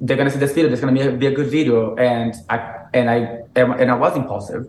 they're 0.00 0.16
gonna 0.16 0.30
see 0.30 0.38
this 0.38 0.52
video, 0.52 0.68
there's 0.68 0.80
gonna 0.80 0.92
be 0.92 1.00
a, 1.00 1.12
be 1.12 1.26
a 1.26 1.32
good 1.32 1.50
video. 1.50 1.94
And 1.96 2.34
I 2.50 2.86
and 2.92 3.10
I 3.10 3.38
and 3.56 3.90
I 3.90 3.94
was 3.94 4.16
impulsive. 4.16 4.68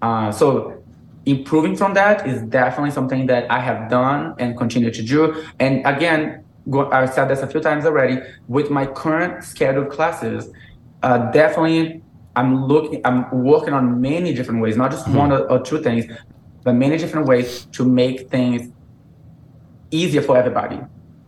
Uh, 0.00 0.30
so 0.30 0.82
improving 1.26 1.76
from 1.76 1.94
that 1.94 2.26
is 2.26 2.42
definitely 2.42 2.90
something 2.90 3.26
that 3.26 3.50
I 3.50 3.60
have 3.60 3.90
done 3.90 4.34
and 4.38 4.56
continue 4.56 4.90
to 4.90 5.02
do. 5.02 5.44
And 5.58 5.84
again, 5.86 6.44
go, 6.68 6.90
I've 6.90 7.12
said 7.12 7.28
this 7.28 7.40
a 7.40 7.46
few 7.46 7.60
times 7.60 7.84
already. 7.84 8.20
With 8.48 8.70
my 8.70 8.86
current 8.86 9.44
scheduled 9.44 9.90
classes, 9.90 10.50
uh, 11.02 11.30
definitely 11.32 12.02
I'm 12.36 12.66
looking. 12.66 13.00
I'm 13.04 13.28
working 13.42 13.74
on 13.74 14.00
many 14.00 14.32
different 14.32 14.60
ways, 14.60 14.76
not 14.76 14.92
just 14.92 15.06
mm-hmm. 15.06 15.16
one 15.16 15.32
or, 15.32 15.50
or 15.50 15.60
two 15.60 15.82
things, 15.82 16.06
but 16.62 16.74
many 16.74 16.96
different 16.96 17.26
ways 17.26 17.66
to 17.72 17.84
make 17.84 18.30
things 18.30 18.72
easier 19.90 20.22
for 20.22 20.36
everybody, 20.36 20.78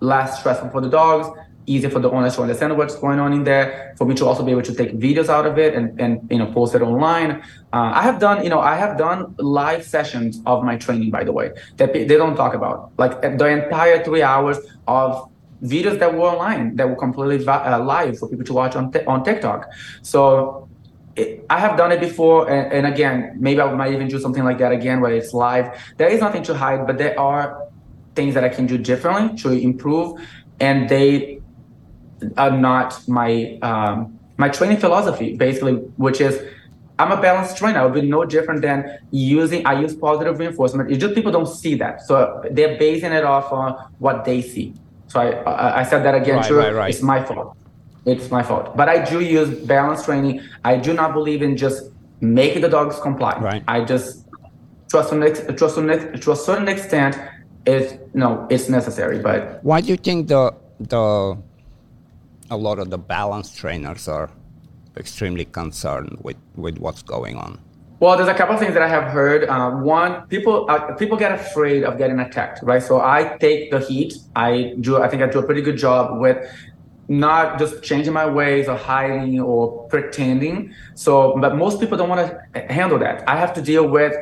less 0.01 0.41
stressful 0.41 0.71
for 0.71 0.81
the 0.81 0.89
dogs, 0.89 1.29
easier 1.67 1.91
for 1.91 2.01
the 2.01 2.11
owners 2.11 2.35
to 2.35 2.43
understand 2.43 2.77
what's 2.77 2.97
going 2.97 3.21
on 3.21 3.33
in 3.33 3.45
there 3.45 3.95
for 3.97 4.05
me 4.05 4.15
to 4.15 4.27
also 4.27 4.45
be 4.45 4.51
able 4.51 4.63
to 4.63 4.75
take 4.75 4.93
videos 4.99 5.29
out 5.29 5.47
of 5.47 5.59
it 5.59 5.75
and, 5.75 5.99
and 6.01 6.27
you 6.31 6.39
know 6.39 6.47
post 6.53 6.75
it 6.75 6.83
online. 6.83 7.43
Uh, 7.73 7.93
i 7.95 8.03
have 8.03 8.19
done 8.19 8.43
you 8.43 8.51
know 8.51 8.61
i 8.61 8.75
have 8.75 8.99
done 8.99 9.35
live 9.39 9.85
sessions 9.85 10.41
of 10.45 10.65
my 10.65 10.77
training 10.77 11.11
by 11.11 11.23
the 11.23 11.33
way 11.33 11.53
that 11.77 11.93
they 11.93 12.05
don't 12.05 12.37
talk 12.37 12.55
about. 12.55 12.91
Like 12.99 13.21
the 13.23 13.47
entire 13.47 14.03
three 14.03 14.23
hours 14.23 14.59
of 14.89 15.31
videos 15.63 15.99
that 16.01 16.13
were 16.13 16.29
online 16.29 16.75
that 16.77 16.89
were 16.89 16.97
completely 16.97 17.47
uh, 17.47 17.79
live 17.85 18.19
for 18.19 18.29
people 18.29 18.45
to 18.45 18.53
watch 18.53 18.75
on, 18.75 18.91
t- 18.91 19.05
on 19.05 19.23
tiktok. 19.23 19.71
So 20.03 20.69
I 21.51 21.59
have 21.59 21.77
done 21.77 21.93
it 21.93 22.01
before, 22.01 22.51
and, 22.51 22.73
and 22.73 22.87
again, 22.87 23.37
maybe 23.39 23.61
I 23.61 23.73
might 23.75 23.93
even 23.93 24.09
do 24.09 24.19
something 24.19 24.45
like 24.45 24.59
that 24.59 24.73
again, 24.73 25.01
where 25.01 25.13
it's 25.13 25.35
live. 25.35 25.79
There 25.99 26.09
is 26.09 26.21
nothing 26.21 26.43
to 26.45 26.55
hide, 26.55 26.87
but 26.87 26.97
there 26.97 27.19
are 27.21 27.69
things 28.15 28.35
that 28.35 28.45
I 28.45 28.49
can 28.49 28.67
do 28.67 28.79
differently 28.79 29.37
to 29.39 29.53
improve, 29.53 30.21
and 30.61 30.89
they 30.89 31.41
are 32.37 32.51
not 32.51 33.07
my 33.09 33.59
um, 33.63 34.19
my 34.37 34.49
training 34.49 34.79
philosophy, 34.79 35.37
basically, 35.37 35.75
which 35.97 36.21
is 36.21 36.43
I'm 36.99 37.11
a 37.11 37.21
balanced 37.21 37.57
trainer. 37.57 37.81
I 37.81 37.85
would 37.85 37.95
be 37.95 38.03
no 38.03 38.25
different 38.25 38.63
than 38.63 38.99
using. 39.11 39.67
I 39.67 39.81
use 39.81 39.95
positive 39.95 40.39
reinforcement. 40.39 40.91
It's 40.91 41.01
just 41.01 41.15
people 41.15 41.33
don't 41.33 41.49
see 41.49 41.75
that, 41.77 42.03
so 42.03 42.43
they're 42.51 42.79
basing 42.79 43.13
it 43.13 43.25
off 43.25 43.53
on 43.53 43.77
what 43.99 44.25
they 44.25 44.43
see. 44.43 44.75
So 45.09 45.21
I 45.21 45.81
I, 45.81 45.83
said 45.83 46.05
that 46.05 46.15
again. 46.15 46.37
Right, 46.37 46.51
Right, 46.51 46.75
right. 46.75 46.91
It's 46.91 47.03
my 47.03 47.23
fault. 47.23 47.57
It's 48.05 48.31
my 48.31 48.43
fault. 48.43 48.77
But 48.77 48.89
I 48.89 49.05
do 49.05 49.21
use 49.21 49.51
balanced 49.67 50.05
training. 50.07 50.43
I 50.65 50.77
do 50.77 50.93
not 50.93 51.13
believe 51.13 51.43
in 51.43 51.57
just 51.57 51.91
making 52.21 52.63
the 52.63 52.69
dogs 52.69 52.99
comply. 53.01 53.39
Right. 53.39 53.63
I 53.69 53.85
just 53.85 54.27
trust 54.91 55.11
to, 55.11 55.53
trust 55.53 55.77
to, 55.77 56.19
to 56.19 56.33
a 56.33 56.37
certain 56.37 56.69
extent. 56.69 57.17
It's 57.67 57.95
no, 58.15 58.47
it's 58.51 58.69
necessary. 58.69 59.19
But 59.19 59.63
why 59.63 59.81
do 59.81 59.89
you 59.89 59.97
think 59.97 60.29
the 60.29 60.55
the 60.81 61.37
a 62.51 62.57
lot 62.57 62.79
of 62.79 62.91
the 62.91 62.99
balance 62.99 63.55
trainers 63.55 64.09
are 64.09 64.31
extremely 64.97 65.45
concerned 65.45 66.19
with, 66.21 66.37
with 66.55 66.79
what's 66.79 67.03
going 67.03 67.37
on? 67.37 67.59
Well, 67.99 68.17
there's 68.17 68.29
a 68.29 68.35
couple 68.35 68.55
of 68.55 68.61
things 68.61 68.75
that 68.75 68.83
I 68.83 68.89
have 68.89 69.13
heard. 69.13 69.49
Uh, 69.49 69.71
one, 69.71 70.27
people 70.27 70.67
uh, 70.69 70.93
people 70.97 71.17
get 71.17 71.31
afraid 71.31 71.85
of 71.85 71.99
getting 71.99 72.19
attacked, 72.19 72.61
right? 72.65 72.83
So 72.83 73.01
I 73.01 73.37
take 73.39 73.71
the 73.71 73.79
heat. 73.79 74.15
I 74.35 74.75
do. 74.81 75.01
I 75.01 75.09
think 75.09 75.23
I 75.23 75.29
do 75.29 75.39
a 75.39 75.43
pretty 75.45 75.63
good 75.63 75.77
job 75.77 76.21
with 76.21 76.37
not 77.07 77.61
just 77.61 77.83
changing 77.85 78.13
my 78.13 78.27
ways 78.27 78.69
or 78.69 78.77
hiding 78.77 79.39
or 79.41 79.87
pretending. 79.89 80.75
So, 80.95 81.39
but 81.39 81.57
most 81.57 81.79
people 81.79 81.97
don't 81.97 82.09
want 82.09 82.33
to 82.55 82.61
handle 82.73 82.99
that. 82.99 83.23
I 83.29 83.37
have 83.37 83.55
to 83.55 83.63
deal 83.63 83.87
with 83.87 84.15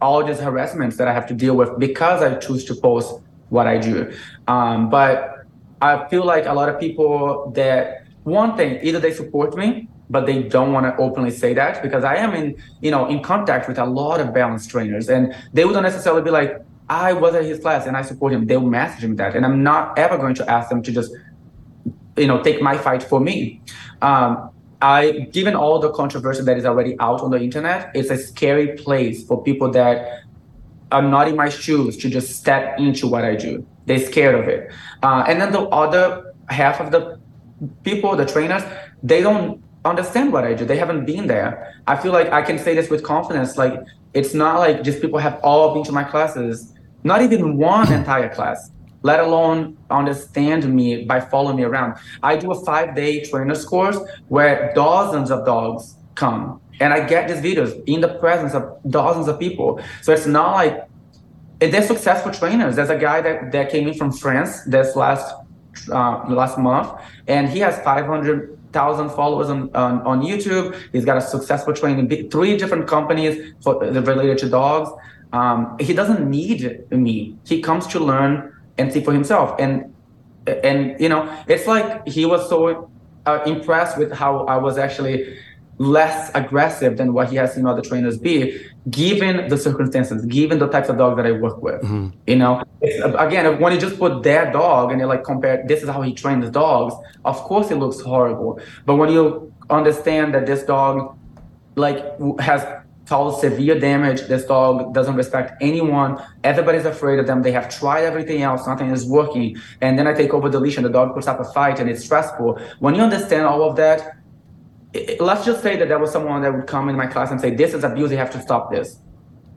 all 0.00 0.24
these 0.24 0.38
harassments 0.38 0.96
that 0.96 1.08
I 1.08 1.12
have 1.12 1.26
to 1.28 1.34
deal 1.34 1.56
with 1.56 1.78
because 1.78 2.22
I 2.22 2.34
choose 2.36 2.64
to 2.66 2.74
post 2.74 3.20
what 3.48 3.66
I 3.66 3.78
do. 3.78 4.12
Um, 4.46 4.90
but 4.90 5.46
I 5.80 6.08
feel 6.08 6.24
like 6.24 6.46
a 6.46 6.52
lot 6.52 6.68
of 6.68 6.80
people 6.80 7.50
that 7.54 8.04
one 8.24 8.56
thing 8.56 8.78
either 8.82 8.98
they 8.98 9.12
support 9.12 9.56
me 9.56 9.88
but 10.10 10.26
they 10.26 10.42
don't 10.42 10.72
want 10.72 10.86
to 10.86 10.96
openly 11.02 11.30
say 11.30 11.52
that 11.54 11.82
because 11.82 12.02
I 12.04 12.16
am 12.16 12.34
in 12.34 12.56
you 12.80 12.90
know 12.90 13.06
in 13.06 13.22
contact 13.22 13.68
with 13.68 13.78
a 13.78 13.86
lot 13.86 14.20
of 14.20 14.34
balance 14.34 14.66
trainers 14.66 15.08
and 15.08 15.34
they 15.52 15.64
wouldn't 15.64 15.82
necessarily 15.82 16.22
be 16.22 16.30
like 16.30 16.62
I 16.88 17.12
was 17.12 17.34
at 17.34 17.44
his 17.44 17.60
class 17.60 17.86
and 17.86 17.96
I 17.96 18.02
support 18.02 18.32
him 18.32 18.46
they'll 18.46 18.60
message 18.60 19.04
him 19.04 19.16
that 19.16 19.36
and 19.36 19.44
I'm 19.44 19.62
not 19.62 19.98
ever 19.98 20.16
going 20.18 20.34
to 20.36 20.50
ask 20.50 20.68
them 20.68 20.82
to 20.82 20.92
just 20.92 21.12
you 22.16 22.26
know 22.26 22.42
take 22.42 22.60
my 22.60 22.76
fight 22.76 23.02
for 23.02 23.20
me 23.20 23.60
um, 24.02 24.50
I 24.80 25.28
given 25.32 25.54
all 25.54 25.78
the 25.80 25.90
controversy 25.90 26.42
that 26.42 26.56
is 26.56 26.64
already 26.64 26.96
out 27.00 27.20
on 27.20 27.30
the 27.30 27.40
internet 27.40 27.90
it's 27.94 28.10
a 28.10 28.16
scary 28.16 28.76
place 28.76 29.24
for 29.24 29.42
people 29.42 29.70
that 29.72 30.22
are 30.92 31.02
not 31.02 31.28
in 31.28 31.36
my 31.36 31.48
shoes 31.48 31.96
to 31.98 32.08
just 32.08 32.36
step 32.36 32.78
into 32.78 33.06
what 33.08 33.24
I 33.24 33.34
do 33.34 33.66
they're 33.88 34.06
scared 34.06 34.34
of 34.34 34.46
it. 34.46 34.70
Uh, 35.02 35.24
and 35.26 35.40
then 35.40 35.50
the 35.50 35.62
other 35.68 36.34
half 36.48 36.78
of 36.80 36.92
the 36.92 37.18
people, 37.82 38.14
the 38.14 38.26
trainers, 38.26 38.62
they 39.02 39.20
don't 39.20 39.62
understand 39.84 40.32
what 40.32 40.44
I 40.44 40.54
do. 40.54 40.64
They 40.64 40.76
haven't 40.76 41.06
been 41.06 41.26
there. 41.26 41.74
I 41.86 41.96
feel 41.96 42.12
like 42.12 42.30
I 42.30 42.42
can 42.42 42.58
say 42.58 42.74
this 42.74 42.90
with 42.90 43.02
confidence. 43.02 43.56
Like 43.56 43.80
it's 44.14 44.34
not 44.34 44.58
like 44.58 44.84
just 44.84 45.00
people 45.00 45.18
have 45.18 45.40
all 45.42 45.74
been 45.74 45.84
to 45.84 45.92
my 45.92 46.04
classes, 46.04 46.74
not 47.02 47.22
even 47.22 47.56
one 47.56 47.92
entire 47.92 48.28
class, 48.28 48.70
let 49.02 49.20
alone 49.20 49.76
understand 49.90 50.72
me 50.74 51.04
by 51.04 51.20
following 51.20 51.56
me 51.56 51.64
around. 51.64 51.98
I 52.22 52.36
do 52.36 52.50
a 52.52 52.64
five 52.64 52.94
day 52.94 53.24
trainers 53.24 53.64
course 53.64 53.98
where 54.28 54.72
dozens 54.74 55.30
of 55.30 55.46
dogs 55.46 55.94
come 56.14 56.60
and 56.80 56.92
I 56.92 57.06
get 57.06 57.28
these 57.28 57.38
videos 57.38 57.82
in 57.86 58.00
the 58.00 58.08
presence 58.08 58.54
of 58.54 58.78
dozens 58.88 59.28
of 59.28 59.38
people. 59.38 59.80
So 60.02 60.12
it's 60.12 60.26
not 60.26 60.52
like 60.52 60.88
they're 61.58 61.82
successful 61.82 62.32
trainers. 62.32 62.76
There's 62.76 62.90
a 62.90 62.98
guy 62.98 63.20
that, 63.20 63.52
that 63.52 63.70
came 63.70 63.88
in 63.88 63.94
from 63.94 64.12
France 64.12 64.62
this 64.64 64.94
last 64.94 65.34
uh, 65.90 66.24
last 66.28 66.58
month, 66.58 66.88
and 67.28 67.48
he 67.48 67.60
has 67.60 67.78
500,000 67.82 69.10
followers 69.10 69.48
on, 69.48 69.74
on, 69.74 70.02
on 70.02 70.22
YouTube. 70.22 70.76
He's 70.92 71.04
got 71.04 71.16
a 71.16 71.20
successful 71.20 71.72
training, 71.72 72.30
three 72.30 72.56
different 72.56 72.88
companies 72.88 73.54
for, 73.62 73.78
related 73.78 74.38
to 74.38 74.48
dogs. 74.48 74.90
Um, 75.32 75.76
he 75.78 75.92
doesn't 75.94 76.28
need 76.28 76.90
me. 76.90 77.36
He 77.46 77.60
comes 77.60 77.86
to 77.88 78.00
learn 78.00 78.52
and 78.78 78.92
see 78.92 79.02
for 79.02 79.12
himself. 79.12 79.54
And 79.58 79.94
and 80.46 80.98
you 81.00 81.08
know, 81.08 81.28
it's 81.46 81.66
like 81.66 82.06
he 82.06 82.24
was 82.24 82.48
so 82.48 82.90
uh, 83.26 83.42
impressed 83.46 83.98
with 83.98 84.12
how 84.12 84.44
I 84.46 84.56
was 84.56 84.78
actually 84.78 85.36
less 85.78 86.30
aggressive 86.34 86.96
than 86.96 87.12
what 87.12 87.30
he 87.30 87.36
has 87.36 87.54
seen 87.54 87.64
other 87.64 87.82
trainers 87.82 88.18
be, 88.18 88.60
given 88.90 89.48
the 89.48 89.56
circumstances, 89.56 90.24
given 90.26 90.58
the 90.58 90.66
types 90.68 90.88
of 90.88 90.98
dogs 90.98 91.16
that 91.16 91.26
I 91.26 91.32
work 91.32 91.62
with. 91.62 91.80
Mm-hmm. 91.82 92.08
You 92.26 92.36
know, 92.36 92.62
again, 92.82 93.60
when 93.60 93.72
you 93.72 93.78
just 93.78 93.98
put 93.98 94.22
their 94.22 94.50
dog 94.50 94.90
and 94.90 95.00
you 95.00 95.06
like 95.06 95.22
compare, 95.22 95.64
this 95.66 95.82
is 95.82 95.88
how 95.88 96.02
he 96.02 96.12
trains 96.12 96.50
dogs. 96.50 96.94
Of 97.24 97.36
course, 97.36 97.70
it 97.70 97.76
looks 97.76 98.00
horrible. 98.00 98.60
But 98.86 98.96
when 98.96 99.12
you 99.12 99.52
understand 99.70 100.34
that 100.34 100.46
this 100.46 100.64
dog 100.64 101.16
like 101.76 102.02
has 102.40 102.66
caused 103.08 103.40
severe 103.40 103.78
damage. 103.78 104.22
This 104.22 104.44
dog 104.44 104.92
doesn't 104.92 105.16
respect 105.16 105.60
anyone. 105.62 106.22
Everybody's 106.44 106.84
afraid 106.84 107.18
of 107.18 107.26
them. 107.26 107.42
They 107.42 107.52
have 107.52 107.68
tried 107.68 108.04
everything 108.04 108.42
else. 108.42 108.66
Nothing 108.66 108.90
is 108.90 109.06
working. 109.06 109.56
And 109.80 109.98
then 109.98 110.06
I 110.06 110.12
take 110.12 110.34
over 110.34 110.48
the 110.48 110.60
leash 110.60 110.76
and 110.76 110.84
the 110.84 110.90
dog 110.90 111.14
puts 111.14 111.26
up 111.26 111.40
a 111.40 111.44
fight 111.44 111.80
and 111.80 111.88
it's 111.88 112.04
stressful. 112.04 112.60
When 112.80 112.94
you 112.94 113.02
understand 113.02 113.46
all 113.46 113.68
of 113.68 113.76
that, 113.76 114.16
it, 114.92 115.20
let's 115.20 115.44
just 115.44 115.62
say 115.62 115.76
that 115.76 115.88
there 115.88 115.98
was 115.98 116.12
someone 116.12 116.42
that 116.42 116.54
would 116.54 116.66
come 116.66 116.88
in 116.88 116.96
my 116.96 117.06
class 117.06 117.30
and 117.30 117.40
say, 117.40 117.54
this 117.54 117.74
is 117.74 117.82
abuse. 117.84 118.10
You 118.10 118.18
have 118.18 118.32
to 118.32 118.42
stop 118.42 118.70
this. 118.70 119.00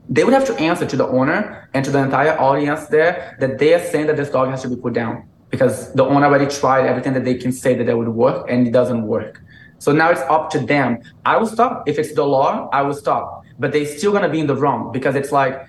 They 0.10 0.24
would 0.24 0.34
have 0.34 0.46
to 0.48 0.56
answer 0.60 0.86
to 0.86 0.96
the 0.96 1.08
owner 1.08 1.70
and 1.74 1.86
to 1.86 1.92
the 1.92 2.00
entire 2.00 2.38
audience 2.40 2.88
there 2.88 3.38
that 3.40 3.60
they 3.60 3.74
are 3.74 3.84
saying 3.92 4.08
that 4.08 4.18
this 4.18 4.30
dog 4.30 4.50
has 4.50 4.62
to 4.64 4.70
be 4.70 4.76
put 4.76 4.94
down 4.94 5.28
because 5.50 5.94
the 5.94 6.04
owner 6.04 6.26
already 6.26 6.48
tried 6.48 6.86
everything 6.86 7.14
that 7.14 7.26
they 7.26 7.36
can 7.36 7.52
say 7.52 7.76
that 7.76 7.86
that 7.86 7.98
would 7.98 8.10
work 8.10 8.50
and 8.50 8.68
it 8.68 8.72
doesn't 8.72 9.04
work. 9.04 9.42
So 9.82 9.92
now 9.92 10.12
it's 10.12 10.22
up 10.30 10.52
to 10.52 10.60
them. 10.60 11.02
I 11.26 11.38
will 11.38 11.48
stop. 11.48 11.90
If 11.90 11.98
it's 11.98 12.14
the 12.14 12.24
law, 12.24 12.70
I 12.72 12.84
will 12.84 12.94
stop. 12.94 13.44
But 13.58 13.72
they're 13.72 13.88
still 13.88 14.12
gonna 14.12 14.30
be 14.30 14.40
in 14.40 14.46
the 14.46 14.56
wrong 14.56 14.92
because 14.92 15.16
it's 15.16 15.32
like 15.32 15.68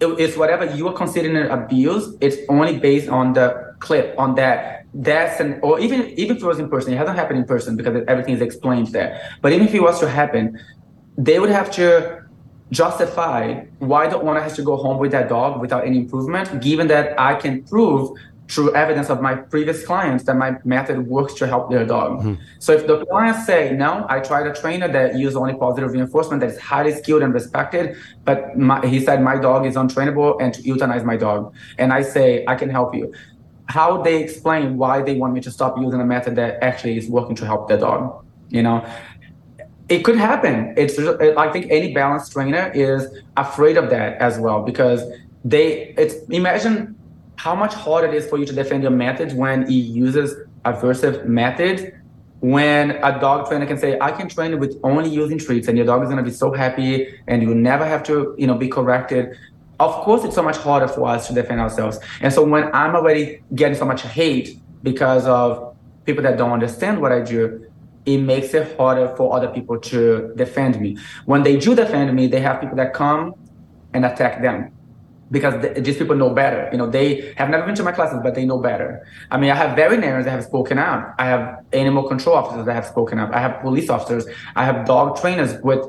it's 0.00 0.36
whatever 0.36 0.64
you 0.64 0.86
are 0.86 0.92
considering 0.92 1.36
an 1.36 1.50
abuse. 1.50 2.14
It's 2.20 2.36
only 2.48 2.78
based 2.78 3.08
on 3.08 3.32
the 3.32 3.74
clip 3.80 4.14
on 4.16 4.36
that. 4.36 4.86
That's 4.94 5.40
an 5.40 5.58
or 5.60 5.80
even 5.80 6.00
even 6.20 6.36
if 6.36 6.42
it 6.44 6.46
was 6.46 6.60
in 6.60 6.68
person, 6.68 6.92
it 6.92 6.98
hasn't 6.98 7.18
happened 7.18 7.40
in 7.40 7.44
person 7.44 7.76
because 7.76 8.04
everything 8.06 8.34
is 8.34 8.42
explained 8.42 8.88
there. 8.88 9.20
But 9.40 9.52
even 9.52 9.66
if 9.66 9.74
it 9.74 9.82
was 9.82 9.98
to 9.98 10.08
happen, 10.08 10.60
they 11.18 11.40
would 11.40 11.50
have 11.50 11.68
to 11.72 12.22
justify 12.70 13.64
why 13.80 14.06
the 14.06 14.18
owner 14.20 14.40
has 14.40 14.54
to 14.54 14.62
go 14.62 14.76
home 14.76 14.98
with 14.98 15.10
that 15.10 15.28
dog 15.28 15.60
without 15.60 15.84
any 15.84 15.98
improvement, 15.98 16.62
given 16.62 16.86
that 16.88 17.18
I 17.18 17.34
can 17.34 17.64
prove 17.64 18.16
through 18.48 18.74
evidence 18.74 19.08
of 19.08 19.22
my 19.22 19.34
previous 19.34 19.84
clients 19.84 20.24
that 20.24 20.36
my 20.36 20.56
method 20.64 21.06
works 21.06 21.32
to 21.34 21.46
help 21.46 21.70
their 21.70 21.86
dog. 21.86 22.20
Mm-hmm. 22.20 22.34
So 22.58 22.72
if 22.72 22.86
the 22.86 23.04
clients 23.06 23.46
say, 23.46 23.72
no, 23.72 24.04
I 24.08 24.20
tried 24.20 24.46
a 24.46 24.54
trainer 24.54 24.88
that 24.88 25.16
used 25.16 25.36
only 25.36 25.54
positive 25.54 25.92
reinforcement 25.92 26.40
that 26.40 26.50
is 26.50 26.58
highly 26.58 26.92
skilled 26.92 27.22
and 27.22 27.32
respected, 27.32 27.96
but 28.24 28.58
my, 28.58 28.84
he 28.86 29.00
said 29.00 29.22
my 29.22 29.38
dog 29.38 29.64
is 29.64 29.76
untrainable 29.76 30.36
and 30.40 30.52
to 30.54 30.62
euthanize 30.62 31.04
my 31.04 31.16
dog. 31.16 31.54
And 31.78 31.92
I 31.92 32.02
say, 32.02 32.44
I 32.46 32.54
can 32.54 32.68
help 32.68 32.94
you. 32.94 33.14
How 33.68 34.02
they 34.02 34.22
explain 34.22 34.76
why 34.76 35.02
they 35.02 35.14
want 35.14 35.32
me 35.32 35.40
to 35.40 35.50
stop 35.50 35.78
using 35.78 36.00
a 36.00 36.04
method 36.04 36.36
that 36.36 36.62
actually 36.62 36.98
is 36.98 37.08
working 37.08 37.36
to 37.36 37.46
help 37.46 37.68
their 37.68 37.78
dog, 37.78 38.24
you 38.50 38.62
know? 38.62 38.84
It 39.88 40.04
could 40.04 40.16
happen. 40.16 40.74
It's 40.76 40.98
I 40.98 41.50
think 41.52 41.66
any 41.70 41.92
balanced 41.92 42.32
trainer 42.32 42.70
is 42.74 43.06
afraid 43.36 43.76
of 43.76 43.90
that 43.90 44.16
as 44.18 44.38
well 44.38 44.62
because 44.62 45.02
they 45.44 45.94
it's 45.98 46.14
imagine 46.28 46.96
how 47.36 47.54
much 47.54 47.74
harder 47.74 48.08
it 48.08 48.14
is 48.14 48.28
for 48.28 48.38
you 48.38 48.46
to 48.46 48.52
defend 48.52 48.82
your 48.82 48.92
methods 48.92 49.34
when 49.34 49.68
he 49.68 49.78
uses 49.78 50.34
aversive 50.64 51.24
methods 51.26 51.82
when 52.42 52.90
a 53.04 53.20
dog 53.20 53.48
trainer 53.48 53.66
can 53.66 53.78
say, 53.78 53.96
I 54.00 54.10
can 54.10 54.28
train 54.28 54.58
with 54.58 54.76
only 54.82 55.08
using 55.08 55.38
treats 55.38 55.68
and 55.68 55.78
your 55.78 55.86
dog 55.86 56.02
is 56.02 56.08
going 56.08 56.22
to 56.22 56.28
be 56.28 56.34
so 56.34 56.52
happy 56.52 57.14
and 57.28 57.40
you 57.40 57.54
never 57.54 57.86
have 57.86 58.02
to, 58.04 58.34
you 58.36 58.48
know, 58.48 58.56
be 58.56 58.66
corrected. 58.66 59.38
Of 59.78 59.92
course, 60.02 60.24
it's 60.24 60.34
so 60.34 60.42
much 60.42 60.56
harder 60.56 60.88
for 60.88 61.06
us 61.08 61.28
to 61.28 61.34
defend 61.34 61.60
ourselves. 61.60 62.00
And 62.20 62.32
so 62.32 62.44
when 62.44 62.64
I'm 62.74 62.96
already 62.96 63.42
getting 63.54 63.78
so 63.78 63.84
much 63.84 64.02
hate 64.02 64.58
because 64.82 65.24
of 65.24 65.76
people 66.04 66.24
that 66.24 66.36
don't 66.36 66.50
understand 66.50 67.00
what 67.00 67.12
I 67.12 67.20
do, 67.20 67.64
it 68.06 68.18
makes 68.18 68.52
it 68.54 68.76
harder 68.76 69.14
for 69.16 69.36
other 69.36 69.46
people 69.46 69.78
to 69.78 70.32
defend 70.34 70.80
me. 70.80 70.96
When 71.26 71.44
they 71.44 71.56
do 71.56 71.76
defend 71.76 72.12
me, 72.12 72.26
they 72.26 72.40
have 72.40 72.60
people 72.60 72.74
that 72.74 72.92
come 72.92 73.36
and 73.94 74.04
attack 74.04 74.42
them 74.42 74.72
because 75.32 75.54
these 75.82 75.96
people 75.96 76.14
know 76.14 76.30
better. 76.30 76.68
You 76.70 76.78
know, 76.78 76.88
they 76.88 77.32
have 77.36 77.48
never 77.48 77.64
been 77.64 77.74
to 77.76 77.82
my 77.82 77.90
classes, 77.90 78.20
but 78.22 78.34
they 78.34 78.44
know 78.44 78.58
better. 78.58 79.04
I 79.30 79.38
mean, 79.38 79.50
I 79.50 79.56
have 79.56 79.74
veterinarians 79.74 80.26
that 80.26 80.30
have 80.30 80.44
spoken 80.44 80.78
out. 80.78 81.14
I 81.18 81.24
have 81.24 81.64
animal 81.72 82.06
control 82.06 82.36
officers 82.36 82.66
that 82.66 82.74
have 82.74 82.86
spoken 82.86 83.18
up. 83.18 83.30
I 83.32 83.40
have 83.40 83.60
police 83.62 83.88
officers. 83.88 84.26
I 84.54 84.64
have 84.66 84.86
dog 84.86 85.18
trainers 85.18 85.60
with 85.62 85.84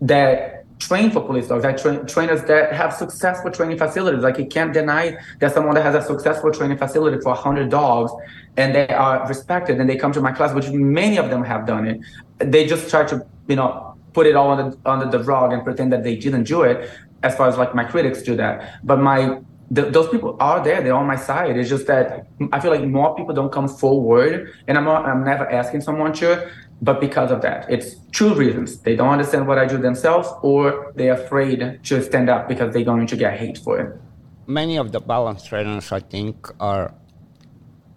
that 0.00 0.64
train 0.78 1.10
for 1.10 1.20
police 1.20 1.48
dogs. 1.48 1.66
I 1.66 1.74
train 1.74 2.06
trainers 2.06 2.42
that 2.44 2.72
have 2.72 2.94
successful 2.94 3.50
training 3.50 3.76
facilities. 3.76 4.22
Like 4.22 4.38
you 4.38 4.46
can't 4.46 4.72
deny 4.72 5.18
that 5.40 5.52
someone 5.52 5.74
that 5.74 5.84
has 5.84 5.94
a 5.94 6.02
successful 6.02 6.50
training 6.50 6.78
facility 6.78 7.18
for 7.22 7.34
hundred 7.34 7.70
dogs 7.70 8.10
and 8.56 8.74
they 8.74 8.88
are 8.88 9.28
respected 9.28 9.78
and 9.78 9.90
they 9.90 9.96
come 9.96 10.12
to 10.12 10.22
my 10.22 10.32
class, 10.32 10.54
which 10.54 10.70
many 10.70 11.18
of 11.18 11.28
them 11.28 11.44
have 11.44 11.66
done 11.66 11.86
it. 11.86 12.00
They 12.38 12.66
just 12.66 12.88
try 12.88 13.04
to, 13.04 13.26
you 13.46 13.56
know, 13.56 13.94
put 14.14 14.26
it 14.26 14.34
all 14.34 14.52
under, 14.52 14.76
under 14.86 15.06
the 15.10 15.22
rug 15.22 15.52
and 15.52 15.62
pretend 15.62 15.92
that 15.92 16.02
they 16.02 16.16
didn't 16.16 16.44
do 16.44 16.62
it 16.62 16.90
as 17.22 17.34
far 17.36 17.48
as 17.48 17.56
like 17.56 17.74
my 17.74 17.84
critics 17.84 18.22
do 18.22 18.36
that. 18.36 18.80
But 18.84 18.98
my 19.00 19.40
those 19.70 20.08
people 20.08 20.36
are 20.38 20.62
there. 20.62 20.80
They're 20.80 20.94
on 20.94 21.06
my 21.06 21.16
side. 21.16 21.56
It's 21.56 21.68
just 21.68 21.86
that 21.88 22.28
I 22.52 22.60
feel 22.60 22.70
like 22.70 22.84
more 22.84 23.16
people 23.16 23.34
don't 23.34 23.50
come 23.50 23.68
forward, 23.68 24.52
and 24.68 24.78
I'm 24.78 24.84
not, 24.84 25.06
I'm 25.06 25.24
never 25.24 25.50
asking 25.50 25.80
someone 25.80 26.12
to. 26.14 26.50
But 26.82 27.00
because 27.00 27.30
of 27.30 27.40
that, 27.42 27.68
it's 27.70 27.96
two 28.12 28.34
reasons. 28.34 28.78
They 28.78 28.94
don't 28.94 29.08
understand 29.08 29.48
what 29.48 29.58
I 29.58 29.66
do 29.66 29.78
themselves, 29.78 30.28
or 30.42 30.92
they're 30.94 31.14
afraid 31.14 31.80
to 31.82 32.02
stand 32.02 32.28
up 32.28 32.48
because 32.48 32.72
they're 32.74 32.84
going 32.84 33.06
to 33.06 33.16
get 33.16 33.38
hate 33.38 33.58
for 33.58 33.80
it. 33.80 34.00
Many 34.46 34.76
of 34.76 34.92
the 34.92 35.00
balance 35.00 35.44
trainers, 35.44 35.90
I 35.90 36.00
think, 36.00 36.48
are 36.60 36.94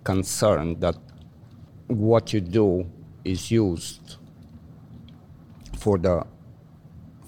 concerned 0.04 0.82
that 0.82 0.96
what 1.88 2.34
you 2.34 2.42
do 2.42 2.90
is 3.24 3.52
used 3.52 4.16
for 5.78 5.98
the 5.98 6.26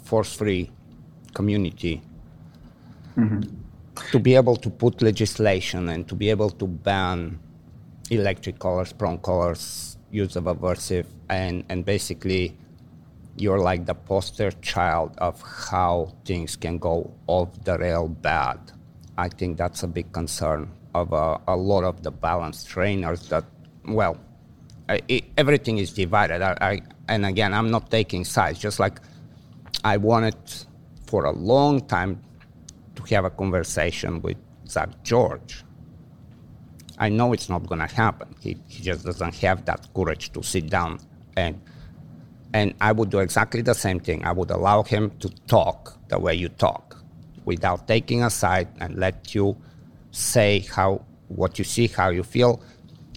force-free 0.06 0.72
community 1.34 2.02
mm-hmm. 3.18 3.42
to 4.12 4.20
be 4.20 4.36
able 4.36 4.56
to 4.56 4.70
put 4.70 5.02
legislation 5.02 5.90
and 5.90 6.08
to 6.08 6.16
be 6.16 6.30
able 6.30 6.50
to 6.50 6.68
ban 6.68 7.40
electric 8.10 8.60
collars, 8.60 8.92
prong 8.94 9.18
collars, 9.20 9.98
use 10.12 10.36
of 10.36 10.44
aversive, 10.46 11.06
and, 11.30 11.64
and 11.70 11.86
basically 11.86 12.58
you're 13.38 13.60
like 13.60 13.86
the 13.86 13.96
poster 13.96 14.52
child 14.62 15.16
of 15.20 15.42
how 15.42 16.14
things 16.26 16.56
can 16.56 16.78
go 16.78 17.12
off 17.28 17.50
the 17.64 17.78
rail 17.78 18.08
bad. 18.08 18.60
I 19.18 19.30
think 19.30 19.58
that's 19.58 19.84
a 19.84 19.88
big 19.88 20.12
concern 20.12 20.70
of 20.94 21.14
uh, 21.14 21.38
a 21.48 21.56
lot 21.56 21.84
of 21.84 22.04
the 22.04 22.12
balance 22.12 22.64
trainers 22.66 23.30
that, 23.30 23.46
well, 23.86 24.18
it, 24.90 25.24
everything 25.38 25.78
is 25.78 25.94
divided. 25.94 26.42
I, 26.42 26.58
I, 26.62 26.82
and 27.08 27.26
again, 27.26 27.54
I'm 27.54 27.72
not 27.72 27.90
taking 27.90 28.26
sides, 28.26 28.60
just 28.60 28.80
like 28.80 29.00
I 29.84 29.98
wanted 29.98 30.36
for 31.12 31.26
a 31.26 31.32
long 31.32 31.86
time 31.88 32.22
to 32.96 33.04
have 33.14 33.26
a 33.26 33.30
conversation 33.30 34.22
with 34.22 34.38
Zak 34.66 34.90
George. 35.04 35.66
I 36.98 37.10
know 37.10 37.34
it's 37.34 37.50
not 37.50 37.68
going 37.68 37.82
to 37.86 37.94
happen. 37.94 38.34
He, 38.40 38.58
he 38.68 38.82
just 38.82 39.04
doesn't 39.04 39.36
have 39.36 39.66
that 39.66 39.94
courage 39.94 40.32
to 40.32 40.42
sit 40.42 40.70
down 40.70 41.00
and 41.36 41.62
and 42.54 42.74
I 42.82 42.92
would 42.92 43.10
do 43.10 43.20
exactly 43.20 43.62
the 43.62 43.74
same 43.74 44.00
thing. 44.00 44.26
I 44.26 44.32
would 44.34 44.52
allow 44.52 44.84
him 44.84 45.12
to 45.20 45.30
talk 45.48 45.98
the 46.10 46.20
way 46.20 46.34
you 46.36 46.50
talk, 46.50 47.02
without 47.46 47.88
taking 47.88 48.24
a 48.24 48.30
side, 48.30 48.68
and 48.82 48.96
let 48.96 49.34
you 49.34 49.56
say 50.12 50.60
how 50.60 51.06
what 51.30 51.58
you 51.58 51.64
see, 51.64 51.88
how 51.88 52.10
you 52.10 52.24
feel, 52.24 52.62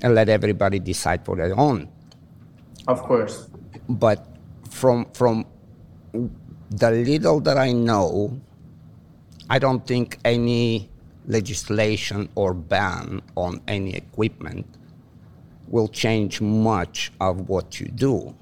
and 0.02 0.14
let 0.14 0.28
everybody 0.28 0.78
decide 0.78 1.24
for 1.24 1.34
their 1.34 1.58
own. 1.58 1.88
Of 2.86 3.02
course. 3.02 3.48
But 3.88 4.24
from 4.70 5.06
from 5.14 5.46
the 6.78 6.90
little 6.90 7.40
that 7.40 7.56
I 7.56 7.72
know, 7.72 8.40
I 9.48 9.58
don't 9.58 9.86
think 9.86 10.18
any 10.24 10.90
legislation 11.26 12.28
or 12.34 12.52
ban 12.52 13.22
on 13.36 13.60
any 13.68 13.94
equipment 13.94 14.66
will 15.68 15.88
change 15.88 16.40
much 16.40 17.12
of 17.20 17.48
what 17.48 17.80
you 17.80 17.86
do. 17.86 18.34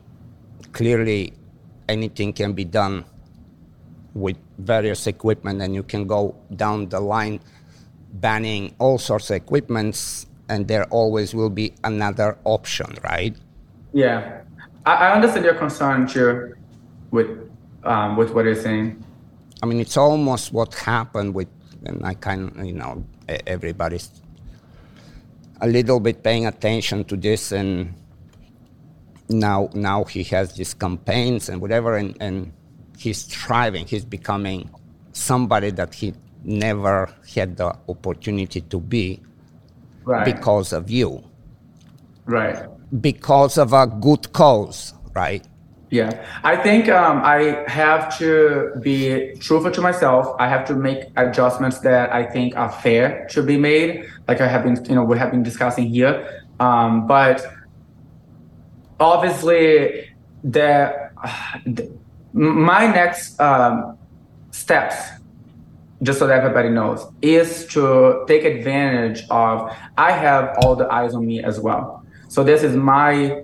Clearly, 0.73 1.35
anything 1.89 2.33
can 2.33 2.55
be 2.55 2.65
done 2.65 3.05
with 4.15 4.37
various 4.59 5.07
equipment, 5.07 5.61
and 5.61 5.75
you 5.75 5.83
can 5.83 6.07
go 6.07 6.35
down 6.57 6.89
the 6.89 7.01
line 7.01 7.41
banning 8.15 8.75
all 8.79 8.99
sorts 8.99 9.31
of 9.31 9.37
equipments, 9.37 10.27
and 10.49 10.69
there 10.69 10.85
always 10.85 11.35
will 11.35 11.51
be 11.51 11.75
another 11.85 12.39
option, 12.45 12.97
right? 13.05 13.37
Yeah, 13.93 14.43
I, 14.87 15.13
understand 15.13 15.45
your 15.45 15.55
concern, 15.55 16.07
too, 16.07 16.55
with 17.11 17.52
um, 17.85 18.17
with 18.17 18.31
what 18.33 18.45
you're 18.45 18.55
saying? 18.55 19.03
I 19.63 19.67
mean, 19.67 19.81
it's 19.81 19.97
almost 19.97 20.53
what 20.53 20.75
happened 20.75 21.35
with, 21.35 21.49
and 21.85 22.05
I 22.05 22.15
kind 22.15 22.51
of, 22.51 22.65
you 22.65 22.73
know, 22.73 23.05
everybody's 23.47 24.11
a 25.61 25.69
little 25.69 26.01
bit 26.01 26.23
paying 26.23 26.47
attention 26.47 27.05
to 27.05 27.17
this, 27.17 27.53
and 27.53 27.95
now 29.29 29.71
now 29.75 30.05
he 30.05 30.25
has 30.25 30.55
these 30.55 30.75
campaigns 30.75 31.49
and 31.49 31.61
whatever, 31.61 31.97
and, 31.97 32.17
and 32.21 32.53
he's 32.99 33.23
thriving. 33.23 33.87
He's 33.87 34.05
becoming 34.05 34.71
somebody 35.13 35.71
that 35.71 35.95
he 35.95 36.15
never 36.45 37.13
had 37.35 37.57
the 37.57 37.75
opportunity 37.89 38.61
to 38.61 38.81
be 38.81 39.21
right. 40.05 40.25
because 40.25 40.73
of 40.73 40.91
you. 40.91 41.23
Right. 42.25 42.67
Because 43.01 43.59
of 43.59 43.73
a 43.73 43.87
good 43.87 44.33
cause, 44.33 44.95
right? 45.15 45.47
Yeah, 45.93 46.27
I 46.43 46.57
think 46.57 46.89
um, 46.89 47.21
I 47.23 47.65
have 47.69 48.17
to 48.17 48.73
be 48.81 49.35
truthful 49.41 49.71
to 49.73 49.83
myself. 49.83 50.35
I 50.39 50.49
have 50.49 50.65
to 50.69 50.75
make 50.75 51.11
adjustments 51.17 51.81
that 51.81 52.11
I 52.11 52.25
think 52.25 52.57
are 52.57 52.73
fair 52.73 53.27
to 53.33 53.43
be 53.43 53.59
made, 53.59 54.09
like 54.27 54.41
I 54.41 54.47
have 54.47 54.65
been, 54.65 54.83
you 54.87 54.95
know, 54.95 55.05
we 55.05 55.19
have 55.19 55.31
been 55.31 55.43
discussing 55.43 55.89
here. 55.89 56.47
Um, 56.59 57.07
but 57.07 57.45
obviously, 58.99 60.09
the, 60.43 61.11
the 61.67 61.93
my 62.33 62.87
next 62.87 63.39
um, 63.39 63.99
steps 64.51 64.97
just 66.03 66.19
so 66.19 66.27
that 66.27 66.39
everybody 66.39 66.71
knows, 66.71 67.07
is 67.21 67.67
to 67.67 68.25
take 68.27 68.45
advantage 68.45 69.25
of 69.29 69.71
I 69.99 70.13
have 70.13 70.57
all 70.63 70.75
the 70.75 70.91
eyes 70.91 71.15
on 71.15 71.27
me 71.27 71.45
as 71.45 71.61
well. 71.61 72.03
So 72.29 72.43
this 72.43 72.63
is 72.63 72.75
my 72.75 73.42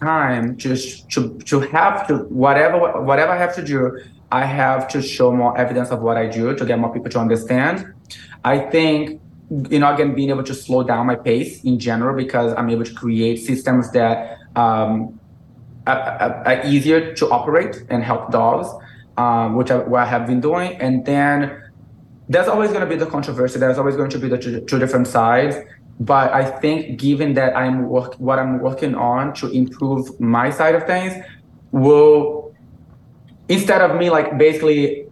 time 0.00 0.56
just 0.56 1.10
to 1.10 1.38
to 1.40 1.60
have 1.60 2.06
to 2.08 2.18
whatever 2.28 3.02
whatever 3.02 3.32
I 3.32 3.38
have 3.38 3.54
to 3.56 3.64
do, 3.64 3.98
I 4.32 4.44
have 4.44 4.88
to 4.88 5.02
show 5.02 5.32
more 5.32 5.56
evidence 5.58 5.90
of 5.90 6.00
what 6.00 6.16
I 6.16 6.26
do 6.26 6.54
to 6.54 6.64
get 6.64 6.78
more 6.78 6.92
people 6.92 7.10
to 7.10 7.18
understand. 7.18 7.92
I 8.44 8.58
think 8.58 9.20
you 9.70 9.78
know 9.78 9.92
again 9.94 10.14
being 10.14 10.30
able 10.30 10.44
to 10.44 10.54
slow 10.54 10.82
down 10.82 11.06
my 11.06 11.16
pace 11.16 11.64
in 11.64 11.78
general 11.78 12.16
because 12.16 12.52
I'm 12.56 12.70
able 12.70 12.84
to 12.84 12.94
create 12.94 13.36
systems 13.38 13.90
that 13.92 14.38
um, 14.56 15.18
are, 15.86 16.42
are, 16.46 16.66
easier 16.66 17.14
to 17.14 17.30
operate 17.30 17.84
and 17.88 18.02
help 18.04 18.30
dogs 18.30 18.68
um, 19.18 19.56
which 19.56 19.70
I, 19.70 19.78
what 19.78 20.02
I 20.02 20.06
have 20.06 20.26
been 20.26 20.40
doing. 20.40 20.76
And 20.80 21.04
then 21.04 21.60
there's 22.28 22.48
always 22.48 22.70
going 22.70 22.80
to 22.80 22.86
be 22.86 22.96
the 22.96 23.06
controversy. 23.06 23.58
There's 23.58 23.78
always 23.78 23.96
going 23.96 24.10
to 24.10 24.18
be 24.18 24.28
the 24.28 24.38
two, 24.38 24.60
two 24.60 24.78
different 24.78 25.08
sides. 25.08 25.56
But 26.00 26.32
I 26.32 26.44
think, 26.44 26.98
given 26.98 27.34
that 27.34 27.56
I'm 27.56 27.88
work, 27.88 28.14
what 28.14 28.38
I'm 28.38 28.60
working 28.60 28.94
on 28.94 29.34
to 29.34 29.50
improve 29.50 30.20
my 30.20 30.50
side 30.50 30.74
of 30.74 30.86
things, 30.86 31.14
will 31.72 32.54
instead 33.48 33.80
of 33.80 33.96
me 33.96 34.10
like 34.10 34.38
basically 34.38 35.06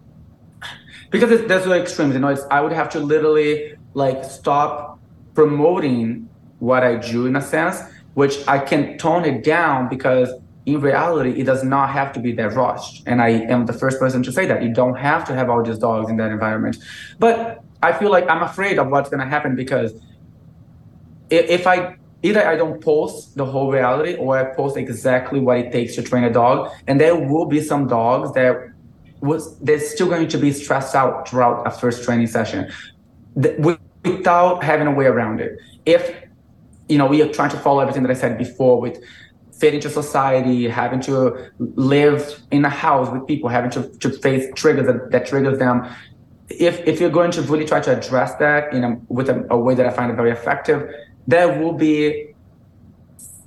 because 1.11 1.31
it's, 1.31 1.49
there's 1.49 1.65
the 1.65 1.73
extremes, 1.73 2.15
you 2.15 2.21
know, 2.21 2.29
it's, 2.29 2.43
I 2.51 2.61
would 2.61 2.73
have 2.73 2.89
to 2.91 3.01
literally 3.01 3.75
like 3.95 4.25
stop 4.25 4.99
promoting 5.35 6.29
what 6.59 6.83
I 6.83 6.97
do 6.97 7.27
in 7.27 7.37
a 7.37 7.43
sense, 7.43 7.81
which 8.15 8.47
I 8.49 8.59
can 8.59 8.99
tone 8.99 9.25
it 9.25 9.45
down 9.45 9.89
because 9.89 10.31
in 10.67 10.81
reality, 10.81 11.41
it 11.41 11.45
does 11.45 11.63
not 11.63 11.91
have 11.91 12.13
to 12.15 12.21
be 12.21 12.33
that 12.33 12.53
rushed. 12.55 13.05
And 13.07 13.23
I 13.23 13.29
am 13.29 13.67
the 13.67 13.73
first 13.73 14.01
person 14.01 14.23
to 14.25 14.33
say 14.33 14.47
that. 14.47 14.63
You 14.65 14.75
don't 14.75 14.97
have 14.97 15.25
to 15.27 15.35
have 15.35 15.49
all 15.49 15.63
these 15.63 15.79
dogs 15.79 16.11
in 16.11 16.17
that 16.17 16.33
environment. 16.33 16.79
But 17.21 17.63
I 17.83 17.93
feel 17.93 18.11
like 18.11 18.29
I'm 18.29 18.43
afraid 18.43 18.79
of 18.79 18.89
what's 18.89 19.09
going 19.09 19.21
to 19.21 19.27
happen 19.27 19.55
because 19.55 19.95
if 21.31 21.67
I 21.67 21.97
either 22.23 22.47
I 22.47 22.57
don't 22.57 22.83
post 22.83 23.37
the 23.37 23.45
whole 23.45 23.71
reality 23.71 24.15
or 24.15 24.39
I 24.39 24.55
post 24.55 24.77
exactly 24.77 25.41
what 25.41 25.59
it 25.59 25.73
takes 25.73 25.95
to 25.97 26.03
train 26.03 26.25
a 26.25 26.33
dog, 26.33 26.71
and 26.87 27.01
there 27.01 27.17
will 27.17 27.47
be 27.47 27.61
some 27.61 27.87
dogs 27.87 28.33
that 28.33 28.57
was 29.21 29.59
they're 29.61 29.81
still 29.81 30.09
going 30.09 30.29
to 30.29 30.39
be 30.39 30.53
stressed 30.53 30.95
out 30.95 31.29
throughout 31.29 31.67
a 31.67 31.71
first 31.71 32.05
training 32.05 32.27
session 32.27 32.71
without 33.35 34.63
having 34.63 34.87
a 34.87 34.93
way 34.93 35.07
around 35.07 35.41
it. 35.41 35.59
If 35.85 36.15
you 36.89 36.99
know 36.99 37.07
we 37.07 37.23
are 37.23 37.33
trying 37.33 37.51
to 37.51 37.59
follow 37.59 37.81
everything 37.81 38.03
that 38.03 38.11
I 38.11 38.15
said 38.15 38.39
before 38.39 38.81
with 38.81 39.03
fit 39.59 39.75
into 39.75 39.89
society, 39.89 40.69
having 40.69 41.01
to 41.01 41.51
live 41.59 42.43
in 42.51 42.65
a 42.65 42.69
house 42.69 43.11
with 43.11 43.27
people, 43.27 43.49
having 43.49 43.71
to, 43.71 43.89
to 43.99 44.11
face 44.11 44.45
triggers 44.55 44.87
that, 44.87 45.11
that 45.11 45.27
triggers 45.27 45.59
them. 45.59 45.89
If, 46.49 46.79
if 46.87 47.01
you're 47.01 47.11
going 47.11 47.31
to 47.33 47.43
really 47.43 47.65
try 47.65 47.81
to 47.81 47.97
address 47.97 48.35
that 48.35 48.73
in 48.73 48.85
a, 48.85 49.01
with 49.09 49.31
a, 49.31 49.47
a 49.51 49.57
way 49.57 49.75
that 49.75 49.87
I 49.87 49.91
find 49.91 50.11
it 50.13 50.15
very 50.15 50.31
effective, 50.31 50.89
there 51.27 51.61
will 51.61 51.73
be 51.73 52.35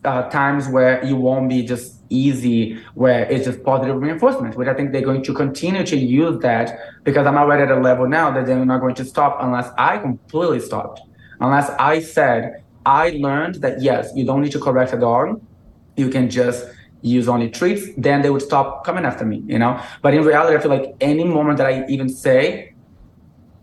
uh, 0.04 0.30
times 0.30 0.68
where 0.68 1.04
you 1.04 1.16
won't 1.16 1.50
be 1.50 1.64
just 1.64 1.96
easy, 2.10 2.80
where 2.96 3.24
it's 3.26 3.46
just 3.46 3.64
positive 3.64 4.02
reinforcement, 4.02 4.56
which 4.56 4.68
I 4.68 4.74
think 4.74 4.92
they're 4.92 5.02
going 5.02 5.24
to 5.24 5.34
continue 5.34 5.86
to 5.86 5.98
use 5.98 6.42
that 6.42 6.80
because 7.04 7.28
I'm 7.28 7.38
already 7.38 7.64
at 7.64 7.72
a 7.72 7.80
level 7.80 8.08
now 8.08 8.32
that 8.32 8.46
they're 8.46 8.66
not 8.66 8.80
going 8.80 8.96
to 8.96 9.06
stop 9.06 9.38
unless 9.42 9.70
I 9.78 9.98
completely 9.98 10.60
stopped. 10.60 11.02
Unless 11.40 11.70
I 11.72 12.02
said, 12.02 12.64
I 12.86 13.12
learned 13.12 13.56
that 13.56 13.82
yes, 13.82 14.12
you 14.16 14.26
don't 14.26 14.42
need 14.42 14.52
to 14.54 14.60
correct 14.60 14.94
a 14.94 14.98
dog 14.98 15.42
you 16.00 16.10
can 16.10 16.30
just 16.30 16.66
use 17.02 17.30
only 17.30 17.50
treats, 17.50 17.84
then 17.98 18.22
they 18.22 18.30
would 18.30 18.42
stop 18.42 18.84
coming 18.84 19.06
after 19.06 19.26
me, 19.26 19.44
you 19.46 19.60
know? 19.60 19.82
But 20.02 20.14
in 20.14 20.24
reality, 20.24 20.58
I 20.58 20.60
feel 20.60 20.72
like 20.72 20.96
any 21.00 21.24
moment 21.24 21.58
that 21.58 21.68
I 21.68 21.86
even 21.88 22.10
say 22.10 22.74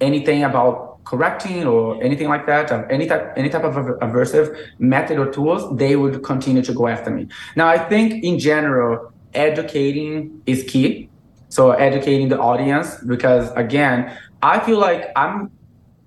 anything 0.00 0.44
about 0.44 0.85
correcting 1.06 1.66
or 1.66 2.02
anything 2.02 2.28
like 2.28 2.44
that, 2.46 2.70
or 2.72 2.84
any 2.90 3.06
type, 3.06 3.32
any 3.36 3.48
type 3.48 3.64
of 3.64 3.74
aversive 4.06 4.48
method 4.78 5.16
or 5.18 5.30
tools, 5.30 5.62
they 5.78 5.94
would 5.96 6.22
continue 6.22 6.62
to 6.62 6.74
go 6.80 6.88
after 6.88 7.10
me. 7.10 7.22
Now, 7.54 7.68
I 7.68 7.78
think 7.78 8.24
in 8.24 8.38
general, 8.38 9.12
educating 9.32 10.42
is 10.46 10.64
key. 10.64 11.08
So 11.48 11.70
educating 11.70 12.28
the 12.28 12.38
audience, 12.38 12.88
because 13.06 13.52
again, 13.52 13.98
I 14.42 14.58
feel 14.60 14.78
like 14.78 15.02
I'm, 15.14 15.50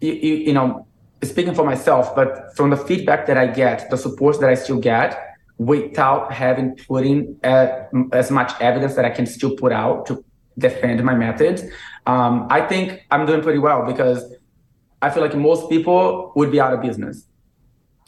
you, 0.01 0.13
you 0.47 0.53
know, 0.53 0.85
speaking 1.23 1.55
for 1.55 1.65
myself, 1.65 2.13
but 2.13 2.55
from 2.55 2.69
the 2.69 2.77
feedback 2.77 3.25
that 3.27 3.37
I 3.37 3.47
get, 3.47 3.89
the 3.89 3.97
support 3.97 4.39
that 4.41 4.49
I 4.49 4.55
still 4.55 4.79
get, 4.79 5.09
without 5.57 6.31
having 6.31 6.75
putting 6.87 7.37
uh, 7.43 7.67
as 8.13 8.31
much 8.31 8.51
evidence 8.61 8.95
that 8.95 9.05
I 9.05 9.09
can 9.09 9.25
still 9.25 9.55
put 9.55 9.71
out 9.71 10.05
to 10.07 10.23
defend 10.57 11.03
my 11.03 11.15
methods. 11.15 11.63
Um, 12.05 12.47
I 12.49 12.61
think 12.61 13.05
I'm 13.11 13.25
doing 13.25 13.41
pretty 13.41 13.59
well 13.59 13.85
because 13.85 14.23
I 15.01 15.09
feel 15.09 15.23
like 15.23 15.35
most 15.35 15.69
people 15.69 16.31
would 16.35 16.51
be 16.51 16.59
out 16.59 16.73
of 16.73 16.81
business. 16.81 17.25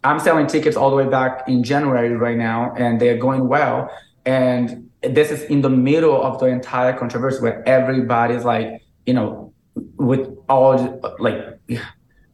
I'm 0.04 0.20
selling 0.20 0.48
tickets 0.48 0.76
all 0.76 0.90
the 0.90 0.96
way 0.96 1.08
back 1.08 1.48
in 1.48 1.64
January 1.64 2.16
right 2.16 2.38
now, 2.38 2.74
and 2.76 3.00
they're 3.00 3.18
going 3.18 3.48
well. 3.48 3.90
And 4.26 4.90
this 5.02 5.32
is 5.32 5.44
in 5.44 5.62
the 5.62 5.70
middle 5.70 6.22
of 6.22 6.40
the 6.40 6.48
entire 6.48 6.94
controversy 6.98 7.42
where 7.42 7.68
everybody's 7.68 8.44
like, 8.44 8.82
you 9.06 9.14
know, 9.14 9.54
with 9.98 10.28
all 10.50 11.00
like 11.20 11.60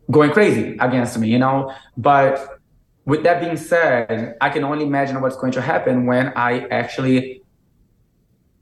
going 0.10 0.32
crazy 0.32 0.78
against 0.80 1.18
me, 1.20 1.28
you 1.30 1.40
know. 1.40 1.74
But 1.98 2.60
with 3.06 3.24
that 3.24 3.42
being 3.42 3.58
said, 3.58 4.36
I 4.42 4.50
can 4.50 4.64
only 4.64 4.86
imagine 4.86 5.22
what's 5.22 5.38
going 5.38 5.54
to 5.54 5.62
happen 5.62 6.06
when 6.06 6.34
I 6.36 6.68
actually 6.68 7.42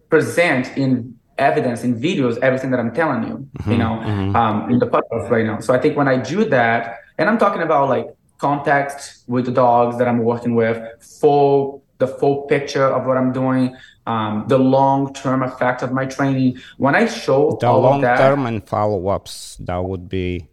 present 0.10 0.78
in 0.78 1.18
evidence 1.38 1.84
in 1.84 2.00
videos 2.00 2.38
everything 2.40 2.72
that 2.72 2.80
I'm 2.80 2.94
telling 2.94 3.24
you, 3.28 3.48
mm-hmm, 3.60 3.72
you 3.72 3.78
know, 3.78 4.00
mm-hmm. 4.02 4.36
um, 4.36 4.72
in 4.72 4.80
the 4.80 4.88
podcast 4.88 5.30
right 5.30 5.46
now. 5.46 5.60
So 5.60 5.74
I 5.74 5.80
think 5.80 5.98
when 5.98 6.08
I 6.08 6.18
do 6.18 6.46
that, 6.46 7.00
and 7.18 7.30
I'm 7.30 7.38
talking 7.38 7.62
about 7.62 7.90
like 7.90 8.08
context 8.38 9.24
with 9.28 9.46
the 9.46 9.52
dogs 9.52 9.98
that 9.98 10.08
I'm 10.08 10.20
working 10.20 10.56
with, 10.56 10.78
full 11.02 11.84
the 11.98 12.08
full 12.08 12.44
picture 12.44 12.86
of 12.86 13.06
what 13.06 13.18
I'm 13.18 13.32
doing, 13.32 13.76
um, 14.06 14.46
the 14.48 14.58
long 14.58 15.14
term 15.14 15.44
effect 15.44 15.82
of 15.82 15.92
my 15.92 16.06
training. 16.06 16.60
When 16.78 16.96
I 16.96 17.06
show 17.06 17.58
the 17.60 17.72
long 17.72 18.02
term 18.02 18.46
and 18.46 18.66
follow 18.68 19.08
ups, 19.08 19.58
that 19.62 19.84
would 19.84 20.10
be 20.10 20.48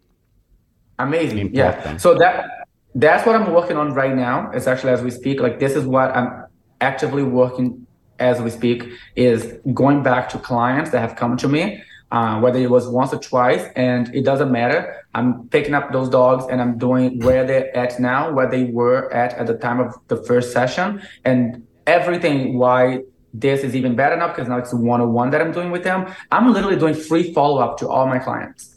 amazing. 0.98 1.38
Important. 1.38 1.84
Yeah. 1.84 1.96
So 1.96 2.14
that 2.14 2.66
that's 2.94 3.26
what 3.26 3.34
I'm 3.34 3.52
working 3.52 3.76
on 3.76 3.94
right 3.94 4.14
now. 4.14 4.50
It's 4.52 4.66
actually 4.66 4.92
as 4.92 5.02
we 5.02 5.10
speak. 5.10 5.40
Like 5.40 5.59
this 5.59 5.74
is 5.74 5.84
what 5.84 6.14
I'm 6.16 6.46
actively 6.80 7.22
working 7.22 7.86
as 8.18 8.40
we 8.40 8.51
speak. 8.51 8.89
Is 9.16 9.59
going 9.72 10.02
back 10.02 10.28
to 10.30 10.39
clients 10.39 10.90
that 10.90 11.01
have 11.01 11.16
come 11.16 11.36
to 11.39 11.48
me, 11.48 11.82
uh, 12.10 12.40
whether 12.40 12.59
it 12.59 12.70
was 12.70 12.89
once 12.89 13.12
or 13.12 13.18
twice, 13.18 13.64
and 13.76 14.14
it 14.14 14.24
doesn't 14.24 14.51
matter. 14.51 15.05
I'm 15.14 15.48
picking 15.48 15.74
up 15.74 15.93
those 15.93 16.09
dogs 16.09 16.44
and 16.51 16.60
I'm 16.60 16.78
doing 16.78 17.20
where 17.20 17.44
they're 17.47 17.76
at 17.76 18.01
now, 18.01 18.32
where 18.32 18.48
they 18.48 18.64
were 18.64 19.12
at 19.12 19.34
at 19.34 19.47
the 19.47 19.56
time 19.59 19.80
of 19.80 19.94
the 20.09 20.16
first 20.24 20.52
session, 20.52 21.02
and 21.24 21.66
everything. 21.86 22.59
Why 22.59 23.02
this 23.34 23.64
is 23.64 23.74
even 23.74 23.97
better 23.97 24.16
now 24.16 24.28
because 24.28 24.48
now 24.48 24.59
it's 24.59 24.74
one-on-one 24.74 25.30
that 25.30 25.40
I'm 25.40 25.52
doing 25.52 25.70
with 25.70 25.84
them. 25.84 26.12
I'm 26.30 26.52
literally 26.52 26.76
doing 26.78 26.94
free 26.94 27.32
follow-up 27.32 27.78
to 27.78 27.89
all 27.89 28.06
my 28.06 28.18
clients. 28.18 28.76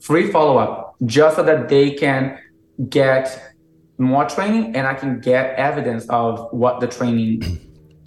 Free 0.00 0.30
follow-up 0.30 0.94
just 1.04 1.36
so 1.36 1.42
that 1.42 1.68
they 1.68 1.90
can 1.90 2.38
get 2.88 3.56
more 3.98 4.24
training 4.26 4.76
and 4.76 4.86
I 4.86 4.94
can 4.94 5.20
get 5.20 5.54
evidence 5.56 6.06
of 6.08 6.48
what 6.52 6.80
the 6.80 6.86
training 6.86 7.42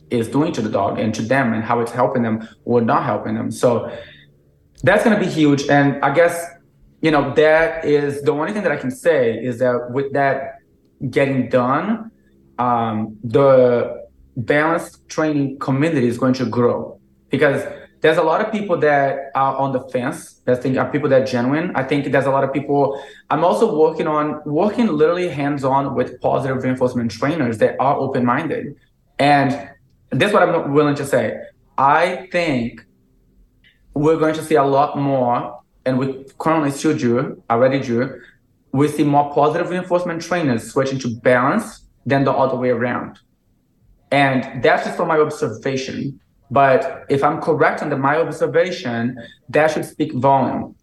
is 0.10 0.28
doing 0.28 0.52
to 0.54 0.62
the 0.62 0.70
dog 0.70 1.00
and 1.00 1.14
to 1.16 1.22
them 1.22 1.54
and 1.54 1.64
how 1.64 1.80
it's 1.80 1.92
helping 1.92 2.24
them 2.24 2.48
or 2.66 2.82
not 2.82 3.04
helping 3.04 3.36
them. 3.36 3.52
So 3.52 3.92
that's 4.84 5.04
going 5.04 5.18
to 5.18 5.24
be 5.24 5.32
huge. 5.32 5.68
And 5.70 6.04
I 6.04 6.14
guess, 6.14 6.46
you 7.02 7.12
know, 7.12 7.34
that 7.36 7.86
is 7.86 8.22
the 8.22 8.32
only 8.32 8.54
thing 8.54 8.64
that 8.64 8.72
I 8.72 8.78
can 8.78 8.92
say 8.92 9.38
is 9.38 9.60
that 9.60 9.92
with 9.92 10.14
that 10.14 10.60
getting 11.10 11.50
done, 11.50 12.12
um, 12.58 13.18
the 13.24 14.06
balanced 14.36 15.08
training 15.10 15.60
community 15.60 16.08
is 16.08 16.18
going 16.18 16.34
to 16.34 16.46
grow 16.46 17.00
because 17.30 17.64
there's 18.02 18.18
a 18.18 18.24
lot 18.24 18.42
of 18.42 18.52
people 18.52 18.78
that 18.78 19.32
are 19.34 19.56
on 19.58 19.74
the 19.74 19.82
fence 19.90 20.34
that 20.46 20.62
think 20.62 20.78
are 20.78 20.90
people 20.92 21.10
that 21.10 21.24
are 21.24 21.26
genuine. 21.26 21.72
I 21.76 21.84
think 21.84 22.12
there's 22.12 22.28
a 22.28 22.32
lot 22.32 22.44
of 22.44 22.54
people. 22.54 23.04
I'm 23.30 23.44
also 23.44 23.76
working 23.76 24.08
on 24.08 24.42
working 24.46 24.88
literally 24.88 25.28
hands 25.30 25.64
on 25.64 25.96
with 25.96 26.22
positive 26.22 26.64
reinforcement 26.64 27.12
trainers 27.12 27.58
that 27.58 27.76
are 27.80 27.98
open 27.98 28.24
minded. 28.24 28.76
And 29.18 29.70
this 30.12 30.30
is 30.30 30.34
what 30.34 30.44
I'm 30.44 30.74
willing 30.74 30.96
to 30.96 31.06
say. 31.06 31.40
I 31.78 32.28
think 32.32 32.86
we're 33.94 34.18
going 34.18 34.36
to 34.36 34.44
see 34.44 34.56
a 34.56 34.64
lot 34.64 34.98
more, 34.98 35.60
and 35.86 35.98
we 35.98 36.26
currently 36.38 36.72
still 36.72 36.98
do, 36.98 37.42
already 37.50 37.80
do, 37.80 38.20
we 38.72 38.88
see 38.88 39.04
more 39.04 39.34
positive 39.34 39.70
reinforcement 39.70 40.22
trainers 40.22 40.72
switching 40.72 41.00
to 41.00 41.10
balance 41.22 41.86
than 42.06 42.24
the 42.24 42.32
other 42.32 42.56
way 42.56 42.70
around. 42.70 43.20
And 44.12 44.64
that's 44.64 44.86
just 44.86 44.98
from 44.98 45.10
my 45.10 45.18
observation. 45.18 46.20
But 46.50 47.06
if 47.10 47.24
I'm 47.24 47.42
correct 47.42 47.82
under 47.82 47.98
my 47.98 48.18
observation, 48.18 49.18
that 49.50 49.72
should 49.72 49.84
speak 49.84 50.14
volume, 50.14 50.76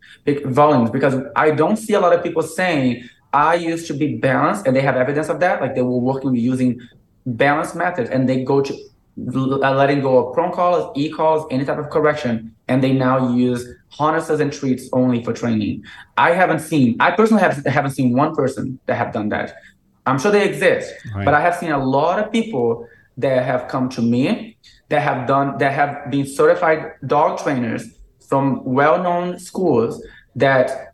volumes, 0.47 0.91
because 0.91 1.15
I 1.35 1.53
don't 1.53 1.77
see 1.77 1.95
a 1.95 2.01
lot 2.01 2.13
of 2.13 2.23
people 2.23 2.43
saying 2.43 3.09
I 3.33 3.55
used 3.55 3.87
to 3.87 3.95
be 3.95 4.17
balanced, 4.17 4.67
and 4.67 4.77
they 4.77 4.83
have 4.83 4.97
evidence 4.97 5.29
of 5.29 5.41
that. 5.41 5.61
Like 5.61 5.75
they 5.75 5.83
were 5.83 5.99
working 5.99 6.35
using 6.35 6.81
balanced 7.25 7.75
methods, 7.75 8.11
and 8.11 8.29
they 8.29 8.45
go 8.45 8.61
to 8.61 8.77
Uh, 9.17 9.75
letting 9.75 10.01
go 10.01 10.19
of 10.19 10.35
prong 10.35 10.53
collars, 10.53 10.91
e 10.97 11.09
collars, 11.09 11.45
any 11.53 11.65
type 11.65 11.79
of 11.79 11.89
correction, 11.89 12.53
and 12.67 12.83
they 12.83 12.93
now 12.93 13.33
use 13.33 13.65
harnesses 13.91 14.41
and 14.41 14.53
treats 14.53 14.89
only 14.93 15.23
for 15.23 15.33
training. 15.33 15.85
I 16.17 16.33
haven't 16.33 16.59
seen, 16.59 16.97
I 16.99 17.13
personally 17.13 17.43
have, 17.43 17.65
haven't 17.65 17.93
seen 17.93 18.17
one 18.17 18.35
person 18.35 18.81
that 18.87 18.97
have 18.97 19.13
done 19.13 19.29
that. 19.29 19.55
I'm 20.05 20.19
sure 20.19 20.33
they 20.33 20.45
exist, 20.45 20.93
right. 21.15 21.25
but 21.25 21.33
I 21.33 21.41
have 21.41 21.55
seen 21.55 21.71
a 21.71 21.83
lot 21.83 22.19
of 22.19 22.33
people 22.33 22.89
that 23.17 23.45
have 23.45 23.69
come 23.69 23.89
to 23.91 24.03
me 24.03 24.57
that 24.89 25.01
have 25.01 25.29
done 25.29 25.59
that 25.59 25.73
have 25.73 26.11
been 26.11 26.27
certified 26.27 26.95
dog 27.07 27.39
trainers 27.39 27.97
from 28.29 28.65
well-known 28.65 29.39
schools 29.39 30.05
that 30.35 30.93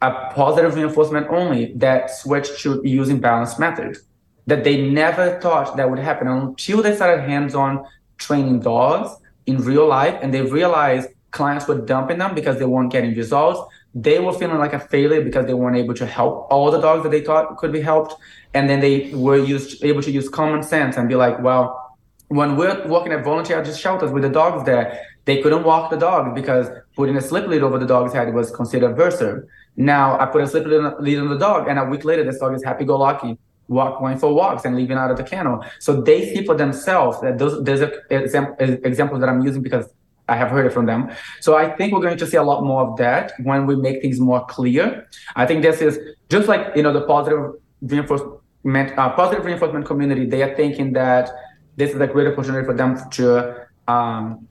are 0.00 0.32
positive 0.32 0.76
reinforcement 0.76 1.26
only 1.28 1.72
that 1.74 2.10
switched 2.10 2.60
to 2.60 2.80
using 2.84 3.18
balanced 3.18 3.58
methods 3.58 4.02
that 4.48 4.64
they 4.64 4.88
never 4.90 5.38
thought 5.40 5.76
that 5.76 5.88
would 5.90 5.98
happen 5.98 6.26
until 6.26 6.82
they 6.82 6.96
started 6.96 7.20
hands-on 7.28 7.84
training 8.16 8.60
dogs 8.60 9.10
in 9.44 9.58
real 9.58 9.86
life 9.86 10.16
and 10.22 10.32
they 10.32 10.40
realized 10.40 11.10
clients 11.32 11.68
were 11.68 11.78
dumping 11.92 12.16
them 12.16 12.34
because 12.34 12.58
they 12.58 12.64
weren't 12.64 12.90
getting 12.90 13.14
results. 13.14 13.60
They 13.94 14.18
were 14.18 14.32
feeling 14.32 14.56
like 14.56 14.72
a 14.72 14.80
failure 14.80 15.22
because 15.22 15.44
they 15.44 15.52
weren't 15.52 15.76
able 15.76 15.94
to 15.94 16.06
help 16.06 16.48
all 16.50 16.70
the 16.70 16.80
dogs 16.80 17.02
that 17.02 17.10
they 17.10 17.20
thought 17.20 17.58
could 17.58 17.72
be 17.72 17.82
helped 17.82 18.14
and 18.54 18.70
then 18.70 18.80
they 18.80 19.12
were 19.12 19.36
used 19.36 19.84
able 19.84 20.00
to 20.00 20.10
use 20.10 20.30
common 20.30 20.62
sense 20.62 20.96
and 20.96 21.08
be 21.08 21.14
like 21.14 21.38
well 21.42 21.96
when 22.28 22.56
we're 22.56 22.86
working 22.88 23.12
at 23.12 23.22
volunteer 23.24 23.62
shelters 23.74 24.10
with 24.10 24.22
the 24.22 24.28
dogs 24.30 24.64
there 24.64 24.98
they 25.26 25.42
couldn't 25.42 25.64
walk 25.64 25.90
the 25.90 25.96
dog 25.96 26.34
because 26.34 26.68
putting 26.96 27.16
a 27.16 27.20
slip 27.20 27.46
lead 27.46 27.62
over 27.62 27.78
the 27.78 27.86
dog's 27.86 28.14
head 28.14 28.32
was 28.32 28.50
considered 28.50 28.96
aversive. 28.96 29.44
Now 29.76 30.18
i 30.18 30.24
put 30.24 30.40
a 30.42 30.46
slip 30.46 30.66
lead 30.66 31.18
on 31.18 31.28
the 31.28 31.38
dog 31.38 31.68
and 31.68 31.78
a 31.78 31.84
week 31.84 32.04
later 32.04 32.24
this 32.24 32.38
dog 32.38 32.54
is 32.54 32.64
happy-go-lucky 32.64 33.38
walk 33.68 34.00
going 34.00 34.18
for 34.18 34.34
walks 34.34 34.64
and 34.64 34.74
leaving 34.74 34.96
out 34.96 35.10
of 35.10 35.16
the 35.16 35.22
kennel. 35.22 35.64
So 35.78 36.00
they 36.00 36.34
see 36.34 36.44
for 36.44 36.54
themselves 36.54 37.20
that 37.20 37.38
those 37.38 37.62
there's 37.62 37.82
examples 38.10 39.20
that 39.20 39.28
I'm 39.28 39.42
using 39.42 39.62
because 39.62 39.92
I 40.28 40.36
have 40.36 40.50
heard 40.50 40.66
it 40.66 40.72
from 40.72 40.86
them. 40.86 41.10
So 41.40 41.56
I 41.56 41.74
think 41.76 41.92
we're 41.92 42.02
going 42.02 42.18
to 42.18 42.26
see 42.26 42.36
a 42.36 42.42
lot 42.42 42.62
more 42.62 42.82
of 42.82 42.96
that 42.98 43.32
when 43.42 43.66
we 43.66 43.76
make 43.76 44.02
things 44.02 44.20
more 44.20 44.44
clear. 44.46 45.08
I 45.36 45.46
think 45.46 45.62
this 45.62 45.80
is 45.80 45.98
just 46.28 46.48
like 46.48 46.76
you 46.76 46.82
know 46.82 46.92
the 46.92 47.02
positive 47.02 47.54
reinforcement, 47.82 48.98
uh, 48.98 49.10
positive 49.10 49.44
reinforcement 49.44 49.86
community. 49.86 50.26
They 50.26 50.42
are 50.42 50.54
thinking 50.54 50.92
that 50.92 51.30
this 51.76 51.94
is 51.94 52.00
a 52.00 52.06
great 52.06 52.26
opportunity 52.26 52.66
for 52.66 52.74
them 52.74 52.98
to 53.12 53.66
um, 53.86 54.46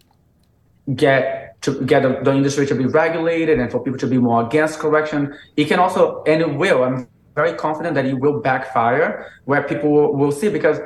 get 0.96 1.62
to 1.62 1.82
get 1.86 2.04
the, 2.04 2.20
the, 2.24 2.34
industry 2.34 2.66
to 2.68 2.76
be 2.76 2.86
regulated 2.86 3.60
and 3.60 3.72
for 3.72 3.84
people 3.84 3.98
to 4.00 4.08
be 4.08 4.18
more 4.18 4.46
against 4.46 4.80
correction. 4.80 5.36
It 5.56 5.66
can 5.66 5.80
also 5.80 6.24
and 6.26 6.42
it 6.42 6.54
will. 6.54 6.84
I'm 6.84 7.08
very 7.38 7.54
confident 7.54 7.94
that 7.96 8.06
it 8.06 8.16
will 8.24 8.40
backfire 8.50 9.32
where 9.46 9.62
people 9.72 9.90
will, 9.92 10.12
will 10.20 10.32
see 10.32 10.50
because 10.50 10.80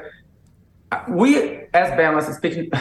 we 1.08 1.36
as 1.74 1.90
balance 1.96 2.28
speaking 2.38 2.70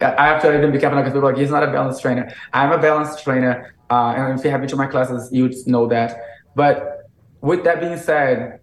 I 0.00 0.26
have 0.28 0.40
to 0.42 0.56
even 0.56 0.72
be 0.72 0.78
careful 0.78 0.98
because 0.98 1.12
people 1.12 1.28
like 1.28 1.36
he's 1.36 1.50
not 1.50 1.62
a 1.62 1.70
balance 1.70 2.00
trainer. 2.00 2.32
I'm 2.54 2.72
a 2.72 2.78
balance 2.78 3.20
trainer, 3.20 3.74
uh, 3.90 4.14
and 4.16 4.38
if 4.38 4.42
you 4.42 4.50
have 4.50 4.60
been 4.60 4.70
to 4.70 4.76
my 4.76 4.86
classes, 4.86 5.30
you'd 5.30 5.54
know 5.66 5.86
that. 5.88 6.18
But 6.54 7.10
with 7.42 7.64
that 7.64 7.80
being 7.80 7.98
said, 7.98 8.60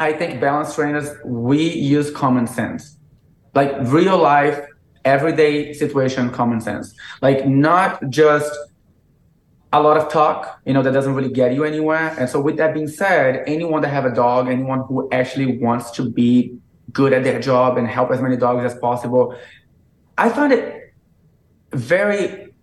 I 0.00 0.14
think 0.14 0.40
balance 0.40 0.74
trainers 0.74 1.10
we 1.26 1.60
use 1.74 2.10
common 2.10 2.46
sense, 2.46 2.96
like 3.54 3.70
real 3.82 4.16
life, 4.16 4.58
everyday 5.04 5.74
situation 5.74 6.30
common 6.30 6.62
sense, 6.62 6.94
like 7.20 7.46
not 7.46 8.08
just 8.08 8.50
a 9.72 9.82
lot 9.82 9.96
of 9.96 10.10
talk, 10.10 10.60
you 10.64 10.72
know, 10.72 10.82
that 10.82 10.92
doesn't 10.92 11.14
really 11.14 11.30
get 11.30 11.52
you 11.52 11.64
anywhere. 11.64 12.14
And 12.18 12.28
so 12.28 12.40
with 12.40 12.56
that 12.56 12.72
being 12.72 12.88
said, 12.88 13.44
anyone 13.46 13.82
that 13.82 13.88
have 13.88 14.04
a 14.04 14.14
dog, 14.14 14.48
anyone 14.48 14.80
who 14.80 15.08
actually 15.12 15.58
wants 15.58 15.90
to 15.92 16.08
be 16.08 16.56
good 16.92 17.12
at 17.12 17.22
their 17.22 17.38
job 17.38 17.76
and 17.76 17.86
help 17.86 18.10
as 18.10 18.22
many 18.22 18.36
dogs 18.36 18.64
as 18.64 18.78
possible, 18.78 19.36
I 20.16 20.30
find 20.30 20.52
it 20.52 20.94
very 21.72 22.54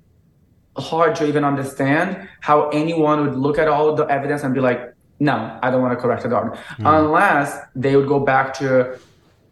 hard 0.77 1.15
to 1.17 1.27
even 1.27 1.43
understand 1.43 2.27
how 2.41 2.69
anyone 2.69 3.21
would 3.21 3.35
look 3.35 3.59
at 3.59 3.67
all 3.67 3.95
the 3.95 4.05
evidence 4.05 4.43
and 4.43 4.53
be 4.53 4.59
like, 4.59 4.93
no, 5.19 5.57
I 5.61 5.71
don't 5.71 5.81
want 5.81 5.97
to 5.97 6.01
correct 6.01 6.25
a 6.25 6.29
dog. 6.29 6.55
Mm. 6.79 7.05
Unless 7.05 7.57
they 7.75 7.95
would 7.95 8.07
go 8.07 8.19
back 8.19 8.53
to 8.55 8.99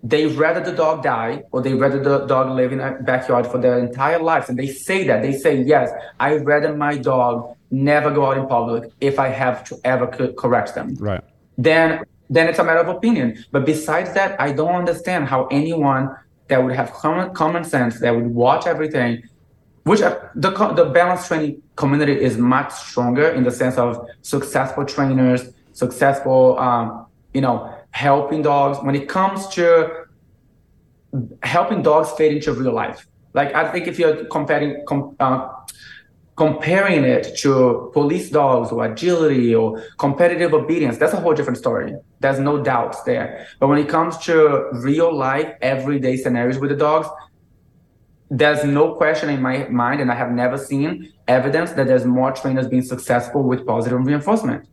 they'd 0.04 0.36
rather 0.36 0.60
the 0.60 0.76
dog 0.76 1.02
die 1.02 1.44
or 1.52 1.62
they'd 1.62 1.76
rather 1.76 2.02
the 2.04 2.26
dog 2.26 2.52
live 2.52 2.74
in 2.74 2.82
a 2.82 3.02
backyard 3.02 3.48
for 3.48 3.58
their 3.58 3.80
entire 3.80 4.20
lives. 4.20 4.50
And 4.50 4.60
they 4.60 4.68
say 4.68 5.08
that. 5.08 5.22
They 5.22 5.32
say, 5.32 5.62
yes, 5.64 5.92
I'd 6.20 6.46
rather 6.46 6.76
my 6.76 6.98
dog 6.98 7.56
never 7.72 8.12
go 8.12 8.26
out 8.26 8.38
in 8.38 8.46
public 8.48 8.92
if 9.00 9.18
I 9.18 9.30
have 9.30 9.64
to 9.66 9.80
ever 9.84 10.08
correct 10.38 10.76
them. 10.76 10.96
Right. 10.96 11.24
Then 11.58 12.04
then 12.30 12.48
it's 12.48 12.60
a 12.60 12.64
matter 12.64 12.80
of 12.80 12.88
opinion. 12.88 13.44
But 13.52 13.66
besides 13.66 14.14
that, 14.14 14.40
I 14.42 14.54
don't 14.54 14.74
understand 14.74 15.28
how 15.28 15.46
anyone 15.48 16.16
that 16.48 16.64
would 16.64 16.74
have 16.74 16.92
common 16.92 17.34
common 17.34 17.64
sense, 17.64 18.00
that 18.00 18.14
would 18.16 18.28
watch 18.28 18.66
everything, 18.68 19.24
which 19.84 20.02
uh, 20.02 20.20
the 20.36 20.52
the 20.76 20.86
balance 20.86 21.28
training 21.28 21.62
community 21.76 22.20
is 22.20 22.38
much 22.38 22.74
stronger 22.74 23.30
in 23.30 23.44
the 23.44 23.52
sense 23.52 23.78
of 23.78 24.06
successful 24.22 24.86
trainers, 24.86 25.50
successful, 25.74 26.60
um, 26.60 27.06
you 27.34 27.42
know, 27.42 27.73
helping 27.94 28.42
dogs 28.42 28.80
when 28.84 28.96
it 28.96 29.08
comes 29.08 29.48
to 29.48 30.06
helping 31.44 31.82
dogs 31.82 32.12
fit 32.12 32.34
into 32.34 32.54
real 32.54 32.74
life. 32.74 33.08
Like 33.34 33.54
i 33.56 33.72
think 33.72 33.88
if 33.88 33.98
you're 33.98 34.26
comparing 34.26 34.84
com, 34.86 35.16
uh, 35.20 35.48
comparing 36.36 37.04
it 37.04 37.38
to 37.38 37.92
police 37.94 38.30
dogs 38.32 38.72
or 38.72 38.86
agility 38.86 39.54
or 39.54 39.84
competitive 40.00 40.54
obedience 40.54 40.98
that's 40.98 41.14
a 41.14 41.20
whole 41.20 41.34
different 41.34 41.58
story. 41.58 41.96
There's 42.20 42.40
no 42.40 42.62
doubts 42.62 43.04
there. 43.04 43.48
But 43.60 43.68
when 43.68 43.80
it 43.80 43.90
comes 43.90 44.18
to 44.26 44.70
real 44.72 45.16
life 45.16 45.50
everyday 45.62 46.18
scenarios 46.18 46.58
with 46.60 46.72
the 46.72 46.76
dogs 46.76 47.08
there's 48.30 48.64
no 48.64 48.96
question 48.96 49.30
in 49.30 49.40
my 49.40 49.68
mind 49.68 50.02
and 50.02 50.12
i 50.12 50.16
have 50.16 50.32
never 50.32 50.58
seen 50.58 51.14
evidence 51.28 51.74
that 51.74 51.86
there's 51.86 52.06
more 52.06 52.32
trainers 52.32 52.68
being 52.68 52.82
successful 52.82 53.44
with 53.44 53.64
positive 53.64 54.04
reinforcement 54.04 54.68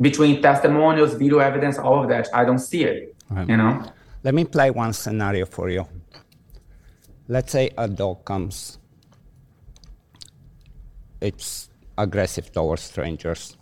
between 0.00 0.42
testimonials, 0.42 1.14
video 1.14 1.38
evidence, 1.38 1.78
all 1.78 2.02
of 2.02 2.08
that. 2.08 2.28
I 2.34 2.44
don't 2.44 2.58
see 2.58 2.84
it. 2.84 3.14
Right. 3.30 3.48
You 3.48 3.56
know. 3.56 3.84
Let 4.22 4.34
me 4.34 4.44
play 4.44 4.70
one 4.70 4.92
scenario 4.92 5.46
for 5.46 5.68
you. 5.68 5.86
Let's 7.28 7.52
say 7.52 7.70
a 7.78 7.88
dog 7.88 8.24
comes. 8.24 8.78
It's 11.20 11.70
aggressive 11.96 12.52
towards 12.52 12.82
strangers. 12.82 13.56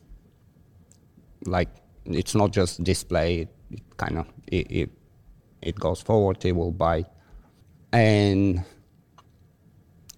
Like 1.44 1.68
it's 2.04 2.34
not 2.34 2.52
just 2.52 2.82
display. 2.82 3.48
It 3.70 3.96
kind 3.96 4.18
of 4.18 4.26
it, 4.46 4.70
it, 4.70 4.90
it 5.60 5.74
goes 5.78 6.00
forward. 6.00 6.44
It 6.44 6.52
will 6.52 6.72
bite, 6.72 7.06
and 7.92 8.64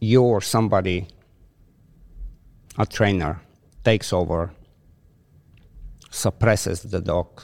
you 0.00 0.22
or 0.22 0.40
somebody, 0.40 1.06
a 2.78 2.86
trainer, 2.86 3.40
takes 3.84 4.12
over 4.12 4.53
suppresses 6.14 6.82
the 6.82 7.00
dog, 7.00 7.42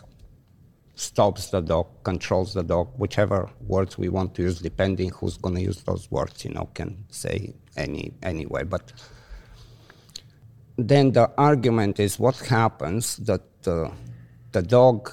stops 0.95 1.51
the 1.51 1.61
dog, 1.61 1.89
controls 2.05 2.55
the 2.55 2.63
dog, 2.63 2.89
whichever 2.97 3.51
words 3.67 3.99
we 3.99 4.09
want 4.09 4.35
to 4.37 4.43
use, 4.43 4.61
depending 4.61 5.11
who's 5.11 5.37
going 5.37 5.57
to 5.57 5.61
use 5.61 5.83
those 5.83 6.09
words, 6.11 6.45
you 6.45 6.53
know, 6.53 6.69
can 6.75 7.05
say 7.09 7.53
any 7.77 8.13
anyway. 8.23 8.63
But 8.63 8.93
then 10.79 11.11
the 11.11 11.31
argument 11.37 11.99
is 11.99 12.19
what 12.19 12.37
happens 12.39 13.17
that 13.17 13.43
uh, 13.67 13.91
the 14.53 14.63
dog 14.63 15.13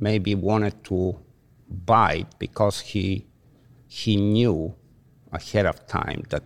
maybe 0.00 0.34
wanted 0.34 0.82
to 0.84 1.16
bite 1.68 2.38
because 2.38 2.80
he 2.80 3.26
he 3.86 4.16
knew 4.16 4.74
ahead 5.32 5.66
of 5.66 5.86
time 5.86 6.24
that 6.30 6.42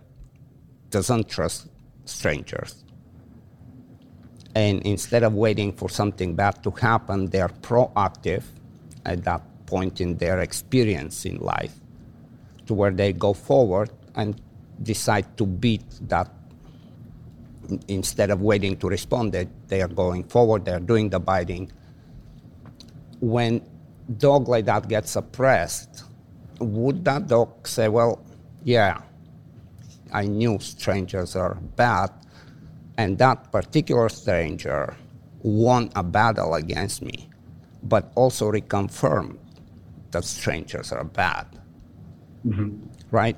doesn't 0.91 1.27
trust 1.27 1.67
strangers 2.05 2.84
and 4.55 4.81
instead 4.83 5.23
of 5.23 5.33
waiting 5.33 5.73
for 5.73 5.89
something 5.89 6.33
bad 6.33 6.63
to 6.63 6.71
happen, 6.71 7.27
they 7.27 7.41
are 7.41 7.51
proactive 7.61 8.43
at 9.05 9.23
that 9.25 9.41
point 9.65 9.99
in 9.99 10.17
their 10.17 10.39
experience 10.39 11.25
in 11.25 11.37
life 11.37 11.75
to 12.65 12.73
where 12.73 12.91
they 12.91 13.11
go 13.13 13.33
forward 13.33 13.89
and 14.15 14.41
decide 14.81 15.37
to 15.37 15.45
beat 15.45 15.83
that. 16.07 16.31
Instead 17.87 18.29
of 18.29 18.41
waiting 18.41 18.77
to 18.77 18.87
respond 18.87 19.31
they, 19.31 19.47
they 19.67 19.81
are 19.81 19.87
going 19.87 20.23
forward 20.23 20.63
they're 20.65 20.79
doing 20.79 21.09
the 21.09 21.19
biting. 21.19 21.71
When 23.19 23.61
dog 24.17 24.47
like 24.47 24.65
that 24.65 24.87
gets 24.87 25.11
suppressed 25.11 26.03
would 26.59 27.03
that 27.03 27.27
dog 27.27 27.67
say 27.67 27.87
well 27.87 28.23
yeah 28.63 29.01
i 30.13 30.25
knew 30.25 30.59
strangers 30.59 31.35
are 31.35 31.55
bad 31.75 32.11
and 32.97 33.17
that 33.17 33.51
particular 33.51 34.09
stranger 34.09 34.95
won 35.41 35.89
a 35.95 36.03
battle 36.03 36.55
against 36.55 37.01
me, 37.01 37.29
but 37.83 38.11
also 38.15 38.51
reconfirmed 38.51 39.37
that 40.11 40.23
strangers 40.23 40.91
are 40.91 41.03
bad. 41.03 41.45
Mm-hmm. 42.45 42.77
Right? 43.11 43.37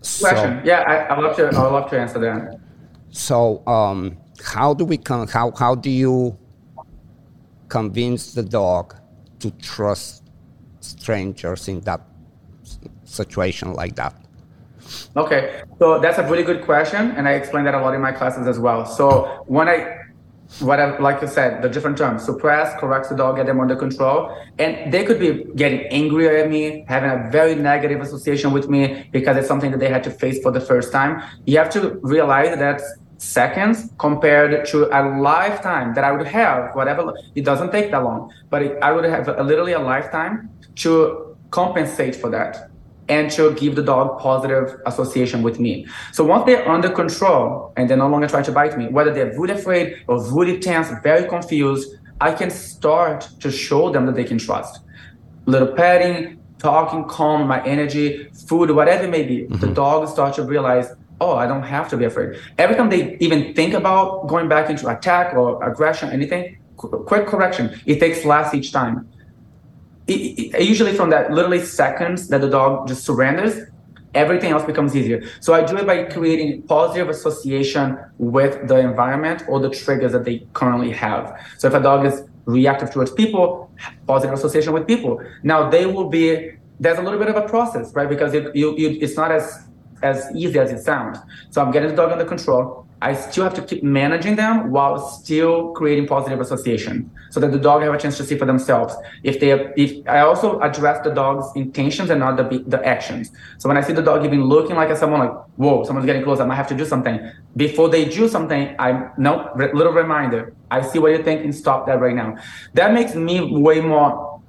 Question. 0.00 0.60
So, 0.60 0.62
yeah, 0.64 0.80
I, 0.86 1.14
I 1.14 1.20
love 1.20 1.36
to. 1.36 1.48
I 1.48 1.62
would 1.62 1.72
love 1.72 1.90
to 1.90 2.00
answer 2.00 2.18
that. 2.20 2.60
So, 3.10 3.66
um, 3.66 4.16
how 4.42 4.74
do 4.74 4.84
we 4.84 4.96
con- 4.96 5.28
how 5.28 5.50
how 5.52 5.74
do 5.74 5.90
you 5.90 6.38
convince 7.68 8.32
the 8.32 8.42
dog 8.42 8.94
to 9.40 9.50
trust 9.52 10.22
strangers 10.80 11.68
in 11.68 11.80
that 11.80 12.00
situation 13.04 13.72
like 13.74 13.96
that? 13.96 14.14
Okay, 15.16 15.62
so 15.78 15.98
that's 15.98 16.18
a 16.18 16.28
really 16.28 16.44
good 16.44 16.64
question, 16.64 17.12
and 17.12 17.28
I 17.28 17.32
explain 17.32 17.64
that 17.64 17.74
a 17.74 17.80
lot 17.80 17.94
in 17.94 18.00
my 18.00 18.12
classes 18.12 18.46
as 18.46 18.58
well. 18.58 18.86
So 18.86 19.44
when 19.46 19.68
I 19.68 19.98
what 20.60 20.80
I, 20.80 20.98
like 20.98 21.20
you 21.20 21.28
said, 21.28 21.62
the 21.62 21.68
different 21.68 21.98
terms, 21.98 22.24
suppress, 22.24 22.78
correct 22.80 23.10
the 23.10 23.14
dog, 23.14 23.36
get 23.36 23.46
them 23.46 23.60
under 23.60 23.76
control. 23.76 24.34
And 24.58 24.92
they 24.92 25.04
could 25.04 25.20
be 25.20 25.44
getting 25.56 25.80
angry 25.88 26.40
at 26.40 26.48
me, 26.48 26.84
having 26.88 27.10
a 27.10 27.30
very 27.30 27.54
negative 27.54 28.00
association 28.00 28.52
with 28.52 28.68
me 28.68 29.08
because 29.12 29.36
it's 29.36 29.46
something 29.46 29.70
that 29.72 29.78
they 29.78 29.90
had 29.90 30.02
to 30.04 30.10
face 30.10 30.42
for 30.42 30.50
the 30.50 30.60
first 30.60 30.90
time. 30.90 31.22
You 31.44 31.58
have 31.58 31.70
to 31.70 31.98
realize 32.02 32.56
that 32.58 32.80
seconds 33.18 33.90
compared 33.98 34.64
to 34.68 34.86
a 34.86 35.18
lifetime 35.18 35.94
that 35.94 36.04
I 36.04 36.12
would 36.12 36.26
have, 36.26 36.74
whatever, 36.74 37.12
it 37.34 37.44
doesn't 37.44 37.70
take 37.70 37.90
that 37.90 38.02
long, 38.02 38.32
but 38.48 38.62
it, 38.62 38.78
I 38.82 38.92
would 38.92 39.04
have 39.04 39.28
a, 39.28 39.42
literally 39.42 39.72
a 39.72 39.80
lifetime 39.80 40.48
to 40.76 41.36
compensate 41.50 42.16
for 42.16 42.30
that 42.30 42.70
and 43.08 43.30
to 43.32 43.54
give 43.54 43.74
the 43.74 43.82
dog 43.82 44.18
positive 44.18 44.80
association 44.86 45.42
with 45.42 45.58
me. 45.58 45.86
So 46.12 46.24
once 46.24 46.44
they're 46.46 46.68
under 46.68 46.90
control 46.90 47.72
and 47.76 47.88
they're 47.88 47.96
no 47.96 48.08
longer 48.08 48.28
trying 48.28 48.44
to 48.44 48.52
bite 48.52 48.76
me, 48.76 48.88
whether 48.88 49.12
they're 49.12 49.38
really 49.38 49.54
afraid 49.54 50.02
or 50.06 50.22
really 50.32 50.58
tense, 50.58 50.88
very 51.02 51.28
confused, 51.28 51.94
I 52.20 52.32
can 52.32 52.50
start 52.50 53.28
to 53.40 53.50
show 53.50 53.90
them 53.90 54.06
that 54.06 54.14
they 54.14 54.24
can 54.24 54.38
trust. 54.38 54.80
Little 55.46 55.68
petting, 55.68 56.40
talking, 56.58 57.04
calm, 57.04 57.46
my 57.46 57.64
energy, 57.64 58.28
food, 58.46 58.70
whatever 58.70 59.04
it 59.04 59.10
may 59.10 59.22
be. 59.22 59.42
Mm-hmm. 59.42 59.60
The 59.60 59.68
dog 59.68 60.08
starts 60.08 60.36
to 60.36 60.42
realize, 60.42 60.92
oh, 61.20 61.36
I 61.36 61.46
don't 61.46 61.62
have 61.62 61.88
to 61.90 61.96
be 61.96 62.04
afraid. 62.04 62.38
Every 62.58 62.76
time 62.76 62.90
they 62.90 63.16
even 63.20 63.54
think 63.54 63.74
about 63.74 64.26
going 64.26 64.48
back 64.48 64.68
into 64.68 64.88
attack 64.88 65.34
or 65.34 65.62
aggression, 65.62 66.10
anything, 66.10 66.58
quick 66.76 67.26
correction. 67.26 67.80
It 67.86 67.98
takes 67.98 68.24
less 68.24 68.54
each 68.54 68.72
time 68.72 69.08
it, 70.08 70.54
it, 70.54 70.62
usually 70.62 70.94
from 70.94 71.10
that 71.10 71.32
literally 71.32 71.60
seconds 71.60 72.28
that 72.28 72.40
the 72.40 72.50
dog 72.50 72.88
just 72.88 73.04
surrenders, 73.04 73.68
everything 74.14 74.52
else 74.52 74.64
becomes 74.64 74.96
easier. 74.96 75.28
So 75.40 75.54
I 75.54 75.64
do 75.64 75.76
it 75.76 75.86
by 75.86 76.04
creating 76.04 76.62
positive 76.62 77.08
association 77.08 77.98
with 78.18 78.66
the 78.68 78.78
environment 78.78 79.44
or 79.48 79.60
the 79.60 79.70
triggers 79.70 80.12
that 80.12 80.24
they 80.24 80.46
currently 80.54 80.90
have. 80.90 81.38
So 81.58 81.68
if 81.68 81.74
a 81.74 81.80
dog 81.80 82.06
is 82.06 82.22
reactive 82.48 82.90
towards 82.90 83.12
people, 83.12 83.70
positive 84.06 84.34
association 84.34 84.72
with 84.72 84.86
people. 84.86 85.20
Now 85.42 85.68
they 85.68 85.84
will 85.86 86.08
be 86.08 86.52
there's 86.80 86.98
a 86.98 87.02
little 87.02 87.18
bit 87.18 87.28
of 87.28 87.36
a 87.36 87.46
process, 87.46 87.92
right? 87.94 88.08
Because 88.08 88.32
it, 88.34 88.54
you, 88.54 88.76
you, 88.76 88.98
it's 89.00 89.16
not 89.16 89.30
as 89.30 89.68
as 90.02 90.30
easy 90.34 90.58
as 90.58 90.70
it 90.70 90.82
sounds. 90.82 91.18
So 91.50 91.60
I'm 91.60 91.70
getting 91.70 91.90
the 91.90 91.96
dog 91.96 92.12
under 92.12 92.24
control. 92.24 92.87
I 93.00 93.14
still 93.14 93.44
have 93.44 93.54
to 93.54 93.62
keep 93.62 93.84
managing 93.84 94.34
them 94.34 94.72
while 94.72 94.98
still 94.98 95.70
creating 95.72 96.08
positive 96.08 96.40
association 96.40 97.10
so 97.30 97.38
that 97.38 97.52
the 97.52 97.58
dog 97.58 97.82
have 97.82 97.94
a 97.94 97.98
chance 97.98 98.16
to 98.16 98.24
see 98.24 98.36
for 98.36 98.44
themselves. 98.44 98.94
If 99.22 99.38
they, 99.38 99.52
if 99.76 100.06
I 100.08 100.20
also 100.20 100.58
address 100.60 101.04
the 101.04 101.10
dog's 101.10 101.46
intentions 101.54 102.10
and 102.10 102.18
not 102.18 102.36
the, 102.36 102.64
the 102.66 102.84
actions. 102.84 103.30
So 103.58 103.68
when 103.68 103.76
I 103.76 103.82
see 103.82 103.92
the 103.92 104.02
dog 104.02 104.24
even 104.24 104.44
looking 104.44 104.74
like 104.74 104.94
someone 104.96 105.20
like, 105.20 105.32
whoa, 105.56 105.84
someone's 105.84 106.06
getting 106.06 106.24
close, 106.24 106.40
I 106.40 106.44
might 106.46 106.56
have 106.56 106.68
to 106.68 106.76
do 106.76 106.84
something. 106.84 107.20
Before 107.56 107.88
they 107.88 108.04
do 108.04 108.26
something, 108.28 108.74
I, 108.80 109.10
no, 109.16 109.52
little 109.56 109.92
reminder, 109.92 110.52
I 110.70 110.82
see 110.82 110.98
what 110.98 111.12
you're 111.12 111.22
thinking, 111.22 111.52
stop 111.52 111.86
that 111.86 112.00
right 112.00 112.16
now. 112.16 112.36
That 112.74 112.92
makes 112.92 113.14
me 113.14 113.40
way 113.40 113.80
more 113.80 114.40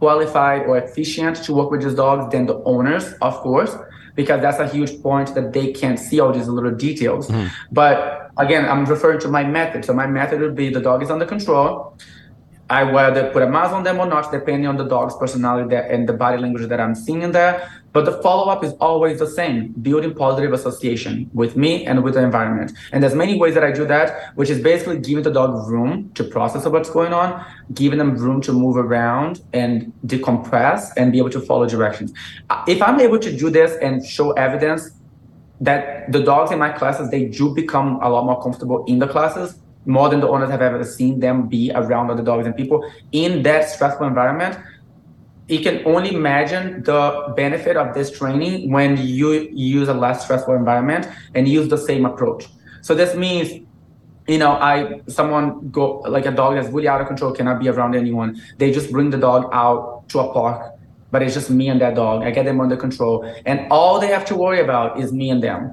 qualified 0.00 0.62
or 0.62 0.78
efficient 0.78 1.36
to 1.44 1.54
work 1.54 1.70
with 1.70 1.84
these 1.84 1.94
dogs 1.94 2.32
than 2.32 2.46
the 2.46 2.56
owners, 2.64 3.12
of 3.22 3.34
course 3.34 3.76
because 4.14 4.40
that's 4.40 4.58
a 4.58 4.68
huge 4.68 5.02
point 5.02 5.34
that 5.34 5.52
they 5.52 5.72
can't 5.72 5.98
see 5.98 6.20
all 6.20 6.32
these 6.32 6.48
little 6.48 6.74
details. 6.74 7.28
Mm. 7.28 7.50
But 7.72 8.30
again, 8.36 8.64
I'm 8.64 8.84
referring 8.84 9.20
to 9.20 9.28
my 9.28 9.44
method. 9.44 9.84
So 9.84 9.92
my 9.92 10.06
method 10.06 10.40
would 10.40 10.54
be 10.54 10.70
the 10.70 10.80
dog 10.80 11.02
is 11.02 11.10
under 11.10 11.26
control. 11.26 11.96
I 12.70 12.84
whether 12.84 13.30
put 13.30 13.42
a 13.42 13.48
mask 13.48 13.72
on 13.72 13.84
them 13.84 13.98
or 14.00 14.06
not, 14.06 14.32
depending 14.32 14.66
on 14.66 14.76
the 14.76 14.84
dog's 14.84 15.14
personality 15.16 15.76
and 15.76 16.08
the 16.08 16.14
body 16.14 16.38
language 16.38 16.66
that 16.68 16.80
I'm 16.80 16.94
seeing 16.94 17.22
in 17.22 17.32
there. 17.32 17.70
But 17.92 18.06
the 18.06 18.20
follow 18.22 18.50
up 18.50 18.64
is 18.64 18.72
always 18.80 19.20
the 19.20 19.26
same, 19.26 19.68
building 19.80 20.14
positive 20.14 20.52
association 20.52 21.30
with 21.32 21.56
me 21.56 21.86
and 21.86 22.02
with 22.02 22.14
the 22.14 22.22
environment. 22.24 22.72
And 22.90 23.02
there's 23.02 23.14
many 23.14 23.38
ways 23.38 23.54
that 23.54 23.62
I 23.62 23.70
do 23.70 23.86
that, 23.86 24.34
which 24.34 24.50
is 24.50 24.60
basically 24.60 24.98
giving 24.98 25.22
the 25.22 25.30
dog 25.30 25.68
room 25.68 26.10
to 26.14 26.24
process 26.24 26.66
what's 26.66 26.90
going 26.90 27.12
on, 27.12 27.44
giving 27.72 27.98
them 27.98 28.16
room 28.16 28.40
to 28.42 28.52
move 28.52 28.76
around 28.76 29.42
and 29.52 29.92
decompress 30.06 30.90
and 30.96 31.12
be 31.12 31.18
able 31.18 31.30
to 31.30 31.40
follow 31.40 31.66
directions. 31.66 32.12
Uh, 32.50 32.64
if 32.66 32.82
I'm 32.82 32.98
able 32.98 33.18
to 33.20 33.36
do 33.36 33.50
this 33.50 33.76
and 33.80 34.04
show 34.04 34.32
evidence 34.32 34.90
that 35.60 36.10
the 36.10 36.20
dogs 36.20 36.50
in 36.50 36.58
my 36.58 36.70
classes, 36.70 37.10
they 37.10 37.26
do 37.26 37.54
become 37.54 38.00
a 38.02 38.08
lot 38.08 38.24
more 38.24 38.42
comfortable 38.42 38.84
in 38.86 38.98
the 38.98 39.06
classes, 39.06 39.60
more 39.86 40.08
than 40.08 40.20
the 40.20 40.28
owners 40.28 40.50
have 40.50 40.62
ever 40.62 40.82
seen 40.84 41.20
them 41.20 41.48
be 41.48 41.70
around 41.74 42.10
other 42.10 42.22
dogs 42.22 42.46
and 42.46 42.56
people 42.56 42.90
in 43.12 43.42
that 43.42 43.68
stressful 43.68 44.06
environment. 44.06 44.58
You 45.48 45.60
can 45.60 45.82
only 45.86 46.14
imagine 46.14 46.82
the 46.84 47.32
benefit 47.36 47.76
of 47.76 47.94
this 47.94 48.10
training 48.10 48.70
when 48.70 48.96
you 48.96 49.32
use 49.52 49.88
a 49.88 49.94
less 49.94 50.24
stressful 50.24 50.54
environment 50.54 51.06
and 51.34 51.46
use 51.46 51.68
the 51.68 51.76
same 51.76 52.06
approach. 52.06 52.46
So 52.80 52.94
this 52.94 53.14
means 53.14 53.62
you 54.26 54.38
know 54.38 54.52
i 54.52 55.02
someone 55.06 55.68
go 55.68 55.98
like 56.08 56.24
a 56.24 56.30
dog 56.30 56.54
that's 56.54 56.68
really 56.68 56.88
out 56.88 56.98
of 56.98 57.06
control 57.06 57.30
cannot 57.30 57.60
be 57.60 57.68
around 57.68 57.94
anyone. 57.94 58.40
They 58.56 58.72
just 58.72 58.90
bring 58.90 59.10
the 59.10 59.18
dog 59.18 59.50
out 59.52 60.08
to 60.10 60.20
a 60.20 60.32
park 60.32 60.74
but 61.14 61.22
it's 61.22 61.34
just 61.34 61.48
me 61.48 61.68
and 61.68 61.80
that 61.80 61.94
dog. 61.94 62.24
I 62.24 62.32
get 62.32 62.44
them 62.44 62.60
under 62.60 62.76
control. 62.76 63.24
And 63.46 63.68
all 63.70 64.00
they 64.00 64.08
have 64.08 64.24
to 64.24 64.34
worry 64.34 64.60
about 64.60 64.98
is 64.98 65.12
me 65.12 65.30
and 65.30 65.40
them 65.40 65.72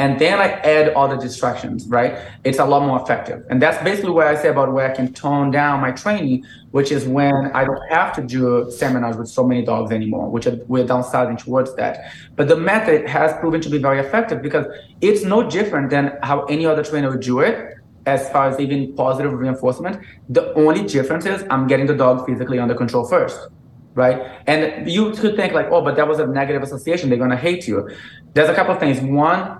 and 0.00 0.18
then 0.18 0.38
I 0.38 0.48
add 0.76 0.94
all 0.94 1.08
the 1.08 1.18
distractions, 1.18 1.86
right? 1.86 2.16
It's 2.42 2.58
a 2.58 2.64
lot 2.64 2.86
more 2.86 3.02
effective. 3.02 3.44
And 3.50 3.60
that's 3.60 3.84
basically 3.84 4.12
what 4.12 4.26
I 4.28 4.34
say 4.34 4.48
about 4.48 4.72
where 4.72 4.90
I 4.90 4.94
can 4.94 5.12
tone 5.12 5.50
down 5.50 5.82
my 5.82 5.90
training, 5.90 6.46
which 6.70 6.90
is 6.90 7.06
when 7.06 7.50
I 7.52 7.66
don't 7.66 7.86
have 7.90 8.14
to 8.14 8.22
do 8.22 8.70
seminars 8.70 9.18
with 9.18 9.28
so 9.28 9.46
many 9.46 9.62
dogs 9.62 9.92
anymore, 9.92 10.30
which 10.30 10.46
we're 10.68 10.86
downsizing 10.86 11.38
towards 11.38 11.74
that. 11.76 12.14
But 12.34 12.48
the 12.48 12.56
method 12.56 13.06
has 13.10 13.34
proven 13.40 13.60
to 13.60 13.68
be 13.68 13.76
very 13.76 14.00
effective 14.00 14.40
because 14.40 14.64
it's 15.02 15.22
no 15.22 15.38
different 15.50 15.90
than 15.90 16.16
how 16.22 16.44
any 16.44 16.64
other 16.64 16.82
trainer 16.82 17.10
would 17.10 17.20
do 17.20 17.40
it 17.40 17.76
as 18.06 18.26
far 18.30 18.48
as 18.48 18.58
even 18.58 18.94
positive 18.94 19.34
reinforcement. 19.34 20.02
The 20.30 20.54
only 20.54 20.82
difference 20.82 21.26
is 21.26 21.44
I'm 21.50 21.66
getting 21.66 21.84
the 21.84 21.94
dog 21.94 22.24
physically 22.24 22.58
under 22.58 22.74
control 22.74 23.06
first 23.06 23.50
right? 23.94 24.40
And 24.46 24.90
you 24.90 25.10
could 25.12 25.36
think 25.36 25.52
like, 25.52 25.66
oh, 25.70 25.82
but 25.82 25.96
that 25.96 26.06
was 26.06 26.18
a 26.18 26.26
negative 26.26 26.62
association. 26.62 27.08
They're 27.08 27.18
gonna 27.18 27.36
hate 27.36 27.66
you. 27.66 27.90
There's 28.34 28.48
a 28.48 28.54
couple 28.54 28.72
of 28.72 28.80
things. 28.80 29.00
One, 29.00 29.59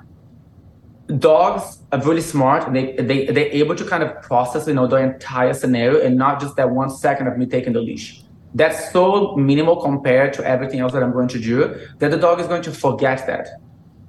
dogs 1.18 1.78
are 1.92 2.00
really 2.02 2.20
smart. 2.20 2.72
They 2.72 2.92
they 2.94 3.26
they're 3.26 3.52
able 3.52 3.74
to 3.74 3.84
kind 3.84 4.02
of 4.02 4.22
process 4.22 4.66
you 4.66 4.74
know 4.74 4.86
the 4.86 4.96
entire 4.96 5.54
scenario 5.54 6.00
and 6.00 6.16
not 6.16 6.40
just 6.40 6.56
that 6.56 6.70
one 6.70 6.90
second 6.90 7.26
of 7.26 7.36
me 7.36 7.46
taking 7.46 7.72
the 7.72 7.80
leash. 7.80 8.22
That's 8.54 8.92
so 8.92 9.36
minimal 9.36 9.76
compared 9.76 10.32
to 10.34 10.44
everything 10.44 10.80
else 10.80 10.92
that 10.92 11.02
I'm 11.02 11.12
going 11.12 11.28
to 11.28 11.38
do 11.38 11.76
that 11.98 12.10
the 12.10 12.16
dog 12.16 12.40
is 12.40 12.48
going 12.48 12.62
to 12.62 12.72
forget 12.72 13.26
that. 13.26 13.48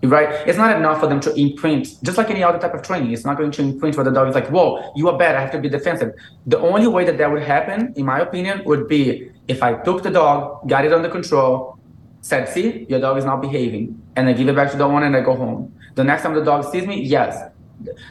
Right? 0.03 0.29
It's 0.47 0.57
not 0.57 0.75
enough 0.75 0.99
for 0.99 1.05
them 1.05 1.19
to 1.19 1.39
imprint, 1.39 2.01
just 2.01 2.17
like 2.17 2.31
any 2.31 2.41
other 2.41 2.57
type 2.57 2.73
of 2.73 2.81
training. 2.81 3.11
It's 3.11 3.23
not 3.23 3.37
going 3.37 3.51
to 3.51 3.61
imprint 3.61 3.95
where 3.95 4.03
the 4.03 4.09
dog 4.09 4.29
is 4.29 4.33
like, 4.33 4.47
whoa, 4.47 4.91
you 4.95 5.07
are 5.09 5.15
bad. 5.15 5.35
I 5.35 5.41
have 5.41 5.51
to 5.51 5.59
be 5.59 5.69
defensive. 5.69 6.13
The 6.47 6.57
only 6.57 6.87
way 6.87 7.05
that 7.05 7.19
that 7.19 7.31
would 7.31 7.43
happen, 7.43 7.93
in 7.95 8.05
my 8.07 8.19
opinion, 8.19 8.63
would 8.65 8.87
be 8.87 9.29
if 9.47 9.61
I 9.61 9.75
took 9.83 10.01
the 10.01 10.09
dog, 10.09 10.67
got 10.67 10.85
it 10.85 10.91
under 10.91 11.07
control, 11.07 11.77
said, 12.21 12.47
see, 12.47 12.85
your 12.87 12.99
dog 12.99 13.17
is 13.17 13.25
not 13.25 13.41
behaving, 13.41 14.01
and 14.15 14.29
I 14.29 14.33
give 14.33 14.47
it 14.47 14.55
back 14.55 14.71
to 14.71 14.77
the 14.77 14.85
owner 14.85 15.05
and 15.05 15.15
I 15.15 15.21
go 15.21 15.35
home 15.35 15.73
the 15.95 16.03
next 16.03 16.23
time 16.23 16.33
the 16.33 16.43
dog 16.43 16.71
sees 16.71 16.87
me, 16.87 17.01
yes. 17.01 17.49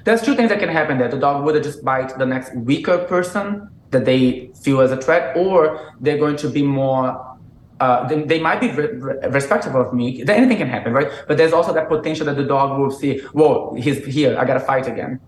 There's 0.04 0.22
two 0.22 0.34
things 0.34 0.50
that 0.50 0.58
can 0.58 0.68
happen 0.68 0.98
there. 0.98 1.08
The 1.08 1.18
dog 1.18 1.44
would 1.44 1.62
just 1.62 1.84
bite 1.84 2.16
the 2.18 2.26
next 2.26 2.54
weaker 2.54 2.98
person 2.98 3.70
that 3.90 4.04
they 4.04 4.50
feel 4.62 4.80
as 4.80 4.92
a 4.92 4.96
threat, 4.96 5.36
or 5.36 5.94
they're 6.00 6.18
going 6.18 6.36
to 6.36 6.48
be 6.48 6.62
more 6.62 7.29
uh, 7.80 8.06
they, 8.06 8.22
they, 8.22 8.38
might 8.38 8.60
be 8.60 8.70
re- 8.70 9.16
respectful 9.30 9.80
of 9.80 9.94
me. 9.94 10.22
Anything 10.28 10.58
can 10.58 10.68
happen, 10.68 10.92
right? 10.92 11.10
But 11.26 11.38
there's 11.38 11.54
also 11.54 11.72
that 11.72 11.88
potential 11.88 12.26
that 12.26 12.36
the 12.36 12.44
dog 12.44 12.78
will 12.78 12.90
see, 12.90 13.20
whoa, 13.32 13.74
he's 13.74 14.04
here. 14.04 14.38
I 14.38 14.44
got 14.44 14.54
to 14.54 14.60
fight 14.60 14.86
again. 14.86 15.18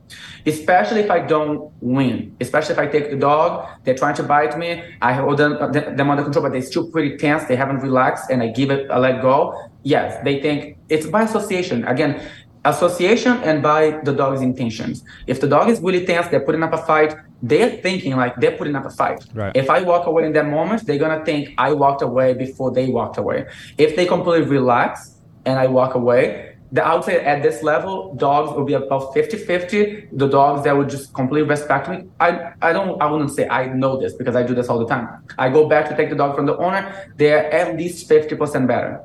Especially 0.45 1.01
if 1.01 1.11
I 1.11 1.21
don't 1.21 1.73
win. 1.81 2.37
Especially 2.41 2.75
if 2.75 2.79
I 2.79 2.87
take 2.87 3.11
the 3.11 3.17
dog, 3.17 3.69
they're 3.85 3.95
trying 3.95 4.17
to 4.17 4.23
bite 4.23 4.59
me. 4.59 4.83
I 5.01 5.15
hold 5.15 5.39
them, 5.39 5.73
them 5.73 6.11
under 6.11 6.23
control, 6.23 6.43
but 6.45 6.53
they're 6.53 6.63
still 6.63 6.91
pretty 6.91 7.17
tense. 7.17 7.45
They 7.45 7.57
haven't 7.57 7.79
relaxed, 7.79 8.29
and 8.31 8.43
I 8.43 8.49
give 8.49 8.71
it 8.71 8.87
a 8.91 9.01
let 9.01 9.23
go. 9.23 9.57
Yes, 9.83 10.23
they 10.23 10.41
think 10.41 10.77
it's 10.91 11.07
by 11.07 11.23
association. 11.23 11.85
Again, 11.85 12.21
association 12.65 13.33
and 13.43 13.63
by 13.63 13.99
the 14.05 14.13
dog's 14.13 14.41
intentions. 14.41 15.05
If 15.27 15.41
the 15.41 15.49
dog 15.49 15.69
is 15.69 15.81
really 15.81 16.05
tense, 16.07 16.29
they're 16.29 16.41
putting 16.41 16.63
up 16.63 16.73
a 16.73 16.79
fight, 16.79 17.15
they're 17.43 17.71
thinking 17.71 18.17
like 18.17 18.37
they're 18.37 18.57
putting 18.57 18.77
up 18.77 18.85
a 18.85 18.91
fight. 18.91 19.25
Right. 19.35 19.55
If 19.57 19.69
I 19.69 19.83
walk 19.83 20.07
away 20.07 20.27
in 20.27 20.33
that 20.35 20.47
moment, 20.47 20.87
they're 20.87 20.99
gonna 20.99 21.25
think 21.25 21.55
I 21.59 21.73
walked 21.73 22.03
away 22.03 22.35
before 22.35 22.71
they 22.71 22.89
walked 22.89 23.19
away. 23.19 23.47
If 23.79 23.97
they 23.97 24.07
completely 24.07 24.49
relax 24.49 25.17
and 25.45 25.59
I 25.59 25.67
walk 25.67 25.95
away, 25.95 26.51
the, 26.71 26.83
I 26.83 26.95
would 26.95 27.05
say 27.05 27.23
at 27.23 27.43
this 27.43 27.63
level, 27.63 28.15
dogs 28.15 28.57
will 28.57 28.65
be 28.65 28.73
about 28.73 29.15
50-50. 29.15 30.09
The 30.13 30.27
dogs 30.27 30.65
that 30.65 30.75
would 30.75 30.89
just 30.89 31.13
completely 31.13 31.47
respect 31.47 31.89
me. 31.91 32.05
I, 32.19 32.53
I 32.63 32.73
don't 32.73 33.01
I 33.03 33.11
wouldn't 33.11 33.31
say 33.31 33.47
I 33.49 33.67
know 33.67 34.01
this 34.01 34.15
because 34.15 34.37
I 34.37 34.43
do 34.43 34.55
this 34.55 34.69
all 34.69 34.79
the 34.79 34.87
time. 34.87 35.23
I 35.37 35.51
go 35.51 35.69
back 35.69 35.89
to 35.91 35.97
take 35.97 36.09
the 36.09 36.17
dog 36.17 36.35
from 36.35 36.47
the 36.47 36.57
owner, 36.57 37.11
they're 37.17 37.53
at 37.53 37.77
least 37.77 38.09
50% 38.09 38.67
better 38.67 39.03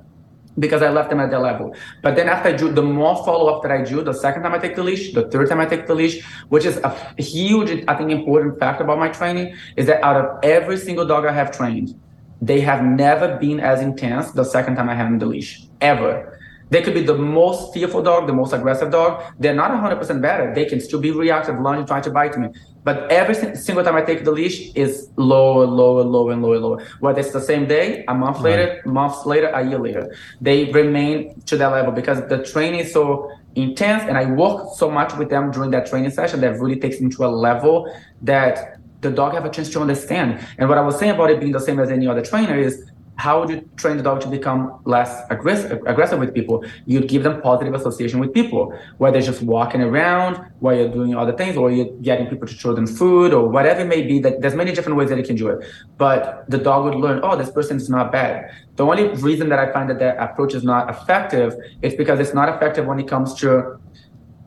because 0.59 0.81
I 0.81 0.89
left 0.89 1.09
them 1.09 1.19
at 1.19 1.29
their 1.29 1.39
level. 1.39 1.75
But 2.01 2.15
then 2.15 2.27
after 2.29 2.49
I 2.49 2.53
do, 2.53 2.71
the 2.71 2.81
more 2.81 3.15
follow 3.23 3.53
up 3.53 3.61
that 3.63 3.71
I 3.71 3.83
do, 3.83 4.03
the 4.03 4.13
second 4.13 4.43
time 4.43 4.53
I 4.53 4.57
take 4.57 4.75
the 4.75 4.83
leash, 4.83 5.13
the 5.13 5.29
third 5.29 5.49
time 5.49 5.59
I 5.59 5.65
take 5.65 5.87
the 5.87 5.95
leash, 5.95 6.23
which 6.49 6.65
is 6.65 6.77
a 6.77 6.95
huge, 7.21 7.83
I 7.87 7.95
think, 7.95 8.11
important 8.11 8.59
fact 8.59 8.81
about 8.81 8.97
my 8.99 9.09
training, 9.09 9.55
is 9.75 9.85
that 9.87 10.03
out 10.03 10.17
of 10.17 10.43
every 10.43 10.77
single 10.77 11.05
dog 11.05 11.25
I 11.25 11.31
have 11.31 11.55
trained, 11.55 11.99
they 12.41 12.59
have 12.61 12.83
never 12.83 13.37
been 13.37 13.59
as 13.59 13.81
intense 13.81 14.31
the 14.31 14.43
second 14.43 14.75
time 14.75 14.89
I 14.89 14.95
have 14.95 15.07
them 15.07 15.19
the 15.19 15.25
leash, 15.25 15.67
ever. 15.81 16.39
They 16.69 16.81
could 16.81 16.93
be 16.93 17.03
the 17.03 17.17
most 17.17 17.73
fearful 17.73 18.03
dog, 18.03 18.27
the 18.27 18.33
most 18.33 18.51
aggressive 18.51 18.91
dog. 18.91 19.23
They're 19.39 19.55
not 19.55 19.71
100% 19.71 20.21
better. 20.21 20.53
They 20.53 20.65
can 20.65 20.81
still 20.81 20.99
be 20.99 21.11
reactive, 21.11 21.59
lunging, 21.59 21.85
trying 21.85 22.03
to 22.03 22.11
bite 22.11 22.37
me. 22.37 22.49
But 22.87 23.11
every 23.11 23.35
single 23.57 23.83
time 23.83 23.97
I 23.97 24.01
take 24.01 24.23
the 24.23 24.31
leash 24.31 24.71
is 24.73 25.09
lower, 25.17 25.65
lower, 25.65 26.03
lower, 26.03 26.31
and 26.31 26.41
lower, 26.41 26.57
lower. 26.57 26.85
Whether 27.01 27.19
it's 27.19 27.33
the 27.33 27.41
same 27.41 27.67
day, 27.67 28.05
a 28.07 28.13
month 28.13 28.39
later, 28.39 28.81
months 28.85 29.25
later, 29.25 29.47
a 29.47 29.61
year 29.69 29.77
later, 29.77 30.15
they 30.39 30.71
remain 30.71 31.37
to 31.47 31.57
that 31.57 31.67
level 31.67 31.91
because 31.91 32.25
the 32.29 32.45
training 32.45 32.79
is 32.79 32.93
so 32.93 33.29
intense, 33.55 34.03
and 34.03 34.17
I 34.17 34.23
work 34.31 34.69
so 34.77 34.89
much 34.89 35.13
with 35.17 35.29
them 35.29 35.51
during 35.51 35.69
that 35.71 35.87
training 35.87 36.11
session 36.11 36.39
that 36.39 36.61
really 36.61 36.79
takes 36.79 36.97
them 36.99 37.09
to 37.09 37.25
a 37.25 37.31
level 37.47 37.93
that 38.21 38.79
the 39.01 39.11
dog 39.11 39.33
have 39.33 39.43
a 39.43 39.49
chance 39.49 39.69
to 39.71 39.81
understand. 39.81 40.39
And 40.57 40.69
what 40.69 40.77
I 40.77 40.81
was 40.81 40.97
saying 40.97 41.11
about 41.11 41.29
it 41.29 41.41
being 41.41 41.51
the 41.51 41.59
same 41.59 41.79
as 41.81 41.89
any 41.91 42.07
other 42.07 42.23
trainer 42.23 42.57
is 42.57 42.89
how 43.17 43.39
would 43.39 43.49
you 43.49 43.69
train 43.77 43.97
the 43.97 44.03
dog 44.03 44.21
to 44.21 44.27
become 44.27 44.79
less 44.85 45.23
aggressive, 45.29 45.81
aggressive 45.85 46.19
with 46.19 46.33
people? 46.33 46.63
You'd 46.85 47.07
give 47.07 47.23
them 47.23 47.41
positive 47.41 47.73
association 47.73 48.19
with 48.19 48.33
people, 48.33 48.77
whether 48.99 49.19
just 49.21 49.41
walking 49.41 49.81
around, 49.81 50.39
while 50.59 50.75
you're 50.75 50.89
doing 50.89 51.15
other 51.15 51.33
things, 51.33 51.57
or 51.57 51.71
you're 51.71 51.91
getting 52.01 52.27
people 52.27 52.47
to 52.47 52.53
show 52.53 52.73
them 52.73 52.85
food, 52.85 53.33
or 53.33 53.49
whatever 53.49 53.81
it 53.81 53.87
may 53.87 54.03
be. 54.03 54.19
That 54.19 54.41
there's 54.41 54.55
many 54.55 54.71
different 54.71 54.97
ways 54.97 55.09
that 55.09 55.17
you 55.17 55.23
can 55.23 55.35
do 55.35 55.49
it. 55.49 55.67
But 55.97 56.49
the 56.49 56.59
dog 56.59 56.85
would 56.85 56.95
learn, 56.95 57.19
oh, 57.23 57.35
this 57.35 57.49
person 57.49 57.77
is 57.77 57.89
not 57.89 58.11
bad. 58.11 58.51
The 58.75 58.85
only 58.85 59.07
reason 59.15 59.49
that 59.49 59.59
I 59.59 59.71
find 59.73 59.89
that 59.89 59.99
that 59.99 60.17
approach 60.19 60.53
is 60.53 60.63
not 60.63 60.89
effective 60.89 61.55
is 61.81 61.95
because 61.95 62.19
it's 62.19 62.35
not 62.35 62.49
effective 62.49 62.85
when 62.85 62.99
it 62.99 63.07
comes 63.07 63.33
to 63.35 63.79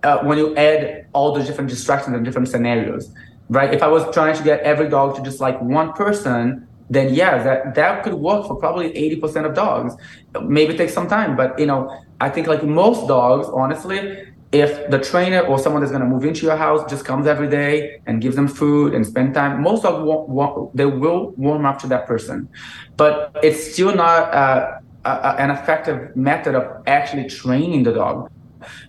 uh, 0.02 0.18
when 0.22 0.38
you 0.38 0.56
add 0.56 1.06
all 1.12 1.32
the 1.34 1.42
different 1.42 1.68
distractions 1.68 2.14
and 2.16 2.24
different 2.24 2.48
scenarios, 2.48 3.12
right? 3.48 3.74
If 3.74 3.82
I 3.82 3.88
was 3.88 4.02
trying 4.14 4.36
to 4.36 4.42
get 4.42 4.60
every 4.60 4.88
dog 4.88 5.16
to 5.16 5.22
just 5.22 5.40
like 5.40 5.60
one 5.60 5.92
person, 5.92 6.66
then 6.90 7.14
yeah, 7.14 7.42
that 7.42 7.74
that 7.76 8.02
could 8.02 8.14
work 8.14 8.46
for 8.46 8.56
probably 8.56 8.90
80% 8.90 9.46
of 9.46 9.54
dogs. 9.54 9.94
Maybe 10.42 10.76
take 10.76 10.90
some 10.90 11.08
time, 11.08 11.36
but 11.36 11.58
you 11.58 11.66
know, 11.66 11.96
I 12.20 12.28
think 12.28 12.48
like 12.48 12.64
most 12.64 13.06
dogs, 13.06 13.46
honestly, 13.48 14.26
if 14.52 14.90
the 14.90 14.98
trainer 14.98 15.40
or 15.40 15.58
someone 15.60 15.80
that's 15.80 15.92
going 15.92 16.02
to 16.02 16.08
move 16.08 16.24
into 16.24 16.44
your 16.44 16.56
house 16.56 16.88
just 16.90 17.04
comes 17.04 17.28
every 17.28 17.48
day 17.48 18.00
and 18.06 18.20
gives 18.20 18.34
them 18.34 18.48
food 18.48 18.92
and 18.94 19.06
spend 19.06 19.32
time, 19.32 19.62
most 19.62 19.84
won't, 19.84 20.28
won't 20.28 20.76
they 20.76 20.86
will 20.86 21.30
warm 21.36 21.64
up 21.64 21.78
to 21.78 21.86
that 21.86 22.06
person, 22.06 22.48
but 22.96 23.30
it's 23.44 23.72
still 23.72 23.94
not 23.94 24.34
uh, 24.34 24.80
a, 25.04 25.36
an 25.38 25.50
effective 25.50 26.14
method 26.16 26.56
of 26.56 26.82
actually 26.88 27.28
training 27.28 27.84
the 27.84 27.92
dog 27.92 28.30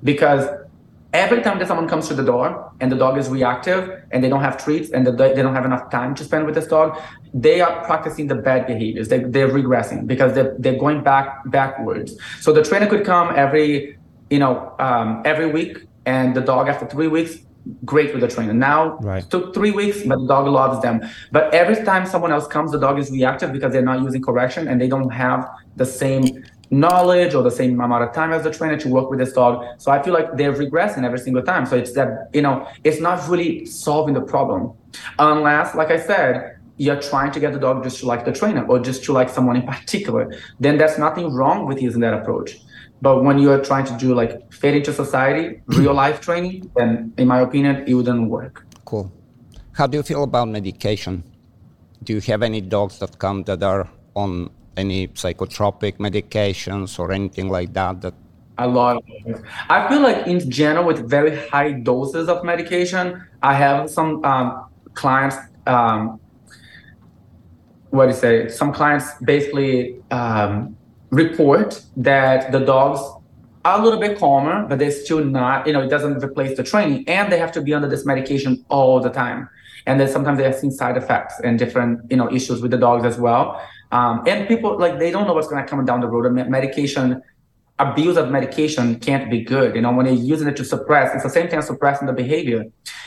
because 0.03 0.47
every 1.13 1.41
time 1.41 1.59
that 1.59 1.67
someone 1.67 1.87
comes 1.87 2.07
to 2.07 2.13
the 2.13 2.23
door 2.23 2.71
and 2.79 2.91
the 2.91 2.95
dog 2.95 3.17
is 3.17 3.29
reactive 3.29 4.03
and 4.11 4.23
they 4.23 4.29
don't 4.29 4.41
have 4.41 4.63
treats 4.63 4.91
and 4.91 5.05
the, 5.05 5.11
they 5.11 5.41
don't 5.41 5.55
have 5.55 5.65
enough 5.65 5.89
time 5.91 6.15
to 6.15 6.23
spend 6.23 6.45
with 6.45 6.55
this 6.55 6.67
dog 6.67 6.97
they 7.33 7.61
are 7.61 7.83
practicing 7.85 8.27
the 8.27 8.35
bad 8.35 8.67
behaviors. 8.67 9.07
They, 9.07 9.19
they're 9.19 9.49
regressing 9.49 10.05
because 10.05 10.33
they're, 10.33 10.55
they're 10.59 10.77
going 10.77 11.03
back 11.03 11.49
backwards. 11.49 12.17
So 12.39 12.51
the 12.51 12.63
trainer 12.63 12.87
could 12.87 13.05
come 13.05 13.33
every 13.35 13.97
you 14.29 14.39
know 14.39 14.75
um, 14.79 15.21
every 15.25 15.47
week 15.47 15.87
and 16.05 16.35
the 16.35 16.41
dog 16.41 16.67
after 16.67 16.85
three 16.85 17.07
weeks 17.07 17.37
great 17.85 18.11
with 18.11 18.21
the 18.21 18.27
trainer. 18.27 18.53
Now 18.53 18.97
right. 18.99 19.29
took 19.29 19.53
three 19.53 19.71
weeks 19.71 20.03
but 20.03 20.19
the 20.19 20.27
dog 20.27 20.47
loves 20.47 20.81
them. 20.81 21.01
But 21.31 21.53
every 21.53 21.83
time 21.85 22.05
someone 22.05 22.31
else 22.31 22.47
comes 22.47 22.71
the 22.71 22.79
dog 22.79 22.99
is 22.99 23.11
reactive 23.11 23.53
because 23.53 23.71
they're 23.71 23.81
not 23.81 24.01
using 24.01 24.21
correction 24.21 24.67
and 24.67 24.79
they 24.81 24.87
don't 24.87 25.09
have 25.09 25.47
the 25.75 25.85
same 25.85 26.43
knowledge 26.71 27.35
or 27.35 27.43
the 27.43 27.51
same 27.51 27.79
amount 27.79 28.03
of 28.03 28.13
time 28.13 28.31
as 28.31 28.43
the 28.43 28.51
trainer 28.51 28.77
to 28.77 28.87
work 28.87 29.09
with 29.09 29.19
this 29.19 29.33
dog. 29.33 29.63
So 29.77 29.91
I 29.91 30.01
feel 30.01 30.13
like 30.13 30.37
they're 30.37 30.53
regressing 30.53 31.03
every 31.03 31.19
single 31.19 31.43
time. 31.43 31.65
So 31.65 31.75
it's 31.75 31.91
that, 31.93 32.29
you 32.33 32.41
know, 32.41 32.65
it's 32.83 33.01
not 33.01 33.27
really 33.29 33.65
solving 33.65 34.13
the 34.13 34.21
problem. 34.21 34.73
Unless, 35.19 35.75
like 35.75 35.91
I 35.91 35.99
said, 35.99 36.57
you're 36.77 36.99
trying 36.99 37.31
to 37.33 37.39
get 37.39 37.53
the 37.53 37.59
dog 37.59 37.83
just 37.83 37.99
to 37.99 38.05
like 38.07 38.25
the 38.25 38.31
trainer 38.31 38.65
or 38.65 38.79
just 38.79 39.03
to 39.03 39.11
like 39.11 39.29
someone 39.29 39.57
in 39.57 39.67
particular, 39.67 40.33
then 40.59 40.77
there's 40.77 40.97
nothing 40.97 41.31
wrong 41.33 41.67
with 41.67 41.81
using 41.81 42.01
that 42.01 42.13
approach. 42.13 42.57
But 43.01 43.23
when 43.23 43.37
you're 43.37 43.63
trying 43.63 43.85
to 43.85 43.97
do 43.97 44.15
like 44.15 44.51
fit 44.53 44.75
into 44.75 44.93
society, 44.93 45.61
real 45.65 45.93
life 45.93 46.21
training, 46.21 46.71
then 46.77 47.13
in 47.17 47.27
my 47.27 47.41
opinion, 47.41 47.83
it 47.85 47.93
wouldn't 47.93 48.29
work. 48.29 48.65
Cool. 48.85 49.11
How 49.73 49.87
do 49.87 49.97
you 49.97 50.03
feel 50.03 50.23
about 50.23 50.47
medication? 50.47 51.23
Do 52.03 52.13
you 52.13 52.21
have 52.21 52.41
any 52.41 52.61
dogs 52.61 52.99
that 52.99 53.19
come 53.19 53.43
that 53.43 53.61
are 53.61 53.89
on 54.15 54.49
any 54.85 55.01
psychotropic 55.21 55.93
medications 56.07 56.99
or 56.99 57.11
anything 57.19 57.47
like 57.57 57.71
that 57.79 58.01
that 58.01 58.15
a 58.57 58.67
lot 58.67 58.97
of. 58.97 59.03
I 59.69 59.87
feel 59.89 60.01
like 60.01 60.27
in 60.27 60.39
general 60.61 60.85
with 60.85 60.99
very 61.17 61.33
high 61.47 61.71
doses 61.71 62.25
of 62.33 62.43
medication, 62.43 63.05
I 63.41 63.53
have 63.55 63.89
some 63.89 64.23
um, 64.31 64.47
clients 64.93 65.37
um, 65.65 66.19
what 67.91 68.05
do 68.05 68.11
you 68.11 68.17
say? 68.17 68.47
Some 68.49 68.73
clients 68.73 69.05
basically 69.23 69.97
um, 70.11 70.75
report 71.09 71.81
that 71.97 72.51
the 72.51 72.59
dogs 72.59 72.99
are 73.65 73.79
a 73.79 73.83
little 73.83 73.99
bit 73.99 74.17
calmer, 74.17 74.65
but 74.67 74.79
they're 74.79 74.91
still 74.91 75.23
not, 75.23 75.67
you 75.67 75.73
know, 75.73 75.81
it 75.81 75.89
doesn't 75.89 76.23
replace 76.23 76.57
the 76.57 76.63
training. 76.63 77.07
And 77.07 77.31
they 77.31 77.37
have 77.37 77.51
to 77.51 77.61
be 77.61 77.73
under 77.73 77.87
this 77.87 78.05
medication 78.05 78.65
all 78.69 78.99
the 79.01 79.09
time. 79.09 79.49
And 79.85 79.99
then 79.99 80.07
sometimes 80.07 80.37
they 80.37 80.45
have 80.45 80.55
seen 80.55 80.71
side 80.71 80.95
effects 80.95 81.39
and 81.43 81.59
different, 81.59 82.09
you 82.09 82.17
know, 82.17 82.31
issues 82.31 82.61
with 82.61 82.71
the 82.71 82.77
dogs 82.77 83.03
as 83.05 83.17
well. 83.17 83.61
Um, 83.91 84.23
and 84.27 84.47
people 84.47 84.77
like 84.77 84.99
they 84.99 85.11
don't 85.11 85.27
know 85.27 85.33
what's 85.33 85.47
going 85.47 85.63
to 85.63 85.69
come 85.69 85.83
down 85.85 86.01
the 86.01 86.07
road. 86.07 86.31
Medication 86.31 87.21
abuse 87.79 88.15
of 88.15 88.29
medication 88.29 88.99
can't 88.99 89.29
be 89.29 89.41
good. 89.41 89.75
You 89.75 89.81
know, 89.81 89.91
when 89.91 90.05
you're 90.05 90.15
using 90.15 90.47
it 90.47 90.55
to 90.57 90.65
suppress, 90.65 91.13
it's 91.15 91.23
the 91.23 91.29
same 91.29 91.47
thing 91.47 91.59
as 91.59 91.67
suppressing 91.67 92.07
the 92.07 92.13
behavior. 92.13 92.65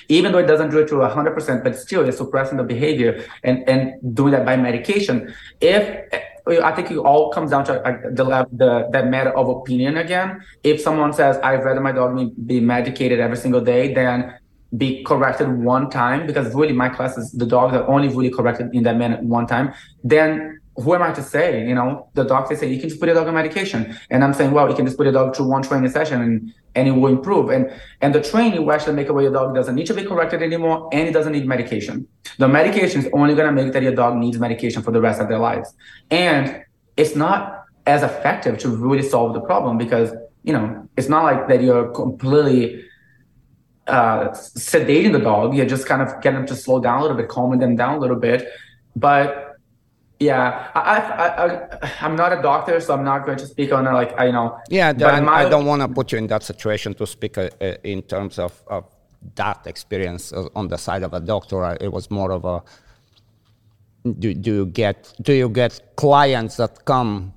Even 0.08 0.32
though 0.32 0.38
it 0.38 0.46
doesn't 0.46 0.70
do 0.70 0.78
it 0.78 0.88
to 0.88 0.96
100%, 0.96 1.64
but 1.64 1.76
still 1.76 2.06
it's 2.06 2.18
suppressing 2.18 2.58
the 2.58 2.64
behavior 2.64 3.24
and, 3.42 3.66
and 3.68 4.14
doing 4.14 4.32
that 4.32 4.44
by 4.44 4.56
medication. 4.56 5.32
If 5.60 6.12
I 6.46 6.72
think 6.72 6.90
it 6.90 6.98
all 6.98 7.30
comes 7.30 7.50
down 7.52 7.64
to 7.66 7.80
uh, 7.80 7.96
the, 8.10 8.46
the 8.52 8.88
that 8.92 9.08
matter 9.08 9.30
of 9.30 9.48
opinion 9.48 9.96
again. 9.96 10.42
If 10.62 10.78
someone 10.78 11.14
says, 11.14 11.38
I'd 11.42 11.64
rather 11.64 11.80
my 11.80 11.92
dog 11.92 12.18
be 12.46 12.60
medicated 12.60 13.18
every 13.18 13.38
single 13.38 13.62
day 13.62 13.94
than 13.94 14.34
be 14.76 15.02
corrected 15.04 15.48
one 15.48 15.88
time, 15.88 16.26
because 16.26 16.54
really 16.54 16.74
my 16.74 16.90
classes, 16.90 17.32
the 17.32 17.46
dogs 17.46 17.74
are 17.74 17.88
only 17.88 18.08
really 18.08 18.30
corrected 18.30 18.74
in 18.74 18.82
that 18.82 18.98
manner 18.98 19.16
one 19.22 19.46
time, 19.46 19.72
then 20.02 20.60
who 20.76 20.94
am 20.94 21.02
I 21.02 21.12
to 21.12 21.22
say? 21.22 21.66
You 21.66 21.74
know, 21.74 22.08
the 22.14 22.24
doctor 22.24 22.56
say 22.56 22.72
you 22.72 22.80
can 22.80 22.88
just 22.88 23.00
put 23.00 23.06
your 23.06 23.14
dog 23.14 23.28
on 23.28 23.34
medication, 23.34 23.96
and 24.10 24.24
I'm 24.24 24.34
saying, 24.34 24.50
well, 24.50 24.68
you 24.68 24.74
can 24.74 24.84
just 24.84 24.96
put 24.96 25.04
your 25.04 25.12
dog 25.12 25.36
through 25.36 25.48
one 25.48 25.62
training 25.62 25.90
session, 25.90 26.20
and 26.20 26.52
and 26.74 26.88
it 26.88 26.92
will 26.92 27.12
improve. 27.12 27.50
And 27.50 27.70
and 28.00 28.14
the 28.14 28.20
training 28.20 28.64
will 28.64 28.72
actually 28.72 28.94
make 28.94 29.06
it 29.06 29.12
where 29.12 29.22
your 29.22 29.32
dog 29.32 29.54
doesn't 29.54 29.74
need 29.74 29.86
to 29.86 29.94
be 29.94 30.04
corrected 30.04 30.42
anymore, 30.42 30.88
and 30.92 31.08
it 31.08 31.12
doesn't 31.12 31.32
need 31.32 31.46
medication. 31.46 32.08
The 32.38 32.48
medication 32.48 33.00
is 33.00 33.08
only 33.12 33.34
going 33.34 33.54
to 33.54 33.62
make 33.62 33.72
that 33.72 33.82
your 33.82 33.94
dog 33.94 34.16
needs 34.16 34.38
medication 34.38 34.82
for 34.82 34.90
the 34.90 35.00
rest 35.00 35.20
of 35.20 35.28
their 35.28 35.38
lives, 35.38 35.72
and 36.10 36.64
it's 36.96 37.14
not 37.14 37.64
as 37.86 38.02
effective 38.02 38.58
to 38.58 38.68
really 38.68 39.02
solve 39.02 39.34
the 39.34 39.40
problem 39.40 39.76
because 39.76 40.12
you 40.42 40.52
know 40.52 40.88
it's 40.96 41.08
not 41.08 41.22
like 41.22 41.48
that 41.48 41.62
you're 41.62 41.90
completely 41.92 42.84
uh, 43.86 44.28
sedating 44.30 45.12
the 45.12 45.20
dog. 45.20 45.54
You're 45.54 45.66
just 45.66 45.86
kind 45.86 46.02
of 46.02 46.20
getting 46.20 46.40
them 46.40 46.46
to 46.46 46.56
slow 46.56 46.80
down 46.80 46.98
a 46.98 47.02
little 47.02 47.16
bit, 47.16 47.28
calming 47.28 47.60
them 47.60 47.76
down 47.76 47.96
a 47.96 48.00
little 48.00 48.16
bit, 48.16 48.48
but 48.96 49.43
yeah, 50.20 50.70
I, 50.74 50.80
I, 50.80 51.46
I, 51.46 51.92
I'm 52.00 52.16
not 52.16 52.32
a 52.32 52.40
doctor, 52.40 52.80
so 52.80 52.94
I'm 52.94 53.04
not 53.04 53.26
going 53.26 53.38
to 53.38 53.46
speak 53.46 53.72
on 53.72 53.86
it. 53.86 53.92
Like 53.92 54.18
I 54.18 54.30
know. 54.30 54.58
Yeah, 54.68 54.92
I, 55.04 55.20
my, 55.20 55.32
I 55.32 55.48
don't 55.48 55.66
want 55.66 55.82
to 55.82 55.88
put 55.88 56.12
you 56.12 56.18
in 56.18 56.28
that 56.28 56.42
situation 56.42 56.94
to 56.94 57.06
speak 57.06 57.36
uh, 57.36 57.50
uh, 57.60 57.74
in 57.82 58.02
terms 58.02 58.38
of, 58.38 58.62
of 58.68 58.84
that 59.34 59.66
experience 59.66 60.32
uh, 60.32 60.48
on 60.54 60.68
the 60.68 60.78
side 60.78 61.02
of 61.02 61.14
a 61.14 61.20
doctor. 61.20 61.76
It 61.80 61.92
was 61.92 62.10
more 62.10 62.32
of 62.32 62.44
a. 62.44 62.62
Do, 64.18 64.34
do 64.34 64.54
you 64.54 64.66
get 64.66 65.14
do 65.22 65.32
you 65.32 65.48
get 65.48 65.80
clients 65.96 66.56
that 66.58 66.84
come 66.84 67.32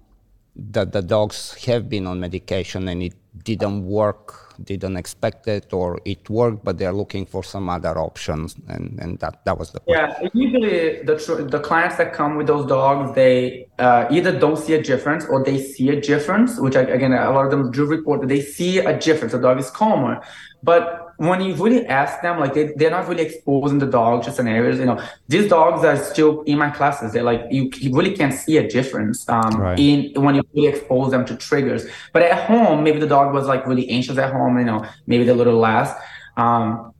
that 0.55 0.91
the 0.91 1.01
dogs 1.01 1.53
have 1.65 1.87
been 1.87 2.05
on 2.05 2.19
medication 2.19 2.87
and 2.89 3.01
it 3.03 3.13
didn't 3.43 3.85
work 3.85 4.46
didn't 4.63 4.97
expect 4.97 5.47
it 5.47 5.73
or 5.73 5.99
it 6.05 6.29
worked, 6.29 6.63
but 6.63 6.77
they're 6.77 6.93
looking 6.93 7.25
for 7.25 7.43
some 7.43 7.69
other 7.69 7.97
options, 7.97 8.55
and, 8.67 8.99
and 8.99 9.19
that 9.19 9.43
that 9.45 9.57
was 9.57 9.71
the 9.71 9.81
yeah. 9.87 10.19
Usually, 10.33 11.03
the 11.03 11.47
the 11.49 11.59
clients 11.59 11.97
that 11.97 12.13
come 12.13 12.37
with 12.37 12.47
those 12.47 12.65
dogs, 12.67 13.15
they 13.15 13.67
uh, 13.79 14.07
either 14.09 14.37
don't 14.37 14.57
see 14.57 14.73
a 14.73 14.81
difference 14.81 15.25
or 15.25 15.43
they 15.43 15.61
see 15.61 15.89
a 15.89 16.01
difference, 16.01 16.59
which 16.59 16.75
again 16.75 17.13
a 17.13 17.31
lot 17.31 17.45
of 17.45 17.51
them 17.51 17.71
do 17.71 17.85
report 17.85 18.21
that 18.21 18.27
they 18.27 18.41
see 18.41 18.79
a 18.79 18.97
difference. 18.97 19.33
The 19.33 19.39
dog 19.39 19.59
is 19.59 19.69
calmer, 19.69 20.21
but 20.63 21.06
when 21.17 21.41
you 21.41 21.55
really 21.55 21.85
ask 21.87 22.21
them, 22.21 22.39
like 22.39 22.53
they, 22.53 22.73
they're 22.75 22.91
not 22.91 23.07
really 23.07 23.23
exposing 23.23 23.79
the 23.79 23.87
dog 23.87 24.23
to 24.23 24.31
scenarios. 24.31 24.79
You 24.79 24.85
know, 24.85 25.03
these 25.27 25.49
dogs 25.49 25.83
are 25.83 25.97
still 25.97 26.43
in 26.43 26.57
my 26.59 26.69
classes. 26.69 27.11
They're 27.11 27.23
like 27.23 27.41
you, 27.49 27.71
you 27.77 27.93
really 27.93 28.15
can't 28.15 28.33
see 28.33 28.57
a 28.57 28.67
difference 28.67 29.27
um, 29.27 29.59
right. 29.59 29.79
in 29.79 30.13
when 30.21 30.35
you 30.35 30.43
really 30.53 30.67
expose 30.67 31.11
them 31.11 31.25
to 31.25 31.35
triggers. 31.35 31.85
But 32.13 32.21
at 32.21 32.47
home, 32.47 32.83
maybe 32.83 32.99
the 32.99 33.07
dog 33.07 33.33
was 33.33 33.47
like 33.47 33.65
really 33.65 33.89
anxious 33.89 34.17
at 34.17 34.31
home. 34.31 34.59
You 34.59 34.65
know, 34.65 34.85
maybe 35.07 35.23
they're 35.23 35.35
a 35.35 35.37
little 35.37 35.59
less. 35.59 35.91
Um, 36.37 36.93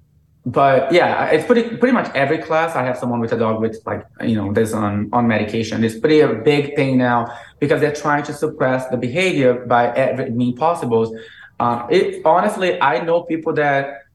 but 0.47 0.91
yeah, 0.93 1.25
it's 1.25 1.45
pretty 1.45 1.75
pretty 1.75 1.93
much 1.93 2.09
every 2.15 2.37
class 2.37 2.75
I 2.75 2.83
have 2.83 2.97
someone 2.97 3.19
with 3.19 3.33
a 3.33 3.37
dog 3.37 3.61
with 3.61 3.79
like 3.85 4.03
you 4.21 4.35
know 4.35 4.51
this 4.51 4.73
on 4.73 5.09
on 5.13 5.27
medication. 5.27 5.83
It's 5.83 5.99
pretty 5.99 6.21
a 6.21 6.33
big 6.33 6.75
thing 6.75 6.97
now 6.97 7.27
because 7.59 7.81
they're 7.81 7.93
trying 7.93 8.23
to 8.23 8.33
suppress 8.33 8.87
the 8.87 8.97
behavior 8.97 9.65
by 9.65 9.93
every 9.93 10.31
mean 10.31 10.55
possible. 10.55 11.13
Uh, 11.59 11.85
it 11.89 12.25
honestly, 12.25 12.81
I 12.81 13.03
know 13.03 13.23
people 13.23 13.53
that 13.53 14.06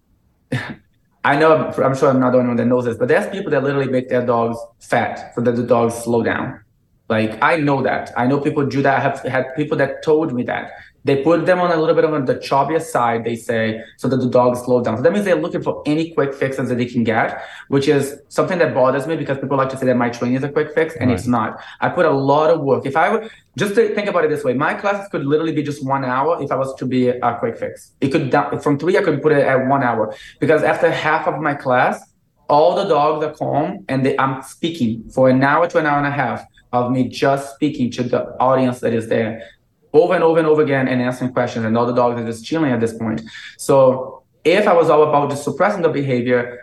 I 1.25 1.37
know, 1.37 1.73
I'm 1.83 1.95
sure 1.97 2.11
I'm 2.11 2.19
not 2.19 2.33
the 2.33 2.39
only 2.39 2.49
one 2.49 2.57
that 2.57 2.67
knows 2.67 2.85
this, 2.85 2.97
but 2.97 3.09
there's 3.09 3.31
people 3.31 3.51
that 3.53 3.63
literally 3.63 3.89
make 3.89 4.09
their 4.09 4.27
dogs 4.27 4.59
fat 4.81 5.33
so 5.35 5.41
that 5.43 5.53
the 5.55 5.63
dogs 5.63 5.95
slow 5.95 6.23
down. 6.23 6.61
Like 7.09 7.43
I 7.43 7.57
know 7.57 7.83
that. 7.83 8.13
I 8.17 8.27
know 8.27 8.41
people 8.41 8.67
do 8.67 8.83
that. 8.83 8.99
I 8.99 9.01
have 9.01 9.21
had 9.21 9.55
people 9.55 9.77
that 9.79 10.03
told 10.03 10.33
me 10.33 10.43
that. 10.45 10.73
They 11.05 11.23
put 11.23 11.47
them 11.47 11.61
on 11.61 11.73
a 11.73 11.77
little 11.77 11.95
bit 11.95 12.05
of 12.05 12.27
the 12.27 12.37
chubbiest 12.37 12.87
side, 12.87 13.25
they 13.25 13.35
say, 13.35 13.83
so 13.97 14.09
that 14.09 14.19
the 14.19 14.29
dog 14.29 14.57
slows 14.57 14.85
down. 14.85 14.97
So 14.97 15.03
that 15.03 15.13
means 15.13 15.25
they're 15.25 15.35
looking 15.35 15.63
for 15.63 15.83
any 15.85 16.13
quick 16.13 16.33
fixes 16.33 16.69
that 16.69 16.77
they 16.77 16.87
can 16.87 17.03
get, 17.03 17.43
which 17.69 17.89
is 17.89 18.21
something 18.29 18.59
that 18.59 18.73
bothers 18.73 19.07
me 19.07 19.17
because 19.17 19.39
people 19.39 19.57
like 19.57 19.71
to 19.71 19.77
say 19.77 19.87
that 19.87 19.97
my 19.97 20.11
training 20.11 20.37
is 20.37 20.45
a 20.45 20.49
quick 20.49 20.75
fix, 20.75 20.95
and 20.97 21.11
right. 21.11 21.19
it's 21.19 21.27
not. 21.27 21.61
I 21.81 21.89
put 21.89 22.07
a 22.07 22.11
lot 22.11 22.51
of 22.51 22.61
work. 22.61 22.87
If 22.87 22.97
I 22.97 23.09
would 23.09 23.31
just 23.57 23.75
to 23.75 23.95
think 23.95 24.09
about 24.09 24.25
it 24.25 24.31
this 24.31 24.45
way, 24.45 24.55
my 24.55 24.75
classes 24.75 25.09
could 25.11 25.27
literally 25.27 25.53
be 25.53 25.63
just 25.63 25.85
one 25.85 26.05
hour 26.05 26.43
if 26.43 26.53
I 26.53 26.57
was 26.57 26.75
to 26.77 26.87
be 26.87 27.09
a 27.09 27.37
quick 27.39 27.59
fix. 27.59 27.93
It 28.01 28.09
could 28.09 28.33
from 28.63 28.79
three, 28.79 28.97
I 28.97 29.03
could 29.03 29.21
put 29.23 29.33
it 29.33 29.45
at 29.45 29.67
one 29.67 29.83
hour 29.83 30.15
because 30.39 30.63
after 30.63 30.91
half 30.91 31.27
of 31.27 31.41
my 31.41 31.55
class, 31.55 32.13
all 32.49 32.75
the 32.75 32.85
dogs 32.85 33.25
are 33.25 33.33
calm 33.33 33.85
and 33.89 34.05
they, 34.05 34.17
I'm 34.19 34.43
speaking 34.43 35.09
for 35.11 35.29
an 35.29 35.43
hour 35.43 35.69
to 35.69 35.79
an 35.79 35.87
hour 35.87 35.99
and 35.99 36.07
a 36.07 36.11
half 36.11 36.45
of 36.73 36.91
me 36.93 37.09
just 37.09 37.55
speaking 37.55 37.91
to 37.93 38.03
the 38.03 38.25
audience 38.39 38.81
that 38.81 38.93
is 38.93 39.09
there 39.09 39.49
over 39.93 40.15
and 40.15 40.25
over 40.25 40.39
and 40.39 40.49
over 40.49 40.63
again 40.63 40.89
and 40.89 41.01
answering 41.03 41.33
questions 41.33 41.65
and 41.65 41.77
all 41.77 41.87
the 41.87 41.95
dogs 41.95 42.21
are 42.21 42.27
just 42.27 42.45
chilling 42.45 42.73
at 42.73 42.81
this 42.81 42.95
point. 42.95 43.23
So 43.59 44.23
if 44.45 44.67
i 44.67 44.73
was 44.73 44.91
all 44.91 45.03
about 45.03 45.31
just 45.31 45.45
suppressing 45.45 45.83
the 45.83 45.89
behavior 45.89 46.59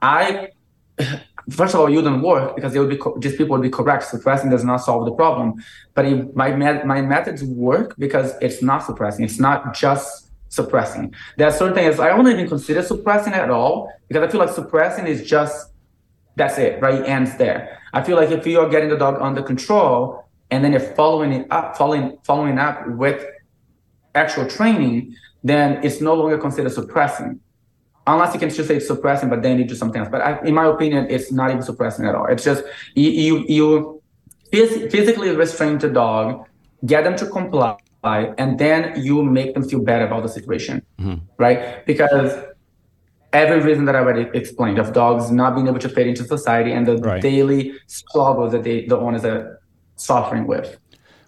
i 0.00 0.48
first 1.50 1.74
of 1.74 1.80
all 1.80 1.90
you 1.90 2.00
don't 2.00 2.22
work 2.22 2.54
because 2.56 2.74
it 2.74 2.78
would 2.78 2.88
be 2.88 2.96
co- 2.96 3.18
just 3.18 3.36
people 3.36 3.56
would 3.56 3.62
be 3.62 3.70
correct. 3.70 4.04
Suppressing 4.04 4.50
does 4.50 4.64
not 4.64 4.78
solve 4.78 5.04
the 5.04 5.12
problem. 5.12 5.54
But 5.94 6.06
it, 6.06 6.34
my, 6.36 6.52
my 6.84 7.02
methods 7.02 7.44
work 7.44 7.94
because 7.98 8.34
it's 8.40 8.62
not 8.62 8.78
suppressing. 8.78 9.24
It's 9.24 9.40
not 9.40 9.74
just 9.74 10.30
suppressing. 10.48 11.12
There 11.36 11.48
are 11.48 11.52
certain 11.52 11.74
things 11.74 11.98
i 11.98 12.08
don't 12.08 12.28
even 12.28 12.48
consider 12.48 12.80
suppressing 12.82 13.32
at 13.32 13.50
all 13.50 13.92
because 14.06 14.22
i 14.22 14.30
feel 14.30 14.38
like 14.38 14.54
suppressing 14.54 15.06
is 15.06 15.28
just 15.28 15.72
that's 16.36 16.58
it 16.58 16.80
right? 16.80 17.00
It 17.00 17.08
ends 17.08 17.36
there. 17.36 17.80
I 17.92 18.02
feel 18.02 18.16
like 18.16 18.30
if 18.30 18.46
you 18.46 18.60
are 18.60 18.68
getting 18.68 18.88
the 18.88 18.96
dog 18.96 19.20
under 19.20 19.42
control 19.42 20.23
and 20.54 20.64
then 20.64 20.70
you're 20.70 20.94
following 20.94 21.32
it 21.32 21.46
up, 21.50 21.76
following 21.76 22.16
following 22.22 22.58
up 22.58 22.86
with 22.86 23.26
actual 24.14 24.46
training, 24.46 25.16
then 25.42 25.82
it's 25.82 26.00
no 26.00 26.14
longer 26.14 26.38
considered 26.38 26.70
suppressing. 26.70 27.40
Unless 28.06 28.34
you 28.34 28.40
can 28.40 28.50
just 28.50 28.68
say 28.68 28.76
it's 28.76 28.86
suppressing, 28.86 29.28
but 29.28 29.42
then 29.42 29.58
you 29.58 29.64
do 29.64 29.74
something 29.74 30.00
else. 30.00 30.10
But 30.10 30.20
I, 30.20 30.40
in 30.44 30.54
my 30.54 30.66
opinion, 30.66 31.08
it's 31.10 31.32
not 31.32 31.50
even 31.50 31.62
suppressing 31.62 32.06
at 32.06 32.14
all. 32.14 32.26
It's 32.26 32.44
just 32.44 32.62
you 32.94 33.10
you, 33.10 33.44
you 33.48 34.02
phys- 34.52 34.92
physically 34.92 35.34
restrain 35.34 35.78
the 35.78 35.90
dog, 35.90 36.46
get 36.86 37.02
them 37.02 37.16
to 37.16 37.26
comply, 37.26 37.76
and 38.38 38.56
then 38.56 38.80
you 39.02 39.24
make 39.24 39.54
them 39.54 39.64
feel 39.68 39.82
better 39.82 40.06
about 40.06 40.22
the 40.22 40.28
situation, 40.28 40.82
mm-hmm. 41.00 41.24
right? 41.36 41.84
Because 41.84 42.32
every 43.32 43.58
reason 43.60 43.86
that 43.86 43.96
I 43.96 43.98
already 43.98 44.26
explained 44.38 44.78
of 44.78 44.92
dogs 44.92 45.32
not 45.32 45.56
being 45.56 45.66
able 45.66 45.80
to 45.80 45.88
fit 45.88 46.06
into 46.06 46.22
society 46.22 46.70
and 46.70 46.86
the 46.86 46.98
right. 46.98 47.20
daily 47.20 47.74
struggles 47.88 48.52
that 48.52 48.62
they, 48.62 48.86
the 48.86 48.96
owners 48.96 49.24
are 49.24 49.60
suffering 49.96 50.46
with. 50.46 50.78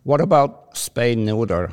What 0.04 0.20
about 0.20 0.74
spay 0.74 1.16
neuter? 1.16 1.72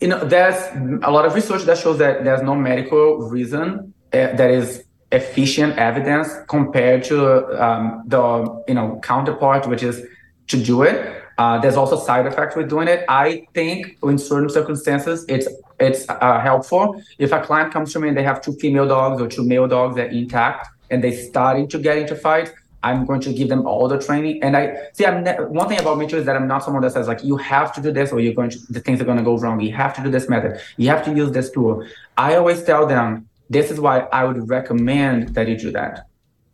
You 0.00 0.08
know, 0.08 0.24
there's 0.24 0.56
a 1.02 1.10
lot 1.10 1.24
of 1.24 1.34
research 1.34 1.62
that 1.62 1.78
shows 1.78 1.98
that 1.98 2.24
there's 2.24 2.42
no 2.42 2.54
medical 2.54 3.18
reason 3.28 3.94
uh, 4.12 4.34
that 4.36 4.50
is 4.50 4.84
efficient 5.12 5.78
evidence 5.78 6.28
compared 6.48 7.04
to 7.04 7.62
um, 7.62 8.02
the 8.06 8.62
you 8.68 8.74
know 8.74 9.00
counterpart, 9.02 9.66
which 9.66 9.82
is 9.82 10.04
to 10.48 10.62
do 10.62 10.82
it. 10.82 11.22
Uh, 11.38 11.58
there's 11.58 11.76
also 11.76 11.98
side 11.98 12.26
effects 12.26 12.54
with 12.54 12.68
doing 12.68 12.86
it. 12.86 13.04
I 13.08 13.46
think 13.54 13.96
in 14.02 14.18
certain 14.18 14.50
circumstances, 14.50 15.24
it's 15.28 15.48
it's 15.80 16.06
uh, 16.08 16.40
helpful 16.40 17.02
if 17.18 17.32
a 17.32 17.40
client 17.40 17.72
comes 17.72 17.92
to 17.92 18.00
me 18.00 18.08
and 18.08 18.16
they 18.16 18.22
have 18.22 18.40
two 18.40 18.52
female 18.54 18.86
dogs 18.86 19.20
or 19.20 19.28
two 19.28 19.44
male 19.44 19.66
dogs 19.66 19.96
that 19.96 20.08
are 20.08 20.12
intact 20.12 20.68
and 20.90 21.02
they 21.02 21.12
starting 21.12 21.66
to 21.68 21.78
get 21.78 21.98
into 21.98 22.14
fights. 22.14 22.50
I'm 22.84 23.06
going 23.06 23.20
to 23.22 23.32
give 23.32 23.48
them 23.48 23.66
all 23.66 23.88
the 23.88 23.98
training. 23.98 24.42
And 24.42 24.56
I 24.56 24.76
see, 24.92 25.06
I'm 25.06 25.24
ne- 25.24 25.40
one 25.60 25.68
thing 25.68 25.80
about 25.80 25.98
me 25.98 26.06
too 26.06 26.18
is 26.18 26.26
that 26.26 26.36
I'm 26.36 26.46
not 26.46 26.62
someone 26.62 26.82
that 26.82 26.92
says 26.92 27.08
like 27.08 27.24
you 27.24 27.36
have 27.38 27.74
to 27.74 27.80
do 27.80 27.90
this 27.90 28.12
or 28.12 28.20
you're 28.20 28.34
going 28.34 28.50
to 28.50 28.58
the 28.68 28.78
things 28.78 29.00
are 29.00 29.04
going 29.04 29.16
to 29.16 29.24
go 29.24 29.36
wrong. 29.38 29.60
You 29.60 29.72
have 29.72 29.94
to 29.96 30.02
do 30.02 30.10
this 30.10 30.28
method. 30.28 30.60
You 30.76 30.88
have 30.88 31.04
to 31.06 31.14
use 31.14 31.32
this 31.32 31.50
tool. 31.50 31.84
I 32.18 32.36
always 32.36 32.62
tell 32.62 32.86
them 32.86 33.28
this 33.48 33.70
is 33.70 33.80
why 33.80 34.00
I 34.12 34.24
would 34.24 34.48
recommend 34.50 35.34
that 35.34 35.48
you 35.48 35.56
do 35.56 35.70
that. 35.72 36.06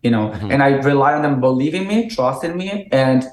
You 0.02 0.12
know, 0.12 0.28
mm-hmm. 0.28 0.52
and 0.52 0.62
I 0.62 0.68
rely 0.92 1.12
on 1.15 1.23
them 1.23 1.41
believing 1.41 1.86
me, 1.86 2.09
trusting 2.09 2.57
me, 2.57 2.89
and 2.92 3.26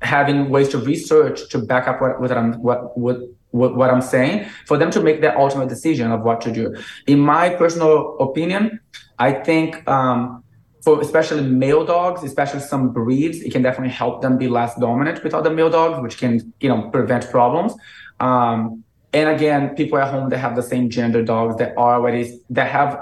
having 0.00 0.48
ways 0.48 0.68
to 0.70 0.78
research 0.78 1.48
to 1.50 1.58
back 1.58 1.86
up 1.86 2.00
what, 2.00 2.20
what 2.20 2.32
I'm 2.32 2.54
what 2.54 2.96
what 2.98 3.18
what, 3.50 3.76
what 3.76 3.90
I'm 3.90 4.02
saying 4.02 4.46
for 4.66 4.76
them 4.76 4.90
to 4.90 5.00
make 5.00 5.20
their 5.20 5.38
ultimate 5.38 5.68
decision 5.68 6.10
of 6.10 6.22
what 6.22 6.40
to 6.40 6.50
do. 6.50 6.74
In 7.06 7.20
my 7.20 7.50
personal 7.50 8.18
opinion, 8.18 8.80
I 9.18 9.32
think 9.32 9.88
um, 9.88 10.43
for 10.84 11.00
especially 11.00 11.42
male 11.42 11.84
dogs, 11.84 12.22
especially 12.22 12.60
some 12.60 12.92
breeds, 12.92 13.38
it 13.40 13.50
can 13.52 13.62
definitely 13.62 13.94
help 13.94 14.20
them 14.20 14.36
be 14.36 14.48
less 14.48 14.74
dominant 14.76 15.24
with 15.24 15.32
other 15.32 15.50
male 15.50 15.70
dogs, 15.70 16.02
which 16.02 16.18
can 16.18 16.52
you 16.60 16.68
know 16.68 16.90
prevent 16.90 17.30
problems. 17.30 17.74
Um, 18.20 18.84
and 19.14 19.30
again, 19.30 19.74
people 19.76 19.98
at 19.98 20.10
home 20.10 20.28
that 20.30 20.38
have 20.38 20.54
the 20.56 20.62
same 20.62 20.90
gender 20.90 21.22
dogs 21.22 21.56
that 21.56 21.72
are 21.78 21.94
already 21.94 22.38
that 22.50 22.70
have 22.70 23.00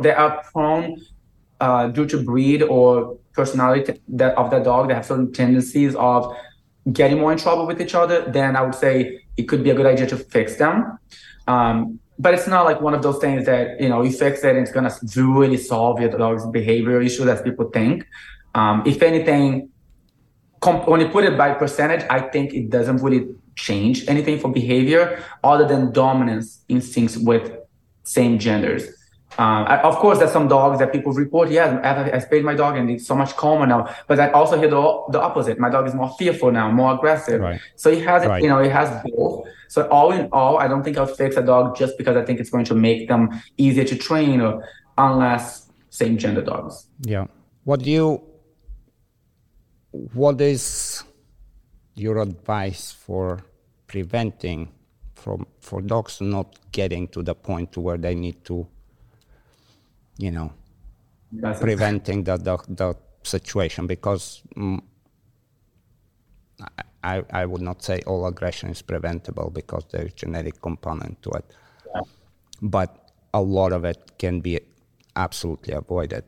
that 0.00 0.16
are 0.16 0.42
prone 0.50 0.96
uh, 1.60 1.88
due 1.88 2.06
to 2.06 2.22
breed 2.22 2.62
or 2.62 3.18
personality 3.32 4.00
that 4.08 4.36
of 4.36 4.50
the 4.50 4.58
dog 4.58 4.88
they 4.88 4.94
have 4.94 5.06
certain 5.06 5.32
tendencies 5.32 5.94
of 5.94 6.34
getting 6.92 7.18
more 7.18 7.32
in 7.32 7.38
trouble 7.38 7.66
with 7.66 7.80
each 7.80 7.94
other, 7.94 8.22
then 8.30 8.56
I 8.56 8.62
would 8.62 8.74
say 8.74 9.20
it 9.36 9.44
could 9.44 9.62
be 9.62 9.70
a 9.70 9.74
good 9.74 9.86
idea 9.86 10.06
to 10.06 10.16
fix 10.16 10.56
them. 10.56 10.98
Um, 11.46 12.00
but 12.18 12.34
it's 12.34 12.46
not 12.46 12.64
like 12.64 12.80
one 12.80 12.94
of 12.94 13.02
those 13.02 13.18
things 13.18 13.46
that 13.46 13.80
you 13.80 13.88
know 13.88 14.02
you 14.02 14.10
fix 14.10 14.42
it 14.42 14.56
and 14.56 14.58
it's 14.58 14.72
gonna 14.72 14.92
really 15.16 15.56
solve 15.56 16.00
your 16.00 16.10
dog's 16.10 16.46
behavior 16.46 17.00
issue 17.00 17.28
as 17.28 17.40
people 17.42 17.70
think. 17.70 18.06
Um, 18.54 18.82
if 18.86 19.02
anything, 19.02 19.70
comp- 20.60 20.88
when 20.88 21.00
you 21.00 21.08
put 21.08 21.24
it 21.24 21.38
by 21.38 21.54
percentage, 21.54 22.04
I 22.10 22.20
think 22.20 22.54
it 22.54 22.70
doesn't 22.70 22.98
really 22.98 23.28
change 23.54 24.08
anything 24.08 24.38
for 24.38 24.50
behavior 24.50 25.22
other 25.44 25.66
than 25.66 25.92
dominance 25.92 26.64
instincts 26.68 27.16
with 27.16 27.56
same 28.04 28.38
genders. 28.38 28.84
Um, 29.38 29.66
I, 29.68 29.80
of 29.82 29.94
course, 29.96 30.18
there's 30.18 30.32
some 30.32 30.48
dogs 30.48 30.80
that 30.80 30.92
people 30.92 31.12
report, 31.12 31.48
yeah, 31.48 31.78
I, 31.84 32.16
I 32.16 32.18
spayed 32.18 32.44
my 32.44 32.54
dog 32.54 32.76
and 32.76 32.90
it's 32.90 33.06
so 33.06 33.14
much 33.14 33.36
calmer 33.36 33.66
now. 33.66 33.94
But 34.08 34.18
I 34.18 34.30
also 34.32 34.58
hear 34.58 34.68
the, 34.68 35.04
the 35.10 35.20
opposite. 35.20 35.60
My 35.60 35.70
dog 35.70 35.86
is 35.86 35.94
more 35.94 36.12
fearful 36.18 36.50
now, 36.50 36.72
more 36.72 36.92
aggressive. 36.94 37.40
Right. 37.40 37.60
So 37.76 37.88
it 37.88 38.04
has, 38.04 38.26
right. 38.26 38.42
you 38.42 38.48
know, 38.48 38.58
it 38.58 38.72
has 38.72 38.90
both. 39.04 39.46
So 39.68 39.86
all 39.90 40.10
in 40.10 40.28
all, 40.32 40.58
I 40.58 40.66
don't 40.66 40.82
think 40.82 40.98
I'll 40.98 41.06
fix 41.06 41.36
a 41.36 41.42
dog 41.42 41.76
just 41.76 41.96
because 41.96 42.16
I 42.16 42.24
think 42.24 42.40
it's 42.40 42.50
going 42.50 42.64
to 42.64 42.74
make 42.74 43.06
them 43.06 43.40
easier 43.58 43.84
to 43.84 43.96
train, 43.96 44.40
or 44.40 44.66
unless 44.96 45.70
same 45.90 46.18
gender 46.18 46.42
dogs. 46.42 46.88
Yeah. 47.02 47.26
What 47.62 47.82
do 47.82 47.90
you? 47.90 48.22
What 49.92 50.40
is 50.40 51.04
your 51.94 52.18
advice 52.18 52.92
for 52.92 53.40
preventing 53.86 54.72
from 55.14 55.46
for 55.60 55.80
dogs 55.80 56.20
not 56.20 56.58
getting 56.72 57.06
to 57.08 57.22
the 57.22 57.34
point 57.34 57.72
to 57.72 57.80
where 57.80 57.98
they 57.98 58.14
need 58.14 58.44
to 58.46 58.66
you 60.18 60.30
know, 60.30 60.52
That's 61.32 61.60
preventing 61.60 62.24
the, 62.24 62.36
the, 62.36 62.58
the 62.68 62.94
situation 63.22 63.86
because 63.86 64.42
mm, 64.56 64.80
I, 67.02 67.22
I 67.30 67.46
would 67.46 67.62
not 67.62 67.82
say 67.82 68.02
all 68.06 68.26
aggression 68.26 68.68
is 68.70 68.82
preventable 68.82 69.50
because 69.50 69.84
there's 69.90 70.12
a 70.12 70.14
genetic 70.14 70.60
component 70.60 71.22
to 71.22 71.30
it. 71.30 71.44
Yeah. 71.94 72.00
But 72.60 73.12
a 73.32 73.40
lot 73.40 73.72
of 73.72 73.84
it 73.84 74.18
can 74.18 74.40
be 74.40 74.60
absolutely 75.16 75.74
avoided. 75.74 76.24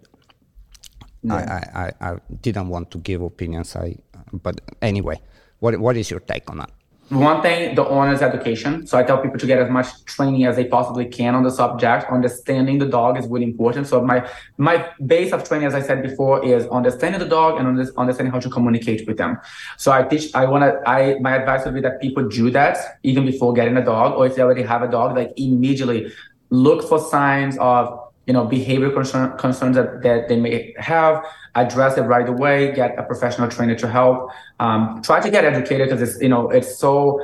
Yeah. 1.23 1.35
I, 1.75 1.81
I, 1.85 2.13
I 2.13 2.17
didn't 2.41 2.69
want 2.69 2.91
to 2.93 2.99
give 2.99 3.21
opinions, 3.21 3.77
I, 3.77 3.97
but 4.33 4.61
anyway, 4.81 5.21
what, 5.59 5.79
what 5.79 5.97
is 5.97 6.11
your 6.11 6.21
take 6.21 6.49
on 6.49 6.59
that? 6.59 6.71
One 7.11 7.43
thing 7.43 7.75
the 7.75 7.87
owner's 7.87 8.23
education. 8.23 8.87
So 8.87 8.97
i 8.97 9.03
tell 9.03 9.19
people 9.19 9.39
to 9.39 9.47
get 9.47 9.59
as 9.59 9.69
much 9.69 9.89
training 10.05 10.45
as 10.45 10.57
they 10.57 10.65
possibly 10.65 11.07
can 11.07 11.35
on 11.35 11.43
the 11.43 11.51
subject. 11.51 12.11
Understanding 12.11 12.79
the 12.79 12.87
dog 12.87 13.19
is 13.19 13.27
really 13.27 13.45
important. 13.45 13.89
So 13.89 14.01
my 14.01 14.29
my 14.59 14.89
base 15.07 15.33
of 15.33 15.47
training 15.47 15.67
as 15.67 15.75
i 15.75 15.83
said 15.83 16.03
before 16.03 16.45
is 16.45 16.67
understanding 16.69 17.21
the 17.21 17.29
dog 17.29 17.59
and 17.59 17.67
understanding 17.97 18.33
how 18.33 18.39
to 18.41 18.49
communicate 18.49 19.07
with 19.09 19.17
them. 19.17 19.39
So 19.77 19.91
i 19.91 20.03
teach 20.03 20.35
i 20.35 20.45
want 20.45 20.63
to 20.65 20.89
i 20.89 21.19
my 21.19 21.35
advice 21.37 21.65
would 21.65 21.75
be 21.75 21.81
that 21.81 22.01
people 22.01 22.29
do 22.29 22.51
that 22.51 23.01
even 23.03 23.27
before 23.27 23.53
getting 23.53 23.77
a 23.77 23.85
dog 23.85 24.17
or 24.17 24.27
if 24.27 24.37
they 24.37 24.43
already 24.43 24.63
have 24.63 24.83
a 24.83 24.89
dog 24.89 25.17
like 25.17 25.33
immediately 25.37 26.13
look 26.51 26.89
for 26.89 26.99
signs 26.99 27.57
of 27.59 28.10
you 28.31 28.35
know 28.35 28.45
behavior 28.45 28.91
concern, 28.93 29.37
concerns 29.39 29.75
that, 29.75 30.03
that 30.05 30.29
they 30.29 30.39
may 30.39 30.73
have 30.79 31.27
address 31.57 31.99
it 31.99 32.03
right 32.03 32.29
away 32.29 32.57
get 32.81 32.97
a 32.97 33.03
professional 33.03 33.49
trainer 33.49 33.75
to 33.75 33.89
help. 33.89 34.31
Um, 34.61 35.03
try 35.03 35.19
to 35.19 35.31
get 35.37 35.43
educated 35.45 35.89
because 35.89 36.01
it's 36.07 36.23
you 36.23 36.29
know 36.29 36.49
it's 36.49 36.79
so 36.79 37.21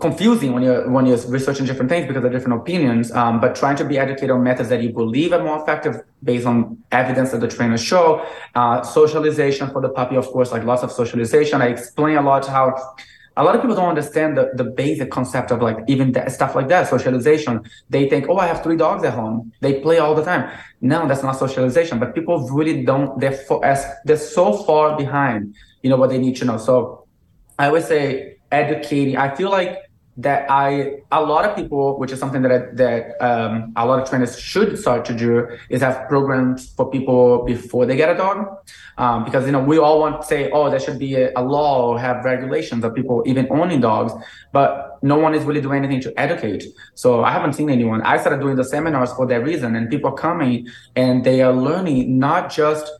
confusing 0.00 0.52
when 0.52 0.64
you're 0.64 0.90
when 0.90 1.06
you're 1.06 1.22
researching 1.28 1.64
different 1.64 1.90
things 1.92 2.08
because 2.08 2.24
of 2.24 2.32
different 2.32 2.60
opinions. 2.60 3.12
Um, 3.12 3.40
but 3.40 3.54
trying 3.54 3.76
to 3.76 3.84
be 3.84 3.98
educated 3.98 4.32
on 4.32 4.42
methods 4.42 4.68
that 4.70 4.82
you 4.82 4.90
believe 5.02 5.32
are 5.32 5.44
more 5.44 5.62
effective 5.62 6.02
based 6.24 6.46
on 6.52 6.82
evidence 6.90 7.30
that 7.30 7.40
the 7.40 7.50
trainers 7.56 7.84
show. 7.92 8.26
Uh, 8.56 8.82
socialization 8.82 9.70
for 9.70 9.80
the 9.80 9.90
puppy 9.90 10.16
of 10.16 10.26
course 10.26 10.50
like 10.50 10.64
lots 10.64 10.82
of 10.82 10.90
socialization. 10.90 11.62
I 11.62 11.68
explain 11.68 12.16
a 12.16 12.22
lot 12.22 12.48
how 12.48 12.66
a 13.40 13.42
lot 13.42 13.54
of 13.54 13.62
people 13.62 13.74
don't 13.74 13.88
understand 13.88 14.36
the, 14.36 14.50
the 14.54 14.64
basic 14.64 15.10
concept 15.10 15.50
of 15.50 15.62
like 15.62 15.78
even 15.88 16.12
that, 16.12 16.30
stuff 16.30 16.54
like 16.54 16.68
that, 16.68 16.88
socialization. 16.88 17.62
They 17.88 18.08
think, 18.08 18.28
oh, 18.28 18.36
I 18.36 18.46
have 18.46 18.62
three 18.62 18.76
dogs 18.76 19.02
at 19.02 19.14
home. 19.14 19.52
They 19.60 19.80
play 19.80 19.98
all 19.98 20.14
the 20.14 20.24
time. 20.24 20.50
No, 20.82 21.08
that's 21.08 21.22
not 21.22 21.32
socialization. 21.32 21.98
But 21.98 22.14
people 22.14 22.46
really 22.50 22.84
don't. 22.84 23.18
They're 23.18 23.32
for, 23.32 23.64
as 23.64 23.84
they're 24.04 24.16
so 24.16 24.52
far 24.52 24.96
behind. 24.96 25.54
You 25.82 25.88
know 25.88 25.96
what 25.96 26.10
they 26.10 26.18
need 26.18 26.36
to 26.36 26.44
know. 26.44 26.58
So 26.58 27.06
I 27.58 27.68
always 27.68 27.86
say 27.86 28.36
educating. 28.52 29.16
I 29.16 29.34
feel 29.34 29.50
like 29.50 29.89
that 30.22 30.50
I 30.50 31.02
a 31.10 31.22
lot 31.22 31.44
of 31.44 31.56
people, 31.56 31.98
which 31.98 32.12
is 32.12 32.18
something 32.18 32.42
that 32.42 32.52
I, 32.52 32.58
that 32.74 33.24
um, 33.24 33.72
a 33.76 33.86
lot 33.86 34.00
of 34.00 34.08
trainers 34.08 34.38
should 34.38 34.78
start 34.78 35.04
to 35.06 35.14
do, 35.14 35.48
is 35.68 35.80
have 35.80 36.08
programs 36.08 36.70
for 36.72 36.90
people 36.90 37.44
before 37.44 37.86
they 37.86 37.96
get 37.96 38.14
a 38.14 38.16
dog, 38.16 38.46
um, 38.98 39.24
because 39.24 39.46
you 39.46 39.52
know 39.52 39.62
we 39.62 39.78
all 39.78 39.98
want 39.98 40.20
to 40.20 40.26
say, 40.26 40.50
oh, 40.50 40.70
there 40.70 40.80
should 40.80 40.98
be 40.98 41.14
a, 41.14 41.32
a, 41.36 41.42
law 41.42 41.88
or 41.88 41.98
have 41.98 42.24
regulations 42.24 42.84
of 42.84 42.94
people 42.94 43.22
even 43.26 43.46
owning 43.50 43.80
dogs, 43.80 44.12
but 44.52 44.98
no 45.02 45.16
one 45.16 45.34
is 45.34 45.44
really 45.44 45.60
doing 45.60 45.82
anything 45.82 46.00
to 46.02 46.20
educate. 46.20 46.64
So 46.94 47.24
I 47.24 47.32
haven't 47.32 47.54
seen 47.54 47.70
anyone. 47.70 48.02
I 48.02 48.18
started 48.18 48.40
doing 48.40 48.56
the 48.56 48.64
seminars 48.64 49.12
for 49.12 49.26
that 49.26 49.42
reason, 49.42 49.74
and 49.74 49.88
people 49.88 50.10
are 50.10 50.16
coming 50.16 50.68
and 50.96 51.24
they 51.24 51.40
are 51.40 51.52
learning 51.52 52.18
not 52.18 52.50
just 52.50 52.90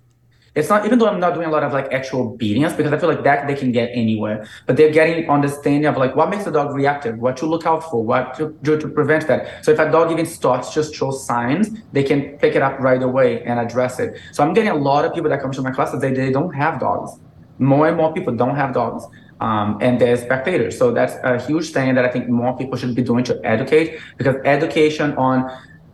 it's 0.55 0.69
not 0.69 0.85
even 0.85 0.99
though 0.99 1.07
I'm 1.07 1.21
not 1.21 1.35
doing 1.35 1.47
a 1.47 1.51
lot 1.51 1.63
of 1.63 1.73
like 1.73 1.93
actual 1.93 2.33
obedience 2.33 2.73
because 2.73 2.93
I 2.93 2.99
feel 2.99 3.09
like 3.09 3.23
that 3.23 3.47
they 3.47 3.55
can 3.55 3.71
get 3.71 3.91
anywhere, 3.93 4.47
but 4.67 4.77
they're 4.77 4.91
getting 4.91 5.31
understanding 5.31 5.87
of 5.87 5.97
like 5.97 6.17
what 6.17 6.29
makes 6.29 6.45
the 6.45 6.51
dog 6.51 6.75
reactive, 6.75 7.19
what 7.19 7.37
to 7.39 7.47
look 7.47 7.67
out 7.67 7.89
for, 7.89 8.05
what 8.05 8.35
to 8.35 8.57
do 8.63 8.79
to 8.79 8.89
prevent 8.89 9.29
that. 9.29 9.65
So 9.65 9.71
if 9.71 9.79
a 9.79 9.91
dog 9.91 10.11
even 10.11 10.27
starts 10.27 10.75
just 10.75 10.95
show 10.95 11.13
signs, 11.13 11.71
they 11.93 12.03
can 12.03 12.37
pick 12.39 12.57
it 12.57 12.63
up 12.63 12.81
right 12.81 13.03
away 13.03 13.43
and 13.45 13.61
address 13.61 14.01
it. 14.01 14.19
So 14.33 14.43
I'm 14.43 14.53
getting 14.53 14.71
a 14.71 14.75
lot 14.75 15.05
of 15.05 15.15
people 15.15 15.31
that 15.31 15.41
come 15.41 15.53
to 15.53 15.63
my 15.63 15.71
classes 15.71 16.01
they 16.01 16.13
they 16.13 16.33
don't 16.33 16.53
have 16.53 16.81
dogs. 16.81 17.13
More 17.59 17.87
and 17.87 17.97
more 17.97 18.13
people 18.13 18.35
don't 18.35 18.57
have 18.57 18.75
dogs. 18.75 19.05
Um, 19.41 19.79
and 19.81 19.99
they're 19.99 20.19
spectators. 20.19 20.77
So 20.77 20.93
that's 20.93 21.15
a 21.25 21.41
huge 21.41 21.71
thing 21.71 21.95
that 21.95 22.05
I 22.05 22.09
think 22.09 22.29
more 22.29 22.55
people 22.59 22.77
should 22.77 22.95
be 22.95 23.03
doing 23.03 23.25
to 23.25 23.41
educate 23.43 23.99
because 24.19 24.37
education 24.45 25.17
on 25.17 25.51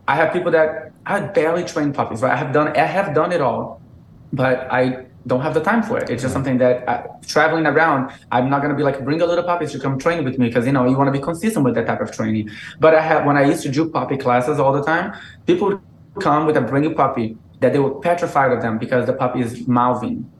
I 0.07 0.15
have 0.15 0.33
people 0.33 0.51
that 0.51 0.91
I 1.05 1.21
barely 1.21 1.63
train 1.63 1.93
puppies, 1.93 2.21
right? 2.21 2.33
I 2.33 2.35
have 2.35 2.51
done 2.51 2.75
I 2.75 2.85
have 2.85 3.13
done 3.13 3.31
it 3.31 3.39
all 3.39 3.81
but 4.33 4.71
I 4.71 5.05
don't 5.25 5.41
have 5.41 5.53
the 5.53 5.61
time 5.61 5.83
for 5.83 5.97
it. 5.97 6.09
It's 6.09 6.21
just 6.21 6.33
something 6.33 6.57
that 6.59 6.87
I, 6.87 7.07
traveling 7.25 7.65
around, 7.65 8.11
I'm 8.31 8.49
not 8.49 8.61
going 8.61 8.71
to 8.71 8.77
be 8.77 8.83
like, 8.83 9.03
bring 9.03 9.21
a 9.21 9.25
little 9.25 9.43
puppy 9.43 9.67
to 9.67 9.79
come 9.79 9.99
train 9.99 10.23
with 10.23 10.37
me 10.39 10.47
because, 10.47 10.65
you 10.65 10.71
know, 10.71 10.87
you 10.87 10.97
want 10.97 11.07
to 11.07 11.11
be 11.11 11.19
consistent 11.19 11.65
with 11.65 11.75
that 11.75 11.85
type 11.85 11.99
of 12.01 12.11
training. 12.11 12.49
But 12.79 12.95
I 12.95 13.01
have, 13.01 13.25
when 13.25 13.37
I 13.37 13.45
used 13.45 13.63
to 13.63 13.69
do 13.69 13.89
puppy 13.89 14.17
classes 14.17 14.59
all 14.59 14.71
the 14.71 14.83
time, 14.83 15.13
people 15.45 15.67
would 15.67 15.81
come 16.19 16.45
with 16.45 16.55
a 16.57 16.61
brand 16.61 16.85
new 16.85 16.95
puppy 16.95 17.37
that 17.59 17.73
they 17.73 17.79
were 17.79 17.99
petrified 17.99 18.51
of 18.51 18.61
them 18.61 18.77
because 18.77 19.05
the 19.05 19.13
puppy 19.13 19.41
is 19.41 19.67
mouthing 19.67 20.31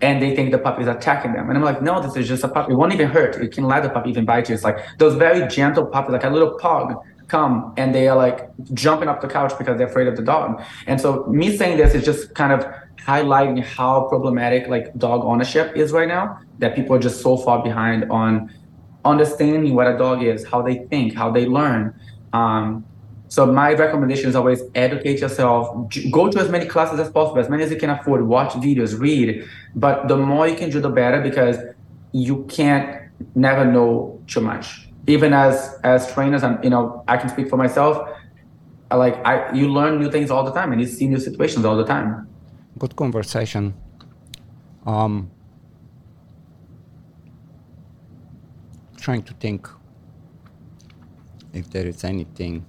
and 0.00 0.20
they 0.20 0.34
think 0.34 0.50
the 0.50 0.58
puppy 0.58 0.82
is 0.82 0.88
attacking 0.88 1.32
them. 1.32 1.48
And 1.48 1.56
I'm 1.56 1.64
like, 1.64 1.80
no, 1.80 2.02
this 2.02 2.16
is 2.16 2.26
just 2.26 2.42
a 2.42 2.48
puppy. 2.48 2.72
It 2.72 2.76
won't 2.76 2.92
even 2.92 3.08
hurt. 3.08 3.40
You 3.40 3.48
can 3.48 3.64
let 3.64 3.84
the 3.84 3.90
puppy 3.90 4.10
even 4.10 4.24
bite 4.24 4.48
you. 4.48 4.54
It's 4.54 4.64
like 4.64 4.78
those 4.98 5.14
very 5.14 5.46
gentle 5.46 5.86
puppies, 5.86 6.12
like 6.12 6.24
a 6.24 6.30
little 6.30 6.58
pug 6.58 6.96
come 7.28 7.72
and 7.76 7.94
they 7.94 8.08
are 8.08 8.16
like 8.16 8.50
jumping 8.74 9.08
up 9.08 9.20
the 9.20 9.28
couch 9.28 9.52
because 9.56 9.78
they're 9.78 9.86
afraid 9.86 10.08
of 10.08 10.16
the 10.16 10.22
dog. 10.22 10.60
And 10.86 11.00
so 11.00 11.24
me 11.26 11.56
saying 11.56 11.78
this 11.78 11.94
is 11.94 12.04
just 12.04 12.34
kind 12.34 12.52
of 12.52 12.66
highlighting 13.06 13.62
how 13.64 14.08
problematic 14.08 14.68
like 14.68 14.96
dog 14.98 15.24
ownership 15.24 15.76
is 15.76 15.92
right 15.92 16.08
now 16.08 16.38
that 16.58 16.74
people 16.74 16.94
are 16.96 16.98
just 16.98 17.20
so 17.20 17.36
far 17.36 17.62
behind 17.62 18.10
on 18.10 18.52
understanding 19.04 19.74
what 19.74 19.86
a 19.88 19.98
dog 19.98 20.22
is 20.22 20.46
how 20.46 20.62
they 20.62 20.76
think 20.86 21.14
how 21.14 21.30
they 21.30 21.46
learn. 21.46 21.94
Um, 22.32 22.84
so 23.28 23.46
my 23.46 23.72
recommendation 23.72 24.28
is 24.28 24.36
always 24.36 24.62
educate 24.74 25.20
yourself. 25.20 25.90
Go 26.10 26.30
to 26.30 26.38
as 26.38 26.50
many 26.50 26.66
classes 26.66 27.00
as 27.00 27.10
possible 27.10 27.40
as 27.40 27.48
many 27.48 27.62
as 27.62 27.70
you 27.70 27.78
can 27.78 27.90
afford 27.90 28.26
watch 28.26 28.52
videos 28.52 28.98
read. 28.98 29.48
But 29.74 30.08
the 30.08 30.16
more 30.16 30.46
you 30.46 30.56
can 30.56 30.70
do 30.70 30.80
the 30.80 30.90
better 30.90 31.20
because 31.22 31.56
you 32.12 32.44
can't 32.44 33.00
never 33.34 33.64
know 33.64 34.20
too 34.26 34.40
much. 34.40 34.88
Even 35.06 35.32
as 35.32 35.78
as 35.82 36.12
trainers 36.12 36.42
and 36.42 36.62
you 36.62 36.70
know 36.70 37.02
i 37.08 37.16
can 37.16 37.28
speak 37.28 37.48
for 37.48 37.56
myself 37.56 38.08
like 38.92 39.16
i 39.26 39.52
you 39.52 39.68
learn 39.68 39.98
new 39.98 40.10
things 40.10 40.30
all 40.30 40.44
the 40.44 40.52
time 40.52 40.72
and 40.72 40.80
you 40.80 40.86
see 40.86 41.06
new 41.08 41.18
situations 41.18 41.64
all 41.64 41.76
the 41.76 41.84
time 41.84 42.28
good 42.78 42.96
conversation. 42.96 43.74
Um, 44.86 45.30
trying 48.96 49.22
to 49.22 49.34
think 49.34 49.68
if 51.52 51.70
there 51.70 51.86
is 51.86 52.04
anything 52.04 52.64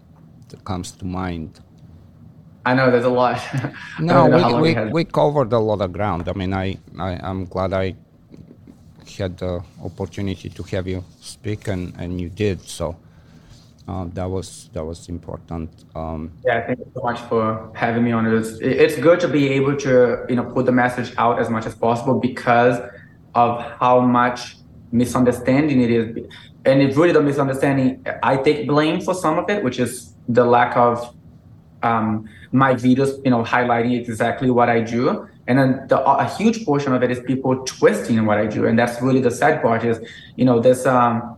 that 0.49 0.63
comes 0.65 0.91
to 0.91 1.05
mind. 1.05 1.59
I 2.65 2.73
know 2.73 2.89
there's 2.91 3.05
a 3.05 3.09
lot. 3.09 3.41
no, 3.99 4.27
we, 4.27 4.73
we, 4.73 4.91
we, 4.91 5.03
covered 5.03 5.51
a 5.53 5.59
lot 5.59 5.81
of 5.81 5.91
ground. 5.91 6.29
I 6.29 6.33
mean, 6.33 6.53
I, 6.53 6.77
I, 6.97 7.19
I'm 7.21 7.45
glad 7.45 7.73
I 7.73 7.95
had 9.17 9.37
the 9.37 9.63
opportunity 9.83 10.49
to 10.49 10.63
have 10.63 10.87
you 10.87 11.03
speak, 11.19 11.67
and, 11.67 11.93
and 11.97 12.21
you 12.21 12.29
did. 12.29 12.61
So 12.61 12.95
uh, 13.87 14.05
that 14.13 14.29
was 14.29 14.69
that 14.73 14.85
was 14.85 15.09
important. 15.09 15.85
Um, 15.93 16.31
yeah, 16.45 16.65
thank 16.65 16.79
you 16.79 16.91
so 16.95 17.01
much 17.01 17.19
for 17.21 17.71
having 17.75 18.03
me 18.03 18.11
on. 18.11 18.25
It. 18.25 18.33
It's, 18.33 18.59
it's 18.61 18.97
good 18.97 19.19
to 19.21 19.27
be 19.27 19.49
able 19.49 19.75
to 19.77 20.25
you 20.29 20.35
know 20.35 20.45
put 20.45 20.65
the 20.65 20.71
message 20.71 21.13
out 21.17 21.39
as 21.39 21.49
much 21.49 21.65
as 21.65 21.75
possible 21.75 22.19
because 22.19 22.79
of 23.35 23.61
how 23.79 23.99
much 23.99 24.57
misunderstanding 24.91 25.81
it 25.81 25.91
is, 25.91 26.25
and 26.65 26.81
it's 26.81 26.95
really 26.95 27.11
the 27.11 27.21
misunderstanding. 27.21 28.05
I 28.21 28.37
take 28.37 28.67
blame 28.67 29.01
for 29.01 29.13
some 29.13 29.37
of 29.37 29.49
it, 29.49 29.63
which 29.63 29.79
is 29.79 30.13
the 30.29 30.45
lack 30.45 30.77
of 30.77 31.13
um, 31.81 32.29
my 32.53 32.75
videos, 32.75 33.23
you 33.25 33.31
know, 33.31 33.43
highlighting 33.43 33.99
exactly 33.99 34.49
what 34.49 34.69
I 34.69 34.79
do. 34.79 35.27
And 35.47 35.59
then 35.59 35.87
the, 35.89 35.99
a 36.01 36.29
huge 36.37 36.63
portion 36.63 36.93
of 36.93 37.03
it 37.03 37.11
is 37.11 37.19
people 37.19 37.65
twisting 37.65 38.25
what 38.25 38.37
I 38.37 38.45
do, 38.45 38.65
and 38.65 38.79
that's 38.79 39.01
really 39.01 39.19
the 39.19 39.31
sad 39.31 39.61
part. 39.61 39.83
Is 39.83 39.99
you 40.37 40.45
know, 40.45 40.61
this 40.61 40.85
um, 40.85 41.37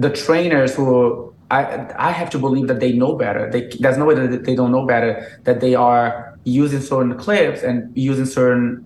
the 0.00 0.10
trainers 0.10 0.74
who 0.74 1.33
I 1.58 2.08
I 2.08 2.10
have 2.20 2.30
to 2.34 2.38
believe 2.46 2.66
that 2.70 2.80
they 2.84 2.92
know 2.92 3.12
better. 3.24 3.42
They, 3.50 3.62
there's 3.82 3.98
no 4.02 4.06
way 4.08 4.14
that 4.14 4.44
they 4.48 4.56
don't 4.60 4.72
know 4.76 4.86
better. 4.94 5.12
That 5.46 5.60
they 5.64 5.74
are 5.74 6.08
using 6.44 6.80
certain 6.80 7.14
clips 7.24 7.62
and 7.62 7.76
using 8.10 8.26
certain 8.26 8.84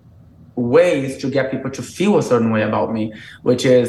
ways 0.55 1.17
to 1.21 1.29
get 1.29 1.51
people 1.53 1.71
to 1.71 1.81
feel 1.81 2.17
a 2.17 2.23
certain 2.31 2.51
way 2.55 2.63
about 2.63 2.93
me, 2.93 3.03
which 3.43 3.65
is. 3.65 3.87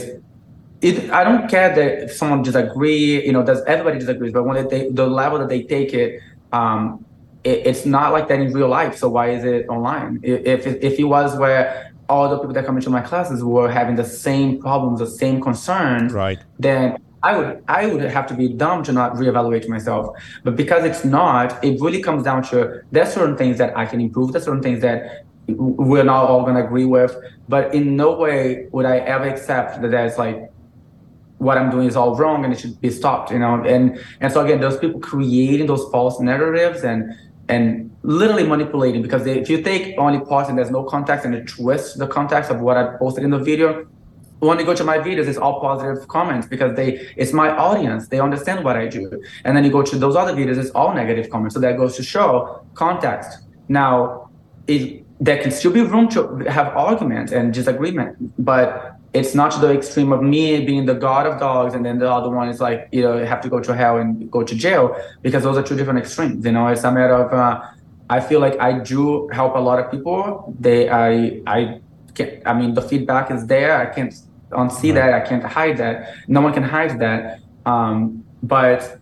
It, 0.89 1.11
I 1.11 1.25
don't 1.25 1.47
care 1.55 1.69
that 1.79 2.05
if 2.05 2.13
someone 2.13 2.41
disagree, 2.41 3.23
you 3.27 3.33
know, 3.35 3.43
does 3.45 3.61
everybody 3.67 3.99
disagrees, 3.99 4.33
but 4.33 4.45
when 4.45 4.67
they, 4.69 4.89
the 4.89 5.07
level 5.07 5.39
that 5.39 5.51
they 5.51 5.63
take 5.63 5.93
it, 5.93 6.23
um, 6.53 7.05
it, 7.45 7.67
it's 7.67 7.85
not 7.85 8.13
like 8.15 8.29
that 8.29 8.41
in 8.41 8.51
real 8.55 8.69
life. 8.69 8.97
So 8.97 9.11
why 9.11 9.29
is 9.37 9.45
it 9.45 9.69
online? 9.69 10.21
If 10.23 10.67
if 10.67 10.99
it 10.99 11.05
was 11.05 11.37
where 11.37 11.93
all 12.09 12.31
the 12.31 12.39
people 12.39 12.55
that 12.55 12.65
come 12.65 12.77
into 12.77 12.91
my 12.91 13.03
classes 13.03 13.45
were 13.45 13.71
having 13.71 13.97
the 13.97 14.05
same 14.05 14.59
problems, 14.59 15.01
the 15.01 15.07
same 15.07 15.41
concerns, 15.41 16.15
right? 16.15 16.41
Then 16.59 16.97
I 17.23 17.37
would 17.37 17.63
I 17.69 17.87
would 17.87 18.03
have 18.03 18.27
to 18.29 18.35
be 18.35 18.49
dumb 18.49 18.83
to 18.85 18.93
not 18.93 19.15
reevaluate 19.15 19.69
myself. 19.69 20.17
But 20.45 20.57
because 20.57 20.85
it's 20.85 21.05
not, 21.05 21.63
it 21.63 21.81
really 21.81 22.03
comes 22.03 22.25
down 22.25 22.43
to 22.45 22.83
there's 22.93 23.13
certain 23.13 23.37
things 23.37 23.59
that 23.59 23.77
I 23.77 23.87
can 23.87 24.01
improve. 24.01 24.33
There's 24.33 24.45
certain 24.45 24.63
things 24.63 24.81
that 24.81 25.25
we're 25.49 26.05
not 26.05 26.25
all 26.25 26.45
gonna 26.45 26.65
agree 26.65 26.87
with. 26.87 27.15
But 27.49 27.75
in 27.75 27.97
no 27.97 28.17
way 28.17 28.69
would 28.73 28.87
I 28.87 28.99
ever 28.99 29.29
accept 29.29 29.83
that 29.83 29.91
there's 29.91 30.17
like 30.17 30.51
what 31.39 31.57
I'm 31.57 31.71
doing 31.71 31.89
is 31.89 31.97
all 31.97 32.17
wrong 32.17 32.45
and 32.45 32.53
it 32.53 32.61
should 32.61 32.81
be 32.81 32.91
stopped. 32.91 33.31
You 33.31 33.39
know, 33.39 33.63
and 33.65 34.01
and 34.21 34.33
so 34.33 34.45
again, 34.45 34.61
those 34.61 34.79
people 34.79 35.01
creating 35.01 35.67
those 35.67 35.85
false 35.91 36.21
narratives 36.21 36.85
and 36.85 37.15
and 37.49 37.91
literally 38.03 38.47
manipulating 38.47 39.03
because 39.03 39.25
they, 39.25 39.39
if 39.39 39.51
you 39.51 39.61
take 39.61 39.99
only 39.99 40.21
parts 40.21 40.49
and 40.49 40.57
there's 40.57 40.71
no 40.71 40.85
context 40.85 41.27
and 41.27 41.35
it 41.35 41.49
twists 41.49 41.97
the 41.97 42.07
context 42.07 42.51
of 42.51 42.61
what 42.61 42.77
I 42.77 42.97
posted 42.97 43.25
in 43.25 43.31
the 43.31 43.39
video, 43.39 43.87
when 44.41 44.59
you 44.59 44.65
go 44.65 44.75
to 44.75 44.85
my 44.85 44.99
videos, 44.99 45.27
it's 45.27 45.39
all 45.39 45.61
positive 45.61 46.09
comments 46.09 46.47
because 46.47 46.75
they 46.75 47.07
it's 47.17 47.33
my 47.33 47.51
audience. 47.51 48.09
They 48.09 48.21
understand 48.21 48.65
what 48.65 48.77
I 48.77 48.87
do. 48.89 49.23
And 49.45 49.57
then 49.57 49.65
you 49.65 49.71
go 49.71 49.83
to 49.83 49.97
those 49.97 50.17
other 50.17 50.33
videos, 50.33 50.59
it's 50.59 50.71
all 50.71 50.95
negative 50.95 51.31
comments. 51.31 51.55
So 51.55 51.61
that 51.61 51.77
goes 51.77 51.97
to 51.97 52.03
show 52.03 52.65
context. 52.75 53.39
Now, 53.69 54.31
it, 54.67 55.05
there 55.21 55.41
can 55.43 55.51
still 55.51 55.73
be 55.73 55.83
room 55.83 56.09
to 56.11 56.39
have 56.49 56.69
argument 56.69 57.33
and 57.33 57.53
disagreement, 57.53 58.17
but 58.43 58.97
it's 59.13 59.35
not 59.35 59.51
to 59.53 59.59
the 59.59 59.73
extreme 59.73 60.13
of 60.13 60.23
me 60.23 60.65
being 60.65 60.87
the 60.87 60.95
god 60.95 61.27
of 61.27 61.41
dogs 61.41 61.75
and 61.75 61.85
then 61.85 61.99
the 61.99 62.09
other 62.09 62.31
one 62.31 62.49
is 62.49 62.61
like 62.61 62.89
you 62.93 63.03
know 63.03 63.25
have 63.25 63.41
to 63.41 63.49
go 63.49 63.59
to 63.59 63.75
hell 63.75 63.97
and 63.97 64.31
go 64.31 64.45
to 64.45 64.55
jail 64.55 64.97
because 65.21 65.43
those 65.43 65.57
are 65.57 65.63
two 65.63 65.77
different 65.77 65.99
extremes. 65.99 66.45
You 66.45 66.53
know, 66.53 66.69
it's 66.69 66.85
a 66.85 66.93
matter 66.93 67.15
of 67.15 67.33
uh, 67.33 67.61
I 68.09 68.21
feel 68.21 68.41
like 68.41 68.59
I 68.61 68.79
do 68.79 69.29
help 69.29 69.55
a 69.57 69.59
lot 69.59 69.79
of 69.79 69.91
people. 69.91 70.55
They 70.59 70.89
I 70.89 71.43
I 71.47 71.81
can, 72.15 72.43
I 72.47 72.55
mean 72.55 72.75
the 72.75 72.83
feedback 72.83 73.31
is 73.31 73.47
there. 73.47 73.77
I 73.77 73.87
can't 73.87 74.15
don't 74.51 74.71
see 74.71 74.91
that. 74.93 75.15
I 75.15 75.21
can't 75.21 75.45
hide 75.45 75.79
that. 75.79 76.15
No 76.29 76.41
one 76.41 76.53
can 76.53 76.63
hide 76.63 76.99
that. 77.01 77.41
Um, 77.67 78.25
but 78.43 78.99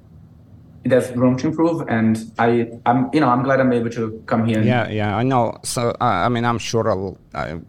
there's 0.85 1.10
room 1.12 1.36
to 1.39 1.49
improve, 1.49 1.86
and 1.89 2.33
I, 2.39 2.70
I'm, 2.86 3.10
you 3.12 3.20
know, 3.20 3.28
I'm 3.28 3.43
glad 3.43 3.60
I'm 3.60 3.73
able 3.73 3.91
to 3.91 4.23
come 4.27 4.47
here. 4.47 4.62
Yeah, 4.62 4.89
yeah, 4.89 5.17
I 5.17 5.23
know. 5.23 5.59
So, 5.65 5.91
uh, 6.01 6.05
I 6.05 6.28
mean, 6.28 6.44
I'm 6.44 6.59
sure 6.59 6.89
I'll, 6.91 7.18
I, 7.35 7.60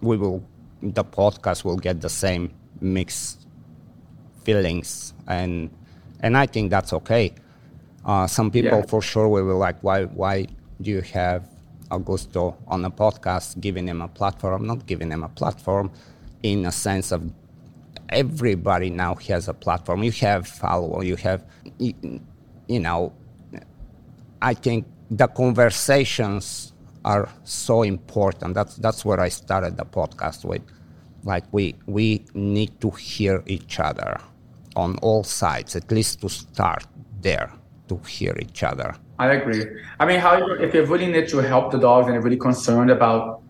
we 0.00 0.16
will, 0.16 0.42
the 0.82 1.04
podcast 1.04 1.64
will 1.64 1.76
get 1.76 2.00
the 2.00 2.08
same 2.08 2.52
mixed 2.80 3.46
feelings, 4.44 5.12
and 5.26 5.70
and 6.20 6.36
I 6.36 6.46
think 6.46 6.70
that's 6.70 6.92
okay. 6.92 7.34
Uh, 8.04 8.26
some 8.26 8.50
people, 8.50 8.78
yeah. 8.78 8.86
for 8.86 9.02
sure, 9.02 9.28
will 9.28 9.46
be 9.46 9.52
like, 9.52 9.82
why, 9.82 10.04
why 10.04 10.46
do 10.80 10.90
you 10.90 11.00
have 11.00 11.48
Augusto 11.90 12.56
on 12.68 12.84
a 12.84 12.90
podcast, 12.90 13.60
giving 13.60 13.86
him 13.88 14.00
a 14.00 14.08
platform? 14.08 14.54
I'm 14.54 14.66
not 14.66 14.86
giving 14.86 15.10
him 15.10 15.24
a 15.24 15.28
platform 15.28 15.90
in 16.52 16.66
a 16.66 16.72
sense 16.72 17.12
of 17.12 17.32
everybody 18.08 18.90
now 18.90 19.14
has 19.16 19.48
a 19.48 19.54
platform. 19.54 20.02
You 20.02 20.12
have 20.12 20.46
follow. 20.46 21.02
You 21.02 21.16
have, 21.16 21.44
you, 21.78 21.94
you 22.68 22.80
know, 22.80 23.12
I 24.40 24.54
think 24.54 24.86
the 25.10 25.26
conversations 25.28 26.72
are 27.04 27.28
so 27.44 27.82
important. 27.82 28.54
That's 28.54 28.76
that's 28.76 29.04
where 29.04 29.20
I 29.20 29.28
started 29.28 29.76
the 29.76 29.84
podcast 29.84 30.44
with. 30.44 30.62
Like 31.24 31.44
we 31.52 31.74
we 31.86 32.24
need 32.34 32.80
to 32.80 32.90
hear 32.90 33.42
each 33.46 33.80
other 33.80 34.20
on 34.76 34.98
all 34.98 35.24
sides, 35.24 35.74
at 35.74 35.90
least 35.90 36.20
to 36.20 36.28
start 36.28 36.86
there, 37.20 37.50
to 37.88 37.96
hear 38.06 38.36
each 38.40 38.62
other. 38.62 38.94
I 39.18 39.28
agree. 39.32 39.64
I 39.98 40.06
mean, 40.06 40.20
how 40.20 40.36
if 40.60 40.74
you're 40.74 40.86
really 40.86 41.06
need 41.06 41.28
to 41.28 41.38
help 41.38 41.72
the 41.72 41.78
dogs 41.78 42.06
and 42.06 42.14
you're 42.14 42.22
really 42.22 42.36
concerned 42.36 42.90
about, 42.90 43.40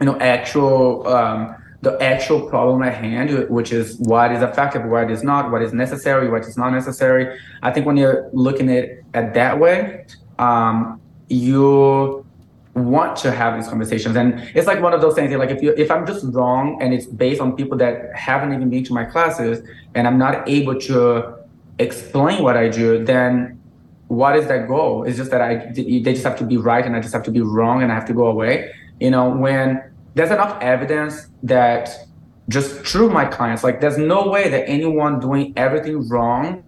you 0.00 0.06
know, 0.06 0.18
actual 0.18 1.06
um, 1.06 1.54
the 1.82 2.00
actual 2.00 2.48
problem 2.48 2.82
at 2.82 2.94
hand, 2.94 3.48
which 3.50 3.72
is 3.72 3.98
what 3.98 4.32
is 4.32 4.40
effective, 4.40 4.84
what 4.84 5.10
is 5.10 5.22
not, 5.22 5.50
what 5.50 5.62
is 5.62 5.72
necessary, 5.72 6.30
what 6.30 6.42
is 6.42 6.56
not 6.56 6.70
necessary. 6.70 7.38
I 7.62 7.72
think 7.72 7.86
when 7.86 7.96
you're 7.96 8.30
looking 8.32 8.70
at 8.70 8.84
it 8.84 9.04
at 9.14 9.34
that 9.34 9.58
way, 9.58 10.06
um, 10.38 11.00
you 11.28 12.24
want 12.74 13.16
to 13.16 13.32
have 13.32 13.56
these 13.56 13.68
conversations. 13.68 14.16
And 14.16 14.40
it's 14.54 14.66
like 14.66 14.80
one 14.80 14.94
of 14.94 15.00
those 15.00 15.14
things 15.14 15.34
like 15.34 15.50
if 15.50 15.62
you 15.62 15.74
if 15.76 15.90
i'm 15.90 16.06
just 16.06 16.24
wrong 16.28 16.80
and 16.80 16.94
it's 16.94 17.04
based 17.04 17.38
on 17.38 17.54
people 17.54 17.76
that 17.78 18.14
haven't 18.14 18.54
even 18.54 18.70
been 18.70 18.82
to 18.84 18.94
my 18.94 19.04
classes 19.04 19.62
and 19.94 20.08
i'm 20.08 20.16
not 20.16 20.48
able 20.48 20.80
to 20.80 21.34
explain 21.78 22.42
what 22.42 22.56
i 22.56 22.68
do 22.68 23.04
then 23.04 23.60
what 24.08 24.36
is 24.36 24.46
that 24.48 24.68
goal? 24.68 25.04
It's 25.04 25.16
just 25.16 25.30
that 25.30 25.40
i 25.40 25.72
they 25.74 26.12
just 26.12 26.24
have 26.24 26.38
to 26.38 26.44
be 26.44 26.58
right 26.58 26.84
and 26.84 26.94
i 26.94 27.00
just 27.00 27.14
have 27.14 27.22
to 27.24 27.30
be 27.30 27.40
wrong 27.40 27.82
and 27.82 27.90
i 27.90 27.94
have 27.94 28.06
to 28.06 28.14
go 28.14 28.26
away. 28.26 28.72
You 29.00 29.10
know 29.10 29.30
when 29.30 29.82
there's 30.14 30.30
enough 30.30 30.60
evidence 30.60 31.28
that 31.42 31.90
just 32.48 32.84
through 32.86 33.08
my 33.08 33.24
clients 33.24 33.62
like 33.62 33.80
there's 33.80 33.98
no 33.98 34.28
way 34.28 34.48
that 34.48 34.68
anyone 34.68 35.20
doing 35.20 35.52
everything 35.56 36.08
wrong 36.08 36.62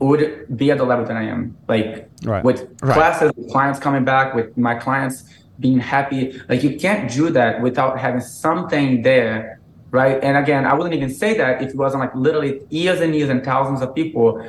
would 0.00 0.56
be 0.56 0.70
at 0.70 0.78
the 0.78 0.84
level 0.84 1.04
that 1.04 1.16
I 1.16 1.24
am. 1.24 1.56
Like 1.68 2.08
right. 2.24 2.44
with 2.44 2.68
right. 2.82 2.94
classes, 2.94 3.32
with 3.36 3.50
clients 3.50 3.78
coming 3.78 4.04
back, 4.04 4.34
with 4.34 4.56
my 4.56 4.74
clients 4.74 5.24
being 5.58 5.78
happy. 5.78 6.40
Like 6.48 6.62
you 6.62 6.78
can't 6.78 7.10
do 7.10 7.30
that 7.30 7.60
without 7.60 7.98
having 7.98 8.20
something 8.20 9.02
there, 9.02 9.60
right? 9.90 10.22
And 10.22 10.36
again, 10.36 10.66
I 10.66 10.74
wouldn't 10.74 10.94
even 10.94 11.12
say 11.12 11.36
that 11.38 11.62
if 11.62 11.70
it 11.70 11.76
wasn't 11.76 12.00
like 12.00 12.14
literally 12.14 12.60
years 12.70 13.00
and 13.00 13.14
years 13.14 13.28
and 13.28 13.44
thousands 13.44 13.82
of 13.82 13.94
people 13.94 14.44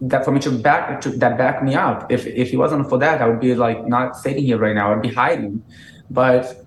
that 0.00 0.24
for 0.24 0.30
me 0.30 0.40
to 0.40 0.50
back 0.50 1.00
to, 1.02 1.10
that 1.10 1.36
back 1.38 1.62
me 1.62 1.74
up. 1.74 2.10
If 2.10 2.26
if 2.26 2.52
it 2.52 2.56
wasn't 2.56 2.88
for 2.88 2.98
that, 2.98 3.20
I 3.22 3.28
would 3.28 3.40
be 3.40 3.54
like 3.54 3.86
not 3.86 4.16
sitting 4.16 4.44
here 4.44 4.58
right 4.58 4.74
now. 4.74 4.92
I'd 4.92 5.02
be 5.02 5.12
hiding. 5.12 5.62
But 6.10 6.64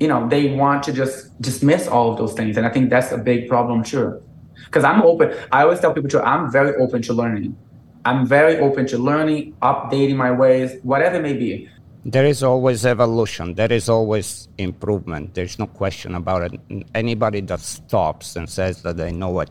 you 0.00 0.08
know, 0.08 0.28
they 0.28 0.54
want 0.54 0.82
to 0.84 0.92
just 0.92 1.40
dismiss 1.40 1.88
all 1.88 2.12
of 2.12 2.18
those 2.18 2.34
things, 2.34 2.56
and 2.56 2.64
I 2.64 2.70
think 2.70 2.90
that's 2.90 3.12
a 3.12 3.18
big 3.18 3.48
problem 3.48 3.82
too 3.82 4.22
because 4.68 4.84
I'm 4.84 5.02
open. 5.02 5.34
I 5.50 5.62
always 5.62 5.80
tell 5.80 5.92
people 5.92 6.10
to 6.10 6.22
I'm 6.22 6.50
very 6.50 6.76
open 6.76 7.02
to 7.02 7.12
learning. 7.12 7.56
I'm 8.04 8.26
very 8.26 8.58
open 8.58 8.86
to 8.88 8.98
learning, 8.98 9.54
updating 9.60 10.16
my 10.16 10.30
ways, 10.30 10.76
whatever 10.82 11.16
it 11.16 11.22
may 11.22 11.34
be. 11.34 11.68
There 12.04 12.24
is 12.24 12.42
always 12.42 12.86
evolution. 12.86 13.54
There 13.54 13.72
is 13.72 13.88
always 13.88 14.48
improvement. 14.56 15.34
There's 15.34 15.58
no 15.58 15.66
question 15.66 16.14
about 16.14 16.42
it. 16.42 16.60
Anybody 16.94 17.40
that 17.42 17.60
stops 17.60 18.36
and 18.36 18.48
says 18.48 18.82
that 18.82 18.96
they 18.96 19.10
know 19.10 19.40
it 19.40 19.50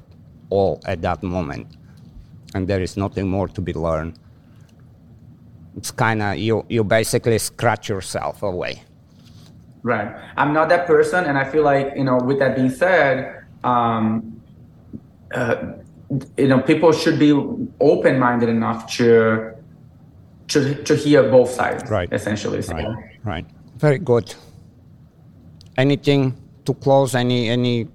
all 0.49 0.81
at 0.85 1.01
that 1.01 1.21
moment, 1.21 1.67
and 2.55 2.67
there 2.67 2.81
is 2.81 2.95
nothing 2.97 3.27
more 3.27 3.47
to 3.49 3.61
be 3.61 3.73
learned, 3.73 4.17
it's 5.75 5.91
kind 5.91 6.21
of 6.21 6.37
you. 6.37 6.65
You 6.69 6.83
basically 6.83 7.37
scratch 7.37 7.89
yourself 7.89 8.41
away. 8.41 8.81
Right. 9.83 10.15
I'm 10.35 10.53
not 10.53 10.69
that 10.69 10.87
person, 10.87 11.25
and 11.25 11.37
I 11.37 11.43
feel 11.43 11.63
like 11.63 11.93
you 11.95 12.03
know. 12.03 12.17
With 12.17 12.39
that 12.39 12.55
being 12.55 12.69
said, 12.69 13.45
um, 13.63 14.41
uh, 15.33 15.73
you 16.37 16.47
know 16.47 16.59
people 16.61 16.91
should 16.91 17.19
be 17.19 17.31
open-minded 17.79 18.49
enough 18.49 18.91
to 18.95 19.53
to 20.47 20.83
to 20.83 20.95
hear 20.95 21.29
both 21.29 21.49
sides 21.49 21.89
right 21.89 22.11
essentially 22.13 22.61
so. 22.61 22.73
right 22.73 22.95
right 23.23 23.45
very 23.75 23.99
good 23.99 24.33
anything 25.77 26.33
to 26.65 26.73
close 26.73 27.13
any 27.13 27.49
any 27.49 27.87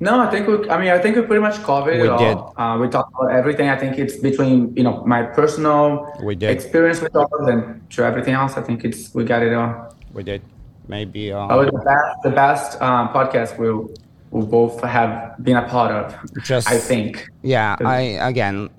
no, 0.00 0.18
I 0.18 0.28
think 0.32 0.48
we. 0.48 0.68
I 0.68 0.80
mean, 0.80 0.90
I 0.90 0.98
think 0.98 1.14
we 1.14 1.22
pretty 1.22 1.40
much 1.40 1.62
covered 1.62 2.00
we 2.00 2.08
it 2.08 2.18
did. 2.18 2.36
all. 2.36 2.54
Uh, 2.56 2.76
we 2.76 2.88
talked 2.88 3.14
about 3.14 3.30
everything. 3.30 3.68
I 3.68 3.76
think 3.76 4.00
it's 4.00 4.16
between 4.16 4.74
you 4.74 4.82
know 4.82 5.04
my 5.06 5.22
personal 5.22 6.12
we 6.24 6.34
did. 6.34 6.50
experience 6.50 7.00
with 7.00 7.12
dogs 7.12 7.46
and 7.46 7.88
to 7.90 8.02
everything 8.02 8.34
else. 8.34 8.56
I 8.56 8.62
think 8.62 8.84
it's 8.84 9.14
we 9.14 9.22
got 9.22 9.44
it 9.44 9.54
all. 9.54 9.94
We 10.12 10.22
did. 10.22 10.42
Maybe. 10.88 11.32
Um, 11.32 11.50
oh, 11.50 11.64
the 11.64 11.72
best, 11.72 12.22
the 12.22 12.30
best 12.30 12.82
um, 12.82 13.08
podcast 13.08 13.58
we'll 13.58 13.90
we 14.32 14.46
both 14.46 14.82
have 14.82 15.36
been 15.44 15.56
a 15.56 15.68
part 15.68 15.92
of. 15.92 16.16
Just 16.42 16.68
I 16.68 16.78
think. 16.78 17.28
Yeah, 17.42 17.76
I 17.84 18.16
again, 18.20 18.70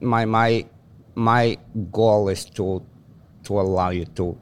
my 0.00 0.24
my 0.24 0.66
my 1.14 1.56
goal 1.90 2.28
is 2.28 2.44
to 2.60 2.82
to 3.44 3.60
allow 3.60 3.90
you 3.90 4.04
to 4.16 4.36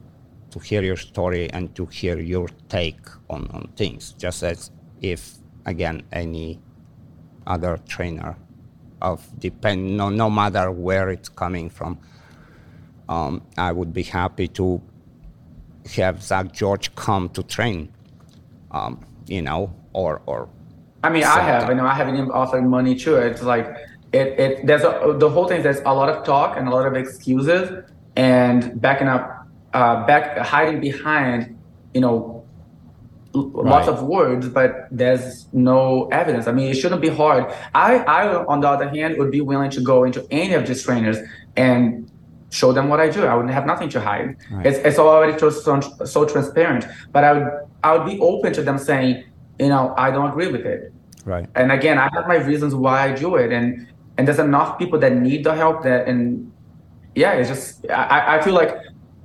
to 0.51 0.59
hear 0.59 0.83
your 0.83 0.97
story 0.97 1.49
and 1.51 1.73
to 1.75 1.85
hear 1.85 2.19
your 2.19 2.49
take 2.69 2.99
on, 3.29 3.47
on 3.51 3.71
things, 3.75 4.13
just 4.17 4.43
as 4.43 4.71
if 5.01 5.35
again 5.65 6.03
any 6.11 6.59
other 7.47 7.77
trainer 7.87 8.37
of 9.01 9.23
depend 9.39 9.97
no 9.97 10.09
no 10.09 10.29
matter 10.29 10.69
where 10.69 11.09
it's 11.09 11.29
coming 11.29 11.69
from. 11.69 11.97
Um, 13.07 13.41
I 13.57 13.71
would 13.71 13.93
be 13.93 14.03
happy 14.03 14.47
to 14.49 14.81
have 15.95 16.21
Zak 16.21 16.51
George 16.51 16.93
come 16.95 17.29
to 17.29 17.43
train. 17.43 17.91
Um, 18.71 19.05
you 19.27 19.41
know, 19.41 19.73
or 19.93 20.21
or. 20.25 20.49
I 21.03 21.09
mean, 21.09 21.23
I 21.23 21.39
have. 21.41 21.69
You 21.69 21.75
know, 21.75 21.85
I 21.85 21.93
haven't 21.93 22.15
even 22.15 22.31
offered 22.31 22.63
money 22.63 22.95
to 22.95 23.15
it. 23.15 23.31
It's 23.31 23.43
like 23.43 23.67
it. 24.11 24.39
It 24.39 24.67
there's 24.67 24.83
a, 24.83 25.15
the 25.17 25.29
whole 25.29 25.47
thing. 25.47 25.61
There's 25.61 25.79
a 25.79 25.93
lot 25.93 26.09
of 26.09 26.25
talk 26.25 26.57
and 26.57 26.67
a 26.67 26.71
lot 26.71 26.85
of 26.85 26.95
excuses 26.95 27.83
and 28.15 28.79
backing 28.81 29.07
up, 29.07 29.47
uh, 29.73 30.05
back 30.05 30.37
hiding 30.37 30.79
behind, 30.79 31.57
you 31.93 32.01
know, 32.01 32.45
right. 33.35 33.65
lots 33.65 33.87
of 33.87 34.03
words, 34.03 34.47
but 34.47 34.87
there's 34.91 35.47
no 35.53 36.07
evidence. 36.07 36.47
I 36.47 36.51
mean, 36.51 36.69
it 36.69 36.75
shouldn't 36.75 37.01
be 37.01 37.09
hard. 37.09 37.53
I, 37.73 37.97
I, 37.97 38.45
on 38.45 38.61
the 38.61 38.69
other 38.69 38.89
hand, 38.89 39.17
would 39.17 39.31
be 39.31 39.41
willing 39.41 39.71
to 39.71 39.81
go 39.81 40.03
into 40.03 40.25
any 40.31 40.53
of 40.53 40.65
these 40.65 40.83
trainers 40.83 41.17
and 41.55 42.09
show 42.55 42.71
them 42.71 42.87
what 42.89 42.99
I 42.99 43.09
do. 43.09 43.25
I 43.25 43.35
would 43.35 43.49
have 43.49 43.65
nothing 43.65 43.89
to 43.89 43.99
hide. 43.99 44.37
Right. 44.49 44.65
It's, 44.65 44.77
it's 44.79 44.99
already 44.99 45.37
so, 45.37 45.49
so 46.15 46.25
transparent. 46.25 46.85
But 47.11 47.23
I 47.23 47.33
would 47.33 47.47
I 47.83 47.95
would 47.95 48.07
be 48.11 48.19
open 48.19 48.53
to 48.53 48.61
them 48.63 48.77
saying, 48.77 49.23
you 49.59 49.69
know, 49.69 49.93
I 49.97 50.09
don't 50.11 50.29
agree 50.29 50.51
with 50.51 50.65
it. 50.65 50.91
Right. 51.25 51.47
And 51.55 51.71
again, 51.71 51.97
I 51.97 52.09
have 52.13 52.27
my 52.27 52.37
reasons 52.37 52.73
why 52.73 52.97
I 53.07 53.11
do 53.13 53.35
it, 53.35 53.51
and 53.51 53.87
and 54.17 54.27
there's 54.27 54.39
enough 54.39 54.79
people 54.79 54.97
that 54.99 55.13
need 55.13 55.43
the 55.43 55.53
help 55.53 55.83
that, 55.83 56.07
and 56.07 56.51
yeah, 57.15 57.33
it's 57.33 57.49
just 57.49 57.89
I, 57.89 58.37
I 58.37 58.41
feel 58.43 58.53
like 58.53 58.75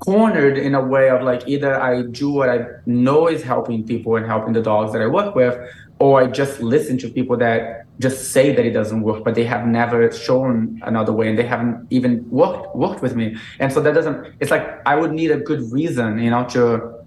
cornered 0.01 0.57
in 0.57 0.75
a 0.75 0.81
way 0.81 1.11
of 1.11 1.23
like 1.23 1.47
either 1.47 1.79
I 1.81 2.03
do 2.03 2.31
what 2.31 2.49
I 2.49 2.59
know 2.87 3.29
is 3.29 3.43
helping 3.43 3.87
people 3.87 4.17
and 4.17 4.27
helping 4.27 4.55
the 4.55 4.63
dogs 4.63 4.93
that 4.93 5.03
I 5.03 5.07
work 5.07 5.35
with, 5.35 5.57
or 5.99 6.23
I 6.23 6.27
just 6.27 6.61
listen 6.61 6.99
to 6.99 7.09
people 7.09 7.37
that 7.37 7.80
just 8.01 8.33
say 8.33 8.55
that 8.57 8.65
it 8.65 8.73
doesn't 8.73 9.03
work, 9.03 9.23
but 9.25 9.35
they 9.35 9.45
have 9.45 9.67
never 9.67 10.11
shown 10.11 10.81
another 10.85 11.13
way 11.13 11.29
and 11.29 11.39
they 11.39 11.47
haven't 11.55 11.87
even 11.91 12.29
worked 12.31 12.75
worked 12.75 13.03
with 13.03 13.15
me. 13.15 13.37
And 13.61 13.73
so 13.73 13.81
that 13.81 13.95
doesn't 13.95 14.35
it's 14.41 14.51
like 14.51 14.67
I 14.87 14.97
would 14.97 15.13
need 15.13 15.31
a 15.31 15.41
good 15.51 15.63
reason, 15.71 16.19
you 16.19 16.31
know, 16.31 16.45
to 16.55 17.01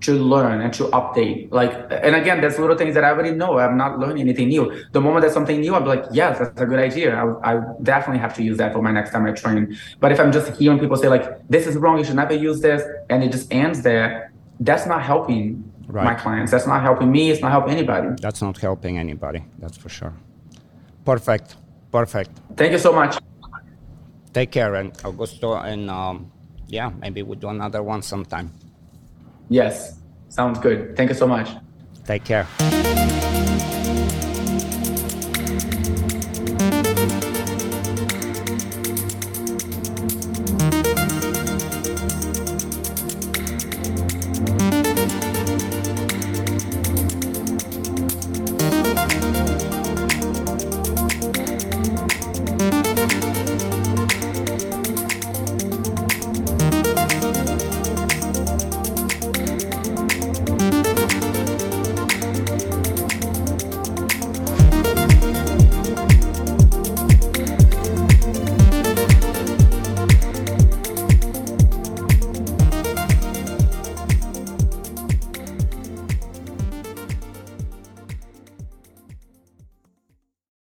to 0.00 0.12
learn 0.14 0.60
and 0.60 0.72
to 0.74 0.84
update. 0.84 1.50
Like, 1.50 1.72
and 1.90 2.14
again, 2.14 2.40
there's 2.40 2.58
little 2.58 2.76
things 2.76 2.94
that 2.94 3.04
I 3.04 3.10
already 3.10 3.32
know. 3.32 3.58
I'm 3.58 3.76
not 3.76 3.98
learning 3.98 4.20
anything 4.20 4.48
new. 4.48 4.84
The 4.92 5.00
moment 5.00 5.22
there's 5.22 5.34
something 5.34 5.60
new, 5.60 5.74
I'm 5.74 5.84
like, 5.84 6.04
yes, 6.12 6.38
that's 6.38 6.60
a 6.60 6.66
good 6.66 6.78
idea. 6.78 7.16
I, 7.16 7.54
I 7.54 7.60
definitely 7.82 8.20
have 8.20 8.34
to 8.36 8.44
use 8.44 8.58
that 8.58 8.72
for 8.72 8.80
my 8.80 8.92
next 8.92 9.10
time 9.10 9.26
I 9.26 9.32
train. 9.32 9.76
But 9.98 10.12
if 10.12 10.20
I'm 10.20 10.30
just 10.30 10.56
hearing 10.56 10.78
people 10.78 10.96
say 10.96 11.08
like, 11.08 11.26
this 11.48 11.66
is 11.66 11.76
wrong, 11.76 11.98
you 11.98 12.04
should 12.04 12.14
never 12.14 12.34
use 12.34 12.60
this, 12.60 12.82
and 13.10 13.24
it 13.24 13.32
just 13.32 13.52
ends 13.52 13.82
there, 13.82 14.32
that's 14.60 14.86
not 14.86 15.02
helping 15.02 15.68
right. 15.88 16.04
my 16.04 16.14
clients. 16.14 16.52
That's 16.52 16.66
not 16.66 16.82
helping 16.82 17.10
me. 17.10 17.30
It's 17.30 17.40
not 17.40 17.50
helping 17.50 17.72
anybody. 17.72 18.10
That's 18.20 18.40
not 18.40 18.56
helping 18.58 18.98
anybody. 18.98 19.44
That's 19.58 19.76
for 19.76 19.88
sure. 19.88 20.14
Perfect. 21.08 21.56
Perfect. 21.90 22.30
Thank 22.54 22.72
you 22.72 22.78
so 22.78 22.92
much. 22.92 23.16
Take 24.34 24.50
care, 24.50 24.74
and 24.74 24.92
Augusto, 24.98 25.56
and 25.64 25.88
um, 25.88 26.30
yeah, 26.66 26.90
maybe 27.00 27.22
we'll 27.22 27.38
do 27.38 27.48
another 27.48 27.82
one 27.82 28.02
sometime. 28.02 28.52
Yes, 29.48 29.96
sounds 30.28 30.58
good. 30.58 30.94
Thank 30.98 31.08
you 31.08 31.16
so 31.16 31.26
much. 31.26 31.48
Take 32.04 32.24
care. 32.24 32.46